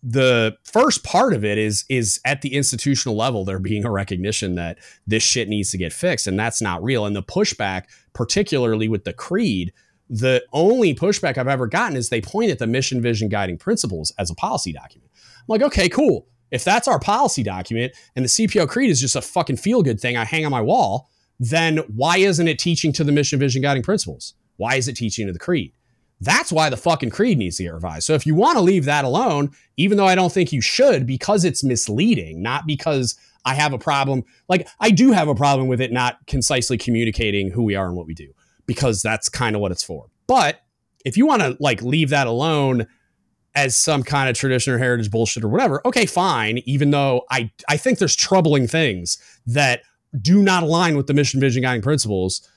the 0.00 0.56
first 0.62 1.02
part 1.02 1.34
of 1.34 1.44
it 1.44 1.58
is 1.58 1.84
is 1.88 2.20
at 2.24 2.42
the 2.42 2.54
institutional 2.54 3.16
level 3.16 3.44
there 3.44 3.58
being 3.58 3.84
a 3.84 3.90
recognition 3.90 4.54
that 4.54 4.78
this 5.08 5.24
shit 5.24 5.48
needs 5.48 5.72
to 5.72 5.78
get 5.78 5.92
fixed 5.92 6.28
and 6.28 6.38
that's 6.38 6.62
not 6.62 6.84
real 6.84 7.04
and 7.04 7.16
the 7.16 7.22
pushback 7.22 7.86
particularly 8.12 8.86
with 8.86 9.02
the 9.02 9.12
creed 9.12 9.72
the 10.08 10.44
only 10.52 10.94
pushback 10.94 11.38
i've 11.38 11.48
ever 11.48 11.66
gotten 11.66 11.96
is 11.96 12.08
they 12.08 12.20
point 12.20 12.50
at 12.50 12.58
the 12.58 12.66
mission 12.66 13.00
vision 13.00 13.28
guiding 13.28 13.58
principles 13.58 14.12
as 14.18 14.30
a 14.30 14.34
policy 14.34 14.72
document 14.72 15.10
i'm 15.14 15.44
like 15.48 15.62
okay 15.62 15.88
cool 15.88 16.26
if 16.50 16.62
that's 16.62 16.86
our 16.86 17.00
policy 17.00 17.42
document 17.42 17.92
and 18.14 18.24
the 18.24 18.28
cpo 18.28 18.68
creed 18.68 18.90
is 18.90 19.00
just 19.00 19.16
a 19.16 19.22
fucking 19.22 19.56
feel 19.56 19.82
good 19.82 20.00
thing 20.00 20.16
i 20.16 20.24
hang 20.24 20.44
on 20.44 20.50
my 20.50 20.60
wall 20.60 21.10
then 21.40 21.78
why 21.94 22.18
isn't 22.18 22.48
it 22.48 22.58
teaching 22.58 22.92
to 22.92 23.04
the 23.04 23.12
mission 23.12 23.38
vision 23.38 23.62
guiding 23.62 23.82
principles 23.82 24.34
why 24.56 24.76
is 24.76 24.88
it 24.88 24.94
teaching 24.94 25.26
to 25.26 25.32
the 25.32 25.38
creed 25.38 25.72
that's 26.20 26.52
why 26.52 26.70
the 26.70 26.76
fucking 26.76 27.10
creed 27.10 27.38
needs 27.38 27.56
to 27.56 27.64
get 27.64 27.74
revised. 27.74 28.06
So 28.06 28.14
if 28.14 28.26
you 28.26 28.34
want 28.34 28.56
to 28.56 28.62
leave 28.62 28.84
that 28.84 29.04
alone, 29.04 29.50
even 29.76 29.98
though 29.98 30.06
I 30.06 30.14
don't 30.14 30.32
think 30.32 30.52
you 30.52 30.60
should, 30.60 31.06
because 31.06 31.44
it's 31.44 31.62
misleading, 31.62 32.42
not 32.42 32.66
because 32.66 33.16
I 33.44 33.54
have 33.54 33.72
a 33.72 33.78
problem. 33.78 34.24
Like 34.48 34.68
I 34.80 34.90
do 34.90 35.12
have 35.12 35.28
a 35.28 35.34
problem 35.34 35.68
with 35.68 35.80
it 35.80 35.92
not 35.92 36.26
concisely 36.26 36.78
communicating 36.78 37.50
who 37.50 37.62
we 37.62 37.74
are 37.74 37.86
and 37.86 37.96
what 37.96 38.06
we 38.06 38.14
do, 38.14 38.32
because 38.66 39.02
that's 39.02 39.28
kind 39.28 39.54
of 39.54 39.60
what 39.60 39.72
it's 39.72 39.82
for. 39.82 40.06
But 40.26 40.60
if 41.04 41.16
you 41.16 41.26
want 41.26 41.42
to 41.42 41.56
like 41.60 41.82
leave 41.82 42.10
that 42.10 42.26
alone 42.26 42.86
as 43.54 43.76
some 43.76 44.02
kind 44.02 44.28
of 44.28 44.36
tradition 44.36 44.72
or 44.74 44.78
heritage 44.78 45.10
bullshit 45.10 45.44
or 45.44 45.48
whatever, 45.48 45.80
okay, 45.86 46.06
fine. 46.06 46.58
Even 46.64 46.90
though 46.90 47.22
I 47.30 47.50
I 47.68 47.76
think 47.76 47.98
there's 47.98 48.16
troubling 48.16 48.66
things 48.66 49.18
that 49.46 49.82
do 50.20 50.42
not 50.42 50.62
align 50.62 50.96
with 50.96 51.06
the 51.06 51.14
mission, 51.14 51.40
vision, 51.40 51.62
guiding 51.62 51.82
principles 51.82 52.48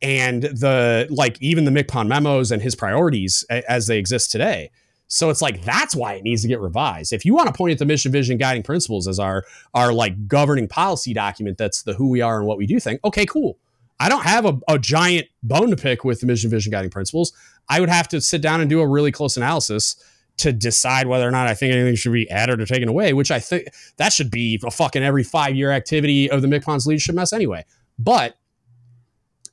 and 0.00 0.44
the 0.44 1.06
like 1.10 1.40
even 1.40 1.64
the 1.64 1.70
MCPON 1.70 2.06
memos 2.06 2.52
and 2.52 2.62
his 2.62 2.74
priorities 2.74 3.44
as 3.50 3.86
they 3.86 3.98
exist 3.98 4.30
today. 4.30 4.70
So 5.08 5.30
it's 5.30 5.40
like 5.40 5.64
that's 5.64 5.96
why 5.96 6.14
it 6.14 6.22
needs 6.22 6.42
to 6.42 6.48
get 6.48 6.60
revised. 6.60 7.12
If 7.12 7.24
you 7.24 7.34
want 7.34 7.46
to 7.46 7.52
point 7.52 7.72
at 7.72 7.78
the 7.78 7.86
mission, 7.86 8.12
vision, 8.12 8.36
guiding 8.36 8.62
principles 8.62 9.08
as 9.08 9.18
our 9.18 9.44
our 9.74 9.92
like 9.92 10.28
governing 10.28 10.68
policy 10.68 11.14
document, 11.14 11.58
that's 11.58 11.82
the 11.82 11.94
who 11.94 12.08
we 12.08 12.20
are 12.20 12.38
and 12.38 12.46
what 12.46 12.58
we 12.58 12.66
do 12.66 12.78
thing. 12.78 12.98
Okay, 13.04 13.26
cool. 13.26 13.58
I 14.00 14.08
don't 14.08 14.24
have 14.24 14.44
a, 14.44 14.58
a 14.68 14.78
giant 14.78 15.26
bone 15.42 15.70
to 15.70 15.76
pick 15.76 16.04
with 16.04 16.20
the 16.20 16.26
mission, 16.26 16.50
vision, 16.50 16.70
guiding 16.70 16.90
principles. 16.90 17.32
I 17.68 17.80
would 17.80 17.88
have 17.88 18.08
to 18.08 18.20
sit 18.20 18.40
down 18.40 18.60
and 18.60 18.70
do 18.70 18.80
a 18.80 18.86
really 18.86 19.12
close 19.12 19.36
analysis 19.36 19.96
to 20.38 20.52
decide 20.52 21.08
whether 21.08 21.26
or 21.26 21.32
not 21.32 21.48
I 21.48 21.54
think 21.54 21.74
anything 21.74 21.96
should 21.96 22.12
be 22.12 22.30
added 22.30 22.60
or 22.60 22.66
taken 22.66 22.88
away, 22.88 23.12
which 23.12 23.30
I 23.30 23.40
think 23.40 23.68
that 23.96 24.12
should 24.12 24.30
be 24.30 24.60
a 24.64 24.70
fucking 24.70 25.02
every 25.02 25.24
five 25.24 25.56
year 25.56 25.72
activity 25.72 26.30
of 26.30 26.42
the 26.42 26.48
MCPON's 26.48 26.86
leadership 26.86 27.14
mess 27.14 27.32
anyway. 27.32 27.64
But 27.98 28.36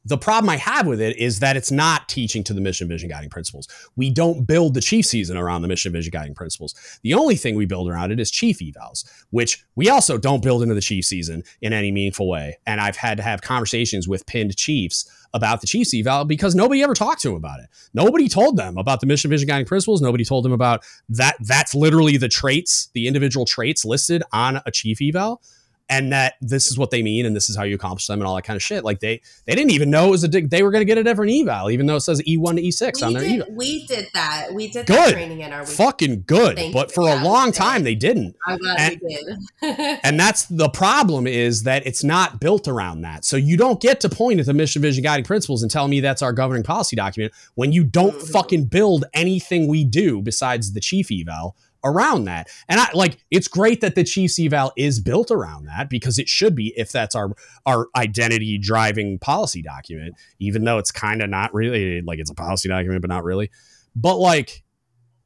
the 0.05 0.17
problem 0.17 0.49
I 0.49 0.57
have 0.57 0.87
with 0.87 1.01
it 1.01 1.17
is 1.17 1.39
that 1.39 1.57
it's 1.57 1.71
not 1.71 2.07
teaching 2.07 2.43
to 2.45 2.53
the 2.53 2.61
mission 2.61 2.87
vision 2.87 3.09
guiding 3.09 3.29
principles. 3.29 3.67
We 3.95 4.09
don't 4.09 4.45
build 4.45 4.75
the 4.75 4.81
chief 4.81 5.05
season 5.05 5.35
around 5.35 5.63
the 5.63 5.67
mission 5.67 5.91
vision 5.91 6.11
guiding 6.11 6.35
principles. 6.35 6.75
The 7.01 7.13
only 7.13 7.35
thing 7.35 7.55
we 7.55 7.65
build 7.65 7.89
around 7.89 8.11
it 8.11 8.19
is 8.19 8.29
chief 8.31 8.59
evals, 8.59 9.03
which 9.31 9.65
we 9.75 9.89
also 9.89 10.17
don't 10.17 10.43
build 10.43 10.61
into 10.61 10.75
the 10.75 10.81
chief 10.81 11.05
season 11.05 11.43
in 11.61 11.73
any 11.73 11.91
meaningful 11.91 12.29
way. 12.29 12.57
And 12.65 12.79
I've 12.79 12.97
had 12.97 13.17
to 13.17 13.23
have 13.23 13.41
conversations 13.41 14.07
with 14.07 14.25
pinned 14.25 14.55
chiefs 14.55 15.09
about 15.35 15.59
the 15.59 15.67
Chiefs 15.67 15.93
eval 15.93 16.23
because 16.23 16.55
nobody 16.55 16.81
ever 16.81 16.93
talked 16.93 17.21
to 17.21 17.27
them 17.27 17.35
about 17.37 17.59
it. 17.59 17.67
Nobody 17.93 18.29
told 18.29 18.55
them 18.55 18.77
about 18.77 19.01
the 19.01 19.05
mission 19.05 19.29
vision 19.29 19.47
guiding 19.47 19.65
principles. 19.65 20.01
Nobody 20.01 20.23
told 20.23 20.45
them 20.45 20.53
about 20.53 20.85
that. 21.09 21.35
That's 21.41 21.75
literally 21.75 22.15
the 22.15 22.29
traits, 22.29 22.89
the 22.93 23.07
individual 23.07 23.45
traits 23.45 23.83
listed 23.83 24.23
on 24.31 24.61
a 24.65 24.71
chief 24.71 25.01
eval 25.01 25.41
and 25.89 26.11
that 26.11 26.35
this 26.41 26.67
is 26.71 26.77
what 26.77 26.89
they 26.89 27.03
mean 27.03 27.25
and 27.25 27.35
this 27.35 27.49
is 27.49 27.55
how 27.55 27.63
you 27.63 27.75
accomplish 27.75 28.07
them 28.07 28.19
and 28.19 28.27
all 28.27 28.35
that 28.35 28.43
kind 28.43 28.55
of 28.55 28.63
shit. 28.63 28.83
Like 28.83 28.99
they 28.99 29.21
they 29.45 29.53
didn't 29.53 29.71
even 29.71 29.89
know 29.89 30.07
it 30.07 30.11
was 30.11 30.23
a 30.23 30.27
they 30.27 30.63
were 30.63 30.71
going 30.71 30.81
to 30.81 30.85
get 30.85 30.97
a 30.97 31.03
different 31.03 31.31
eval, 31.31 31.69
even 31.69 31.85
though 31.85 31.97
it 31.97 32.01
says 32.01 32.25
E 32.27 32.37
one 32.37 32.55
to 32.55 32.61
E 32.61 32.71
six 32.71 33.01
on 33.01 33.13
their 33.13 33.21
did, 33.21 33.41
eval. 33.41 33.55
We 33.55 33.85
did 33.85 34.07
that. 34.13 34.47
We 34.53 34.67
did 34.67 34.87
good. 34.87 35.13
training 35.13 35.41
in 35.41 35.53
our 35.53 35.61
week. 35.61 35.69
fucking 35.69 36.23
good. 36.25 36.57
Thank 36.57 36.73
but 36.73 36.91
for 36.91 37.07
a 37.07 37.23
long 37.23 37.51
time 37.51 37.83
they 37.83 37.95
didn't. 37.95 38.35
I'm 38.47 38.57
glad 38.57 38.79
and, 38.79 39.01
we 39.03 39.15
did. 39.61 39.99
and 40.03 40.19
that's 40.19 40.45
the 40.45 40.69
problem 40.69 41.27
is 41.27 41.63
that 41.63 41.85
it's 41.85 42.03
not 42.03 42.39
built 42.39 42.67
around 42.67 43.01
that. 43.01 43.23
So 43.25 43.37
you 43.37 43.57
don't 43.57 43.79
get 43.79 43.99
to 44.01 44.09
point 44.09 44.39
at 44.39 44.47
the 44.47 44.53
mission, 44.53 44.81
vision, 44.81 45.03
guiding 45.03 45.25
principles 45.25 45.61
and 45.61 45.71
tell 45.71 45.87
me 45.87 45.99
that's 45.99 46.21
our 46.21 46.33
governing 46.33 46.63
policy 46.63 46.95
document 46.95 47.33
when 47.55 47.71
you 47.71 47.83
don't 47.83 48.15
mm-hmm. 48.15 48.31
fucking 48.31 48.65
build 48.65 49.05
anything 49.13 49.67
we 49.67 49.83
do 49.83 50.21
besides 50.21 50.73
the 50.73 50.79
chief 50.79 51.09
eval 51.11 51.55
around 51.85 52.25
that. 52.25 52.49
And 52.67 52.79
I 52.79 52.89
like 52.93 53.17
it's 53.31 53.47
great 53.47 53.81
that 53.81 53.95
the 53.95 54.03
Chiefs 54.03 54.39
eval 54.39 54.73
is 54.75 54.99
built 54.99 55.31
around 55.31 55.65
that 55.65 55.89
because 55.89 56.19
it 56.19 56.27
should 56.27 56.55
be 56.55 56.73
if 56.75 56.91
that's 56.91 57.15
our 57.15 57.31
our 57.65 57.87
identity 57.95 58.57
driving 58.57 59.19
policy 59.19 59.61
document, 59.61 60.15
even 60.39 60.65
though 60.65 60.77
it's 60.77 60.91
kind 60.91 61.21
of 61.21 61.29
not 61.29 61.53
really 61.53 62.01
like 62.01 62.19
it's 62.19 62.31
a 62.31 62.35
policy 62.35 62.67
document, 62.67 63.01
but 63.01 63.09
not 63.09 63.23
really. 63.23 63.49
But 63.95 64.17
like 64.17 64.63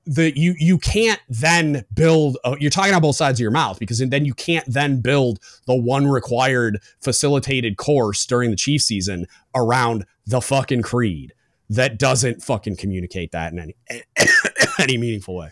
the 0.06 0.38
you 0.38 0.56
you 0.58 0.80
can't 0.80 1.20
then 1.30 1.86
build 1.94 2.38
uh, 2.44 2.56
you're 2.60 2.72
talking 2.72 2.94
on 2.94 3.02
both 3.02 3.16
sides 3.16 3.40
of 3.40 3.42
your 3.42 3.52
mouth 3.52 3.78
because 3.80 4.00
then 4.00 4.26
you 4.26 4.34
can't 4.34 4.66
then 4.68 5.02
build 5.02 5.40
the 5.68 5.76
one 5.76 6.08
required 6.08 6.82
facilitated 7.00 7.78
course 7.78 8.26
during 8.26 8.50
the 8.50 8.56
chief 8.56 8.82
season 8.82 9.28
around 9.54 10.06
the 10.26 10.42
fucking 10.42 10.82
creed 10.82 11.34
that 11.70 12.00
doesn't 12.00 12.42
fucking 12.42 12.76
communicate 12.76 13.32
that 13.32 13.54
in 13.54 13.60
any 13.60 13.76
any 14.80 14.98
meaningful 14.98 15.36
way 15.36 15.52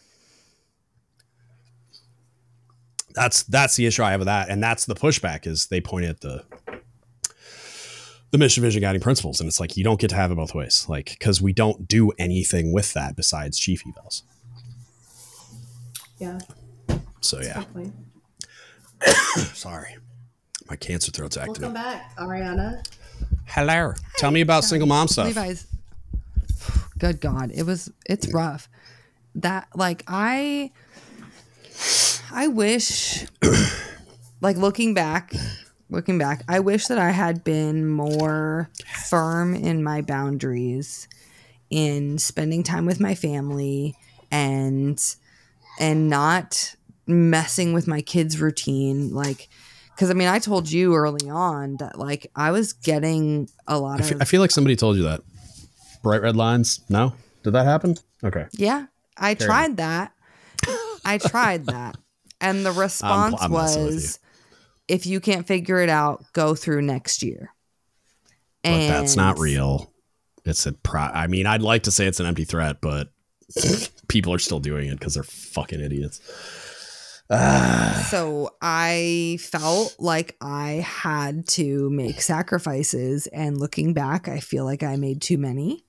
that's 3.18 3.44
that's 3.44 3.76
the 3.76 3.85
issue 3.88 4.03
I 4.03 4.11
have 4.11 4.19
with 4.19 4.27
that, 4.27 4.49
and 4.49 4.61
that's 4.61 4.85
the 4.85 4.95
pushback 4.95 5.48
is 5.48 5.65
they 5.68 5.81
point 5.81 6.06
at 6.06 6.22
the 6.22 6.44
the 8.30 8.38
mission 8.38 8.61
vision 8.61 8.81
guiding 8.81 9.02
principles, 9.02 9.39
and 9.39 9.48
it's 9.48 9.60
like 9.60 9.76
you 9.76 9.84
don't 9.84 9.99
get 9.99 10.11
to 10.11 10.15
have 10.15 10.31
it 10.31 10.35
both 10.35 10.53
ways, 10.53 10.85
like 10.88 11.15
because 11.18 11.41
we 11.41 11.52
don't 11.52 11.88
do 11.88 12.11
anything 12.19 12.72
with 12.72 12.94
that 12.94 13.15
besides 13.15 13.57
chief 13.57 13.84
evals. 13.84 14.22
Yeah. 16.19 16.39
So 17.22 17.41
yeah. 17.41 17.64
Sorry, 19.53 19.98
my 20.69 20.76
cancer 20.76 21.11
throat's 21.11 21.38
acting. 21.38 21.53
Welcome 21.53 21.73
back, 21.73 22.15
Arianna. 22.18 22.88
Hello. 23.45 23.94
Tell 24.18 24.30
me 24.30 24.41
about 24.41 24.64
single 24.64 24.88
mom 24.88 25.07
stuff. 25.07 25.26
Levi's. 25.26 25.65
Good 26.99 27.19
God, 27.19 27.52
it 27.52 27.64
was 27.64 27.91
it's 28.06 28.31
rough. 28.31 28.69
That 29.34 29.68
like 29.76 30.03
I 30.07 30.72
I 32.31 32.47
wish, 32.47 33.25
like 34.41 34.57
looking 34.57 34.93
back, 34.93 35.33
looking 35.89 36.17
back, 36.17 36.43
I 36.47 36.59
wish 36.59 36.87
that 36.87 36.97
I 36.97 37.11
had 37.11 37.43
been 37.43 37.87
more 37.87 38.69
firm 39.07 39.55
in 39.55 39.83
my 39.83 40.01
boundaries 40.01 41.07
in 41.69 42.17
spending 42.17 42.63
time 42.63 42.85
with 42.85 42.99
my 42.99 43.15
family 43.15 43.95
and 44.31 45.01
and 45.79 46.09
not 46.09 46.75
messing 47.05 47.73
with 47.73 47.87
my 47.87 48.01
kids 48.01 48.39
routine 48.41 49.13
like 49.13 49.47
because 49.93 50.09
i 50.09 50.13
mean 50.13 50.27
i 50.27 50.39
told 50.39 50.69
you 50.69 50.95
early 50.95 51.29
on 51.29 51.77
that 51.77 51.97
like 51.97 52.29
i 52.35 52.51
was 52.51 52.73
getting 52.73 53.49
a 53.67 53.77
lot 53.77 54.01
I 54.01 54.05
of 54.05 54.21
I 54.21 54.25
feel 54.25 54.41
like 54.41 54.51
somebody 54.51 54.75
told 54.75 54.97
you 54.97 55.03
that. 55.03 55.21
Bright 56.03 56.21
red 56.21 56.35
lines? 56.35 56.81
No? 56.89 57.13
Did 57.43 57.51
that 57.51 57.65
happen? 57.65 57.95
Okay. 58.23 58.45
Yeah. 58.53 58.85
I 59.17 59.35
Carry 59.35 59.47
tried 59.47 59.69
on. 59.71 59.75
that. 59.75 60.11
I 61.05 61.17
tried 61.17 61.65
that 61.65 61.97
and 62.41 62.65
the 62.65 62.72
response 62.72 63.35
I'm, 63.39 63.45
I'm 63.45 63.51
was, 63.51 64.19
if 64.88 65.05
you 65.05 65.19
can't 65.19 65.47
figure 65.47 65.80
it 65.80 65.89
out, 65.89 66.23
go 66.34 66.55
through 66.55 66.81
next 66.81 67.23
year. 67.23 67.53
But 68.64 68.69
and 68.72 68.89
that's 68.89 69.15
not 69.15 69.39
real. 69.39 69.93
It's 70.45 70.65
a 70.65 70.73
pro. 70.73 71.01
I 71.01 71.27
mean, 71.27 71.45
I'd 71.45 71.61
like 71.61 71.84
to 71.84 71.91
say 71.91 72.07
it's 72.07 72.19
an 72.19 72.26
empty 72.26 72.45
threat, 72.45 72.77
but 72.81 73.09
people 74.07 74.34
are 74.34 74.39
still 74.39 74.59
doing 74.59 74.89
it 74.89 74.99
because 74.99 75.15
they're 75.15 75.23
fucking 75.23 75.81
idiots. 75.81 76.22
so 78.09 78.51
I 78.61 79.38
felt 79.41 79.95
like 79.99 80.38
I 80.39 80.85
had 80.85 81.47
to 81.49 81.89
make 81.89 82.22
sacrifices, 82.22 83.27
and 83.27 83.57
looking 83.57 83.93
back, 83.93 84.27
I 84.27 84.39
feel 84.39 84.64
like 84.64 84.84
I 84.84 84.95
made 84.95 85.22
too 85.22 85.38
many. 85.38 85.84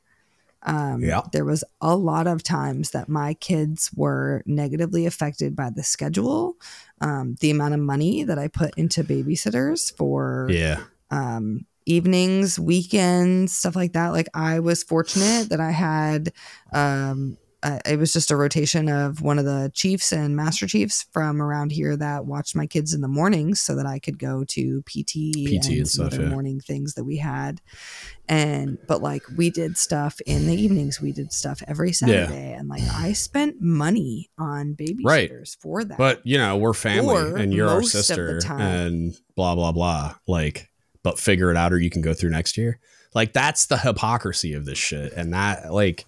Um, 0.62 1.02
yeah. 1.02 1.22
There 1.32 1.44
was 1.44 1.64
a 1.80 1.96
lot 1.96 2.26
of 2.26 2.42
times 2.42 2.90
that 2.90 3.08
my 3.08 3.34
kids 3.34 3.90
were 3.94 4.42
negatively 4.46 5.06
affected 5.06 5.54
by 5.54 5.70
the 5.70 5.84
schedule, 5.84 6.56
um, 7.00 7.36
the 7.40 7.50
amount 7.50 7.74
of 7.74 7.80
money 7.80 8.24
that 8.24 8.38
I 8.38 8.48
put 8.48 8.76
into 8.76 9.04
babysitters 9.04 9.96
for 9.96 10.48
yeah. 10.50 10.82
um, 11.10 11.64
evenings, 11.86 12.58
weekends, 12.58 13.56
stuff 13.56 13.76
like 13.76 13.92
that. 13.92 14.08
Like 14.08 14.28
I 14.34 14.60
was 14.60 14.82
fortunate 14.82 15.50
that 15.50 15.60
I 15.60 15.70
had 15.70 16.32
um, 16.72 17.38
uh, 17.62 17.80
it 17.84 17.98
was 17.98 18.12
just 18.12 18.30
a 18.30 18.36
rotation 18.36 18.88
of 18.88 19.20
one 19.20 19.38
of 19.38 19.44
the 19.44 19.70
chiefs 19.74 20.12
and 20.12 20.36
master 20.36 20.66
chiefs 20.66 21.06
from 21.12 21.42
around 21.42 21.72
here 21.72 21.96
that 21.96 22.24
watched 22.24 22.54
my 22.54 22.66
kids 22.66 22.94
in 22.94 23.00
the 23.00 23.08
mornings 23.08 23.60
so 23.60 23.74
that 23.74 23.84
I 23.84 23.98
could 23.98 24.16
go 24.16 24.44
to 24.44 24.82
PT, 24.82 25.32
PT 25.32 25.36
and, 25.36 25.66
and 25.66 25.66
some 25.66 25.86
stuff, 25.86 26.06
other 26.14 26.22
yeah. 26.22 26.28
morning 26.28 26.60
things 26.60 26.94
that 26.94 27.02
we 27.02 27.16
had. 27.16 27.60
And 28.28 28.78
but 28.86 29.02
like 29.02 29.22
we 29.36 29.50
did 29.50 29.76
stuff 29.76 30.20
in 30.20 30.46
the 30.46 30.54
evenings, 30.54 31.00
we 31.00 31.10
did 31.10 31.32
stuff 31.32 31.60
every 31.66 31.92
Saturday, 31.92 32.50
yeah. 32.50 32.58
and 32.58 32.68
like 32.68 32.82
I 32.94 33.12
spent 33.12 33.60
money 33.60 34.30
on 34.38 34.74
babysitters 34.74 35.04
right. 35.04 35.56
for 35.58 35.82
that. 35.82 35.98
But 35.98 36.20
you 36.24 36.38
know, 36.38 36.56
we're 36.58 36.74
family, 36.74 37.16
or 37.16 37.36
and 37.36 37.52
you're 37.52 37.68
our 37.68 37.82
sister, 37.82 38.40
and 38.50 39.16
blah 39.34 39.54
blah 39.54 39.72
blah. 39.72 40.14
Like, 40.26 40.70
but 41.02 41.18
figure 41.18 41.50
it 41.50 41.56
out, 41.56 41.72
or 41.72 41.78
you 41.78 41.90
can 41.90 42.02
go 42.02 42.12
through 42.12 42.30
next 42.30 42.56
year. 42.58 42.78
Like 43.14 43.32
that's 43.32 43.66
the 43.66 43.78
hypocrisy 43.78 44.52
of 44.52 44.66
this 44.66 44.78
shit, 44.78 45.12
and 45.14 45.32
that 45.32 45.72
like 45.72 46.04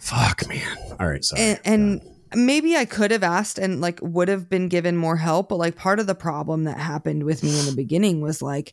Fuck, 0.00 0.48
man. 0.48 0.76
All 0.98 1.08
right, 1.08 1.24
sorry. 1.24 1.42
And, 1.42 1.60
and 1.64 2.00
maybe 2.34 2.76
I 2.76 2.84
could 2.84 3.10
have 3.10 3.22
asked 3.22 3.58
and 3.58 3.80
like 3.80 4.00
would 4.02 4.28
have 4.28 4.48
been 4.48 4.68
given 4.68 4.96
more 4.96 5.16
help, 5.16 5.48
but 5.48 5.56
like 5.56 5.76
part 5.76 6.00
of 6.00 6.06
the 6.06 6.14
problem 6.14 6.64
that 6.64 6.78
happened 6.78 7.24
with 7.24 7.42
me 7.42 7.58
in 7.58 7.66
the 7.66 7.76
beginning 7.76 8.20
was 8.20 8.42
like 8.42 8.72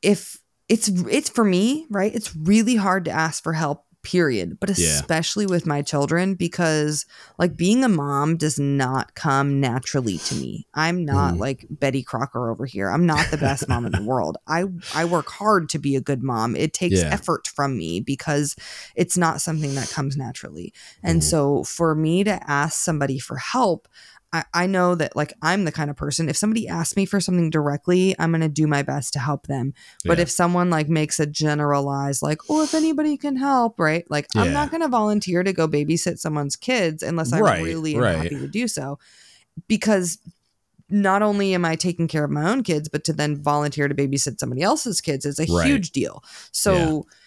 if 0.00 0.40
it's 0.68 0.88
it's 0.88 1.28
for 1.28 1.44
me, 1.44 1.86
right? 1.90 2.14
It's 2.14 2.34
really 2.36 2.76
hard 2.76 3.04
to 3.06 3.10
ask 3.10 3.42
for 3.42 3.52
help 3.52 3.84
period 4.02 4.58
but 4.58 4.68
especially 4.68 5.44
yeah. 5.44 5.50
with 5.50 5.66
my 5.66 5.80
children 5.80 6.34
because 6.34 7.06
like 7.38 7.56
being 7.56 7.84
a 7.84 7.88
mom 7.88 8.36
does 8.36 8.58
not 8.58 9.14
come 9.14 9.60
naturally 9.60 10.18
to 10.18 10.34
me 10.34 10.66
i'm 10.74 11.04
not 11.04 11.34
mm. 11.34 11.38
like 11.38 11.64
betty 11.70 12.02
crocker 12.02 12.50
over 12.50 12.66
here 12.66 12.90
i'm 12.90 13.06
not 13.06 13.30
the 13.30 13.36
best 13.36 13.68
mom 13.68 13.86
in 13.86 13.92
the 13.92 14.02
world 14.06 14.36
i 14.48 14.64
i 14.94 15.04
work 15.04 15.28
hard 15.28 15.68
to 15.68 15.78
be 15.78 15.94
a 15.94 16.00
good 16.00 16.22
mom 16.22 16.56
it 16.56 16.72
takes 16.72 17.00
yeah. 17.00 17.08
effort 17.12 17.46
from 17.46 17.78
me 17.78 18.00
because 18.00 18.56
it's 18.96 19.16
not 19.16 19.40
something 19.40 19.74
that 19.76 19.88
comes 19.90 20.16
naturally 20.16 20.72
and 21.02 21.20
mm. 21.20 21.24
so 21.24 21.62
for 21.62 21.94
me 21.94 22.24
to 22.24 22.50
ask 22.50 22.80
somebody 22.80 23.18
for 23.18 23.36
help 23.36 23.86
I, 24.32 24.44
I 24.54 24.66
know 24.66 24.94
that 24.94 25.14
like 25.14 25.32
I'm 25.42 25.64
the 25.64 25.72
kind 25.72 25.90
of 25.90 25.96
person 25.96 26.28
if 26.28 26.36
somebody 26.36 26.66
asks 26.66 26.96
me 26.96 27.04
for 27.04 27.20
something 27.20 27.50
directly, 27.50 28.14
I'm 28.18 28.32
gonna 28.32 28.48
do 28.48 28.66
my 28.66 28.82
best 28.82 29.12
to 29.12 29.18
help 29.18 29.46
them. 29.46 29.74
But 30.04 30.18
yeah. 30.18 30.22
if 30.22 30.30
someone 30.30 30.70
like 30.70 30.88
makes 30.88 31.20
a 31.20 31.26
generalized 31.26 32.22
like, 32.22 32.38
oh, 32.48 32.62
if 32.62 32.74
anybody 32.74 33.16
can 33.16 33.36
help, 33.36 33.78
right? 33.78 34.04
Like 34.10 34.26
yeah. 34.34 34.42
I'm 34.42 34.52
not 34.52 34.70
gonna 34.70 34.88
volunteer 34.88 35.42
to 35.42 35.52
go 35.52 35.68
babysit 35.68 36.18
someone's 36.18 36.56
kids 36.56 37.02
unless 37.02 37.32
I 37.32 37.40
right, 37.40 37.62
really 37.62 37.96
right. 37.96 38.16
happy 38.16 38.38
to 38.38 38.48
do 38.48 38.68
so. 38.68 38.98
Because 39.68 40.18
not 40.88 41.22
only 41.22 41.54
am 41.54 41.64
I 41.64 41.76
taking 41.76 42.08
care 42.08 42.24
of 42.24 42.30
my 42.30 42.50
own 42.50 42.62
kids, 42.62 42.88
but 42.88 43.04
to 43.04 43.12
then 43.12 43.42
volunteer 43.42 43.88
to 43.88 43.94
babysit 43.94 44.38
somebody 44.38 44.62
else's 44.62 45.00
kids 45.00 45.26
is 45.26 45.38
a 45.38 45.46
right. 45.52 45.66
huge 45.66 45.90
deal. 45.90 46.22
So 46.52 46.74
yeah 46.74 47.18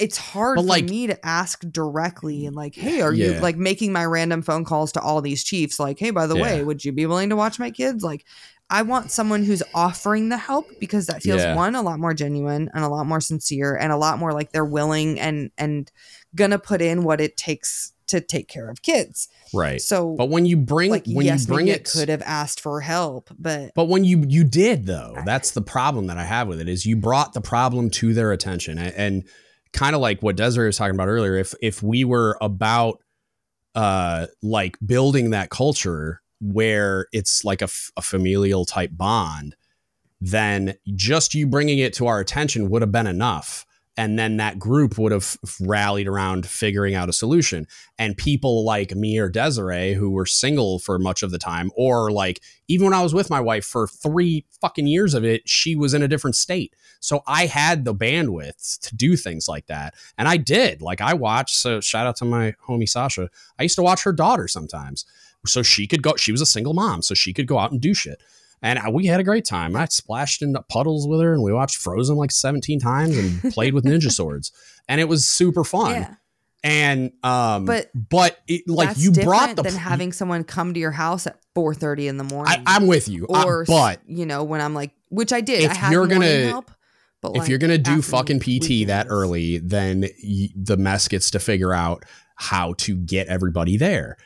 it's 0.00 0.16
hard 0.16 0.56
but 0.56 0.62
for 0.62 0.68
like, 0.68 0.88
me 0.88 1.06
to 1.06 1.26
ask 1.26 1.60
directly 1.70 2.46
and 2.46 2.56
like, 2.56 2.74
hey, 2.74 3.02
are 3.02 3.12
yeah. 3.12 3.26
you 3.26 3.40
like 3.40 3.56
making 3.56 3.92
my 3.92 4.04
random 4.04 4.42
phone 4.42 4.64
calls 4.64 4.92
to 4.92 5.00
all 5.00 5.20
these 5.20 5.44
chiefs? 5.44 5.78
Like, 5.78 5.98
hey, 5.98 6.10
by 6.10 6.26
the 6.26 6.36
yeah. 6.36 6.42
way, 6.42 6.64
would 6.64 6.84
you 6.84 6.92
be 6.92 7.06
willing 7.06 7.28
to 7.28 7.36
watch 7.36 7.58
my 7.58 7.70
kids? 7.70 8.02
Like, 8.02 8.24
I 8.70 8.82
want 8.82 9.10
someone 9.10 9.44
who's 9.44 9.62
offering 9.74 10.28
the 10.28 10.36
help 10.36 10.66
because 10.78 11.06
that 11.08 11.22
feels 11.22 11.42
yeah. 11.42 11.56
one 11.56 11.74
a 11.74 11.82
lot 11.82 11.98
more 11.98 12.14
genuine 12.14 12.70
and 12.72 12.84
a 12.84 12.88
lot 12.88 13.04
more 13.04 13.20
sincere 13.20 13.76
and 13.76 13.92
a 13.92 13.96
lot 13.96 14.18
more 14.18 14.32
like 14.32 14.52
they're 14.52 14.64
willing 14.64 15.18
and 15.20 15.50
and 15.58 15.90
gonna 16.34 16.58
put 16.58 16.80
in 16.80 17.02
what 17.02 17.20
it 17.20 17.36
takes 17.36 17.92
to 18.06 18.20
take 18.20 18.48
care 18.48 18.68
of 18.68 18.82
kids. 18.82 19.28
Right. 19.52 19.80
So, 19.80 20.14
but 20.16 20.28
when 20.28 20.46
you 20.46 20.56
bring 20.56 20.90
like, 20.90 21.04
when 21.06 21.26
yes, 21.26 21.42
you 21.42 21.54
bring 21.54 21.68
it, 21.68 21.90
could 21.90 22.08
have 22.08 22.22
asked 22.22 22.60
for 22.60 22.80
help, 22.80 23.30
but 23.38 23.72
but 23.74 23.88
when 23.88 24.04
you 24.04 24.24
you 24.28 24.44
did 24.44 24.86
though, 24.86 25.16
that's 25.24 25.50
the 25.50 25.62
problem 25.62 26.06
that 26.06 26.18
I 26.18 26.24
have 26.24 26.46
with 26.46 26.60
it 26.60 26.68
is 26.68 26.86
you 26.86 26.96
brought 26.96 27.32
the 27.34 27.40
problem 27.40 27.90
to 27.90 28.14
their 28.14 28.32
attention 28.32 28.78
and, 28.78 28.94
and 28.94 29.24
kind 29.72 29.94
of 29.94 30.00
like 30.00 30.22
what 30.22 30.36
Dezarae 30.36 30.66
was 30.66 30.76
talking 30.76 30.94
about 30.94 31.08
earlier. 31.08 31.36
If 31.36 31.54
if 31.62 31.82
we 31.82 32.04
were 32.04 32.36
about 32.40 33.00
uh 33.74 34.26
like 34.42 34.76
building 34.84 35.30
that 35.30 35.50
culture 35.50 36.20
where 36.40 37.06
it's 37.12 37.44
like 37.44 37.60
a, 37.60 37.64
f- 37.64 37.92
a 37.96 38.02
familial 38.02 38.64
type 38.64 38.90
bond, 38.94 39.54
then 40.20 40.74
just 40.94 41.34
you 41.34 41.46
bringing 41.46 41.78
it 41.78 41.92
to 41.94 42.06
our 42.06 42.18
attention 42.18 42.70
would 42.70 42.82
have 42.82 42.92
been 42.92 43.06
enough 43.06 43.66
and 44.00 44.18
then 44.18 44.38
that 44.38 44.58
group 44.58 44.96
would 44.96 45.12
have 45.12 45.36
rallied 45.60 46.08
around 46.08 46.46
figuring 46.46 46.94
out 46.94 47.10
a 47.10 47.12
solution. 47.12 47.66
And 47.98 48.16
people 48.16 48.64
like 48.64 48.94
me 48.94 49.18
or 49.18 49.30
Dezarae 49.30 49.94
who 49.94 50.08
were 50.08 50.24
single 50.24 50.78
for 50.78 50.98
much 50.98 51.22
of 51.22 51.32
the 51.32 51.38
time 51.38 51.70
or 51.76 52.10
like 52.10 52.40
even 52.66 52.86
when 52.86 52.94
i 52.94 53.02
was 53.02 53.12
with 53.12 53.28
my 53.28 53.40
wife 53.40 53.66
for 53.66 53.86
three 53.86 54.46
fucking 54.62 54.86
years 54.86 55.12
of 55.12 55.22
it 55.22 55.46
she 55.46 55.76
was 55.76 55.92
in 55.92 56.02
a 56.02 56.08
different 56.08 56.34
state. 56.34 56.74
So 57.00 57.20
i 57.26 57.44
had 57.44 57.84
the 57.84 57.94
bandwidth 57.94 58.80
to 58.88 58.96
do 58.96 59.16
things 59.16 59.48
like 59.48 59.66
that. 59.66 59.92
And 60.16 60.26
i 60.26 60.38
did. 60.38 60.80
Like 60.80 61.02
i 61.02 61.12
watched 61.12 61.56
so 61.56 61.82
shout 61.82 62.06
out 62.06 62.16
to 62.16 62.24
my 62.24 62.54
homie 62.66 62.88
sasha. 62.88 63.28
I 63.58 63.64
used 63.64 63.76
to 63.76 63.82
watch 63.82 64.04
her 64.04 64.14
daughter 64.14 64.48
sometimes. 64.48 65.04
So 65.44 65.62
she 65.62 65.86
could 65.86 66.02
go 66.02 66.16
she 66.16 66.32
was 66.32 66.40
a 66.40 66.46
single 66.46 66.72
mom 66.72 67.02
so 67.02 67.12
she 67.14 67.34
could 67.34 67.46
go 67.46 67.58
out 67.58 67.70
and 67.70 67.82
do 67.82 67.92
shit 67.92 68.22
and 68.62 68.78
we 68.92 69.06
had 69.06 69.20
a 69.20 69.24
great 69.24 69.44
time. 69.44 69.76
I 69.76 69.86
splashed 69.86 70.42
into 70.42 70.62
puddles 70.62 71.08
with 71.08 71.20
her, 71.20 71.32
and 71.32 71.42
we 71.42 71.52
watched 71.52 71.78
Frozen 71.78 72.16
like 72.16 72.30
17 72.30 72.80
times 72.80 73.16
and 73.16 73.52
played 73.52 73.74
with 73.74 73.84
ninja 73.84 74.10
swords, 74.10 74.52
and 74.88 75.00
it 75.00 75.08
was 75.08 75.26
super 75.26 75.64
fun. 75.64 75.92
Yeah. 75.92 76.14
And 76.62 77.12
um, 77.22 77.64
but 77.64 77.90
but 77.94 78.38
it, 78.46 78.68
like 78.68 78.98
you 78.98 79.12
brought 79.12 79.56
the 79.56 79.62
than 79.62 79.74
having 79.74 80.12
someone 80.12 80.44
come 80.44 80.74
to 80.74 80.80
your 80.80 80.90
house 80.90 81.26
at 81.26 81.38
4:30 81.56 82.08
in 82.08 82.16
the 82.18 82.24
morning. 82.24 82.62
I, 82.66 82.76
am 82.76 82.86
with 82.86 83.08
you, 83.08 83.24
or 83.26 83.62
uh, 83.62 83.64
but 83.66 84.00
you 84.06 84.26
know 84.26 84.44
when 84.44 84.60
I'm 84.60 84.74
like, 84.74 84.90
which 85.08 85.32
I 85.32 85.40
did. 85.40 85.62
If 85.62 85.70
I 85.70 85.74
had 85.74 85.92
you're 85.92 86.06
gonna 86.06 86.48
help, 86.48 86.70
but 87.22 87.30
if 87.30 87.38
like, 87.38 87.48
you're 87.48 87.58
gonna 87.58 87.78
do 87.78 88.02
fucking 88.02 88.40
PT 88.40 88.44
weekends. 88.44 88.86
that 88.88 89.06
early, 89.08 89.56
then 89.56 90.02
y- 90.22 90.48
the 90.54 90.76
mess 90.76 91.08
gets 91.08 91.30
to 91.30 91.38
figure 91.38 91.72
out 91.72 92.04
how 92.36 92.74
to 92.74 92.94
get 92.94 93.28
everybody 93.28 93.78
there. 93.78 94.18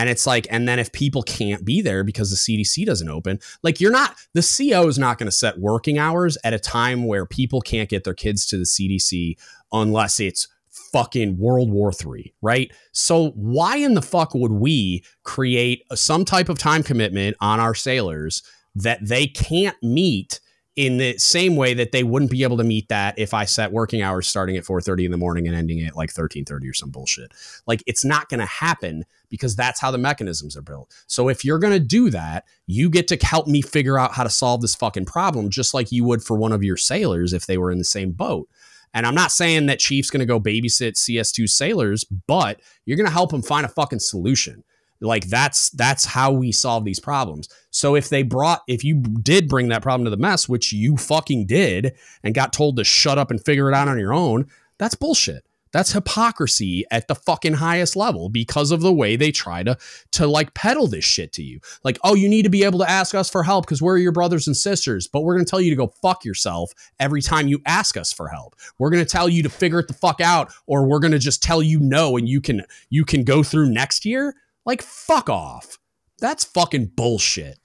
And 0.00 0.08
it's 0.08 0.26
like, 0.26 0.46
and 0.48 0.66
then 0.66 0.78
if 0.78 0.92
people 0.92 1.22
can't 1.22 1.62
be 1.62 1.82
there 1.82 2.02
because 2.02 2.30
the 2.30 2.36
CDC 2.36 2.86
doesn't 2.86 3.10
open, 3.10 3.38
like 3.62 3.82
you're 3.82 3.92
not, 3.92 4.16
the 4.32 4.40
CO 4.40 4.88
is 4.88 4.98
not 4.98 5.18
going 5.18 5.26
to 5.26 5.36
set 5.36 5.58
working 5.58 5.98
hours 5.98 6.38
at 6.42 6.54
a 6.54 6.58
time 6.58 7.04
where 7.04 7.26
people 7.26 7.60
can't 7.60 7.90
get 7.90 8.04
their 8.04 8.14
kids 8.14 8.46
to 8.46 8.56
the 8.56 8.64
CDC 8.64 9.36
unless 9.72 10.18
it's 10.18 10.48
fucking 10.70 11.36
World 11.36 11.70
War 11.70 11.92
III, 11.92 12.32
right? 12.40 12.72
So 12.92 13.32
why 13.32 13.76
in 13.76 13.92
the 13.92 14.00
fuck 14.00 14.32
would 14.32 14.52
we 14.52 15.04
create 15.22 15.84
some 15.92 16.24
type 16.24 16.48
of 16.48 16.56
time 16.56 16.82
commitment 16.82 17.36
on 17.42 17.60
our 17.60 17.74
sailors 17.74 18.42
that 18.74 19.06
they 19.06 19.26
can't 19.26 19.76
meet 19.82 20.40
in 20.80 20.96
the 20.96 21.18
same 21.18 21.56
way 21.56 21.74
that 21.74 21.92
they 21.92 22.02
wouldn't 22.02 22.30
be 22.30 22.42
able 22.42 22.56
to 22.56 22.64
meet 22.64 22.88
that 22.88 23.18
if 23.18 23.34
I 23.34 23.44
set 23.44 23.70
working 23.70 24.00
hours 24.00 24.26
starting 24.26 24.56
at 24.56 24.64
4:30 24.64 25.04
in 25.04 25.10
the 25.10 25.18
morning 25.18 25.46
and 25.46 25.54
ending 25.54 25.82
at 25.82 25.94
like 25.94 26.10
13:30 26.10 26.70
or 26.70 26.72
some 26.72 26.88
bullshit. 26.88 27.32
Like 27.66 27.82
it's 27.86 28.02
not 28.02 28.30
going 28.30 28.40
to 28.40 28.46
happen 28.46 29.04
because 29.28 29.54
that's 29.54 29.78
how 29.78 29.90
the 29.90 29.98
mechanisms 29.98 30.56
are 30.56 30.62
built. 30.62 30.90
So 31.06 31.28
if 31.28 31.44
you're 31.44 31.58
going 31.58 31.74
to 31.74 31.80
do 31.80 32.08
that, 32.08 32.46
you 32.66 32.88
get 32.88 33.08
to 33.08 33.18
help 33.20 33.46
me 33.46 33.60
figure 33.60 33.98
out 33.98 34.14
how 34.14 34.22
to 34.22 34.30
solve 34.30 34.62
this 34.62 34.74
fucking 34.74 35.04
problem 35.04 35.50
just 35.50 35.74
like 35.74 35.92
you 35.92 36.02
would 36.04 36.22
for 36.22 36.34
one 36.34 36.52
of 36.52 36.64
your 36.64 36.78
sailors 36.78 37.34
if 37.34 37.44
they 37.44 37.58
were 37.58 37.70
in 37.70 37.76
the 37.76 37.84
same 37.84 38.12
boat. 38.12 38.48
And 38.94 39.06
I'm 39.06 39.14
not 39.14 39.32
saying 39.32 39.66
that 39.66 39.80
Chief's 39.80 40.08
going 40.08 40.20
to 40.20 40.26
go 40.26 40.40
babysit 40.40 40.94
CS2 40.94 41.46
sailors, 41.50 42.04
but 42.04 42.58
you're 42.86 42.96
going 42.96 43.06
to 43.06 43.12
help 43.12 43.32
them 43.32 43.42
find 43.42 43.66
a 43.66 43.68
fucking 43.68 44.00
solution. 44.00 44.64
Like 45.00 45.28
that's 45.28 45.70
that's 45.70 46.04
how 46.04 46.30
we 46.32 46.52
solve 46.52 46.84
these 46.84 47.00
problems. 47.00 47.48
So 47.70 47.96
if 47.96 48.08
they 48.08 48.22
brought 48.22 48.62
if 48.68 48.84
you 48.84 48.96
did 48.96 49.48
bring 49.48 49.68
that 49.68 49.82
problem 49.82 50.04
to 50.04 50.10
the 50.10 50.16
mess, 50.16 50.48
which 50.48 50.72
you 50.72 50.96
fucking 50.96 51.46
did 51.46 51.94
and 52.22 52.34
got 52.34 52.52
told 52.52 52.76
to 52.76 52.84
shut 52.84 53.18
up 53.18 53.30
and 53.30 53.42
figure 53.42 53.70
it 53.70 53.74
out 53.74 53.88
on 53.88 53.98
your 53.98 54.12
own, 54.12 54.46
that's 54.78 54.94
bullshit. 54.94 55.44
That's 55.72 55.92
hypocrisy 55.92 56.84
at 56.90 57.06
the 57.06 57.14
fucking 57.14 57.54
highest 57.54 57.94
level 57.94 58.28
because 58.28 58.70
of 58.72 58.80
the 58.80 58.92
way 58.92 59.16
they 59.16 59.30
try 59.30 59.62
to 59.62 59.78
to 60.12 60.26
like 60.26 60.52
peddle 60.54 60.86
this 60.86 61.04
shit 61.04 61.32
to 61.34 61.42
you. 61.42 61.60
Like, 61.84 61.98
oh, 62.02 62.14
you 62.14 62.28
need 62.28 62.42
to 62.42 62.50
be 62.50 62.64
able 62.64 62.80
to 62.80 62.90
ask 62.90 63.14
us 63.14 63.30
for 63.30 63.42
help 63.42 63.66
because 63.66 63.80
we're 63.80 63.98
your 63.98 64.12
brothers 64.12 64.46
and 64.46 64.56
sisters, 64.56 65.06
but 65.06 65.20
we're 65.20 65.34
gonna 65.34 65.44
tell 65.44 65.60
you 65.60 65.70
to 65.70 65.76
go 65.76 65.92
fuck 66.02 66.24
yourself 66.24 66.72
every 66.98 67.22
time 67.22 67.48
you 67.48 67.60
ask 67.66 67.96
us 67.96 68.12
for 68.12 68.28
help. 68.28 68.56
We're 68.78 68.90
gonna 68.90 69.04
tell 69.04 69.28
you 69.28 69.42
to 69.44 69.48
figure 69.48 69.78
it 69.78 69.88
the 69.88 69.94
fuck 69.94 70.20
out, 70.20 70.52
or 70.66 70.86
we're 70.86 70.98
gonna 70.98 71.18
just 71.18 71.42
tell 71.42 71.62
you 71.62 71.78
no 71.78 72.16
and 72.16 72.28
you 72.28 72.40
can 72.40 72.62
you 72.88 73.04
can 73.04 73.22
go 73.22 73.42
through 73.42 73.70
next 73.70 74.04
year. 74.04 74.34
Like, 74.64 74.82
fuck 74.82 75.28
off. 75.28 75.78
That's 76.18 76.44
fucking 76.44 76.92
bullshit. 76.96 77.58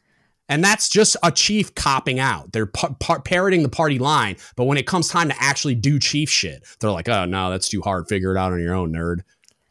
And 0.48 0.64
that's 0.64 0.90
just 0.90 1.18
a 1.24 1.32
chief 1.32 1.74
copping 1.74 2.20
out. 2.20 2.52
They're 2.52 2.68
par- 2.68 2.96
par- 3.00 3.22
parroting 3.22 3.64
the 3.64 3.70
party 3.70 3.98
line, 3.98 4.38
but 4.56 4.66
when 4.66 4.78
it 4.78 4.86
comes 4.86 5.08
time 5.08 5.30
to 5.30 5.36
actually 5.40 5.76
do 5.76 6.00
chief 6.00 6.30
shit, 6.30 6.64
they're 6.80 6.92
like, 6.92 7.10
"Oh 7.10 7.26
no, 7.26 7.50
that's 7.50 7.68
too 7.68 7.82
hard. 7.82 8.08
Figure 8.08 8.36
it 8.36 8.40
out 8.40 8.54
on 8.54 8.62
your 8.62 8.76
own, 8.76 8.94
nerd." 8.94 9.22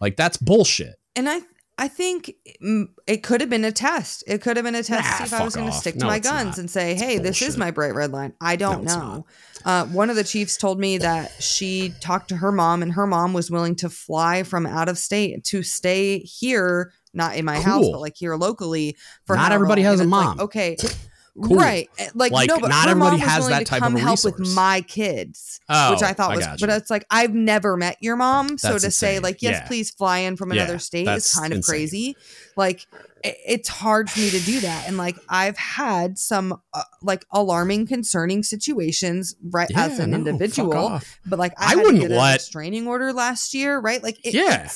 Like 0.01 0.17
that's 0.17 0.37
bullshit. 0.37 0.97
And 1.15 1.29
I, 1.29 1.43
I 1.79 1.87
think 1.87 2.33
mm, 2.61 2.87
it 3.07 3.23
could 3.23 3.41
have 3.41 3.51
been 3.51 3.65
a 3.65 3.71
test. 3.71 4.25
It 4.27 4.41
could 4.41 4.57
have 4.57 4.65
been 4.65 4.75
a 4.75 4.83
test 4.83 5.09
nah, 5.09 5.11
to 5.11 5.17
see 5.29 5.35
if 5.37 5.41
I 5.41 5.45
was 5.45 5.55
going 5.55 5.71
to 5.71 5.73
stick 5.73 5.95
to 5.95 6.01
no, 6.01 6.07
my 6.09 6.19
guns 6.19 6.57
not. 6.57 6.59
and 6.59 6.71
say, 6.71 6.93
it's 6.93 7.01
"Hey, 7.01 7.19
bullshit. 7.19 7.23
this 7.23 7.43
is 7.43 7.57
my 7.57 7.71
bright 7.71 7.95
red 7.95 8.11
line." 8.11 8.33
I 8.41 8.57
don't 8.57 8.83
no, 8.83 8.99
know. 8.99 9.27
Uh, 9.65 9.87
one 9.87 10.11
of 10.11 10.17
the 10.17 10.25
chiefs 10.25 10.57
told 10.57 10.81
me 10.81 10.99
that 10.99 11.31
she 11.41 11.95
talked 12.01 12.31
to 12.31 12.37
her 12.37 12.51
mom, 12.51 12.83
and 12.83 12.93
her 12.93 13.07
mom 13.07 13.33
was 13.33 13.49
willing 13.49 13.77
to 13.77 13.89
fly 13.89 14.43
from 14.43 14.67
out 14.67 14.89
of 14.89 14.99
state 14.99 15.45
to 15.45 15.63
stay 15.63 16.19
here 16.19 16.93
not 17.15 17.37
in 17.37 17.45
my 17.45 17.55
cool. 17.57 17.63
house, 17.63 17.89
but 17.91 18.01
like 18.01 18.17
here 18.17 18.35
locally. 18.37 18.97
For 19.27 19.37
not 19.37 19.53
everybody 19.53 19.83
has 19.83 20.01
a 20.01 20.07
mom. 20.07 20.37
Like, 20.37 20.45
okay. 20.45 20.77
Cool. 21.37 21.57
Right. 21.57 21.91
Eh, 21.99 22.11
like, 22.15 22.31
like, 22.31 22.49
no, 22.49 22.61
but 22.61 22.69
not 22.69 22.89
everybody 22.89 23.19
has 23.19 23.49
that 23.49 23.67
type 23.67 23.83
come 23.83 23.97
of 23.97 24.01
help 24.01 24.25
with 24.25 24.39
my 24.55 24.83
kids, 24.83 25.61
oh, 25.69 25.91
which 25.93 26.03
I 26.03 26.13
thought 26.13 26.31
I 26.31 26.37
was, 26.37 26.47
but 26.61 26.71
it's 26.71 26.91
like, 26.91 27.05
I've 27.11 27.35
never 27.35 27.77
met 27.77 27.97
your 28.01 28.15
mom. 28.15 28.47
That's 28.51 28.63
so 28.63 28.69
to 28.69 28.75
insane. 28.75 28.91
say 28.93 29.19
like, 29.19 29.43
yes, 29.43 29.61
yeah. 29.61 29.67
please 29.67 29.91
fly 29.91 30.19
in 30.19 30.37
from 30.37 30.53
another 30.53 30.75
yeah, 30.75 30.79
state 30.79 31.09
is 31.09 31.35
kind 31.35 31.53
of 31.53 31.57
insane. 31.57 31.73
crazy. 31.73 32.17
Like 32.57 32.87
it's 33.25 33.69
hard 33.69 34.11
for 34.11 34.21
me 34.21 34.31
to 34.31 34.39
do 34.39 34.61
that. 34.61 34.85
And 34.87 34.97
like, 34.97 35.17
I've 35.29 35.57
had 35.57 36.19
some 36.19 36.61
uh, 36.73 36.83
like 37.03 37.25
alarming, 37.33 37.89
concerning 37.89 38.45
situations 38.45 39.35
right 39.43 39.71
yeah, 39.71 39.87
as 39.87 39.99
an 39.99 40.11
no, 40.11 40.19
individual, 40.19 41.01
but 41.27 41.41
like 41.41 41.55
I, 41.59 41.73
I 41.73 41.77
wouldn't 41.77 42.11
let 42.11 42.31
a 42.31 42.35
restraining 42.35 42.87
order 42.87 43.13
last 43.13 43.55
year. 43.55 43.81
Right. 43.81 44.01
Like 44.01 44.25
it, 44.25 44.35
yeah. 44.35 44.69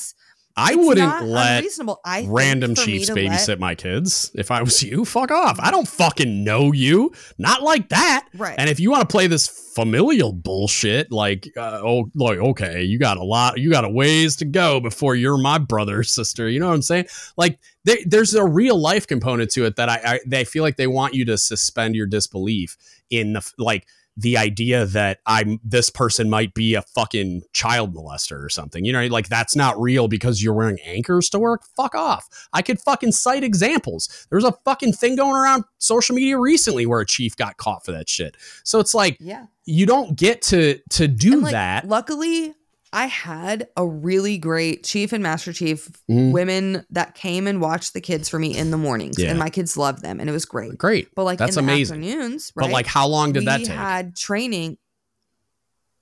I 0.59 0.73
it's 0.73 0.77
wouldn't 0.77 1.25
let 1.25 1.65
I 2.05 2.25
random 2.27 2.75
chiefs 2.75 3.09
babysit 3.09 3.47
let- 3.47 3.59
my 3.59 3.75
kids. 3.75 4.31
If 4.35 4.51
I 4.51 4.61
was 4.61 4.83
you, 4.83 5.05
fuck 5.05 5.31
off. 5.31 5.59
I 5.59 5.71
don't 5.71 5.87
fucking 5.87 6.43
know 6.43 6.71
you. 6.71 7.13
Not 7.37 7.63
like 7.63 7.89
that. 7.89 8.27
Right. 8.35 8.55
And 8.57 8.69
if 8.69 8.79
you 8.79 8.91
want 8.91 9.01
to 9.01 9.11
play 9.11 9.27
this 9.27 9.47
familial 9.47 10.33
bullshit, 10.33 11.11
like, 11.11 11.47
uh, 11.55 11.81
oh, 11.83 12.11
like, 12.15 12.37
okay, 12.39 12.83
you 12.83 12.99
got 12.99 13.17
a 13.17 13.23
lot, 13.23 13.59
you 13.59 13.69
got 13.71 13.85
a 13.85 13.89
ways 13.89 14.35
to 14.37 14.45
go 14.45 14.79
before 14.79 15.15
you're 15.15 15.37
my 15.37 15.57
brother 15.57 15.99
or 15.99 16.03
sister. 16.03 16.49
You 16.49 16.59
know 16.59 16.67
what 16.67 16.75
I'm 16.75 16.81
saying? 16.81 17.05
Like, 17.37 17.59
they, 17.85 18.03
there's 18.05 18.33
a 18.33 18.45
real 18.45 18.77
life 18.77 19.07
component 19.07 19.51
to 19.51 19.65
it 19.65 19.77
that 19.77 19.89
I, 19.89 20.01
I, 20.03 20.19
they 20.25 20.43
feel 20.43 20.63
like 20.63 20.75
they 20.75 20.87
want 20.87 21.13
you 21.13 21.25
to 21.25 21.37
suspend 21.37 21.95
your 21.95 22.07
disbelief 22.07 22.77
in 23.09 23.33
the, 23.33 23.53
like, 23.57 23.87
the 24.19 24.37
idea 24.37 24.85
that 24.85 25.19
I'm 25.25 25.59
this 25.63 25.89
person 25.89 26.29
might 26.29 26.53
be 26.53 26.75
a 26.75 26.81
fucking 26.81 27.43
child 27.53 27.95
molester 27.95 28.43
or 28.43 28.49
something. 28.49 28.83
You 28.83 28.91
know, 28.91 29.07
like 29.07 29.29
that's 29.29 29.55
not 29.55 29.79
real 29.79 30.09
because 30.09 30.43
you're 30.43 30.53
wearing 30.53 30.77
anchors 30.85 31.29
to 31.29 31.39
work. 31.39 31.63
Fuck 31.77 31.95
off. 31.95 32.27
I 32.51 32.61
could 32.61 32.81
fucking 32.81 33.13
cite 33.13 33.45
examples. 33.45 34.27
There's 34.29 34.43
a 34.43 34.51
fucking 34.65 34.93
thing 34.93 35.15
going 35.15 35.35
around 35.35 35.63
social 35.77 36.15
media 36.15 36.37
recently 36.37 36.85
where 36.85 36.99
a 36.99 37.05
chief 37.05 37.37
got 37.37 37.55
caught 37.57 37.85
for 37.85 37.93
that 37.93 38.09
shit. 38.09 38.35
So 38.65 38.79
it's 38.79 38.93
like, 38.93 39.17
yeah, 39.21 39.45
you 39.65 39.85
don't 39.85 40.17
get 40.17 40.41
to 40.43 40.79
to 40.91 41.07
do 41.07 41.41
like, 41.41 41.53
that. 41.53 41.87
Luckily, 41.87 42.53
I 42.91 43.05
had 43.05 43.67
a 43.77 43.85
really 43.85 44.37
great 44.37 44.83
chief 44.83 45.13
and 45.13 45.21
master 45.21 45.53
chief 45.53 45.89
mm. 46.09 46.31
women 46.31 46.85
that 46.89 47.15
came 47.15 47.47
and 47.47 47.61
watched 47.61 47.93
the 47.93 48.01
kids 48.01 48.27
for 48.29 48.39
me 48.39 48.57
in 48.57 48.71
the 48.71 48.77
mornings, 48.77 49.19
yeah. 49.19 49.29
and 49.29 49.39
my 49.39 49.49
kids 49.49 49.77
loved 49.77 50.01
them, 50.01 50.19
and 50.19 50.29
it 50.29 50.33
was 50.33 50.45
great. 50.45 50.77
Great, 50.77 51.13
but 51.15 51.23
like 51.23 51.37
that's 51.37 51.57
in 51.57 51.65
the 51.65 51.71
amazing. 51.71 52.03
Afternoons, 52.03 52.51
right, 52.55 52.65
but 52.65 52.71
like 52.71 52.87
how 52.87 53.07
long 53.07 53.33
did 53.33 53.45
that 53.45 53.59
take? 53.59 53.69
Had 53.69 54.15
training. 54.15 54.77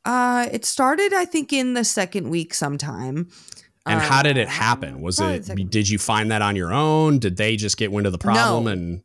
Uh, 0.06 0.48
it 0.52 0.64
started, 0.64 1.14
I 1.14 1.26
think, 1.26 1.52
in 1.52 1.74
the 1.74 1.84
second 1.84 2.30
week 2.30 2.54
sometime. 2.54 3.30
And 3.86 4.00
uh, 4.00 4.04
how 4.04 4.24
did 4.24 4.38
it 4.38 4.48
happen? 4.48 5.02
Was 5.02 5.20
it? 5.20 5.70
Did 5.70 5.90
you 5.90 5.98
find 5.98 6.32
that 6.32 6.42
on 6.42 6.56
your 6.56 6.74
own? 6.74 7.20
Did 7.20 7.36
they 7.36 7.58
just 7.58 7.78
get 7.78 7.92
wind 7.92 8.06
of 8.06 8.14
the 8.14 8.18
problem 8.18 8.66
no. 8.66 8.72
and? 8.72 9.04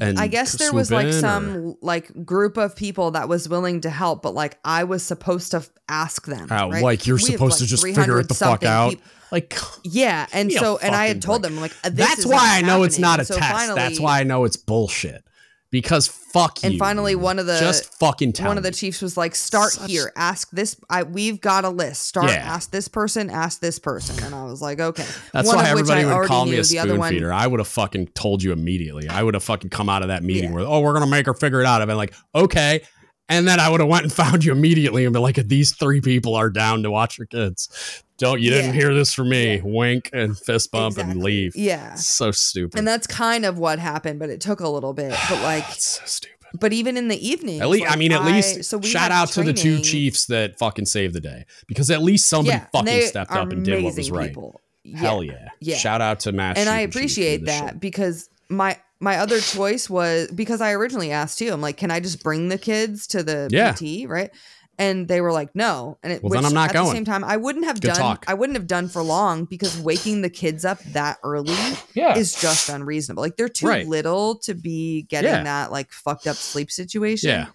I 0.00 0.28
guess 0.28 0.52
there 0.52 0.72
was 0.72 0.90
like 0.90 1.12
some 1.12 1.56
or? 1.56 1.76
like 1.80 2.24
group 2.24 2.56
of 2.56 2.76
people 2.76 3.12
that 3.12 3.28
was 3.28 3.48
willing 3.48 3.80
to 3.80 3.90
help, 3.90 4.22
but 4.22 4.34
like 4.34 4.58
I 4.64 4.84
was 4.84 5.02
supposed 5.02 5.50
to 5.50 5.66
ask 5.88 6.26
them. 6.26 6.46
Right? 6.46 6.82
like 6.82 7.06
you're 7.06 7.16
we 7.16 7.22
supposed 7.22 7.58
to 7.58 7.66
just 7.66 7.82
figure 7.82 8.20
it 8.20 8.28
the 8.28 8.34
fuck 8.34 8.62
out. 8.62 8.94
like 9.32 9.58
yeah, 9.82 10.26
and 10.32 10.52
so 10.52 10.78
and 10.78 10.94
I 10.94 11.06
had 11.06 11.20
told 11.20 11.42
them 11.42 11.56
like 11.56 11.72
that's 11.82 12.24
why 12.24 12.58
I 12.58 12.62
know 12.62 12.84
it's 12.84 12.98
not 12.98 13.20
a 13.20 13.24
so 13.24 13.36
test. 13.36 13.52
Finally, 13.52 13.76
that's 13.76 14.00
why 14.00 14.20
I 14.20 14.22
know 14.22 14.44
it's 14.44 14.56
bullshit 14.56 15.24
because 15.70 16.08
fuck 16.08 16.62
you. 16.62 16.70
And 16.70 16.78
finally, 16.78 17.14
one 17.14 17.38
of 17.38 17.46
the 17.46 17.58
just 17.58 17.94
fucking 17.98 18.32
tell 18.32 18.48
one 18.48 18.56
of 18.56 18.62
the 18.62 18.70
chiefs 18.70 19.00
was 19.00 19.16
like, 19.16 19.34
"Start 19.34 19.72
Such... 19.72 19.90
here. 19.90 20.12
Ask 20.16 20.50
this. 20.50 20.76
I 20.88 21.04
we've 21.04 21.40
got 21.40 21.64
a 21.64 21.68
list. 21.68 22.02
Start. 22.02 22.30
Yeah. 22.30 22.36
Ask 22.36 22.70
this 22.70 22.88
person. 22.88 23.30
Ask 23.30 23.60
this 23.60 23.78
person." 23.78 24.22
And 24.24 24.34
I 24.34 24.44
was 24.44 24.60
like, 24.60 24.80
"Okay." 24.80 25.06
That's 25.32 25.46
one 25.46 25.56
why 25.56 25.68
everybody 25.68 26.04
would 26.04 26.26
call 26.26 26.46
me 26.46 26.58
a 26.58 26.64
spoon 26.64 27.02
feeder. 27.02 27.32
I 27.32 27.46
would 27.46 27.60
have 27.60 27.68
fucking 27.68 28.08
told 28.08 28.42
you 28.42 28.52
immediately. 28.52 29.08
I 29.08 29.22
would 29.22 29.34
have 29.34 29.44
fucking 29.44 29.70
come 29.70 29.88
out 29.88 30.02
of 30.02 30.08
that 30.08 30.22
meeting 30.22 30.50
yeah. 30.50 30.56
where, 30.56 30.64
oh, 30.64 30.80
we're 30.80 30.92
gonna 30.92 31.06
make 31.06 31.26
her 31.26 31.34
figure 31.34 31.60
it 31.60 31.66
out. 31.66 31.82
I've 31.82 31.88
been 31.88 31.96
like, 31.96 32.14
okay. 32.34 32.82
And 33.30 33.46
then 33.46 33.60
I 33.60 33.68
would 33.68 33.80
have 33.80 33.88
went 33.88 34.02
and 34.02 34.12
found 34.12 34.44
you 34.44 34.52
immediately 34.52 35.04
and 35.04 35.12
been 35.12 35.22
like, 35.22 35.36
these 35.36 35.72
three 35.72 36.00
people 36.00 36.34
are 36.34 36.50
down 36.50 36.82
to 36.82 36.90
watch 36.90 37.16
your 37.16 37.28
kids. 37.28 38.02
Don't 38.18 38.40
you 38.40 38.50
yeah. 38.50 38.60
didn't 38.60 38.74
hear 38.74 38.92
this 38.92 39.14
from 39.14 39.30
me? 39.30 39.56
Yeah. 39.56 39.62
Wink 39.64 40.10
and 40.12 40.36
fist 40.36 40.70
bump 40.72 40.94
exactly. 40.94 41.12
and 41.12 41.22
leave. 41.22 41.56
Yeah, 41.56 41.94
so 41.94 42.32
stupid. 42.32 42.76
And 42.76 42.86
that's 42.86 43.06
kind 43.06 43.46
of 43.46 43.56
what 43.56 43.78
happened, 43.78 44.18
but 44.18 44.28
it 44.28 44.42
took 44.42 44.60
a 44.60 44.68
little 44.68 44.92
bit. 44.92 45.14
But 45.30 45.42
like, 45.42 45.64
so 45.64 46.02
stupid. 46.04 46.36
But 46.52 46.72
even 46.72 46.96
in 46.96 47.08
the 47.08 47.26
evening, 47.26 47.60
at 47.60 47.68
least 47.68 47.84
like 47.84 47.92
I 47.92 47.96
mean, 47.96 48.12
at 48.12 48.22
I, 48.22 48.32
least 48.32 48.64
so 48.64 48.80
shout 48.80 49.12
out 49.12 49.30
training. 49.30 49.54
to 49.54 49.62
the 49.62 49.76
two 49.76 49.82
chiefs 49.82 50.26
that 50.26 50.58
fucking 50.58 50.86
saved 50.86 51.14
the 51.14 51.20
day 51.20 51.44
because 51.68 51.90
at 51.92 52.02
least 52.02 52.28
somebody 52.28 52.58
yeah, 52.58 52.66
fucking 52.72 53.02
stepped 53.02 53.30
up 53.30 53.52
and 53.52 53.64
did 53.64 53.84
what 53.84 53.96
was 53.96 54.10
right. 54.10 54.30
People. 54.30 54.60
Hell 54.96 55.22
yeah. 55.22 55.50
yeah! 55.60 55.76
Shout 55.76 56.00
out 56.00 56.20
to 56.20 56.32
Matt. 56.32 56.58
And 56.58 56.68
I 56.68 56.80
appreciate 56.80 57.44
that 57.44 57.78
because 57.78 58.28
my 58.48 58.76
my 59.00 59.16
other 59.16 59.40
choice 59.40 59.88
was 59.88 60.30
because 60.30 60.60
I 60.60 60.72
originally 60.72 61.10
asked 61.10 61.40
you, 61.40 61.52
I'm 61.52 61.62
like, 61.62 61.78
can 61.78 61.90
I 61.90 62.00
just 62.00 62.22
bring 62.22 62.48
the 62.48 62.58
kids 62.58 63.06
to 63.08 63.22
the 63.22 63.48
yeah. 63.50 63.72
PT, 63.72 64.08
right? 64.08 64.30
And 64.78 65.08
they 65.08 65.20
were 65.20 65.32
like, 65.32 65.54
no. 65.54 65.98
And 66.02 66.12
it, 66.12 66.22
well, 66.22 66.30
then 66.32 66.44
I'm 66.44 66.54
not 66.54 66.70
at 66.70 66.74
going. 66.74 66.86
the 66.86 66.92
same 66.92 67.04
time, 67.04 67.24
I 67.24 67.36
wouldn't 67.36 67.64
have 67.64 67.80
Good 67.80 67.88
done. 67.88 67.96
Talk. 67.96 68.24
I 68.28 68.34
wouldn't 68.34 68.56
have 68.56 68.66
done 68.66 68.88
for 68.88 69.02
long 69.02 69.44
because 69.44 69.78
waking 69.78 70.22
the 70.22 70.30
kids 70.30 70.64
up 70.64 70.80
that 70.92 71.18
early 71.22 71.54
yeah. 71.94 72.16
is 72.16 72.34
just 72.38 72.68
unreasonable. 72.68 73.22
Like 73.22 73.36
they're 73.36 73.48
too 73.48 73.66
right. 73.66 73.86
little 73.86 74.36
to 74.40 74.54
be 74.54 75.02
getting 75.02 75.30
yeah. 75.30 75.42
that 75.42 75.72
like 75.72 75.92
fucked 75.92 76.26
up 76.26 76.36
sleep 76.36 76.70
situation. 76.70 77.30
Yeah 77.30 77.46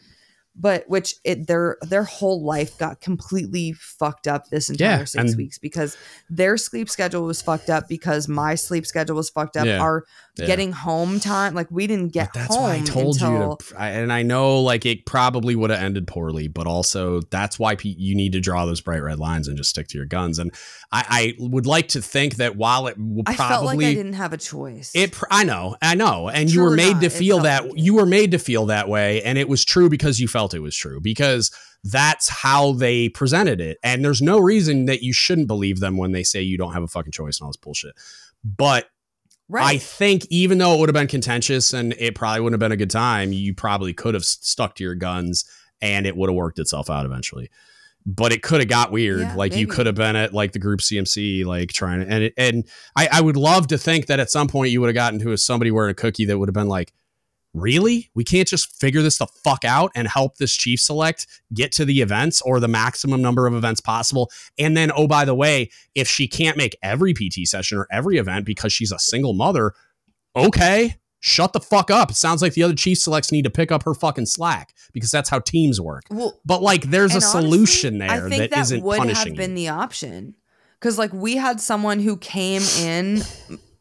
but 0.56 0.86
which 0.88 1.16
it 1.24 1.48
their 1.48 1.78
their 1.82 2.04
whole 2.04 2.44
life 2.44 2.78
got 2.78 3.02
completely 3.02 3.74
fucked 3.74 4.28
up 4.28 4.48
this 4.50 4.70
entire 4.70 5.06
six 5.06 5.36
weeks 5.36 5.58
because 5.58 5.98
their 6.30 6.58
sleep 6.58 6.90
schedule 6.90 7.24
was 7.24 7.42
fucked 7.42 7.70
up 7.70 7.88
because 7.90 8.28
my 8.28 8.56
sleep 8.56 8.86
schedule 8.86 9.16
was 9.16 9.30
fucked 9.30 9.58
up. 9.58 9.68
Our 9.68 10.06
yeah. 10.38 10.46
getting 10.46 10.72
home 10.72 11.20
time, 11.20 11.54
like 11.54 11.70
we 11.72 11.88
didn't 11.88 12.10
get 12.10 12.34
but 12.34 12.40
that's 12.40 12.56
home. 12.56 12.64
Why 12.64 12.76
I 12.76 12.82
told 12.82 13.16
until, 13.16 13.32
you 13.32 13.58
to, 13.70 13.82
and 13.82 14.12
I 14.12 14.24
know 14.24 14.62
like 14.62 14.86
it 14.86 15.06
probably 15.06 15.56
would 15.56 15.70
have 15.70 15.82
ended 15.82 16.08
poorly, 16.08 16.48
but 16.48 16.68
also 16.68 17.22
that's 17.30 17.58
why 17.58 17.78
you 17.82 18.16
need 18.16 18.34
to 18.34 18.40
draw 18.40 18.66
those 18.66 18.82
bright 18.82 19.02
red 19.02 19.20
lines 19.20 19.48
and 19.48 19.58
just 19.58 19.70
stick 19.70 19.88
to 19.90 19.98
your 19.98 20.06
guns. 20.06 20.40
And 20.40 20.52
I, 20.92 21.06
I 21.10 21.34
would 21.40 21.66
like 21.66 21.90
to 21.90 22.02
think 22.02 22.36
that 22.36 22.56
while 22.56 22.88
it 22.88 22.98
will 22.98 23.24
probably, 23.24 23.44
I 23.44 23.48
felt 23.48 23.66
like 23.66 23.80
I 23.80 23.94
didn't 23.94 24.14
have 24.14 24.34
a 24.34 24.38
choice. 24.38 24.92
It, 24.94 25.16
I 25.32 25.44
know, 25.44 25.76
I 25.82 25.96
know, 25.96 26.30
and 26.30 26.50
true 26.50 26.64
you 26.64 26.70
were 26.70 26.76
made 26.76 26.94
not, 26.94 27.02
to 27.04 27.10
feel 27.10 27.40
that 27.40 27.66
like 27.66 27.74
you 27.76 27.96
were 27.96 28.06
made 28.06 28.32
to 28.32 28.40
feel 28.40 28.68
that 28.68 28.90
way, 28.90 29.22
and 29.24 29.38
it 29.38 29.50
was 29.50 29.64
true 29.64 29.90
because 29.90 30.20
you 30.20 30.28
felt 30.28 30.54
it 30.54 30.60
was 30.60 30.76
true 30.76 31.00
because 31.00 31.52
that's 31.84 32.28
how 32.28 32.74
they 32.74 33.10
presented 33.10 33.62
it. 33.62 33.78
And 33.84 34.04
there's 34.04 34.22
no 34.22 34.40
reason 34.40 34.86
that 34.86 35.04
you 35.04 35.14
shouldn't 35.14 35.48
believe 35.48 35.80
them 35.80 35.98
when 35.98 36.14
they 36.14 36.24
say 36.24 36.42
you 36.42 36.58
don't 36.58 36.74
have 36.74 36.82
a 36.82 36.88
fucking 36.88 37.12
choice 37.12 37.40
and 37.40 37.46
all 37.46 37.50
this 37.50 37.58
bullshit. 37.58 37.96
But 38.44 38.88
Right. 39.48 39.76
I 39.76 39.78
think 39.78 40.26
even 40.30 40.58
though 40.58 40.74
it 40.74 40.80
would 40.80 40.90
have 40.90 40.96
been 40.96 41.08
contentious 41.08 41.74
and 41.74 41.94
it 42.00 42.16
probably 42.16 42.42
wouldn't 42.42 42.54
have 42.54 42.66
been 42.68 42.72
a 42.72 42.78
good 42.78 42.90
time, 42.90 43.32
you 43.32 43.54
probably 43.54 43.94
could 43.94 44.16
have 44.16 44.26
stuck 44.26 44.76
to 44.76 44.84
your 44.84 44.96
guns 44.96 45.46
and 45.82 46.08
it 46.08 46.18
would 46.18 46.30
have 46.30 46.36
worked 46.36 46.58
itself 46.58 46.90
out 46.90 47.06
eventually. 47.06 47.52
But 48.08 48.32
it 48.32 48.42
could 48.42 48.60
have 48.60 48.70
got 48.70 48.92
weird. 48.92 49.22
Yeah, 49.22 49.36
like 49.36 49.52
maybe. 49.52 49.62
you 49.62 49.68
could 49.68 49.86
have 49.86 49.96
been 49.96 50.16
at 50.16 50.34
like 50.34 50.52
the 50.52 50.60
group 50.60 50.80
CMC, 50.80 51.46
like 51.46 51.74
trying 51.74 52.02
to, 52.02 52.12
and 52.12 52.24
it, 52.24 52.34
and 52.38 52.68
I, 52.96 53.08
I 53.12 53.22
would 53.22 53.38
love 53.38 53.68
to 53.68 53.78
think 53.78 54.08
that 54.08 54.20
at 54.20 54.30
some 54.30 54.48
point 54.48 54.72
you 54.72 54.82
would 54.82 54.88
have 54.88 54.96
gotten 54.96 55.20
to 55.20 55.32
a 55.32 55.38
somebody 55.38 55.72
wearing 55.72 55.92
a 55.92 55.96
cookie 55.96 56.26
that 56.26 56.38
would 56.38 56.48
have 56.50 56.54
been 56.54 56.68
like, 56.68 56.94
really? 57.56 58.10
We 58.14 58.24
can't 58.24 58.48
just 58.48 58.80
figure 58.80 59.02
this 59.02 59.18
the 59.18 59.28
fuck 59.44 59.64
out 59.64 59.92
and 59.96 60.08
help 60.08 60.38
this 60.38 60.56
chief 60.56 60.80
select 60.80 61.26
get 61.54 61.72
to 61.74 61.86
the 61.86 62.02
events 62.02 62.42
or 62.42 62.60
the 62.60 62.68
maximum 62.68 63.22
number 63.22 63.48
of 63.48 63.56
events 63.56 63.82
possible. 63.82 64.30
And 64.60 64.76
then, 64.76 64.92
oh, 64.96 65.08
by 65.08 65.26
the 65.26 65.34
way, 65.34 65.70
if 65.96 66.08
she 66.08 66.28
can't 66.28 66.58
make 66.58 66.78
every 66.84 67.14
PT 67.14 67.48
session 67.48 67.78
or 67.78 67.88
every 67.92 68.18
event 68.18 68.46
because 68.46 68.74
she's 68.74 68.92
a 68.92 69.00
single 69.00 69.34
mother, 69.34 69.74
okay, 70.36 70.98
shut 71.22 71.54
the 71.54 71.60
fuck 71.60 71.90
up. 71.90 72.12
It 72.12 72.16
sounds 72.16 72.42
like 72.42 72.54
the 72.54 72.64
other 72.64 72.76
chief 72.76 72.98
selects 72.98 73.32
need 73.32 73.44
to 73.46 73.50
pick 73.50 73.72
up 73.72 73.84
her 73.84 73.94
fucking 73.94 74.28
slack 74.28 74.74
because 74.94 75.10
that's 75.10 75.30
how 75.30 75.40
teams 75.40 75.80
work. 75.80 76.04
Well, 76.10 76.40
but 76.46 76.62
like, 76.62 76.84
there's 76.84 77.16
a 77.16 77.22
solution 77.22 78.00
there 78.00 78.12
I 78.12 78.30
think 78.30 78.52
that, 78.52 78.70
that 78.70 78.82
would 78.82 79.10
have 79.10 79.36
been 79.36 79.56
the 79.56 79.70
option. 79.70 80.36
Because 80.80 81.00
like 81.00 81.14
we 81.14 81.38
had 81.38 81.62
someone 81.62 82.00
who 82.00 82.18
came 82.18 82.62
in 82.80 83.22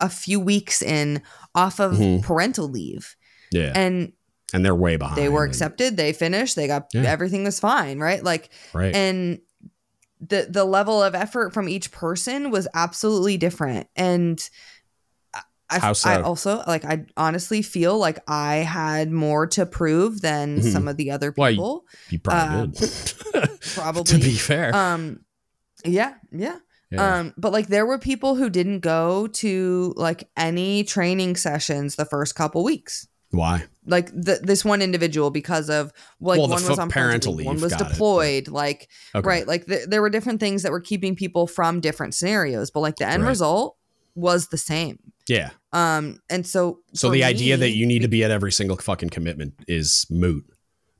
a 0.00 0.08
few 0.08 0.38
weeks 0.40 0.80
in 0.80 1.22
off 1.54 1.80
of 1.80 1.94
mm-hmm. 1.94 2.24
parental 2.24 2.68
leave 2.68 3.16
yeah. 3.54 3.72
And 3.74 4.12
and 4.52 4.64
they're 4.64 4.74
way 4.74 4.96
behind. 4.96 5.16
They 5.16 5.28
were 5.28 5.44
accepted, 5.44 5.96
they 5.96 6.12
finished, 6.12 6.56
they 6.56 6.66
got 6.66 6.88
yeah. 6.92 7.02
everything 7.02 7.44
was 7.44 7.58
fine, 7.58 7.98
right? 7.98 8.22
Like 8.22 8.50
right. 8.72 8.94
and 8.94 9.40
the 10.20 10.46
the 10.48 10.64
level 10.64 11.02
of 11.02 11.14
effort 11.14 11.52
from 11.52 11.68
each 11.68 11.90
person 11.90 12.50
was 12.50 12.68
absolutely 12.74 13.36
different. 13.36 13.88
And 13.96 14.38
I, 15.70 15.92
so? 15.92 16.10
I 16.10 16.20
also 16.20 16.62
like 16.66 16.84
I 16.84 17.06
honestly 17.16 17.62
feel 17.62 17.98
like 17.98 18.18
I 18.28 18.56
had 18.56 19.10
more 19.10 19.46
to 19.48 19.66
prove 19.66 20.20
than 20.20 20.58
mm-hmm. 20.58 20.68
some 20.68 20.88
of 20.88 20.96
the 20.96 21.10
other 21.10 21.32
people. 21.32 21.84
Well, 21.84 21.84
you, 22.10 22.18
probably 22.20 22.58
uh, 22.58 22.66
did. 22.66 23.50
probably 23.74 24.04
to 24.04 24.18
be 24.18 24.34
fair. 24.34 24.74
Um 24.74 25.24
yeah, 25.84 26.14
yeah. 26.30 26.58
Yeah. 26.90 27.18
Um, 27.18 27.34
but 27.36 27.52
like 27.52 27.66
there 27.66 27.86
were 27.86 27.98
people 27.98 28.36
who 28.36 28.48
didn't 28.48 28.80
go 28.80 29.26
to 29.26 29.94
like 29.96 30.28
any 30.36 30.84
training 30.84 31.34
sessions 31.36 31.96
the 31.96 32.04
first 32.04 32.36
couple 32.36 32.62
weeks. 32.62 33.08
Why? 33.34 33.64
Like 33.86 34.08
the, 34.08 34.40
this 34.42 34.64
one 34.64 34.80
individual 34.80 35.30
because 35.30 35.68
of 35.68 35.92
like 36.20 36.38
well, 36.38 36.48
one 36.48 36.64
was 36.64 36.78
on 36.78 36.88
parental 36.88 37.34
leave, 37.34 37.46
one 37.46 37.60
was 37.60 37.74
deployed. 37.74 38.48
It, 38.48 38.52
like 38.52 38.88
okay. 39.14 39.26
right, 39.26 39.46
like 39.46 39.66
th- 39.66 39.88
there 39.88 40.00
were 40.00 40.10
different 40.10 40.40
things 40.40 40.62
that 40.62 40.72
were 40.72 40.80
keeping 40.80 41.14
people 41.16 41.46
from 41.46 41.80
different 41.80 42.14
scenarios, 42.14 42.70
but 42.70 42.80
like 42.80 42.96
the 42.96 43.06
end 43.06 43.22
right. 43.22 43.28
result 43.28 43.76
was 44.14 44.48
the 44.48 44.58
same. 44.58 44.98
Yeah. 45.28 45.50
Um, 45.72 46.20
and 46.30 46.46
so 46.46 46.80
so 46.94 47.08
the 47.08 47.18
me, 47.18 47.24
idea 47.24 47.56
that 47.56 47.70
you 47.70 47.86
need 47.86 48.02
to 48.02 48.08
be 48.08 48.24
at 48.24 48.30
every 48.30 48.52
single 48.52 48.76
fucking 48.76 49.10
commitment 49.10 49.54
is 49.66 50.06
moot 50.10 50.44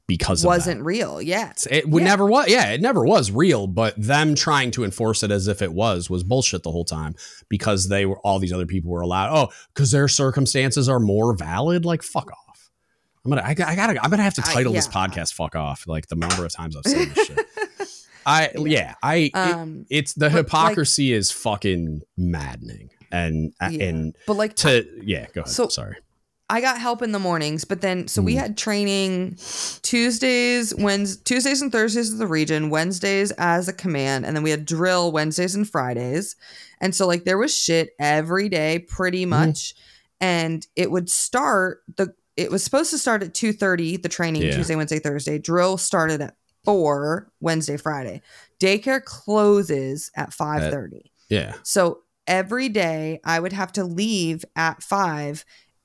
because 0.07 0.45
wasn't 0.45 0.83
real. 0.83 1.23
Yeah, 1.23 1.53
it 1.71 1.85
yeah. 1.87 2.05
never 2.05 2.27
was. 2.27 2.49
Yeah, 2.49 2.71
it 2.71 2.81
never 2.81 3.05
was 3.05 3.31
real. 3.31 3.67
But 3.67 3.95
them 3.97 4.35
trying 4.35 4.71
to 4.73 4.85
enforce 4.85 5.23
it 5.23 5.31
as 5.31 5.49
if 5.49 5.63
it 5.63 5.73
was 5.73 6.11
was 6.11 6.23
bullshit 6.23 6.63
the 6.63 6.71
whole 6.71 6.85
time 6.85 7.15
because 7.49 7.89
they 7.89 8.05
were 8.07 8.19
all 8.21 8.39
these 8.39 8.53
other 8.53 8.67
people 8.67 8.91
were 8.91 9.01
allowed. 9.01 9.35
Oh, 9.35 9.53
because 9.73 9.91
their 9.91 10.09
circumstances 10.09 10.89
are 10.89 11.01
more 11.01 11.37
valid. 11.37 11.85
Like 11.85 12.03
fuck 12.03 12.31
off. 12.31 12.71
I'm 13.25 13.31
gonna. 13.31 13.43
I, 13.43 13.51
I 13.51 13.55
gotta. 13.55 14.03
I'm 14.03 14.11
gonna 14.11 14.23
have 14.23 14.35
to 14.35 14.43
title 14.43 14.73
uh, 14.73 14.75
yeah. 14.75 14.79
this 14.81 14.89
podcast 14.89 15.33
"Fuck 15.33 15.57
Off." 15.57 15.87
Like 15.87 16.09
the 16.09 16.17
number 16.17 16.45
of 16.45 16.53
times 16.53 16.77
I've 16.77 16.85
said 16.85 17.09
this 17.09 17.27
shit. 17.27 17.47
I 18.27 18.51
yeah, 18.57 18.95
I 19.03 19.31
um, 19.35 19.87
it, 19.89 19.99
it's 19.99 20.15
the 20.15 20.31
hypocrisy 20.31 21.13
like, 21.13 21.19
is 21.19 21.31
fucking 21.31 22.03
maddening. 22.17 22.91
And 23.11 23.53
uh, 23.61 23.71
and 23.81 24.17
but 24.27 24.35
like 24.35 24.57
to 24.57 24.87
yeah, 25.03 25.27
go 25.35 25.43
ahead. 25.43 25.53
So, 25.53 25.69
Sorry. 25.69 25.97
I 26.51 26.61
got 26.61 26.79
help 26.79 27.01
in 27.01 27.13
the 27.13 27.19
mornings, 27.19 27.65
but 27.65 27.81
then 27.81 28.07
so 28.07 28.21
we 28.21 28.35
had 28.35 28.59
training 28.59 29.39
Tuesdays, 29.83 30.75
Wednesdays, 30.75 31.23
Tuesdays 31.25 31.63
and 31.63 31.73
Thursdays 31.73 32.11
as 32.11 32.19
the 32.19 32.27
region, 32.27 32.69
Wednesdays 32.69 33.31
as 33.33 33.67
a 33.67 33.73
command, 33.73 34.27
and 34.27 34.37
then 34.37 34.43
we 34.43 34.51
had 34.51 34.67
drill 34.67 35.11
Wednesdays 35.11 35.55
and 35.55 35.69
Fridays. 35.69 36.37
And 36.81 36.95
so 36.95 37.07
like 37.07 37.25
there 37.25 37.39
was 37.39 37.57
shit 37.57 37.91
every 37.99 38.51
day 38.51 38.81
pretty 38.81 39.23
mm-hmm. 39.23 39.31
much. 39.31 39.75
Mm. 39.75 39.81
And 40.21 40.67
it 40.77 40.91
would 40.91 41.11
start 41.11 41.83
the 41.97 42.15
it 42.37 42.51
was 42.51 42.63
supposed 42.63 42.91
to 42.91 42.99
start 42.99 43.23
at 43.23 43.33
2:30 43.33 44.03
the 44.03 44.09
training 44.09 44.43
yeah. 44.43 44.55
Tuesday, 44.55 44.77
Wednesday, 44.77 44.99
Thursday. 44.99 45.39
Drill 45.39 45.79
started 45.79 46.21
at 46.21 46.37
4 46.65 47.31
Wednesday, 47.41 47.77
Friday. 47.77 48.23
Daycare 48.61 49.03
closes 49.03 50.11
at 50.15 50.31
5:30. 50.31 51.11
Yeah. 51.29 51.55
So 51.63 52.01
every 52.27 52.69
day 52.69 53.21
I 53.25 53.41
would 53.41 53.53
have 53.53 53.73
to 53.73 53.85
leave 53.85 54.45
at 54.57 54.83
5 54.83 55.45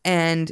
and 0.09 0.51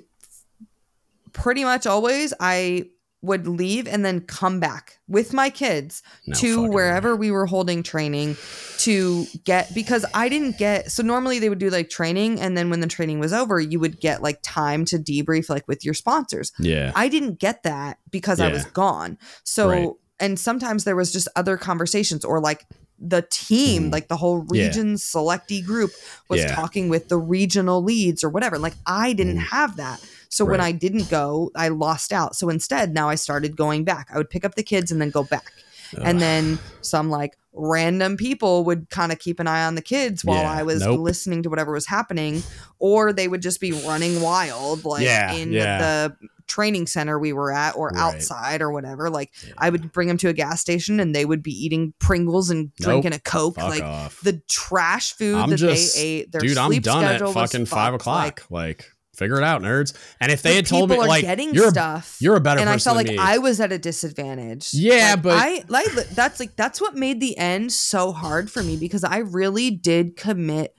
pretty 1.34 1.64
much 1.64 1.88
always 1.88 2.32
I 2.40 2.90
would 3.24 3.48
leave 3.48 3.88
and 3.88 4.06
then 4.06 4.22
come 4.22 4.60
back 4.60 5.00
with 5.08 5.34
my 5.34 5.50
kids 5.50 6.04
no 6.28 6.36
to 6.36 6.70
wherever 6.70 7.16
way. 7.16 7.22
we 7.22 7.32
were 7.32 7.48
holding 7.48 7.82
training 7.82 8.38
to 8.78 9.26
get 9.44 9.74
because 9.74 10.06
I 10.14 10.30
didn't 10.30 10.60
get 10.60 10.92
so 10.92 11.02
normally 11.02 11.40
they 11.40 11.50
would 11.50 11.58
do 11.58 11.72
like 11.72 11.90
training 11.90 12.40
and 12.40 12.56
then 12.56 12.70
when 12.70 12.82
the 12.82 12.88
training 12.88 13.20
was 13.20 13.34
over 13.34 13.60
you 13.60 13.80
would 13.80 14.00
get 14.00 14.22
like 14.22 14.40
time 14.44 14.86
to 14.86 15.00
debrief 15.00 15.50
like 15.50 15.68
with 15.68 15.84
your 15.84 15.96
sponsors. 15.96 16.52
Yeah. 16.60 16.92
I 16.96 17.10
didn't 17.10 17.40
get 17.40 17.64
that 17.64 17.98
because 18.12 18.40
yeah. 18.40 18.46
I 18.46 18.52
was 18.52 18.66
gone. 18.66 19.18
So 19.44 19.70
right. 19.70 19.90
and 20.20 20.40
sometimes 20.40 20.84
there 20.84 20.96
was 20.96 21.12
just 21.12 21.28
other 21.36 21.58
conversations 21.58 22.24
or 22.24 22.40
like 22.40 22.68
the 23.00 23.26
team, 23.30 23.86
mm. 23.86 23.92
like 23.92 24.08
the 24.08 24.18
whole 24.18 24.40
region 24.40 24.90
yeah. 24.90 24.96
selectee 24.96 25.64
group 25.64 25.92
was 26.30 26.42
yeah. 26.42 26.56
talking 26.56 26.90
with 26.90 27.10
the 27.10 27.18
regional 27.18 27.84
leads 27.84 28.24
or 28.24 28.30
whatever. 28.30 28.58
Like 28.58 28.74
I 28.86 29.14
didn't 29.14 29.38
mm. 29.38 29.48
have 29.48 29.78
that. 29.78 30.04
So 30.30 30.46
right. 30.46 30.52
when 30.52 30.62
I 30.62 30.72
didn't 30.72 31.10
go, 31.10 31.52
I 31.56 31.70
lost 31.70 32.12
out. 32.12 32.36
So 32.36 32.50
instead, 32.50 32.94
now 32.94 33.10
I 33.10 33.16
started 33.16 33.56
going 33.56 33.84
back. 33.84 34.10
I 34.14 34.18
would 34.18 34.30
pick 34.30 34.44
up 34.44 34.56
the 34.56 34.64
kids 34.64 34.92
and 34.92 35.00
then 35.00 35.10
go 35.10 35.24
back. 35.24 35.52
Ugh. 35.96 36.04
And 36.04 36.20
then 36.20 36.60
some 36.82 37.10
like 37.10 37.38
random 37.54 38.18
people 38.18 38.64
would 38.66 38.90
kind 38.90 39.12
of 39.12 39.20
keep 39.20 39.40
an 39.40 39.48
eye 39.48 39.66
on 39.66 39.76
the 39.76 39.82
kids 39.82 40.26
while 40.26 40.44
yeah. 40.44 40.52
I 40.52 40.64
was 40.64 40.82
nope. 40.82 41.00
listening 41.00 41.44
to 41.44 41.50
whatever 41.50 41.72
was 41.72 41.86
happening, 41.86 42.44
or 42.80 43.14
they 43.14 43.28
would 43.28 43.42
just 43.42 43.62
be 43.62 43.72
running 43.72 44.22
wild, 44.22 44.86
like 44.86 45.04
in 45.04 45.52
the 45.52 46.16
training 46.48 46.88
center 46.88 47.20
we 47.20 47.34
were 47.34 47.52
at 47.52 47.76
or 47.76 47.90
right. 47.90 47.98
outside 47.98 48.62
or 48.62 48.72
whatever. 48.72 49.10
Like 49.10 49.32
yeah. 49.46 49.54
I 49.58 49.70
would 49.70 49.92
bring 49.92 50.08
them 50.08 50.18
to 50.18 50.30
a 50.30 50.34
gas 50.34 50.62
station 50.62 51.00
and 51.00 51.14
they 51.14 51.26
would 51.26 51.44
be 51.44 51.52
eating 51.52 51.94
Pringles 52.00 52.50
and 52.50 52.74
drinking 52.76 53.12
nope. 53.12 53.20
a 53.20 53.30
Coke. 53.30 53.56
Fuck 53.56 53.70
like 53.70 53.84
off. 53.84 54.22
the 54.22 54.42
trash 54.50 55.14
food 55.14 55.36
I'm 55.36 55.50
that 55.50 55.58
just, 55.58 55.96
they 55.96 56.02
ate. 56.02 56.32
Their 56.32 56.42
dude, 56.42 56.58
I'm 56.58 56.72
done 56.82 57.04
at 57.04 57.34
fucking 57.34 57.66
five 57.66 57.94
o'clock. 57.94 58.46
Like, 58.50 58.80
like 58.80 58.92
figure 59.18 59.38
it 59.38 59.44
out, 59.44 59.62
nerds. 59.62 59.98
And 60.22 60.32
if 60.32 60.42
they 60.42 60.56
had 60.56 60.66
told 60.66 60.90
me 60.90 60.98
like 60.98 61.24
getting 61.24 61.54
you're 61.54 61.72
stuff, 61.72 62.18
a, 62.22 62.24
you're 62.24 62.36
a 62.36 62.42
better 62.42 62.62
and 62.62 62.70
I 62.70 62.78
felt 62.78 62.96
like 62.96 63.08
me. 63.08 63.18
I 63.18 63.40
was 63.40 63.60
at 63.60 63.72
a 63.72 63.78
disadvantage. 63.78 64.70
Yeah, 64.74 65.12
like, 65.12 65.22
but 65.24 65.34
I 65.34 65.64
like 65.68 65.94
that's 66.10 66.40
like 66.40 66.56
that's 66.56 66.80
what 66.80 66.96
made 66.96 67.20
the 67.20 67.38
end 67.38 67.72
so 67.74 68.12
hard 68.12 68.50
for 68.52 68.64
me 68.64 68.78
because 68.78 69.04
I 69.04 69.18
really 69.18 69.72
did 69.72 70.16
commit 70.16 70.74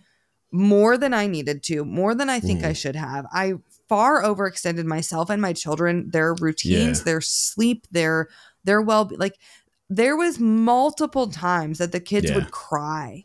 more 0.51 0.97
than 0.97 1.13
I 1.13 1.27
needed 1.27 1.63
to, 1.65 1.85
more 1.85 2.15
than 2.15 2.31
I 2.31 2.41
think 2.41 2.61
mm. 2.61 2.67
I 2.69 2.73
should 2.73 2.97
have. 2.97 3.27
I 3.33 3.55
far 3.89 4.23
overextended 4.23 4.85
myself 4.85 5.31
and 5.31 5.41
my 5.41 5.53
children, 5.53 6.11
their 6.11 6.35
routines, 6.35 6.99
yeah. 7.01 7.05
their 7.05 7.21
sleep, 7.21 7.87
their 7.91 8.29
their 8.65 8.83
well 8.83 9.11
like 9.17 9.39
there 9.91 10.17
was 10.17 10.39
multiple 10.39 11.29
times 11.29 11.79
that 11.79 11.93
the 11.93 12.01
kids 12.01 12.29
yeah. 12.29 12.37
would 12.37 12.51
cry 12.51 13.25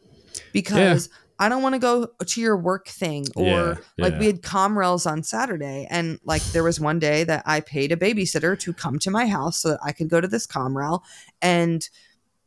because 0.53 1.07
yeah. 1.07 1.17
I 1.39 1.49
don't 1.49 1.61
want 1.61 1.73
to 1.73 1.79
go 1.79 2.07
to 2.25 2.41
your 2.41 2.55
work 2.55 2.87
thing 2.87 3.25
or 3.35 3.81
like 3.97 4.17
we 4.17 4.27
had 4.27 4.41
comrels 4.41 5.05
on 5.05 5.23
Saturday 5.23 5.87
and 5.89 6.19
like 6.23 6.43
there 6.45 6.63
was 6.63 6.79
one 6.79 6.99
day 6.99 7.23
that 7.25 7.43
I 7.45 7.59
paid 7.59 7.91
a 7.91 7.97
babysitter 7.97 8.57
to 8.59 8.73
come 8.73 8.99
to 8.99 9.11
my 9.11 9.27
house 9.27 9.57
so 9.59 9.71
that 9.71 9.79
I 9.83 9.91
could 9.91 10.09
go 10.09 10.21
to 10.21 10.27
this 10.27 10.45
comrel 10.45 11.03
and 11.41 11.87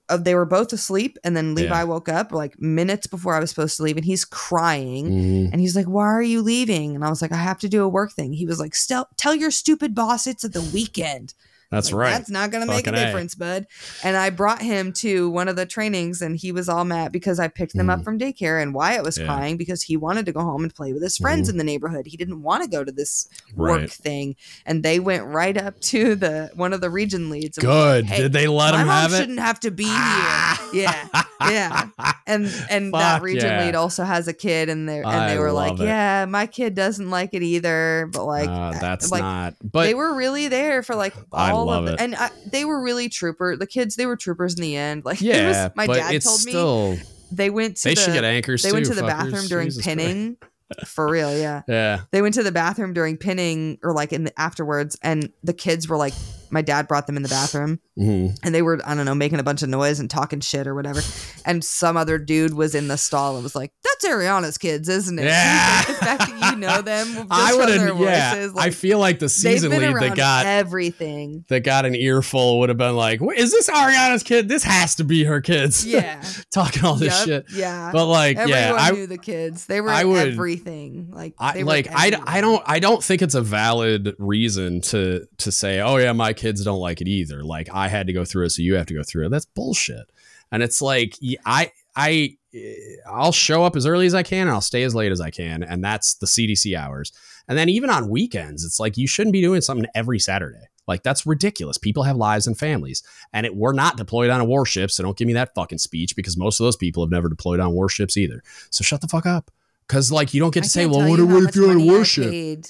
uh, 0.09 0.17
they 0.17 0.35
were 0.35 0.45
both 0.45 0.73
asleep 0.73 1.19
and 1.25 1.37
then 1.37 1.55
levi 1.55 1.79
yeah. 1.79 1.85
woke 1.85 2.09
up 2.09 2.33
like 2.33 2.61
minutes 2.61 3.07
before 3.07 3.35
i 3.35 3.41
was 3.41 3.51
supposed 3.51 3.77
to 3.77 3.83
leave 3.83 3.97
and 3.97 4.05
he's 4.05 4.25
crying 4.25 5.07
mm-hmm. 5.07 5.53
and 5.53 5.61
he's 5.61 5.77
like 5.77 5.87
why 5.87 6.07
are 6.07 6.23
you 6.23 6.43
leaving 6.43 6.95
and 6.95 7.05
i 7.05 7.09
was 7.09 7.23
like 7.23 7.33
i 7.33 7.37
have 7.37 7.59
to 7.59 7.69
do 7.69 7.83
a 7.83 7.89
work 7.89 8.13
thing 8.13 8.33
he 8.33 8.47
was 8.47 8.61
like 8.61 8.75
tell 9.17 9.35
your 9.35 9.51
stupid 9.51 9.95
boss 9.95 10.27
it's 10.27 10.45
at 10.45 10.53
the 10.53 10.71
weekend 10.73 11.35
that's 11.71 11.93
like, 11.93 12.01
right. 12.01 12.11
That's 12.13 12.31
not 12.31 12.51
going 12.51 12.67
to 12.67 12.73
make 12.73 12.87
a 12.87 12.93
difference, 12.93 13.35
a. 13.35 13.39
bud. 13.39 13.67
And 14.05 14.17
I 14.17 14.31
brought 14.31 14.63
him 14.63 14.93
to 14.95 15.31
one 15.31 15.49
of 15.49 15.57
the 15.57 15.67
trainings 15.67 16.23
and 16.23 16.37
he 16.37 16.53
was 16.53 16.69
all 16.69 16.85
mad 16.85 17.13
because 17.13 17.41
I 17.41 17.49
picked 17.49 17.75
them 17.75 17.89
mm. 17.89 17.95
up 17.95 18.05
from 18.05 18.19
daycare 18.19 18.63
and 18.63 18.75
Wyatt 18.75 19.05
was 19.05 19.19
yeah. 19.19 19.27
crying 19.27 19.57
because 19.57 19.83
he 19.83 19.97
wanted 19.97 20.27
to 20.27 20.33
go 20.33 20.41
home 20.41 20.63
and 20.63 20.75
play 20.75 20.93
with 20.93 21.03
his 21.03 21.17
friends 21.17 21.49
mm. 21.49 21.53
in 21.53 21.59
the 21.59 21.65
neighborhood. 21.65 22.07
He 22.07 22.17
didn't 22.17 22.43
want 22.43 22.63
to 22.63 22.69
go 22.69 22.85
to 22.85 22.93
this 22.93 23.29
right. 23.55 23.81
work 23.81 23.91
thing. 23.91 24.37
And 24.65 24.83
they 24.83 25.01
went 25.01 25.25
right 25.25 25.57
up 25.57 25.81
to 25.81 26.15
the 26.15 26.51
one 26.55 26.73
of 26.73 26.81
the 26.81 26.91
region 26.91 27.31
leads. 27.31 27.59
Good. 27.59 28.05
Like, 28.05 28.13
hey, 28.13 28.23
Did 28.23 28.33
they 28.33 28.47
let 28.49 28.75
him 28.75 28.87
have 28.87 29.13
it? 29.13 29.17
shouldn't 29.17 29.41
have 29.41 29.61
to 29.61 29.71
be 29.71 29.85
here. 29.85 30.57
yeah. 30.73 31.09
Yeah. 31.41 31.89
And 32.27 32.47
and 32.71 32.91
Fuck 32.91 33.01
that 33.01 33.23
region 33.23 33.51
yeah. 33.51 33.65
lead 33.65 33.75
also 33.75 34.05
has 34.05 34.29
a 34.29 34.33
kid 34.33 34.69
and 34.69 34.89
they 34.89 35.03
and 35.03 35.31
they 35.31 35.39
were 35.39 35.53
like, 35.53 35.79
it. 35.79 35.85
"Yeah, 35.85 36.27
my 36.27 36.47
kid 36.47 36.75
doesn't 36.75 37.11
like 37.11 37.31
it 37.33 37.43
either." 37.43 38.09
But 38.13 38.25
like 38.25 38.49
uh, 38.49 38.73
that's 38.73 39.11
like, 39.11 39.23
not. 39.23 39.55
But 39.63 39.85
they 39.85 39.95
were 39.95 40.15
really 40.15 40.49
there 40.49 40.83
for 40.83 40.95
like 40.95 41.15
all 41.33 41.71
of 41.71 41.87
it. 41.87 42.01
And 42.01 42.15
I, 42.15 42.31
they 42.51 42.65
were 42.65 42.83
really 42.83 43.09
trooper. 43.09 43.57
The 43.57 43.67
kids, 43.67 43.97
they 43.97 44.07
were 44.07 44.17
troopers 44.17 44.55
in 44.55 44.63
the 44.63 44.77
end. 44.77 45.05
Like, 45.05 45.21
yeah, 45.21 45.67
was, 45.67 45.77
my 45.77 45.87
dad 45.87 46.23
told 46.23 46.41
still, 46.41 46.93
me 46.93 47.03
they 47.31 47.51
went 47.51 47.77
to 47.79 47.85
they 47.89 47.95
the, 47.95 48.01
should 48.01 48.15
get 48.15 48.25
anchors. 48.25 48.63
They 48.63 48.71
too, 48.71 48.75
went 48.75 48.87
to 48.87 48.95
the 48.95 49.03
fuckers. 49.03 49.07
bathroom 49.07 49.47
during 49.49 49.69
Jesus 49.69 49.85
pinning. 49.85 50.37
Christ. 50.37 50.53
For 50.87 51.09
real, 51.09 51.37
yeah. 51.37 51.63
Yeah. 51.69 52.01
They 52.11 52.23
went 52.23 52.35
to 52.35 52.43
the 52.43 52.53
bathroom 52.53 52.93
during 52.93 53.17
pinning 53.19 53.79
or 53.83 53.93
like 53.93 54.13
in 54.13 54.25
the 54.25 54.41
afterwards, 54.41 54.99
and 55.03 55.33
the 55.43 55.53
kids 55.53 55.89
were 55.89 55.97
like, 55.97 56.15
my 56.51 56.63
dad 56.63 56.89
brought 56.89 57.07
them 57.07 57.17
in 57.17 57.23
the 57.23 57.29
bathroom 57.29 57.81
mm-hmm. 57.99 58.35
and 58.43 58.55
they 58.55 58.63
were, 58.63 58.81
I 58.85 58.95
don't 58.95 59.07
know, 59.07 59.15
making 59.15 59.41
a 59.41 59.43
bunch 59.43 59.63
of 59.63 59.69
noise 59.69 60.01
and 60.01 60.11
talking 60.11 60.41
shit 60.41 60.67
or 60.67 60.75
whatever. 60.75 61.01
And 61.45 61.65
some 61.65 61.97
other 61.97 62.19
dude 62.19 62.55
was 62.55 62.75
in 62.75 62.89
the 62.89 62.97
stall 62.97 63.35
and 63.35 63.43
was 63.43 63.55
like, 63.55 63.73
That's 63.83 64.05
Arianna's 64.05 64.59
kids, 64.59 64.89
isn't 64.89 65.19
it? 65.19 65.25
Yeah. 65.25 65.85
The 65.85 65.93
fact 65.95 66.19
that 66.21 66.53
you 66.53 66.59
know 66.59 66.83
them, 66.83 67.27
I 67.31 67.55
would 67.55 67.69
have, 67.69 67.99
yeah. 67.99 68.49
like, 68.53 68.67
I 68.67 68.71
feel 68.71 68.99
like 68.99 69.19
the 69.19 69.29
season 69.29 69.71
lead 69.71 69.95
that 69.95 70.17
got 70.17 70.47
everything 70.47 71.45
that 71.49 71.61
got 71.61 71.87
an 71.87 71.95
earful 71.95 72.61
would 72.61 72.69
have 72.69 72.79
been 72.79 72.97
like, 72.97 73.21
Is 73.37 73.53
this 73.53 73.69
Arianna's 73.69 74.23
kid? 74.23 74.49
This 74.49 74.63
has 74.65 74.97
to 74.97 75.05
be 75.05 75.25
her 75.25 75.41
kids. 75.41 75.87
Yeah. 75.87 76.23
talking 76.53 76.85
all 76.85 76.97
this 76.97 77.27
yep, 77.27 77.47
shit. 77.47 77.57
Yeah. 77.57 77.91
But 77.93 78.07
like, 78.07 78.37
Everyone 78.37 78.61
yeah, 78.61 78.77
I 78.79 78.91
knew 78.91 79.07
the 79.07 79.19
kids. 79.19 79.67
They 79.67 79.81
were 79.81 79.91
I 79.91 80.05
would, 80.05 80.29
everything. 80.29 81.11
Like, 81.11 81.35
I, 81.39 81.63
like, 81.63 81.89
I, 81.91 82.21
I 82.27 82.41
don't, 82.41 82.63
I 82.67 82.79
don't 82.79 83.03
think 83.03 83.23
it's 83.23 83.35
a 83.35 83.43
valid 83.43 84.15
reason 84.19 84.81
to, 84.83 85.27
to 85.39 85.53
say, 85.53 85.81
Oh, 85.81 85.97
yeah, 85.97 86.13
my 86.13 86.33
kids 86.37 86.65
don't 86.65 86.79
like 86.79 87.01
it 87.01 87.09
either. 87.09 87.43
Like 87.43 87.69
I 87.73 87.89
had 87.89 88.07
to 88.07 88.13
go 88.13 88.25
through 88.25 88.47
it, 88.47 88.51
so 88.51 88.63
you 88.63 88.75
have 88.75 88.87
to 88.87 88.95
go 88.95 89.03
through 89.03 89.27
it. 89.27 89.29
That's 89.31 89.47
bullshit. 89.47 90.11
And 90.53 90.63
it's 90.63 90.81
like 90.81 91.17
I 91.45 91.73
I 91.95 92.37
eh, 92.55 92.75
I'll 93.11 93.33
show 93.33 93.65
up 93.65 93.77
as 93.77 93.87
early 93.87 94.07
as 94.07 94.15
I 94.15 94.23
can 94.23 94.43
and 94.47 94.51
I'll 94.51 94.61
stay 94.61 94.83
as 94.83 94.95
late 94.95 95.13
as 95.13 95.21
I 95.21 95.31
can, 95.31 95.63
and 95.63 95.83
that's 95.83 96.15
the 96.15 96.27
CDC 96.27 96.77
hours. 96.77 97.13
And 97.49 97.57
then 97.57 97.69
even 97.69 97.91
on 97.91 98.09
weekends, 98.09 98.65
it's 98.65 98.81
like 98.81 98.97
you 98.97 99.07
shouldn't 99.07 99.33
be 99.33 99.41
doing 99.41 99.61
something 99.61 99.87
every 99.95 100.19
Saturday. 100.19 100.69
Like 100.87 101.03
that's 101.03 101.27
ridiculous. 101.27 101.79
People 101.79 102.05
have 102.05 102.17
lives 102.17 102.47
and 102.47 102.57
families, 102.57 103.03
and 103.33 103.45
it, 103.45 103.57
we're 103.57 103.73
not 103.73 103.97
deployed 103.97 104.31
on 104.31 104.41
a 104.41 104.45
warship. 104.45 104.91
So 104.91 105.03
don't 105.03 105.17
give 105.17 105.27
me 105.27 105.35
that 105.35 105.55
fucking 105.55 105.79
speech 105.79 106.15
because 106.15 106.37
most 106.37 106.61
of 106.61 106.65
those 106.65 106.77
people 106.77 107.03
have 107.03 107.11
never 107.11 107.29
deployed 107.29 107.61
on 107.61 107.73
warships 107.73 108.17
either. 108.17 108.43
So 108.71 108.83
shut 108.83 109.01
the 109.01 109.09
fuck 109.09 109.27
up. 109.27 109.51
Because 109.87 110.13
like 110.13 110.35
you 110.35 110.41
don't 110.41 110.55
get 110.55 110.65
to 110.65 110.67
I 110.67 110.69
say, 110.69 110.87
well, 110.87 111.09
what, 111.09 111.21
what 111.21 111.45
if 111.45 111.57
you're 111.57 111.71
on 111.71 111.81
a 111.81 111.85
warship? 111.85 112.67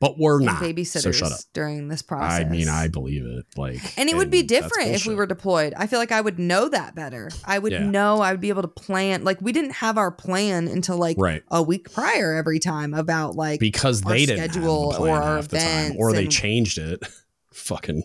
But 0.00 0.18
we're 0.18 0.40
not 0.40 0.62
babysitters 0.62 1.02
so 1.02 1.12
shut 1.12 1.32
up. 1.32 1.40
during 1.54 1.88
this 1.88 2.02
process. 2.02 2.46
I 2.46 2.48
mean, 2.48 2.68
I 2.68 2.88
believe 2.88 3.24
it. 3.24 3.46
Like, 3.56 3.80
and 3.98 4.08
it 4.08 4.16
would 4.16 4.30
be 4.30 4.42
different 4.42 4.90
if 4.90 5.06
we 5.06 5.14
were 5.14 5.26
deployed. 5.26 5.72
I 5.76 5.86
feel 5.86 5.98
like 5.98 6.12
I 6.12 6.20
would 6.20 6.38
know 6.38 6.68
that 6.68 6.94
better. 6.94 7.30
I 7.44 7.58
would 7.58 7.72
yeah. 7.72 7.88
know. 7.88 8.20
I 8.20 8.32
would 8.32 8.40
be 8.40 8.50
able 8.50 8.62
to 8.62 8.68
plan. 8.68 9.24
Like, 9.24 9.40
we 9.40 9.52
didn't 9.52 9.72
have 9.72 9.96
our 9.96 10.10
plan 10.10 10.68
until 10.68 10.98
like 10.98 11.16
right. 11.18 11.42
a 11.50 11.62
week 11.62 11.90
prior 11.92 12.34
every 12.34 12.58
time 12.58 12.92
about 12.92 13.36
like 13.36 13.58
because 13.60 14.02
they 14.02 14.26
didn't 14.26 14.50
schedule 14.50 14.94
or 14.98 15.10
our 15.10 15.38
events, 15.38 15.96
or 15.98 16.12
they 16.12 16.26
changed 16.26 16.78
it. 16.78 17.00
Fucking 17.52 18.02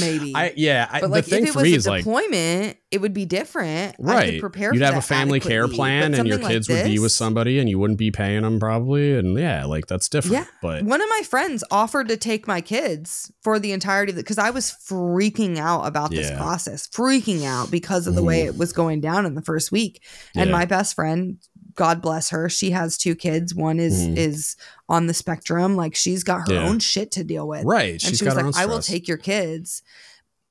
maybe. 0.00 0.32
I 0.34 0.52
yeah. 0.56 0.88
I, 0.90 1.00
but 1.00 1.10
like, 1.10 1.24
the 1.24 1.30
thing 1.30 1.42
if 1.44 1.50
it 1.50 1.56
was 1.56 1.86
a 1.86 1.98
deployment, 1.98 2.66
like, 2.66 2.82
it 2.90 3.00
would 3.00 3.14
be 3.14 3.24
different. 3.24 3.96
Right. 3.98 4.40
prepare. 4.40 4.72
You'd 4.72 4.82
have 4.82 4.96
a 4.96 5.02
family 5.02 5.40
care 5.40 5.68
plan, 5.68 6.14
and 6.14 6.26
your 6.26 6.38
kids 6.38 6.68
like 6.68 6.84
would 6.84 6.90
be 6.90 6.98
with 6.98 7.12
somebody, 7.12 7.58
and 7.58 7.68
you 7.68 7.78
wouldn't 7.78 7.98
be 7.98 8.10
paying 8.10 8.42
them 8.42 8.58
probably, 8.58 9.16
and 9.16 9.38
yeah, 9.38 9.64
like 9.64 9.86
that's 9.86 10.08
different. 10.08 10.34
Yeah. 10.34 10.46
But 10.62 10.84
one 10.84 11.00
of 11.00 11.08
my 11.08 11.22
friends 11.22 11.64
offered 11.70 12.08
to 12.08 12.16
take 12.16 12.46
my 12.46 12.60
kids 12.60 13.30
for 13.42 13.58
the 13.58 13.72
entirety 13.72 14.12
of 14.12 14.18
it 14.18 14.22
because 14.22 14.38
I 14.38 14.50
was 14.50 14.70
freaking 14.88 15.58
out 15.58 15.82
about 15.82 16.10
this 16.10 16.30
yeah. 16.30 16.38
process, 16.38 16.86
freaking 16.88 17.44
out 17.44 17.70
because 17.70 18.06
of 18.06 18.14
the 18.14 18.22
mm. 18.22 18.26
way 18.26 18.42
it 18.42 18.56
was 18.56 18.72
going 18.72 19.00
down 19.00 19.26
in 19.26 19.34
the 19.34 19.42
first 19.42 19.72
week. 19.72 20.02
And 20.34 20.50
yeah. 20.50 20.56
my 20.56 20.64
best 20.64 20.94
friend 20.94 21.38
God 21.78 22.02
bless 22.02 22.30
her. 22.30 22.48
She 22.48 22.72
has 22.72 22.98
two 22.98 23.14
kids. 23.14 23.54
One 23.54 23.78
is 23.78 24.08
mm. 24.08 24.16
is 24.16 24.56
on 24.88 25.06
the 25.06 25.14
spectrum. 25.14 25.76
Like 25.76 25.94
she's 25.94 26.24
got 26.24 26.48
her 26.48 26.54
yeah. 26.54 26.68
own 26.68 26.78
shit 26.78 27.10
to 27.12 27.24
deal 27.24 27.46
with. 27.46 27.64
Right. 27.64 28.02
And 28.04 28.16
she 28.16 28.24
was 28.24 28.34
like, 28.34 28.56
I 28.56 28.66
will 28.66 28.80
take 28.80 29.08
your 29.08 29.18
kids. 29.18 29.82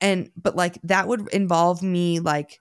and 0.00 0.30
but 0.40 0.54
like 0.56 0.78
that 0.84 1.08
would 1.08 1.28
involve 1.28 1.82
me 1.82 2.20
like 2.20 2.60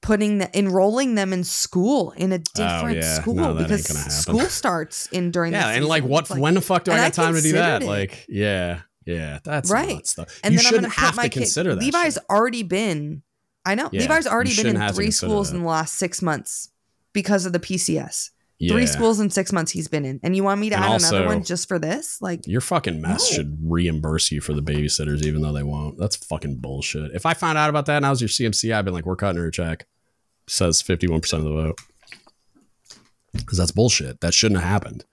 putting 0.00 0.38
the 0.38 0.58
enrolling 0.58 1.14
them 1.14 1.32
in 1.32 1.42
school 1.42 2.12
in 2.12 2.32
a 2.32 2.36
oh, 2.36 2.38
different 2.54 2.98
oh, 2.98 3.06
yeah. 3.06 3.14
school 3.14 3.34
no, 3.34 3.54
because 3.54 3.84
school 3.86 4.40
starts 4.42 5.06
in 5.08 5.30
during 5.30 5.52
yeah 5.52 5.70
and 5.70 5.86
like 5.86 6.04
what 6.04 6.30
like, 6.30 6.40
when 6.40 6.54
the 6.54 6.60
fuck 6.60 6.84
do 6.84 6.92
I 6.92 6.96
got 6.96 7.14
time 7.14 7.34
to 7.34 7.40
do 7.40 7.52
that 7.52 7.82
it. 7.82 7.86
like 7.86 8.24
yeah 8.28 8.82
yeah 9.06 9.40
that's 9.42 9.70
right 9.70 10.06
stuff 10.06 10.38
and 10.44 10.54
you 10.54 10.60
shouldn't 10.60 10.92
have 10.92 11.20
to 11.20 11.28
consider 11.28 11.74
that 11.74 11.80
Levi's 11.80 12.14
shit. 12.14 12.22
already 12.30 12.62
been 12.62 13.22
I 13.64 13.74
know 13.74 13.88
yeah, 13.92 14.02
Levi's 14.02 14.26
already 14.26 14.54
been 14.54 14.76
in 14.76 14.92
three 14.92 15.10
schools 15.10 15.50
that. 15.50 15.56
in 15.56 15.62
the 15.62 15.68
last 15.68 15.94
six 15.94 16.22
months 16.22 16.70
because 17.12 17.44
of 17.44 17.52
the 17.52 17.60
PCS 17.60 18.30
yeah. 18.58 18.72
Three 18.72 18.86
schools 18.86 19.20
in 19.20 19.30
six 19.30 19.52
months 19.52 19.70
he's 19.70 19.86
been 19.86 20.04
in, 20.04 20.18
and 20.22 20.34
you 20.34 20.42
want 20.42 20.60
me 20.60 20.70
to 20.70 20.76
and 20.76 20.84
add 20.84 20.90
also, 20.90 21.16
another 21.16 21.28
one 21.28 21.44
just 21.44 21.68
for 21.68 21.78
this? 21.78 22.20
Like 22.20 22.44
your 22.46 22.60
fucking 22.60 23.00
mess 23.00 23.30
no. 23.30 23.36
should 23.36 23.58
reimburse 23.62 24.32
you 24.32 24.40
for 24.40 24.52
the 24.52 24.62
babysitters, 24.62 25.24
even 25.24 25.42
though 25.42 25.52
they 25.52 25.62
won't. 25.62 25.96
That's 25.96 26.16
fucking 26.16 26.56
bullshit. 26.56 27.12
If 27.12 27.24
I 27.24 27.34
found 27.34 27.56
out 27.56 27.70
about 27.70 27.86
that 27.86 27.98
and 27.98 28.06
I 28.06 28.10
was 28.10 28.20
your 28.20 28.28
CMC, 28.28 28.74
I'd 28.74 28.84
been 28.84 28.94
like, 28.94 29.06
"We're 29.06 29.16
cutting 29.16 29.40
her 29.40 29.46
a 29.46 29.52
check." 29.52 29.86
Says 30.48 30.82
fifty 30.82 31.06
one 31.06 31.20
percent 31.20 31.44
of 31.44 31.48
the 31.48 31.54
vote 31.54 31.78
because 33.32 33.58
that's 33.58 33.70
bullshit. 33.70 34.20
That 34.20 34.34
shouldn't 34.34 34.60
have 34.60 34.68
happened. 34.68 35.04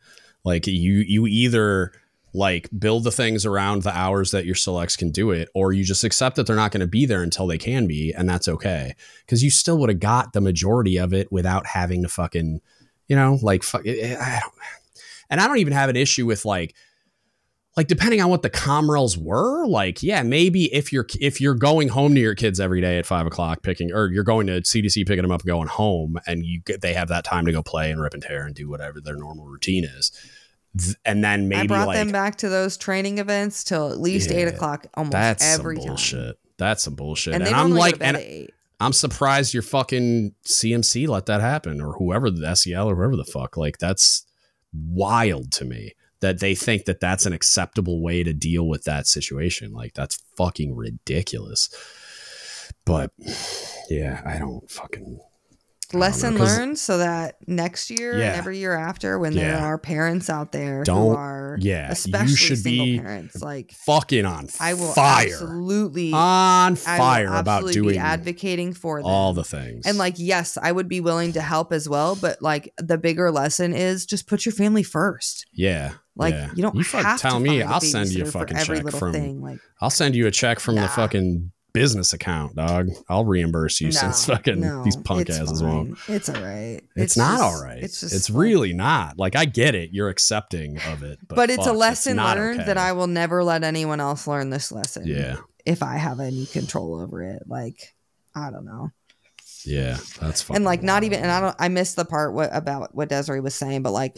Like 0.44 0.68
you, 0.68 1.04
you 1.08 1.28
either 1.28 1.92
like 2.34 2.70
build 2.78 3.04
the 3.04 3.12
things 3.12 3.46
around 3.46 3.84
the 3.84 3.96
hours 3.96 4.32
that 4.32 4.46
your 4.46 4.56
selects 4.56 4.98
can 4.98 5.12
do 5.12 5.32
it, 5.32 5.50
or 5.54 5.72
you 5.72 5.84
just 5.84 6.04
accept 6.04 6.36
that 6.36 6.48
they're 6.48 6.56
not 6.56 6.72
going 6.72 6.82
to 6.82 6.88
be 6.88 7.06
there 7.06 7.24
until 7.24 7.48
they 7.48 7.58
can 7.58 7.88
be, 7.88 8.12
and 8.12 8.28
that's 8.28 8.48
okay 8.48 8.96
because 9.26 9.44
you 9.44 9.50
still 9.50 9.78
would 9.78 9.90
have 9.90 10.00
got 10.00 10.34
the 10.34 10.42
majority 10.42 10.98
of 10.98 11.14
it 11.14 11.32
without 11.32 11.68
having 11.68 12.02
to 12.02 12.10
fucking 12.10 12.62
you 13.08 13.16
know, 13.16 13.40
like 13.42 13.64
fuck, 13.64 13.86
eh, 13.86 13.96
eh, 14.00 14.18
I 14.20 14.40
don't, 14.42 14.54
and 15.30 15.42
I 15.42 15.48
don't 15.48 15.58
even 15.58 15.74
have 15.74 15.90
an 15.90 15.96
issue 15.96 16.26
with 16.26 16.46
like, 16.46 16.76
like 17.78 17.88
depending 17.88 18.22
on 18.22 18.30
what 18.30 18.42
the 18.42 18.50
comrels 18.50 19.18
were, 19.18 19.68
like 19.68 20.02
yeah, 20.02 20.24
maybe 20.24 20.74
if 20.74 20.94
you're 20.94 21.06
if 21.20 21.42
you're 21.42 21.56
going 21.56 21.90
home 21.90 22.16
to 22.16 22.22
your 22.22 22.36
kids 22.36 22.60
every 22.60 22.82
day 22.82 22.98
at 22.98 23.06
five 23.06 23.26
o'clock 23.26 23.64
picking, 23.64 23.92
or 23.92 24.08
you're 24.12 24.24
going 24.24 24.48
to 24.48 24.62
CDC 24.62 25.06
picking 25.08 25.24
them 25.24 25.32
up 25.32 25.42
and 25.42 25.48
going 25.48 25.68
home, 25.68 26.18
and 26.26 26.46
you 26.46 26.62
get, 26.62 26.82
they 26.82 26.94
have 26.94 27.10
that 27.10 27.24
time 27.26 27.46
to 27.46 27.52
go 27.52 27.62
play 27.62 27.92
and 27.92 28.02
rip 28.02 28.14
and 28.14 28.24
tear 28.24 28.46
and 28.46 28.56
do 28.56 28.70
whatever 28.70 29.02
their 29.02 29.18
normal 29.18 29.46
routine 29.46 29.84
is 29.84 30.12
and 31.06 31.24
then 31.24 31.48
maybe 31.48 31.62
I 31.62 31.68
brought 31.68 31.88
like, 31.88 31.98
them 31.98 32.12
back 32.12 32.36
to 32.38 32.50
those 32.50 32.78
training 32.78 33.20
events 33.20 33.64
till 33.64 33.92
at 33.92 34.00
least 34.00 34.30
yeah, 34.30 34.38
eight 34.38 34.48
o'clock 34.48 34.88
almost 34.96 35.14
that's 35.14 35.54
every 35.58 35.78
some 35.78 35.88
bullshit. 35.88 36.26
Time. 36.26 36.34
That's 36.58 36.84
some 36.84 36.96
bullshit. 36.96 37.34
And, 37.34 37.44
and 37.44 37.56
I'm 37.56 37.72
like, 37.72 37.98
and, 38.02 38.18
I'm 38.80 38.94
surprised 38.94 39.54
your 39.54 39.64
fucking 39.64 40.34
CMC 40.46 41.08
let 41.08 41.26
that 41.28 41.42
happen 41.42 41.82
or 41.82 41.94
whoever 41.94 42.30
the 42.30 42.56
SEL 42.56 42.90
or 42.90 42.96
whoever 42.96 43.16
the 43.16 43.26
fuck. 43.26 43.58
Like 43.58 43.78
that's 43.78 44.26
wild 44.74 45.52
to 45.54 45.66
me 45.66 45.94
that 46.20 46.40
they 46.40 46.56
think 46.56 46.86
that 46.86 47.00
that's 47.00 47.26
an 47.26 47.34
acceptable 47.34 48.02
way 48.02 48.24
to 48.24 48.34
deal 48.34 48.68
with 48.68 48.84
that 48.84 49.08
situation. 49.08 49.72
Like 49.72 49.94
that's 49.94 50.22
fucking 50.38 50.76
ridiculous. 50.76 51.70
But 52.86 53.12
yeah, 53.90 54.22
I 54.26 54.38
don't 54.38 54.70
fucking 54.70 55.20
lesson 55.94 56.38
learned 56.38 56.80
so 56.80 56.98
that 56.98 57.36
next 57.48 57.90
year 57.90 58.18
yeah. 58.18 58.30
and 58.30 58.36
every 58.36 58.58
year 58.58 58.74
after 58.74 59.20
when 59.20 59.34
yeah. 59.34 59.52
there 59.52 59.66
are 59.66 59.78
parents 59.78 60.30
out 60.30 60.52
there 60.52 60.84
don't, 60.84 61.12
who 61.12 61.16
are 61.16 61.58
yeah 61.60 61.92
especially 61.92 62.32
you 62.32 62.36
should 62.36 62.58
single 62.58 62.86
be 62.86 63.00
parents 63.00 63.42
like 63.42 63.72
fucking 63.72 64.26
on 64.26 64.48
I 64.60 64.74
will 64.74 64.94
fire 64.94 65.26
absolutely 65.26 66.12
on 66.14 66.76
fire 66.76 67.34
about 67.34 67.72
doing 67.72 67.98
advocating 67.98 68.74
for 68.74 69.00
them. 69.00 69.10
all 69.10 69.34
the 69.34 69.44
things 69.44 69.86
and 69.86 69.98
like 69.98 70.16
yes 70.18 70.58
I 70.62 70.72
would 70.72 70.88
be 70.88 71.02
willing 71.02 71.34
to 71.34 71.42
help 71.42 71.72
as 71.72 71.88
well 71.88 72.16
but 72.16 72.42
like 72.42 72.74
the 72.78 72.98
bigger 72.98 73.32
lesson 73.32 73.74
is 73.74 74.06
just 74.06 74.28
put 74.28 74.46
your 74.46 74.54
family 74.54 74.84
first 74.84 75.46
yeah 75.54 75.94
like 76.16 76.34
yeah. 76.34 76.50
you 76.56 76.62
don't 76.62 76.76
you 76.76 76.84
have 76.84 77.20
tell 77.20 77.40
me 77.40 77.62
I'll 77.62 77.82
send 77.82 78.10
you 78.10 78.24
a 78.24 78.28
fucking 78.28 78.58
check 78.58 78.90
from 78.90 79.14
thing. 79.14 79.42
like 79.42 79.60
I'll 79.82 79.90
send 79.90 80.16
you 80.16 80.28
a 80.28 80.32
check 80.32 80.60
from 80.60 80.76
nah. 80.76 80.84
the 80.84 80.88
fucking 80.90 81.52
business 81.76 82.14
account, 82.14 82.56
dog. 82.56 82.90
I'll 83.08 83.26
reimburse 83.26 83.82
you 83.82 83.88
no, 83.88 83.92
since 83.92 84.26
fucking 84.26 84.60
no, 84.60 84.84
these 84.84 84.96
punk 84.96 85.30
asses 85.30 85.62
fine. 85.62 85.70
won't. 85.70 85.98
It's 86.08 86.30
all 86.30 86.42
right. 86.42 86.82
It's, 86.96 87.04
it's 87.04 87.18
not 87.18 87.38
just, 87.38 87.44
all 87.44 87.62
right. 87.62 87.84
It's 87.84 88.00
just 88.00 88.16
it's 88.16 88.30
really 88.30 88.74
not. 88.74 89.20
Like 89.20 89.36
I 89.36 89.46
get 89.46 89.76
it. 89.76 89.92
You're 89.92 90.10
accepting 90.10 90.78
of 90.88 91.04
it, 91.04 91.20
but, 91.28 91.36
but 91.36 91.50
it's 91.50 91.66
fuck, 91.66 91.74
a 91.74 91.78
lesson 91.78 92.18
it's 92.18 92.36
learned 92.36 92.62
okay. 92.62 92.68
that 92.68 92.78
I 92.78 92.94
will 92.94 93.08
never 93.08 93.44
let 93.44 93.64
anyone 93.64 94.00
else 94.00 94.26
learn 94.26 94.50
this 94.50 94.72
lesson. 94.72 95.06
Yeah. 95.06 95.38
If 95.66 95.84
I 95.84 95.98
have 95.98 96.20
any 96.20 96.46
control 96.46 97.00
over 97.00 97.22
it, 97.22 97.44
like 97.48 97.94
I 98.36 98.50
don't 98.50 98.66
know. 98.66 98.92
Yeah, 99.66 99.98
that's 100.20 100.42
fine. 100.42 100.58
And 100.58 100.66
like 100.66 100.84
not 100.84 101.04
even 101.04 101.20
and 101.20 101.32
I 101.32 101.42
don't 101.42 101.56
I 101.60 101.68
missed 101.68 101.96
the 101.96 102.06
part 102.06 102.34
what 102.34 102.50
about 102.54 102.96
what 102.96 103.10
Dezarae 103.10 103.44
was 103.44 103.56
saying, 103.56 103.84
but 103.84 103.92
like 103.92 104.18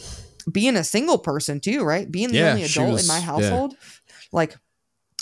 being 0.50 0.76
a 0.76 0.84
single 0.84 1.18
person 1.18 1.60
too, 1.60 1.82
right? 1.82 2.10
Being 2.10 2.28
the 2.28 2.38
yeah, 2.38 2.50
only 2.50 2.64
adult 2.64 2.92
was, 2.92 3.02
in 3.02 3.08
my 3.08 3.20
household, 3.20 3.72
yeah. 3.72 4.14
like 4.32 4.56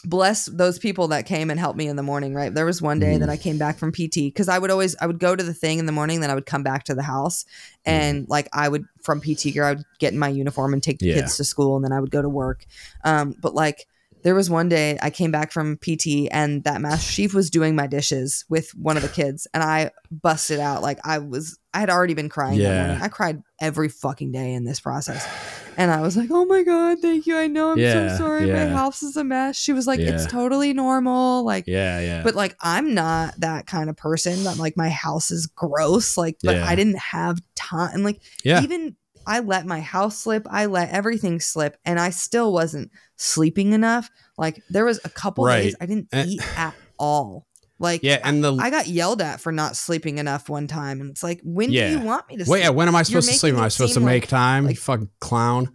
bless 0.05 0.47
those 0.47 0.79
people 0.79 1.09
that 1.09 1.27
came 1.27 1.51
and 1.51 1.59
helped 1.59 1.79
me 1.79 1.89
in 1.89 1.97
the 1.97 2.03
morning 2.03 2.35
right 2.35 2.55
there 2.55 2.67
was 2.67 2.83
one 2.83 2.99
day 2.99 3.17
mm. 3.17 3.21
that 3.21 3.29
i 3.29 3.37
came 3.37 3.59
back 3.59 3.79
from 3.79 3.91
pt 3.91 4.15
because 4.15 4.49
i 4.49 4.59
would 4.59 4.71
always 4.71 4.95
i 5.01 5.07
would 5.07 5.19
go 5.19 5.35
to 5.35 5.43
the 5.43 5.55
thing 5.55 5.79
in 5.79 5.87
the 5.87 5.93
morning 5.93 6.21
then 6.21 6.31
i 6.31 6.35
would 6.35 6.47
come 6.47 6.63
back 6.63 6.85
to 6.85 6.95
the 6.95 7.03
house 7.03 7.45
mm. 7.45 7.93
and 7.93 8.29
like 8.29 8.49
i 8.53 8.69
would 8.69 8.85
from 9.03 9.21
pt 9.21 9.53
gear 9.53 9.65
i 9.65 9.73
would 9.73 9.85
get 9.99 10.13
in 10.13 10.19
my 10.19 10.29
uniform 10.29 10.73
and 10.73 10.83
take 10.83 10.99
the 10.99 11.07
yeah. 11.07 11.15
kids 11.15 11.37
to 11.37 11.45
school 11.45 11.77
and 11.77 11.85
then 11.85 11.93
i 11.93 12.01
would 12.01 12.11
go 12.11 12.23
to 12.23 12.29
work 12.29 12.67
um, 13.05 13.35
but 13.41 13.55
like 13.55 13.87
there 14.23 14.35
was 14.35 14.51
one 14.51 14.69
day 14.69 14.99
I 15.01 15.11
came 15.11 15.31
back 15.31 15.53
from 15.53 15.77
PT 15.77 16.27
and 16.33 16.65
that 16.65 16.81
master 16.81 17.13
chief 17.13 17.33
was 17.33 17.49
doing 17.49 17.77
my 17.77 17.87
dishes 17.87 18.45
with 18.49 18.75
one 18.75 18.97
of 18.97 19.05
the 19.05 19.09
kids 19.09 19.47
and 19.55 19.63
I 19.63 19.93
busted 20.11 20.59
out 20.59 20.83
like 20.83 20.99
I 21.05 21.19
was 21.19 21.61
I 21.77 21.81
had 21.81 21.91
already 21.91 22.15
been 22.15 22.31
crying 22.31 22.59
yeah. 22.59 22.99
I 23.03 23.09
cried 23.09 23.43
every 23.61 23.91
fucking 23.91 24.33
day 24.33 24.55
in 24.55 24.65
this 24.65 24.81
process. 24.81 25.29
And 25.77 25.91
I 25.91 26.01
was 26.01 26.17
like, 26.17 26.31
"Oh 26.33 26.47
my 26.47 26.63
god, 26.63 27.01
thank 27.03 27.27
you. 27.27 27.37
I 27.37 27.49
know 27.49 27.73
I'm 27.73 27.79
yeah, 27.79 28.17
so 28.17 28.25
sorry. 28.25 28.49
Yeah. 28.49 28.65
My 28.65 28.75
house 28.75 29.03
is 29.03 29.15
a 29.19 29.23
mess." 29.23 29.57
She 29.57 29.75
was 29.75 29.87
like, 29.87 30.01
yeah. 30.01 30.15
"It's 30.15 30.25
totally 30.25 30.73
normal." 30.73 31.45
Like, 31.45 31.65
yeah, 31.67 32.01
yeah. 32.01 32.23
But 32.23 32.35
like, 32.35 32.57
I'm 32.63 32.95
not 32.95 33.39
that 33.41 33.67
kind 33.67 33.91
of 33.91 33.97
person 33.99 34.45
that 34.45 34.57
like 34.57 34.75
my 34.79 34.89
house 34.89 35.31
is 35.31 35.47
gross. 35.47 36.17
Like, 36.17 36.39
but 36.43 36.57
I 36.57 36.77
didn't 36.77 36.99
have 36.99 37.43
time. 37.57 37.91
And 37.93 38.05
like, 38.05 38.23
yeah. 38.43 38.63
even 38.63 38.97
I 39.27 39.41
let 39.41 39.67
my 39.67 39.81
house 39.81 40.17
slip. 40.17 40.47
I 40.49 40.65
let 40.65 40.89
everything 40.89 41.41
slip, 41.41 41.77
and 41.85 42.01
I 42.01 42.09
still 42.09 42.55
wasn't 42.55 42.91
sleeping 43.17 43.75
enough. 43.75 44.09
Like 44.39 44.63
there 44.71 44.87
was 44.87 44.99
a 45.05 45.11
couple 45.11 45.45
right. 45.45 45.65
days 45.65 45.77
I 45.79 45.85
didn't 45.85 46.09
and, 46.11 46.27
eat 46.31 46.59
at 46.59 46.75
all. 46.99 47.47
Like 47.79 48.03
yeah, 48.03 48.21
and 48.25 48.43
the 48.43 48.55
I, 48.55 48.67
I, 48.67 48.71
got 48.71 48.87
yelled 48.87 49.21
at 49.21 49.41
for 49.41 49.53
not 49.53 49.77
sleeping 49.77 50.17
enough 50.17 50.49
one 50.49 50.67
time, 50.67 51.01
and 51.03 51.11
it's 51.11 51.23
like, 51.23 51.41
when 51.45 51.71
yeah. 51.71 51.91
do 51.91 51.99
you 51.99 52.05
want 52.05 52.27
me 52.27 52.39
to? 52.39 52.45
Sleep? 52.47 52.53
Wait, 52.53 52.61
yeah, 52.63 52.71
when 52.71 52.89
am 52.89 52.97
I 52.97 53.03
supposed 53.03 53.29
to 53.29 53.35
sleep? 53.35 53.55
Am 53.55 53.61
I 53.61 53.69
supposed 53.69 53.95
to 53.95 54.01
make 54.01 54.23
like, 54.23 54.31
time? 54.31 54.65
Like, 54.65 54.77
you 54.77 54.81
fucking 54.81 55.11
clown. 55.21 55.75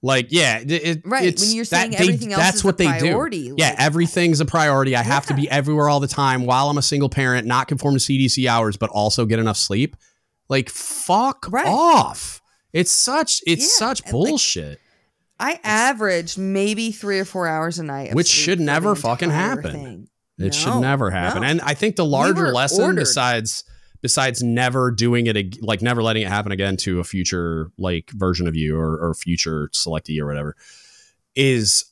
Like 0.00 0.28
yeah, 0.30 0.62
it, 0.64 1.02
right. 1.04 1.40
when 1.40 1.50
you're 1.50 1.64
saying 1.64 1.90
that, 1.90 2.00
everything 2.00 2.28
they, 2.28 2.34
else 2.34 2.42
that's 2.44 2.62
what 2.64 2.78
they 2.78 2.86
priority, 2.86 3.46
do. 3.46 3.50
Like, 3.50 3.58
yeah, 3.58 3.74
everything's 3.78 4.40
a 4.40 4.44
priority. 4.44 4.94
I 4.94 5.00
yeah. 5.00 5.04
have 5.04 5.26
to 5.26 5.34
be 5.34 5.50
everywhere 5.50 5.88
all 5.88 5.98
the 5.98 6.06
time 6.06 6.44
while 6.44 6.70
I'm 6.70 6.78
a 6.78 6.82
single 6.82 7.08
parent, 7.08 7.48
not 7.48 7.66
conform 7.66 7.94
to 7.94 8.00
CDC 8.00 8.46
hours, 8.46 8.76
but 8.76 8.90
also 8.90 9.26
get 9.26 9.40
enough 9.40 9.56
sleep. 9.56 9.96
Like 10.48 10.70
fuck 10.70 11.46
right. 11.50 11.66
off. 11.66 12.40
It's 12.72 12.92
such 12.92 13.40
it's 13.44 13.62
yeah, 13.62 13.86
such 13.86 14.08
bullshit. 14.08 14.78
Like, 15.40 15.58
I 15.64 15.68
averaged 15.68 16.38
maybe 16.38 16.92
three 16.92 17.18
or 17.18 17.24
four 17.24 17.48
hours 17.48 17.80
a 17.80 17.82
night, 17.82 18.14
which 18.14 18.28
should 18.28 18.60
never 18.60 18.94
fucking 18.94 19.30
happen. 19.30 19.72
Thing. 19.72 20.08
It 20.38 20.44
no, 20.44 20.50
should 20.50 20.80
never 20.80 21.10
happen. 21.10 21.42
No. 21.42 21.48
And 21.48 21.60
I 21.60 21.74
think 21.74 21.96
the 21.96 22.04
larger 22.04 22.46
we 22.46 22.52
lesson, 22.52 22.84
ordered. 22.84 23.00
besides 23.00 23.64
besides 24.00 24.42
never 24.42 24.90
doing 24.90 25.26
it, 25.26 25.62
like 25.62 25.82
never 25.82 26.02
letting 26.02 26.22
it 26.22 26.28
happen 26.28 26.52
again 26.52 26.76
to 26.78 27.00
a 27.00 27.04
future 27.04 27.70
like 27.78 28.10
version 28.12 28.46
of 28.46 28.54
you 28.54 28.78
or, 28.78 28.96
or 28.98 29.14
future 29.14 29.70
selectee 29.74 30.20
or 30.20 30.26
whatever, 30.26 30.54
is 31.34 31.84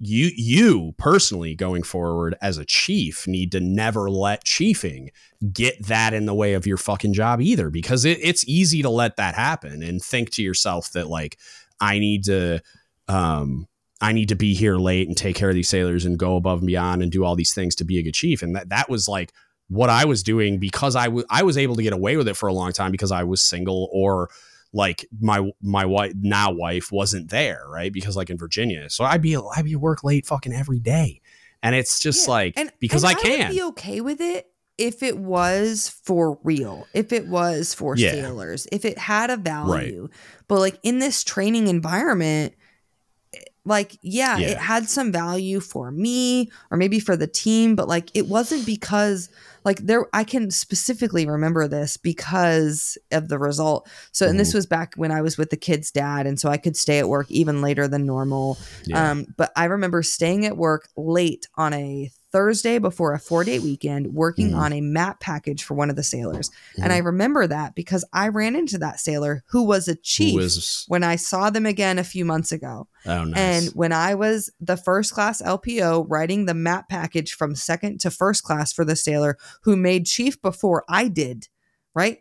you 0.00 0.30
you 0.36 0.92
personally 0.98 1.54
going 1.54 1.82
forward 1.82 2.36
as 2.42 2.58
a 2.58 2.64
chief 2.64 3.26
need 3.26 3.52
to 3.52 3.60
never 3.60 4.10
let 4.10 4.44
chiefing 4.44 5.08
get 5.52 5.86
that 5.86 6.12
in 6.12 6.26
the 6.26 6.34
way 6.34 6.54
of 6.54 6.66
your 6.66 6.76
fucking 6.76 7.12
job 7.12 7.40
either 7.40 7.70
because 7.70 8.04
it, 8.04 8.18
it's 8.20 8.46
easy 8.48 8.82
to 8.82 8.90
let 8.90 9.16
that 9.16 9.34
happen 9.34 9.82
and 9.82 10.02
think 10.02 10.30
to 10.30 10.42
yourself 10.42 10.90
that 10.92 11.08
like 11.08 11.38
i 11.80 11.98
need 12.00 12.24
to 12.24 12.60
um 13.06 13.68
i 14.04 14.12
need 14.12 14.28
to 14.28 14.34
be 14.34 14.54
here 14.54 14.76
late 14.76 15.08
and 15.08 15.16
take 15.16 15.36
care 15.36 15.48
of 15.48 15.54
these 15.54 15.68
sailors 15.68 16.04
and 16.04 16.18
go 16.18 16.36
above 16.36 16.58
and 16.58 16.66
beyond 16.66 17.02
and 17.02 17.10
do 17.10 17.24
all 17.24 17.34
these 17.34 17.54
things 17.54 17.74
to 17.74 17.84
be 17.84 17.98
a 17.98 18.02
good 18.02 18.14
chief 18.14 18.42
and 18.42 18.54
that 18.54 18.68
that 18.68 18.88
was 18.88 19.08
like 19.08 19.32
what 19.68 19.90
i 19.90 20.04
was 20.04 20.22
doing 20.22 20.58
because 20.58 20.94
I 20.94 21.08
was 21.08 21.24
I 21.30 21.42
was 21.42 21.56
able 21.56 21.74
to 21.76 21.82
get 21.82 21.94
away 21.94 22.16
with 22.16 22.28
it 22.28 22.36
for 22.36 22.48
a 22.48 22.52
long 22.52 22.72
time 22.72 22.92
because 22.92 23.10
i 23.10 23.24
was 23.24 23.40
single 23.40 23.88
or 23.92 24.28
like 24.74 25.06
my 25.20 25.50
my 25.62 25.86
wife 25.86 26.12
now 26.20 26.50
wife 26.50 26.90
wasn't 26.90 27.30
there, 27.30 27.64
right? 27.68 27.92
Because 27.92 28.16
like 28.16 28.28
in 28.28 28.36
Virginia, 28.36 28.90
so 28.90 29.04
I'd 29.04 29.22
be 29.22 29.36
I'd 29.36 29.64
be 29.64 29.76
work 29.76 30.02
late 30.04 30.26
fucking 30.26 30.52
every 30.52 30.80
day, 30.80 31.20
and 31.62 31.74
it's 31.74 32.00
just 32.00 32.26
yeah. 32.26 32.32
like 32.32 32.54
and, 32.56 32.72
because 32.80 33.04
and 33.04 33.16
I 33.16 33.20
can 33.20 33.46
I 33.46 33.50
be 33.50 33.62
okay 33.62 34.00
with 34.00 34.20
it 34.20 34.50
if 34.76 35.04
it 35.04 35.16
was 35.16 35.88
for 36.02 36.40
real, 36.42 36.88
if 36.92 37.12
it 37.12 37.28
was 37.28 37.72
for 37.72 37.96
yeah. 37.96 38.10
sailors, 38.10 38.66
if 38.72 38.84
it 38.84 38.98
had 38.98 39.30
a 39.30 39.36
value, 39.36 40.02
right. 40.02 40.10
but 40.48 40.58
like 40.58 40.78
in 40.82 40.98
this 40.98 41.22
training 41.22 41.68
environment 41.68 42.54
like 43.64 43.98
yeah, 44.02 44.36
yeah, 44.36 44.48
it 44.48 44.58
had 44.58 44.88
some 44.88 45.10
value 45.10 45.60
for 45.60 45.90
me 45.90 46.50
or 46.70 46.76
maybe 46.76 47.00
for 47.00 47.16
the 47.16 47.26
team 47.26 47.74
but 47.74 47.88
like 47.88 48.10
it 48.14 48.26
wasn't 48.26 48.64
because 48.66 49.28
like 49.64 49.78
there 49.78 50.06
i 50.12 50.22
can 50.22 50.50
specifically 50.50 51.26
remember 51.26 51.66
this 51.66 51.96
because 51.96 52.98
of 53.10 53.28
the 53.28 53.38
result 53.38 53.88
so 54.12 54.26
and 54.28 54.38
this 54.38 54.50
mm-hmm. 54.50 54.58
was 54.58 54.66
back 54.66 54.94
when 54.96 55.10
i 55.10 55.22
was 55.22 55.38
with 55.38 55.50
the 55.50 55.56
kid's 55.56 55.90
dad 55.90 56.26
and 56.26 56.38
so 56.38 56.48
i 56.50 56.56
could 56.56 56.76
stay 56.76 56.98
at 56.98 57.08
work 57.08 57.30
even 57.30 57.62
later 57.62 57.88
than 57.88 58.04
normal 58.06 58.58
yeah. 58.84 59.10
um 59.10 59.26
but 59.36 59.50
i 59.56 59.64
remember 59.64 60.02
staying 60.02 60.44
at 60.44 60.56
work 60.56 60.88
late 60.96 61.46
on 61.56 61.72
a 61.72 62.10
Thursday 62.34 62.80
before 62.80 63.12
a 63.12 63.18
four 63.20 63.44
day 63.44 63.60
weekend 63.60 64.12
working 64.12 64.50
mm. 64.50 64.56
on 64.56 64.72
a 64.72 64.80
map 64.80 65.20
package 65.20 65.62
for 65.62 65.74
one 65.74 65.88
of 65.88 65.94
the 65.94 66.02
sailors. 66.02 66.50
Mm. 66.76 66.82
And 66.82 66.92
I 66.92 66.96
mm-hmm. 66.96 67.06
remember 67.06 67.46
that 67.46 67.76
because 67.76 68.04
I 68.12 68.26
ran 68.26 68.56
into 68.56 68.76
that 68.78 68.98
sailor 68.98 69.44
who 69.46 69.62
was 69.62 69.86
a 69.86 69.94
chief 69.94 70.34
was... 70.34 70.84
when 70.88 71.04
I 71.04 71.14
saw 71.14 71.48
them 71.50 71.64
again 71.64 71.96
a 71.96 72.02
few 72.02 72.24
months 72.24 72.50
ago. 72.50 72.88
Oh, 73.06 73.22
nice. 73.22 73.38
And 73.38 73.76
when 73.76 73.92
I 73.92 74.16
was 74.16 74.50
the 74.58 74.76
first 74.76 75.14
class 75.14 75.40
LPO 75.42 76.06
writing 76.08 76.46
the 76.46 76.54
map 76.54 76.88
package 76.88 77.34
from 77.34 77.54
second 77.54 78.00
to 78.00 78.10
first 78.10 78.42
class 78.42 78.72
for 78.72 78.84
the 78.84 78.96
sailor 78.96 79.38
who 79.62 79.76
made 79.76 80.04
chief 80.04 80.42
before 80.42 80.84
I 80.88 81.06
did, 81.06 81.46
right? 81.94 82.18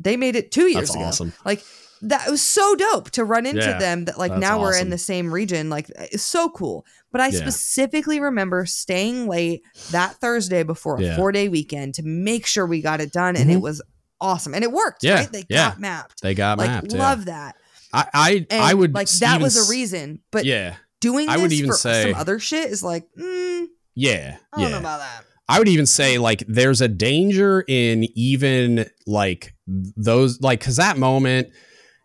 They 0.00 0.16
made 0.16 0.36
it 0.36 0.50
two 0.50 0.68
years 0.68 0.88
That's 0.88 0.94
ago. 0.94 1.04
Awesome. 1.04 1.32
Like 1.44 1.62
that 2.02 2.28
was 2.28 2.42
so 2.42 2.74
dope 2.74 3.10
to 3.12 3.24
run 3.24 3.46
into 3.46 3.62
yeah, 3.62 3.78
them 3.78 4.04
that 4.06 4.18
like 4.18 4.36
now 4.36 4.60
we're 4.60 4.76
in 4.76 4.90
the 4.90 4.98
same 4.98 5.32
region 5.32 5.70
like 5.70 5.88
it's 5.96 6.22
so 6.22 6.48
cool. 6.50 6.84
But 7.10 7.20
i 7.20 7.28
yeah. 7.28 7.38
specifically 7.38 8.20
remember 8.20 8.66
staying 8.66 9.28
late 9.28 9.62
that 9.90 10.16
thursday 10.16 10.62
before 10.62 10.96
a 10.96 11.02
yeah. 11.02 11.16
four 11.16 11.30
day 11.30 11.48
weekend 11.48 11.94
to 11.94 12.02
make 12.02 12.46
sure 12.46 12.66
we 12.66 12.80
got 12.80 13.00
it 13.00 13.12
done 13.12 13.36
and 13.36 13.46
mm-hmm. 13.46 13.58
it 13.58 13.62
was 13.62 13.82
awesome. 14.20 14.54
And 14.54 14.64
it 14.64 14.72
worked 14.72 15.04
yeah 15.04 15.16
right? 15.16 15.32
they 15.32 15.42
got 15.44 15.78
mapped. 15.80 16.22
They 16.22 16.34
got 16.34 16.58
like, 16.58 16.70
mapped 16.70 16.92
love 16.92 17.26
that. 17.26 17.56
I 17.92 18.06
i, 18.12 18.46
I 18.50 18.74
would 18.74 18.94
like 18.94 19.08
that 19.10 19.40
was 19.40 19.68
a 19.68 19.70
reason 19.70 20.20
but 20.30 20.44
yeah. 20.44 20.76
doing 21.00 21.28
i 21.28 21.36
would 21.36 21.52
even 21.52 21.72
say 21.72 22.10
some 22.10 22.20
other 22.20 22.38
shit 22.38 22.70
is 22.70 22.82
like 22.82 23.06
mm, 23.18 23.66
yeah 23.94 24.38
i 24.52 24.60
don't 24.60 24.70
know 24.70 24.78
about 24.78 25.00
that. 25.00 25.24
I 25.48 25.58
would 25.58 25.68
even 25.68 25.84
say 25.84 26.16
like 26.16 26.44
there's 26.48 26.80
a 26.80 26.88
danger 26.88 27.62
in 27.68 28.06
even 28.14 28.86
like 29.06 29.54
those 29.66 30.40
like 30.40 30.60
because 30.60 30.76
that 30.76 30.96
moment 30.96 31.48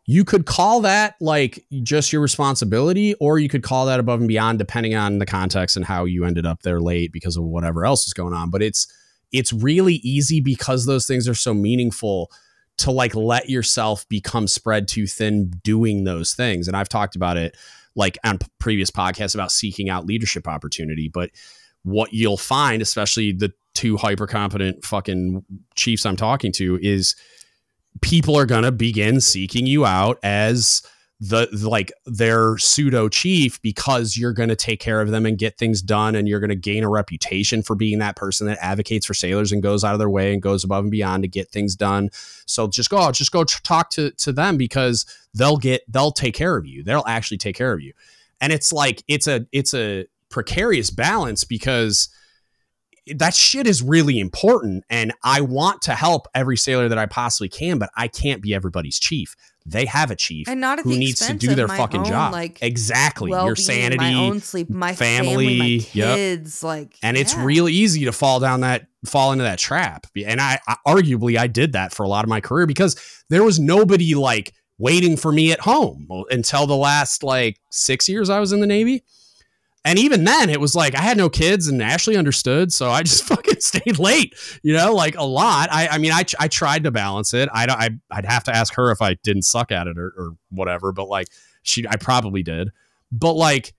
you 0.10 0.24
could 0.24 0.46
call 0.46 0.82
that 0.82 1.16
like 1.20 1.66
just 1.84 2.14
your 2.14 2.22
responsibility 2.22 3.14
or 3.16 3.40
you 3.40 3.50
could 3.50 3.62
call 3.62 3.86
that 3.86 4.00
above 4.00 4.20
and 4.22 4.28
beyond 4.28 4.58
depending 4.58 4.96
on 4.96 5.20
the 5.20 5.26
context 5.26 5.76
and 5.76 5.86
how 5.86 6.06
you 6.06 6.24
ended 6.24 6.46
up 6.46 6.64
there 6.64 6.80
late 6.80 7.12
because 7.12 7.36
of 7.36 7.44
whatever 7.44 7.86
else 7.86 8.08
is 8.08 8.14
going 8.14 8.34
on. 8.34 8.50
But 8.50 8.64
it's 8.64 8.88
it's 9.34 9.52
really 9.52 9.96
easy 9.96 10.40
because 10.40 10.86
those 10.86 11.06
things 11.06 11.28
are 11.28 11.36
so 11.36 11.54
meaningful 11.54 12.32
to 12.78 12.92
like 12.92 13.16
let 13.16 13.50
yourself 13.50 14.08
become 14.08 14.48
spread 14.48 14.88
too 14.88 15.08
thin 15.08 15.52
doing 15.62 16.06
those 16.06 16.34
things. 16.34 16.70
And 16.70 16.78
i've 16.78 16.90
talked 16.90 17.18
about 17.18 17.36
it 17.36 17.58
like 17.96 18.18
on 18.24 18.40
previous 18.60 18.90
podcasts 18.90 19.36
about 19.36 19.52
seeking 19.52 19.90
out 19.90 20.06
leadership 20.06 20.48
opportunity. 20.48 21.10
But 21.10 21.32
what 21.84 22.14
you'll 22.14 22.38
find 22.38 22.82
especially 22.82 23.34
the 23.34 23.52
two 23.74 23.98
hyper 23.98 24.26
competent 24.26 24.84
fucking 24.84 25.46
chiefs 25.76 26.06
i'm 26.06 26.16
talking 26.16 26.52
to 26.52 26.80
is 26.82 27.16
people 28.02 28.38
are 28.38 28.46
going 28.46 28.64
to 28.64 28.72
begin 28.72 29.22
seeking 29.22 29.66
you 29.66 29.86
out 29.86 30.20
as 30.24 30.82
the 31.20 31.48
like 31.68 31.92
their 32.06 32.60
pseudo 32.60 33.10
chief 33.10 33.60
because 33.64 34.16
you're 34.16 34.34
going 34.34 34.50
to 34.50 34.56
take 34.56 34.80
care 34.80 35.02
of 35.02 35.10
them 35.10 35.26
and 35.26 35.40
get 35.40 35.58
things 35.58 35.82
done 35.82 36.14
and 36.14 36.28
you're 36.28 36.40
going 36.40 36.50
to 36.50 36.56
gain 36.56 36.84
a 36.84 36.90
reputation 36.90 37.64
for 37.64 37.76
being 37.76 37.98
that 37.98 38.16
person 38.16 38.46
that 38.46 38.60
advocates 38.62 39.08
for 39.08 39.16
sailors 39.16 39.52
and 39.52 39.64
goes 39.64 39.84
out 39.84 39.94
of 39.94 40.00
their 40.00 40.12
way 40.12 40.32
and 40.32 40.44
goes 40.44 40.64
above 40.64 40.84
and 40.84 40.92
beyond 40.92 41.24
to 41.24 41.28
get 41.28 41.50
things 41.50 41.76
done. 41.76 42.10
So 42.46 42.68
just 42.68 42.92
go 42.92 43.12
just 43.12 43.32
go 43.32 43.44
talk 43.44 43.90
to 43.92 44.12
to 44.12 44.32
them 44.32 44.58
because 44.58 45.06
they'll 45.34 45.58
get 45.58 45.82
they'll 45.92 46.12
take 46.12 46.36
care 46.36 46.56
of 46.56 46.68
you. 46.68 46.84
They'll 46.84 47.04
actually 47.08 47.38
take 47.38 47.56
care 47.56 47.74
of 47.74 47.82
you. 47.82 47.94
And 48.40 48.54
it's 48.54 48.72
like 48.72 49.04
it's 49.08 49.28
a 49.28 49.48
it's 49.52 49.74
a 49.74 50.06
precarious 50.30 50.92
balance 50.92 51.44
because 51.46 52.10
that 53.16 53.34
shit 53.34 53.68
is 53.68 53.82
really 53.82 54.20
important 54.20 54.84
and 54.90 55.14
i 55.24 55.42
want 55.42 55.82
to 55.82 55.94
help 55.94 56.28
every 56.34 56.58
sailor 56.58 56.88
that 56.88 56.98
i 56.98 57.06
possibly 57.06 57.50
can 57.50 57.78
but 57.78 57.90
i 57.96 58.08
can't 58.08 58.42
be 58.42 58.54
everybody's 58.54 59.00
chief. 59.00 59.36
They 59.70 59.86
have 59.86 60.12
a 60.12 60.16
chief 60.16 60.48
and 60.48 60.62
not 60.62 60.80
who 60.80 60.98
needs 60.98 61.28
to 61.28 61.34
do 61.34 61.54
their 61.54 61.68
fucking 61.68 62.00
own, 62.00 62.06
job. 62.06 62.32
like 62.32 62.60
exactly. 62.62 63.32
Your 63.32 63.58
sanity 63.58 63.98
my 63.98 64.14
own 64.14 64.40
sleep 64.40 64.70
my 64.70 64.96
family, 64.96 65.30
family 65.30 65.60
my 65.60 65.84
kids 65.84 66.64
yep. 66.64 66.68
like 66.68 66.96
and 67.04 67.18
yeah. 67.18 67.22
it's 67.22 67.36
real 67.36 67.68
easy 67.68 68.06
to 68.06 68.14
fall 68.14 68.40
down 68.40 68.62
that 68.62 68.88
fall 69.06 69.34
into 69.34 69.44
that 69.44 69.60
trap. 69.60 70.08
And 70.26 70.40
I, 70.40 70.60
I 70.68 70.78
arguably 70.88 71.38
i 71.38 71.48
did 71.48 71.74
that 71.74 71.94
for 71.94 72.04
a 72.04 72.08
lot 72.08 72.24
of 72.24 72.30
my 72.30 72.40
career 72.40 72.66
because 72.66 72.96
there 73.30 73.44
was 73.44 73.60
nobody 73.60 74.16
like 74.16 74.54
waiting 74.78 75.18
for 75.18 75.34
me 75.34 75.52
at 75.52 75.60
home 75.60 76.08
until 76.30 76.66
the 76.66 76.76
last 76.76 77.24
like 77.24 77.60
six 77.72 78.08
years 78.08 78.30
i 78.30 78.40
was 78.40 78.52
in 78.52 78.60
the 78.60 78.68
navy 78.68 79.04
and 79.88 79.98
even 79.98 80.26
then, 80.26 80.50
it 80.50 80.60
was 80.60 80.76
like 80.76 80.96
I 80.96 81.02
had 81.02 81.16
no 81.16 81.30
kids, 81.30 81.70
and 81.70 81.82
Ashley 81.82 82.18
understood, 82.18 82.74
so 82.74 82.90
I 82.92 83.04
just 83.04 83.24
fucking 83.28 83.62
stayed 83.62 83.98
late. 83.98 84.36
You 84.62 84.74
know, 84.74 84.94
like 84.94 85.16
a 85.16 85.24
lot. 85.24 85.70
I, 85.72 85.88
I 85.88 85.98
mean, 85.98 86.12
I, 86.12 86.26
I 86.38 86.50
tried 86.50 86.84
to 86.84 86.92
balance 86.92 87.34
it. 87.34 87.48
I, 87.54 87.68
I, 87.70 87.90
I'd 88.12 88.26
have 88.26 88.44
to 88.44 88.56
ask 88.56 88.74
her 88.76 88.92
if 88.92 89.02
I 89.02 89.14
didn't 89.24 89.44
suck 89.44 89.72
at 89.72 89.88
it 89.88 89.98
or, 89.98 90.14
or 90.18 90.36
whatever. 90.50 90.92
But 90.92 91.08
like, 91.08 91.28
she, 91.64 91.88
I 91.88 91.96
probably 91.96 92.44
did. 92.44 92.70
But 93.14 93.34
like, 93.34 93.74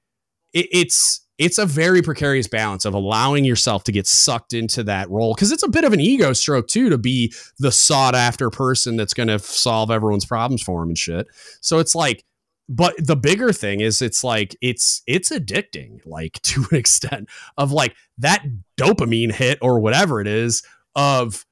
it, 0.55 0.67
it's 0.73 1.27
it's 1.37 1.59
a 1.59 1.67
very 1.67 2.01
precarious 2.01 2.49
balance 2.49 2.87
of 2.87 2.95
allowing 2.95 3.45
yourself 3.45 3.85
to 3.85 3.93
get 3.93 4.07
sucked 4.07 4.55
into 4.55 4.83
that 4.85 5.11
role 5.11 5.35
because 5.35 5.53
it's 5.53 5.63
a 5.63 5.69
bit 5.69 5.85
of 5.85 5.93
an 5.93 6.01
ego 6.01 6.33
stroke 6.33 6.69
too 6.69 6.89
to 6.89 6.97
be 6.97 7.35
the 7.59 7.71
sought 7.71 8.15
after 8.15 8.49
person 8.49 8.97
that's 8.97 9.13
going 9.13 9.29
to 9.29 9.39
solve 9.39 9.91
everyone's 9.91 10.25
problems 10.25 10.63
for 10.63 10.81
them 10.81 10.89
and 10.89 10.99
shit. 10.99 11.27
So 11.61 11.79
it's 11.79 11.95
like 11.95 12.25
but 12.69 12.95
the 12.99 13.17
bigger 13.17 13.53
thing 13.53 13.81
is 13.81 14.03
it's 14.03 14.23
like 14.23 14.57
it's 14.61 15.03
it's 15.07 15.31
addicting 15.31 16.05
like 16.05 16.35
to 16.43 16.67
an 16.71 16.77
extent 16.77 17.29
of 17.57 17.73
like 17.73 17.95
that 18.19 18.45
dopamine 18.77 19.33
hit 19.33 19.59
or 19.63 19.81
whatever 19.81 20.21
it 20.21 20.27
is 20.27 20.63
of 20.95 21.45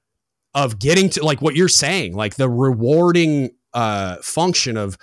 of 0.55 0.79
getting 0.79 1.09
to 1.11 1.25
like 1.25 1.43
what 1.43 1.57
you're 1.57 1.69
saying 1.69 2.15
like 2.15 2.37
the 2.37 2.49
rewarding 2.49 3.51
uh 3.75 4.17
function 4.23 4.77
of 4.77 4.97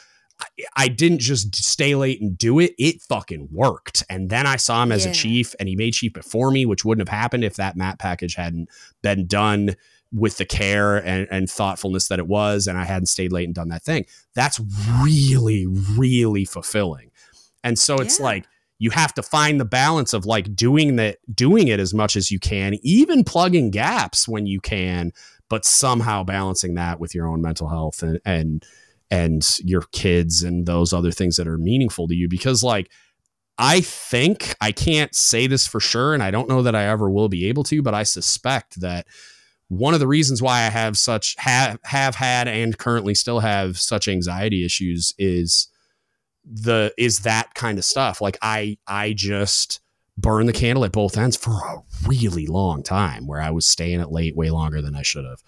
I, 0.75 0.87
didn't 0.87 1.19
just 1.19 1.55
stay 1.55 1.95
late 1.95 2.21
and 2.21 2.37
do 2.37 2.59
it. 2.59 2.73
It 2.77 3.01
fucking 3.01 3.49
worked. 3.51 4.03
And 4.09 4.29
then 4.29 4.45
I 4.45 4.57
saw 4.57 4.83
him 4.83 4.91
as 4.91 5.05
yeah. 5.05 5.11
a 5.11 5.13
chief 5.13 5.55
and 5.59 5.69
he 5.69 5.75
made 5.75 5.93
chief 5.93 6.13
before 6.13 6.51
me, 6.51 6.65
which 6.65 6.83
wouldn't 6.83 7.07
have 7.07 7.17
happened 7.17 7.43
if 7.43 7.55
that 7.55 7.77
map 7.77 7.99
package 7.99 8.35
hadn't 8.35 8.69
been 9.01 9.25
done 9.25 9.75
with 10.13 10.37
the 10.37 10.45
care 10.45 10.97
and, 10.97 11.27
and 11.31 11.49
thoughtfulness 11.49 12.07
that 12.07 12.19
it 12.19 12.27
was, 12.27 12.67
and 12.67 12.77
I 12.77 12.85
hadn't 12.85 13.07
stayed 13.07 13.31
late 13.31 13.45
and 13.45 13.55
done 13.55 13.69
that 13.69 13.83
thing. 13.83 14.05
That's 14.35 14.61
really, 15.01 15.65
really 15.67 16.45
fulfilling. 16.45 17.11
And 17.63 17.79
so 17.79 17.95
it's 17.95 18.19
yeah. 18.19 18.25
like 18.25 18.45
you 18.77 18.91
have 18.91 19.13
to 19.15 19.23
find 19.23 19.59
the 19.59 19.65
balance 19.65 20.13
of 20.13 20.25
like 20.25 20.55
doing 20.55 20.97
that, 20.97 21.17
doing 21.33 21.67
it 21.67 21.79
as 21.79 21.93
much 21.93 22.15
as 22.15 22.29
you 22.29 22.39
can, 22.39 22.75
even 22.83 23.23
plugging 23.23 23.71
gaps 23.71 24.27
when 24.27 24.45
you 24.45 24.59
can, 24.59 25.11
but 25.49 25.65
somehow 25.65 26.23
balancing 26.23 26.75
that 26.75 26.99
with 26.99 27.15
your 27.15 27.27
own 27.27 27.41
mental 27.41 27.69
health 27.69 28.03
and 28.03 28.19
and 28.25 28.65
and 29.09 29.59
your 29.59 29.83
kids 29.91 30.41
and 30.41 30.65
those 30.65 30.91
other 30.91 31.11
things 31.11 31.35
that 31.35 31.47
are 31.47 31.57
meaningful 31.57 32.07
to 32.07 32.15
you. 32.15 32.27
Because 32.27 32.63
like 32.63 32.91
I 33.57 33.81
think 33.81 34.55
I 34.59 34.71
can't 34.71 35.13
say 35.15 35.47
this 35.47 35.65
for 35.65 35.79
sure, 35.79 36.13
and 36.13 36.21
I 36.21 36.31
don't 36.31 36.49
know 36.49 36.61
that 36.61 36.75
I 36.75 36.85
ever 36.85 37.09
will 37.09 37.29
be 37.29 37.47
able 37.47 37.63
to, 37.65 37.81
but 37.81 37.93
I 37.93 38.03
suspect 38.03 38.81
that 38.81 39.07
one 39.69 39.93
of 39.93 39.99
the 39.99 40.07
reasons 40.07 40.41
why 40.41 40.59
I 40.59 40.69
have 40.69 40.97
such 40.97 41.35
have 41.39 41.79
have 41.83 42.15
had 42.15 42.47
and 42.47 42.77
currently 42.77 43.15
still 43.15 43.39
have 43.39 43.77
such 43.77 44.07
anxiety 44.07 44.65
issues 44.65 45.13
is 45.17 45.67
the 46.45 46.93
is 46.97 47.19
that 47.19 47.53
kind 47.53 47.77
of 47.77 47.85
stuff. 47.85 48.21
Like 48.21 48.37
I 48.41 48.77
I 48.87 49.13
just 49.13 49.79
burn 50.17 50.45
the 50.45 50.53
candle 50.53 50.85
at 50.85 50.91
both 50.91 51.17
ends 51.17 51.35
for 51.35 51.51
a 51.51 51.81
really 52.07 52.45
long 52.45 52.83
time 52.83 53.25
where 53.25 53.41
I 53.41 53.49
was 53.49 53.65
staying 53.65 53.99
at 53.99 54.11
late 54.11 54.35
way 54.35 54.51
longer 54.51 54.81
than 54.81 54.95
I 54.95 55.01
should 55.01 55.25
have. 55.25 55.41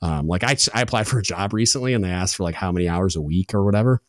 Um, 0.00 0.26
like 0.26 0.44
I, 0.44 0.56
I 0.74 0.82
applied 0.82 1.06
for 1.06 1.18
a 1.18 1.22
job 1.22 1.52
recently 1.52 1.92
and 1.92 2.04
they 2.04 2.10
asked 2.10 2.36
for 2.36 2.44
like 2.44 2.54
how 2.54 2.72
many 2.72 2.88
hours 2.88 3.16
a 3.16 3.22
week 3.22 3.54
or 3.54 3.64
whatever 3.64 4.00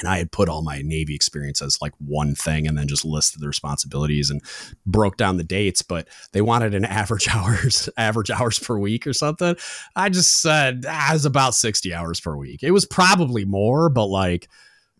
and 0.00 0.08
I 0.08 0.18
had 0.18 0.32
put 0.32 0.48
all 0.48 0.62
my 0.62 0.82
Navy 0.82 1.14
experience 1.14 1.60
as 1.62 1.80
like 1.80 1.92
one 1.98 2.34
thing 2.34 2.66
and 2.66 2.76
then 2.76 2.88
just 2.88 3.04
listed 3.04 3.40
the 3.40 3.46
responsibilities 3.46 4.30
and 4.30 4.42
broke 4.86 5.16
down 5.16 5.36
the 5.36 5.44
dates, 5.44 5.82
but 5.82 6.08
they 6.32 6.40
wanted 6.40 6.74
an 6.74 6.84
average 7.02 7.28
hours, 7.28 7.88
average 7.96 8.30
hours 8.30 8.58
per 8.58 8.78
week 8.78 9.06
or 9.06 9.12
something. 9.12 9.56
I 9.96 10.08
just 10.08 10.40
said 10.40 10.84
ah, 10.88 11.10
it 11.10 11.14
was 11.14 11.26
about 11.26 11.54
60 11.54 11.92
hours 11.92 12.20
per 12.20 12.36
week. 12.36 12.62
It 12.62 12.70
was 12.70 12.84
probably 12.84 13.44
more, 13.44 13.88
but 13.88 14.06
like 14.06 14.48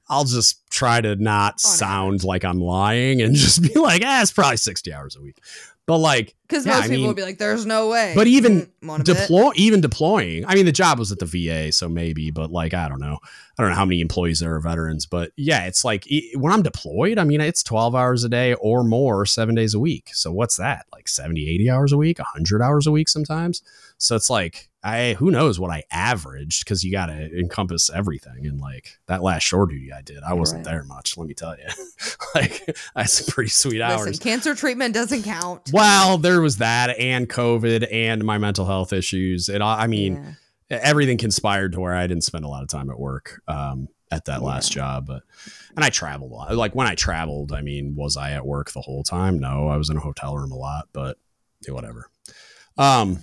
I'll 0.08 0.24
just 0.24 0.68
try 0.70 1.00
to 1.00 1.16
not 1.16 1.60
sound 1.60 2.24
like 2.24 2.44
I'm 2.44 2.60
lying 2.60 3.22
and 3.22 3.34
just 3.34 3.62
be 3.62 3.78
like, 3.78 4.02
ah, 4.04 4.20
it's 4.20 4.32
probably 4.32 4.56
60 4.56 4.92
hours 4.92 5.16
a 5.16 5.22
week. 5.22 5.38
But 5.86 5.98
like, 5.98 6.36
because 6.48 6.64
yeah, 6.64 6.74
most 6.74 6.84
I 6.84 6.88
people 6.88 6.98
mean, 6.98 7.06
will 7.08 7.14
be 7.14 7.22
like, 7.22 7.38
"There's 7.38 7.66
no 7.66 7.88
way." 7.88 8.12
But 8.14 8.28
even 8.28 8.70
mm, 8.82 9.04
deploy, 9.04 9.50
even 9.56 9.80
deploying. 9.80 10.46
I 10.46 10.54
mean, 10.54 10.64
the 10.64 10.72
job 10.72 10.98
was 10.98 11.10
at 11.10 11.18
the 11.18 11.26
VA, 11.26 11.72
so 11.72 11.88
maybe. 11.88 12.30
But 12.30 12.52
like, 12.52 12.72
I 12.72 12.88
don't 12.88 13.00
know. 13.00 13.18
I 13.58 13.62
don't 13.62 13.70
know 13.70 13.76
how 13.76 13.84
many 13.84 14.00
employees 14.00 14.38
there 14.38 14.54
are 14.54 14.60
veterans. 14.60 15.06
But 15.06 15.32
yeah, 15.36 15.64
it's 15.66 15.84
like 15.84 16.06
when 16.34 16.52
I'm 16.52 16.62
deployed. 16.62 17.18
I 17.18 17.24
mean, 17.24 17.40
it's 17.40 17.64
12 17.64 17.96
hours 17.96 18.22
a 18.22 18.28
day 18.28 18.54
or 18.54 18.84
more, 18.84 19.26
seven 19.26 19.56
days 19.56 19.74
a 19.74 19.80
week. 19.80 20.10
So 20.12 20.30
what's 20.30 20.56
that? 20.56 20.86
Like 20.92 21.08
70, 21.08 21.48
80 21.48 21.70
hours 21.70 21.92
a 21.92 21.96
week, 21.96 22.18
100 22.18 22.62
hours 22.62 22.86
a 22.86 22.92
week 22.92 23.08
sometimes. 23.08 23.62
So 23.98 24.14
it's 24.14 24.30
like 24.30 24.68
I 24.84 25.14
who 25.14 25.30
knows 25.30 25.60
what 25.60 25.70
I 25.70 25.84
averaged 25.90 26.64
because 26.64 26.82
you 26.82 26.90
got 26.90 27.06
to 27.06 27.38
encompass 27.38 27.88
everything. 27.88 28.46
And 28.46 28.60
like 28.60 28.98
that 29.06 29.22
last 29.22 29.44
shore 29.44 29.66
duty 29.66 29.92
I 29.92 30.02
did, 30.02 30.22
I 30.22 30.34
wasn't 30.34 30.66
right. 30.66 30.72
there 30.72 30.84
much. 30.84 31.16
Let 31.16 31.28
me 31.28 31.34
tell 31.34 31.56
you, 31.56 31.66
like 32.34 32.64
that's 32.94 33.12
some 33.12 33.32
pretty 33.32 33.50
sweet 33.50 33.78
Listen, 33.78 34.08
hours. 34.08 34.18
Cancer 34.18 34.54
treatment 34.54 34.94
doesn't 34.94 35.22
count. 35.22 35.70
Well, 35.72 36.18
there 36.18 36.40
was 36.40 36.58
that, 36.58 36.98
and 36.98 37.28
COVID, 37.28 37.86
and 37.92 38.24
my 38.24 38.38
mental 38.38 38.66
health 38.66 38.92
issues. 38.92 39.48
And 39.48 39.62
I 39.62 39.86
mean, 39.86 40.36
yeah. 40.68 40.80
everything 40.82 41.18
conspired 41.18 41.72
to 41.72 41.80
where 41.80 41.94
I 41.94 42.06
didn't 42.06 42.24
spend 42.24 42.44
a 42.44 42.48
lot 42.48 42.62
of 42.62 42.68
time 42.68 42.90
at 42.90 42.98
work. 42.98 43.40
Um, 43.46 43.88
at 44.10 44.26
that 44.26 44.42
yeah. 44.42 44.46
last 44.46 44.70
job. 44.70 45.06
But 45.06 45.22
and 45.74 45.84
I 45.84 45.88
traveled 45.88 46.30
a 46.30 46.34
lot. 46.34 46.54
Like 46.54 46.74
when 46.74 46.86
I 46.86 46.94
traveled, 46.94 47.50
I 47.52 47.62
mean, 47.62 47.94
was 47.96 48.16
I 48.16 48.32
at 48.32 48.44
work 48.44 48.70
the 48.70 48.82
whole 48.82 49.02
time? 49.02 49.38
No, 49.38 49.68
I 49.68 49.78
was 49.78 49.88
in 49.88 49.96
a 49.96 50.00
hotel 50.00 50.36
room 50.36 50.52
a 50.52 50.56
lot, 50.56 50.88
but 50.92 51.16
whatever. 51.66 52.10
Um, 52.76 53.20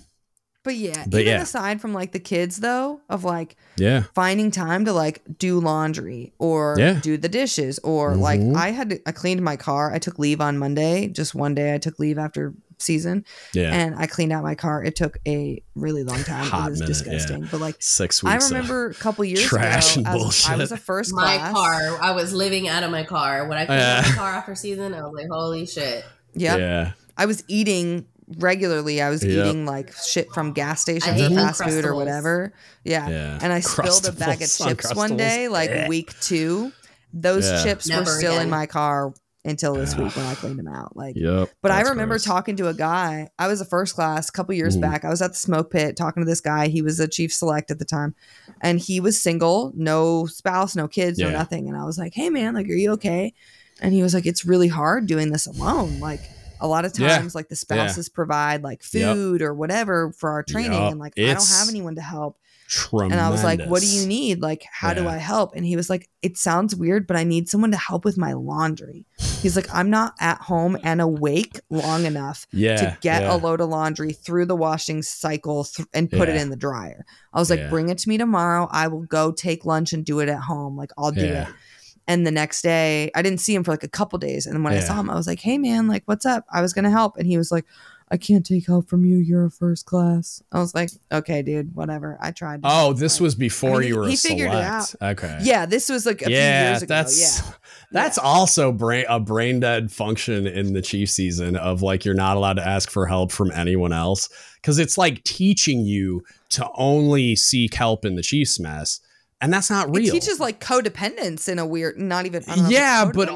but 0.62 0.74
yeah, 0.74 1.04
but 1.08 1.20
even 1.20 1.34
yeah. 1.34 1.42
aside 1.42 1.80
from 1.80 1.94
like 1.94 2.12
the 2.12 2.20
kids 2.20 2.58
though, 2.58 3.00
of 3.08 3.24
like 3.24 3.56
yeah, 3.76 4.04
finding 4.14 4.50
time 4.50 4.84
to 4.84 4.92
like 4.92 5.22
do 5.38 5.58
laundry 5.60 6.32
or 6.38 6.76
yeah. 6.78 7.00
do 7.00 7.16
the 7.16 7.28
dishes 7.28 7.78
or 7.80 8.12
mm-hmm. 8.12 8.20
like 8.20 8.40
I 8.54 8.70
had 8.70 8.90
to, 8.90 9.00
I 9.06 9.12
cleaned 9.12 9.42
my 9.42 9.56
car. 9.56 9.92
I 9.92 9.98
took 9.98 10.18
leave 10.18 10.40
on 10.40 10.58
Monday, 10.58 11.08
just 11.08 11.34
one 11.34 11.54
day. 11.54 11.74
I 11.74 11.78
took 11.78 11.98
leave 11.98 12.18
after 12.18 12.54
season. 12.82 13.24
Yeah. 13.52 13.72
And 13.72 13.94
I 13.96 14.06
cleaned 14.06 14.32
out 14.32 14.42
my 14.42 14.54
car. 14.54 14.82
It 14.82 14.96
took 14.96 15.18
a 15.26 15.62
really 15.74 16.02
long 16.02 16.22
time. 16.24 16.44
Hot 16.46 16.68
it 16.68 16.70
was 16.70 16.80
minute, 16.80 16.92
disgusting. 16.92 17.42
Yeah. 17.42 17.48
But 17.50 17.60
like 17.60 17.76
six 17.78 18.22
weeks. 18.22 18.44
I 18.44 18.48
remember 18.48 18.90
a 18.90 18.94
couple 18.94 19.24
years 19.24 19.42
trash 19.42 19.96
ago, 19.96 20.10
and 20.10 20.18
bullshit. 20.18 20.50
I 20.50 20.56
was 20.56 20.72
a 20.72 20.76
first 20.76 21.14
my 21.14 21.36
class. 21.36 21.52
car. 21.52 21.98
I 22.02 22.12
was 22.12 22.32
living 22.32 22.68
out 22.68 22.82
of 22.82 22.90
my 22.90 23.04
car. 23.04 23.46
When 23.48 23.58
I 23.58 23.66
cleaned 23.66 23.80
uh, 23.80 23.84
out 23.84 24.08
my 24.08 24.14
car 24.14 24.30
after 24.30 24.54
season, 24.54 24.94
I 24.94 25.02
was 25.02 25.14
like, 25.14 25.28
holy 25.30 25.66
shit. 25.66 26.04
Yep. 26.34 26.58
Yeah. 26.58 26.92
I 27.16 27.26
was 27.26 27.44
eating 27.48 28.06
regularly. 28.38 29.02
I 29.02 29.10
was 29.10 29.24
yep. 29.24 29.46
eating 29.46 29.66
like 29.66 29.92
shit 29.94 30.32
from 30.32 30.52
gas 30.52 30.82
stations 30.82 31.20
or 31.20 31.30
fast 31.30 31.62
food 31.64 31.84
or 31.84 31.94
whatever. 31.94 32.52
Yeah. 32.84 33.08
yeah. 33.08 33.38
And 33.42 33.52
I 33.52 33.60
spilled 33.60 34.06
a 34.06 34.12
bag 34.12 34.42
of 34.42 34.50
chips 34.50 34.94
one 34.94 35.16
day, 35.16 35.48
like 35.48 35.88
week 35.88 36.18
two. 36.20 36.72
Those 37.12 37.50
yeah. 37.50 37.64
chips 37.64 37.88
Never 37.88 38.02
were 38.02 38.18
still 38.18 38.32
again. 38.32 38.44
in 38.44 38.50
my 38.50 38.66
car 38.66 39.12
until 39.44 39.74
this 39.74 39.96
week 39.96 40.14
when 40.16 40.26
I 40.26 40.34
cleaned 40.34 40.58
them 40.58 40.68
out. 40.68 40.96
Like, 40.96 41.16
yep, 41.16 41.48
but 41.62 41.72
I 41.72 41.80
remember 41.80 42.14
gross. 42.14 42.24
talking 42.24 42.56
to 42.56 42.68
a 42.68 42.74
guy. 42.74 43.28
I 43.38 43.48
was 43.48 43.60
a 43.60 43.64
first 43.64 43.94
class 43.94 44.28
a 44.28 44.32
couple 44.32 44.54
years 44.54 44.76
mm. 44.76 44.82
back. 44.82 45.04
I 45.04 45.08
was 45.08 45.22
at 45.22 45.32
the 45.32 45.36
smoke 45.36 45.70
pit 45.70 45.96
talking 45.96 46.22
to 46.22 46.26
this 46.26 46.40
guy. 46.40 46.68
He 46.68 46.82
was 46.82 47.00
a 47.00 47.08
chief 47.08 47.32
select 47.32 47.70
at 47.70 47.78
the 47.78 47.84
time, 47.84 48.14
and 48.60 48.78
he 48.78 49.00
was 49.00 49.20
single, 49.20 49.72
no 49.74 50.26
spouse, 50.26 50.76
no 50.76 50.86
kids, 50.86 51.18
yeah. 51.18 51.30
no 51.30 51.32
nothing. 51.32 51.68
And 51.68 51.76
I 51.76 51.84
was 51.84 51.98
like, 51.98 52.14
"Hey, 52.14 52.30
man, 52.30 52.54
like, 52.54 52.68
are 52.68 52.74
you 52.74 52.92
okay?" 52.92 53.34
And 53.80 53.92
he 53.92 54.02
was 54.02 54.14
like, 54.14 54.26
"It's 54.26 54.44
really 54.44 54.68
hard 54.68 55.06
doing 55.06 55.32
this 55.32 55.46
alone. 55.46 56.00
Like, 56.00 56.20
a 56.60 56.68
lot 56.68 56.84
of 56.84 56.92
times, 56.92 57.24
yeah. 57.24 57.30
like 57.34 57.48
the 57.48 57.56
spouses 57.56 58.08
yeah. 58.08 58.14
provide 58.14 58.62
like 58.62 58.82
food 58.82 59.40
yep. 59.40 59.48
or 59.48 59.54
whatever 59.54 60.12
for 60.12 60.30
our 60.30 60.42
training, 60.42 60.72
yep. 60.72 60.92
and 60.92 61.00
like 61.00 61.14
it's- 61.16 61.30
I 61.30 61.38
don't 61.38 61.58
have 61.58 61.68
anyone 61.68 61.94
to 61.96 62.02
help." 62.02 62.38
Tremendous. 62.70 63.18
And 63.18 63.20
I 63.20 63.30
was 63.30 63.42
like, 63.42 63.64
what 63.64 63.80
do 63.80 63.88
you 63.88 64.06
need? 64.06 64.40
Like, 64.40 64.64
how 64.70 64.90
yeah. 64.90 64.94
do 64.94 65.08
I 65.08 65.16
help? 65.16 65.56
And 65.56 65.66
he 65.66 65.74
was 65.74 65.90
like, 65.90 66.08
it 66.22 66.38
sounds 66.38 66.76
weird, 66.76 67.04
but 67.04 67.16
I 67.16 67.24
need 67.24 67.48
someone 67.48 67.72
to 67.72 67.76
help 67.76 68.04
with 68.04 68.16
my 68.16 68.32
laundry. 68.32 69.06
He's 69.18 69.56
like, 69.56 69.66
I'm 69.74 69.90
not 69.90 70.14
at 70.20 70.38
home 70.38 70.78
and 70.84 71.00
awake 71.00 71.58
long 71.68 72.06
enough 72.06 72.46
to 72.52 72.96
get 73.00 73.24
a 73.24 73.34
load 73.34 73.60
of 73.60 73.70
laundry 73.70 74.12
through 74.12 74.46
the 74.46 74.54
washing 74.54 75.02
cycle 75.02 75.64
th- 75.64 75.88
and 75.92 76.08
put 76.08 76.28
it 76.28 76.36
in 76.36 76.50
the 76.50 76.56
dryer. 76.56 77.04
I 77.32 77.40
was 77.40 77.50
like, 77.50 77.68
bring 77.70 77.88
it 77.88 77.98
to 77.98 78.08
me 78.08 78.18
tomorrow. 78.18 78.68
I 78.70 78.86
will 78.86 79.02
go 79.02 79.32
take 79.32 79.64
lunch 79.64 79.92
and 79.92 80.04
do 80.04 80.20
it 80.20 80.28
at 80.28 80.38
home. 80.38 80.76
Like, 80.76 80.90
I'll 80.96 81.10
do 81.10 81.24
it. 81.24 81.48
And 82.10 82.26
the 82.26 82.32
next 82.32 82.62
day, 82.62 83.08
I 83.14 83.22
didn't 83.22 83.38
see 83.38 83.54
him 83.54 83.62
for 83.62 83.70
like 83.70 83.84
a 83.84 83.88
couple 83.88 84.18
days. 84.18 84.44
And 84.44 84.56
then 84.56 84.64
when 84.64 84.72
I 84.72 84.80
saw 84.80 84.98
him, 84.98 85.08
I 85.08 85.14
was 85.14 85.28
like, 85.28 85.38
hey, 85.38 85.58
man, 85.58 85.86
like, 85.86 86.02
what's 86.06 86.26
up? 86.26 86.44
I 86.52 86.60
was 86.60 86.72
going 86.72 86.82
to 86.82 86.90
help. 86.90 87.16
And 87.16 87.24
he 87.24 87.38
was 87.38 87.52
like, 87.52 87.64
I 88.10 88.16
can't 88.16 88.44
take 88.44 88.66
help 88.66 88.88
from 88.88 89.04
you. 89.04 89.18
You're 89.18 89.44
a 89.44 89.50
first 89.50 89.86
class. 89.86 90.42
I 90.50 90.58
was 90.58 90.74
like, 90.74 90.90
okay, 91.12 91.42
dude, 91.42 91.72
whatever. 91.76 92.18
I 92.20 92.32
tried. 92.32 92.62
oh, 92.64 92.94
this 92.94 93.20
was 93.20 93.36
before 93.36 93.76
I 93.76 93.78
mean, 93.78 93.88
you 93.88 93.96
were 93.96 94.04
he, 94.06 94.10
he 94.10 94.16
figured 94.16 94.50
it 94.50 94.56
out. 94.56 94.92
Okay. 95.00 95.38
Yeah, 95.42 95.66
this 95.66 95.88
was 95.88 96.04
like 96.04 96.20
a 96.22 96.28
yeah, 96.32 96.62
few 96.62 96.70
years 96.70 96.82
ago. 96.82 96.94
That's, 96.96 97.20
yeah. 97.20 97.52
That's 97.92 98.18
yeah. 98.18 98.24
also 98.24 98.72
brain 98.72 99.04
a 99.08 99.20
brain 99.20 99.60
dead 99.60 99.92
function 99.92 100.48
in 100.48 100.72
the 100.72 100.82
chief 100.82 101.10
season 101.10 101.54
of 101.54 101.80
like 101.80 102.04
you're 102.04 102.14
not 102.14 102.36
allowed 102.36 102.54
to 102.54 102.66
ask 102.66 102.90
for 102.90 103.06
help 103.06 103.30
from 103.30 103.52
anyone 103.52 103.92
else 103.92 104.28
because 104.60 104.80
it's 104.80 104.98
like 104.98 105.22
teaching 105.22 105.84
you 105.84 106.24
to 106.48 106.68
only 106.74 107.36
seek 107.36 107.74
help 107.74 108.04
in 108.04 108.16
the 108.16 108.22
Chiefs 108.22 108.58
mess 108.58 109.00
and 109.40 109.52
that's 109.52 109.70
not 109.70 109.94
real. 109.94 110.08
It 110.08 110.20
teaches 110.20 110.38
like 110.40 110.60
codependence 110.60 111.48
in 111.48 111.58
a 111.58 111.66
weird, 111.66 111.98
not 111.98 112.26
even. 112.26 112.42
yeah, 112.68 113.04
but 113.14 113.28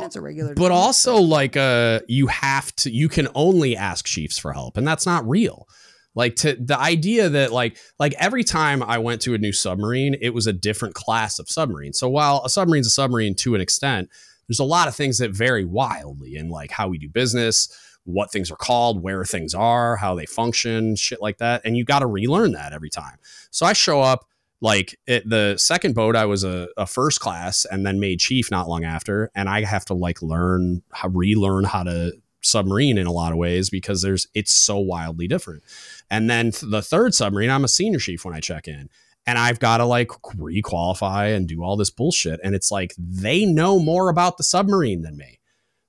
but 0.54 0.70
also 0.70 1.16
like 1.16 1.56
uh, 1.56 2.00
you 2.08 2.26
have 2.26 2.74
to. 2.76 2.90
You 2.90 3.08
can 3.08 3.28
only 3.34 3.76
ask 3.76 4.04
chiefs 4.04 4.38
for 4.38 4.52
help, 4.52 4.76
and 4.76 4.86
that's 4.86 5.06
not 5.06 5.26
real. 5.28 5.66
Like 6.14 6.36
to 6.36 6.54
the 6.54 6.78
idea 6.78 7.28
that 7.28 7.52
like 7.52 7.76
like 7.98 8.14
every 8.18 8.44
time 8.44 8.82
I 8.82 8.98
went 8.98 9.22
to 9.22 9.34
a 9.34 9.38
new 9.38 9.52
submarine, 9.52 10.16
it 10.20 10.30
was 10.30 10.46
a 10.46 10.52
different 10.52 10.94
class 10.94 11.38
of 11.38 11.48
submarine. 11.48 11.92
So 11.92 12.08
while 12.08 12.42
a 12.44 12.50
submarine's 12.50 12.86
a 12.86 12.90
submarine 12.90 13.34
to 13.36 13.54
an 13.54 13.60
extent, 13.60 14.10
there's 14.46 14.60
a 14.60 14.64
lot 14.64 14.86
of 14.88 14.94
things 14.94 15.18
that 15.18 15.32
vary 15.32 15.64
wildly 15.64 16.36
in 16.36 16.50
like 16.50 16.70
how 16.70 16.86
we 16.88 16.98
do 16.98 17.08
business, 17.08 17.68
what 18.04 18.30
things 18.30 18.50
are 18.50 18.56
called, 18.56 19.02
where 19.02 19.24
things 19.24 19.54
are, 19.54 19.96
how 19.96 20.14
they 20.14 20.26
function, 20.26 20.94
shit 20.94 21.20
like 21.20 21.38
that, 21.38 21.62
and 21.64 21.76
you 21.76 21.84
got 21.84 22.00
to 22.00 22.06
relearn 22.06 22.52
that 22.52 22.72
every 22.72 22.90
time. 22.90 23.16
So 23.50 23.66
I 23.66 23.72
show 23.72 24.00
up 24.00 24.26
like 24.60 24.98
it, 25.06 25.28
the 25.28 25.56
second 25.58 25.94
boat 25.94 26.16
i 26.16 26.24
was 26.24 26.44
a, 26.44 26.68
a, 26.76 26.86
first 26.86 27.20
class 27.20 27.64
and 27.70 27.84
then 27.84 28.00
made 28.00 28.18
chief 28.18 28.50
not 28.50 28.68
long 28.68 28.84
after 28.84 29.30
and 29.34 29.48
i 29.48 29.62
have 29.64 29.84
to 29.84 29.94
like 29.94 30.22
learn 30.22 30.82
how 30.92 31.08
relearn 31.08 31.64
how 31.64 31.82
to 31.82 32.12
submarine 32.42 32.98
in 32.98 33.06
a 33.06 33.12
lot 33.12 33.32
of 33.32 33.38
ways 33.38 33.70
because 33.70 34.02
there's 34.02 34.26
it's 34.34 34.52
so 34.52 34.78
wildly 34.78 35.26
different 35.26 35.62
and 36.10 36.28
then 36.28 36.52
the 36.62 36.82
third 36.82 37.14
submarine 37.14 37.50
i'm 37.50 37.64
a 37.64 37.68
senior 37.68 37.98
chief 37.98 38.24
when 38.24 38.34
i 38.34 38.40
check 38.40 38.68
in 38.68 38.88
and 39.26 39.38
i've 39.38 39.58
got 39.58 39.78
to 39.78 39.84
like 39.84 40.08
requalify 40.36 41.34
and 41.34 41.48
do 41.48 41.62
all 41.62 41.76
this 41.76 41.90
bullshit 41.90 42.38
and 42.44 42.54
it's 42.54 42.70
like 42.70 42.94
they 42.98 43.46
know 43.46 43.78
more 43.78 44.08
about 44.08 44.36
the 44.36 44.44
submarine 44.44 45.02
than 45.02 45.16
me 45.16 45.38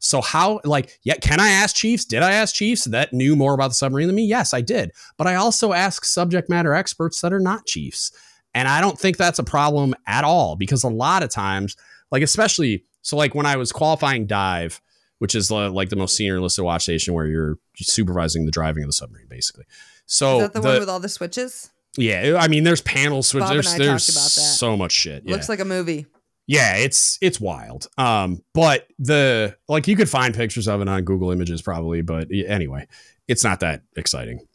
so 0.05 0.21
how 0.21 0.59
like 0.63 0.99
yeah, 1.03 1.15
can 1.15 1.39
I 1.39 1.49
ask 1.49 1.75
chiefs? 1.75 2.05
Did 2.05 2.21
I 2.21 2.33
ask 2.33 2.53
chiefs 2.53 2.85
that 2.85 3.11
knew 3.11 3.35
more 3.35 3.53
about 3.53 3.69
the 3.69 3.75
submarine 3.75 4.07
than 4.07 4.15
me? 4.15 4.25
Yes, 4.25 4.53
I 4.53 4.61
did. 4.61 4.91
But 5.17 5.25
I 5.25 5.35
also 5.35 5.73
ask 5.73 6.05
subject 6.05 6.47
matter 6.47 6.73
experts 6.73 7.21
that 7.21 7.33
are 7.33 7.39
not 7.39 7.65
chiefs. 7.65 8.11
And 8.55 8.67
I 8.67 8.81
don't 8.81 8.97
think 8.97 9.17
that's 9.17 9.37
a 9.37 9.43
problem 9.43 9.93
at 10.07 10.23
all 10.23 10.55
because 10.55 10.83
a 10.83 10.89
lot 10.89 11.21
of 11.21 11.29
times, 11.29 11.75
like 12.09 12.23
especially 12.23 12.85
so, 13.01 13.17
like 13.17 13.35
when 13.35 13.45
I 13.45 13.57
was 13.57 13.71
qualifying 13.71 14.25
dive, 14.25 14.81
which 15.19 15.35
is 15.35 15.51
like 15.51 15.89
the 15.89 15.95
most 15.95 16.15
senior 16.15 16.41
listed 16.41 16.63
watch 16.63 16.83
station 16.83 17.13
where 17.13 17.27
you're 17.27 17.59
supervising 17.75 18.45
the 18.45 18.51
driving 18.51 18.83
of 18.83 18.89
the 18.89 18.93
submarine, 18.93 19.27
basically. 19.29 19.65
So 20.07 20.37
is 20.37 20.41
that 20.43 20.53
the, 20.53 20.61
the 20.61 20.67
one 20.67 20.79
with 20.79 20.89
all 20.89 20.99
the 20.99 21.09
switches? 21.09 21.69
Yeah, 21.97 22.37
I 22.39 22.47
mean, 22.47 22.63
there's 22.63 22.81
panel 22.81 23.23
switches. 23.23 23.49
There's, 23.49 23.75
there's 23.75 24.05
so 24.05 24.75
much 24.75 24.91
shit. 24.91 25.23
Yeah. 25.25 25.33
Looks 25.33 25.49
like 25.49 25.59
a 25.59 25.65
movie. 25.65 26.05
Yeah, 26.47 26.77
it's 26.77 27.17
it's 27.21 27.39
wild. 27.39 27.87
Um, 27.97 28.41
but 28.53 28.87
the 28.99 29.57
like 29.67 29.87
you 29.87 29.95
could 29.95 30.09
find 30.09 30.33
pictures 30.33 30.67
of 30.67 30.81
it 30.81 30.87
on 30.87 31.03
Google 31.03 31.31
Images 31.31 31.61
probably, 31.61 32.01
but 32.01 32.29
anyway, 32.31 32.87
it's 33.27 33.43
not 33.43 33.59
that 33.61 33.81
exciting. 33.95 34.45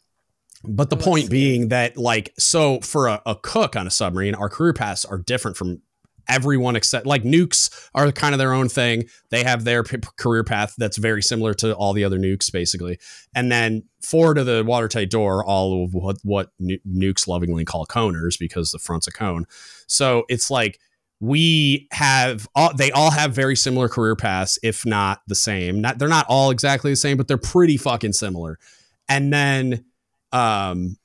But 0.63 0.89
the 0.89 0.97
point 0.97 1.29
being 1.29 1.69
that, 1.69 1.97
like, 1.97 2.33
so 2.37 2.79
for 2.81 3.07
a, 3.07 3.21
a, 3.25 3.35
cook 3.35 3.75
on 3.75 3.87
a 3.87 3.91
submarine, 3.91 4.35
our 4.35 4.49
career 4.49 4.73
paths 4.73 5.05
are 5.05 5.17
different 5.17 5.57
from 5.57 5.81
everyone 6.27 6.75
except 6.75 7.05
like 7.05 7.23
nukes 7.23 7.89
are 7.93 8.11
kind 8.11 8.33
of 8.33 8.39
their 8.39 8.53
own 8.53 8.69
thing. 8.69 9.05
They 9.29 9.43
have 9.43 9.63
their 9.63 9.83
p- 9.83 9.97
career 10.17 10.43
path 10.43 10.75
that's 10.77 10.97
very 10.97 11.21
similar 11.21 11.53
to 11.55 11.73
all 11.73 11.93
the 11.93 12.03
other 12.03 12.19
nukes, 12.19 12.51
basically. 12.51 12.99
And 13.35 13.51
then 13.51 13.83
forward 14.01 14.37
of 14.37 14.45
the 14.45 14.63
watertight 14.63 15.09
door, 15.09 15.43
all 15.43 15.83
of 15.83 15.93
what, 15.93 16.17
what 16.23 16.51
nukes 16.61 17.27
lovingly 17.27 17.65
call 17.65 17.85
coners 17.85 18.37
because 18.39 18.71
the 18.71 18.79
front's 18.79 19.07
a 19.07 19.11
cone. 19.11 19.45
So 19.87 20.23
it's 20.29 20.49
like 20.49 20.79
we 21.19 21.87
have 21.91 22.47
all, 22.55 22.73
they 22.73 22.91
all 22.91 23.11
have 23.11 23.33
very 23.33 23.55
similar 23.55 23.89
career 23.89 24.15
paths, 24.15 24.57
if 24.63 24.85
not 24.85 25.21
the 25.27 25.35
same. 25.35 25.81
Not 25.81 25.99
they're 25.99 26.07
not 26.07 26.25
all 26.29 26.49
exactly 26.49 26.91
the 26.91 26.95
same, 26.95 27.17
but 27.17 27.27
they're 27.27 27.37
pretty 27.37 27.77
fucking 27.77 28.13
similar. 28.13 28.57
And 29.09 29.31
then 29.33 29.85
um, 30.31 30.97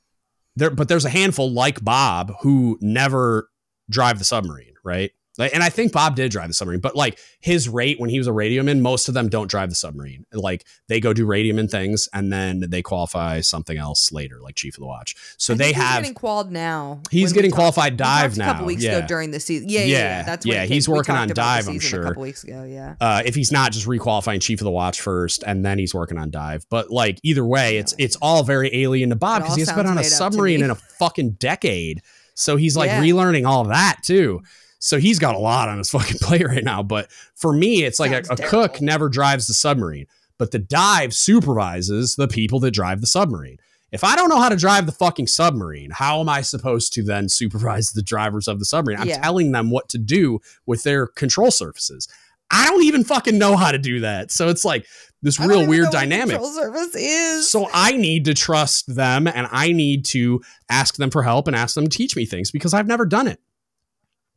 there, 0.57 0.71
but 0.71 0.89
there's 0.89 1.05
a 1.05 1.11
handful 1.11 1.53
like 1.53 1.85
Bob 1.85 2.33
who 2.41 2.79
never 2.81 3.51
drive 3.91 4.19
the 4.19 4.25
submarine, 4.25 4.75
right? 4.85 5.13
And 5.39 5.63
I 5.63 5.69
think 5.69 5.93
Bob 5.93 6.17
did 6.17 6.31
drive 6.31 6.49
the 6.49 6.55
submarine, 6.55 6.81
but 6.81 6.97
like 6.97 7.19
his 7.41 7.69
rate 7.69 8.01
when 8.01 8.11
he 8.11 8.19
was 8.19 8.27
a 8.27 8.33
radioman, 8.33 8.81
most 8.81 9.09
of 9.09 9.15
them 9.15 9.29
don't 9.29 9.51
drive 9.51 9.69
the 9.69 9.75
submarine. 9.75 10.25
Like 10.33 10.65
they 10.89 11.01
go 11.01 11.13
do 11.13 11.27
radioman 11.27 11.71
things 11.71 12.09
and 12.13 12.33
then 12.33 12.65
they 12.69 12.83
qualify 12.83 13.41
something 13.41 13.77
else 13.77 14.13
later, 14.13 14.41
like 14.41 14.55
chief 14.55 14.77
of 14.77 14.81
the 14.81 14.87
watch. 14.87 15.15
So 15.37 15.55
they 15.55 15.73
have 15.73 16.03
getting 16.03 16.15
qualified 16.15 16.53
now. 16.53 17.01
He's 17.11 17.33
getting 17.33 17.51
qualified 17.51 17.97
dive 17.97 18.37
now. 18.37 18.51
A 18.51 18.53
couple 18.53 18.67
weeks 18.67 18.83
yeah. 18.83 18.99
ago 18.99 19.07
during 19.07 19.31
the 19.31 19.41
season. 19.41 19.69
Yeah, 19.69 19.81
yeah, 19.81 19.87
yeah. 19.87 20.23
That's 20.23 20.47
yeah. 20.47 20.65
He's 20.65 20.89
working 20.89 21.15
on 21.15 21.29
dive. 21.29 21.69
I'm 21.69 21.79
sure. 21.81 22.03
A 22.03 22.05
couple 22.07 22.23
weeks 22.23 22.45
ago, 22.45 22.65
yeah. 22.65 22.95
Uh, 23.01 23.23
if 23.25 23.35
he's 23.35 23.53
not 23.53 23.73
just 23.73 23.87
requalifying 23.87 24.41
chief 24.41 24.61
of 24.61 24.65
the 24.65 24.71
watch 24.71 25.01
first, 25.01 25.43
and 25.47 25.65
then 25.65 25.79
he's 25.79 25.95
working 25.95 26.19
on 26.19 26.31
dive. 26.31 26.67
But 26.71 26.91
like 26.91 27.21
either 27.23 27.45
way, 27.45 27.79
it's 27.79 27.95
it's 27.99 28.17
all 28.17 28.43
very 28.43 28.75
alien 28.75 29.11
to 29.11 29.17
Bob 29.17 29.43
because 29.43 29.57
he 29.57 29.61
has 29.61 29.73
been 29.73 29.87
on 29.87 29.99
a 29.99 30.05
submarine 30.05 30.63
in 30.63 30.71
a 30.71 30.75
fucking 30.75 31.33
decade. 31.33 32.03
So 32.35 32.57
he's 32.57 32.77
like 32.77 32.89
yeah. 32.89 33.03
relearning 33.03 33.47
all 33.47 33.65
that 33.65 33.99
too. 34.03 34.43
So 34.79 34.99
he's 34.99 35.19
got 35.19 35.35
a 35.35 35.39
lot 35.39 35.69
on 35.69 35.79
his 35.79 35.91
fucking 35.93 36.19
plate 36.21 36.47
right 36.47 36.65
now. 36.65 36.83
But 36.83 37.11
for 37.35 37.53
me, 37.53 37.85
it's 37.85 38.01
like 38.01 38.13
a, 38.13 38.33
a 38.33 38.37
cook 38.37 38.81
never 38.81 39.09
drives 39.09 39.47
the 39.47 39.55
submarine, 39.55 40.07
but 40.39 40.51
the 40.51 40.59
dive 40.59 41.15
supervises 41.15 42.17
the 42.17 42.29
people 42.29 42.61
that 42.61 42.73
drive 42.73 43.01
the 43.01 43.07
submarine. 43.07 43.59
If 43.93 44.03
I 44.03 44.17
don't 44.17 44.29
know 44.29 44.41
how 44.41 44.49
to 44.49 44.57
drive 44.57 44.87
the 44.87 44.93
fucking 44.93 45.29
submarine, 45.29 45.91
how 45.91 46.21
am 46.21 46.29
I 46.29 46.43
supposed 46.43 46.93
to 46.95 47.03
then 47.03 47.29
supervise 47.29 47.93
the 47.93 48.03
drivers 48.03 48.49
of 48.49 48.59
the 48.59 48.65
submarine? 48.65 48.99
I'm 48.99 49.09
yeah. 49.09 49.23
telling 49.23 49.53
them 49.53 49.71
what 49.71 49.89
to 49.91 49.99
do 49.99 50.41
with 50.67 50.83
their 50.83 51.07
control 51.07 51.51
surfaces. 51.51 52.09
I 52.51 52.67
don't 52.67 52.85
even 52.85 53.05
fucking 53.05 53.39
know 53.39 53.57
how 53.57 53.73
to 53.73 53.79
do 53.79 54.01
that. 54.01 54.31
So 54.31 54.49
it's 54.49 54.65
like 54.65 54.87
this 55.23 55.41
real 55.41 55.67
weird 55.67 55.91
dynamic. 55.91 56.37
Control 56.37 56.53
surface 56.53 56.95
is. 56.95 57.51
So 57.51 57.69
I 57.73 57.97
need 57.97 58.25
to 58.27 58.35
trust 58.35 58.95
them 58.95 59.27
and 59.27 59.49
I 59.51 59.73
need 59.73 60.05
to 60.07 60.43
ask 60.69 60.97
them 60.97 61.11
for 61.11 61.23
help 61.23 61.47
and 61.49 61.57
ask 61.57 61.75
them 61.75 61.89
to 61.89 61.97
teach 61.97 62.17
me 62.17 62.27
things 62.27 62.51
because 62.51 62.75
I've 62.75 62.87
never 62.87 63.05
done 63.05 63.27
it. 63.27 63.41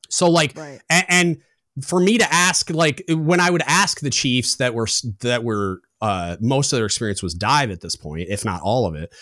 So 0.09 0.29
like, 0.29 0.57
right. 0.57 0.81
and, 0.89 1.05
and 1.09 1.37
for 1.85 1.99
me 1.99 2.17
to 2.17 2.33
ask 2.33 2.69
like 2.69 3.03
when 3.09 3.39
I 3.39 3.49
would 3.49 3.63
ask 3.65 3.99
the 3.99 4.09
Chiefs 4.09 4.55
that 4.57 4.73
were 4.73 4.87
that 5.21 5.43
were 5.43 5.81
uh, 6.01 6.37
most 6.39 6.71
of 6.73 6.77
their 6.77 6.85
experience 6.85 7.21
was 7.23 7.33
dive 7.33 7.71
at 7.71 7.81
this 7.81 7.95
point, 7.95 8.27
if 8.29 8.45
not 8.45 8.61
all 8.61 8.85
of 8.85 8.95
it. 8.95 9.13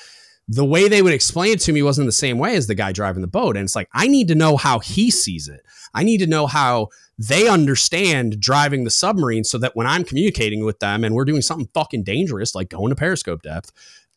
The 0.49 0.65
way 0.65 0.87
they 0.87 1.01
would 1.01 1.13
explain 1.13 1.53
it 1.53 1.59
to 1.61 1.73
me 1.73 1.83
wasn't 1.83 2.07
the 2.07 2.13
same 2.13 2.37
way 2.37 2.55
as 2.55 2.67
the 2.67 2.75
guy 2.75 2.93
driving 2.93 3.21
the 3.21 3.27
boat. 3.27 3.57
And 3.57 3.65
it's 3.65 3.75
like, 3.75 3.89
I 3.93 4.07
need 4.07 4.29
to 4.29 4.35
know 4.35 4.55
how 4.55 4.79
he 4.79 5.11
sees 5.11 5.49
it. 5.49 5.59
I 5.93 6.03
need 6.03 6.19
to 6.19 6.27
know 6.27 6.47
how 6.47 6.87
they 7.19 7.49
understand 7.49 8.39
driving 8.39 8.85
the 8.85 8.89
submarine 8.89 9.43
so 9.43 9.57
that 9.57 9.75
when 9.75 9.87
I'm 9.87 10.05
communicating 10.05 10.63
with 10.63 10.79
them 10.79 11.03
and 11.03 11.15
we're 11.15 11.25
doing 11.25 11.41
something 11.41 11.67
fucking 11.73 12.03
dangerous, 12.03 12.55
like 12.55 12.69
going 12.69 12.89
to 12.89 12.95
periscope 12.95 13.41
depth, 13.41 13.73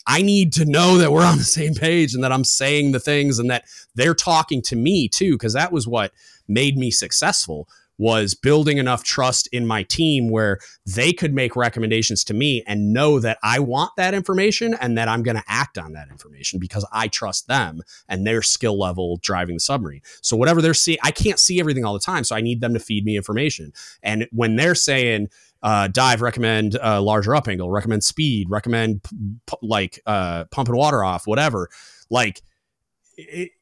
I 0.06 0.22
need 0.22 0.52
to 0.54 0.64
know 0.64 0.98
that 0.98 1.10
we're 1.10 1.24
on 1.24 1.38
the 1.38 1.44
same 1.44 1.74
page 1.74 2.14
and 2.14 2.22
that 2.22 2.32
I'm 2.32 2.44
saying 2.44 2.92
the 2.92 3.00
things 3.00 3.38
and 3.38 3.50
that 3.50 3.64
they're 3.94 4.14
talking 4.14 4.62
to 4.62 4.76
me 4.76 5.08
too, 5.08 5.32
because 5.32 5.54
that 5.54 5.72
was 5.72 5.88
what 5.88 6.12
made 6.50 6.76
me 6.76 6.90
successful 6.90 7.68
was 8.00 8.34
building 8.34 8.78
enough 8.78 9.04
trust 9.04 9.46
in 9.52 9.66
my 9.66 9.82
team 9.82 10.30
where 10.30 10.58
they 10.86 11.12
could 11.12 11.34
make 11.34 11.54
recommendations 11.54 12.24
to 12.24 12.32
me 12.32 12.64
and 12.66 12.94
know 12.94 13.20
that 13.20 13.36
I 13.42 13.58
want 13.58 13.90
that 13.98 14.14
information 14.14 14.72
and 14.80 14.96
that 14.96 15.06
I'm 15.06 15.22
going 15.22 15.36
to 15.36 15.44
act 15.46 15.76
on 15.76 15.92
that 15.92 16.08
information 16.08 16.58
because 16.58 16.86
I 16.92 17.08
trust 17.08 17.46
them 17.46 17.82
and 18.08 18.26
their 18.26 18.40
skill 18.40 18.78
level 18.78 19.18
driving 19.22 19.56
the 19.56 19.60
submarine. 19.60 20.00
So 20.22 20.34
whatever 20.34 20.62
they're 20.62 20.72
seeing, 20.72 20.96
I 21.02 21.10
can't 21.10 21.38
see 21.38 21.60
everything 21.60 21.84
all 21.84 21.92
the 21.92 22.00
time, 22.00 22.24
so 22.24 22.34
I 22.34 22.40
need 22.40 22.62
them 22.62 22.72
to 22.72 22.80
feed 22.80 23.04
me 23.04 23.18
information. 23.18 23.70
And 24.02 24.26
when 24.32 24.56
they're 24.56 24.74
saying 24.74 25.28
uh, 25.62 25.88
dive, 25.88 26.22
recommend 26.22 26.78
uh, 26.82 27.02
larger 27.02 27.36
up 27.36 27.48
angle, 27.48 27.70
recommend 27.70 28.02
speed, 28.02 28.48
recommend 28.48 29.02
p- 29.02 29.56
like 29.60 30.00
uh, 30.06 30.44
pumping 30.50 30.74
water 30.74 31.04
off, 31.04 31.26
whatever, 31.26 31.68
like 32.08 32.40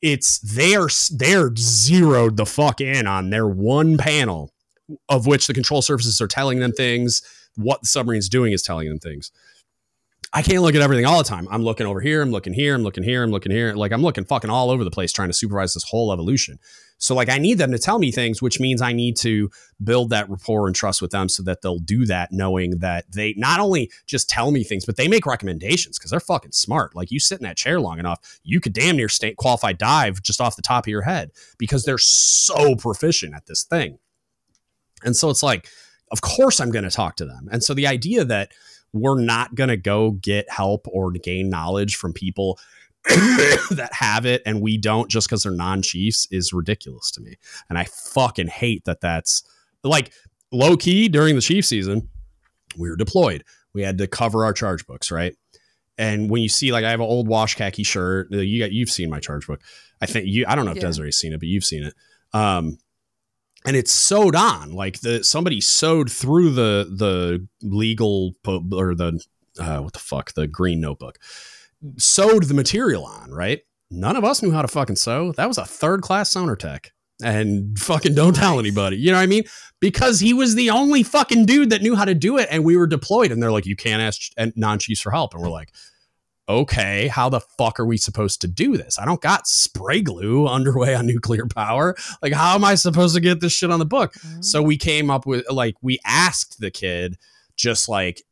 it's 0.02 0.38
they're 0.38 0.88
they're 1.10 1.54
zeroed 1.56 2.36
the 2.36 2.46
fuck 2.46 2.80
in 2.80 3.06
on 3.06 3.30
their 3.30 3.46
one 3.46 3.96
panel 3.96 4.52
of 5.08 5.26
which 5.26 5.46
the 5.46 5.54
control 5.54 5.82
surfaces 5.82 6.20
are 6.20 6.28
telling 6.28 6.60
them 6.60 6.72
things 6.72 7.22
what 7.56 7.80
the 7.82 7.86
submarine's 7.86 8.28
doing 8.28 8.52
is 8.52 8.62
telling 8.62 8.88
them 8.88 8.98
things 8.98 9.30
I 10.32 10.42
can't 10.42 10.62
look 10.62 10.74
at 10.74 10.82
everything 10.82 11.06
all 11.06 11.18
the 11.18 11.24
time. 11.24 11.48
I'm 11.50 11.62
looking 11.62 11.86
over 11.86 12.00
here, 12.00 12.20
I'm 12.20 12.30
looking 12.30 12.52
here, 12.52 12.74
I'm 12.74 12.82
looking 12.82 13.02
here, 13.02 13.22
I'm 13.22 13.30
looking 13.30 13.52
here. 13.52 13.72
Like 13.72 13.92
I'm 13.92 14.02
looking 14.02 14.24
fucking 14.24 14.50
all 14.50 14.70
over 14.70 14.84
the 14.84 14.90
place 14.90 15.10
trying 15.10 15.30
to 15.30 15.34
supervise 15.34 15.72
this 15.72 15.84
whole 15.84 16.12
evolution. 16.12 16.58
So 16.98 17.14
like 17.14 17.30
I 17.30 17.38
need 17.38 17.58
them 17.58 17.72
to 17.72 17.78
tell 17.78 17.98
me 17.98 18.10
things, 18.12 18.42
which 18.42 18.60
means 18.60 18.82
I 18.82 18.92
need 18.92 19.16
to 19.18 19.50
build 19.82 20.10
that 20.10 20.28
rapport 20.28 20.66
and 20.66 20.76
trust 20.76 21.00
with 21.00 21.12
them 21.12 21.28
so 21.28 21.42
that 21.44 21.62
they'll 21.62 21.78
do 21.78 22.04
that 22.06 22.30
knowing 22.30 22.80
that 22.80 23.10
they 23.10 23.34
not 23.36 23.60
only 23.60 23.90
just 24.06 24.28
tell 24.28 24.50
me 24.50 24.64
things, 24.64 24.84
but 24.84 24.96
they 24.96 25.08
make 25.08 25.24
recommendations 25.24 25.98
because 25.98 26.10
they're 26.10 26.20
fucking 26.20 26.52
smart. 26.52 26.94
Like 26.94 27.10
you 27.10 27.20
sit 27.20 27.40
in 27.40 27.44
that 27.44 27.56
chair 27.56 27.80
long 27.80 27.98
enough, 27.98 28.40
you 28.42 28.60
could 28.60 28.74
damn 28.74 28.96
near 28.96 29.08
stay 29.08 29.32
qualified 29.32 29.78
dive 29.78 30.22
just 30.22 30.40
off 30.40 30.56
the 30.56 30.62
top 30.62 30.84
of 30.84 30.90
your 30.90 31.02
head 31.02 31.30
because 31.56 31.84
they're 31.84 31.96
so 31.96 32.74
proficient 32.74 33.34
at 33.34 33.46
this 33.46 33.62
thing. 33.62 33.98
And 35.04 35.16
so 35.16 35.30
it's 35.30 35.42
like, 35.42 35.68
of 36.10 36.20
course 36.20 36.60
I'm 36.60 36.70
going 36.70 36.84
to 36.84 36.90
talk 36.90 37.16
to 37.16 37.24
them. 37.24 37.48
And 37.50 37.62
so 37.62 37.74
the 37.74 37.86
idea 37.86 38.24
that 38.24 38.52
we're 38.92 39.20
not 39.20 39.54
going 39.54 39.68
to 39.68 39.76
go 39.76 40.12
get 40.12 40.50
help 40.50 40.86
or 40.90 41.10
gain 41.12 41.50
knowledge 41.50 41.96
from 41.96 42.12
people 42.12 42.58
that 43.70 43.90
have 43.92 44.26
it 44.26 44.42
and 44.44 44.60
we 44.60 44.76
don't 44.76 45.10
just 45.10 45.28
because 45.28 45.42
they're 45.42 45.52
non-chiefs 45.52 46.26
is 46.30 46.52
ridiculous 46.52 47.10
to 47.12 47.20
me. 47.20 47.36
And 47.68 47.78
i 47.78 47.84
fucking 47.84 48.48
hate 48.48 48.84
that 48.84 49.00
that's 49.00 49.42
like 49.84 50.12
low 50.52 50.76
key 50.76 51.08
during 51.08 51.34
the 51.34 51.40
chief 51.40 51.64
season 51.64 52.08
we 52.76 52.90
were 52.90 52.96
deployed. 52.96 53.44
We 53.72 53.82
had 53.82 53.98
to 53.98 54.06
cover 54.06 54.44
our 54.44 54.52
charge 54.52 54.86
books 54.86 55.10
right? 55.10 55.34
And 55.96 56.30
when 56.30 56.42
you 56.42 56.48
see 56.48 56.72
like 56.72 56.84
i 56.84 56.90
have 56.90 57.00
an 57.00 57.06
old 57.06 57.28
wash 57.28 57.54
khaki 57.54 57.82
shirt 57.82 58.30
you 58.32 58.58
got 58.58 58.72
you've 58.72 58.90
seen 58.90 59.10
my 59.10 59.20
charge 59.20 59.46
book. 59.46 59.60
I 60.00 60.06
think 60.06 60.26
you 60.26 60.44
i 60.48 60.54
don't 60.54 60.64
know 60.64 60.72
if 60.72 60.78
yeah. 60.78 60.84
Dezarae's 60.84 61.16
seen 61.16 61.32
it 61.32 61.38
but 61.38 61.48
you've 61.48 61.64
seen 61.64 61.84
it. 61.84 61.94
Um 62.32 62.78
and 63.66 63.76
it's 63.76 63.92
sewed 63.92 64.34
on 64.34 64.72
like 64.72 65.00
the 65.00 65.22
somebody 65.24 65.60
sewed 65.60 66.10
through 66.10 66.50
the 66.50 66.86
the 66.94 67.46
legal 67.62 68.34
or 68.46 68.94
the 68.94 69.22
uh, 69.58 69.80
what 69.80 69.92
the 69.92 69.98
fuck 69.98 70.32
the 70.34 70.46
green 70.46 70.80
notebook 70.80 71.18
sewed 71.96 72.44
the 72.44 72.54
material 72.54 73.04
on 73.04 73.30
right? 73.30 73.60
None 73.90 74.16
of 74.16 74.24
us 74.24 74.42
knew 74.42 74.50
how 74.50 74.62
to 74.62 74.68
fucking 74.68 74.96
sew. 74.96 75.32
That 75.32 75.48
was 75.48 75.58
a 75.58 75.64
third 75.64 76.02
class 76.02 76.30
sonar 76.30 76.56
tech. 76.56 76.92
And 77.22 77.76
fucking 77.78 78.14
don't 78.14 78.36
tell 78.36 78.60
anybody. 78.60 78.96
You 78.96 79.10
know 79.10 79.16
what 79.16 79.22
i 79.22 79.26
mean? 79.26 79.44
Because 79.80 80.20
he 80.20 80.32
was 80.32 80.54
the 80.54 80.70
only 80.70 81.02
fucking 81.02 81.46
dude 81.46 81.70
that 81.70 81.82
knew 81.82 81.96
how 81.96 82.04
to 82.04 82.14
do 82.14 82.36
it 82.36 82.48
and 82.50 82.64
we 82.64 82.76
were 82.76 82.86
deployed. 82.86 83.32
And 83.32 83.42
they're 83.42 83.50
like 83.50 83.66
you 83.66 83.76
can't 83.76 84.02
ask 84.02 84.30
non-chiefs 84.56 85.00
for 85.00 85.10
help. 85.10 85.34
And 85.34 85.42
we're 85.42 85.50
like 85.50 85.72
okay, 86.48 87.08
how 87.08 87.28
the 87.28 87.40
fuck 87.40 87.78
are 87.78 87.84
we 87.84 87.96
supposed 87.96 88.40
to 88.40 88.48
do 88.48 88.76
this? 88.76 88.98
I 88.98 89.04
don't 89.04 89.20
got 89.20 89.46
spray 89.46 90.00
glue 90.00 90.46
underway 90.48 90.94
on 90.94 91.06
nuclear 91.06 91.46
power. 91.46 91.94
Like, 92.22 92.32
how 92.32 92.54
am 92.54 92.64
I 92.64 92.74
supposed 92.74 93.14
to 93.14 93.20
get 93.20 93.40
this 93.40 93.52
shit 93.52 93.70
on 93.70 93.78
the 93.78 93.86
book? 93.86 94.14
Mm-hmm. 94.14 94.42
So 94.42 94.62
we 94.62 94.76
came 94.76 95.10
up 95.10 95.26
with, 95.26 95.50
like, 95.50 95.74
we 95.82 95.98
asked 96.04 96.60
the 96.60 96.70
kid 96.70 97.18
just 97.56 97.88
like 97.88 98.22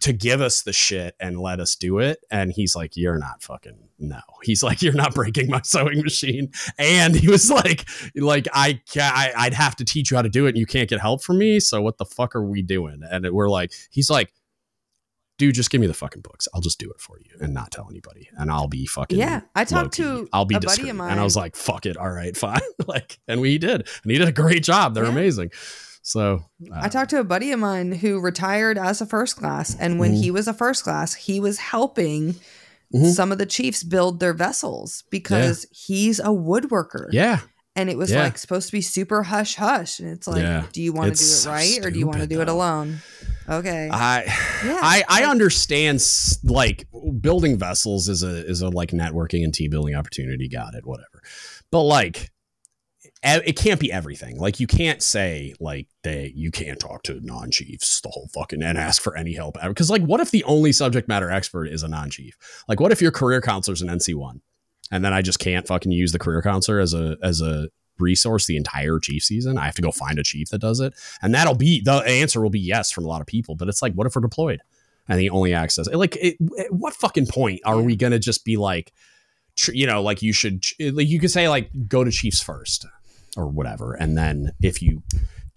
to 0.00 0.12
give 0.12 0.40
us 0.40 0.62
the 0.62 0.72
shit 0.72 1.14
and 1.20 1.38
let 1.38 1.60
us 1.60 1.76
do 1.76 1.98
it. 1.98 2.18
And 2.30 2.52
he's 2.52 2.74
like, 2.74 2.96
You're 2.96 3.18
not 3.18 3.42
fucking 3.42 3.78
no. 3.98 4.20
He's 4.42 4.62
like, 4.62 4.82
You're 4.82 4.92
not 4.92 5.14
breaking 5.14 5.48
my 5.48 5.60
sewing 5.64 6.02
machine. 6.02 6.50
And 6.78 7.14
he 7.14 7.28
was 7.28 7.50
like, 7.50 7.86
like, 8.16 8.48
I, 8.52 8.80
I 8.96 9.32
I'd 9.36 9.54
have 9.54 9.76
to 9.76 9.84
teach 9.84 10.10
you 10.10 10.16
how 10.16 10.22
to 10.22 10.28
do 10.28 10.46
it 10.46 10.50
and 10.50 10.58
you 10.58 10.66
can't 10.66 10.88
get 10.88 11.00
help 11.00 11.22
from 11.22 11.38
me. 11.38 11.60
So 11.60 11.80
what 11.80 11.98
the 11.98 12.04
fuck 12.04 12.34
are 12.34 12.44
we 12.44 12.62
doing? 12.62 13.02
And 13.08 13.30
we're 13.30 13.48
like, 13.48 13.72
he's 13.90 14.10
like, 14.10 14.32
dude, 15.38 15.54
just 15.54 15.70
give 15.70 15.80
me 15.80 15.86
the 15.86 15.94
fucking 15.94 16.22
books. 16.22 16.48
I'll 16.54 16.60
just 16.60 16.78
do 16.78 16.90
it 16.90 17.00
for 17.00 17.18
you 17.18 17.36
and 17.40 17.52
not 17.52 17.70
tell 17.70 17.88
anybody. 17.90 18.28
And 18.36 18.50
I'll 18.50 18.68
be 18.68 18.86
fucking 18.86 19.18
Yeah. 19.18 19.42
I 19.54 19.64
talked 19.64 19.94
to 19.94 20.28
I'll 20.32 20.44
be 20.44 20.54
a 20.54 20.60
buddy 20.60 20.88
of 20.88 20.96
mine. 20.96 21.12
And 21.12 21.20
I 21.20 21.24
was 21.24 21.36
like, 21.36 21.56
fuck 21.56 21.86
it. 21.86 21.96
All 21.96 22.10
right, 22.10 22.36
fine. 22.36 22.60
like, 22.86 23.18
and 23.26 23.40
we 23.40 23.58
did. 23.58 23.88
And 24.02 24.12
he 24.12 24.18
did 24.18 24.28
a 24.28 24.32
great 24.32 24.62
job. 24.62 24.94
They're 24.94 25.04
yeah. 25.04 25.10
amazing. 25.10 25.50
So 26.02 26.44
uh, 26.70 26.80
I 26.80 26.88
talked 26.88 27.10
to 27.10 27.20
a 27.20 27.24
buddy 27.24 27.50
of 27.52 27.58
mine 27.58 27.92
who 27.92 28.20
retired 28.20 28.76
as 28.76 29.00
a 29.00 29.06
first 29.06 29.36
class. 29.36 29.74
And 29.78 29.98
when 29.98 30.12
mm-hmm. 30.12 30.22
he 30.22 30.30
was 30.30 30.46
a 30.46 30.54
first 30.54 30.84
class, 30.84 31.14
he 31.14 31.40
was 31.40 31.58
helping 31.58 32.34
mm-hmm. 32.34 33.06
some 33.06 33.32
of 33.32 33.38
the 33.38 33.46
chiefs 33.46 33.82
build 33.82 34.20
their 34.20 34.34
vessels 34.34 35.04
because 35.10 35.64
yeah. 35.64 35.76
he's 35.86 36.20
a 36.20 36.24
woodworker. 36.24 37.08
Yeah 37.10 37.40
and 37.76 37.90
it 37.90 37.98
was 37.98 38.10
yeah. 38.10 38.22
like 38.22 38.38
supposed 38.38 38.66
to 38.66 38.72
be 38.72 38.80
super 38.80 39.22
hush 39.22 39.56
hush 39.56 39.98
and 39.98 40.08
it's 40.08 40.26
like 40.26 40.42
yeah. 40.42 40.64
do 40.72 40.82
you 40.82 40.92
want 40.92 41.14
to 41.14 41.18
do 41.18 41.24
it 41.24 41.50
right 41.50 41.82
so 41.82 41.86
or 41.86 41.90
do 41.90 41.98
you 41.98 42.06
want 42.06 42.20
to 42.20 42.26
do 42.26 42.40
it 42.40 42.48
alone 42.48 42.98
okay 43.48 43.88
i 43.92 44.22
yeah, 44.64 44.80
i 44.82 45.04
i 45.08 45.24
understand 45.24 46.02
like 46.44 46.86
building 47.20 47.58
vessels 47.58 48.08
is 48.08 48.22
a 48.22 48.46
is 48.46 48.62
a 48.62 48.68
like 48.68 48.90
networking 48.90 49.44
and 49.44 49.54
team 49.54 49.70
building 49.70 49.94
opportunity 49.94 50.48
got 50.48 50.74
it 50.74 50.86
whatever 50.86 51.22
but 51.70 51.82
like 51.82 52.30
it 53.26 53.56
can't 53.56 53.80
be 53.80 53.90
everything. 53.90 54.36
Like 54.36 54.60
you 54.60 54.66
can't 54.66 55.02
say 55.02 55.54
like 55.58 55.88
they 56.02 56.30
you 56.36 56.50
can't 56.50 56.78
talk 56.78 57.04
to 57.04 57.18
non-chiefs 57.22 58.02
the 58.02 58.10
whole 58.10 58.28
fucking 58.34 58.62
and 58.62 58.76
ask 58.76 59.00
for 59.00 59.16
any 59.16 59.32
help 59.32 59.56
ever. 59.62 59.70
Because 59.70 59.88
like, 59.88 60.02
what 60.02 60.20
if 60.20 60.30
the 60.30 60.44
only 60.44 60.72
subject 60.72 61.08
matter 61.08 61.30
expert 61.30 61.68
is 61.68 61.82
a 61.82 61.88
non-chief? 61.88 62.36
Like, 62.68 62.80
what 62.80 62.92
if 62.92 63.00
your 63.00 63.10
career 63.10 63.40
counselor's 63.40 63.80
an 63.80 63.88
NC 63.88 64.14
one? 64.14 64.42
and 64.90 65.04
then 65.04 65.12
I 65.12 65.22
just 65.22 65.38
can't 65.38 65.66
fucking 65.66 65.92
use 65.92 66.12
the 66.12 66.18
career 66.18 66.42
counselor 66.42 66.78
as 66.78 66.94
a 66.94 67.16
as 67.22 67.40
a 67.40 67.68
resource 67.98 68.46
the 68.46 68.56
entire 68.56 68.98
chief 68.98 69.22
season. 69.22 69.58
I 69.58 69.66
have 69.66 69.74
to 69.76 69.82
go 69.82 69.92
find 69.92 70.18
a 70.18 70.22
chief 70.22 70.50
that 70.50 70.60
does 70.60 70.80
it, 70.80 70.94
and 71.22 71.34
that'll 71.34 71.54
be 71.54 71.80
the 71.80 72.02
answer 72.06 72.40
will 72.40 72.50
be 72.50 72.60
yes 72.60 72.90
from 72.90 73.04
a 73.04 73.08
lot 73.08 73.20
of 73.20 73.26
people. 73.26 73.54
But 73.54 73.68
it's 73.68 73.82
like, 73.82 73.94
what 73.94 74.06
if 74.06 74.14
we're 74.14 74.22
deployed 74.22 74.60
and 75.08 75.18
the 75.18 75.30
only 75.30 75.54
access? 75.54 75.88
Like, 75.88 76.16
it, 76.20 76.36
what 76.70 76.94
fucking 76.94 77.26
point 77.26 77.60
are 77.64 77.80
we 77.80 77.96
gonna 77.96 78.18
just 78.18 78.44
be 78.44 78.56
like, 78.56 78.92
you 79.68 79.86
know, 79.86 80.02
like 80.02 80.22
you 80.22 80.32
should 80.32 80.64
like 80.80 81.08
you 81.08 81.20
could 81.20 81.30
say 81.30 81.48
like 81.48 81.70
go 81.88 82.04
to 82.04 82.10
chiefs 82.10 82.42
first 82.42 82.86
or 83.36 83.46
whatever, 83.46 83.94
and 83.94 84.16
then 84.16 84.52
if 84.62 84.82
you 84.82 85.02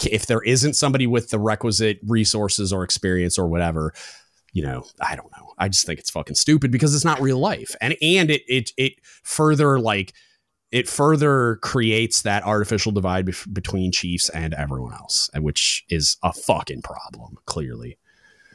if 0.05 0.27
there 0.27 0.41
isn't 0.43 0.75
somebody 0.75 1.07
with 1.07 1.29
the 1.29 1.39
requisite 1.39 1.99
resources 2.05 2.71
or 2.71 2.83
experience 2.83 3.37
or 3.39 3.47
whatever, 3.47 3.93
you 4.53 4.63
know, 4.63 4.85
I 5.01 5.15
don't 5.15 5.31
know. 5.37 5.53
I 5.57 5.69
just 5.69 5.85
think 5.85 5.99
it's 5.99 6.09
fucking 6.09 6.35
stupid 6.35 6.71
because 6.71 6.93
it's 6.95 7.05
not 7.05 7.21
real 7.21 7.39
life. 7.39 7.75
And 7.81 7.95
and 8.01 8.29
it 8.29 8.43
it 8.47 8.71
it 8.77 8.93
further 9.23 9.79
like 9.79 10.13
it 10.71 10.89
further 10.89 11.57
creates 11.61 12.23
that 12.23 12.43
artificial 12.43 12.91
divide 12.91 13.25
bef- 13.25 13.53
between 13.53 13.91
Chiefs 13.91 14.29
and 14.29 14.53
everyone 14.53 14.93
else, 14.93 15.29
which 15.35 15.85
is 15.89 16.17
a 16.23 16.33
fucking 16.33 16.81
problem, 16.81 17.37
clearly. 17.45 17.97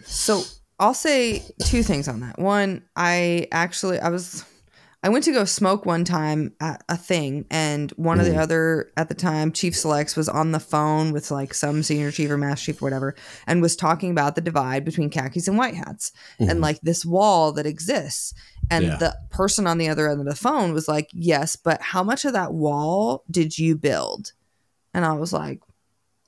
So 0.05 0.43
I'll 0.79 0.95
say 0.95 1.43
two 1.65 1.83
things 1.83 2.09
on 2.09 2.21
that. 2.21 2.39
One, 2.39 2.83
I 2.97 3.49
actually 3.53 3.99
I 3.99 4.09
was 4.09 4.45
I 5.05 5.09
went 5.09 5.25
to 5.25 5.33
go 5.33 5.45
smoke 5.45 5.85
one 5.85 6.05
time 6.05 6.55
at 6.61 6.85
a 6.89 6.97
thing, 6.97 7.45
and 7.51 7.91
one 7.93 8.21
of 8.21 8.27
the 8.27 8.37
other 8.37 8.93
at 8.97 9.09
the 9.09 9.15
time, 9.15 9.51
Chief 9.51 9.77
Selects, 9.77 10.15
was 10.15 10.29
on 10.29 10.53
the 10.53 10.61
phone 10.61 11.13
with 11.13 11.33
like 11.33 11.55
some 11.55 11.83
senior 11.83 12.13
chief 12.13 12.31
or 12.31 12.39
master 12.39 12.67
chief 12.67 12.81
or 12.81 12.87
whatever, 12.87 13.17
and 13.49 13.61
was 13.61 13.75
talking 13.75 14.13
about 14.13 14.37
the 14.37 14.41
divide 14.41 14.85
between 14.85 15.11
khakis 15.11 15.49
and 15.49 15.59
white 15.59 15.75
hats 15.75 16.13
mm-hmm. 16.39 16.49
and 16.49 16.61
like 16.61 16.81
this 16.83 17.05
wall 17.05 17.51
that 17.53 17.67
exists. 17.67 18.33
And 18.71 18.85
yeah. 18.85 18.97
the 18.97 19.17
person 19.31 19.67
on 19.67 19.79
the 19.79 19.89
other 19.89 20.09
end 20.09 20.21
of 20.21 20.27
the 20.27 20.37
phone 20.37 20.73
was 20.73 20.87
like, 20.87 21.09
Yes, 21.13 21.57
but 21.57 21.83
how 21.83 22.05
much 22.05 22.25
of 22.25 22.35
that 22.35 22.55
wall 22.55 23.25
did 23.29 23.59
you 23.59 23.77
build? 23.77 24.33
And 24.95 25.05
I 25.05 25.15
was 25.15 25.33
like, 25.33 25.61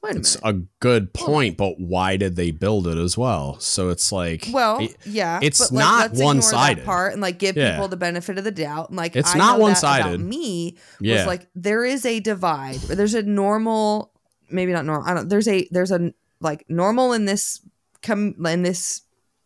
Wait 0.05 0.17
a 0.17 0.19
it's 0.19 0.43
minute. 0.43 0.57
a 0.57 0.67
good 0.81 1.13
point, 1.15 1.57
but 1.57 1.81
why 1.81 2.17
did 2.17 2.37
they 2.37 2.51
build 2.51 2.87
it 2.87 2.99
as 2.99 3.17
well? 3.17 3.59
So 3.59 3.89
it's 3.89 4.13
like, 4.13 4.49
well, 4.53 4.81
it, 4.81 4.97
yeah, 5.05 5.41
it's 5.43 5.71
but, 5.71 5.79
not 5.79 6.13
like, 6.13 6.23
one 6.23 6.43
sided 6.43 6.85
part 6.85 7.13
and 7.13 7.23
like 7.23 7.39
give 7.39 7.57
yeah. 7.57 7.73
people 7.73 7.89
the 7.89 7.97
benefit 7.97 8.39
of 8.39 8.45
the 8.45 8.51
doubt. 8.51 8.91
And 8.91 8.97
like, 8.97 9.17
it's 9.17 9.35
I 9.35 9.39
not 9.39 9.59
one 9.59 9.75
sided. 9.75 10.21
Me 10.21 10.77
yeah. 11.01 11.17
was 11.17 11.27
like 11.27 11.49
there 11.55 11.85
is 11.85 12.05
a 12.05 12.21
divide. 12.21 12.77
There's 12.77 13.15
a 13.15 13.23
normal 13.23 14.13
maybe 14.51 14.73
not 14.73 14.85
normal. 14.85 15.09
I 15.09 15.15
don't. 15.15 15.29
There's 15.29 15.49
a 15.49 15.67
there's 15.71 15.91
a 15.91 16.13
like 16.41 16.65
normal 16.69 17.13
in 17.13 17.25
this 17.25 17.61
come 18.03 18.35
in 18.47 18.63
this 18.63 19.03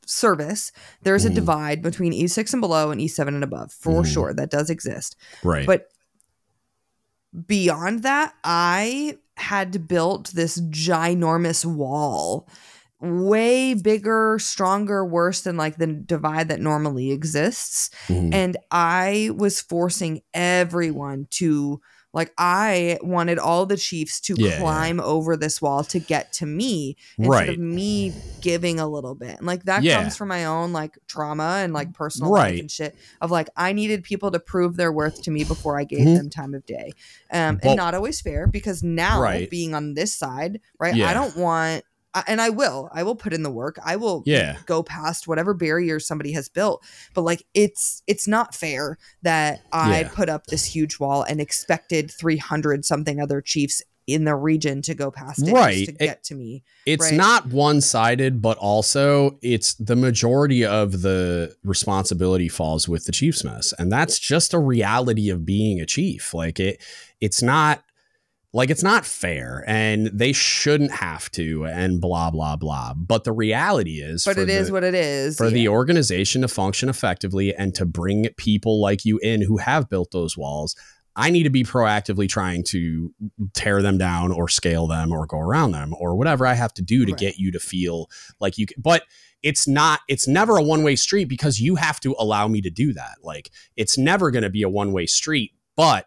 service. 0.06 0.72
There's 1.02 1.24
mm. 1.24 1.30
a 1.30 1.34
divide 1.34 1.82
between 1.82 2.12
E6 2.12 2.52
and 2.52 2.60
below 2.60 2.90
and 2.90 3.00
E7 3.00 3.28
and 3.28 3.44
above 3.44 3.72
for 3.72 4.02
mm. 4.02 4.12
sure. 4.12 4.34
That 4.34 4.50
does 4.50 4.70
exist. 4.70 5.16
Right. 5.42 5.66
But 5.66 5.88
beyond 7.46 8.02
that, 8.02 8.34
I 8.44 9.18
had 9.38 9.88
built 9.88 10.30
this 10.34 10.60
ginormous 10.60 11.64
wall 11.64 12.48
way 13.00 13.74
bigger, 13.74 14.38
stronger, 14.40 15.04
worse 15.04 15.42
than 15.42 15.56
like 15.56 15.76
the 15.76 15.86
divide 15.86 16.48
that 16.48 16.60
normally 16.60 17.12
exists. 17.12 17.90
Mm. 18.08 18.34
And 18.34 18.56
I 18.70 19.30
was 19.36 19.60
forcing 19.60 20.22
everyone 20.34 21.28
to 21.30 21.80
like 22.14 22.32
I 22.38 22.98
wanted 23.02 23.38
all 23.38 23.66
the 23.66 23.76
chiefs 23.76 24.20
to 24.22 24.34
yeah, 24.38 24.58
climb 24.58 24.96
yeah. 24.96 25.04
over 25.04 25.36
this 25.36 25.60
wall 25.60 25.84
to 25.84 25.98
get 25.98 26.32
to 26.34 26.46
me 26.46 26.96
instead 27.18 27.30
right. 27.30 27.48
of 27.50 27.58
me 27.58 28.14
giving 28.40 28.80
a 28.80 28.88
little 28.88 29.14
bit. 29.14 29.38
And 29.38 29.46
like 29.46 29.64
that 29.64 29.82
yeah. 29.82 30.00
comes 30.00 30.16
from 30.16 30.28
my 30.28 30.46
own 30.46 30.72
like 30.72 30.98
trauma 31.06 31.60
and 31.62 31.72
like 31.74 31.92
personal 31.92 32.32
right. 32.32 32.52
life 32.52 32.60
and 32.60 32.70
shit 32.70 32.96
of 33.20 33.30
like 33.30 33.50
I 33.56 33.72
needed 33.72 34.04
people 34.04 34.30
to 34.30 34.40
prove 34.40 34.76
their 34.76 34.90
worth 34.90 35.22
to 35.22 35.30
me 35.30 35.44
before 35.44 35.78
I 35.78 35.84
gave 35.84 36.00
mm-hmm. 36.00 36.14
them 36.14 36.30
time 36.30 36.54
of 36.54 36.64
day. 36.64 36.92
Um 37.30 37.60
well, 37.62 37.72
and 37.72 37.76
not 37.76 37.94
always 37.94 38.20
fair 38.20 38.46
because 38.46 38.82
now 38.82 39.20
right. 39.20 39.50
being 39.50 39.74
on 39.74 39.94
this 39.94 40.14
side, 40.14 40.60
right? 40.78 40.94
I 40.94 41.12
don't 41.12 41.36
want 41.36 41.84
and 42.26 42.40
I 42.40 42.50
will. 42.50 42.88
I 42.92 43.02
will 43.02 43.14
put 43.14 43.32
in 43.32 43.42
the 43.42 43.50
work. 43.50 43.78
I 43.84 43.96
will 43.96 44.22
yeah. 44.26 44.56
go 44.66 44.82
past 44.82 45.28
whatever 45.28 45.54
barrier 45.54 46.00
somebody 46.00 46.32
has 46.32 46.48
built. 46.48 46.84
But 47.14 47.22
like 47.22 47.44
it's 47.54 48.02
it's 48.06 48.26
not 48.26 48.54
fair 48.54 48.98
that 49.22 49.62
I 49.72 50.00
yeah. 50.00 50.08
put 50.08 50.28
up 50.28 50.46
this 50.46 50.64
huge 50.64 50.98
wall 50.98 51.22
and 51.22 51.40
expected 51.40 52.10
300 52.10 52.84
something 52.84 53.20
other 53.20 53.40
chiefs 53.40 53.82
in 54.06 54.24
the 54.24 54.34
region 54.34 54.80
to 54.80 54.94
go 54.94 55.10
past 55.10 55.46
it 55.46 55.52
right. 55.52 55.84
to 55.84 55.92
get 55.92 56.16
it, 56.18 56.24
to 56.24 56.34
me. 56.34 56.64
It's 56.86 57.10
right? 57.10 57.14
not 57.14 57.46
one-sided, 57.48 58.40
but 58.40 58.56
also 58.56 59.38
it's 59.42 59.74
the 59.74 59.96
majority 59.96 60.64
of 60.64 61.02
the 61.02 61.54
responsibility 61.62 62.48
falls 62.48 62.88
with 62.88 63.04
the 63.04 63.12
chief's 63.12 63.44
mess. 63.44 63.74
And 63.78 63.92
that's 63.92 64.18
just 64.18 64.54
a 64.54 64.58
reality 64.58 65.28
of 65.28 65.44
being 65.44 65.78
a 65.78 65.86
chief. 65.86 66.32
Like 66.32 66.58
it 66.58 66.82
it's 67.20 67.42
not 67.42 67.82
like 68.52 68.70
it's 68.70 68.82
not 68.82 69.04
fair 69.04 69.62
and 69.66 70.06
they 70.06 70.32
shouldn't 70.32 70.90
have 70.90 71.30
to 71.32 71.66
and 71.66 72.00
blah 72.00 72.30
blah 72.30 72.56
blah. 72.56 72.94
But 72.94 73.24
the 73.24 73.32
reality 73.32 74.00
is 74.00 74.24
But 74.24 74.38
it 74.38 74.46
the, 74.46 74.54
is 74.54 74.70
what 74.70 74.84
it 74.84 74.94
is. 74.94 75.36
For 75.36 75.46
yeah. 75.46 75.50
the 75.50 75.68
organization 75.68 76.42
to 76.42 76.48
function 76.48 76.88
effectively 76.88 77.54
and 77.54 77.74
to 77.74 77.84
bring 77.84 78.28
people 78.36 78.80
like 78.80 79.04
you 79.04 79.18
in 79.18 79.42
who 79.42 79.58
have 79.58 79.88
built 79.90 80.10
those 80.12 80.36
walls, 80.36 80.74
I 81.14 81.30
need 81.30 81.42
to 81.42 81.50
be 81.50 81.64
proactively 81.64 82.28
trying 82.28 82.62
to 82.64 83.12
tear 83.52 83.82
them 83.82 83.98
down 83.98 84.32
or 84.32 84.48
scale 84.48 84.86
them 84.86 85.12
or 85.12 85.26
go 85.26 85.38
around 85.38 85.72
them 85.72 85.92
or 85.98 86.14
whatever 86.16 86.46
I 86.46 86.54
have 86.54 86.72
to 86.74 86.82
do 86.82 87.04
to 87.04 87.12
right. 87.12 87.20
get 87.20 87.38
you 87.38 87.52
to 87.52 87.60
feel 87.60 88.08
like 88.40 88.56
you 88.56 88.66
can. 88.66 88.80
But 88.80 89.02
it's 89.42 89.68
not 89.68 90.00
it's 90.08 90.26
never 90.26 90.56
a 90.56 90.62
one-way 90.62 90.96
street 90.96 91.26
because 91.26 91.60
you 91.60 91.76
have 91.76 92.00
to 92.00 92.16
allow 92.18 92.48
me 92.48 92.60
to 92.62 92.70
do 92.70 92.94
that. 92.94 93.16
Like 93.22 93.50
it's 93.76 93.98
never 93.98 94.30
going 94.30 94.42
to 94.42 94.50
be 94.50 94.62
a 94.62 94.68
one-way 94.68 95.06
street, 95.06 95.52
but 95.76 96.06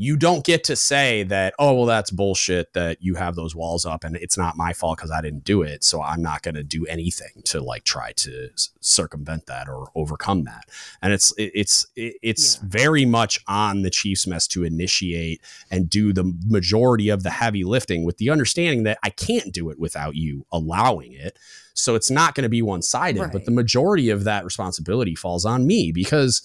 you 0.00 0.16
don't 0.16 0.44
get 0.44 0.62
to 0.62 0.76
say 0.76 1.24
that, 1.24 1.54
oh, 1.58 1.74
well, 1.74 1.84
that's 1.84 2.12
bullshit 2.12 2.72
that 2.72 2.98
you 3.02 3.16
have 3.16 3.34
those 3.34 3.56
walls 3.56 3.84
up 3.84 4.04
and 4.04 4.14
it's 4.16 4.38
not 4.38 4.56
my 4.56 4.72
fault 4.72 4.96
because 4.96 5.10
I 5.10 5.20
didn't 5.20 5.42
do 5.42 5.62
it. 5.62 5.82
So 5.82 6.00
I'm 6.00 6.22
not 6.22 6.42
going 6.42 6.54
to 6.54 6.62
do 6.62 6.86
anything 6.86 7.42
to 7.46 7.60
like 7.60 7.82
try 7.82 8.12
to 8.12 8.48
circumvent 8.78 9.46
that 9.46 9.68
or 9.68 9.90
overcome 9.96 10.44
that. 10.44 10.68
And 11.02 11.12
it's, 11.12 11.34
it's, 11.36 11.84
it's 11.96 12.58
yeah. 12.58 12.68
very 12.68 13.06
much 13.06 13.40
on 13.48 13.82
the 13.82 13.90
Chiefs 13.90 14.24
mess 14.24 14.46
to 14.48 14.62
initiate 14.62 15.42
and 15.68 15.90
do 15.90 16.12
the 16.12 16.32
majority 16.46 17.08
of 17.08 17.24
the 17.24 17.30
heavy 17.30 17.64
lifting 17.64 18.04
with 18.04 18.18
the 18.18 18.30
understanding 18.30 18.84
that 18.84 18.98
I 19.02 19.10
can't 19.10 19.52
do 19.52 19.68
it 19.68 19.80
without 19.80 20.14
you 20.14 20.46
allowing 20.52 21.12
it. 21.12 21.36
So 21.74 21.96
it's 21.96 22.10
not 22.10 22.36
going 22.36 22.44
to 22.44 22.48
be 22.48 22.62
one 22.62 22.82
sided, 22.82 23.20
right. 23.20 23.32
but 23.32 23.46
the 23.46 23.50
majority 23.50 24.10
of 24.10 24.22
that 24.24 24.44
responsibility 24.44 25.16
falls 25.16 25.44
on 25.44 25.66
me 25.66 25.90
because 25.90 26.40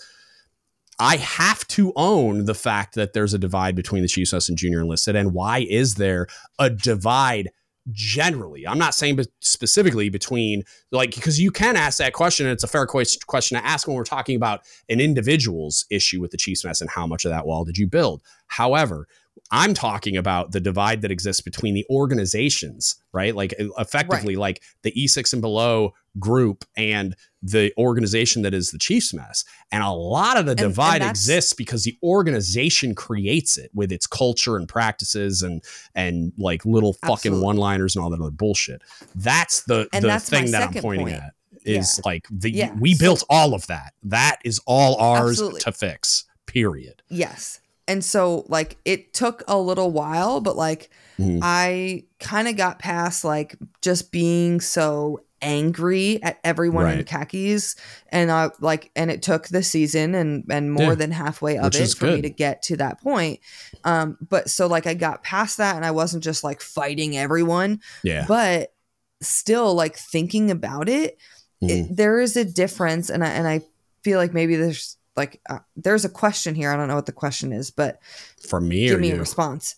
I 1.00 1.18
have 1.18 1.68
to 1.70 1.92
own 1.96 2.46
the 2.46 2.54
fact 2.54 2.96
that 2.96 3.14
there's 3.14 3.34
a 3.34 3.40
divide 3.40 3.76
between 3.76 4.02
the 4.02 4.08
Chiefs 4.08 4.50
and 4.50 4.58
Junior 4.58 4.82
Enlisted. 4.82 5.16
And 5.16 5.34
why 5.34 5.66
is 5.70 5.96
there 5.96 6.28
a 6.60 6.70
divide 6.70 7.50
generally? 7.92 8.68
I'm 8.68 8.78
not 8.78 8.94
saying 8.94 9.20
specifically 9.42 10.10
between, 10.10 10.64
like, 10.92 11.16
because 11.16 11.40
you 11.40 11.52
can 11.52 11.76
ask 11.76 11.98
that 11.98 12.14
question. 12.14 12.46
And 12.46 12.54
it's 12.54 12.64
a 12.64 12.68
fair 12.68 12.86
question 12.86 13.58
to 13.58 13.66
ask 13.66 13.88
when 13.88 13.98
we're 13.98 14.04
talking 14.04 14.36
about 14.36 14.62
an 14.88 15.00
individual's 15.00 15.86
issue 15.90 16.22
with 16.22 16.32
the 16.32 16.38
Chiefs 16.38 16.64
mess 16.64 16.80
and 16.80 16.90
how 16.90 17.08
much 17.08 17.26
of 17.26 17.32
that 17.32 17.46
wall 17.46 17.66
did 17.66 17.78
you 17.78 17.88
build. 17.88 18.22
However, 18.48 19.08
I'm 19.52 19.74
talking 19.74 20.16
about 20.16 20.52
the 20.52 20.62
divide 20.62 21.02
that 21.02 21.12
exists 21.12 21.42
between 21.42 21.74
the 21.74 21.86
organizations, 21.90 22.96
right? 23.12 23.36
Like 23.36 23.54
effectively, 23.58 24.36
right. 24.36 24.42
like 24.42 24.64
the 24.84 24.92
E6 24.92 25.34
and 25.34 25.42
below 25.42 25.94
group 26.20 26.66
and 26.78 27.16
the 27.44 27.74
organization 27.78 28.42
that 28.44 28.54
is 28.54 28.72
the 28.72 28.80
Chiefs 28.80 29.14
mess. 29.14 29.44
And 29.72 29.84
a 29.84 29.92
lot 29.92 30.38
of 30.38 30.46
the 30.46 30.56
divide 30.56 31.02
and 31.02 31.12
exists 31.12 31.54
because 31.54 31.84
the 31.84 31.98
organization 32.02 32.96
creates 32.96 33.58
it 33.58 33.70
with 33.74 33.92
its 33.92 34.08
culture 34.08 34.56
and 34.56 34.68
practices 34.68 35.44
and 35.44 35.62
and 35.94 36.32
like 36.38 36.66
little 36.66 36.94
fucking 37.06 37.42
one-liners 37.42 37.96
and 37.96 38.04
all 38.04 38.10
that 38.10 38.22
other 38.22 38.32
bullshit. 38.32 38.82
That's 39.16 39.64
the 39.64 39.90
the 39.92 40.00
that's 40.00 40.30
thing 40.30 40.52
that 40.52 40.64
I'm 40.64 40.82
pointing 40.82 41.08
point. 41.08 41.18
at 41.18 41.34
is 41.66 41.98
yeah. 41.98 42.10
like 42.10 42.26
the 42.32 42.72
we 42.80 42.98
built 42.98 43.24
all 43.30 43.54
of 43.54 43.68
that. 43.68 43.94
That 44.04 44.40
is 44.46 44.62
all 44.66 44.96
ours 44.96 45.32
absolutely. 45.32 45.62
to 45.62 45.72
fix. 45.74 46.26
Period. 46.46 47.02
Yes 47.10 47.60
and 47.88 48.04
so 48.04 48.46
like 48.48 48.78
it 48.86 49.14
took 49.14 49.44
a 49.48 49.58
little 49.58 49.92
while 49.92 50.40
but 50.40 50.56
like 50.56 50.90
mm. 51.20 51.40
i 51.42 52.04
kind 52.20 52.48
of 52.48 52.56
got 52.56 52.80
past 52.80 53.24
like 53.24 53.56
just 53.82 54.12
being 54.12 54.62
so 54.62 55.20
angry 55.44 56.22
at 56.24 56.40
everyone 56.44 56.86
right. 56.86 57.00
in 57.00 57.06
khakis 57.06 57.76
and 58.10 58.32
i 58.32 58.50
like 58.60 58.92
and 58.96 59.12
it 59.12 59.22
took 59.22 59.48
the 59.50 59.62
season 59.62 60.16
and 60.16 60.46
and 60.50 60.72
more 60.72 60.90
yeah. 60.90 60.96
than 60.96 61.12
halfway 61.12 61.58
of 61.58 61.66
Which 61.66 61.76
it 61.76 61.90
for 61.94 62.08
good. 62.08 62.16
me 62.16 62.22
to 62.22 62.30
get 62.30 62.64
to 62.64 62.78
that 62.78 63.02
point 63.02 63.42
um 63.84 64.18
but 64.28 64.50
so 64.50 64.68
like 64.68 64.88
i 64.88 64.94
got 64.94 65.24
past 65.24 65.58
that 65.58 65.76
and 65.76 65.86
i 65.86 65.92
wasn't 65.92 66.24
just 66.24 66.44
like 66.44 66.62
fighting 66.62 67.18
everyone 67.18 67.82
yeah 68.04 68.26
but 68.28 68.74
still 69.22 69.74
like 69.74 69.96
thinking 69.96 70.52
about 70.52 70.90
it, 70.90 71.18
mm. 71.62 71.70
it 71.70 71.74
mm-hmm. 71.74 71.96
there 71.96 72.20
is 72.20 72.36
a 72.36 72.44
difference 72.44 73.10
and 73.10 73.24
i 73.24 73.28
and 73.28 73.48
i 73.48 73.62
feel 74.04 74.18
like 74.18 74.34
maybe 74.34 74.56
there's 74.56 74.98
like 75.16 75.42
uh, 75.50 75.60
there's 75.76 76.06
a 76.06 76.10
question 76.10 76.56
here. 76.56 76.72
I 76.72 76.76
don't 76.76 76.88
know 76.88 76.96
what 76.96 77.06
the 77.06 77.12
question 77.12 77.52
is, 77.52 77.72
but 77.72 78.00
for 78.48 78.60
me, 78.60 78.88
give 78.88 79.00
me 79.00 79.10
you? 79.10 79.16
a 79.16 79.20
response 79.20 79.76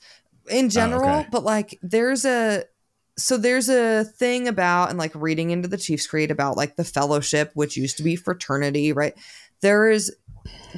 in 0.49 0.69
general. 0.69 1.09
Oh, 1.09 1.19
okay. 1.19 1.29
But 1.31 1.43
like, 1.43 1.77
there's 1.81 2.25
a 2.25 2.63
so 3.17 3.37
there's 3.37 3.69
a 3.69 4.03
thing 4.03 4.47
about 4.47 4.89
and 4.89 4.99
like 4.99 5.11
reading 5.15 5.51
into 5.51 5.67
the 5.67 5.77
Chiefs 5.77 6.07
Creed 6.07 6.31
about 6.31 6.57
like 6.57 6.75
the 6.75 6.83
fellowship, 6.83 7.51
which 7.53 7.77
used 7.77 7.97
to 7.97 8.03
be 8.03 8.15
fraternity, 8.15 8.91
right? 8.91 9.13
There 9.61 9.89
is 9.89 10.15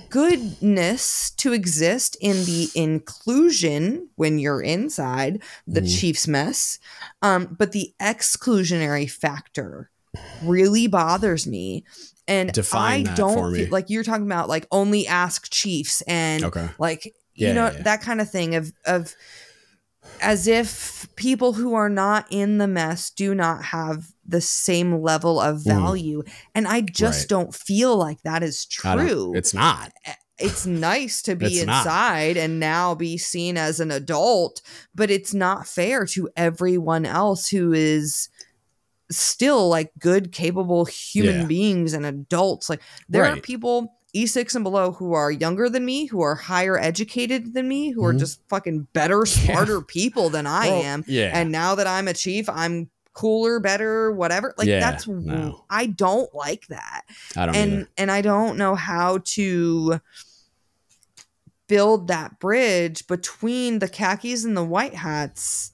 goodness 0.10 1.32
to 1.32 1.52
exist 1.52 2.16
in 2.22 2.46
the 2.46 2.70
inclusion 2.76 4.10
when 4.16 4.40
you're 4.40 4.62
inside 4.62 5.42
the 5.66 5.82
mm. 5.82 6.00
Chiefs 6.00 6.28
mess, 6.28 6.80
um, 7.22 7.56
but 7.58 7.72
the 7.72 7.94
exclusionary 8.00 9.10
factor 9.10 9.90
really 10.44 10.88
bothers 10.88 11.46
me 11.46 11.84
and 12.28 12.52
Define 12.52 13.08
I 13.08 13.16
don't 13.16 13.56
feel, 13.56 13.70
like 13.70 13.90
you're 13.90 14.04
talking 14.04 14.26
about 14.26 14.50
like 14.50 14.68
only 14.72 15.08
ask 15.08 15.50
chiefs 15.52 16.02
and 16.02 16.44
okay. 16.44 16.70
like 16.78 17.14
yeah, 17.36 17.50
you 17.50 17.54
know 17.54 17.68
yeah, 17.68 17.74
yeah. 17.78 17.84
that 17.84 18.02
kind 18.02 18.20
of 18.20 18.30
thing 18.30 18.56
of 18.56 18.74
of 18.86 19.16
as 20.22 20.48
if 20.48 21.08
people 21.16 21.54
who 21.54 21.74
are 21.74 21.90
not 21.90 22.26
in 22.30 22.58
the 22.58 22.68
mess 22.68 23.10
do 23.10 23.36
not 23.36 23.66
have 23.66 24.08
the 24.26 24.42
same 24.42 25.02
level 25.02 25.40
of 25.40 25.58
mm. 25.58 25.66
value 25.66 26.24
mm. 26.24 26.32
and 26.56 26.68
I 26.68 26.82
just 26.82 27.24
right. 27.24 27.30
don't 27.30 27.56
feel 27.56 27.96
like 27.96 28.22
that 28.24 28.44
is 28.44 28.66
true. 28.66 29.34
It's 29.36 29.54
not 29.54 29.92
it's 30.40 30.66
nice 30.66 31.22
to 31.24 31.36
be 31.36 31.60
inside 31.60 32.36
not. 32.36 32.44
and 32.44 32.60
now 32.60 32.94
be 32.96 33.18
seen 33.18 33.58
as 33.58 33.80
an 33.80 33.92
adult, 33.92 34.62
but 34.94 35.10
it's 35.10 35.34
not 35.34 35.68
fair 35.68 36.06
to 36.06 36.30
everyone 36.36 37.06
else 37.06 37.50
who 37.50 37.74
is 37.74 38.30
still 39.10 39.68
like 39.70 39.92
good, 40.00 40.32
capable 40.32 40.86
human 40.86 41.42
yeah. 41.42 41.46
beings 41.48 41.94
and 41.94 42.06
adults. 42.06 42.70
Like 42.70 42.82
there 43.10 43.24
right. 43.24 43.38
are 43.38 43.42
people 43.42 43.97
E6 44.24 44.56
and 44.56 44.64
below 44.64 44.92
who 44.92 45.14
are 45.14 45.32
younger 45.32 45.70
than 45.70 45.86
me, 45.86 46.06
who 46.06 46.22
are 46.22 46.36
higher 46.36 46.78
educated 46.78 47.54
than 47.54 47.68
me, 47.68 47.92
who 47.92 48.02
mm-hmm. 48.02 48.16
are 48.16 48.20
just 48.20 48.42
fucking 48.50 48.88
better, 48.94 49.26
smarter 49.26 49.78
yeah. 49.78 49.84
people 49.88 50.30
than 50.30 50.48
I 50.48 50.70
well, 50.70 50.82
am. 50.84 51.04
Yeah. 51.08 51.32
And 51.34 51.52
now 51.52 51.76
that 51.76 51.88
I'm 51.88 52.08
a 52.08 52.14
chief, 52.14 52.50
I'm 52.50 52.90
cooler, 53.14 53.60
better, 53.60 54.12
whatever. 54.12 54.54
Like 54.58 54.68
yeah, 54.68 54.80
that's 54.80 55.08
no. 55.08 55.66
I 55.70 55.88
don't 55.88 56.34
like 56.34 56.68
that. 56.68 57.02
I 57.36 57.46
don't 57.48 57.56
and 57.56 57.74
either. 57.74 57.90
and 57.98 58.12
I 58.12 58.22
don't 58.22 58.58
know 58.58 58.76
how 58.76 59.20
to 59.24 60.00
build 61.68 62.08
that 62.08 62.40
bridge 62.40 63.08
between 63.08 63.80
the 63.80 63.90
khakis 63.90 64.46
and 64.46 64.56
the 64.56 64.64
white 64.64 64.94
hats 64.94 65.74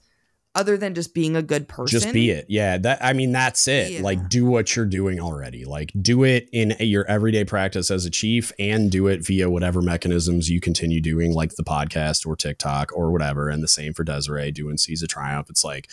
other 0.55 0.77
than 0.77 0.93
just 0.93 1.13
being 1.13 1.35
a 1.35 1.41
good 1.41 1.67
person. 1.67 1.99
Just 1.99 2.13
be 2.13 2.29
it. 2.29 2.45
Yeah. 2.47 2.77
That 2.77 3.03
I 3.03 3.13
mean, 3.13 3.31
that's 3.31 3.67
it. 3.67 3.93
Yeah. 3.93 4.01
Like 4.01 4.29
do 4.29 4.45
what 4.45 4.75
you're 4.75 4.85
doing 4.85 5.19
already. 5.19 5.65
Like 5.65 5.91
do 5.99 6.23
it 6.23 6.47
in 6.51 6.75
your 6.79 7.05
everyday 7.07 7.43
practice 7.43 7.89
as 7.89 8.05
a 8.05 8.11
chief 8.11 8.51
and 8.59 8.91
do 8.91 9.07
it 9.07 9.25
via 9.25 9.49
whatever 9.49 9.81
mechanisms 9.81 10.49
you 10.49 10.61
continue 10.61 11.01
doing, 11.01 11.33
like 11.33 11.55
the 11.55 11.63
podcast 11.63 12.27
or 12.27 12.35
TikTok 12.35 12.91
or 12.95 13.11
whatever. 13.11 13.49
And 13.49 13.63
the 13.63 13.67
same 13.67 13.93
for 13.93 14.05
Dezarae 14.05 14.53
doing 14.53 14.77
Seeds 14.77 15.01
of 15.01 15.09
Triumph. 15.09 15.49
It's 15.49 15.63
like 15.63 15.89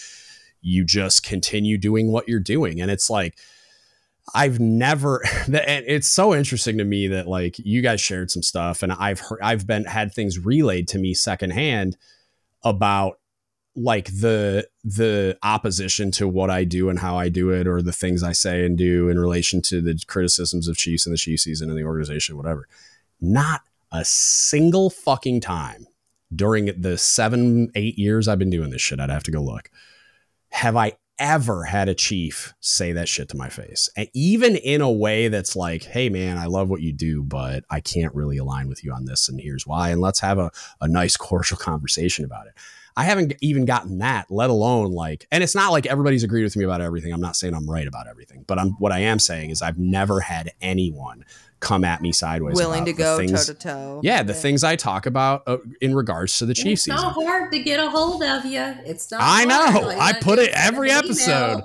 you 0.61 0.85
just 0.85 1.23
continue 1.23 1.79
doing 1.79 2.13
what 2.13 2.29
you're 2.29 2.39
doing. 2.39 2.83
And 2.83 2.91
it's 2.91 3.09
like 3.09 3.39
I've 4.35 4.61
never 4.61 5.23
and 5.47 5.85
it's 5.87 6.09
so 6.09 6.35
interesting 6.35 6.77
to 6.79 6.85
me 6.85 7.09
that 7.09 7.27
like 7.27 7.59
you 7.59 7.81
guys 7.81 8.01
shared 8.03 8.31
some 8.31 8.43
stuff 8.43 8.83
and 8.83 8.93
I've 8.93 9.21
heard 9.21 9.41
I've 9.43 9.67
been 9.67 9.85
had 9.85 10.13
things 10.13 10.39
relayed 10.39 10.87
to 10.89 10.99
me 10.99 11.15
secondhand 11.15 11.97
about 12.63 13.20
like 13.83 14.07
the 14.07 14.69
the 14.85 15.39
opposition 15.43 16.11
to 16.13 16.29
what 16.29 16.51
I 16.51 16.65
do 16.65 16.89
and 16.89 16.99
how 16.99 17.17
I 17.17 17.29
do 17.29 17.51
it 17.51 17.67
or 17.67 17.83
the 17.83 17.93
things 17.93 18.23
I 18.23 18.33
say 18.33 18.65
and 18.65 18.77
do 18.77 19.09
in 19.09 19.19
relation 19.19 19.63
to 19.63 19.81
the 19.81 20.01
criticisms 20.07 20.69
of 20.69 20.77
Chiefs 20.77 21.07
and 21.07 21.13
the 21.13 21.19
Chiefs 21.19 21.45
season 21.45 21.69
and 21.69 21.79
the 21.79 21.85
organization, 21.85 22.37
whatever. 22.37 22.69
Not 23.21 23.63
a 23.93 24.05
single 24.05 24.91
fucking 24.91 25.41
time 25.41 25.87
during 26.35 26.67
the 26.81 26.97
seven, 26.97 27.71
eight 27.75 27.99
years 27.99 28.29
I've 28.29 28.39
been 28.39 28.51
doing 28.51 28.71
this 28.71 28.83
shit, 28.83 29.01
I'd 29.01 29.11
have 29.11 29.25
to 29.25 29.33
go 29.33 29.43
look. 29.43 29.71
Have 30.51 30.77
I 30.77 30.97
ever 31.21 31.65
had 31.65 31.89
a 31.89 31.95
chief 31.95 32.55
say 32.61 32.93
that 32.93 33.07
shit 33.07 33.29
to 33.29 33.37
my 33.37 33.51
face. 33.51 33.91
And 33.95 34.09
even 34.15 34.57
in 34.57 34.81
a 34.81 34.91
way 34.91 35.29
that's 35.29 35.55
like, 35.55 35.85
hey 35.85 36.09
man, 36.09 36.39
I 36.39 36.47
love 36.47 36.71
what 36.71 36.81
you 36.81 36.93
do, 36.93 37.23
but 37.23 37.63
I 37.71 37.81
can't 37.81 38.15
really 38.15 38.39
align 38.39 38.69
with 38.69 38.83
you 38.83 38.93
on 38.93 39.05
this. 39.05 39.29
And 39.29 39.39
here's 39.39 39.67
why. 39.67 39.91
And 39.91 40.01
let's 40.01 40.21
have 40.21 40.39
a, 40.39 40.51
a 40.81 40.89
nice 40.89 41.19
cordial 41.19 41.59
conversation 41.59 42.25
about 42.25 42.47
it. 42.47 42.55
I 42.97 43.05
haven't 43.05 43.35
even 43.41 43.65
gotten 43.65 43.99
that, 43.99 44.31
let 44.31 44.51
alone 44.51 44.93
like, 44.93 45.27
and 45.31 45.43
it's 45.43 45.55
not 45.55 45.73
like 45.73 45.87
everybody's 45.87 46.23
agreed 46.23 46.45
with 46.45 46.57
me 46.57 46.65
about 46.65 46.81
everything. 46.81 47.13
I'm 47.13 47.21
not 47.21 47.37
saying 47.37 47.55
I'm 47.55 47.69
right 47.69 47.87
about 47.87 48.09
everything, 48.09 48.45
but 48.47 48.59
I'm 48.59 48.71
what 48.73 48.93
I 48.93 49.01
am 49.01 49.19
saying 49.19 49.51
is 49.51 49.63
I've 49.63 49.79
never 49.79 50.21
had 50.21 50.53
anyone 50.61 51.25
come 51.61 51.85
at 51.85 52.01
me 52.01 52.11
sideways. 52.11 52.57
Willing 52.57 52.87
to 52.87 52.93
go 52.93 53.19
toe 53.25 53.37
to 53.37 53.55
toe. 53.55 54.01
Yeah, 54.03 54.23
the 54.23 54.35
things 54.35 54.65
I 54.65 54.77
talk 54.77 55.07
about 55.07 55.43
uh, 55.47 55.59
in 55.81 55.95
regards 55.95 56.39
to 56.39 56.47
the 56.47 56.55
Chiefs. 56.55 56.89
It's 56.89 56.89
not 56.89 57.13
hard 57.13 57.53
to 57.53 57.63
get 57.63 57.79
a 57.79 57.89
hold 57.89 58.23
of 58.23 58.45
you. 58.45 58.75
It's 58.85 59.11
not. 59.11 59.21
I 59.23 59.45
know. 59.45 59.91
I 59.99 60.15
put 60.15 60.39
it 60.39 60.51
every 60.55 60.91
episode. 60.91 61.63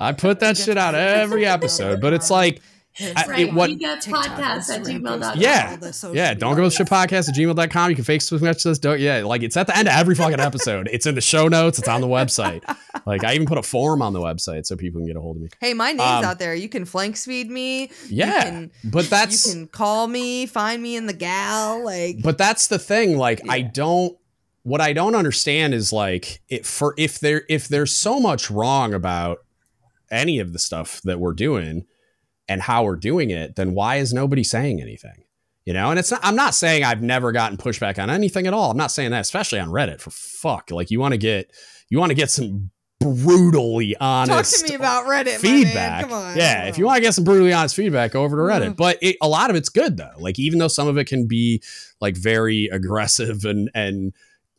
I 0.00 0.12
put 0.16 0.40
that 0.40 0.56
shit 0.56 0.76
out 0.76 0.94
every 0.94 1.46
episode, 1.46 2.00
but 2.00 2.12
it's 2.12 2.30
like 2.30 2.60
right. 3.00 3.40
It, 3.40 3.54
what, 3.54 3.70
podcast 3.70 4.70
at 4.70 4.82
gmail.com. 4.82 5.38
Yeah. 5.38 5.76
Yeah. 6.12 6.34
Don't 6.34 6.56
go 6.56 6.64
to 6.64 6.70
shit 6.70 6.86
podcast 6.86 7.28
at 7.28 7.34
gmail.com. 7.34 7.90
You 7.90 7.96
can 7.96 8.04
Facebook 8.04 8.42
message 8.42 8.66
us. 8.66 8.78
Don't, 8.78 9.00
yeah. 9.00 9.22
Like 9.24 9.42
it's 9.42 9.56
at 9.56 9.66
the 9.66 9.76
end 9.76 9.88
of 9.88 9.94
every 9.94 10.14
fucking 10.14 10.40
episode. 10.40 10.88
it's 10.92 11.06
in 11.06 11.14
the 11.14 11.20
show 11.20 11.48
notes. 11.48 11.78
It's 11.78 11.88
on 11.88 12.00
the 12.00 12.06
website. 12.06 12.62
like 13.06 13.24
I 13.24 13.34
even 13.34 13.46
put 13.46 13.58
a 13.58 13.62
form 13.62 14.02
on 14.02 14.12
the 14.12 14.20
website 14.20 14.66
so 14.66 14.76
people 14.76 15.00
can 15.00 15.06
get 15.06 15.16
a 15.16 15.20
hold 15.20 15.36
of 15.36 15.42
me. 15.42 15.48
Hey, 15.60 15.74
my 15.74 15.92
name's 15.92 16.00
um, 16.02 16.24
out 16.24 16.38
there. 16.38 16.54
You 16.54 16.68
can 16.68 16.84
flank 16.84 17.16
speed 17.16 17.50
me. 17.50 17.90
Yeah. 18.08 18.44
Can, 18.44 18.70
but 18.84 19.08
that's. 19.08 19.46
You 19.46 19.52
can 19.52 19.66
call 19.68 20.06
me, 20.06 20.46
find 20.46 20.82
me 20.82 20.96
in 20.96 21.06
the 21.06 21.12
gal. 21.12 21.84
Like, 21.84 22.22
but 22.22 22.38
that's 22.38 22.66
the 22.68 22.78
thing. 22.78 23.16
Like, 23.16 23.40
yeah. 23.44 23.52
I 23.52 23.60
don't 23.62 24.18
what 24.68 24.80
I 24.82 24.92
don't 24.92 25.14
understand 25.14 25.72
is 25.72 25.92
like 25.92 26.42
it 26.48 26.66
for 26.66 26.94
if 26.98 27.18
there 27.20 27.44
if 27.48 27.68
there's 27.68 27.96
so 27.96 28.20
much 28.20 28.50
wrong 28.50 28.92
about 28.92 29.38
any 30.10 30.38
of 30.38 30.52
the 30.52 30.58
stuff 30.58 31.00
that 31.04 31.18
we're 31.18 31.32
doing, 31.32 31.86
and 32.48 32.62
how 32.62 32.84
we're 32.84 32.96
doing 32.96 33.30
it, 33.30 33.56
then 33.56 33.74
why 33.74 33.96
is 33.96 34.12
nobody 34.12 34.42
saying 34.42 34.80
anything? 34.80 35.24
You 35.64 35.74
know, 35.74 35.90
and 35.90 35.98
it's 35.98 36.10
not, 36.10 36.20
I'm 36.22 36.36
not 36.36 36.54
saying 36.54 36.82
I've 36.82 37.02
never 37.02 37.30
gotten 37.30 37.58
pushback 37.58 38.02
on 38.02 38.08
anything 38.08 38.46
at 38.46 38.54
all. 38.54 38.70
I'm 38.70 38.76
not 38.78 38.90
saying 38.90 39.10
that, 39.10 39.20
especially 39.20 39.60
on 39.60 39.68
Reddit 39.68 40.00
for 40.00 40.10
fuck. 40.10 40.70
Like 40.70 40.90
you 40.90 40.98
want 40.98 41.12
to 41.12 41.18
get, 41.18 41.50
you 41.90 41.98
want 41.98 42.08
to 42.08 42.14
get 42.14 42.30
some 42.30 42.70
brutally 43.00 43.94
honest 44.00 44.60
Talk 44.60 44.66
to 44.66 44.72
me 44.72 44.76
about 44.76 45.04
Reddit 45.04 45.36
feedback. 45.38 46.04
Come 46.04 46.12
on. 46.12 46.36
yeah, 46.36 46.64
if 46.64 46.78
you 46.78 46.86
want 46.86 46.96
to 46.96 47.02
get 47.02 47.14
some 47.14 47.24
brutally 47.24 47.52
honest 47.52 47.76
feedback, 47.76 48.12
go 48.12 48.24
over 48.24 48.36
to 48.36 48.42
Reddit. 48.42 48.76
But 48.76 48.98
it, 49.02 49.16
a 49.20 49.28
lot 49.28 49.50
of 49.50 49.56
it's 49.56 49.68
good 49.68 49.96
though. 49.96 50.12
Like 50.18 50.38
even 50.38 50.58
though 50.58 50.68
some 50.68 50.88
of 50.88 50.96
it 50.96 51.04
can 51.04 51.26
be 51.26 51.62
like 52.00 52.16
very 52.16 52.66
aggressive 52.72 53.44
and 53.44 53.70
and 53.74 54.14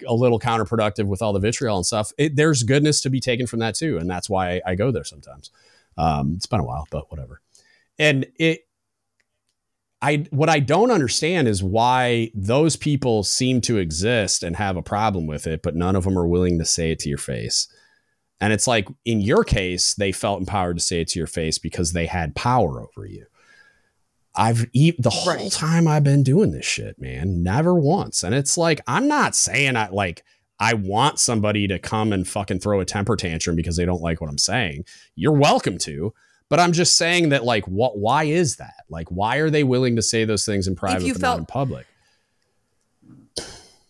a 0.08 0.14
little 0.14 0.40
counterproductive 0.40 1.06
with 1.06 1.22
all 1.22 1.34
the 1.34 1.40
vitriol 1.40 1.78
and 1.78 1.86
stuff, 1.86 2.12
it, 2.18 2.36
there's 2.36 2.64
goodness 2.64 3.02
to 3.02 3.10
be 3.10 3.20
taken 3.20 3.48
from 3.48 3.60
that 3.60 3.76
too, 3.76 3.98
and 3.98 4.10
that's 4.10 4.30
why 4.30 4.56
I, 4.56 4.62
I 4.68 4.76
go 4.76 4.92
there 4.92 5.04
sometimes. 5.04 5.52
Um, 5.98 6.34
it's 6.36 6.46
been 6.46 6.62
a 6.62 6.66
while, 6.66 6.88
but 6.92 7.12
whatever 7.12 7.42
and 8.00 8.26
it 8.40 8.62
I 10.02 10.26
what 10.32 10.50
I 10.50 10.60
don't 10.60 10.92
understand 10.92 11.48
is 11.48 11.62
why 11.62 12.32
those 12.34 12.78
people 12.78 13.24
seem 13.24 13.60
to 13.62 13.78
exist 13.78 14.44
and 14.44 14.56
have 14.56 14.78
a 14.78 14.82
problem 14.82 15.28
with 15.28 15.46
it, 15.46 15.62
but 15.62 15.76
none 15.76 15.96
of 15.96 16.06
them 16.06 16.18
are 16.18 16.28
willing 16.28 16.58
to 16.60 16.66
say 16.66 16.92
it 16.92 17.00
to 17.00 17.10
your 17.10 17.18
face. 17.18 17.68
And 18.40 18.54
it's 18.54 18.68
like 18.68 18.88
in 19.04 19.20
your 19.20 19.44
case, 19.44 19.94
they 19.94 20.14
felt 20.14 20.40
empowered 20.40 20.78
to 20.78 20.84
say 20.84 21.02
it 21.02 21.10
to 21.10 21.20
your 21.20 21.28
face 21.28 21.58
because 21.58 21.92
they 21.92 22.06
had 22.06 22.34
power 22.36 22.82
over 22.82 23.06
you. 23.06 23.26
I've 24.36 24.72
the 24.72 25.10
whole 25.10 25.36
right. 25.36 25.52
time 25.52 25.86
I've 25.86 26.06
been 26.06 26.24
doing 26.24 26.52
this 26.52 26.66
shit, 26.66 27.00
man, 27.00 27.44
never 27.44 27.76
once. 27.76 28.24
And 28.24 28.34
it's 28.34 28.58
like 28.58 28.80
I'm 28.88 29.10
not 29.10 29.36
saying 29.36 29.76
I 29.76 29.90
like 29.90 30.24
I 30.62 30.76
want 30.76 31.20
somebody 31.20 31.68
to 31.68 31.80
come 31.80 32.14
and 32.14 32.26
fucking 32.26 32.60
throw 32.60 32.80
a 32.80 32.86
temper 32.86 33.18
tantrum 33.18 33.58
because 33.58 33.76
they 33.76 33.86
don't 33.86 34.02
like 34.02 34.22
what 34.22 34.30
I'm 34.30 34.38
saying. 34.38 34.86
You're 35.16 35.34
welcome 35.34 35.78
to. 35.80 36.14
But 36.50 36.60
I'm 36.60 36.72
just 36.72 36.98
saying 36.98 37.30
that, 37.30 37.44
like, 37.44 37.66
what? 37.66 37.98
Why 37.98 38.24
is 38.24 38.56
that? 38.58 38.84
Like, 38.90 39.08
why 39.10 39.38
are 39.38 39.50
they 39.50 39.64
willing 39.64 39.96
to 39.98 40.02
say 40.02 40.26
those 40.26 40.46
things 40.46 40.68
in 40.68 40.76
private 40.76 41.08
but 41.14 41.22
felt, 41.22 41.22
not 41.22 41.40
in 41.40 41.46
public? 41.46 41.86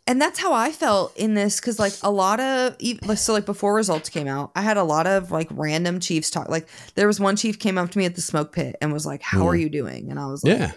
And 0.05 0.19
that's 0.19 0.39
how 0.39 0.53
I 0.53 0.71
felt 0.71 1.15
in 1.15 1.35
this 1.35 1.61
because, 1.61 1.79
like, 1.79 1.93
a 2.01 2.11
lot 2.11 2.39
of 2.39 2.75
so 3.17 3.31
like 3.31 3.45
before 3.45 3.75
results 3.75 4.09
came 4.09 4.27
out, 4.27 4.51
I 4.55 4.61
had 4.61 4.75
a 4.75 4.83
lot 4.83 5.07
of 5.07 5.31
like 5.31 5.47
random 5.51 5.99
chiefs 5.99 6.29
talk. 6.31 6.49
Like, 6.49 6.67
there 6.95 7.07
was 7.07 7.19
one 7.19 7.35
chief 7.35 7.59
came 7.59 7.77
up 7.77 7.91
to 7.91 7.97
me 7.97 8.05
at 8.05 8.15
the 8.15 8.21
smoke 8.21 8.51
pit 8.51 8.75
and 8.81 8.91
was 8.91 9.05
like, 9.05 9.21
"How 9.21 9.43
mm. 9.43 9.45
are 9.45 9.55
you 9.55 9.69
doing?" 9.69 10.09
And 10.09 10.19
I 10.19 10.25
was 10.25 10.43
like, 10.43 10.57
"Yeah." 10.57 10.71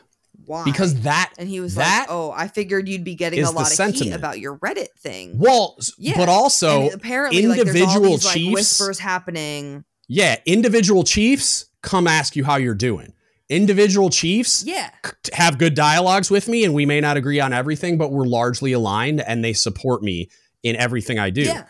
Why? 0.44 0.65
Because 0.65 1.01
that 1.02 1.33
and 1.39 1.49
he 1.49 1.61
was 1.61 1.77
that 1.77 2.07
like, 2.09 2.09
"Oh, 2.11 2.31
I 2.31 2.47
figured 2.49 2.89
you'd 2.89 3.05
be 3.05 3.15
getting 3.15 3.43
a 3.43 3.51
lot 3.51 3.62
of 3.62 3.69
sentiment. 3.69 4.05
heat 4.05 4.12
about 4.12 4.39
your 4.39 4.59
Reddit 4.59 4.93
thing." 4.99 5.39
Well, 5.39 5.78
yeah. 5.99 6.15
but 6.17 6.28
also 6.28 6.83
and 6.83 6.94
apparently 6.94 7.43
individual 7.43 8.12
like, 8.12 8.20
these, 8.20 8.33
chiefs 8.33 8.47
like, 8.47 8.55
whispers 8.55 8.99
happening. 8.99 9.85
Yeah, 10.09 10.36
individual 10.44 11.05
chiefs 11.05 11.67
come 11.83 12.07
ask 12.07 12.36
you 12.36 12.44
how 12.44 12.57
you're 12.57 12.75
doing. 12.75 13.12
Individual 13.49 14.09
chiefs 14.09 14.65
yeah. 14.65 14.91
have 15.35 15.59
good 15.59 15.75
dialogues 15.75 16.31
with 16.31 16.49
me, 16.49 16.65
and 16.65 16.73
we 16.73 16.86
may 16.86 17.01
not 17.01 17.17
agree 17.17 17.39
on 17.39 17.52
everything, 17.52 17.99
but 17.99 18.11
we're 18.11 18.25
largely 18.25 18.73
aligned 18.73 19.20
and 19.20 19.44
they 19.44 19.52
support 19.52 20.02
me 20.02 20.31
in 20.62 20.77
everything 20.77 21.19
I 21.19 21.31
do. 21.31 21.43
Yeah. 21.43 21.65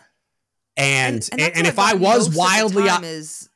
And 0.77 1.27
and, 1.31 1.41
and, 1.41 1.57
and 1.57 1.67
if 1.67 1.77
I 1.77 1.93
was 1.93 2.35
wildly 2.35 2.87
out, 2.87 3.03
is- 3.03 3.49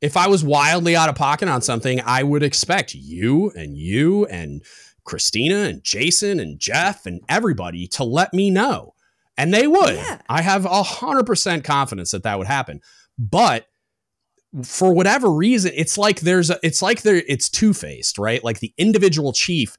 if 0.00 0.16
I 0.16 0.28
was 0.28 0.44
wildly 0.44 0.94
out 0.94 1.08
of 1.08 1.14
pocket 1.14 1.48
on 1.48 1.62
something, 1.62 2.00
I 2.04 2.22
would 2.22 2.42
expect 2.42 2.94
you 2.94 3.50
and 3.56 3.76
you 3.76 4.26
and 4.26 4.62
Christina 5.04 5.56
and 5.64 5.82
Jason 5.82 6.40
and 6.40 6.58
Jeff 6.58 7.06
and 7.06 7.22
everybody 7.28 7.86
to 7.88 8.04
let 8.04 8.32
me 8.32 8.50
know. 8.50 8.94
And 9.36 9.52
they 9.52 9.66
would. 9.66 9.94
Yeah. 9.96 10.20
I 10.28 10.42
have 10.42 10.64
a 10.66 10.82
hundred 10.82 11.24
percent 11.24 11.64
confidence 11.64 12.10
that 12.12 12.22
that 12.22 12.38
would 12.38 12.46
happen. 12.46 12.80
But 13.18 13.66
for 14.62 14.92
whatever 14.94 15.30
reason, 15.30 15.72
it's 15.74 15.98
like 15.98 16.20
there's 16.20 16.50
a, 16.50 16.58
it's 16.62 16.82
like 16.82 17.02
there 17.02 17.22
it's 17.26 17.48
two 17.48 17.74
faced, 17.74 18.18
right? 18.18 18.42
Like 18.44 18.60
the 18.60 18.72
individual 18.78 19.32
chief 19.32 19.76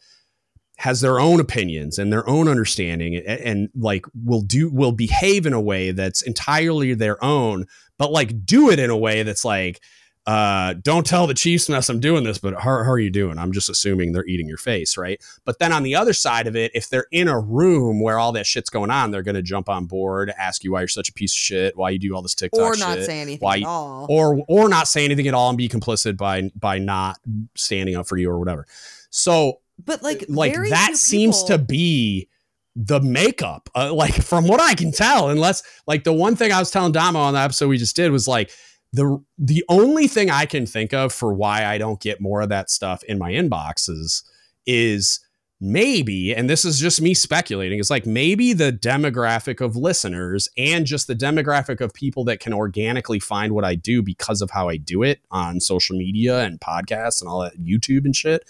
has 0.77 1.01
their 1.01 1.19
own 1.19 1.39
opinions 1.39 1.97
and 1.97 2.11
their 2.11 2.27
own 2.27 2.47
understanding 2.47 3.15
and, 3.15 3.25
and, 3.25 3.69
like 3.75 4.05
will 4.13 4.41
do 4.41 4.69
will 4.69 4.91
behave 4.91 5.45
in 5.45 5.53
a 5.53 5.61
way 5.61 5.91
that's 5.91 6.21
entirely 6.21 6.93
their 6.93 7.23
own 7.23 7.65
but 7.97 8.11
like 8.11 8.45
do 8.45 8.69
it 8.69 8.77
in 8.77 8.89
a 8.89 8.97
way 8.97 9.23
that's 9.23 9.45
like 9.45 9.81
uh, 10.27 10.73
don't 10.81 11.05
tell 11.05 11.27
the 11.27 11.35
Chiefs 11.35 11.69
unless 11.69 11.87
I'm 11.87 11.99
doing 11.99 12.23
this, 12.23 12.39
but 12.39 12.55
how, 12.55 12.83
how, 12.83 12.91
are 12.91 12.99
you 12.99 13.11
doing? 13.11 13.37
I'm 13.37 13.51
just 13.51 13.69
assuming 13.69 14.11
they're 14.11 14.25
eating 14.25 14.47
your 14.47 14.57
face, 14.57 14.97
right? 14.97 15.21
But 15.43 15.59
then 15.59 15.71
on 15.71 15.83
the 15.83 15.95
other 15.95 16.13
side 16.13 16.47
of 16.47 16.55
it, 16.55 16.71
if 16.73 16.89
they're 16.89 17.05
in 17.11 17.27
a 17.27 17.39
room 17.39 18.01
where 18.01 18.17
all 18.17 18.31
that 18.31 18.47
shit's 18.47 18.71
going 18.71 18.89
on, 18.89 19.11
they're 19.11 19.21
going 19.21 19.35
to 19.35 19.43
jump 19.43 19.69
on 19.69 19.85
board, 19.85 20.33
ask 20.35 20.63
you 20.63 20.71
why 20.71 20.81
you're 20.81 20.87
such 20.87 21.09
a 21.09 21.13
piece 21.13 21.31
of 21.31 21.37
shit, 21.37 21.77
why 21.77 21.91
you 21.91 21.99
do 21.99 22.15
all 22.15 22.23
this 22.23 22.33
TikTok 22.33 22.59
or 22.59 22.75
not 22.75 22.97
shit, 22.97 23.05
say 23.05 23.21
anything 23.21 23.45
why, 23.45 23.57
at 23.57 23.65
all, 23.65 24.07
or 24.09 24.43
or 24.47 24.67
not 24.67 24.87
say 24.87 25.05
anything 25.05 25.27
at 25.27 25.35
all 25.35 25.49
and 25.49 25.59
be 25.59 25.69
complicit 25.69 26.17
by 26.17 26.49
by 26.59 26.79
not 26.79 27.19
standing 27.55 27.95
up 27.95 28.07
for 28.07 28.17
you 28.17 28.29
or 28.31 28.39
whatever. 28.39 28.65
So, 29.11 29.59
but 29.83 30.01
like 30.01 30.25
like 30.27 30.55
that 30.55 30.97
seems 30.97 31.43
people- 31.43 31.57
to 31.57 31.63
be 31.63 32.29
the 32.75 32.99
makeup 32.99 33.69
uh, 33.73 33.93
like 33.93 34.13
from 34.13 34.45
what 34.49 34.59
i 34.59 34.73
can 34.73 34.91
tell 34.91 35.29
unless 35.29 35.63
like 35.87 36.03
the 36.03 36.11
one 36.11 36.35
thing 36.35 36.51
i 36.51 36.59
was 36.59 36.69
telling 36.69 36.91
damo 36.91 37.19
on 37.19 37.33
the 37.33 37.39
episode 37.39 37.69
we 37.69 37.77
just 37.77 37.95
did 37.95 38.11
was 38.11 38.27
like 38.27 38.51
the 38.93 39.23
the 39.37 39.63
only 39.69 40.07
thing 40.07 40.29
I 40.29 40.45
can 40.45 40.65
think 40.65 40.93
of 40.93 41.11
for 41.11 41.33
why 41.33 41.65
I 41.65 41.77
don't 41.77 41.99
get 41.99 42.21
more 42.21 42.41
of 42.41 42.49
that 42.49 42.69
stuff 42.69 43.03
in 43.03 43.17
my 43.17 43.31
inboxes 43.31 44.23
is 44.65 45.19
maybe, 45.61 46.33
and 46.33 46.49
this 46.49 46.65
is 46.65 46.79
just 46.79 47.01
me 47.01 47.13
speculating, 47.13 47.79
is 47.79 47.89
like 47.89 48.05
maybe 48.05 48.53
the 48.53 48.71
demographic 48.71 49.61
of 49.61 49.75
listeners 49.75 50.49
and 50.57 50.85
just 50.85 51.07
the 51.07 51.15
demographic 51.15 51.81
of 51.81 51.93
people 51.93 52.23
that 52.25 52.39
can 52.39 52.53
organically 52.53 53.19
find 53.19 53.53
what 53.53 53.65
I 53.65 53.75
do 53.75 54.01
because 54.01 54.41
of 54.41 54.51
how 54.51 54.69
I 54.69 54.77
do 54.77 55.03
it 55.03 55.19
on 55.31 55.59
social 55.59 55.97
media 55.97 56.41
and 56.41 56.59
podcasts 56.59 57.21
and 57.21 57.29
all 57.29 57.41
that 57.41 57.59
YouTube 57.59 58.05
and 58.05 58.15
shit. 58.15 58.43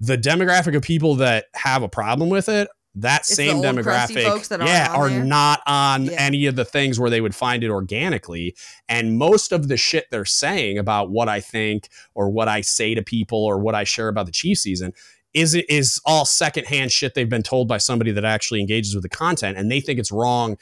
The 0.00 0.16
demographic 0.16 0.74
of 0.74 0.82
people 0.82 1.14
that 1.16 1.46
have 1.54 1.82
a 1.82 1.88
problem 1.88 2.30
with 2.30 2.48
it 2.48 2.68
that 2.96 3.20
it's 3.20 3.34
same 3.34 3.62
demographic 3.62 4.48
that 4.48 4.60
yeah 4.60 4.92
are 4.92 5.10
not 5.10 5.60
on 5.66 6.06
yeah. 6.06 6.12
any 6.18 6.46
of 6.46 6.56
the 6.56 6.64
things 6.64 6.98
where 6.98 7.10
they 7.10 7.20
would 7.20 7.34
find 7.34 7.62
it 7.62 7.70
organically. 7.70 8.56
And 8.88 9.16
most 9.16 9.52
of 9.52 9.68
the 9.68 9.76
shit 9.76 10.06
they're 10.10 10.24
saying 10.24 10.76
about 10.78 11.10
what 11.10 11.28
i 11.28 11.40
think 11.40 11.88
or 12.14 12.28
what 12.30 12.48
i 12.48 12.60
say 12.60 12.94
to 12.94 13.02
people 13.02 13.44
or 13.44 13.58
what 13.58 13.74
i 13.74 13.84
share 13.84 14.08
about 14.08 14.26
the 14.26 14.32
chief 14.32 14.58
season 14.58 14.92
is 15.34 15.54
it 15.54 15.68
is 15.68 16.00
all 16.04 16.24
secondhand 16.24 16.90
shit 16.92 17.14
they've 17.14 17.28
been 17.28 17.42
told 17.42 17.68
by 17.68 17.78
somebody 17.78 18.10
that 18.12 18.24
actually 18.24 18.60
engages 18.60 18.94
with 18.94 19.02
the 19.02 19.08
content. 19.08 19.56
And 19.56 19.70
they 19.70 19.80
think 19.80 19.98
it's 19.98 20.12
wrong. 20.12 20.56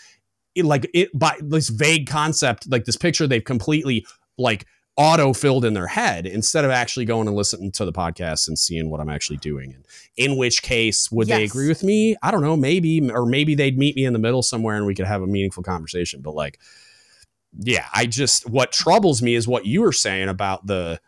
It, 0.54 0.64
like 0.64 0.90
it 0.92 1.16
by 1.16 1.36
this 1.40 1.68
vague 1.68 2.08
concept 2.08 2.68
like 2.68 2.84
this 2.84 2.96
picture 2.96 3.26
they've 3.26 3.44
completely 3.44 4.04
like 4.38 4.66
auto 4.98 5.32
filled 5.32 5.64
in 5.64 5.74
their 5.74 5.86
head 5.86 6.26
instead 6.26 6.64
of 6.64 6.72
actually 6.72 7.04
going 7.04 7.28
and 7.28 7.36
listening 7.36 7.70
to 7.70 7.84
the 7.84 7.92
podcast 7.92 8.48
and 8.48 8.58
seeing 8.58 8.90
what 8.90 9.00
I'm 9.00 9.08
actually 9.08 9.36
doing. 9.36 9.72
And 9.72 9.84
in 10.16 10.36
which 10.36 10.60
case, 10.60 11.10
would 11.12 11.28
yes. 11.28 11.38
they 11.38 11.44
agree 11.44 11.68
with 11.68 11.84
me? 11.84 12.16
I 12.20 12.32
don't 12.32 12.42
know, 12.42 12.56
maybe, 12.56 13.08
or 13.08 13.24
maybe 13.24 13.54
they'd 13.54 13.78
meet 13.78 13.94
me 13.94 14.04
in 14.04 14.12
the 14.12 14.18
middle 14.18 14.42
somewhere 14.42 14.76
and 14.76 14.84
we 14.84 14.96
could 14.96 15.06
have 15.06 15.22
a 15.22 15.26
meaningful 15.26 15.62
conversation. 15.62 16.20
But 16.20 16.34
like, 16.34 16.58
yeah, 17.56 17.86
I 17.94 18.06
just 18.06 18.50
what 18.50 18.72
troubles 18.72 19.22
me 19.22 19.34
is 19.34 19.46
what 19.46 19.64
you 19.64 19.82
were 19.82 19.92
saying 19.92 20.28
about 20.28 20.66
the 20.66 21.00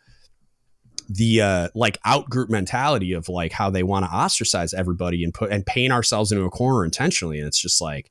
the 1.08 1.40
uh 1.40 1.68
like 1.74 1.98
out 2.04 2.30
group 2.30 2.48
mentality 2.48 3.12
of 3.12 3.28
like 3.28 3.50
how 3.50 3.68
they 3.68 3.82
want 3.82 4.04
to 4.04 4.10
ostracize 4.10 4.72
everybody 4.72 5.24
and 5.24 5.34
put 5.34 5.50
and 5.50 5.66
paint 5.66 5.92
ourselves 5.92 6.30
into 6.30 6.44
a 6.44 6.50
corner 6.50 6.84
intentionally. 6.84 7.38
And 7.38 7.48
it's 7.48 7.60
just 7.60 7.80
like 7.80 8.10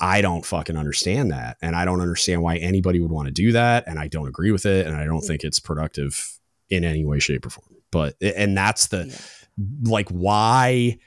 I 0.00 0.20
don't 0.20 0.44
fucking 0.44 0.76
understand 0.76 1.30
that. 1.30 1.56
And 1.62 1.76
I 1.76 1.84
don't 1.84 2.00
understand 2.00 2.42
why 2.42 2.56
anybody 2.56 3.00
would 3.00 3.12
want 3.12 3.26
to 3.26 3.32
do 3.32 3.52
that. 3.52 3.84
And 3.86 3.98
I 3.98 4.08
don't 4.08 4.28
agree 4.28 4.50
with 4.50 4.66
it. 4.66 4.86
And 4.86 4.96
I 4.96 5.04
don't 5.04 5.22
mm. 5.22 5.26
think 5.26 5.44
it's 5.44 5.60
productive 5.60 6.38
in 6.70 6.84
any 6.84 7.04
way, 7.04 7.18
shape, 7.18 7.46
or 7.46 7.50
form. 7.50 7.76
But, 7.90 8.16
and 8.20 8.56
that's 8.56 8.88
the, 8.88 9.06
yeah. 9.06 9.90
like, 9.90 10.08
why, 10.08 10.98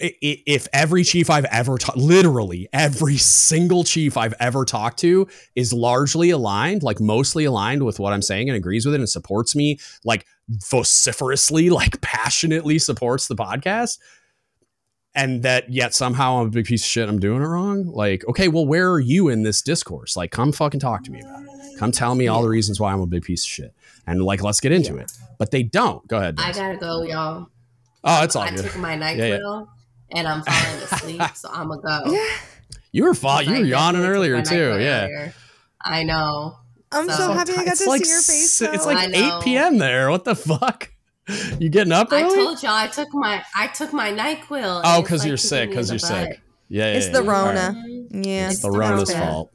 if 0.00 0.66
every 0.72 1.04
chief 1.04 1.28
I've 1.30 1.44
ever 1.46 1.76
talked, 1.76 1.98
literally 1.98 2.68
every 2.72 3.18
single 3.18 3.84
chief 3.84 4.16
I've 4.16 4.34
ever 4.40 4.64
talked 4.64 4.98
to 5.00 5.28
is 5.54 5.72
largely 5.72 6.30
aligned, 6.30 6.82
like 6.82 7.00
mostly 7.00 7.44
aligned 7.44 7.84
with 7.84 7.98
what 7.98 8.12
I'm 8.12 8.22
saying 8.22 8.48
and 8.48 8.56
agrees 8.56 8.86
with 8.86 8.94
it 8.94 9.00
and 9.00 9.08
supports 9.08 9.54
me, 9.54 9.78
like 10.04 10.26
vociferously, 10.48 11.68
like 11.70 12.00
passionately 12.00 12.78
supports 12.78 13.28
the 13.28 13.36
podcast, 13.36 13.98
and 15.14 15.42
that 15.42 15.70
yet 15.70 15.94
somehow 15.94 16.40
I'm 16.40 16.46
a 16.46 16.50
big 16.50 16.66
piece 16.66 16.82
of 16.82 16.88
shit. 16.88 17.08
I'm 17.08 17.18
doing 17.18 17.42
it 17.42 17.46
wrong. 17.46 17.86
Like, 17.86 18.26
okay, 18.28 18.48
well, 18.48 18.66
where 18.66 18.90
are 18.90 19.00
you 19.00 19.28
in 19.28 19.42
this 19.42 19.62
discourse? 19.62 20.16
Like, 20.16 20.30
come 20.30 20.52
fucking 20.52 20.80
talk 20.80 21.04
to 21.04 21.10
me 21.10 21.20
about 21.20 21.42
it. 21.42 21.78
Come 21.78 21.92
tell 21.92 22.14
me 22.14 22.28
all 22.28 22.42
the 22.42 22.48
reasons 22.48 22.78
why 22.78 22.92
I'm 22.92 23.00
a 23.00 23.06
big 23.06 23.22
piece 23.22 23.44
of 23.44 23.50
shit. 23.50 23.74
And 24.06 24.22
like, 24.22 24.42
let's 24.42 24.60
get 24.60 24.72
into 24.72 24.94
yeah. 24.94 25.02
it. 25.02 25.12
But 25.38 25.50
they 25.50 25.62
don't. 25.62 26.06
Go 26.08 26.18
ahead. 26.18 26.36
I 26.38 26.52
gotta 26.52 26.76
go, 26.76 27.02
y'all. 27.02 27.48
Oh, 28.04 28.22
it's 28.22 28.36
all 28.36 28.42
I 28.42 28.50
good. 28.50 28.64
took 28.64 28.76
my 28.76 28.94
night 28.94 29.18
yeah, 29.18 29.38
yeah. 29.38 29.64
and 30.10 30.26
I'm 30.26 30.42
falling 30.42 30.82
asleep, 30.82 31.22
so 31.34 31.50
I'm 31.52 31.68
gonna 31.68 31.82
go. 32.04 32.12
Yeah. 32.12 32.26
You 32.92 33.04
were 33.04 33.14
fall- 33.14 33.42
You 33.42 33.52
were 33.52 33.64
yawning 33.64 34.02
earlier 34.02 34.42
too. 34.42 34.78
Yeah. 34.80 35.04
Earlier. 35.04 35.34
I 35.80 36.02
know. 36.02 36.56
I'm 36.92 37.08
so, 37.08 37.16
so 37.16 37.32
happy 37.32 37.52
I 37.52 37.64
got 37.64 37.76
to 37.76 37.88
like, 37.88 38.04
see 38.04 38.10
your 38.10 38.22
face. 38.22 38.58
Though. 38.58 38.72
It's 38.72 38.84
like 38.84 39.14
8 39.14 39.42
p.m. 39.44 39.78
there. 39.78 40.10
What 40.10 40.24
the 40.24 40.34
fuck? 40.34 40.90
You 41.58 41.68
getting 41.68 41.92
up 41.92 42.12
early? 42.12 42.24
I 42.24 42.28
told 42.28 42.62
y'all 42.62 42.72
I 42.72 42.86
took 42.86 43.12
my 43.12 43.42
I 43.54 43.68
took 43.68 43.92
my 43.92 44.12
Nyquil. 44.12 44.82
Oh, 44.84 45.02
because 45.02 45.20
like 45.20 45.28
you're 45.28 45.36
sick. 45.36 45.70
Because 45.70 45.90
you're 45.90 45.98
butt. 45.98 46.08
sick. 46.08 46.40
Yeah, 46.68 46.84
yeah 46.84 46.96
it's 46.96 47.06
yeah, 47.06 47.12
the 47.12 47.22
Rona. 47.22 47.74
Right. 47.76 48.26
Yeah, 48.26 48.46
it's, 48.46 48.54
it's 48.54 48.62
the 48.62 48.70
Rona's 48.70 49.12
fault. 49.12 49.52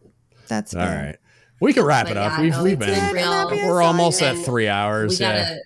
That's 0.48 0.74
all 0.76 0.82
bad. 0.82 1.06
right. 1.06 1.16
We 1.62 1.74
can 1.74 1.84
wrap 1.84 2.08
but 2.08 2.12
it 2.12 2.18
up. 2.18 2.34
Yeah, 2.34 2.42
we've 2.42 2.62
we've 2.62 2.80
been 2.80 3.14
we're 3.14 3.82
almost 3.82 4.22
at 4.22 4.38
three 4.38 4.68
hours. 4.68 5.20
Gotta, 5.20 5.38
yeah. 5.38 5.58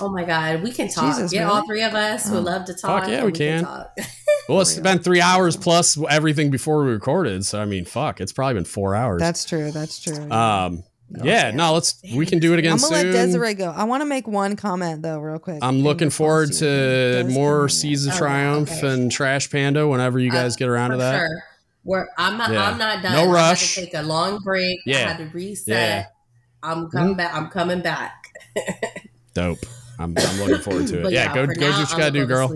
Oh 0.00 0.08
my 0.08 0.24
god, 0.24 0.62
we 0.62 0.72
can 0.72 0.88
talk. 0.88 1.14
Jesus, 1.14 1.30
Get 1.30 1.40
really? 1.40 1.52
all 1.52 1.66
three 1.66 1.82
of 1.82 1.94
us 1.94 2.28
who 2.28 2.38
oh. 2.38 2.40
love 2.40 2.64
to 2.64 2.74
talk. 2.74 3.02
Fuck 3.02 3.10
yeah, 3.10 3.20
we, 3.20 3.26
we 3.26 3.32
can. 3.32 3.64
can 3.64 3.86
well, 4.48 4.60
it's 4.60 4.76
been 4.78 4.98
three 4.98 5.20
hours 5.20 5.56
plus 5.56 5.96
everything 6.10 6.50
before 6.50 6.84
we 6.84 6.90
recorded. 6.90 7.44
So 7.44 7.60
I 7.60 7.64
mean, 7.64 7.84
fuck, 7.84 8.20
it's 8.20 8.32
probably 8.32 8.54
been 8.54 8.64
four 8.64 8.96
hours. 8.96 9.20
That's 9.20 9.44
true. 9.44 9.70
That's 9.70 10.00
true. 10.00 10.30
Um, 10.30 10.82
yeah, 11.10 11.50
no, 11.50 11.74
let's 11.74 12.00
we 12.14 12.26
can 12.26 12.38
do 12.38 12.52
it 12.54 12.58
again 12.58 12.78
soon. 12.78 12.94
I'm 12.94 13.02
gonna 13.04 13.12
soon. 13.12 13.40
let 13.40 13.54
Dezarae 13.54 13.58
go. 13.58 13.70
I 13.70 13.84
want 13.84 14.00
to 14.00 14.06
make 14.06 14.26
one 14.26 14.56
comment 14.56 15.02
though, 15.02 15.18
real 15.18 15.38
quick. 15.38 15.58
I'm 15.62 15.80
looking 15.80 16.10
forward 16.10 16.52
to 16.54 17.24
more 17.28 17.68
Seeds 17.68 18.06
of 18.06 18.14
Triumph 18.14 18.70
okay. 18.70 18.92
and 18.92 19.12
Trash 19.12 19.50
Panda 19.50 19.86
whenever 19.86 20.18
you 20.18 20.30
uh, 20.30 20.34
guys 20.34 20.54
uh, 20.54 20.58
get 20.58 20.68
around 20.68 20.90
to 20.90 20.96
that. 20.98 21.18
Sure. 21.18 21.44
Where 21.82 22.08
I'm 22.16 22.38
not, 22.38 22.50
yeah. 22.50 22.64
I'm 22.64 22.78
not 22.78 23.02
done. 23.02 23.12
No 23.12 23.32
rush. 23.32 23.76
take 23.76 23.94
a 23.94 24.02
long 24.02 24.38
break. 24.42 24.80
Yeah. 24.86 24.96
I 24.96 25.00
had 25.00 25.18
to 25.18 25.26
reset. 25.26 25.68
Yeah. 25.68 26.06
I'm 26.62 26.88
coming 26.90 27.10
mm-hmm. 27.10 27.18
back. 27.18 27.34
I'm 27.34 27.48
coming 27.48 27.82
back. 27.82 28.32
Dope. 29.34 29.58
I'm, 29.98 30.14
I'm 30.16 30.40
looking 30.40 30.62
forward 30.62 30.86
to 30.88 31.06
it. 31.06 31.12
yeah, 31.12 31.26
yeah, 31.26 31.34
go 31.34 31.46
go 31.46 31.52
now, 31.52 31.76
do 31.76 31.82
what 31.82 31.90
you 31.90 31.98
gotta 31.98 32.10
do, 32.10 32.26
girl. 32.26 32.52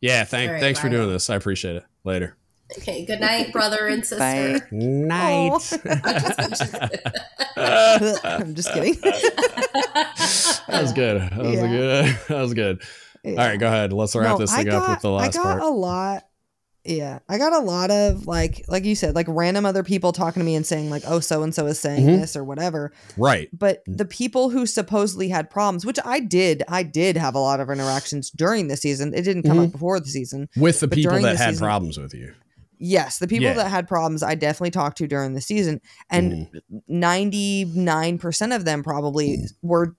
Yeah, 0.00 0.24
thank 0.24 0.52
right, 0.52 0.60
thanks 0.60 0.78
bye. 0.78 0.84
for 0.84 0.88
doing 0.90 1.08
this. 1.08 1.28
I 1.28 1.36
appreciate 1.36 1.76
it. 1.76 1.84
Later. 2.04 2.36
Okay, 2.78 3.04
good 3.04 3.20
night, 3.20 3.52
brother 3.52 3.86
and 3.86 4.04
sister. 4.06 4.18
Bye. 4.18 4.60
Night. 4.70 5.50
I'm 8.24 8.54
just 8.54 8.72
kidding. 8.72 8.94
that 9.00 10.62
was 10.68 10.92
good. 10.92 11.20
That 11.20 11.38
was 11.38 11.54
yeah. 11.54 11.66
good. 11.66 12.18
That 12.28 12.40
was 12.40 12.54
good. 12.54 12.82
Yeah. 13.24 13.32
All 13.32 13.36
right, 13.36 13.58
go 13.58 13.66
ahead. 13.66 13.92
Let's 13.92 14.16
wrap 14.16 14.30
no, 14.30 14.38
this 14.38 14.54
thing 14.54 14.66
got, 14.66 14.82
up 14.82 14.90
with 14.90 15.02
the 15.02 15.10
last 15.10 15.36
part. 15.36 15.46
I 15.46 15.48
got 15.48 15.60
part. 15.60 15.72
a 15.72 15.74
lot. 15.74 16.24
Yeah, 16.82 17.18
I 17.28 17.36
got 17.36 17.52
a 17.52 17.58
lot 17.58 17.90
of 17.90 18.26
like, 18.26 18.64
like 18.66 18.86
you 18.86 18.94
said, 18.94 19.14
like 19.14 19.26
random 19.28 19.66
other 19.66 19.82
people 19.82 20.12
talking 20.12 20.40
to 20.40 20.44
me 20.44 20.54
and 20.54 20.64
saying 20.64 20.88
like, 20.88 21.02
"Oh, 21.06 21.20
so 21.20 21.42
and 21.42 21.54
so 21.54 21.66
is 21.66 21.78
saying 21.78 22.06
mm-hmm. 22.06 22.20
this 22.20 22.36
or 22.36 22.42
whatever." 22.42 22.92
Right. 23.18 23.50
But 23.52 23.82
the 23.86 24.06
people 24.06 24.48
who 24.48 24.64
supposedly 24.64 25.28
had 25.28 25.50
problems, 25.50 25.84
which 25.84 25.98
I 26.06 26.20
did, 26.20 26.62
I 26.68 26.82
did 26.82 27.18
have 27.18 27.34
a 27.34 27.38
lot 27.38 27.60
of 27.60 27.68
interactions 27.68 28.30
during 28.30 28.68
the 28.68 28.78
season. 28.78 29.12
It 29.12 29.22
didn't 29.22 29.42
come 29.42 29.58
mm-hmm. 29.58 29.66
up 29.66 29.72
before 29.72 30.00
the 30.00 30.06
season 30.06 30.48
with 30.56 30.80
the 30.80 30.88
people 30.88 31.20
that 31.20 31.36
had 31.36 31.50
season, 31.50 31.66
problems 31.66 31.98
with 31.98 32.14
you. 32.14 32.32
Yes, 32.82 33.18
the 33.18 33.28
people 33.28 33.48
yeah. 33.48 33.54
that 33.54 33.68
had 33.68 33.86
problems 33.86 34.22
I 34.22 34.34
definitely 34.34 34.70
talked 34.70 34.96
to 34.98 35.06
during 35.06 35.34
the 35.34 35.42
season, 35.42 35.82
and 36.08 36.48
ninety 36.88 37.66
nine 37.66 38.16
percent 38.16 38.54
of 38.54 38.64
them 38.64 38.82
probably 38.82 39.36
mm. 39.36 39.52
were 39.60 39.94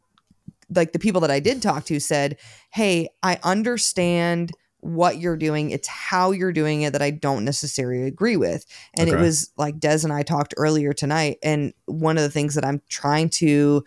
like 0.73 0.91
the 0.91 0.97
people 0.97 1.21
that 1.21 1.29
I 1.29 1.39
did 1.39 1.61
talk 1.61 1.85
to 1.85 1.99
said, 1.99 2.37
"Hey, 2.71 3.09
I 3.21 3.39
understand." 3.43 4.51
what 4.83 5.19
you're 5.19 5.37
doing 5.37 5.69
it's 5.69 5.87
how 5.87 6.31
you're 6.31 6.51
doing 6.51 6.81
it 6.81 6.91
that 6.93 7.03
i 7.03 7.11
don't 7.11 7.45
necessarily 7.45 8.07
agree 8.07 8.35
with 8.35 8.65
and 8.95 9.07
okay. 9.07 9.15
it 9.15 9.21
was 9.21 9.51
like 9.55 9.79
des 9.79 9.99
and 10.03 10.11
i 10.11 10.23
talked 10.23 10.55
earlier 10.57 10.91
tonight 10.91 11.37
and 11.43 11.71
one 11.85 12.17
of 12.17 12.23
the 12.23 12.31
things 12.31 12.55
that 12.55 12.65
i'm 12.65 12.81
trying 12.89 13.29
to 13.29 13.83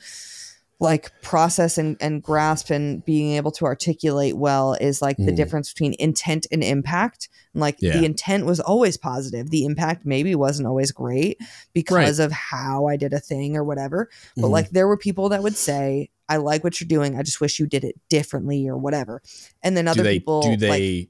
like 0.80 1.10
process 1.22 1.78
and, 1.78 1.96
and 2.00 2.22
grasp 2.22 2.70
and 2.70 3.04
being 3.04 3.32
able 3.32 3.50
to 3.52 3.64
articulate 3.64 4.36
well 4.36 4.74
is 4.74 5.00
like 5.00 5.16
mm. 5.16 5.26
the 5.26 5.32
difference 5.32 5.72
between 5.72 5.94
intent 5.98 6.46
and 6.50 6.62
impact. 6.64 7.28
And 7.52 7.60
like 7.60 7.76
yeah. 7.80 7.96
the 7.96 8.04
intent 8.04 8.44
was 8.44 8.60
always 8.60 8.96
positive. 8.96 9.50
The 9.50 9.64
impact 9.64 10.04
maybe 10.04 10.34
wasn't 10.34 10.68
always 10.68 10.90
great 10.92 11.40
because 11.72 12.18
right. 12.18 12.24
of 12.24 12.32
how 12.32 12.86
I 12.86 12.96
did 12.96 13.12
a 13.12 13.20
thing 13.20 13.56
or 13.56 13.64
whatever. 13.64 14.10
But 14.36 14.48
mm. 14.48 14.50
like 14.50 14.70
there 14.70 14.88
were 14.88 14.96
people 14.96 15.28
that 15.30 15.42
would 15.42 15.56
say, 15.56 16.10
I 16.28 16.38
like 16.38 16.64
what 16.64 16.80
you're 16.80 16.88
doing. 16.88 17.18
I 17.18 17.22
just 17.22 17.40
wish 17.40 17.58
you 17.58 17.66
did 17.66 17.84
it 17.84 18.00
differently 18.08 18.66
or 18.68 18.78
whatever. 18.78 19.22
And 19.62 19.76
then 19.76 19.86
other 19.86 19.98
do 19.98 20.02
they, 20.04 20.18
people 20.18 20.42
do 20.42 20.56
they 20.56 20.68
like, 20.68 21.08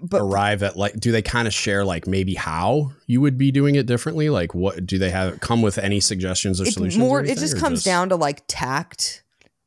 but 0.00 0.20
arrive 0.20 0.62
at 0.62 0.76
like 0.76 0.98
do 0.98 1.12
they 1.12 1.22
kind 1.22 1.46
of 1.46 1.54
share 1.54 1.84
like 1.84 2.06
maybe 2.06 2.34
how 2.34 2.90
you 3.06 3.20
would 3.20 3.38
be 3.38 3.50
doing 3.50 3.74
it 3.74 3.86
differently 3.86 4.28
like 4.28 4.54
what 4.54 4.84
do 4.84 4.98
they 4.98 5.10
have 5.10 5.40
come 5.40 5.62
with 5.62 5.78
any 5.78 6.00
suggestions 6.00 6.60
or 6.60 6.66
solutions 6.66 6.98
more 6.98 7.20
or 7.20 7.24
it 7.24 7.38
just 7.38 7.58
comes 7.58 7.78
just? 7.78 7.86
down 7.86 8.08
to 8.08 8.16
like 8.16 8.42
tact 8.48 9.22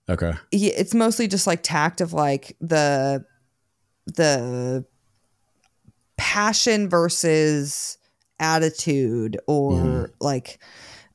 okay 0.10 0.34
it's 0.52 0.94
mostly 0.94 1.28
just 1.28 1.48
like 1.48 1.64
tact 1.64 2.02
of 2.02 2.14
like 2.14 2.56
the 2.60 3.24
the 4.06 4.86
passion 6.18 6.90
versus 6.90 7.98
attitude 8.40 9.38
or 9.48 9.74
mm. 9.74 10.12
like 10.20 10.60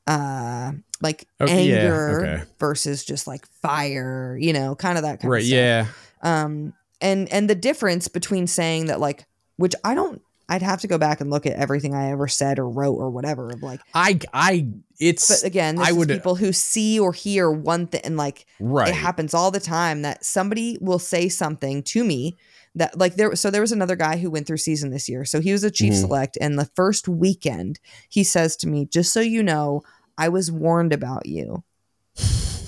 uh 0.07 0.71
like 1.01 1.27
okay, 1.39 1.71
anger 1.71 2.23
yeah, 2.23 2.33
okay. 2.33 2.43
versus 2.59 3.05
just 3.05 3.27
like 3.27 3.45
fire 3.61 4.37
you 4.39 4.53
know 4.53 4.75
kind 4.75 4.97
of 4.97 5.03
that 5.03 5.19
kind 5.19 5.31
right, 5.31 5.41
of 5.41 5.47
stuff. 5.47 5.55
yeah 5.55 5.85
um 6.23 6.73
and 7.03 7.31
and 7.31 7.49
the 7.49 7.55
difference 7.55 8.07
between 8.07 8.47
saying 8.47 8.87
that 8.87 8.99
like 8.99 9.25
which 9.57 9.75
I 9.83 9.93
don't 9.93 10.21
I'd 10.49 10.61
have 10.61 10.81
to 10.81 10.87
go 10.87 10.97
back 10.97 11.21
and 11.21 11.29
look 11.29 11.45
at 11.45 11.53
everything 11.53 11.93
I 11.93 12.11
ever 12.11 12.27
said 12.27 12.59
or 12.59 12.69
wrote 12.69 12.95
or 12.95 13.09
whatever 13.11 13.49
of 13.49 13.61
like 13.61 13.81
I 13.93 14.19
I 14.33 14.67
it's 14.99 15.27
but 15.27 15.47
again 15.47 15.79
I 15.79 15.91
would 15.91 16.09
people 16.09 16.35
who 16.35 16.53
see 16.53 16.99
or 16.99 17.13
hear 17.13 17.51
one 17.51 17.87
thing 17.87 18.01
and 18.03 18.17
like 18.17 18.45
right. 18.59 18.89
it 18.89 18.95
happens 18.95 19.33
all 19.33 19.51
the 19.51 19.59
time 19.59 20.01
that 20.01 20.25
somebody 20.25 20.77
will 20.81 20.99
say 20.99 21.29
something 21.29 21.83
to 21.83 22.03
me 22.03 22.35
that 22.75 22.97
like 22.97 23.15
there 23.15 23.35
so 23.35 23.51
there 23.51 23.61
was 23.61 23.71
another 23.71 23.95
guy 23.95 24.17
who 24.17 24.31
went 24.31 24.47
through 24.47 24.57
season 24.57 24.89
this 24.89 25.07
year 25.07 25.25
so 25.25 25.39
he 25.39 25.51
was 25.51 25.63
a 25.63 25.71
chief 25.71 25.93
mm-hmm. 25.93 26.01
select 26.01 26.37
and 26.41 26.57
the 26.57 26.69
first 26.75 27.07
weekend 27.07 27.79
he 28.09 28.23
says 28.23 28.55
to 28.57 28.67
me 28.67 28.85
just 28.85 29.13
so 29.13 29.19
you 29.19 29.43
know 29.43 29.81
I 30.17 30.29
was 30.29 30.51
warned 30.51 30.93
about 30.93 31.25
you 31.25 31.63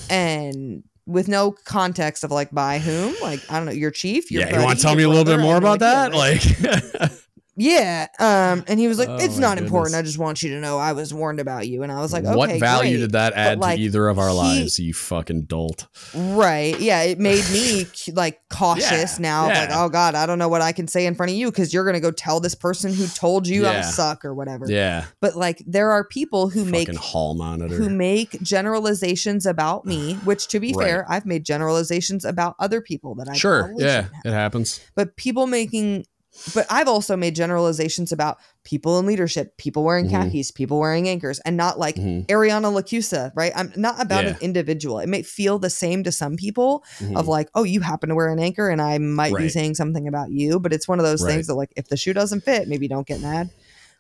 and 0.10 0.84
with 1.08 1.28
no 1.28 1.52
context 1.52 2.24
of 2.24 2.32
like 2.32 2.52
by 2.52 2.80
whom, 2.80 3.16
like 3.22 3.40
I 3.50 3.58
don't 3.58 3.66
know, 3.66 3.72
your 3.72 3.92
chief. 3.92 4.32
Your 4.32 4.42
yeah, 4.42 4.48
buddy, 4.48 4.58
you 4.58 4.66
want 4.66 4.80
to 4.80 4.84
tell 4.84 4.96
me 4.96 5.04
a 5.04 5.10
little 5.10 5.26
bit 5.26 5.40
more 5.40 5.58
about 5.58 5.80
that? 5.80 6.14
Like, 6.14 6.42
yeah. 7.56 8.08
Um, 8.20 8.64
and 8.68 8.80
he 8.80 8.88
was 8.88 9.00
like, 9.00 9.08
oh 9.08 9.16
"It's 9.16 9.38
not 9.38 9.56
goodness. 9.56 9.70
important. 9.70 9.96
I 9.96 10.02
just 10.02 10.18
want 10.18 10.44
you 10.44 10.50
to 10.52 10.60
know 10.60 10.78
I 10.78 10.94
was 10.94 11.14
warned 11.14 11.40
about 11.40 11.68
you." 11.68 11.84
And 11.84 11.92
I 11.92 12.02
was 12.02 12.12
like, 12.12 12.26
"Okay, 12.26 12.36
what 12.36 12.60
value 12.60 12.98
great. 12.98 13.02
did 13.02 13.12
that 13.14 13.34
add 13.34 13.60
like, 13.60 13.78
to 13.78 13.84
either 13.84 14.08
of 14.08 14.20
our 14.20 14.30
he, 14.30 14.36
lives? 14.36 14.80
You 14.80 14.94
fucking 14.94 15.44
dolt." 15.44 15.88
Right. 16.14 16.78
Yeah. 16.80 17.04
It 17.04 17.20
made 17.20 17.44
me 17.52 17.86
like 18.14 18.42
cautious 18.50 19.20
yeah, 19.20 19.22
now. 19.22 19.48
Yeah. 19.48 19.60
Like, 19.62 19.70
oh 19.74 19.90
god, 19.90 20.16
I 20.16 20.26
don't 20.26 20.40
know 20.40 20.50
what 20.50 20.62
I 20.62 20.74
can 20.74 20.88
say 20.88 21.06
in 21.06 21.16
front 21.16 21.32
of 21.32 21.38
you 21.38 21.50
because 21.50 21.74
you're 21.74 21.86
gonna 21.86 22.00
go 22.00 22.12
tell 22.12 22.40
this 22.40 22.56
person 22.56 22.94
who 22.94 23.08
told 23.08 23.48
you 23.48 23.64
yeah. 23.64 23.70
I'm 23.70 23.80
a 23.80 23.84
suck 23.84 24.26
or 24.26 24.34
whatever. 24.34 24.66
Yeah. 24.68 25.06
But 25.22 25.36
like, 25.36 25.64
there 25.66 25.92
are 25.92 26.04
people 26.04 26.50
who 26.50 26.66
fucking 26.66 26.72
make 26.72 26.96
hall 26.96 27.36
monitor 27.36 27.76
who 27.76 27.90
make 27.90 28.42
generalizations 28.42 29.46
about 29.46 29.86
me. 29.86 30.14
Which, 30.26 30.48
to 30.48 30.60
be 30.60 30.74
right. 30.74 30.86
fair, 30.86 31.06
I've 31.08 31.26
made 31.26 31.46
generalizations 31.46 32.26
about 32.26 32.56
other 32.60 32.82
people 32.82 33.16
that 33.16 33.30
I 33.30 33.34
sure. 33.34 33.74
Yeah, 33.78 34.08
it 34.24 34.32
happens. 34.32 34.82
But 34.96 35.16
people 35.16 35.48
making 35.48 36.06
but 36.54 36.66
I've 36.70 36.88
also 36.88 37.16
made 37.16 37.36
generalizations 37.36 38.12
about 38.12 38.38
people 38.64 39.00
in 39.00 39.06
leadership, 39.06 39.58
people 39.58 39.84
wearing 39.84 40.08
mm-hmm. 40.08 40.24
khakis, 40.24 40.52
people 40.52 40.80
wearing 40.80 41.08
anchors, 41.08 41.40
and 41.40 41.56
not 41.56 41.80
like 41.80 41.96
mm-hmm. 41.96 42.32
Arianna 42.32 42.74
LaChiusa, 42.74 43.32
right? 43.36 43.52
I'm 43.56 43.72
not 43.76 44.02
about 44.02 44.26
yeah. 44.26 44.32
an 44.32 44.38
individual. 44.42 45.00
It 45.00 45.08
may 45.08 45.22
feel 45.22 45.60
the 45.60 45.70
same 45.70 46.04
to 46.04 46.12
some 46.12 46.36
people 46.36 46.84
mm-hmm. 47.00 47.16
of 47.16 47.28
like, 47.28 47.50
oh, 47.56 47.64
you 47.64 47.82
happen 47.82 48.10
to 48.10 48.16
wear 48.16 48.28
an 48.28 48.40
anchor 48.40 48.70
and 48.70 48.82
I 48.82 48.98
might 48.98 49.34
right. 49.34 49.44
be 49.44 49.50
saying 49.50 49.76
something 49.76 50.08
about 50.08 50.32
you, 50.32 50.60
but 50.60 50.74
it's 50.74 50.88
one 50.88 51.00
of 51.00 51.06
those 51.06 51.24
right. 51.24 51.32
things 51.32 51.48
that 51.48 51.56
like 51.56 51.72
if 51.76 51.88
the 51.88 51.98
shoe 51.98 52.14
doesn't 52.14 52.42
fit, 52.42 52.68
maybe 52.68 52.88
don't 52.88 53.08
get 53.08 53.22
mad. 53.22 53.50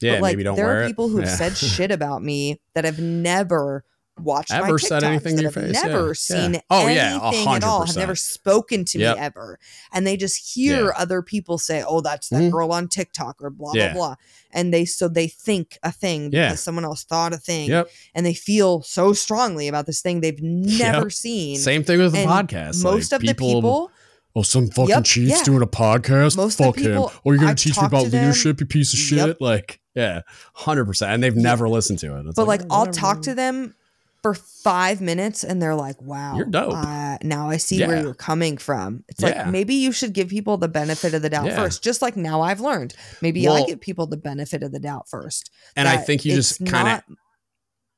Yeah, 0.01 0.15
but 0.15 0.22
like 0.22 0.38
there 0.38 0.83
are 0.83 0.88
people 0.88 1.07
who've 1.07 1.23
yeah. 1.23 1.35
said 1.35 1.57
shit 1.57 1.91
about 1.91 2.22
me 2.22 2.59
that 2.73 2.83
have 2.83 2.99
never 2.99 3.85
watched 4.19 4.52
ever 4.53 4.68
my 4.68 4.72
TikToks, 4.74 4.82
said 4.82 5.03
anything 5.03 5.35
in 5.35 5.42
your 5.42 5.52
face. 5.52 5.74
Never 5.74 6.08
yeah. 6.08 6.14
seen 6.14 6.53
yeah. 6.53 6.60
oh, 6.69 6.85
anything 6.85 6.95
yeah, 6.95 7.56
at 7.56 7.64
all. 7.64 7.85
Have 7.85 7.95
never 7.95 8.16
spoken 8.16 8.85
to 8.85 9.00
yep. 9.00 9.18
me 9.18 9.24
ever. 9.24 9.60
And 9.92 10.06
they 10.06 10.18
just 10.18 10.53
hear 10.53 10.94
other 10.98 11.22
people 11.22 11.58
say, 11.58 11.84
"Oh, 11.85 12.02
that's 12.02 12.30
that 12.30 12.38
mm-hmm. 12.38 12.50
girl 12.50 12.72
on 12.72 12.88
TikTok," 12.88 13.42
or 13.42 13.50
blah 13.50 13.74
blah 13.74 13.94
blah. 13.94 14.16
And 14.52 14.74
they 14.74 14.85
so 14.85 15.08
they 15.08 15.27
think 15.27 15.77
a 15.84 15.92
thing 15.92 16.30
because 16.30 16.61
someone 16.61 16.85
else 16.85 17.03
thought 17.03 17.34
a 17.34 17.38
thing, 17.38 17.69
yep. 17.69 17.90
and 18.14 18.26
they 18.26 18.34
feel 18.34 18.82
so 18.82 19.14
strongly 19.14 19.68
about 19.68 19.85
this 19.85 20.02
thing 20.02 20.22
they've 20.22 20.42
never 20.42 21.06
yep. 21.06 21.11
seen. 21.11 21.58
Same 21.58 21.84
thing 21.84 22.00
with 22.00 22.14
the 22.14 22.26
podcast. 22.26 22.84
Most 22.84 23.11
like, 23.11 23.22
of 23.22 23.22
people, 23.22 23.48
the 23.48 23.56
people. 23.56 23.92
Oh, 24.38 24.42
some 24.42 24.68
fucking 24.68 24.90
yep, 24.90 25.06
chief's 25.06 25.44
doing 25.44 25.61
a 25.61 25.68
podcast. 25.68 26.35
Most 26.35 26.58
Fuck 26.58 26.77
him. 26.77 26.98
Or 26.98 27.10
oh, 27.10 27.32
you're 27.32 27.38
gonna 27.38 27.52
I've 27.52 27.56
teach 27.56 27.80
me 27.80 27.85
about 27.85 28.03
leadership, 28.03 28.60
you 28.60 28.66
piece 28.66 28.92
of 28.92 29.00
shit. 29.00 29.40
Like, 29.40 29.80
yeah, 29.94 30.22
hundred 30.53 30.85
percent. 30.85 31.14
And 31.14 31.24
they've 31.24 31.35
never 31.35 31.69
listened 31.69 32.00
to 32.00 32.18
it. 32.18 32.26
It's 32.26 32.35
but 32.35 32.45
like, 32.45 32.61
like 32.61 32.68
oh, 32.69 32.76
I'll 32.76 32.88
talk 32.88 33.22
to 33.24 33.34
them 33.34 33.76
for 34.26 34.34
five 34.34 35.02
minutes 35.02 35.44
and 35.44 35.62
they're 35.62 35.76
like, 35.76 36.02
wow, 36.02 36.36
you're 36.36 36.48
dope. 36.48 36.74
Uh, 36.74 37.20
now 37.22 37.48
I 37.48 37.58
see 37.58 37.78
yeah. 37.78 37.86
where 37.86 38.02
you're 38.02 38.16
coming 38.16 38.58
from. 38.58 39.04
It's 39.08 39.22
yeah. 39.22 39.44
like 39.44 39.48
maybe 39.50 39.76
you 39.76 39.92
should 39.92 40.14
give 40.14 40.30
people 40.30 40.58
the 40.58 40.68
benefit 40.68 41.14
of 41.14 41.22
the 41.22 41.30
doubt 41.30 41.45
yeah. 41.45 41.56
first, 41.56 41.84
just 41.84 42.02
like 42.02 42.18
now 42.18 42.42
I've 42.42 42.60
learned. 42.60 42.95
Maybe 43.22 43.45
well, 43.45 43.64
I 43.64 43.68
give 43.68 43.80
people 43.80 44.08
the 44.08 44.18
benefit 44.18 44.64
of 44.64 44.72
the 44.72 44.80
doubt 44.80 45.08
first. 45.08 45.52
And 45.76 45.88
I 45.88 45.98
think 45.98 46.26
you 46.26 46.34
just 46.34 46.66
kind 46.66 46.88
of 46.88 47.18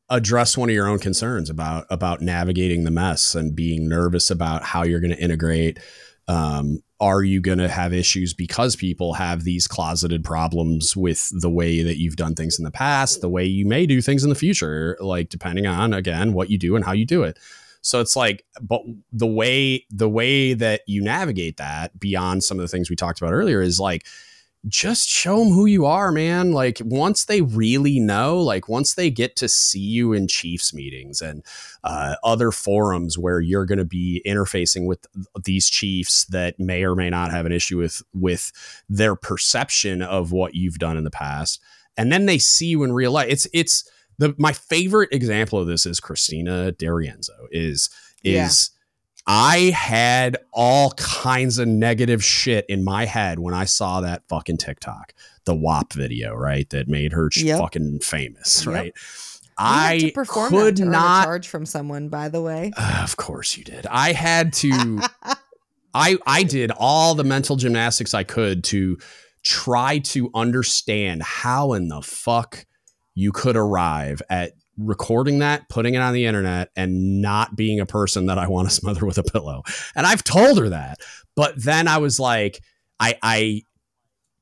address 0.09 0.57
one 0.57 0.67
of 0.67 0.75
your 0.75 0.89
own 0.89 0.99
concerns 0.99 1.49
about 1.49 1.85
about 1.89 2.19
navigating 2.19 2.83
the 2.83 2.91
mess 2.91 3.33
and 3.33 3.55
being 3.55 3.87
nervous 3.87 4.29
about 4.29 4.63
how 4.63 4.83
you're 4.83 4.99
going 4.99 5.15
to 5.15 5.23
integrate 5.23 5.79
um, 6.27 6.83
are 6.99 7.23
you 7.23 7.41
going 7.41 7.59
to 7.59 7.69
have 7.69 7.93
issues 7.93 8.33
because 8.33 8.75
people 8.75 9.13
have 9.13 9.43
these 9.43 9.67
closeted 9.67 10.23
problems 10.23 10.95
with 10.95 11.29
the 11.41 11.49
way 11.49 11.83
that 11.83 11.99
you've 11.99 12.15
done 12.15 12.33
things 12.33 12.57
in 12.57 12.65
the 12.65 12.71
past, 12.71 13.21
the 13.21 13.29
way 13.29 13.45
you 13.45 13.65
may 13.65 13.85
do 13.85 14.01
things 14.01 14.23
in 14.23 14.29
the 14.29 14.35
future, 14.35 14.97
like 14.99 15.29
depending 15.29 15.67
on 15.67 15.93
again 15.93 16.33
what 16.33 16.49
you 16.49 16.57
do 16.57 16.75
and 16.75 16.83
how 16.83 16.93
you 16.93 17.05
do 17.05 17.23
it. 17.23 17.37
So 17.81 18.01
it's 18.01 18.15
like, 18.15 18.43
but 18.61 18.81
the 19.13 19.27
way 19.27 19.85
the 19.91 20.09
way 20.09 20.53
that 20.53 20.81
you 20.87 21.01
navigate 21.01 21.57
that 21.57 21.99
beyond 21.99 22.43
some 22.43 22.57
of 22.57 22.63
the 22.63 22.67
things 22.67 22.89
we 22.89 22.95
talked 22.95 23.21
about 23.21 23.33
earlier 23.33 23.61
is 23.61 23.79
like 23.79 24.05
just 24.67 25.07
show 25.07 25.39
them 25.39 25.53
who 25.53 25.65
you 25.65 25.85
are, 25.85 26.11
man. 26.11 26.51
Like 26.51 26.81
once 26.83 27.25
they 27.25 27.41
really 27.41 27.99
know, 27.99 28.39
like 28.39 28.67
once 28.67 28.95
they 28.95 29.09
get 29.09 29.35
to 29.37 29.47
see 29.47 29.79
you 29.79 30.13
in 30.13 30.27
Chiefs 30.27 30.73
meetings 30.73 31.21
and 31.21 31.43
uh, 31.83 32.15
other 32.23 32.51
forums 32.51 33.17
where 33.17 33.39
you're 33.39 33.65
going 33.65 33.77
to 33.77 33.85
be 33.85 34.21
interfacing 34.25 34.85
with 34.85 35.05
these 35.43 35.69
Chiefs 35.69 36.25
that 36.25 36.59
may 36.59 36.83
or 36.83 36.95
may 36.95 37.09
not 37.09 37.31
have 37.31 37.45
an 37.45 37.51
issue 37.51 37.77
with 37.77 38.01
with 38.13 38.51
their 38.89 39.15
perception 39.15 40.01
of 40.01 40.31
what 40.31 40.55
you've 40.55 40.79
done 40.79 40.97
in 40.97 41.03
the 41.03 41.11
past, 41.11 41.61
and 41.95 42.11
then 42.11 42.25
they 42.25 42.37
see 42.37 42.67
you 42.67 42.83
in 42.83 42.93
real 42.93 43.11
life. 43.11 43.29
It's 43.29 43.47
it's 43.53 43.89
the 44.17 44.35
my 44.37 44.53
favorite 44.53 45.09
example 45.11 45.59
of 45.59 45.67
this 45.67 45.85
is 45.85 45.99
Christina 45.99 46.71
D'Arienzo 46.71 47.47
is 47.51 47.89
is. 48.23 48.33
Yeah 48.71 48.73
I 49.27 49.71
had 49.75 50.37
all 50.53 50.91
kinds 50.91 51.59
of 51.59 51.67
negative 51.67 52.23
shit 52.23 52.65
in 52.69 52.83
my 52.83 53.05
head 53.05 53.39
when 53.39 53.53
I 53.53 53.65
saw 53.65 53.99
that 54.01 54.23
fucking 54.29 54.57
TikTok, 54.57 55.13
the 55.43 55.53
WAP 55.53 55.91
video, 55.91 56.33
right? 56.33 56.69
That 56.69 56.87
made 56.87 57.11
her 57.11 57.29
yep. 57.35 57.59
fucking 57.59 57.99
famous, 57.99 58.65
yep. 58.65 58.73
right? 58.73 58.93
I 59.57 60.13
could 60.15 60.79
not 60.79 61.25
charge 61.25 61.47
from 61.47 61.65
someone, 61.65 62.09
by 62.09 62.29
the 62.29 62.41
way. 62.41 62.71
Uh, 62.77 63.01
of 63.03 63.17
course 63.17 63.57
you 63.57 63.63
did. 63.63 63.85
I 63.87 64.13
had 64.13 64.53
to. 64.53 65.01
I 65.93 66.17
I 66.27 66.43
did 66.43 66.71
all 66.77 67.15
the 67.15 67.23
mental 67.23 67.55
gymnastics 67.55 68.13
I 68.13 68.23
could 68.23 68.63
to 68.65 68.97
try 69.43 69.99
to 69.99 70.29
understand 70.35 71.23
how 71.23 71.73
in 71.73 71.87
the 71.87 72.01
fuck 72.01 72.65
you 73.15 73.31
could 73.31 73.57
arrive 73.57 74.21
at 74.29 74.51
recording 74.77 75.39
that, 75.39 75.69
putting 75.69 75.95
it 75.95 75.99
on 75.99 76.13
the 76.13 76.25
internet, 76.25 76.69
and 76.75 77.21
not 77.21 77.55
being 77.55 77.79
a 77.79 77.85
person 77.85 78.27
that 78.27 78.37
I 78.37 78.47
want 78.47 78.69
to 78.69 78.75
smother 78.75 79.05
with 79.05 79.17
a 79.17 79.23
pillow. 79.23 79.63
And 79.95 80.05
I've 80.05 80.23
told 80.23 80.59
her 80.59 80.69
that. 80.69 80.99
But 81.35 81.61
then 81.61 81.87
I 81.87 81.97
was 81.97 82.19
like, 82.19 82.61
I 82.99 83.17
I 83.21 83.61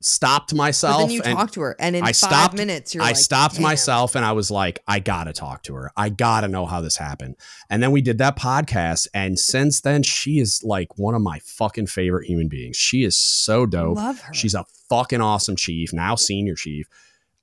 stopped 0.02 0.54
myself. 0.54 1.02
But 1.02 1.08
then 1.08 1.16
you 1.16 1.22
talked 1.22 1.54
to 1.56 1.62
her, 1.62 1.76
and 1.80 1.96
in 1.96 2.04
I 2.04 2.08
five 2.08 2.16
stopped, 2.16 2.58
minutes, 2.58 2.94
you're 2.94 3.04
I 3.04 3.08
like, 3.08 3.16
stopped 3.18 3.56
Damn. 3.56 3.64
myself, 3.64 4.16
and 4.16 4.24
I 4.24 4.32
was 4.34 4.52
like, 4.52 4.80
I 4.88 5.00
gotta 5.00 5.34
talk 5.34 5.64
to 5.64 5.76
her. 5.76 5.92
I 5.98 6.10
gotta 6.10 6.48
know 6.48 6.66
how 6.66 6.82
this 6.82 6.98
happened. 6.98 7.36
And 7.70 7.82
then 7.82 7.92
we 7.92 8.02
did 8.02 8.18
that 8.20 8.38
podcast, 8.38 9.08
and 9.14 9.38
since 9.38 9.82
then, 9.82 10.04
she 10.04 10.40
is 10.40 10.62
like 10.64 10.98
one 10.98 11.16
of 11.16 11.22
my 11.22 11.40
fucking 11.40 11.88
favorite 11.88 12.28
human 12.28 12.48
beings. 12.48 12.78
She 12.78 13.04
is 13.04 13.18
so 13.18 13.66
dope. 13.66 13.98
Love 13.98 14.22
her. 14.22 14.34
She's 14.34 14.54
a 14.56 14.66
fucking 14.90 15.22
awesome 15.22 15.56
chief, 15.56 15.92
now 15.92 16.16
senior 16.16 16.56
chief. 16.56 16.88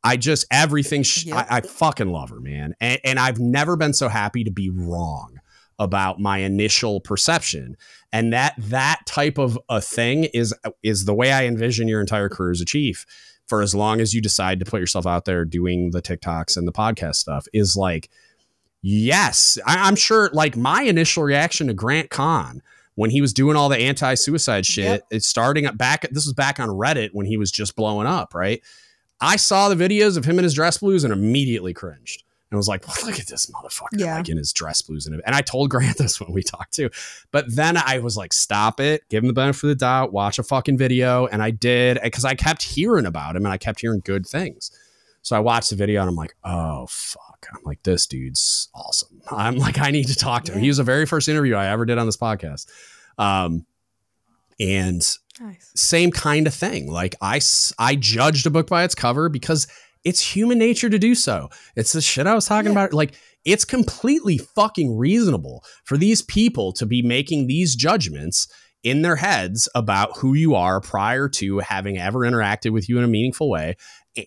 I 0.05 0.17
just 0.17 0.47
everything. 0.51 1.03
Sh- 1.03 1.27
yep. 1.27 1.47
I, 1.51 1.59
I, 1.59 1.61
fucking 1.61 2.11
love 2.11 2.31
her, 2.31 2.41
man, 2.41 2.75
and, 2.81 3.01
and 3.05 3.19
I've 3.19 3.39
never 3.39 3.77
been 3.77 3.93
so 3.93 4.09
happy 4.09 4.45
to 4.45 4.51
be 4.51 4.71
wrong 4.71 5.41
about 5.79 6.21
my 6.21 6.39
initial 6.39 7.01
perception, 7.01 7.77
and 8.13 8.33
that 8.33 8.55
that 8.59 9.01
type 9.07 9.39
of 9.39 9.59
a 9.69 9.81
thing 9.81 10.25
is 10.25 10.55
is 10.83 11.05
the 11.05 11.15
way 11.15 11.33
I 11.33 11.47
envision 11.47 11.89
your 11.89 12.01
entire 12.01 12.29
career 12.29 12.51
as 12.51 12.61
a 12.61 12.67
chief. 12.67 13.07
For 13.49 13.61
as 13.61 13.75
long 13.75 14.01
as 14.01 14.15
you 14.15 14.23
decide 14.23 14.61
to 14.61 14.65
put 14.65 14.81
yourself 14.81 15.07
out 15.07 15.25
there 15.25 15.45
doing 15.45 15.91
the 15.91 16.01
TikToks 16.01 16.57
and 16.57 16.67
the 16.67 16.73
podcast 16.73 17.17
stuff, 17.17 17.47
is 17.53 17.77
like, 17.77 18.09
yes, 18.81 19.59
I, 19.67 19.89
am 19.89 19.97
sure. 19.97 20.31
Like 20.33 20.57
my 20.57 20.83
initial 20.83 21.23
reaction 21.23 21.67
to 21.67 21.75
Grant 21.75 22.09
Kahn 22.09 22.63
when 22.95 23.11
he 23.11 23.21
was 23.21 23.33
doing 23.33 23.57
all 23.57 23.69
the 23.69 23.79
anti-suicide 23.79 24.65
shit, 24.65 24.85
yep. 24.85 25.07
it's 25.11 25.27
starting 25.27 25.67
up 25.67 25.77
back. 25.77 26.03
This 26.11 26.25
was 26.25 26.33
back 26.33 26.61
on 26.61 26.69
Reddit 26.69 27.11
when 27.13 27.27
he 27.27 27.37
was 27.37 27.51
just 27.51 27.77
blowing 27.77 28.07
up, 28.07 28.35
right? 28.35 28.63
I 29.23 29.37
saw 29.37 29.69
the 29.69 29.77
videos 29.77 30.17
of 30.17 30.25
him 30.25 30.39
in 30.39 30.45
his 30.45 30.53
dress 30.53 30.79
blues 30.79 31.05
and 31.05 31.13
immediately 31.13 31.73
cringed 31.73 32.25
and 32.51 32.59
was 32.59 32.69
like, 32.69 32.87
look 33.07 33.19
at 33.19 33.29
this 33.29 33.47
motherfucker 33.47 33.99
yeah. 33.99 34.17
like 34.17 34.29
in 34.29 34.37
his 34.37 34.53
dress 34.53 34.83
blues. 34.83 35.07
And, 35.07 35.23
and 35.25 35.35
I 35.35 35.41
told 35.41 35.71
Grant 35.71 35.97
this 35.99 36.21
when 36.21 36.33
we 36.33 36.43
talked 36.43 36.75
too. 36.75 36.91
But 37.31 37.55
then 37.55 37.77
I 37.77 38.01
was 38.01 38.17
like, 38.17 38.33
stop 38.33 38.81
it, 38.81 39.09
give 39.09 39.23
him 39.23 39.29
the 39.29 39.33
benefit 39.33 39.63
of 39.63 39.69
the 39.71 39.75
doubt, 39.77 40.13
watch 40.13 40.39
a 40.39 40.43
fucking 40.43 40.77
video. 40.77 41.27
And 41.27 41.43
I 41.43 41.51
did 41.51 41.99
because 42.03 42.25
I 42.25 42.35
kept 42.35 42.63
hearing 42.63 43.07
about 43.07 43.37
him 43.37 43.47
and 43.47 43.53
I 43.53 43.59
kept 43.59 43.81
hearing 43.81 44.03
good 44.05 44.27
things. 44.27 44.71
So 45.23 45.37
I 45.37 45.39
watched 45.39 45.71
the 45.71 45.77
video 45.77 46.01
and 46.01 46.11
I'm 46.11 46.17
like, 46.17 46.35
oh, 46.43 46.87
fuck. 46.91 47.47
I'm 47.55 47.63
like, 47.65 47.83
this 47.85 48.07
dude's 48.07 48.69
awesome. 48.75 49.23
I'm 49.31 49.57
like, 49.57 49.79
I 49.79 49.93
need 49.93 50.09
to 50.09 50.17
talk 50.17 50.45
to 50.45 50.53
him. 50.53 50.61
He 50.61 50.69
was 50.69 50.79
the 50.79 50.83
very 50.83 51.07
first 51.07 51.29
interview 51.29 51.55
I 51.55 51.69
ever 51.69 51.85
did 51.85 51.97
on 51.97 52.07
this 52.07 52.17
podcast. 52.17 52.67
Um, 53.19 53.67
and 54.59 55.03
Nice. 55.43 55.73
Same 55.75 56.11
kind 56.11 56.47
of 56.47 56.55
thing. 56.55 56.91
Like 56.91 57.15
I, 57.21 57.41
I 57.79 57.97
judged 57.97 58.47
a 58.47 58.51
book 58.51 58.69
by 58.69 58.85
its 58.85 58.95
cover 58.95 59.29
because 59.29 59.67
it's 60.05 60.21
human 60.21 60.59
nature 60.59 60.89
to 60.89 60.99
do 60.99 61.15
so. 61.15 61.51
It's 61.77 61.93
the 61.93 62.01
shit 62.01 62.27
I 62.27 62.35
was 62.35 62.47
talking 62.47 62.73
yeah. 62.73 62.79
about. 62.79 62.93
Like 62.93 63.15
it's 63.45 63.65
completely 63.65 64.39
fucking 64.39 64.97
reasonable 64.97 65.65
for 65.85 65.97
these 65.97 66.23
people 66.23 66.73
to 66.75 66.87
be 66.87 67.03
making 67.03 67.47
these 67.47 67.75
judgments 67.75 68.47
in 68.83 69.03
their 69.03 69.17
heads 69.17 69.69
about 69.75 70.17
who 70.19 70.35
you 70.35 70.55
are 70.55 70.81
prior 70.81 71.29
to 71.29 71.59
having 71.61 71.99
ever 71.99 72.21
interacted 72.21 72.71
with 72.71 72.89
you 72.89 72.99
in 72.99 73.05
a 73.05 73.09
meaningful 73.09 73.49
way 73.49 73.77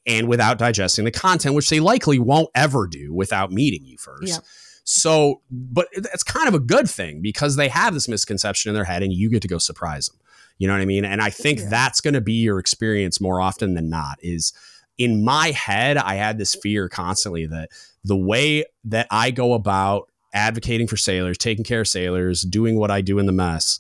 and 0.06 0.27
without 0.27 0.58
digesting 0.58 1.06
the 1.06 1.11
content, 1.11 1.56
which 1.56 1.69
they 1.69 1.80
likely 1.80 2.19
won't 2.19 2.50
ever 2.56 2.88
do 2.88 3.14
without 3.14 3.52
meeting 3.52 3.85
you 3.85 3.98
first. 3.98 4.27
Yeah. 4.27 4.38
So, 4.84 5.42
but 5.50 5.88
it's 5.92 6.24
kind 6.24 6.48
of 6.48 6.53
a 6.53 6.60
good 6.60 6.90
thing 6.90 7.22
because 7.22 7.56
they 7.56 7.69
have 7.69 7.94
this 7.94 8.08
misconception 8.08 8.69
in 8.69 8.76
their 8.76 8.84
head 8.84 9.03
and 9.03 9.11
you 9.11 9.30
get 9.30 9.42
to 9.42 9.48
go 9.48 9.58
surprise 9.58 10.08
them. 10.08 10.18
You 10.58 10.67
know 10.67 10.74
what 10.74 10.82
I 10.82 10.85
mean? 10.85 11.06
And 11.06 11.22
I 11.22 11.30
think 11.30 11.59
yeah. 11.59 11.69
that's 11.69 12.01
going 12.01 12.14
to 12.14 12.22
be 12.22 12.34
your 12.34 12.59
experience 12.59 13.19
more 13.19 13.42
often 13.42 13.74
than 13.74 13.90
not 13.90 14.17
is 14.22 14.53
in 14.98 15.24
my 15.24 15.51
head, 15.51 15.98
I 15.98 16.16
had 16.16 16.38
this 16.38 16.56
fear 16.56 16.88
constantly 16.88 17.45
that 17.48 17.69
the 18.03 18.16
way 18.16 18.64
that 18.85 19.08
I 19.11 19.32
go 19.32 19.53
about 19.53 20.09
advocating 20.34 20.88
for 20.88 20.98
sailors, 20.98 21.38
taking 21.38 21.64
care 21.64 21.82
of 21.82 21.88
sailors, 21.88 22.42
doing 22.43 22.77
what 22.77 22.92
I 22.92 23.01
do 23.01 23.19
in 23.19 23.25
the 23.25 23.32
mess 23.32 23.80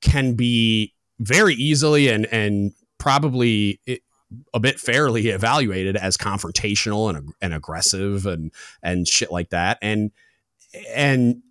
can 0.00 0.34
be 0.34 0.94
very 1.18 1.54
easily 1.54 2.08
and, 2.08 2.26
and 2.26 2.72
probably 2.98 3.80
a 4.52 4.60
bit 4.60 4.80
fairly 4.80 5.28
evaluated 5.28 5.96
as 5.96 6.16
confrontational 6.16 7.14
and, 7.14 7.32
and 7.40 7.54
aggressive 7.54 8.26
and 8.26 8.50
and 8.82 9.06
shit 9.06 9.30
like 9.30 9.50
that 9.50 9.78
and 9.80 10.10
and 10.94 11.42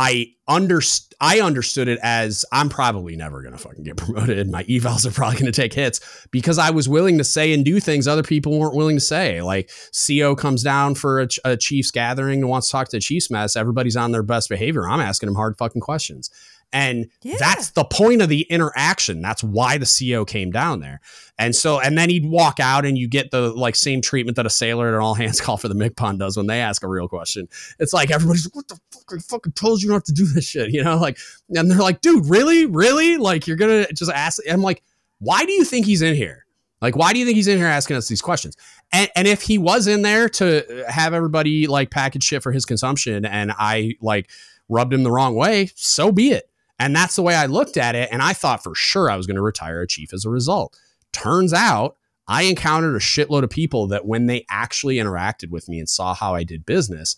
I 0.00 0.32
underst- 0.48 1.12
I 1.20 1.40
understood 1.40 1.86
it 1.86 1.98
as 2.02 2.46
I'm 2.50 2.70
probably 2.70 3.16
never 3.16 3.42
gonna 3.42 3.58
fucking 3.58 3.84
get 3.84 3.96
promoted. 3.98 4.50
My 4.50 4.64
evals 4.64 5.04
are 5.04 5.10
probably 5.10 5.38
gonna 5.38 5.52
take 5.52 5.74
hits 5.74 6.00
because 6.30 6.58
I 6.58 6.70
was 6.70 6.88
willing 6.88 7.18
to 7.18 7.24
say 7.24 7.52
and 7.52 7.66
do 7.66 7.80
things 7.80 8.08
other 8.08 8.22
people 8.22 8.58
weren't 8.58 8.74
willing 8.74 8.96
to 8.96 9.00
say. 9.00 9.42
Like 9.42 9.70
CO 10.08 10.34
comes 10.34 10.62
down 10.62 10.94
for 10.94 11.20
a, 11.20 11.28
a 11.44 11.56
Chiefs 11.58 11.90
gathering 11.90 12.40
and 12.40 12.48
wants 12.48 12.68
to 12.68 12.72
talk 12.72 12.88
to 12.88 12.96
the 12.96 13.00
Chiefs 13.00 13.30
mess. 13.30 13.56
Everybody's 13.56 13.94
on 13.94 14.12
their 14.12 14.22
best 14.22 14.48
behavior. 14.48 14.88
I'm 14.88 15.00
asking 15.00 15.26
them 15.26 15.36
hard 15.36 15.58
fucking 15.58 15.82
questions. 15.82 16.30
And 16.72 17.10
yeah. 17.22 17.36
that's 17.38 17.70
the 17.70 17.84
point 17.84 18.22
of 18.22 18.28
the 18.28 18.42
interaction. 18.42 19.20
That's 19.20 19.42
why 19.42 19.78
the 19.78 19.86
CO 19.86 20.24
came 20.24 20.52
down 20.52 20.80
there. 20.80 21.00
And 21.38 21.54
so, 21.56 21.80
and 21.80 21.98
then 21.98 22.10
he'd 22.10 22.26
walk 22.26 22.60
out 22.60 22.84
and 22.84 22.96
you 22.96 23.08
get 23.08 23.30
the 23.30 23.52
like 23.52 23.74
same 23.74 24.00
treatment 24.00 24.36
that 24.36 24.46
a 24.46 24.50
sailor 24.50 24.88
at 24.88 24.94
an 24.94 25.00
all 25.00 25.14
hands 25.14 25.40
call 25.40 25.56
for 25.56 25.68
the 25.68 25.74
MCPON 25.74 26.18
does 26.18 26.36
when 26.36 26.46
they 26.46 26.60
ask 26.60 26.82
a 26.82 26.88
real 26.88 27.08
question. 27.08 27.48
It's 27.78 27.92
like 27.92 28.10
everybody's 28.10 28.46
like, 28.46 28.54
what 28.54 28.68
the 28.68 28.78
fuck? 28.92 29.04
I 29.12 29.18
fucking 29.18 29.52
told 29.52 29.82
you 29.82 29.88
not 29.88 30.04
to 30.04 30.12
do 30.12 30.26
this 30.26 30.44
shit, 30.44 30.70
you 30.72 30.84
know? 30.84 30.96
Like, 30.96 31.18
and 31.50 31.70
they're 31.70 31.78
like, 31.78 32.00
dude, 32.00 32.26
really? 32.26 32.66
Really? 32.66 33.16
Like, 33.16 33.46
you're 33.46 33.56
going 33.56 33.84
to 33.84 33.92
just 33.92 34.10
ask. 34.10 34.40
I'm 34.48 34.62
like, 34.62 34.82
why 35.18 35.44
do 35.44 35.52
you 35.52 35.64
think 35.64 35.86
he's 35.86 36.02
in 36.02 36.14
here? 36.14 36.46
Like, 36.80 36.96
why 36.96 37.12
do 37.12 37.18
you 37.18 37.26
think 37.26 37.36
he's 37.36 37.48
in 37.48 37.58
here 37.58 37.66
asking 37.66 37.96
us 37.96 38.08
these 38.08 38.22
questions? 38.22 38.56
And, 38.92 39.10
and 39.14 39.28
if 39.28 39.42
he 39.42 39.58
was 39.58 39.86
in 39.86 40.02
there 40.02 40.28
to 40.30 40.84
have 40.88 41.12
everybody 41.12 41.66
like 41.66 41.90
package 41.90 42.24
shit 42.24 42.42
for 42.42 42.52
his 42.52 42.64
consumption 42.64 43.26
and 43.26 43.52
I 43.58 43.96
like 44.00 44.30
rubbed 44.68 44.94
him 44.94 45.02
the 45.02 45.10
wrong 45.10 45.34
way, 45.34 45.70
so 45.74 46.10
be 46.10 46.30
it 46.30 46.49
and 46.80 46.96
that's 46.96 47.14
the 47.14 47.22
way 47.22 47.34
I 47.34 47.46
looked 47.46 47.76
at 47.76 47.94
it. 47.94 48.08
And 48.10 48.22
I 48.22 48.32
thought 48.32 48.64
for 48.64 48.74
sure 48.74 49.10
I 49.10 49.16
was 49.16 49.26
going 49.26 49.36
to 49.36 49.42
retire 49.42 49.82
a 49.82 49.86
chief 49.86 50.12
as 50.12 50.24
a 50.24 50.30
result. 50.30 50.76
Turns 51.12 51.52
out 51.52 51.96
I 52.26 52.42
encountered 52.42 52.96
a 52.96 53.00
shitload 53.00 53.44
of 53.44 53.50
people 53.50 53.86
that 53.88 54.06
when 54.06 54.26
they 54.26 54.46
actually 54.50 54.96
interacted 54.96 55.50
with 55.50 55.68
me 55.68 55.78
and 55.78 55.88
saw 55.88 56.14
how 56.14 56.34
I 56.34 56.42
did 56.42 56.64
business, 56.64 57.16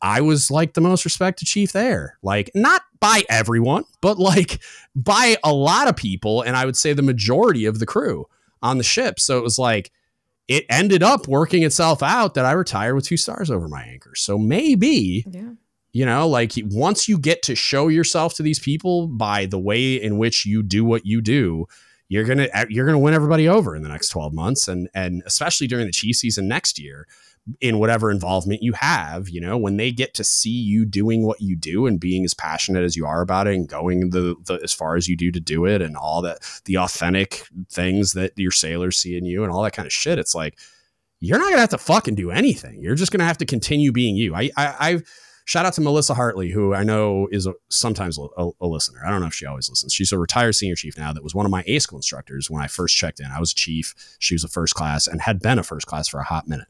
I 0.00 0.20
was 0.20 0.50
like 0.50 0.72
the 0.72 0.80
most 0.80 1.04
respected 1.04 1.46
chief 1.46 1.72
there. 1.72 2.18
Like, 2.22 2.50
not 2.54 2.82
by 3.00 3.24
everyone, 3.28 3.84
but 4.00 4.18
like 4.18 4.62
by 4.96 5.36
a 5.44 5.52
lot 5.52 5.88
of 5.88 5.96
people. 5.96 6.42
And 6.42 6.56
I 6.56 6.64
would 6.64 6.76
say 6.76 6.92
the 6.92 7.02
majority 7.02 7.66
of 7.66 7.78
the 7.78 7.86
crew 7.86 8.26
on 8.62 8.78
the 8.78 8.84
ship. 8.84 9.20
So 9.20 9.38
it 9.38 9.42
was 9.42 9.58
like, 9.58 9.92
it 10.48 10.64
ended 10.70 11.02
up 11.02 11.28
working 11.28 11.62
itself 11.62 12.02
out 12.02 12.34
that 12.34 12.44
I 12.44 12.52
retired 12.52 12.94
with 12.94 13.04
two 13.04 13.16
stars 13.16 13.50
over 13.50 13.68
my 13.68 13.82
anchor. 13.82 14.14
So 14.14 14.38
maybe 14.38 15.24
yeah. 15.30 15.50
You 15.92 16.06
know, 16.06 16.26
like 16.26 16.52
once 16.64 17.06
you 17.06 17.18
get 17.18 17.42
to 17.42 17.54
show 17.54 17.88
yourself 17.88 18.34
to 18.34 18.42
these 18.42 18.58
people 18.58 19.08
by 19.08 19.44
the 19.46 19.58
way 19.58 19.94
in 19.94 20.16
which 20.16 20.46
you 20.46 20.62
do 20.62 20.84
what 20.84 21.04
you 21.04 21.20
do, 21.20 21.66
you're 22.08 22.24
gonna 22.24 22.48
uh, 22.54 22.66
you're 22.68 22.86
gonna 22.86 22.98
win 22.98 23.14
everybody 23.14 23.48
over 23.48 23.76
in 23.76 23.82
the 23.82 23.88
next 23.88 24.08
12 24.08 24.32
months, 24.32 24.68
and 24.68 24.88
and 24.94 25.22
especially 25.26 25.66
during 25.66 25.86
the 25.86 25.92
Chiefs 25.92 26.20
season 26.20 26.48
next 26.48 26.78
year, 26.78 27.06
in 27.60 27.78
whatever 27.78 28.10
involvement 28.10 28.62
you 28.62 28.72
have. 28.74 29.28
You 29.28 29.40
know, 29.40 29.56
when 29.56 29.76
they 29.76 29.90
get 29.90 30.14
to 30.14 30.24
see 30.24 30.50
you 30.50 30.84
doing 30.84 31.26
what 31.26 31.40
you 31.40 31.56
do 31.56 31.86
and 31.86 31.98
being 31.98 32.24
as 32.24 32.34
passionate 32.34 32.84
as 32.84 32.96
you 32.96 33.06
are 33.06 33.20
about 33.20 33.46
it, 33.46 33.54
and 33.54 33.68
going 33.68 34.10
the, 34.10 34.36
the 34.44 34.60
as 34.62 34.72
far 34.72 34.96
as 34.96 35.08
you 35.08 35.16
do 35.16 35.30
to 35.32 35.40
do 35.40 35.64
it, 35.64 35.82
and 35.82 35.96
all 35.96 36.22
that 36.22 36.38
the 36.64 36.78
authentic 36.78 37.46
things 37.70 38.12
that 38.12 38.32
your 38.36 38.50
sailors 38.50 38.98
see 38.98 39.16
in 39.16 39.24
you, 39.24 39.42
and 39.42 39.52
all 39.52 39.62
that 39.62 39.74
kind 39.74 39.86
of 39.86 39.92
shit. 39.92 40.18
It's 40.18 40.34
like 40.34 40.58
you're 41.20 41.38
not 41.38 41.50
gonna 41.50 41.60
have 41.60 41.70
to 41.70 41.78
fucking 41.78 42.14
do 42.14 42.30
anything. 42.30 42.82
You're 42.82 42.94
just 42.94 43.12
gonna 43.12 43.24
have 43.24 43.38
to 43.38 43.46
continue 43.46 43.92
being 43.92 44.16
you. 44.16 44.34
I, 44.34 44.50
I 44.56 44.74
I've 44.80 45.04
Shout 45.44 45.66
out 45.66 45.72
to 45.74 45.80
Melissa 45.80 46.14
Hartley, 46.14 46.50
who 46.50 46.72
I 46.72 46.84
know 46.84 47.28
is 47.32 47.46
a, 47.46 47.54
sometimes 47.68 48.18
a, 48.18 48.50
a, 48.60 48.66
listener. 48.66 49.00
I 49.04 49.10
don't 49.10 49.20
know 49.20 49.26
if 49.26 49.34
she 49.34 49.46
always 49.46 49.68
listens. 49.68 49.92
She's 49.92 50.12
a 50.12 50.18
retired 50.18 50.54
senior 50.54 50.76
chief 50.76 50.96
now 50.96 51.12
that 51.12 51.24
was 51.24 51.34
one 51.34 51.44
of 51.44 51.50
my 51.50 51.64
A 51.66 51.78
school 51.80 51.98
instructors 51.98 52.48
when 52.48 52.62
I 52.62 52.68
first 52.68 52.96
checked 52.96 53.18
in. 53.18 53.26
I 53.26 53.40
was 53.40 53.52
a 53.52 53.56
chief. 53.56 53.94
She 54.20 54.34
was 54.34 54.44
a 54.44 54.48
first 54.48 54.74
class 54.74 55.06
and 55.06 55.20
had 55.20 55.40
been 55.40 55.58
a 55.58 55.64
first 55.64 55.86
class 55.86 56.08
for 56.08 56.20
a 56.20 56.24
hot 56.24 56.46
minute. 56.46 56.68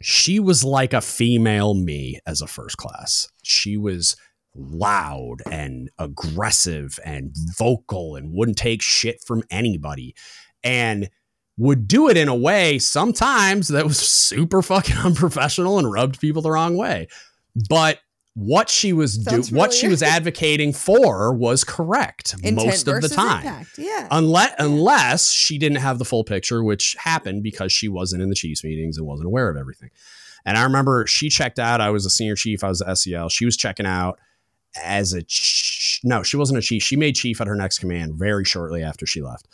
She 0.00 0.38
was 0.38 0.64
like 0.64 0.92
a 0.92 1.00
female 1.00 1.74
me 1.74 2.20
as 2.26 2.40
a 2.40 2.46
first 2.46 2.76
class. 2.76 3.28
She 3.42 3.76
was 3.76 4.16
loud 4.54 5.38
and 5.50 5.90
aggressive 5.98 6.98
and 7.04 7.34
vocal 7.56 8.14
and 8.14 8.32
wouldn't 8.32 8.58
take 8.58 8.82
shit 8.82 9.22
from 9.24 9.42
anybody. 9.50 10.14
And 10.62 11.10
would 11.56 11.86
do 11.86 12.08
it 12.08 12.16
in 12.16 12.28
a 12.28 12.34
way 12.34 12.78
sometimes 12.78 13.68
that 13.68 13.84
was 13.84 13.98
super 13.98 14.62
fucking 14.62 14.96
unprofessional 15.04 15.78
and 15.78 15.90
rubbed 15.90 16.20
people 16.20 16.42
the 16.42 16.50
wrong 16.50 16.76
way. 16.76 17.08
But 17.68 18.00
what 18.36 18.68
she 18.68 18.92
was 18.92 19.16
do 19.16 19.42
what 19.56 19.72
she 19.72 19.86
was 19.86 20.02
advocating 20.02 20.72
for 20.72 21.32
was 21.32 21.62
correct 21.62 22.34
Intent 22.42 22.66
most 22.66 22.88
of 22.88 23.00
the 23.00 23.08
time. 23.08 23.46
Impact. 23.46 23.78
Yeah. 23.78 24.08
Unless 24.10 24.54
yeah. 24.58 24.64
unless 24.64 25.30
she 25.30 25.56
didn't 25.56 25.78
have 25.78 25.98
the 25.98 26.04
full 26.04 26.24
picture, 26.24 26.62
which 26.64 26.96
happened 26.98 27.44
because 27.44 27.72
she 27.72 27.88
wasn't 27.88 28.22
in 28.22 28.28
the 28.28 28.34
Chiefs 28.34 28.64
meetings 28.64 28.98
and 28.98 29.06
wasn't 29.06 29.26
aware 29.26 29.48
of 29.48 29.56
everything. 29.56 29.90
And 30.44 30.58
I 30.58 30.64
remember 30.64 31.06
she 31.06 31.28
checked 31.28 31.60
out. 31.60 31.80
I 31.80 31.90
was 31.90 32.04
a 32.04 32.10
senior 32.10 32.34
chief. 32.34 32.64
I 32.64 32.68
was 32.68 32.80
the 32.80 32.94
SEL. 32.94 33.28
She 33.28 33.44
was 33.44 33.56
checking 33.56 33.86
out 33.86 34.18
as 34.82 35.12
a 35.12 35.22
ch- 35.22 36.00
no, 36.02 36.22
she 36.24 36.36
wasn't 36.36 36.58
a 36.58 36.62
chief. 36.62 36.82
She 36.82 36.96
made 36.96 37.14
chief 37.14 37.40
at 37.40 37.46
her 37.46 37.54
next 37.54 37.78
command 37.78 38.14
very 38.14 38.44
shortly 38.44 38.82
after 38.82 39.06
she 39.06 39.22
left. 39.22 39.46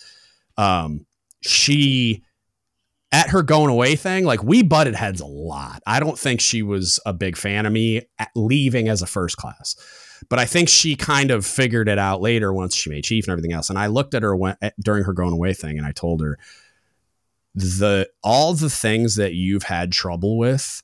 Um, 0.56 1.06
she 1.41 2.23
at 3.12 3.31
her 3.31 3.43
going 3.43 3.70
away 3.70 3.97
thing, 3.97 4.25
like 4.25 4.43
we 4.43 4.62
butted 4.62 4.94
heads 4.94 5.20
a 5.20 5.27
lot. 5.27 5.83
I 5.86 6.01
don't 6.01 6.19
think 6.19 6.41
she 6.41 6.62
was 6.62 7.01
a 7.05 7.12
big 7.12 7.36
fan 7.36 7.67
of 7.67 7.73
me 7.73 8.02
leaving 8.35 8.89
as 8.89 9.02
a 9.02 9.07
first 9.07 9.36
class, 9.36 9.75
but 10.28 10.39
I 10.39 10.44
think 10.44 10.69
she 10.69 10.94
kind 10.94 11.31
of 11.31 11.44
figured 11.44 11.89
it 11.89 11.99
out 11.99 12.20
later 12.20 12.52
once 12.52 12.77
she 12.77 12.91
made 12.91 13.05
chief 13.05 13.25
and 13.25 13.33
everything 13.33 13.52
else. 13.52 13.69
And 13.69 13.78
I 13.78 13.89
looked 13.89 14.15
at 14.15 14.23
her 14.23 14.36
when, 14.36 14.57
during 14.83 15.05
her 15.05 15.12
going 15.12 15.33
away 15.33 15.55
thing, 15.55 15.77
and 15.77 15.86
I 15.86 15.93
told 15.93 16.20
her 16.20 16.39
the 17.55 18.09
all 18.23 18.55
the 18.55 18.70
things 18.70 19.17
that 19.17 19.35
you've 19.35 19.65
had 19.65 19.91
trouble 19.91 20.39
with 20.39 20.83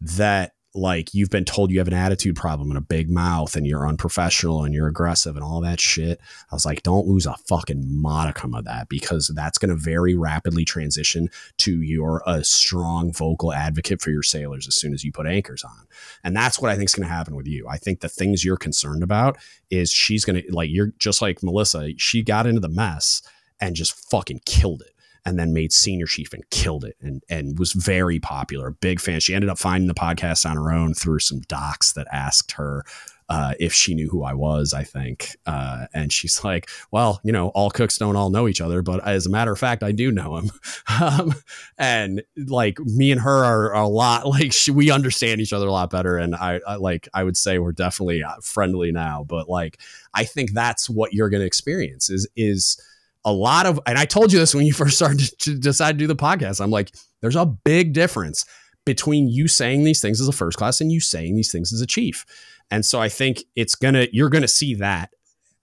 that 0.00 0.52
like 0.74 1.14
you've 1.14 1.30
been 1.30 1.44
told 1.44 1.70
you 1.70 1.78
have 1.78 1.88
an 1.88 1.94
attitude 1.94 2.34
problem 2.34 2.70
and 2.70 2.78
a 2.78 2.82
big 2.82 3.08
mouth 3.08 3.54
and 3.54 3.66
you're 3.66 3.86
unprofessional 3.86 4.64
and 4.64 4.74
you're 4.74 4.88
aggressive 4.88 5.36
and 5.36 5.44
all 5.44 5.60
that 5.60 5.80
shit. 5.80 6.20
I 6.50 6.54
was 6.54 6.66
like, 6.66 6.82
don't 6.82 7.06
lose 7.06 7.26
a 7.26 7.36
fucking 7.48 7.84
modicum 7.86 8.54
of 8.54 8.64
that 8.64 8.88
because 8.88 9.32
that's 9.34 9.56
going 9.56 9.70
to 9.70 9.76
very 9.76 10.16
rapidly 10.16 10.64
transition 10.64 11.28
to 11.58 11.80
you're 11.80 12.22
a 12.26 12.42
strong 12.42 13.12
vocal 13.12 13.52
advocate 13.52 14.02
for 14.02 14.10
your 14.10 14.24
sailors 14.24 14.66
as 14.66 14.74
soon 14.74 14.92
as 14.92 15.04
you 15.04 15.12
put 15.12 15.26
anchors 15.26 15.62
on. 15.62 15.86
And 16.24 16.34
that's 16.34 16.60
what 16.60 16.72
I 16.72 16.76
think 16.76 16.88
is 16.88 16.94
going 16.94 17.08
to 17.08 17.14
happen 17.14 17.36
with 17.36 17.46
you. 17.46 17.68
I 17.68 17.78
think 17.78 18.00
the 18.00 18.08
things 18.08 18.44
you're 18.44 18.56
concerned 18.56 19.04
about 19.04 19.38
is 19.70 19.92
she's 19.92 20.24
going 20.24 20.42
to, 20.42 20.52
like, 20.52 20.70
you're 20.70 20.92
just 20.98 21.22
like 21.22 21.42
Melissa, 21.42 21.90
she 21.98 22.22
got 22.22 22.46
into 22.46 22.60
the 22.60 22.68
mess 22.68 23.22
and 23.60 23.76
just 23.76 24.10
fucking 24.10 24.40
killed 24.44 24.82
it 24.82 24.93
and 25.24 25.38
then 25.38 25.52
made 25.52 25.72
senior 25.72 26.06
chief 26.06 26.32
and 26.32 26.48
killed 26.50 26.84
it 26.84 26.96
and 27.00 27.22
and 27.28 27.58
was 27.58 27.72
very 27.72 28.18
popular. 28.18 28.70
Big 28.70 29.00
fan. 29.00 29.20
She 29.20 29.34
ended 29.34 29.50
up 29.50 29.58
finding 29.58 29.88
the 29.88 29.94
podcast 29.94 30.48
on 30.48 30.56
her 30.56 30.70
own 30.70 30.94
through 30.94 31.20
some 31.20 31.40
docs 31.48 31.92
that 31.92 32.06
asked 32.12 32.52
her 32.52 32.84
uh, 33.28 33.54
if 33.58 33.72
she 33.72 33.94
knew 33.94 34.08
who 34.08 34.22
I 34.22 34.34
was, 34.34 34.74
I 34.74 34.84
think. 34.84 35.36
Uh, 35.46 35.86
and 35.94 36.12
she's 36.12 36.44
like, 36.44 36.68
well, 36.90 37.20
you 37.24 37.32
know, 37.32 37.48
all 37.48 37.70
cooks 37.70 37.98
don't 37.98 38.16
all 38.16 38.30
know 38.30 38.48
each 38.48 38.60
other, 38.60 38.82
but 38.82 39.06
as 39.06 39.26
a 39.26 39.30
matter 39.30 39.52
of 39.52 39.58
fact, 39.58 39.82
I 39.82 39.92
do 39.92 40.10
know 40.10 40.36
him. 40.36 40.50
um, 41.00 41.34
and 41.78 42.22
like 42.36 42.78
me 42.80 43.12
and 43.12 43.20
her 43.20 43.44
are, 43.44 43.74
are 43.74 43.84
a 43.84 43.88
lot 43.88 44.26
like 44.28 44.52
she, 44.52 44.70
we 44.70 44.90
understand 44.90 45.40
each 45.40 45.52
other 45.52 45.68
a 45.68 45.72
lot 45.72 45.90
better. 45.90 46.16
And 46.16 46.34
I, 46.34 46.60
I 46.66 46.76
like, 46.76 47.08
I 47.14 47.24
would 47.24 47.36
say 47.36 47.58
we're 47.58 47.72
definitely 47.72 48.22
uh, 48.22 48.36
friendly 48.42 48.92
now, 48.92 49.24
but 49.26 49.48
like, 49.48 49.80
I 50.12 50.24
think 50.24 50.52
that's 50.52 50.88
what 50.88 51.12
you're 51.12 51.30
going 51.30 51.40
to 51.40 51.46
experience 51.46 52.10
is, 52.10 52.28
is, 52.36 52.80
a 53.24 53.32
lot 53.32 53.66
of, 53.66 53.80
and 53.86 53.98
I 53.98 54.04
told 54.04 54.32
you 54.32 54.38
this 54.38 54.54
when 54.54 54.66
you 54.66 54.72
first 54.74 54.96
started 54.96 55.38
to 55.40 55.56
decide 55.56 55.92
to 55.92 55.98
do 55.98 56.06
the 56.06 56.16
podcast. 56.16 56.60
I'm 56.60 56.70
like, 56.70 56.94
there's 57.20 57.36
a 57.36 57.46
big 57.46 57.92
difference 57.92 58.44
between 58.84 59.28
you 59.28 59.48
saying 59.48 59.84
these 59.84 60.00
things 60.00 60.20
as 60.20 60.28
a 60.28 60.32
first 60.32 60.58
class 60.58 60.80
and 60.80 60.92
you 60.92 61.00
saying 61.00 61.36
these 61.36 61.50
things 61.50 61.72
as 61.72 61.80
a 61.80 61.86
chief. 61.86 62.26
And 62.70 62.84
so 62.84 63.00
I 63.00 63.08
think 63.08 63.44
it's 63.56 63.74
gonna, 63.74 64.06
you're 64.12 64.28
gonna 64.28 64.48
see 64.48 64.74
that 64.74 65.10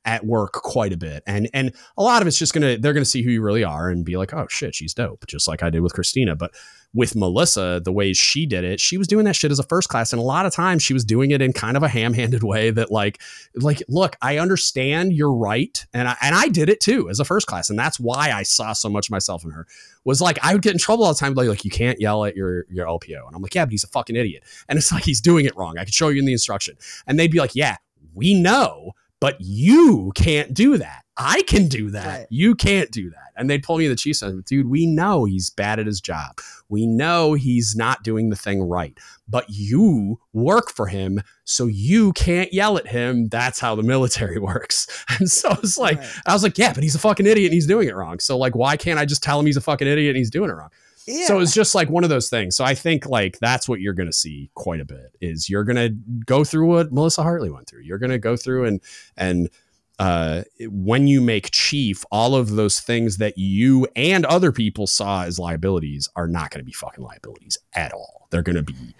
at 0.05 0.25
work 0.25 0.53
quite 0.53 0.93
a 0.93 0.97
bit. 0.97 1.23
And 1.27 1.49
and 1.53 1.73
a 1.97 2.03
lot 2.03 2.21
of 2.21 2.27
it's 2.27 2.39
just 2.39 2.53
gonna 2.53 2.77
they're 2.77 2.93
gonna 2.93 3.05
see 3.05 3.21
who 3.21 3.29
you 3.29 3.41
really 3.41 3.63
are 3.63 3.89
and 3.89 4.05
be 4.05 4.17
like, 4.17 4.33
oh 4.33 4.47
shit, 4.49 4.75
she's 4.75 4.93
dope, 4.93 5.25
just 5.27 5.47
like 5.47 5.63
I 5.63 5.69
did 5.69 5.81
with 5.81 5.93
Christina. 5.93 6.35
But 6.35 6.51
with 6.93 7.15
Melissa, 7.15 7.81
the 7.83 7.91
way 7.91 8.11
she 8.11 8.45
did 8.45 8.63
it, 8.63 8.79
she 8.79 8.97
was 8.97 9.07
doing 9.07 9.25
that 9.25 9.35
shit 9.35 9.51
as 9.51 9.59
a 9.59 9.63
first 9.63 9.87
class. 9.87 10.11
And 10.11 10.19
a 10.19 10.23
lot 10.23 10.45
of 10.45 10.53
times 10.53 10.83
she 10.83 10.93
was 10.93 11.05
doing 11.05 11.31
it 11.31 11.41
in 11.41 11.53
kind 11.53 11.77
of 11.77 11.83
a 11.83 11.87
ham-handed 11.87 12.43
way 12.43 12.69
that 12.71 12.91
like, 12.91 13.21
like, 13.55 13.81
look, 13.87 14.17
I 14.21 14.39
understand 14.39 15.13
you're 15.13 15.33
right. 15.33 15.85
And 15.93 16.07
I 16.07 16.17
and 16.21 16.35
I 16.35 16.49
did 16.49 16.69
it 16.69 16.81
too 16.81 17.09
as 17.09 17.19
a 17.19 17.25
first 17.25 17.47
class. 17.47 17.69
And 17.69 17.79
that's 17.79 17.99
why 17.99 18.31
I 18.31 18.43
saw 18.43 18.73
so 18.73 18.89
much 18.89 19.09
myself 19.09 19.45
in 19.45 19.51
her. 19.51 19.67
Was 20.03 20.19
like 20.19 20.37
I 20.43 20.53
would 20.53 20.61
get 20.61 20.73
in 20.73 20.79
trouble 20.79 21.05
all 21.05 21.13
the 21.13 21.19
time, 21.19 21.33
like, 21.33 21.47
like 21.47 21.63
you 21.63 21.71
can't 21.71 21.99
yell 22.01 22.25
at 22.25 22.35
your 22.35 22.65
your 22.69 22.87
LPO. 22.87 23.25
And 23.25 23.35
I'm 23.35 23.41
like, 23.41 23.55
yeah, 23.55 23.65
but 23.65 23.71
he's 23.71 23.83
a 23.83 23.87
fucking 23.87 24.15
idiot. 24.15 24.43
And 24.67 24.77
it's 24.77 24.91
like 24.91 25.03
he's 25.03 25.21
doing 25.21 25.45
it 25.45 25.55
wrong. 25.55 25.77
I 25.77 25.85
could 25.85 25.93
show 25.93 26.09
you 26.09 26.19
in 26.19 26.25
the 26.25 26.33
instruction. 26.33 26.75
And 27.07 27.17
they'd 27.17 27.31
be 27.31 27.39
like, 27.39 27.55
yeah, 27.55 27.77
we 28.13 28.33
know 28.33 28.93
but 29.21 29.37
you 29.39 30.11
can't 30.15 30.53
do 30.53 30.77
that. 30.79 31.03
I 31.21 31.43
can 31.43 31.67
do 31.67 31.91
that. 31.91 32.05
Right. 32.05 32.27
You 32.29 32.55
can't 32.55 32.91
do 32.91 33.09
that. 33.11 33.31
And 33.35 33.49
they 33.49 33.59
pull 33.59 33.77
me 33.77 33.85
to 33.85 33.89
the 33.89 33.95
Chiefs. 33.95 34.23
I 34.23 34.31
dude, 34.45 34.67
we 34.67 34.85
know 34.85 35.25
he's 35.25 35.49
bad 35.49 35.79
at 35.79 35.85
his 35.85 36.01
job. 36.01 36.39
We 36.69 36.85
know 36.85 37.33
he's 37.33 37.75
not 37.75 38.03
doing 38.03 38.29
the 38.29 38.35
thing 38.35 38.63
right. 38.63 38.97
But 39.27 39.45
you 39.49 40.19
work 40.33 40.71
for 40.71 40.87
him, 40.87 41.21
so 41.43 41.67
you 41.67 42.13
can't 42.13 42.51
yell 42.53 42.77
at 42.77 42.87
him. 42.87 43.29
That's 43.29 43.59
how 43.59 43.75
the 43.75 43.83
military 43.83 44.39
works. 44.39 44.87
And 45.19 45.29
so 45.29 45.51
it's 45.63 45.77
like, 45.77 45.99
right. 45.99 46.09
I 46.25 46.33
was 46.33 46.43
like, 46.43 46.57
yeah, 46.57 46.73
but 46.73 46.83
he's 46.83 46.95
a 46.95 46.99
fucking 46.99 47.25
idiot 47.25 47.49
and 47.49 47.53
he's 47.53 47.67
doing 47.67 47.87
it 47.87 47.95
wrong. 47.95 48.19
So 48.19 48.37
like, 48.37 48.55
why 48.55 48.77
can't 48.77 48.99
I 48.99 49.05
just 49.05 49.23
tell 49.23 49.39
him 49.39 49.45
he's 49.45 49.57
a 49.57 49.61
fucking 49.61 49.87
idiot 49.87 50.09
and 50.09 50.17
he's 50.17 50.31
doing 50.31 50.49
it 50.49 50.53
wrong? 50.53 50.69
Yeah. 51.07 51.25
So 51.25 51.39
it's 51.39 51.53
just 51.53 51.73
like 51.73 51.89
one 51.89 52.03
of 52.03 52.09
those 52.09 52.29
things. 52.29 52.55
So 52.55 52.63
I 52.63 52.75
think 52.75 53.07
like 53.07 53.39
that's 53.39 53.67
what 53.67 53.81
you're 53.81 53.93
going 53.93 54.09
to 54.09 54.13
see 54.13 54.51
quite 54.53 54.79
a 54.79 54.85
bit 54.85 55.15
is 55.19 55.49
you're 55.49 55.63
going 55.63 55.75
to 55.75 55.89
go 56.25 56.43
through 56.43 56.67
what 56.67 56.91
Melissa 56.91 57.23
Hartley 57.23 57.49
went 57.49 57.67
through. 57.67 57.81
You're 57.81 57.97
going 57.97 58.11
to 58.11 58.19
go 58.19 58.35
through 58.35 58.65
and 58.65 58.81
and 59.17 59.49
uh, 60.01 60.41
when 60.61 61.05
you 61.05 61.21
make 61.21 61.51
chief, 61.51 62.03
all 62.11 62.33
of 62.33 62.55
those 62.55 62.79
things 62.79 63.17
that 63.17 63.37
you 63.37 63.87
and 63.95 64.25
other 64.25 64.51
people 64.51 64.87
saw 64.87 65.25
as 65.25 65.37
liabilities 65.37 66.09
are 66.15 66.27
not 66.27 66.49
going 66.49 66.59
to 66.59 66.65
be 66.65 66.71
fucking 66.71 67.03
liabilities 67.03 67.55
at 67.75 67.93
all. 67.93 68.27
They're 68.31 68.41
going 68.41 68.55
to 68.55 68.63
be 68.63 68.95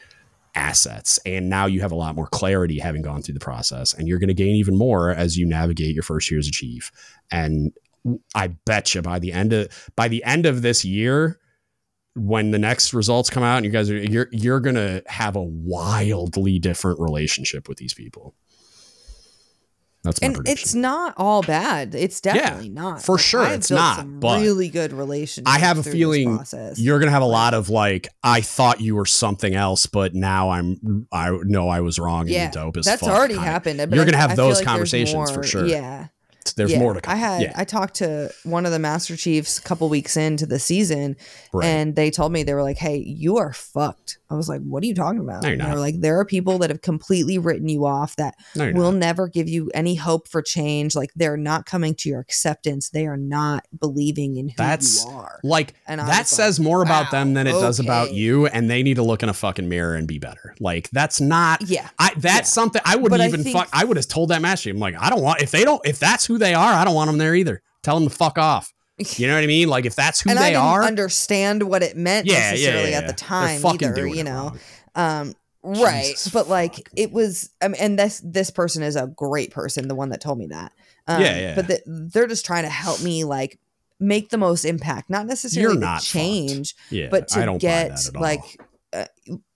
assets. 0.53 1.17
And 1.25 1.49
now 1.49 1.65
you 1.65 1.81
have 1.81 1.91
a 1.91 1.95
lot 1.95 2.13
more 2.13 2.27
clarity 2.27 2.77
having 2.77 3.01
gone 3.01 3.23
through 3.23 3.33
the 3.33 3.39
process, 3.39 3.93
and 3.93 4.07
you're 4.07 4.19
going 4.19 4.27
to 4.27 4.35
gain 4.35 4.55
even 4.55 4.77
more 4.77 5.09
as 5.09 5.37
you 5.37 5.47
navigate 5.47 5.95
your 5.95 6.03
first 6.03 6.29
year 6.29 6.39
as 6.39 6.47
a 6.47 6.51
chief. 6.51 6.91
And 7.31 7.73
I 8.35 8.49
bet 8.49 8.93
you 8.93 9.01
by 9.01 9.17
the 9.17 9.33
end 9.33 9.53
of 9.53 9.89
by 9.95 10.07
the 10.07 10.23
end 10.23 10.45
of 10.45 10.61
this 10.61 10.85
year, 10.85 11.39
when 12.13 12.51
the 12.51 12.59
next 12.59 12.93
results 12.93 13.31
come 13.31 13.41
out, 13.41 13.57
and 13.57 13.65
you 13.65 13.71
guys 13.71 13.89
are 13.89 13.97
you're 13.97 14.27
you're 14.31 14.59
going 14.59 14.75
to 14.75 15.01
have 15.07 15.35
a 15.35 15.41
wildly 15.41 16.59
different 16.59 16.99
relationship 16.99 17.67
with 17.67 17.79
these 17.79 17.95
people. 17.95 18.35
That's 20.03 20.19
and 20.19 20.37
it's 20.47 20.73
not 20.73 21.13
all 21.17 21.43
bad. 21.43 21.93
It's 21.93 22.21
definitely 22.21 22.69
yeah, 22.69 22.73
not 22.73 23.03
for 23.03 23.13
like, 23.13 23.21
sure. 23.21 23.41
I've 23.41 23.59
it's 23.59 23.69
not. 23.69 24.19
but 24.19 24.41
really 24.41 24.69
good 24.69 24.93
relationship. 24.93 25.47
I 25.47 25.59
have 25.59 25.77
a 25.77 25.83
feeling 25.83 26.39
you're 26.75 26.99
gonna 26.99 27.11
have 27.11 27.21
a 27.21 27.25
lot 27.25 27.53
of 27.53 27.69
like, 27.69 28.07
I 28.23 28.41
thought 28.41 28.81
you 28.81 28.95
were 28.95 29.05
something 29.05 29.53
else, 29.53 29.85
but 29.85 30.15
now 30.15 30.49
I'm. 30.49 31.07
I 31.11 31.37
know 31.43 31.69
I 31.69 31.81
was 31.81 31.99
wrong. 31.99 32.27
Yeah, 32.27 32.45
and 32.45 32.53
dope 32.53 32.77
as 32.77 32.85
that's 32.85 33.01
fuck. 33.01 33.11
already 33.11 33.35
happened. 33.35 33.79
You're 33.93 34.05
gonna 34.05 34.17
have 34.17 34.31
I 34.31 34.35
those 34.35 34.57
like 34.57 34.65
conversations 34.65 35.13
more, 35.13 35.27
for 35.27 35.43
sure. 35.43 35.67
Yeah, 35.67 36.07
there's 36.55 36.71
yeah, 36.71 36.79
more 36.79 36.93
to 36.93 37.01
come. 37.01 37.13
I 37.13 37.17
had 37.17 37.41
yeah. 37.41 37.53
I 37.55 37.63
talked 37.63 37.95
to 37.95 38.31
one 38.43 38.65
of 38.65 38.71
the 38.71 38.79
Master 38.79 39.15
Chiefs 39.15 39.57
a 39.57 39.61
couple 39.61 39.87
weeks 39.89 40.17
into 40.17 40.45
the 40.45 40.59
season, 40.59 41.15
right. 41.53 41.65
and 41.65 41.95
they 41.95 42.11
told 42.11 42.31
me 42.31 42.43
they 42.43 42.53
were 42.53 42.63
like, 42.63 42.77
"Hey, 42.77 42.97
you 42.97 43.37
are 43.37 43.53
fucked." 43.53 44.19
I 44.29 44.35
was 44.35 44.47
like, 44.47 44.61
"What 44.61 44.83
are 44.83 44.85
you 44.87 44.95
talking 44.95 45.19
about?" 45.19 45.43
No, 45.43 45.55
they 45.55 45.71
were 45.71 45.79
like, 45.79 46.01
"There 46.01 46.19
are 46.19 46.25
people 46.25 46.59
that 46.59 46.69
have 46.69 46.81
completely 46.81 47.37
written 47.37 47.67
you 47.67 47.85
off 47.85 48.15
that 48.17 48.35
no, 48.55 48.71
will 48.71 48.91
not. 48.91 48.99
never 48.99 49.27
give 49.27 49.47
you 49.47 49.69
any 49.73 49.95
hope 49.95 50.27
for 50.27 50.41
change. 50.41 50.95
Like 50.95 51.11
they're 51.15 51.37
not 51.37 51.65
coming 51.65 51.95
to 51.95 52.09
your 52.09 52.19
acceptance. 52.19 52.89
They 52.89 53.07
are 53.07 53.17
not 53.17 53.65
believing 53.77 54.37
in 54.37 54.49
who 54.49 54.55
That's, 54.57 55.03
you 55.03 55.11
are." 55.11 55.39
Like 55.43 55.75
and 55.87 55.99
that 55.99 56.27
says 56.27 56.59
like, 56.59 56.63
more 56.63 56.79
wow, 56.79 56.83
about 56.83 57.11
them 57.11 57.33
than 57.33 57.47
it 57.47 57.51
okay. 57.51 57.61
does 57.61 57.79
about 57.79 58.13
you, 58.13 58.47
and 58.47 58.69
they 58.69 58.83
need 58.83 58.95
to 58.95 59.03
look 59.03 59.23
in 59.23 59.29
a 59.29 59.33
fucking 59.33 59.67
mirror 59.69 59.95
and 59.95 60.07
be 60.07 60.19
better. 60.19 60.55
Like 60.59 60.89
that's 60.91 61.21
not. 61.21 61.61
Yeah, 61.61 61.89
I, 61.99 62.13
that's 62.17 62.49
yeah. 62.49 62.61
something 62.61 62.81
I 62.85 62.95
wouldn't 62.95 63.19
but 63.19 63.27
even 63.27 63.41
I 63.41 63.43
think, 63.43 63.55
fuck. 63.55 63.69
I 63.73 63.83
would 63.83 63.97
have 63.97 64.07
told 64.07 64.29
that 64.29 64.41
Master. 64.41 64.69
I'm 64.69 64.79
like, 64.79 64.95
I 64.99 65.09
don't 65.09 65.21
want 65.21 65.41
if 65.41 65.51
they 65.51 65.63
don't 65.63 65.81
if 65.85 65.99
that's 65.99 66.25
who 66.31 66.37
they 66.37 66.53
are, 66.53 66.73
I 66.73 66.83
don't 66.85 66.95
want 66.95 67.07
them 67.07 67.17
there 67.17 67.35
either. 67.35 67.61
Tell 67.83 67.99
them 67.99 68.09
to 68.09 68.15
fuck 68.15 68.37
off. 68.37 68.73
You 69.17 69.27
know 69.27 69.33
what 69.33 69.43
I 69.43 69.47
mean? 69.47 69.67
Like 69.67 69.85
if 69.85 69.95
that's 69.95 70.21
who 70.21 70.29
and 70.29 70.37
they 70.37 70.43
I 70.43 70.49
didn't 70.51 70.63
are, 70.63 70.83
understand 70.83 71.63
what 71.63 71.81
it 71.81 71.97
meant 71.97 72.27
yeah, 72.27 72.51
necessarily 72.51 72.91
yeah, 72.91 72.99
yeah, 72.99 72.99
at 72.99 73.07
the 73.07 73.13
time 73.13 73.65
either. 73.65 74.05
You 74.05 74.23
know, 74.23 74.53
um, 74.93 75.33
right? 75.63 76.09
Jesus 76.11 76.31
but 76.31 76.47
like 76.47 76.75
fuck. 76.75 76.89
it 76.95 77.11
was, 77.11 77.49
I 77.63 77.69
mean, 77.69 77.81
and 77.81 77.97
this 77.97 78.21
this 78.23 78.51
person 78.51 78.83
is 78.83 78.95
a 78.95 79.07
great 79.07 79.49
person, 79.49 79.87
the 79.87 79.95
one 79.95 80.09
that 80.09 80.21
told 80.21 80.37
me 80.37 80.47
that. 80.47 80.71
Um, 81.07 81.19
yeah, 81.19 81.39
yeah. 81.39 81.55
But 81.55 81.67
the, 81.67 81.81
they're 81.87 82.27
just 82.27 82.45
trying 82.45 82.61
to 82.61 82.69
help 82.69 83.01
me 83.01 83.23
like 83.23 83.59
make 83.99 84.29
the 84.29 84.37
most 84.37 84.65
impact, 84.65 85.09
not 85.09 85.25
necessarily 85.25 85.77
not 85.77 86.03
change, 86.03 86.75
yeah, 86.91 87.07
but 87.09 87.27
to 87.29 87.57
get 87.59 87.97
like 88.13 88.41
uh, 88.93 89.05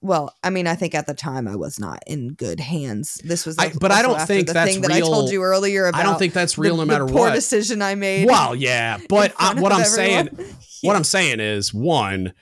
well, 0.02 0.34
I 0.44 0.50
mean, 0.50 0.68
I 0.68 0.76
think 0.76 0.96
at 0.96 1.08
the 1.08 1.14
time 1.14 1.48
I 1.48 1.56
was 1.56 1.80
not 1.80 2.00
in 2.08 2.30
good 2.30 2.60
hands. 2.60 3.16
This 3.24 3.46
was, 3.46 3.58
I, 3.58 3.72
but 3.80 3.92
I 3.92 4.02
don't 4.02 4.22
think 4.22 4.48
that's 4.48 4.72
thing 4.72 4.82
real. 4.82 4.90
that 4.90 4.96
I 4.96 5.00
told 5.02 5.32
you 5.32 5.44
earlier. 5.44 5.88
About 5.88 6.00
I 6.00 6.04
don't 6.04 6.18
think 6.18 6.34
that's 6.34 6.58
real, 6.58 6.78
the, 6.78 6.86
no 6.86 6.86
matter 6.86 7.06
the 7.06 7.12
poor 7.12 7.28
what 7.28 7.34
decision 7.34 7.82
I 7.82 7.96
made. 7.96 8.28
Well, 8.28 8.56
yeah, 8.56 8.98
but 9.10 9.34
I, 9.38 9.54
what 9.60 9.72
I'm 9.72 9.82
everyone. 9.82 9.86
saying, 9.86 10.30
yeah. 10.40 10.88
what 10.88 10.96
I'm 10.96 11.04
saying 11.04 11.40
is 11.40 11.74
one. 11.74 12.34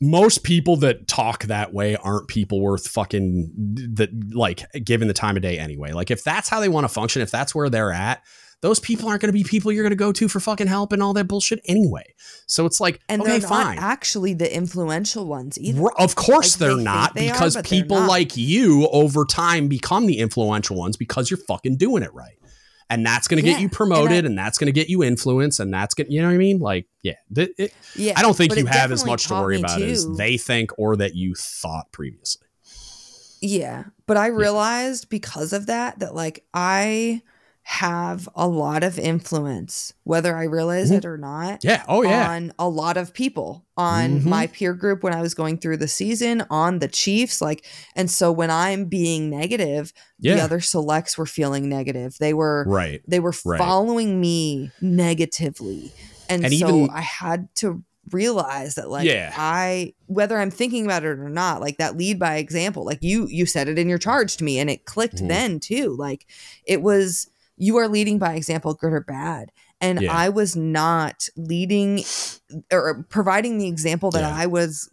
Most 0.00 0.42
people 0.42 0.76
that 0.78 1.06
talk 1.06 1.44
that 1.44 1.72
way 1.72 1.94
aren't 1.94 2.26
people 2.26 2.60
worth 2.60 2.88
fucking 2.88 3.52
that 3.94 4.08
like 4.34 4.64
given 4.84 5.06
the 5.06 5.14
time 5.14 5.36
of 5.36 5.42
day 5.42 5.58
anyway. 5.58 5.92
Like 5.92 6.10
if 6.10 6.24
that's 6.24 6.48
how 6.48 6.58
they 6.58 6.68
want 6.68 6.84
to 6.84 6.88
function, 6.88 7.22
if 7.22 7.30
that's 7.30 7.54
where 7.54 7.68
they're 7.68 7.92
at, 7.92 8.22
those 8.62 8.78
people 8.78 9.08
aren't 9.08 9.22
going 9.22 9.32
to 9.32 9.38
be 9.38 9.44
people 9.44 9.72
you're 9.72 9.82
going 9.82 9.90
to 9.90 9.96
go 9.96 10.12
to 10.12 10.28
for 10.28 10.40
fucking 10.40 10.66
help 10.66 10.92
and 10.92 11.02
all 11.02 11.14
that 11.14 11.28
bullshit 11.28 11.60
anyway. 11.64 12.14
So 12.46 12.66
it's 12.66 12.80
like, 12.80 13.00
and 13.08 13.22
okay, 13.22 13.38
they're 13.38 13.48
fine. 13.48 13.78
actually 13.78 14.34
the 14.34 14.54
influential 14.54 15.26
ones 15.26 15.58
either. 15.58 15.82
Of 15.98 16.14
course 16.14 16.54
like 16.54 16.58
they're 16.60 16.76
they 16.76 16.84
not 16.84 17.14
they 17.14 17.30
because 17.30 17.56
are, 17.56 17.62
people 17.62 18.00
like 18.00 18.36
you 18.36 18.88
over 18.88 19.24
time 19.24 19.68
become 19.68 20.06
the 20.06 20.18
influential 20.18 20.76
ones 20.76 20.96
because 20.96 21.30
you're 21.30 21.38
fucking 21.48 21.76
doing 21.76 22.02
it 22.02 22.12
right. 22.12 22.36
And 22.92 23.06
that's 23.06 23.28
going 23.28 23.40
to 23.40 23.46
yeah, 23.46 23.54
get 23.54 23.62
you 23.62 23.68
promoted, 23.68 24.10
and, 24.10 24.26
I, 24.26 24.30
and 24.30 24.38
that's 24.38 24.58
going 24.58 24.66
to 24.66 24.72
get 24.72 24.88
you 24.88 25.04
influence, 25.04 25.60
and 25.60 25.72
that's 25.72 25.94
going, 25.94 26.10
you 26.10 26.20
know 26.20 26.26
what 26.26 26.34
I 26.34 26.38
mean? 26.38 26.58
Like, 26.58 26.88
yeah, 27.04 27.14
th- 27.32 27.52
it, 27.56 27.72
yeah. 27.94 28.14
I 28.16 28.22
don't 28.22 28.36
think 28.36 28.56
you 28.56 28.66
have 28.66 28.90
as 28.90 29.06
much 29.06 29.28
to 29.28 29.34
worry 29.34 29.60
about 29.60 29.78
too. 29.78 29.84
as 29.84 30.08
they 30.16 30.36
think 30.36 30.72
or 30.76 30.96
that 30.96 31.14
you 31.14 31.36
thought 31.36 31.92
previously. 31.92 32.48
Yeah, 33.40 33.84
but 34.06 34.16
I 34.16 34.26
realized 34.26 35.04
yeah. 35.04 35.08
because 35.10 35.52
of 35.52 35.66
that 35.66 36.00
that 36.00 36.16
like 36.16 36.44
I 36.52 37.22
have 37.62 38.28
a 38.34 38.48
lot 38.48 38.82
of 38.82 38.98
influence, 38.98 39.92
whether 40.04 40.36
I 40.36 40.44
realize 40.44 40.88
mm-hmm. 40.88 40.98
it 40.98 41.04
or 41.04 41.16
not. 41.16 41.62
Yeah. 41.62 41.84
Oh, 41.86 42.02
yeah. 42.02 42.30
On 42.30 42.52
a 42.58 42.68
lot 42.68 42.96
of 42.96 43.14
people, 43.14 43.66
on 43.76 44.20
mm-hmm. 44.20 44.28
my 44.28 44.46
peer 44.48 44.74
group 44.74 45.02
when 45.02 45.14
I 45.14 45.22
was 45.22 45.34
going 45.34 45.58
through 45.58 45.76
the 45.76 45.88
season, 45.88 46.44
on 46.50 46.80
the 46.80 46.88
Chiefs. 46.88 47.40
Like, 47.40 47.64
and 47.94 48.10
so 48.10 48.32
when 48.32 48.50
I'm 48.50 48.86
being 48.86 49.30
negative, 49.30 49.92
yeah. 50.18 50.34
the 50.34 50.42
other 50.42 50.60
selects 50.60 51.16
were 51.16 51.26
feeling 51.26 51.68
negative. 51.68 52.16
They 52.18 52.34
were, 52.34 52.64
right. 52.66 53.02
They 53.06 53.20
were 53.20 53.34
right. 53.44 53.58
following 53.58 54.20
me 54.20 54.72
negatively. 54.80 55.92
And, 56.28 56.44
and 56.44 56.54
so 56.54 56.68
even, 56.68 56.90
I 56.90 57.02
had 57.02 57.54
to 57.56 57.84
realize 58.12 58.74
that 58.74 58.90
like 58.90 59.06
yeah. 59.06 59.32
I 59.36 59.94
whether 60.06 60.38
I'm 60.38 60.50
thinking 60.50 60.84
about 60.84 61.04
it 61.04 61.18
or 61.18 61.28
not, 61.28 61.60
like 61.60 61.76
that 61.78 61.96
lead 61.96 62.18
by 62.18 62.36
example, 62.36 62.84
like 62.84 62.98
you 63.02 63.26
you 63.28 63.46
said 63.46 63.68
it 63.68 63.78
in 63.78 63.88
your 63.88 63.98
charge 63.98 64.36
to 64.38 64.44
me 64.44 64.58
and 64.58 64.70
it 64.70 64.84
clicked 64.84 65.16
mm-hmm. 65.16 65.28
then 65.28 65.60
too. 65.60 65.96
Like 65.96 66.26
it 66.64 66.82
was 66.82 67.29
you 67.60 67.76
are 67.76 67.88
leading 67.88 68.18
by 68.18 68.34
example, 68.34 68.72
good 68.72 68.92
or 68.92 69.02
bad. 69.02 69.52
And 69.82 70.00
yeah. 70.00 70.16
I 70.16 70.30
was 70.30 70.56
not 70.56 71.28
leading 71.36 72.02
or 72.72 73.04
providing 73.10 73.58
the 73.58 73.68
example 73.68 74.10
that 74.12 74.22
yeah. 74.22 74.34
I 74.34 74.46
was 74.46 74.90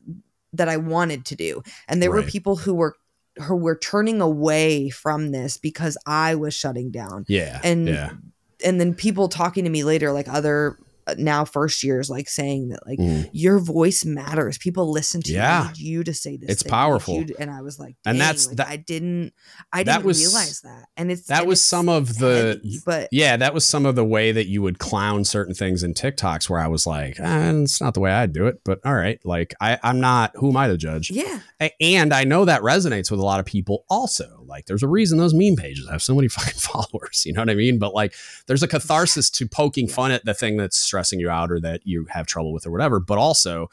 that 0.54 0.68
I 0.68 0.78
wanted 0.78 1.26
to 1.26 1.36
do. 1.36 1.64
And 1.88 2.02
there 2.02 2.12
right. 2.12 2.24
were 2.24 2.30
people 2.30 2.58
who 2.58 2.74
were 2.74 2.96
who 3.42 3.56
were 3.56 3.76
turning 3.76 4.22
away 4.22 4.90
from 4.90 5.32
this 5.32 5.58
because 5.58 5.98
I 6.06 6.36
was 6.36 6.54
shutting 6.54 6.92
down. 6.92 7.26
Yeah. 7.28 7.62
And 7.64 7.88
yeah. 7.88 8.12
and 8.66 8.80
then 8.82 8.94
people 8.94 9.30
talking 9.30 9.64
to 9.64 9.70
me 9.70 9.84
later, 9.84 10.12
like 10.12 10.28
other 10.28 10.78
now 11.18 11.45
first 11.45 11.84
years 11.84 12.10
like 12.10 12.30
saying 12.30 12.69
that 12.69 12.86
like 12.86 13.00
mm. 13.00 13.30
your 13.34 13.60
voice 13.60 14.06
matters. 14.06 14.58
People 14.58 14.92
listen 14.92 15.22
to 15.24 15.34
yeah. 15.34 15.72
you 15.76 15.88
you 15.88 16.03
to 16.03 16.14
say 16.14 16.38
this 16.38 16.50
it's 16.50 16.64
powerful. 16.64 17.24
and 17.40 17.50
i 17.50 17.61
was 17.61 17.80
like 17.80 17.95
and 18.06 18.19
that's 18.19 18.48
like, 18.48 18.58
that 18.58 18.68
i 18.68 18.77
didn't 18.77 19.34
i 19.74 19.84
didn't 19.84 20.06
was, 20.06 20.19
realize 20.19 20.61
that. 20.61 20.88
And 20.95 21.11
it's 21.11 21.27
that 21.27 21.42
and 21.42 21.48
was 21.48 21.60
it's 21.60 21.66
some 21.69 21.90
of 21.90 22.18
the 22.18 22.60
heavy, 22.64 22.80
but 22.86 23.10
yeah 23.11 23.38
that 23.38 23.53
was 23.53 23.66
some 23.66 23.86
of 23.86 23.95
the 23.95 24.06
way 24.06 24.32
that 24.32 24.48
you 24.48 24.61
would 24.61 24.80
clown 24.80 25.24
certain 25.24 25.53
things 25.53 25.84
in 25.84 25.94
tiktoks 25.94 26.50
where 26.50 26.60
i 26.60 26.68
was 26.68 26.86
like 26.86 27.19
eh, 27.19 27.52
it's 27.61 27.82
not 27.82 27.94
the 27.94 28.00
way 28.00 28.11
i'd 28.11 28.34
do 28.34 28.48
it 28.48 28.61
but 28.64 28.80
all 28.86 28.94
right. 28.94 29.19
Like 29.24 29.53
i 29.61 29.80
i'm 29.84 30.00
not 30.00 30.32
who 30.36 30.50
am 30.50 30.58
i 30.58 30.68
to 30.68 30.77
judge? 30.77 31.10
Yeah. 31.10 31.40
And 31.82 32.14
i 32.14 32.24
know 32.24 32.45
that 32.45 32.61
resonates 32.61 33.10
with 33.10 33.19
a 33.19 33.26
lot 33.26 33.40
of 33.40 33.45
people 33.45 33.86
also 33.90 34.44
like 34.48 34.66
there's 34.66 34.84
a 34.84 34.88
reason 34.88 35.17
those 35.17 35.34
meme 35.34 35.56
pages 35.56 35.90
have 35.90 36.01
so 36.01 36.16
many 36.16 36.27
fucking 36.27 36.53
followers 36.53 37.24
you 37.26 37.34
know 37.34 37.42
what 37.42 37.50
i 37.50 37.56
mean 37.56 37.77
but 37.77 37.93
like 37.93 38.14
there's 38.48 38.64
a 38.64 38.67
catharsis 38.67 39.30
to 39.30 39.48
poking 39.48 39.88
fun 39.88 40.11
at 40.11 40.26
the 40.26 40.34
thing 40.34 40.58
that's 40.58 40.77
stressing 40.77 41.19
you 41.19 41.30
out 41.30 41.51
or 41.51 41.59
that 41.59 41.82
you 41.85 42.06
have 42.09 42.26
trouble 42.27 42.53
with 42.53 42.66
or 42.66 42.72
whatever. 42.72 43.00
But 43.00 43.17
also, 43.17 43.69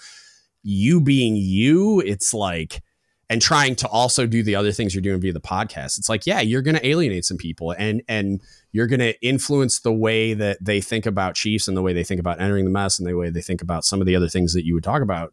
you 0.62 1.00
being 1.00 1.36
you, 1.36 2.00
it's 2.00 2.32
like, 2.32 2.82
and 3.30 3.40
trying 3.40 3.74
to 3.76 3.88
also 3.88 4.26
do 4.26 4.42
the 4.42 4.54
other 4.54 4.72
things 4.72 4.94
you're 4.94 5.02
doing 5.02 5.20
via 5.20 5.32
the 5.32 5.40
podcast. 5.40 5.98
It's 5.98 6.08
like, 6.08 6.26
yeah, 6.26 6.40
you're 6.40 6.62
going 6.62 6.76
to 6.76 6.86
alienate 6.86 7.24
some 7.24 7.38
people 7.38 7.72
and 7.72 8.02
and 8.08 8.40
you're 8.72 8.86
going 8.86 9.00
to 9.00 9.18
influence 9.22 9.80
the 9.80 9.92
way 9.92 10.34
that 10.34 10.62
they 10.62 10.80
think 10.80 11.06
about 11.06 11.34
Chiefs 11.34 11.68
and 11.68 11.76
the 11.76 11.82
way 11.82 11.92
they 11.92 12.04
think 12.04 12.20
about 12.20 12.40
entering 12.40 12.64
the 12.64 12.70
mess 12.70 12.98
and 12.98 13.08
the 13.08 13.16
way 13.16 13.30
they 13.30 13.40
think 13.40 13.62
about 13.62 13.84
some 13.84 14.00
of 14.00 14.06
the 14.06 14.16
other 14.16 14.28
things 14.28 14.52
that 14.52 14.66
you 14.66 14.74
would 14.74 14.84
talk 14.84 15.00
about 15.00 15.32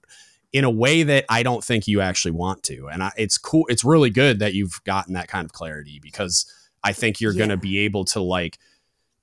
in 0.53 0.63
a 0.63 0.69
way 0.69 1.03
that 1.03 1.25
I 1.29 1.43
don't 1.43 1.63
think 1.63 1.87
you 1.87 2.01
actually 2.01 2.31
want 2.31 2.63
to. 2.63 2.89
And 2.89 3.03
I, 3.03 3.11
it's 3.17 3.37
cool. 3.37 3.65
It's 3.69 3.83
really 3.83 4.09
good 4.09 4.39
that 4.39 4.53
you've 4.53 4.83
gotten 4.83 5.13
that 5.13 5.27
kind 5.27 5.45
of 5.45 5.53
clarity 5.53 5.99
because 6.01 6.45
I 6.83 6.93
think 6.93 7.21
you're 7.21 7.31
yeah. 7.33 7.39
going 7.39 7.49
to 7.49 7.57
be 7.57 7.79
able 7.79 8.05
to 8.05 8.21
like 8.21 8.57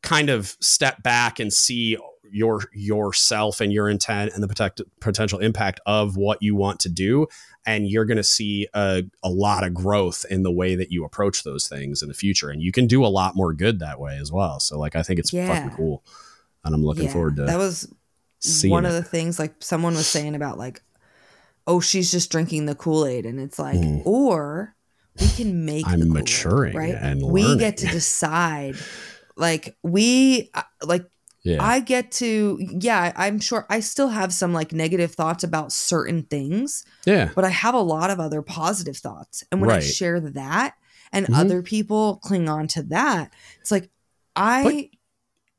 kind 0.03 0.31
of 0.31 0.57
step 0.61 1.03
back 1.03 1.39
and 1.39 1.53
see 1.53 1.99
your 2.31 2.61
yourself 2.73 3.61
and 3.61 3.73
your 3.73 3.89
intent 3.89 4.33
and 4.35 4.43
the 4.43 4.49
protect, 4.49 4.81
potential 5.01 5.39
impact 5.39 5.81
of 5.87 6.17
what 6.17 6.43
you 6.43 6.55
want 6.55 6.81
to 6.81 6.89
do 6.89 7.27
and 7.67 7.89
you're 7.89 8.05
going 8.05 8.19
to 8.19 8.23
see 8.23 8.67
a, 8.75 9.03
a 9.23 9.29
lot 9.31 9.65
of 9.65 9.75
growth 9.75 10.25
in 10.31 10.43
the 10.43 10.53
way 10.53 10.75
that 10.75 10.93
you 10.93 11.05
approach 11.05 11.43
those 11.43 11.69
things 11.69 12.03
in 12.03 12.09
the 12.09 12.15
future 12.15 12.51
and 12.51 12.63
you 12.63 12.71
can 12.71 12.87
do 12.87 13.05
a 13.05 13.09
lot 13.09 13.35
more 13.35 13.53
good 13.53 13.79
that 13.79 13.99
way 13.99 14.19
as 14.19 14.31
well 14.31 14.61
so 14.61 14.79
like 14.79 14.95
i 14.95 15.03
think 15.03 15.19
it's 15.19 15.33
yeah. 15.33 15.47
fucking 15.47 15.75
cool 15.77 16.05
and 16.65 16.75
i'm 16.75 16.85
looking 16.85 17.05
yeah, 17.05 17.13
forward 17.13 17.37
to 17.37 17.45
that 17.45 17.59
was 17.59 17.93
one 18.65 18.87
of 18.87 18.93
the 18.93 19.03
things 19.03 19.39
like 19.39 19.55
someone 19.61 19.95
was 19.95 20.07
saying 20.07 20.35
about 20.35 20.59
like 20.59 20.83
oh 21.69 21.79
she's 21.79 22.11
just 22.11 22.33
drinking 22.33 22.67
the 22.67 22.75
kool-aid 22.75 23.25
and 23.25 23.39
it's 23.39 23.59
like 23.59 23.79
mm. 23.79 24.03
or 24.05 24.75
we 25.21 25.29
can 25.29 25.65
make 25.65 25.87
i'm 25.87 26.13
maturing 26.13 26.75
right 26.75 26.95
and 26.95 27.23
we 27.23 27.45
learning. 27.45 27.59
get 27.59 27.77
to 27.77 27.87
decide 27.93 28.75
like 29.37 29.77
we 29.85 30.51
uh, 30.55 30.63
like 30.83 31.07
yeah. 31.49 31.65
I 31.65 31.81
get 31.81 32.13
to, 32.13 32.59
yeah, 32.61 33.13
I'm 33.17 33.41
sure 33.41 33.65
I 33.71 33.81
still 33.81 34.09
have 34.09 34.35
some 34.35 34.53
like 34.53 34.73
negative 34.73 35.15
thoughts 35.15 35.45
about 35.45 35.73
certain 35.73 36.25
things. 36.25 36.85
Yeah. 37.07 37.31
But 37.35 37.45
I 37.45 37.49
have 37.49 37.75
a 37.75 37.81
lot 37.81 38.11
of 38.11 38.21
other 38.21 38.43
positive 38.43 38.97
thoughts. 38.97 39.45
And 39.51 39.61
when 39.61 39.71
right. 39.71 39.79
I 39.79 39.81
share 39.81 40.21
that 40.21 40.75
and 41.13 41.25
mm-hmm. 41.25 41.35
other 41.35 41.63
people 41.63 42.17
cling 42.17 42.49
on 42.49 42.67
to 42.69 42.83
that, 42.85 43.33
it's 43.61 43.71
like, 43.71 43.89
I. 44.37 44.63
But 44.63 44.98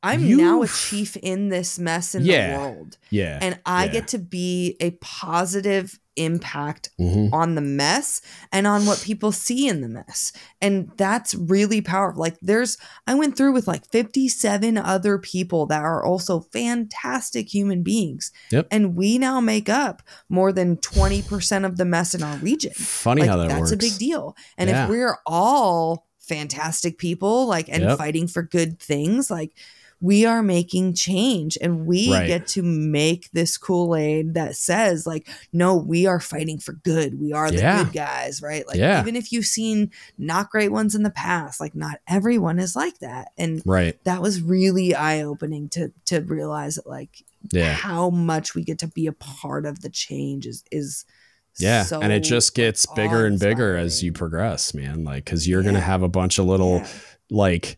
I'm 0.02 0.24
You've, 0.24 0.40
now 0.40 0.62
a 0.62 0.68
chief 0.68 1.16
in 1.16 1.50
this 1.50 1.78
mess 1.78 2.14
in 2.14 2.24
yeah, 2.24 2.52
the 2.52 2.58
world. 2.58 2.98
Yeah. 3.10 3.38
And 3.40 3.58
I 3.66 3.84
yeah. 3.84 3.92
get 3.92 4.08
to 4.08 4.18
be 4.18 4.76
a 4.80 4.92
positive 4.92 5.98
impact 6.16 6.90
mm-hmm. 6.98 7.34
on 7.34 7.54
the 7.54 7.60
mess 7.60 8.20
and 8.52 8.66
on 8.66 8.86
what 8.86 9.02
people 9.02 9.32
see 9.32 9.68
in 9.68 9.80
the 9.80 9.88
mess. 9.88 10.32
And 10.60 10.90
that's 10.96 11.34
really 11.34 11.80
powerful. 11.80 12.20
Like 12.20 12.38
there's 12.40 12.78
I 13.06 13.14
went 13.14 13.36
through 13.36 13.52
with 13.52 13.68
like 13.68 13.86
57 13.90 14.78
other 14.78 15.18
people 15.18 15.66
that 15.66 15.82
are 15.82 16.04
also 16.04 16.40
fantastic 16.40 17.52
human 17.52 17.82
beings. 17.82 18.32
Yep. 18.50 18.68
And 18.70 18.96
we 18.96 19.18
now 19.18 19.40
make 19.40 19.68
up 19.68 20.02
more 20.28 20.52
than 20.52 20.78
20% 20.78 21.64
of 21.64 21.76
the 21.76 21.84
mess 21.84 22.14
in 22.14 22.22
our 22.22 22.36
region. 22.38 22.72
Funny 22.72 23.22
like, 23.22 23.30
how 23.30 23.36
that 23.36 23.48
that's 23.48 23.60
works. 23.60 23.72
a 23.72 23.76
big 23.76 23.98
deal. 23.98 24.36
And 24.56 24.70
yeah. 24.70 24.84
if 24.84 24.90
we're 24.90 25.18
all 25.26 26.06
fantastic 26.18 26.96
people 26.96 27.46
like 27.46 27.68
and 27.68 27.82
yep. 27.82 27.98
fighting 27.98 28.28
for 28.28 28.42
good 28.42 28.78
things 28.78 29.30
like 29.30 29.52
we 30.00 30.24
are 30.24 30.42
making 30.42 30.94
change 30.94 31.58
and 31.60 31.86
we 31.86 32.10
right. 32.10 32.26
get 32.26 32.46
to 32.46 32.62
make 32.62 33.30
this 33.32 33.58
kool-aid 33.58 34.34
that 34.34 34.56
says 34.56 35.06
like 35.06 35.28
no 35.52 35.76
we 35.76 36.06
are 36.06 36.20
fighting 36.20 36.58
for 36.58 36.72
good 36.72 37.20
we 37.20 37.32
are 37.32 37.50
the 37.50 37.58
yeah. 37.58 37.84
good 37.84 37.92
guys 37.92 38.40
right 38.42 38.66
like 38.66 38.76
yeah. 38.76 39.00
even 39.00 39.14
if 39.14 39.30
you've 39.30 39.44
seen 39.44 39.90
not 40.18 40.50
great 40.50 40.72
ones 40.72 40.94
in 40.94 41.02
the 41.02 41.10
past 41.10 41.60
like 41.60 41.74
not 41.74 42.00
everyone 42.08 42.58
is 42.58 42.74
like 42.74 42.98
that 42.98 43.28
and 43.36 43.62
right 43.66 44.02
that 44.04 44.22
was 44.22 44.40
really 44.42 44.94
eye-opening 44.94 45.68
to 45.68 45.92
to 46.06 46.20
realize 46.20 46.76
that 46.76 46.86
like 46.86 47.24
yeah. 47.52 47.72
how 47.72 48.10
much 48.10 48.54
we 48.54 48.64
get 48.64 48.78
to 48.78 48.88
be 48.88 49.06
a 49.06 49.12
part 49.12 49.66
of 49.66 49.80
the 49.80 49.90
change 49.90 50.46
is 50.46 50.64
is 50.70 51.04
yeah 51.58 51.82
so 51.82 52.00
and 52.00 52.12
it 52.12 52.20
just 52.20 52.54
gets 52.54 52.86
bigger 52.94 53.26
and 53.26 53.38
bigger 53.38 53.76
as 53.76 54.02
you 54.02 54.12
progress 54.12 54.72
man 54.72 55.04
like 55.04 55.24
because 55.24 55.46
you're 55.46 55.60
yeah. 55.60 55.66
gonna 55.66 55.80
have 55.80 56.02
a 56.02 56.08
bunch 56.08 56.38
of 56.38 56.46
little 56.46 56.78
yeah. 56.78 56.88
like 57.30 57.76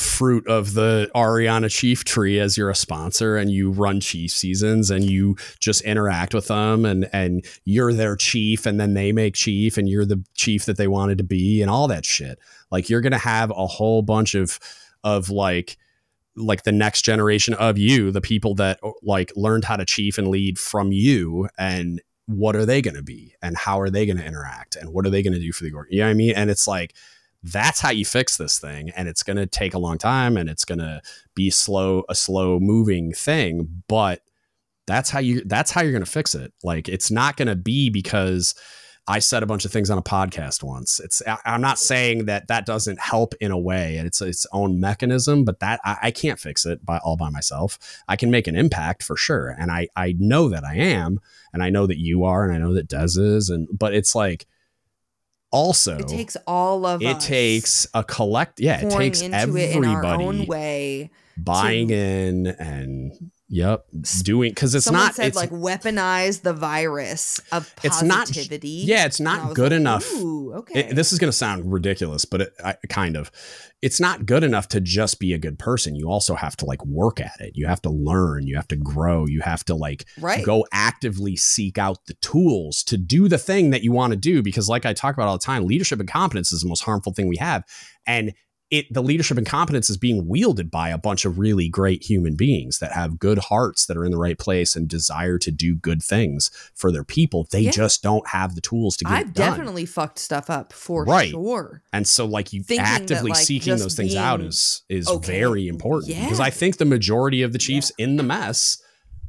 fruit 0.00 0.46
of 0.46 0.74
the 0.74 1.10
Arianna 1.14 1.70
Chief 1.70 2.04
tree 2.04 2.40
as 2.40 2.56
you're 2.56 2.70
a 2.70 2.74
sponsor 2.74 3.36
and 3.36 3.50
you 3.50 3.70
run 3.70 4.00
chief 4.00 4.30
seasons 4.30 4.90
and 4.90 5.04
you 5.04 5.36
just 5.58 5.82
interact 5.82 6.34
with 6.34 6.48
them 6.48 6.84
and 6.84 7.08
and 7.12 7.44
you're 7.64 7.92
their 7.92 8.16
chief 8.16 8.66
and 8.66 8.80
then 8.80 8.94
they 8.94 9.12
make 9.12 9.34
chief 9.34 9.76
and 9.76 9.88
you're 9.88 10.06
the 10.06 10.24
chief 10.34 10.64
that 10.64 10.76
they 10.76 10.88
wanted 10.88 11.18
to 11.18 11.24
be 11.24 11.62
and 11.62 11.70
all 11.70 11.86
that 11.88 12.04
shit. 12.04 12.38
Like 12.70 12.88
you're 12.88 13.00
going 13.00 13.12
to 13.12 13.18
have 13.18 13.50
a 13.50 13.66
whole 13.66 14.02
bunch 14.02 14.34
of 14.34 14.58
of 15.04 15.30
like 15.30 15.76
like 16.36 16.62
the 16.62 16.72
next 16.72 17.02
generation 17.02 17.54
of 17.54 17.76
you, 17.76 18.10
the 18.10 18.20
people 18.20 18.54
that 18.54 18.78
uh, 18.82 18.92
like 19.02 19.32
learned 19.36 19.64
how 19.64 19.76
to 19.76 19.84
chief 19.84 20.16
and 20.18 20.28
lead 20.28 20.58
from 20.58 20.92
you 20.92 21.48
and 21.58 22.00
what 22.26 22.54
are 22.54 22.64
they 22.64 22.80
going 22.80 22.94
to 22.94 23.02
be 23.02 23.34
and 23.42 23.56
how 23.56 23.80
are 23.80 23.90
they 23.90 24.06
going 24.06 24.16
to 24.16 24.24
interact 24.24 24.76
and 24.76 24.92
what 24.92 25.04
are 25.04 25.10
they 25.10 25.22
going 25.22 25.32
to 25.32 25.40
do 25.40 25.52
for 25.52 25.64
the 25.64 25.72
org? 25.72 25.88
You 25.90 26.00
know 26.00 26.06
what 26.06 26.10
I 26.10 26.14
mean? 26.14 26.34
And 26.36 26.48
it's 26.48 26.68
like 26.68 26.94
that's 27.42 27.80
how 27.80 27.90
you 27.90 28.04
fix 28.04 28.36
this 28.36 28.58
thing 28.58 28.90
and 28.90 29.08
it's 29.08 29.22
going 29.22 29.36
to 29.36 29.46
take 29.46 29.74
a 29.74 29.78
long 29.78 29.96
time 29.96 30.36
and 30.36 30.48
it's 30.50 30.64
going 30.64 30.78
to 30.78 31.00
be 31.34 31.50
slow 31.50 32.02
a 32.08 32.14
slow 32.14 32.58
moving 32.60 33.12
thing 33.12 33.82
but 33.88 34.20
that's 34.86 35.10
how 35.10 35.18
you 35.18 35.42
that's 35.44 35.70
how 35.70 35.82
you're 35.82 35.92
going 35.92 36.04
to 36.04 36.10
fix 36.10 36.34
it 36.34 36.52
like 36.62 36.88
it's 36.88 37.10
not 37.10 37.36
going 37.36 37.48
to 37.48 37.56
be 37.56 37.88
because 37.88 38.54
I 39.10 39.18
said 39.18 39.42
a 39.42 39.46
bunch 39.46 39.64
of 39.64 39.72
things 39.72 39.90
on 39.90 39.98
a 39.98 40.02
podcast 40.02 40.62
once. 40.62 41.00
It's 41.00 41.20
I'm 41.44 41.60
not 41.60 41.80
saying 41.80 42.26
that 42.26 42.46
that 42.46 42.64
doesn't 42.64 43.00
help 43.00 43.34
in 43.40 43.50
a 43.50 43.58
way, 43.58 43.96
and 43.96 44.06
it's 44.06 44.20
its 44.20 44.46
own 44.52 44.78
mechanism, 44.78 45.44
but 45.44 45.58
that 45.58 45.80
I, 45.84 45.96
I, 46.02 46.10
can't 46.12 46.38
fix 46.38 46.64
it 46.64 46.84
by 46.86 46.98
all 46.98 47.16
by 47.16 47.28
myself. 47.28 47.76
I 48.06 48.14
can 48.14 48.30
make 48.30 48.46
an 48.46 48.54
impact 48.54 49.02
for 49.02 49.16
sure, 49.16 49.56
and 49.58 49.70
I 49.72 49.88
I 49.96 50.14
know 50.18 50.48
that 50.50 50.64
I 50.64 50.76
am, 50.76 51.18
and 51.52 51.60
I 51.60 51.70
know 51.70 51.88
that 51.88 51.98
you 51.98 52.22
are, 52.22 52.44
and 52.44 52.54
I 52.54 52.58
know 52.58 52.74
that 52.74 52.86
Des 52.86 53.18
is, 53.20 53.50
and 53.50 53.66
but 53.72 53.94
it's 53.94 54.14
like 54.14 54.46
also 55.50 55.98
it 55.98 56.08
takes 56.08 56.36
all 56.46 56.86
of 56.86 57.02
it 57.02 57.18
takes 57.20 57.86
a 57.94 58.04
collect 58.04 58.60
yeah 58.60 58.80
it 58.80 58.90
takes 58.90 59.20
everybody 59.22 60.42
it 60.42 60.48
way 60.48 61.10
buying 61.36 61.88
to, 61.88 61.94
in 61.94 62.46
and 62.46 63.30
Yep, 63.52 63.86
doing 64.22 64.52
because 64.52 64.76
it's 64.76 64.84
Someone 64.84 65.06
not. 65.06 65.14
Said 65.16 65.26
it's 65.26 65.36
like 65.36 65.50
weaponize 65.50 66.42
the 66.42 66.52
virus 66.52 67.40
of 67.50 67.74
positivity. 67.74 68.82
It's 68.82 68.88
not. 68.88 68.96
Yeah, 68.96 69.06
it's 69.06 69.18
not 69.18 69.54
good 69.54 69.72
like, 69.72 69.80
enough. 69.80 70.08
okay, 70.14 70.80
it, 70.80 70.94
this 70.94 71.12
is 71.12 71.18
going 71.18 71.30
to 71.30 71.36
sound 71.36 71.72
ridiculous, 71.72 72.24
but 72.24 72.42
it, 72.42 72.52
I, 72.64 72.76
kind 72.88 73.16
of. 73.16 73.32
It's 73.82 73.98
not 73.98 74.24
good 74.24 74.44
enough 74.44 74.68
to 74.68 74.80
just 74.80 75.18
be 75.18 75.32
a 75.32 75.38
good 75.38 75.58
person. 75.58 75.96
You 75.96 76.08
also 76.08 76.36
have 76.36 76.56
to 76.58 76.64
like 76.64 76.84
work 76.86 77.18
at 77.18 77.40
it. 77.40 77.56
You 77.56 77.66
have 77.66 77.82
to 77.82 77.90
learn. 77.90 78.46
You 78.46 78.54
have 78.54 78.68
to 78.68 78.76
grow. 78.76 79.26
You 79.26 79.40
have 79.40 79.64
to 79.64 79.74
like 79.74 80.06
right. 80.20 80.44
go 80.44 80.64
actively 80.70 81.34
seek 81.34 81.76
out 81.76 82.04
the 82.06 82.14
tools 82.14 82.84
to 82.84 82.96
do 82.96 83.26
the 83.26 83.38
thing 83.38 83.70
that 83.70 83.82
you 83.82 83.90
want 83.90 84.12
to 84.12 84.16
do. 84.16 84.42
Because 84.42 84.68
like 84.68 84.86
I 84.86 84.92
talk 84.92 85.14
about 85.14 85.26
all 85.26 85.38
the 85.38 85.44
time, 85.44 85.64
leadership 85.64 85.98
and 85.98 86.08
competence 86.08 86.52
is 86.52 86.60
the 86.60 86.68
most 86.68 86.84
harmful 86.84 87.12
thing 87.12 87.26
we 87.26 87.38
have, 87.38 87.64
and 88.06 88.32
it 88.70 88.92
the 88.92 89.02
leadership 89.02 89.36
and 89.36 89.46
competence 89.46 89.90
is 89.90 89.96
being 89.96 90.28
wielded 90.28 90.70
by 90.70 90.90
a 90.90 90.98
bunch 90.98 91.24
of 91.24 91.38
really 91.38 91.68
great 91.68 92.08
human 92.08 92.36
beings 92.36 92.78
that 92.78 92.92
have 92.92 93.18
good 93.18 93.38
hearts 93.38 93.86
that 93.86 93.96
are 93.96 94.04
in 94.04 94.12
the 94.12 94.18
right 94.18 94.38
place 94.38 94.76
and 94.76 94.88
desire 94.88 95.38
to 95.38 95.50
do 95.50 95.74
good 95.74 96.02
things 96.02 96.50
for 96.74 96.92
their 96.92 97.04
people. 97.04 97.46
They 97.50 97.62
yeah. 97.62 97.70
just 97.72 98.02
don't 98.02 98.26
have 98.28 98.54
the 98.54 98.60
tools 98.60 98.96
to 98.98 99.04
get 99.04 99.12
I've 99.12 99.34
definitely 99.34 99.86
fucked 99.86 100.18
stuff 100.18 100.48
up 100.48 100.72
for 100.72 101.04
right. 101.04 101.30
sure. 101.30 101.82
And 101.92 102.06
so 102.06 102.26
like 102.26 102.52
you 102.52 102.62
Thinking 102.62 102.86
actively 102.86 103.30
that, 103.30 103.38
like, 103.38 103.44
seeking 103.44 103.76
those 103.76 103.94
things 103.94 104.14
out 104.14 104.40
is 104.40 104.82
is 104.88 105.08
okay. 105.08 105.40
very 105.40 105.66
important 105.66 106.12
yeah. 106.12 106.24
because 106.24 106.40
I 106.40 106.50
think 106.50 106.76
the 106.76 106.84
majority 106.84 107.42
of 107.42 107.52
the 107.52 107.58
Chiefs 107.58 107.90
yeah. 107.98 108.04
in 108.04 108.16
the 108.16 108.22
mess 108.22 108.80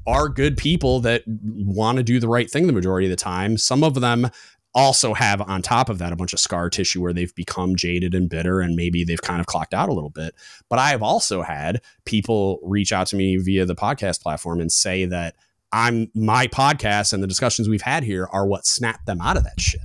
are 0.08 0.30
good 0.30 0.58
people 0.58 1.00
that 1.02 1.24
want 1.28 1.98
to 1.98 2.04
do 2.04 2.20
the 2.20 2.28
right 2.28 2.50
thing 2.50 2.68
the 2.68 2.74
majority 2.74 3.08
of 3.08 3.12
the 3.12 3.16
time. 3.16 3.58
Some 3.58 3.84
of 3.84 3.96
them 3.96 4.30
also 4.74 5.14
have 5.14 5.42
on 5.42 5.62
top 5.62 5.90
of 5.90 5.98
that 5.98 6.14
a 6.14 6.16
bunch 6.16 6.34
of 6.34 6.40
scar 6.40 6.70
tissue 6.70 7.02
where 7.02 7.14
they've 7.14 7.36
become 7.36 7.76
jaded 7.76 8.16
and 8.16 8.30
bitter 8.30 8.62
and 8.62 8.76
maybe 8.76 9.04
they've 9.04 9.22
kind 9.22 9.40
of 9.40 9.46
clocked 9.46 9.74
out 9.74 9.90
a 9.90 9.94
little 9.94 10.10
bit. 10.10 10.34
But 10.70 10.80
I 10.80 10.90
have 10.90 11.04
also 11.04 11.42
had 11.42 11.82
people 12.06 12.60
reach 12.64 12.94
out 12.94 13.08
to 13.08 13.16
me 13.16 13.38
via 13.38 13.66
the 13.66 13.76
podcast 13.76 14.22
platform 14.22 14.62
and 14.62 14.72
say 14.72 15.06
that 15.06 15.36
I'm 15.74 16.12
my 16.14 16.48
podcast 16.48 17.14
and 17.14 17.24
the 17.24 17.28
discussions 17.28 17.70
we've 17.70 17.82
had 17.82 18.04
here 18.04 18.28
are 18.32 18.46
what 18.46 18.66
snapped 18.66 19.06
them 19.06 19.22
out 19.22 19.38
of 19.38 19.44
that 19.44 19.60
shit. 19.60 19.82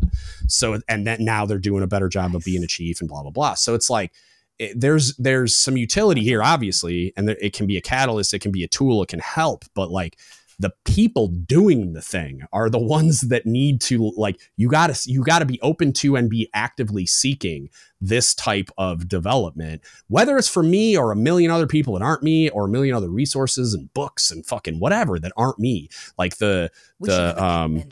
So 0.49 0.81
and 0.89 1.07
that 1.07 1.21
now 1.21 1.47
they're 1.47 1.59
doing 1.59 1.83
a 1.83 1.89
better 1.89 2.09
job 2.09 2.35
of 2.35 2.45
being 2.45 2.63
a 2.63 2.69
chief 2.69 3.01
and 3.01 3.09
blah 3.09 3.23
blah 3.23 3.31
blah. 3.31 3.55
So 3.55 3.75
it's 3.75 3.91
like 3.91 4.13
it, 4.59 4.81
there's 4.81 5.17
there's 5.17 5.57
some 5.57 5.77
utility 5.77 6.23
here 6.23 6.43
obviously 6.43 7.13
and 7.17 7.29
there, 7.29 7.37
it 7.41 7.53
can 7.53 7.67
be 7.67 7.77
a 7.77 7.81
catalyst, 7.81 8.35
it 8.35 8.41
can 8.41 8.53
be 8.53 8.65
a 8.65 8.69
tool, 8.69 9.03
it 9.03 9.09
can 9.09 9.21
help, 9.21 9.65
but 9.75 9.91
like 9.91 10.17
the 10.59 10.73
people 10.85 11.29
doing 11.29 11.93
the 11.93 12.01
thing 12.01 12.43
are 12.53 12.71
the 12.71 12.79
ones 12.79 13.21
that 13.23 13.45
need 13.45 13.81
to 13.81 14.13
like 14.17 14.41
you 14.57 14.69
got 14.69 14.95
to 14.95 15.11
you 15.11 15.23
got 15.23 15.41
to 15.41 15.45
be 15.45 15.61
open 15.61 15.93
to 15.93 16.17
and 16.17 16.31
be 16.31 16.49
actively 16.55 17.05
seeking 17.07 17.69
this 18.01 18.35
type 18.35 18.71
of 18.79 19.09
development 19.09 19.83
whether 20.09 20.37
it's 20.37 20.49
for 20.49 20.63
me 20.63 20.97
or 20.97 21.13
a 21.13 21.17
million 21.17 21.51
other 21.51 21.67
people 21.67 21.95
that 21.95 22.03
aren't 22.03 22.23
me 22.23 22.49
or 22.51 22.67
a 22.67 22.69
million 22.69 22.95
other 22.95 23.11
resources 23.11 23.75
and 23.75 23.93
books 23.93 24.31
and 24.31 24.47
fucking 24.47 24.79
whatever 24.79 25.19
that 25.19 25.33
aren't 25.37 25.59
me 25.59 25.89
like 26.19 26.37
the 26.39 26.71
we 26.99 27.09
the 27.09 27.43
um 27.43 27.83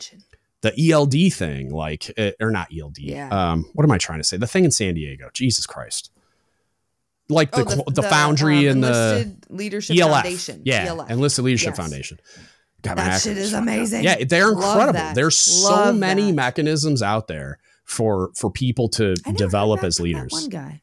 the 0.61 0.91
ELD 0.91 1.31
thing 1.31 1.71
like 1.71 2.11
eh, 2.17 2.31
or 2.39 2.49
not 2.49 2.67
ELD 2.75 2.97
yeah. 2.97 3.29
um 3.29 3.65
what 3.73 3.83
am 3.83 3.91
I 3.91 3.99
trying 3.99 4.19
to 4.19 4.23
say 4.23 4.37
the 4.37 4.47
thing 4.47 4.65
in 4.65 4.71
San 4.71 4.95
Diego 4.95 5.29
Jesus 5.33 5.67
Christ 5.67 6.11
like 7.27 7.51
the, 7.51 7.61
oh, 7.61 7.63
the, 7.63 7.75
the, 7.75 8.01
the, 8.01 8.03
foundry 8.03 8.67
um, 8.67 8.75
and 8.75 8.83
the 8.83 9.35
leadership 9.49 9.97
ELF. 9.99 10.23
foundation 10.23 10.61
yeah 10.63 10.85
ELF. 10.85 11.09
enlisted 11.09 11.45
leadership 11.45 11.69
yes. 11.69 11.77
foundation 11.77 12.19
That 12.85 13.21
shit 13.21 13.37
is 13.37 13.53
amazing. 13.53 14.03
Yeah, 14.03 14.23
they're 14.23 14.51
incredible. 14.51 15.13
There's 15.13 15.63
Love 15.63 15.87
so 15.87 15.93
many 15.93 16.27
that. 16.27 16.35
mechanisms 16.35 17.01
out 17.01 17.27
there 17.27 17.59
for 17.83 18.31
for 18.35 18.51
people 18.51 18.89
to 18.89 19.15
develop 19.35 19.83
as 19.83 19.99
leaders. 19.99 20.31
one 20.31 20.49
guy. 20.49 20.81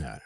Yeah. 0.00 0.18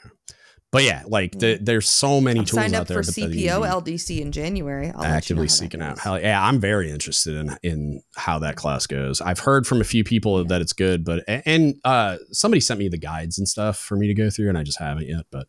But 0.72 0.84
yeah, 0.84 1.02
like 1.06 1.32
the, 1.32 1.58
there's 1.60 1.88
so 1.88 2.20
many 2.20 2.40
I'm 2.40 2.44
tools 2.44 2.62
signed 2.62 2.74
out 2.74 2.82
up 2.82 2.86
there. 2.86 3.02
For 3.02 3.10
CPO 3.10 3.68
LDC 3.68 4.20
in 4.20 4.30
January. 4.30 4.92
I'll 4.94 5.02
actively 5.02 5.42
you 5.42 5.46
know 5.46 5.48
seeking 5.48 5.82
out. 5.82 5.98
Hell, 5.98 6.20
yeah, 6.20 6.40
I'm 6.40 6.60
very 6.60 6.92
interested 6.92 7.34
in 7.34 7.58
in 7.64 8.02
how 8.14 8.38
that 8.38 8.54
class 8.54 8.86
goes. 8.86 9.20
I've 9.20 9.40
heard 9.40 9.66
from 9.66 9.80
a 9.80 9.84
few 9.84 10.04
people 10.04 10.42
yeah. 10.42 10.48
that 10.48 10.60
it's 10.60 10.72
good, 10.72 11.04
but 11.04 11.24
and 11.26 11.74
uh, 11.84 12.18
somebody 12.30 12.60
sent 12.60 12.78
me 12.78 12.88
the 12.88 12.98
guides 12.98 13.36
and 13.36 13.48
stuff 13.48 13.78
for 13.78 13.96
me 13.96 14.06
to 14.06 14.14
go 14.14 14.30
through, 14.30 14.48
and 14.48 14.56
I 14.56 14.62
just 14.62 14.78
haven't 14.78 15.08
yet. 15.08 15.26
But, 15.32 15.48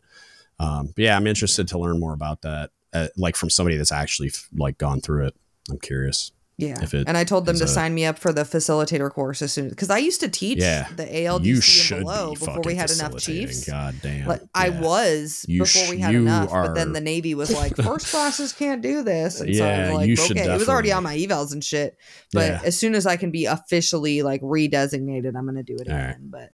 um, 0.60 0.88
but 0.88 1.04
yeah, 1.04 1.16
I'm 1.16 1.28
interested 1.28 1.68
to 1.68 1.78
learn 1.78 2.00
more 2.00 2.14
about 2.14 2.42
that 2.42 2.72
uh, 2.94 3.08
like 3.18 3.36
from 3.36 3.50
somebody 3.50 3.78
that's 3.78 3.92
actually 3.92 4.32
like 4.54 4.78
gone 4.78 5.02
through 5.02 5.28
it. 5.28 5.36
I'm 5.70 5.80
curious. 5.80 6.32
Yeah. 6.62 6.80
It 6.80 6.94
and 7.08 7.18
I 7.18 7.24
told 7.24 7.48
them 7.48 7.58
to 7.58 7.64
a, 7.64 7.68
sign 7.68 7.96
me 7.96 8.06
up 8.06 8.20
for 8.20 8.32
the 8.32 8.44
facilitator 8.44 9.10
course 9.10 9.42
as 9.42 9.52
soon 9.52 9.70
because 9.70 9.90
I 9.90 9.98
used 9.98 10.20
to 10.20 10.30
teach 10.30 10.60
yeah, 10.60 10.88
the 10.96 11.06
ALDC 11.06 11.92
and 11.92 12.02
below 12.02 12.34
be 12.34 12.40
before 12.40 12.62
we 12.64 12.76
had 12.76 12.92
enough 12.92 13.18
chiefs. 13.18 13.68
God 13.68 13.96
damn. 14.04 14.28
Like, 14.28 14.42
yeah. 14.42 14.48
I 14.54 14.70
was 14.70 15.44
you 15.48 15.62
before 15.62 15.90
we 15.90 16.00
had 16.00 16.14
enough, 16.14 16.52
are, 16.52 16.68
but 16.68 16.76
then 16.76 16.94
the 16.94 17.02
Navy 17.02 17.34
was 17.34 17.52
like, 17.52 17.76
first 17.84 18.12
classes 18.12 18.54
can't 18.54 18.84
do 18.84 19.02
this. 19.02 19.42
And 19.42 19.50
yeah, 19.50 19.58
so 19.58 19.66
I 19.66 19.80
was 19.80 20.30
like, 20.30 20.32
okay, 20.32 20.54
it 20.54 20.58
was 20.58 20.70
already 20.70 20.92
on 20.92 21.02
my 21.02 21.18
evals 21.18 21.52
and 21.52 21.64
shit. 21.64 21.98
But 22.32 22.52
yeah. 22.52 22.62
as 22.64 22.78
soon 22.78 22.94
as 22.94 23.08
I 23.08 23.18
can 23.18 23.32
be 23.32 23.46
officially 23.46 24.22
like 24.22 24.42
redesignated, 24.42 25.36
I'm 25.36 25.48
gonna 25.48 25.64
do 25.64 25.76
it 25.76 25.88
again. 25.88 26.06
Right. 26.06 26.16
But 26.22 26.51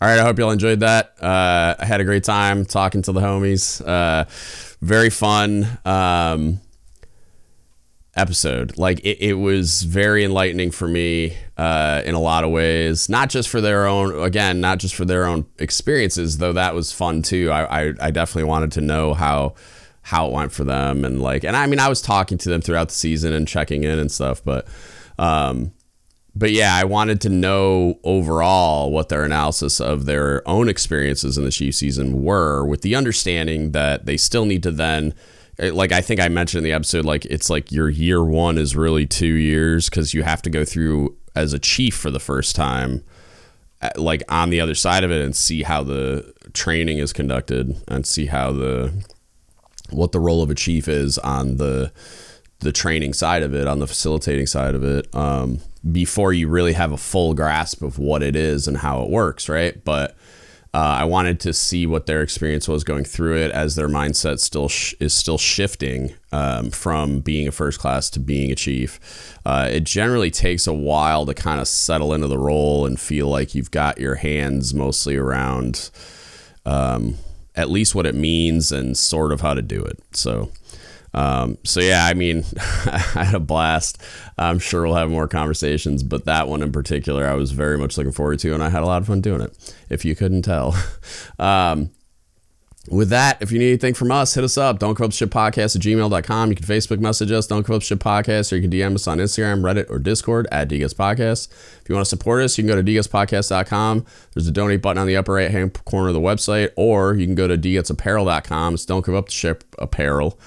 all 0.00 0.08
right, 0.08 0.18
I 0.18 0.22
hope 0.22 0.38
y'all 0.38 0.50
enjoyed 0.50 0.80
that. 0.80 1.22
Uh, 1.22 1.74
I 1.78 1.84
had 1.84 2.00
a 2.00 2.04
great 2.04 2.24
time 2.24 2.64
talking 2.64 3.02
to 3.02 3.12
the 3.12 3.20
homies. 3.20 3.86
Uh, 3.86 4.26
very 4.80 5.10
fun. 5.10 5.66
Um, 5.84 6.60
episode. 8.16 8.76
Like 8.76 9.00
it, 9.00 9.18
it 9.20 9.34
was 9.34 9.82
very 9.82 10.24
enlightening 10.24 10.70
for 10.70 10.88
me 10.88 11.36
uh, 11.56 12.02
in 12.04 12.14
a 12.14 12.20
lot 12.20 12.44
of 12.44 12.50
ways. 12.50 13.08
Not 13.08 13.30
just 13.30 13.48
for 13.48 13.60
their 13.60 13.86
own, 13.86 14.22
again, 14.22 14.60
not 14.60 14.78
just 14.78 14.94
for 14.94 15.04
their 15.04 15.26
own 15.26 15.46
experiences, 15.58 16.38
though 16.38 16.54
that 16.54 16.74
was 16.74 16.92
fun 16.92 17.22
too. 17.22 17.50
I, 17.50 17.88
I, 17.88 17.94
I 18.00 18.10
definitely 18.10 18.48
wanted 18.48 18.72
to 18.72 18.80
know 18.80 19.14
how 19.14 19.54
how 20.02 20.28
it 20.28 20.32
went 20.32 20.52
for 20.52 20.62
them 20.62 21.04
and 21.04 21.20
like, 21.20 21.42
and 21.42 21.56
I 21.56 21.66
mean, 21.66 21.80
I 21.80 21.88
was 21.88 22.00
talking 22.00 22.38
to 22.38 22.48
them 22.48 22.60
throughout 22.60 22.88
the 22.88 22.94
season 22.94 23.32
and 23.32 23.46
checking 23.46 23.84
in 23.84 23.98
and 23.98 24.10
stuff, 24.10 24.42
but. 24.44 24.66
Um, 25.18 25.72
but 26.36 26.52
yeah, 26.52 26.76
I 26.76 26.84
wanted 26.84 27.20
to 27.22 27.28
know 27.28 27.98
overall 28.04 28.90
what 28.90 29.08
their 29.08 29.24
analysis 29.24 29.80
of 29.80 30.04
their 30.04 30.46
own 30.46 30.68
experiences 30.68 31.38
in 31.38 31.44
the 31.44 31.50
Chief 31.50 31.74
season 31.74 32.22
were, 32.22 32.64
with 32.64 32.82
the 32.82 32.94
understanding 32.94 33.72
that 33.72 34.06
they 34.06 34.16
still 34.16 34.44
need 34.44 34.62
to 34.64 34.70
then 34.70 35.14
like 35.58 35.92
I 35.92 36.00
think 36.00 36.20
I 36.20 36.28
mentioned 36.28 36.58
in 36.58 36.64
the 36.64 36.74
episode, 36.74 37.04
like 37.04 37.24
it's 37.26 37.48
like 37.48 37.72
your 37.72 37.88
year 37.88 38.22
one 38.22 38.58
is 38.58 38.76
really 38.76 39.06
two 39.06 39.26
years 39.26 39.88
because 39.88 40.12
you 40.12 40.22
have 40.22 40.42
to 40.42 40.50
go 40.50 40.64
through 40.64 41.16
as 41.34 41.52
a 41.52 41.58
chief 41.58 41.96
for 41.96 42.10
the 42.10 42.20
first 42.20 42.54
time, 42.54 43.02
like 43.96 44.22
on 44.28 44.50
the 44.50 44.60
other 44.60 44.74
side 44.74 45.04
of 45.04 45.10
it, 45.10 45.22
and 45.22 45.34
see 45.34 45.62
how 45.62 45.82
the 45.82 46.32
training 46.52 46.98
is 46.98 47.12
conducted 47.12 47.76
and 47.88 48.06
see 48.06 48.26
how 48.26 48.52
the 48.52 48.92
what 49.90 50.12
the 50.12 50.20
role 50.20 50.42
of 50.42 50.50
a 50.50 50.54
chief 50.54 50.88
is 50.88 51.16
on 51.18 51.56
the 51.56 51.92
the 52.60 52.72
training 52.72 53.12
side 53.12 53.42
of 53.42 53.54
it, 53.54 53.66
on 53.66 53.78
the 53.78 53.86
facilitating 53.86 54.46
side 54.46 54.74
of 54.74 54.82
it, 54.84 55.14
um, 55.14 55.60
before 55.92 56.32
you 56.32 56.48
really 56.48 56.72
have 56.72 56.92
a 56.92 56.96
full 56.96 57.34
grasp 57.34 57.82
of 57.82 57.98
what 57.98 58.22
it 58.22 58.34
is 58.36 58.66
and 58.66 58.78
how 58.78 59.02
it 59.02 59.10
works, 59.10 59.48
right? 59.48 59.84
But 59.84 60.16
uh, 60.74 60.98
I 61.00 61.04
wanted 61.04 61.40
to 61.40 61.54
see 61.54 61.86
what 61.86 62.04
their 62.04 62.20
experience 62.20 62.68
was 62.68 62.84
going 62.84 63.04
through 63.04 63.38
it 63.38 63.50
as 63.50 63.76
their 63.76 63.88
mindset 63.88 64.40
still 64.40 64.68
sh- 64.68 64.94
is 65.00 65.14
still 65.14 65.38
shifting 65.38 66.12
um, 66.32 66.70
from 66.70 67.20
being 67.20 67.48
a 67.48 67.52
first 67.52 67.78
class 67.78 68.10
to 68.10 68.20
being 68.20 68.52
a 68.52 68.54
chief. 68.54 69.38
Uh, 69.46 69.68
it 69.72 69.84
generally 69.84 70.30
takes 70.30 70.66
a 70.66 70.74
while 70.74 71.24
to 71.24 71.32
kind 71.32 71.60
of 71.60 71.68
settle 71.68 72.12
into 72.12 72.26
the 72.26 72.38
role 72.38 72.84
and 72.84 73.00
feel 73.00 73.28
like 73.28 73.54
you've 73.54 73.70
got 73.70 73.98
your 73.98 74.16
hands 74.16 74.74
mostly 74.74 75.16
around 75.16 75.90
um, 76.66 77.16
at 77.54 77.70
least 77.70 77.94
what 77.94 78.04
it 78.04 78.14
means 78.14 78.70
and 78.70 78.98
sort 78.98 79.32
of 79.32 79.40
how 79.40 79.54
to 79.54 79.62
do 79.62 79.82
it. 79.82 79.98
So 80.12 80.50
um, 81.16 81.56
so 81.64 81.80
yeah, 81.80 82.04
I 82.04 82.12
mean, 82.14 82.44
I 82.86 83.24
had 83.24 83.34
a 83.34 83.40
blast. 83.40 84.00
I'm 84.36 84.58
sure 84.58 84.82
we'll 84.82 84.94
have 84.94 85.10
more 85.10 85.26
conversations, 85.26 86.02
but 86.02 86.26
that 86.26 86.46
one 86.46 86.62
in 86.62 86.72
particular, 86.72 87.26
I 87.26 87.32
was 87.34 87.52
very 87.52 87.78
much 87.78 87.96
looking 87.96 88.12
forward 88.12 88.38
to, 88.40 88.52
and 88.52 88.62
I 88.62 88.68
had 88.68 88.82
a 88.82 88.86
lot 88.86 89.00
of 89.00 89.08
fun 89.08 89.22
doing 89.22 89.40
it. 89.40 89.74
If 89.88 90.04
you 90.04 90.14
couldn't 90.14 90.42
tell. 90.42 90.76
Um, 91.38 91.90
with 92.90 93.08
that, 93.10 93.38
if 93.40 93.50
you 93.50 93.58
need 93.58 93.68
anything 93.68 93.94
from 93.94 94.12
us, 94.12 94.34
hit 94.34 94.44
us 94.44 94.56
up. 94.56 94.78
Don't 94.78 95.00
up 95.00 95.12
shit 95.12 95.30
podcast 95.30 95.76
at 95.76 95.82
gmail.com. 95.82 96.50
You 96.50 96.56
can 96.56 96.64
Facebook 96.64 96.98
message 97.00 97.30
us, 97.32 97.46
don't 97.46 97.68
up 97.68 97.82
shit 97.82 97.98
podcast, 97.98 98.52
or 98.52 98.56
you 98.56 98.62
can 98.62 98.70
DM 98.70 98.94
us 98.94 99.06
on 99.06 99.18
Instagram, 99.18 99.60
Reddit, 99.60 99.90
or 99.90 99.98
Discord 99.98 100.46
at 100.52 100.68
DGuts 100.68 100.94
Podcast. 100.94 101.50
If 101.80 101.88
you 101.88 101.94
want 101.94 102.06
to 102.06 102.08
support 102.08 102.42
us, 102.42 102.56
you 102.56 102.64
can 102.64 102.68
go 102.68 102.80
to 102.80 102.88
dgutspodcast.com. 102.88 104.06
There's 104.34 104.46
a 104.46 104.52
donate 104.52 104.82
button 104.82 104.98
on 104.98 105.06
the 105.06 105.16
upper 105.16 105.34
right 105.34 105.50
hand 105.50 105.84
corner 105.84 106.08
of 106.08 106.14
the 106.14 106.20
website, 106.20 106.70
or 106.76 107.14
you 107.14 107.26
can 107.26 107.34
go 107.34 107.48
to 107.48 107.58
dgutsapparel.com. 107.58 108.74
It's 108.74 108.86
don't 108.86 109.04
the 109.04 109.24
ship 109.30 109.64
apparel. 109.78 110.38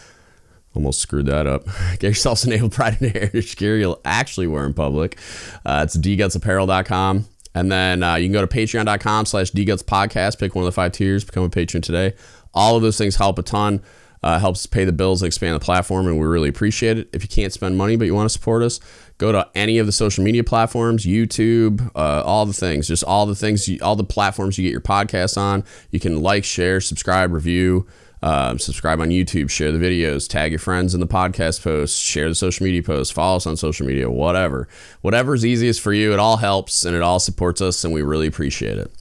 Almost 0.80 1.01
screwed 1.01 1.25
that 1.25 1.45
up. 1.45 1.66
Get 1.99 2.03
yourself 2.03 2.40
some 2.40 2.51
naval 2.51 2.69
pride 2.69 3.01
and 3.01 3.11
heritage 3.11 3.56
gear 3.58 3.77
you'll 3.77 3.99
actually 4.06 4.48
wear 4.48 4.66
in 4.66 4.74
public. 4.74 5.19
Uh, 5.66 5.82
it's 5.85 5.98
dgutsapparel.com. 5.98 7.25
And 7.53 7.69
then 7.69 8.01
uh, 8.01 8.16
you 8.16 8.27
can 8.27 8.32
go 8.32 8.40
to 8.40 8.48
patreon.com 8.48 9.25
slash 9.25 9.51
dgutspodcast. 9.51 10.40
Pick 10.40 10.56
one 10.56 10.64
of 10.64 10.67
the 10.67 10.72
five 10.72 10.93
tiers. 10.93 11.25
Become 11.25 11.43
a 11.43 11.49
patron 11.49 11.82
today. 11.82 12.14
All 12.53 12.77
of 12.77 12.82
those 12.82 12.98
things 12.98 13.17
help 13.17 13.38
a 13.40 13.41
ton. 13.41 13.82
Uh, 14.24 14.40
helps 14.40 14.66
pay 14.66 14.85
the 14.85 14.93
bills 14.93 15.22
and 15.22 15.27
expand 15.27 15.56
the 15.56 15.64
platform, 15.64 16.06
and 16.08 16.17
we 16.17 16.25
really 16.25 16.49
appreciate 16.49 16.98
it. 16.98 17.09
If 17.11 17.24
you 17.24 17.30
can't 17.30 17.51
spend 17.53 17.77
money 17.77 17.95
but 17.95 18.06
you 18.06 18.16
want 18.16 18.25
to 18.25 18.33
support 18.33 18.64
us, 18.64 18.80
go 19.17 19.32
to 19.33 19.49
any 19.56 19.80
of 19.80 19.85
the 19.85 19.93
social 19.93 20.24
media 20.24 20.43
platforms, 20.43 21.06
YouTube, 21.06 21.90
uh, 21.95 22.24
all 22.25 22.45
the 22.45 22.53
things, 22.53 22.88
just 22.88 23.03
all 23.03 23.25
the 23.25 23.35
things, 23.35 23.69
all 23.82 23.95
the 23.95 24.03
platforms 24.03 24.58
you 24.58 24.64
get 24.64 24.72
your 24.72 24.82
podcasts 24.82 25.38
on. 25.38 25.64
You 25.91 25.99
can 25.99 26.22
like, 26.22 26.43
share, 26.45 26.80
subscribe, 26.82 27.33
review. 27.33 27.88
Um, 28.22 28.59
subscribe 28.59 28.99
on 28.99 29.09
YouTube, 29.09 29.49
share 29.49 29.72
the 29.72 29.80
videos, 29.80 30.27
tag 30.27 30.51
your 30.51 30.59
friends 30.59 30.93
in 30.93 30.99
the 30.99 31.07
podcast 31.07 31.64
posts, 31.64 31.98
share 31.98 32.27
the 32.27 32.35
social 32.35 32.65
media 32.65 32.83
posts, 32.83 33.14
follow 33.14 33.38
us 33.38 33.48
on 33.48 33.56
social 33.56 33.88
media, 33.88 34.09
whatever. 34.09 34.67
Whatever's 35.01 35.45
easiest 35.45 35.80
for 35.80 35.93
you, 35.93 36.11
it 36.11 36.19
all 36.19 36.38
helps 36.38 36.83
and 36.83 36.95
it 36.95 37.01
all 37.01 37.19
supports 37.19 37.61
us, 37.61 37.83
and 37.83 37.93
we 37.93 38.01
really 38.01 38.27
appreciate 38.27 38.77
it. 38.77 38.91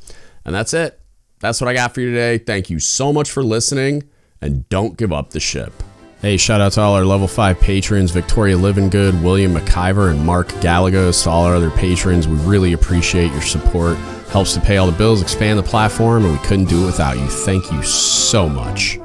And 0.45 0.55
that's 0.55 0.73
it. 0.73 1.01
That's 1.41 1.61
what 1.61 1.69
I 1.69 1.75
got 1.75 1.95
for 1.95 2.01
you 2.01 2.11
today. 2.11 2.39
Thank 2.39 2.71
you 2.71 2.79
so 2.79 3.13
much 3.13 3.31
for 3.31 3.43
listening, 3.43 4.05
and 4.41 4.69
don't 4.69 4.97
give 4.97 5.13
up 5.13 5.31
the 5.31 5.41
ship. 5.41 5.73
Hey, 6.21 6.37
shout 6.37 6.61
out 6.61 6.73
to 6.73 6.81
all 6.81 6.95
our 6.95 7.05
level 7.05 7.29
5 7.29 7.61
patrons 7.61 8.11
Victoria 8.11 8.57
Livingood, 8.57 9.23
William 9.23 9.55
McIver, 9.55 10.11
and 10.11 10.27
Mark 10.27 10.49
Galagos. 10.61 11.23
To 11.23 11.31
all 11.31 11.45
our 11.45 11.55
other 11.55 11.71
patrons, 11.71 12.27
we 12.27 12.35
really 12.39 12.73
appreciate 12.73 13.31
your 13.31 13.41
support. 13.41 13.97
Helps 14.31 14.53
to 14.55 14.61
pay 14.61 14.79
all 14.79 14.91
the 14.91 14.99
bills, 14.99 15.23
expand 15.23 15.61
the 15.61 15.63
platform, 15.63 16.25
and 16.25 16.33
we 16.33 16.45
couldn't 16.45 16.65
do 16.65 16.83
it 16.83 16.87
without 16.87 17.17
you. 17.17 17.29
Thank 17.29 17.71
you 17.71 17.85
so 17.85 18.49
much. 18.49 18.99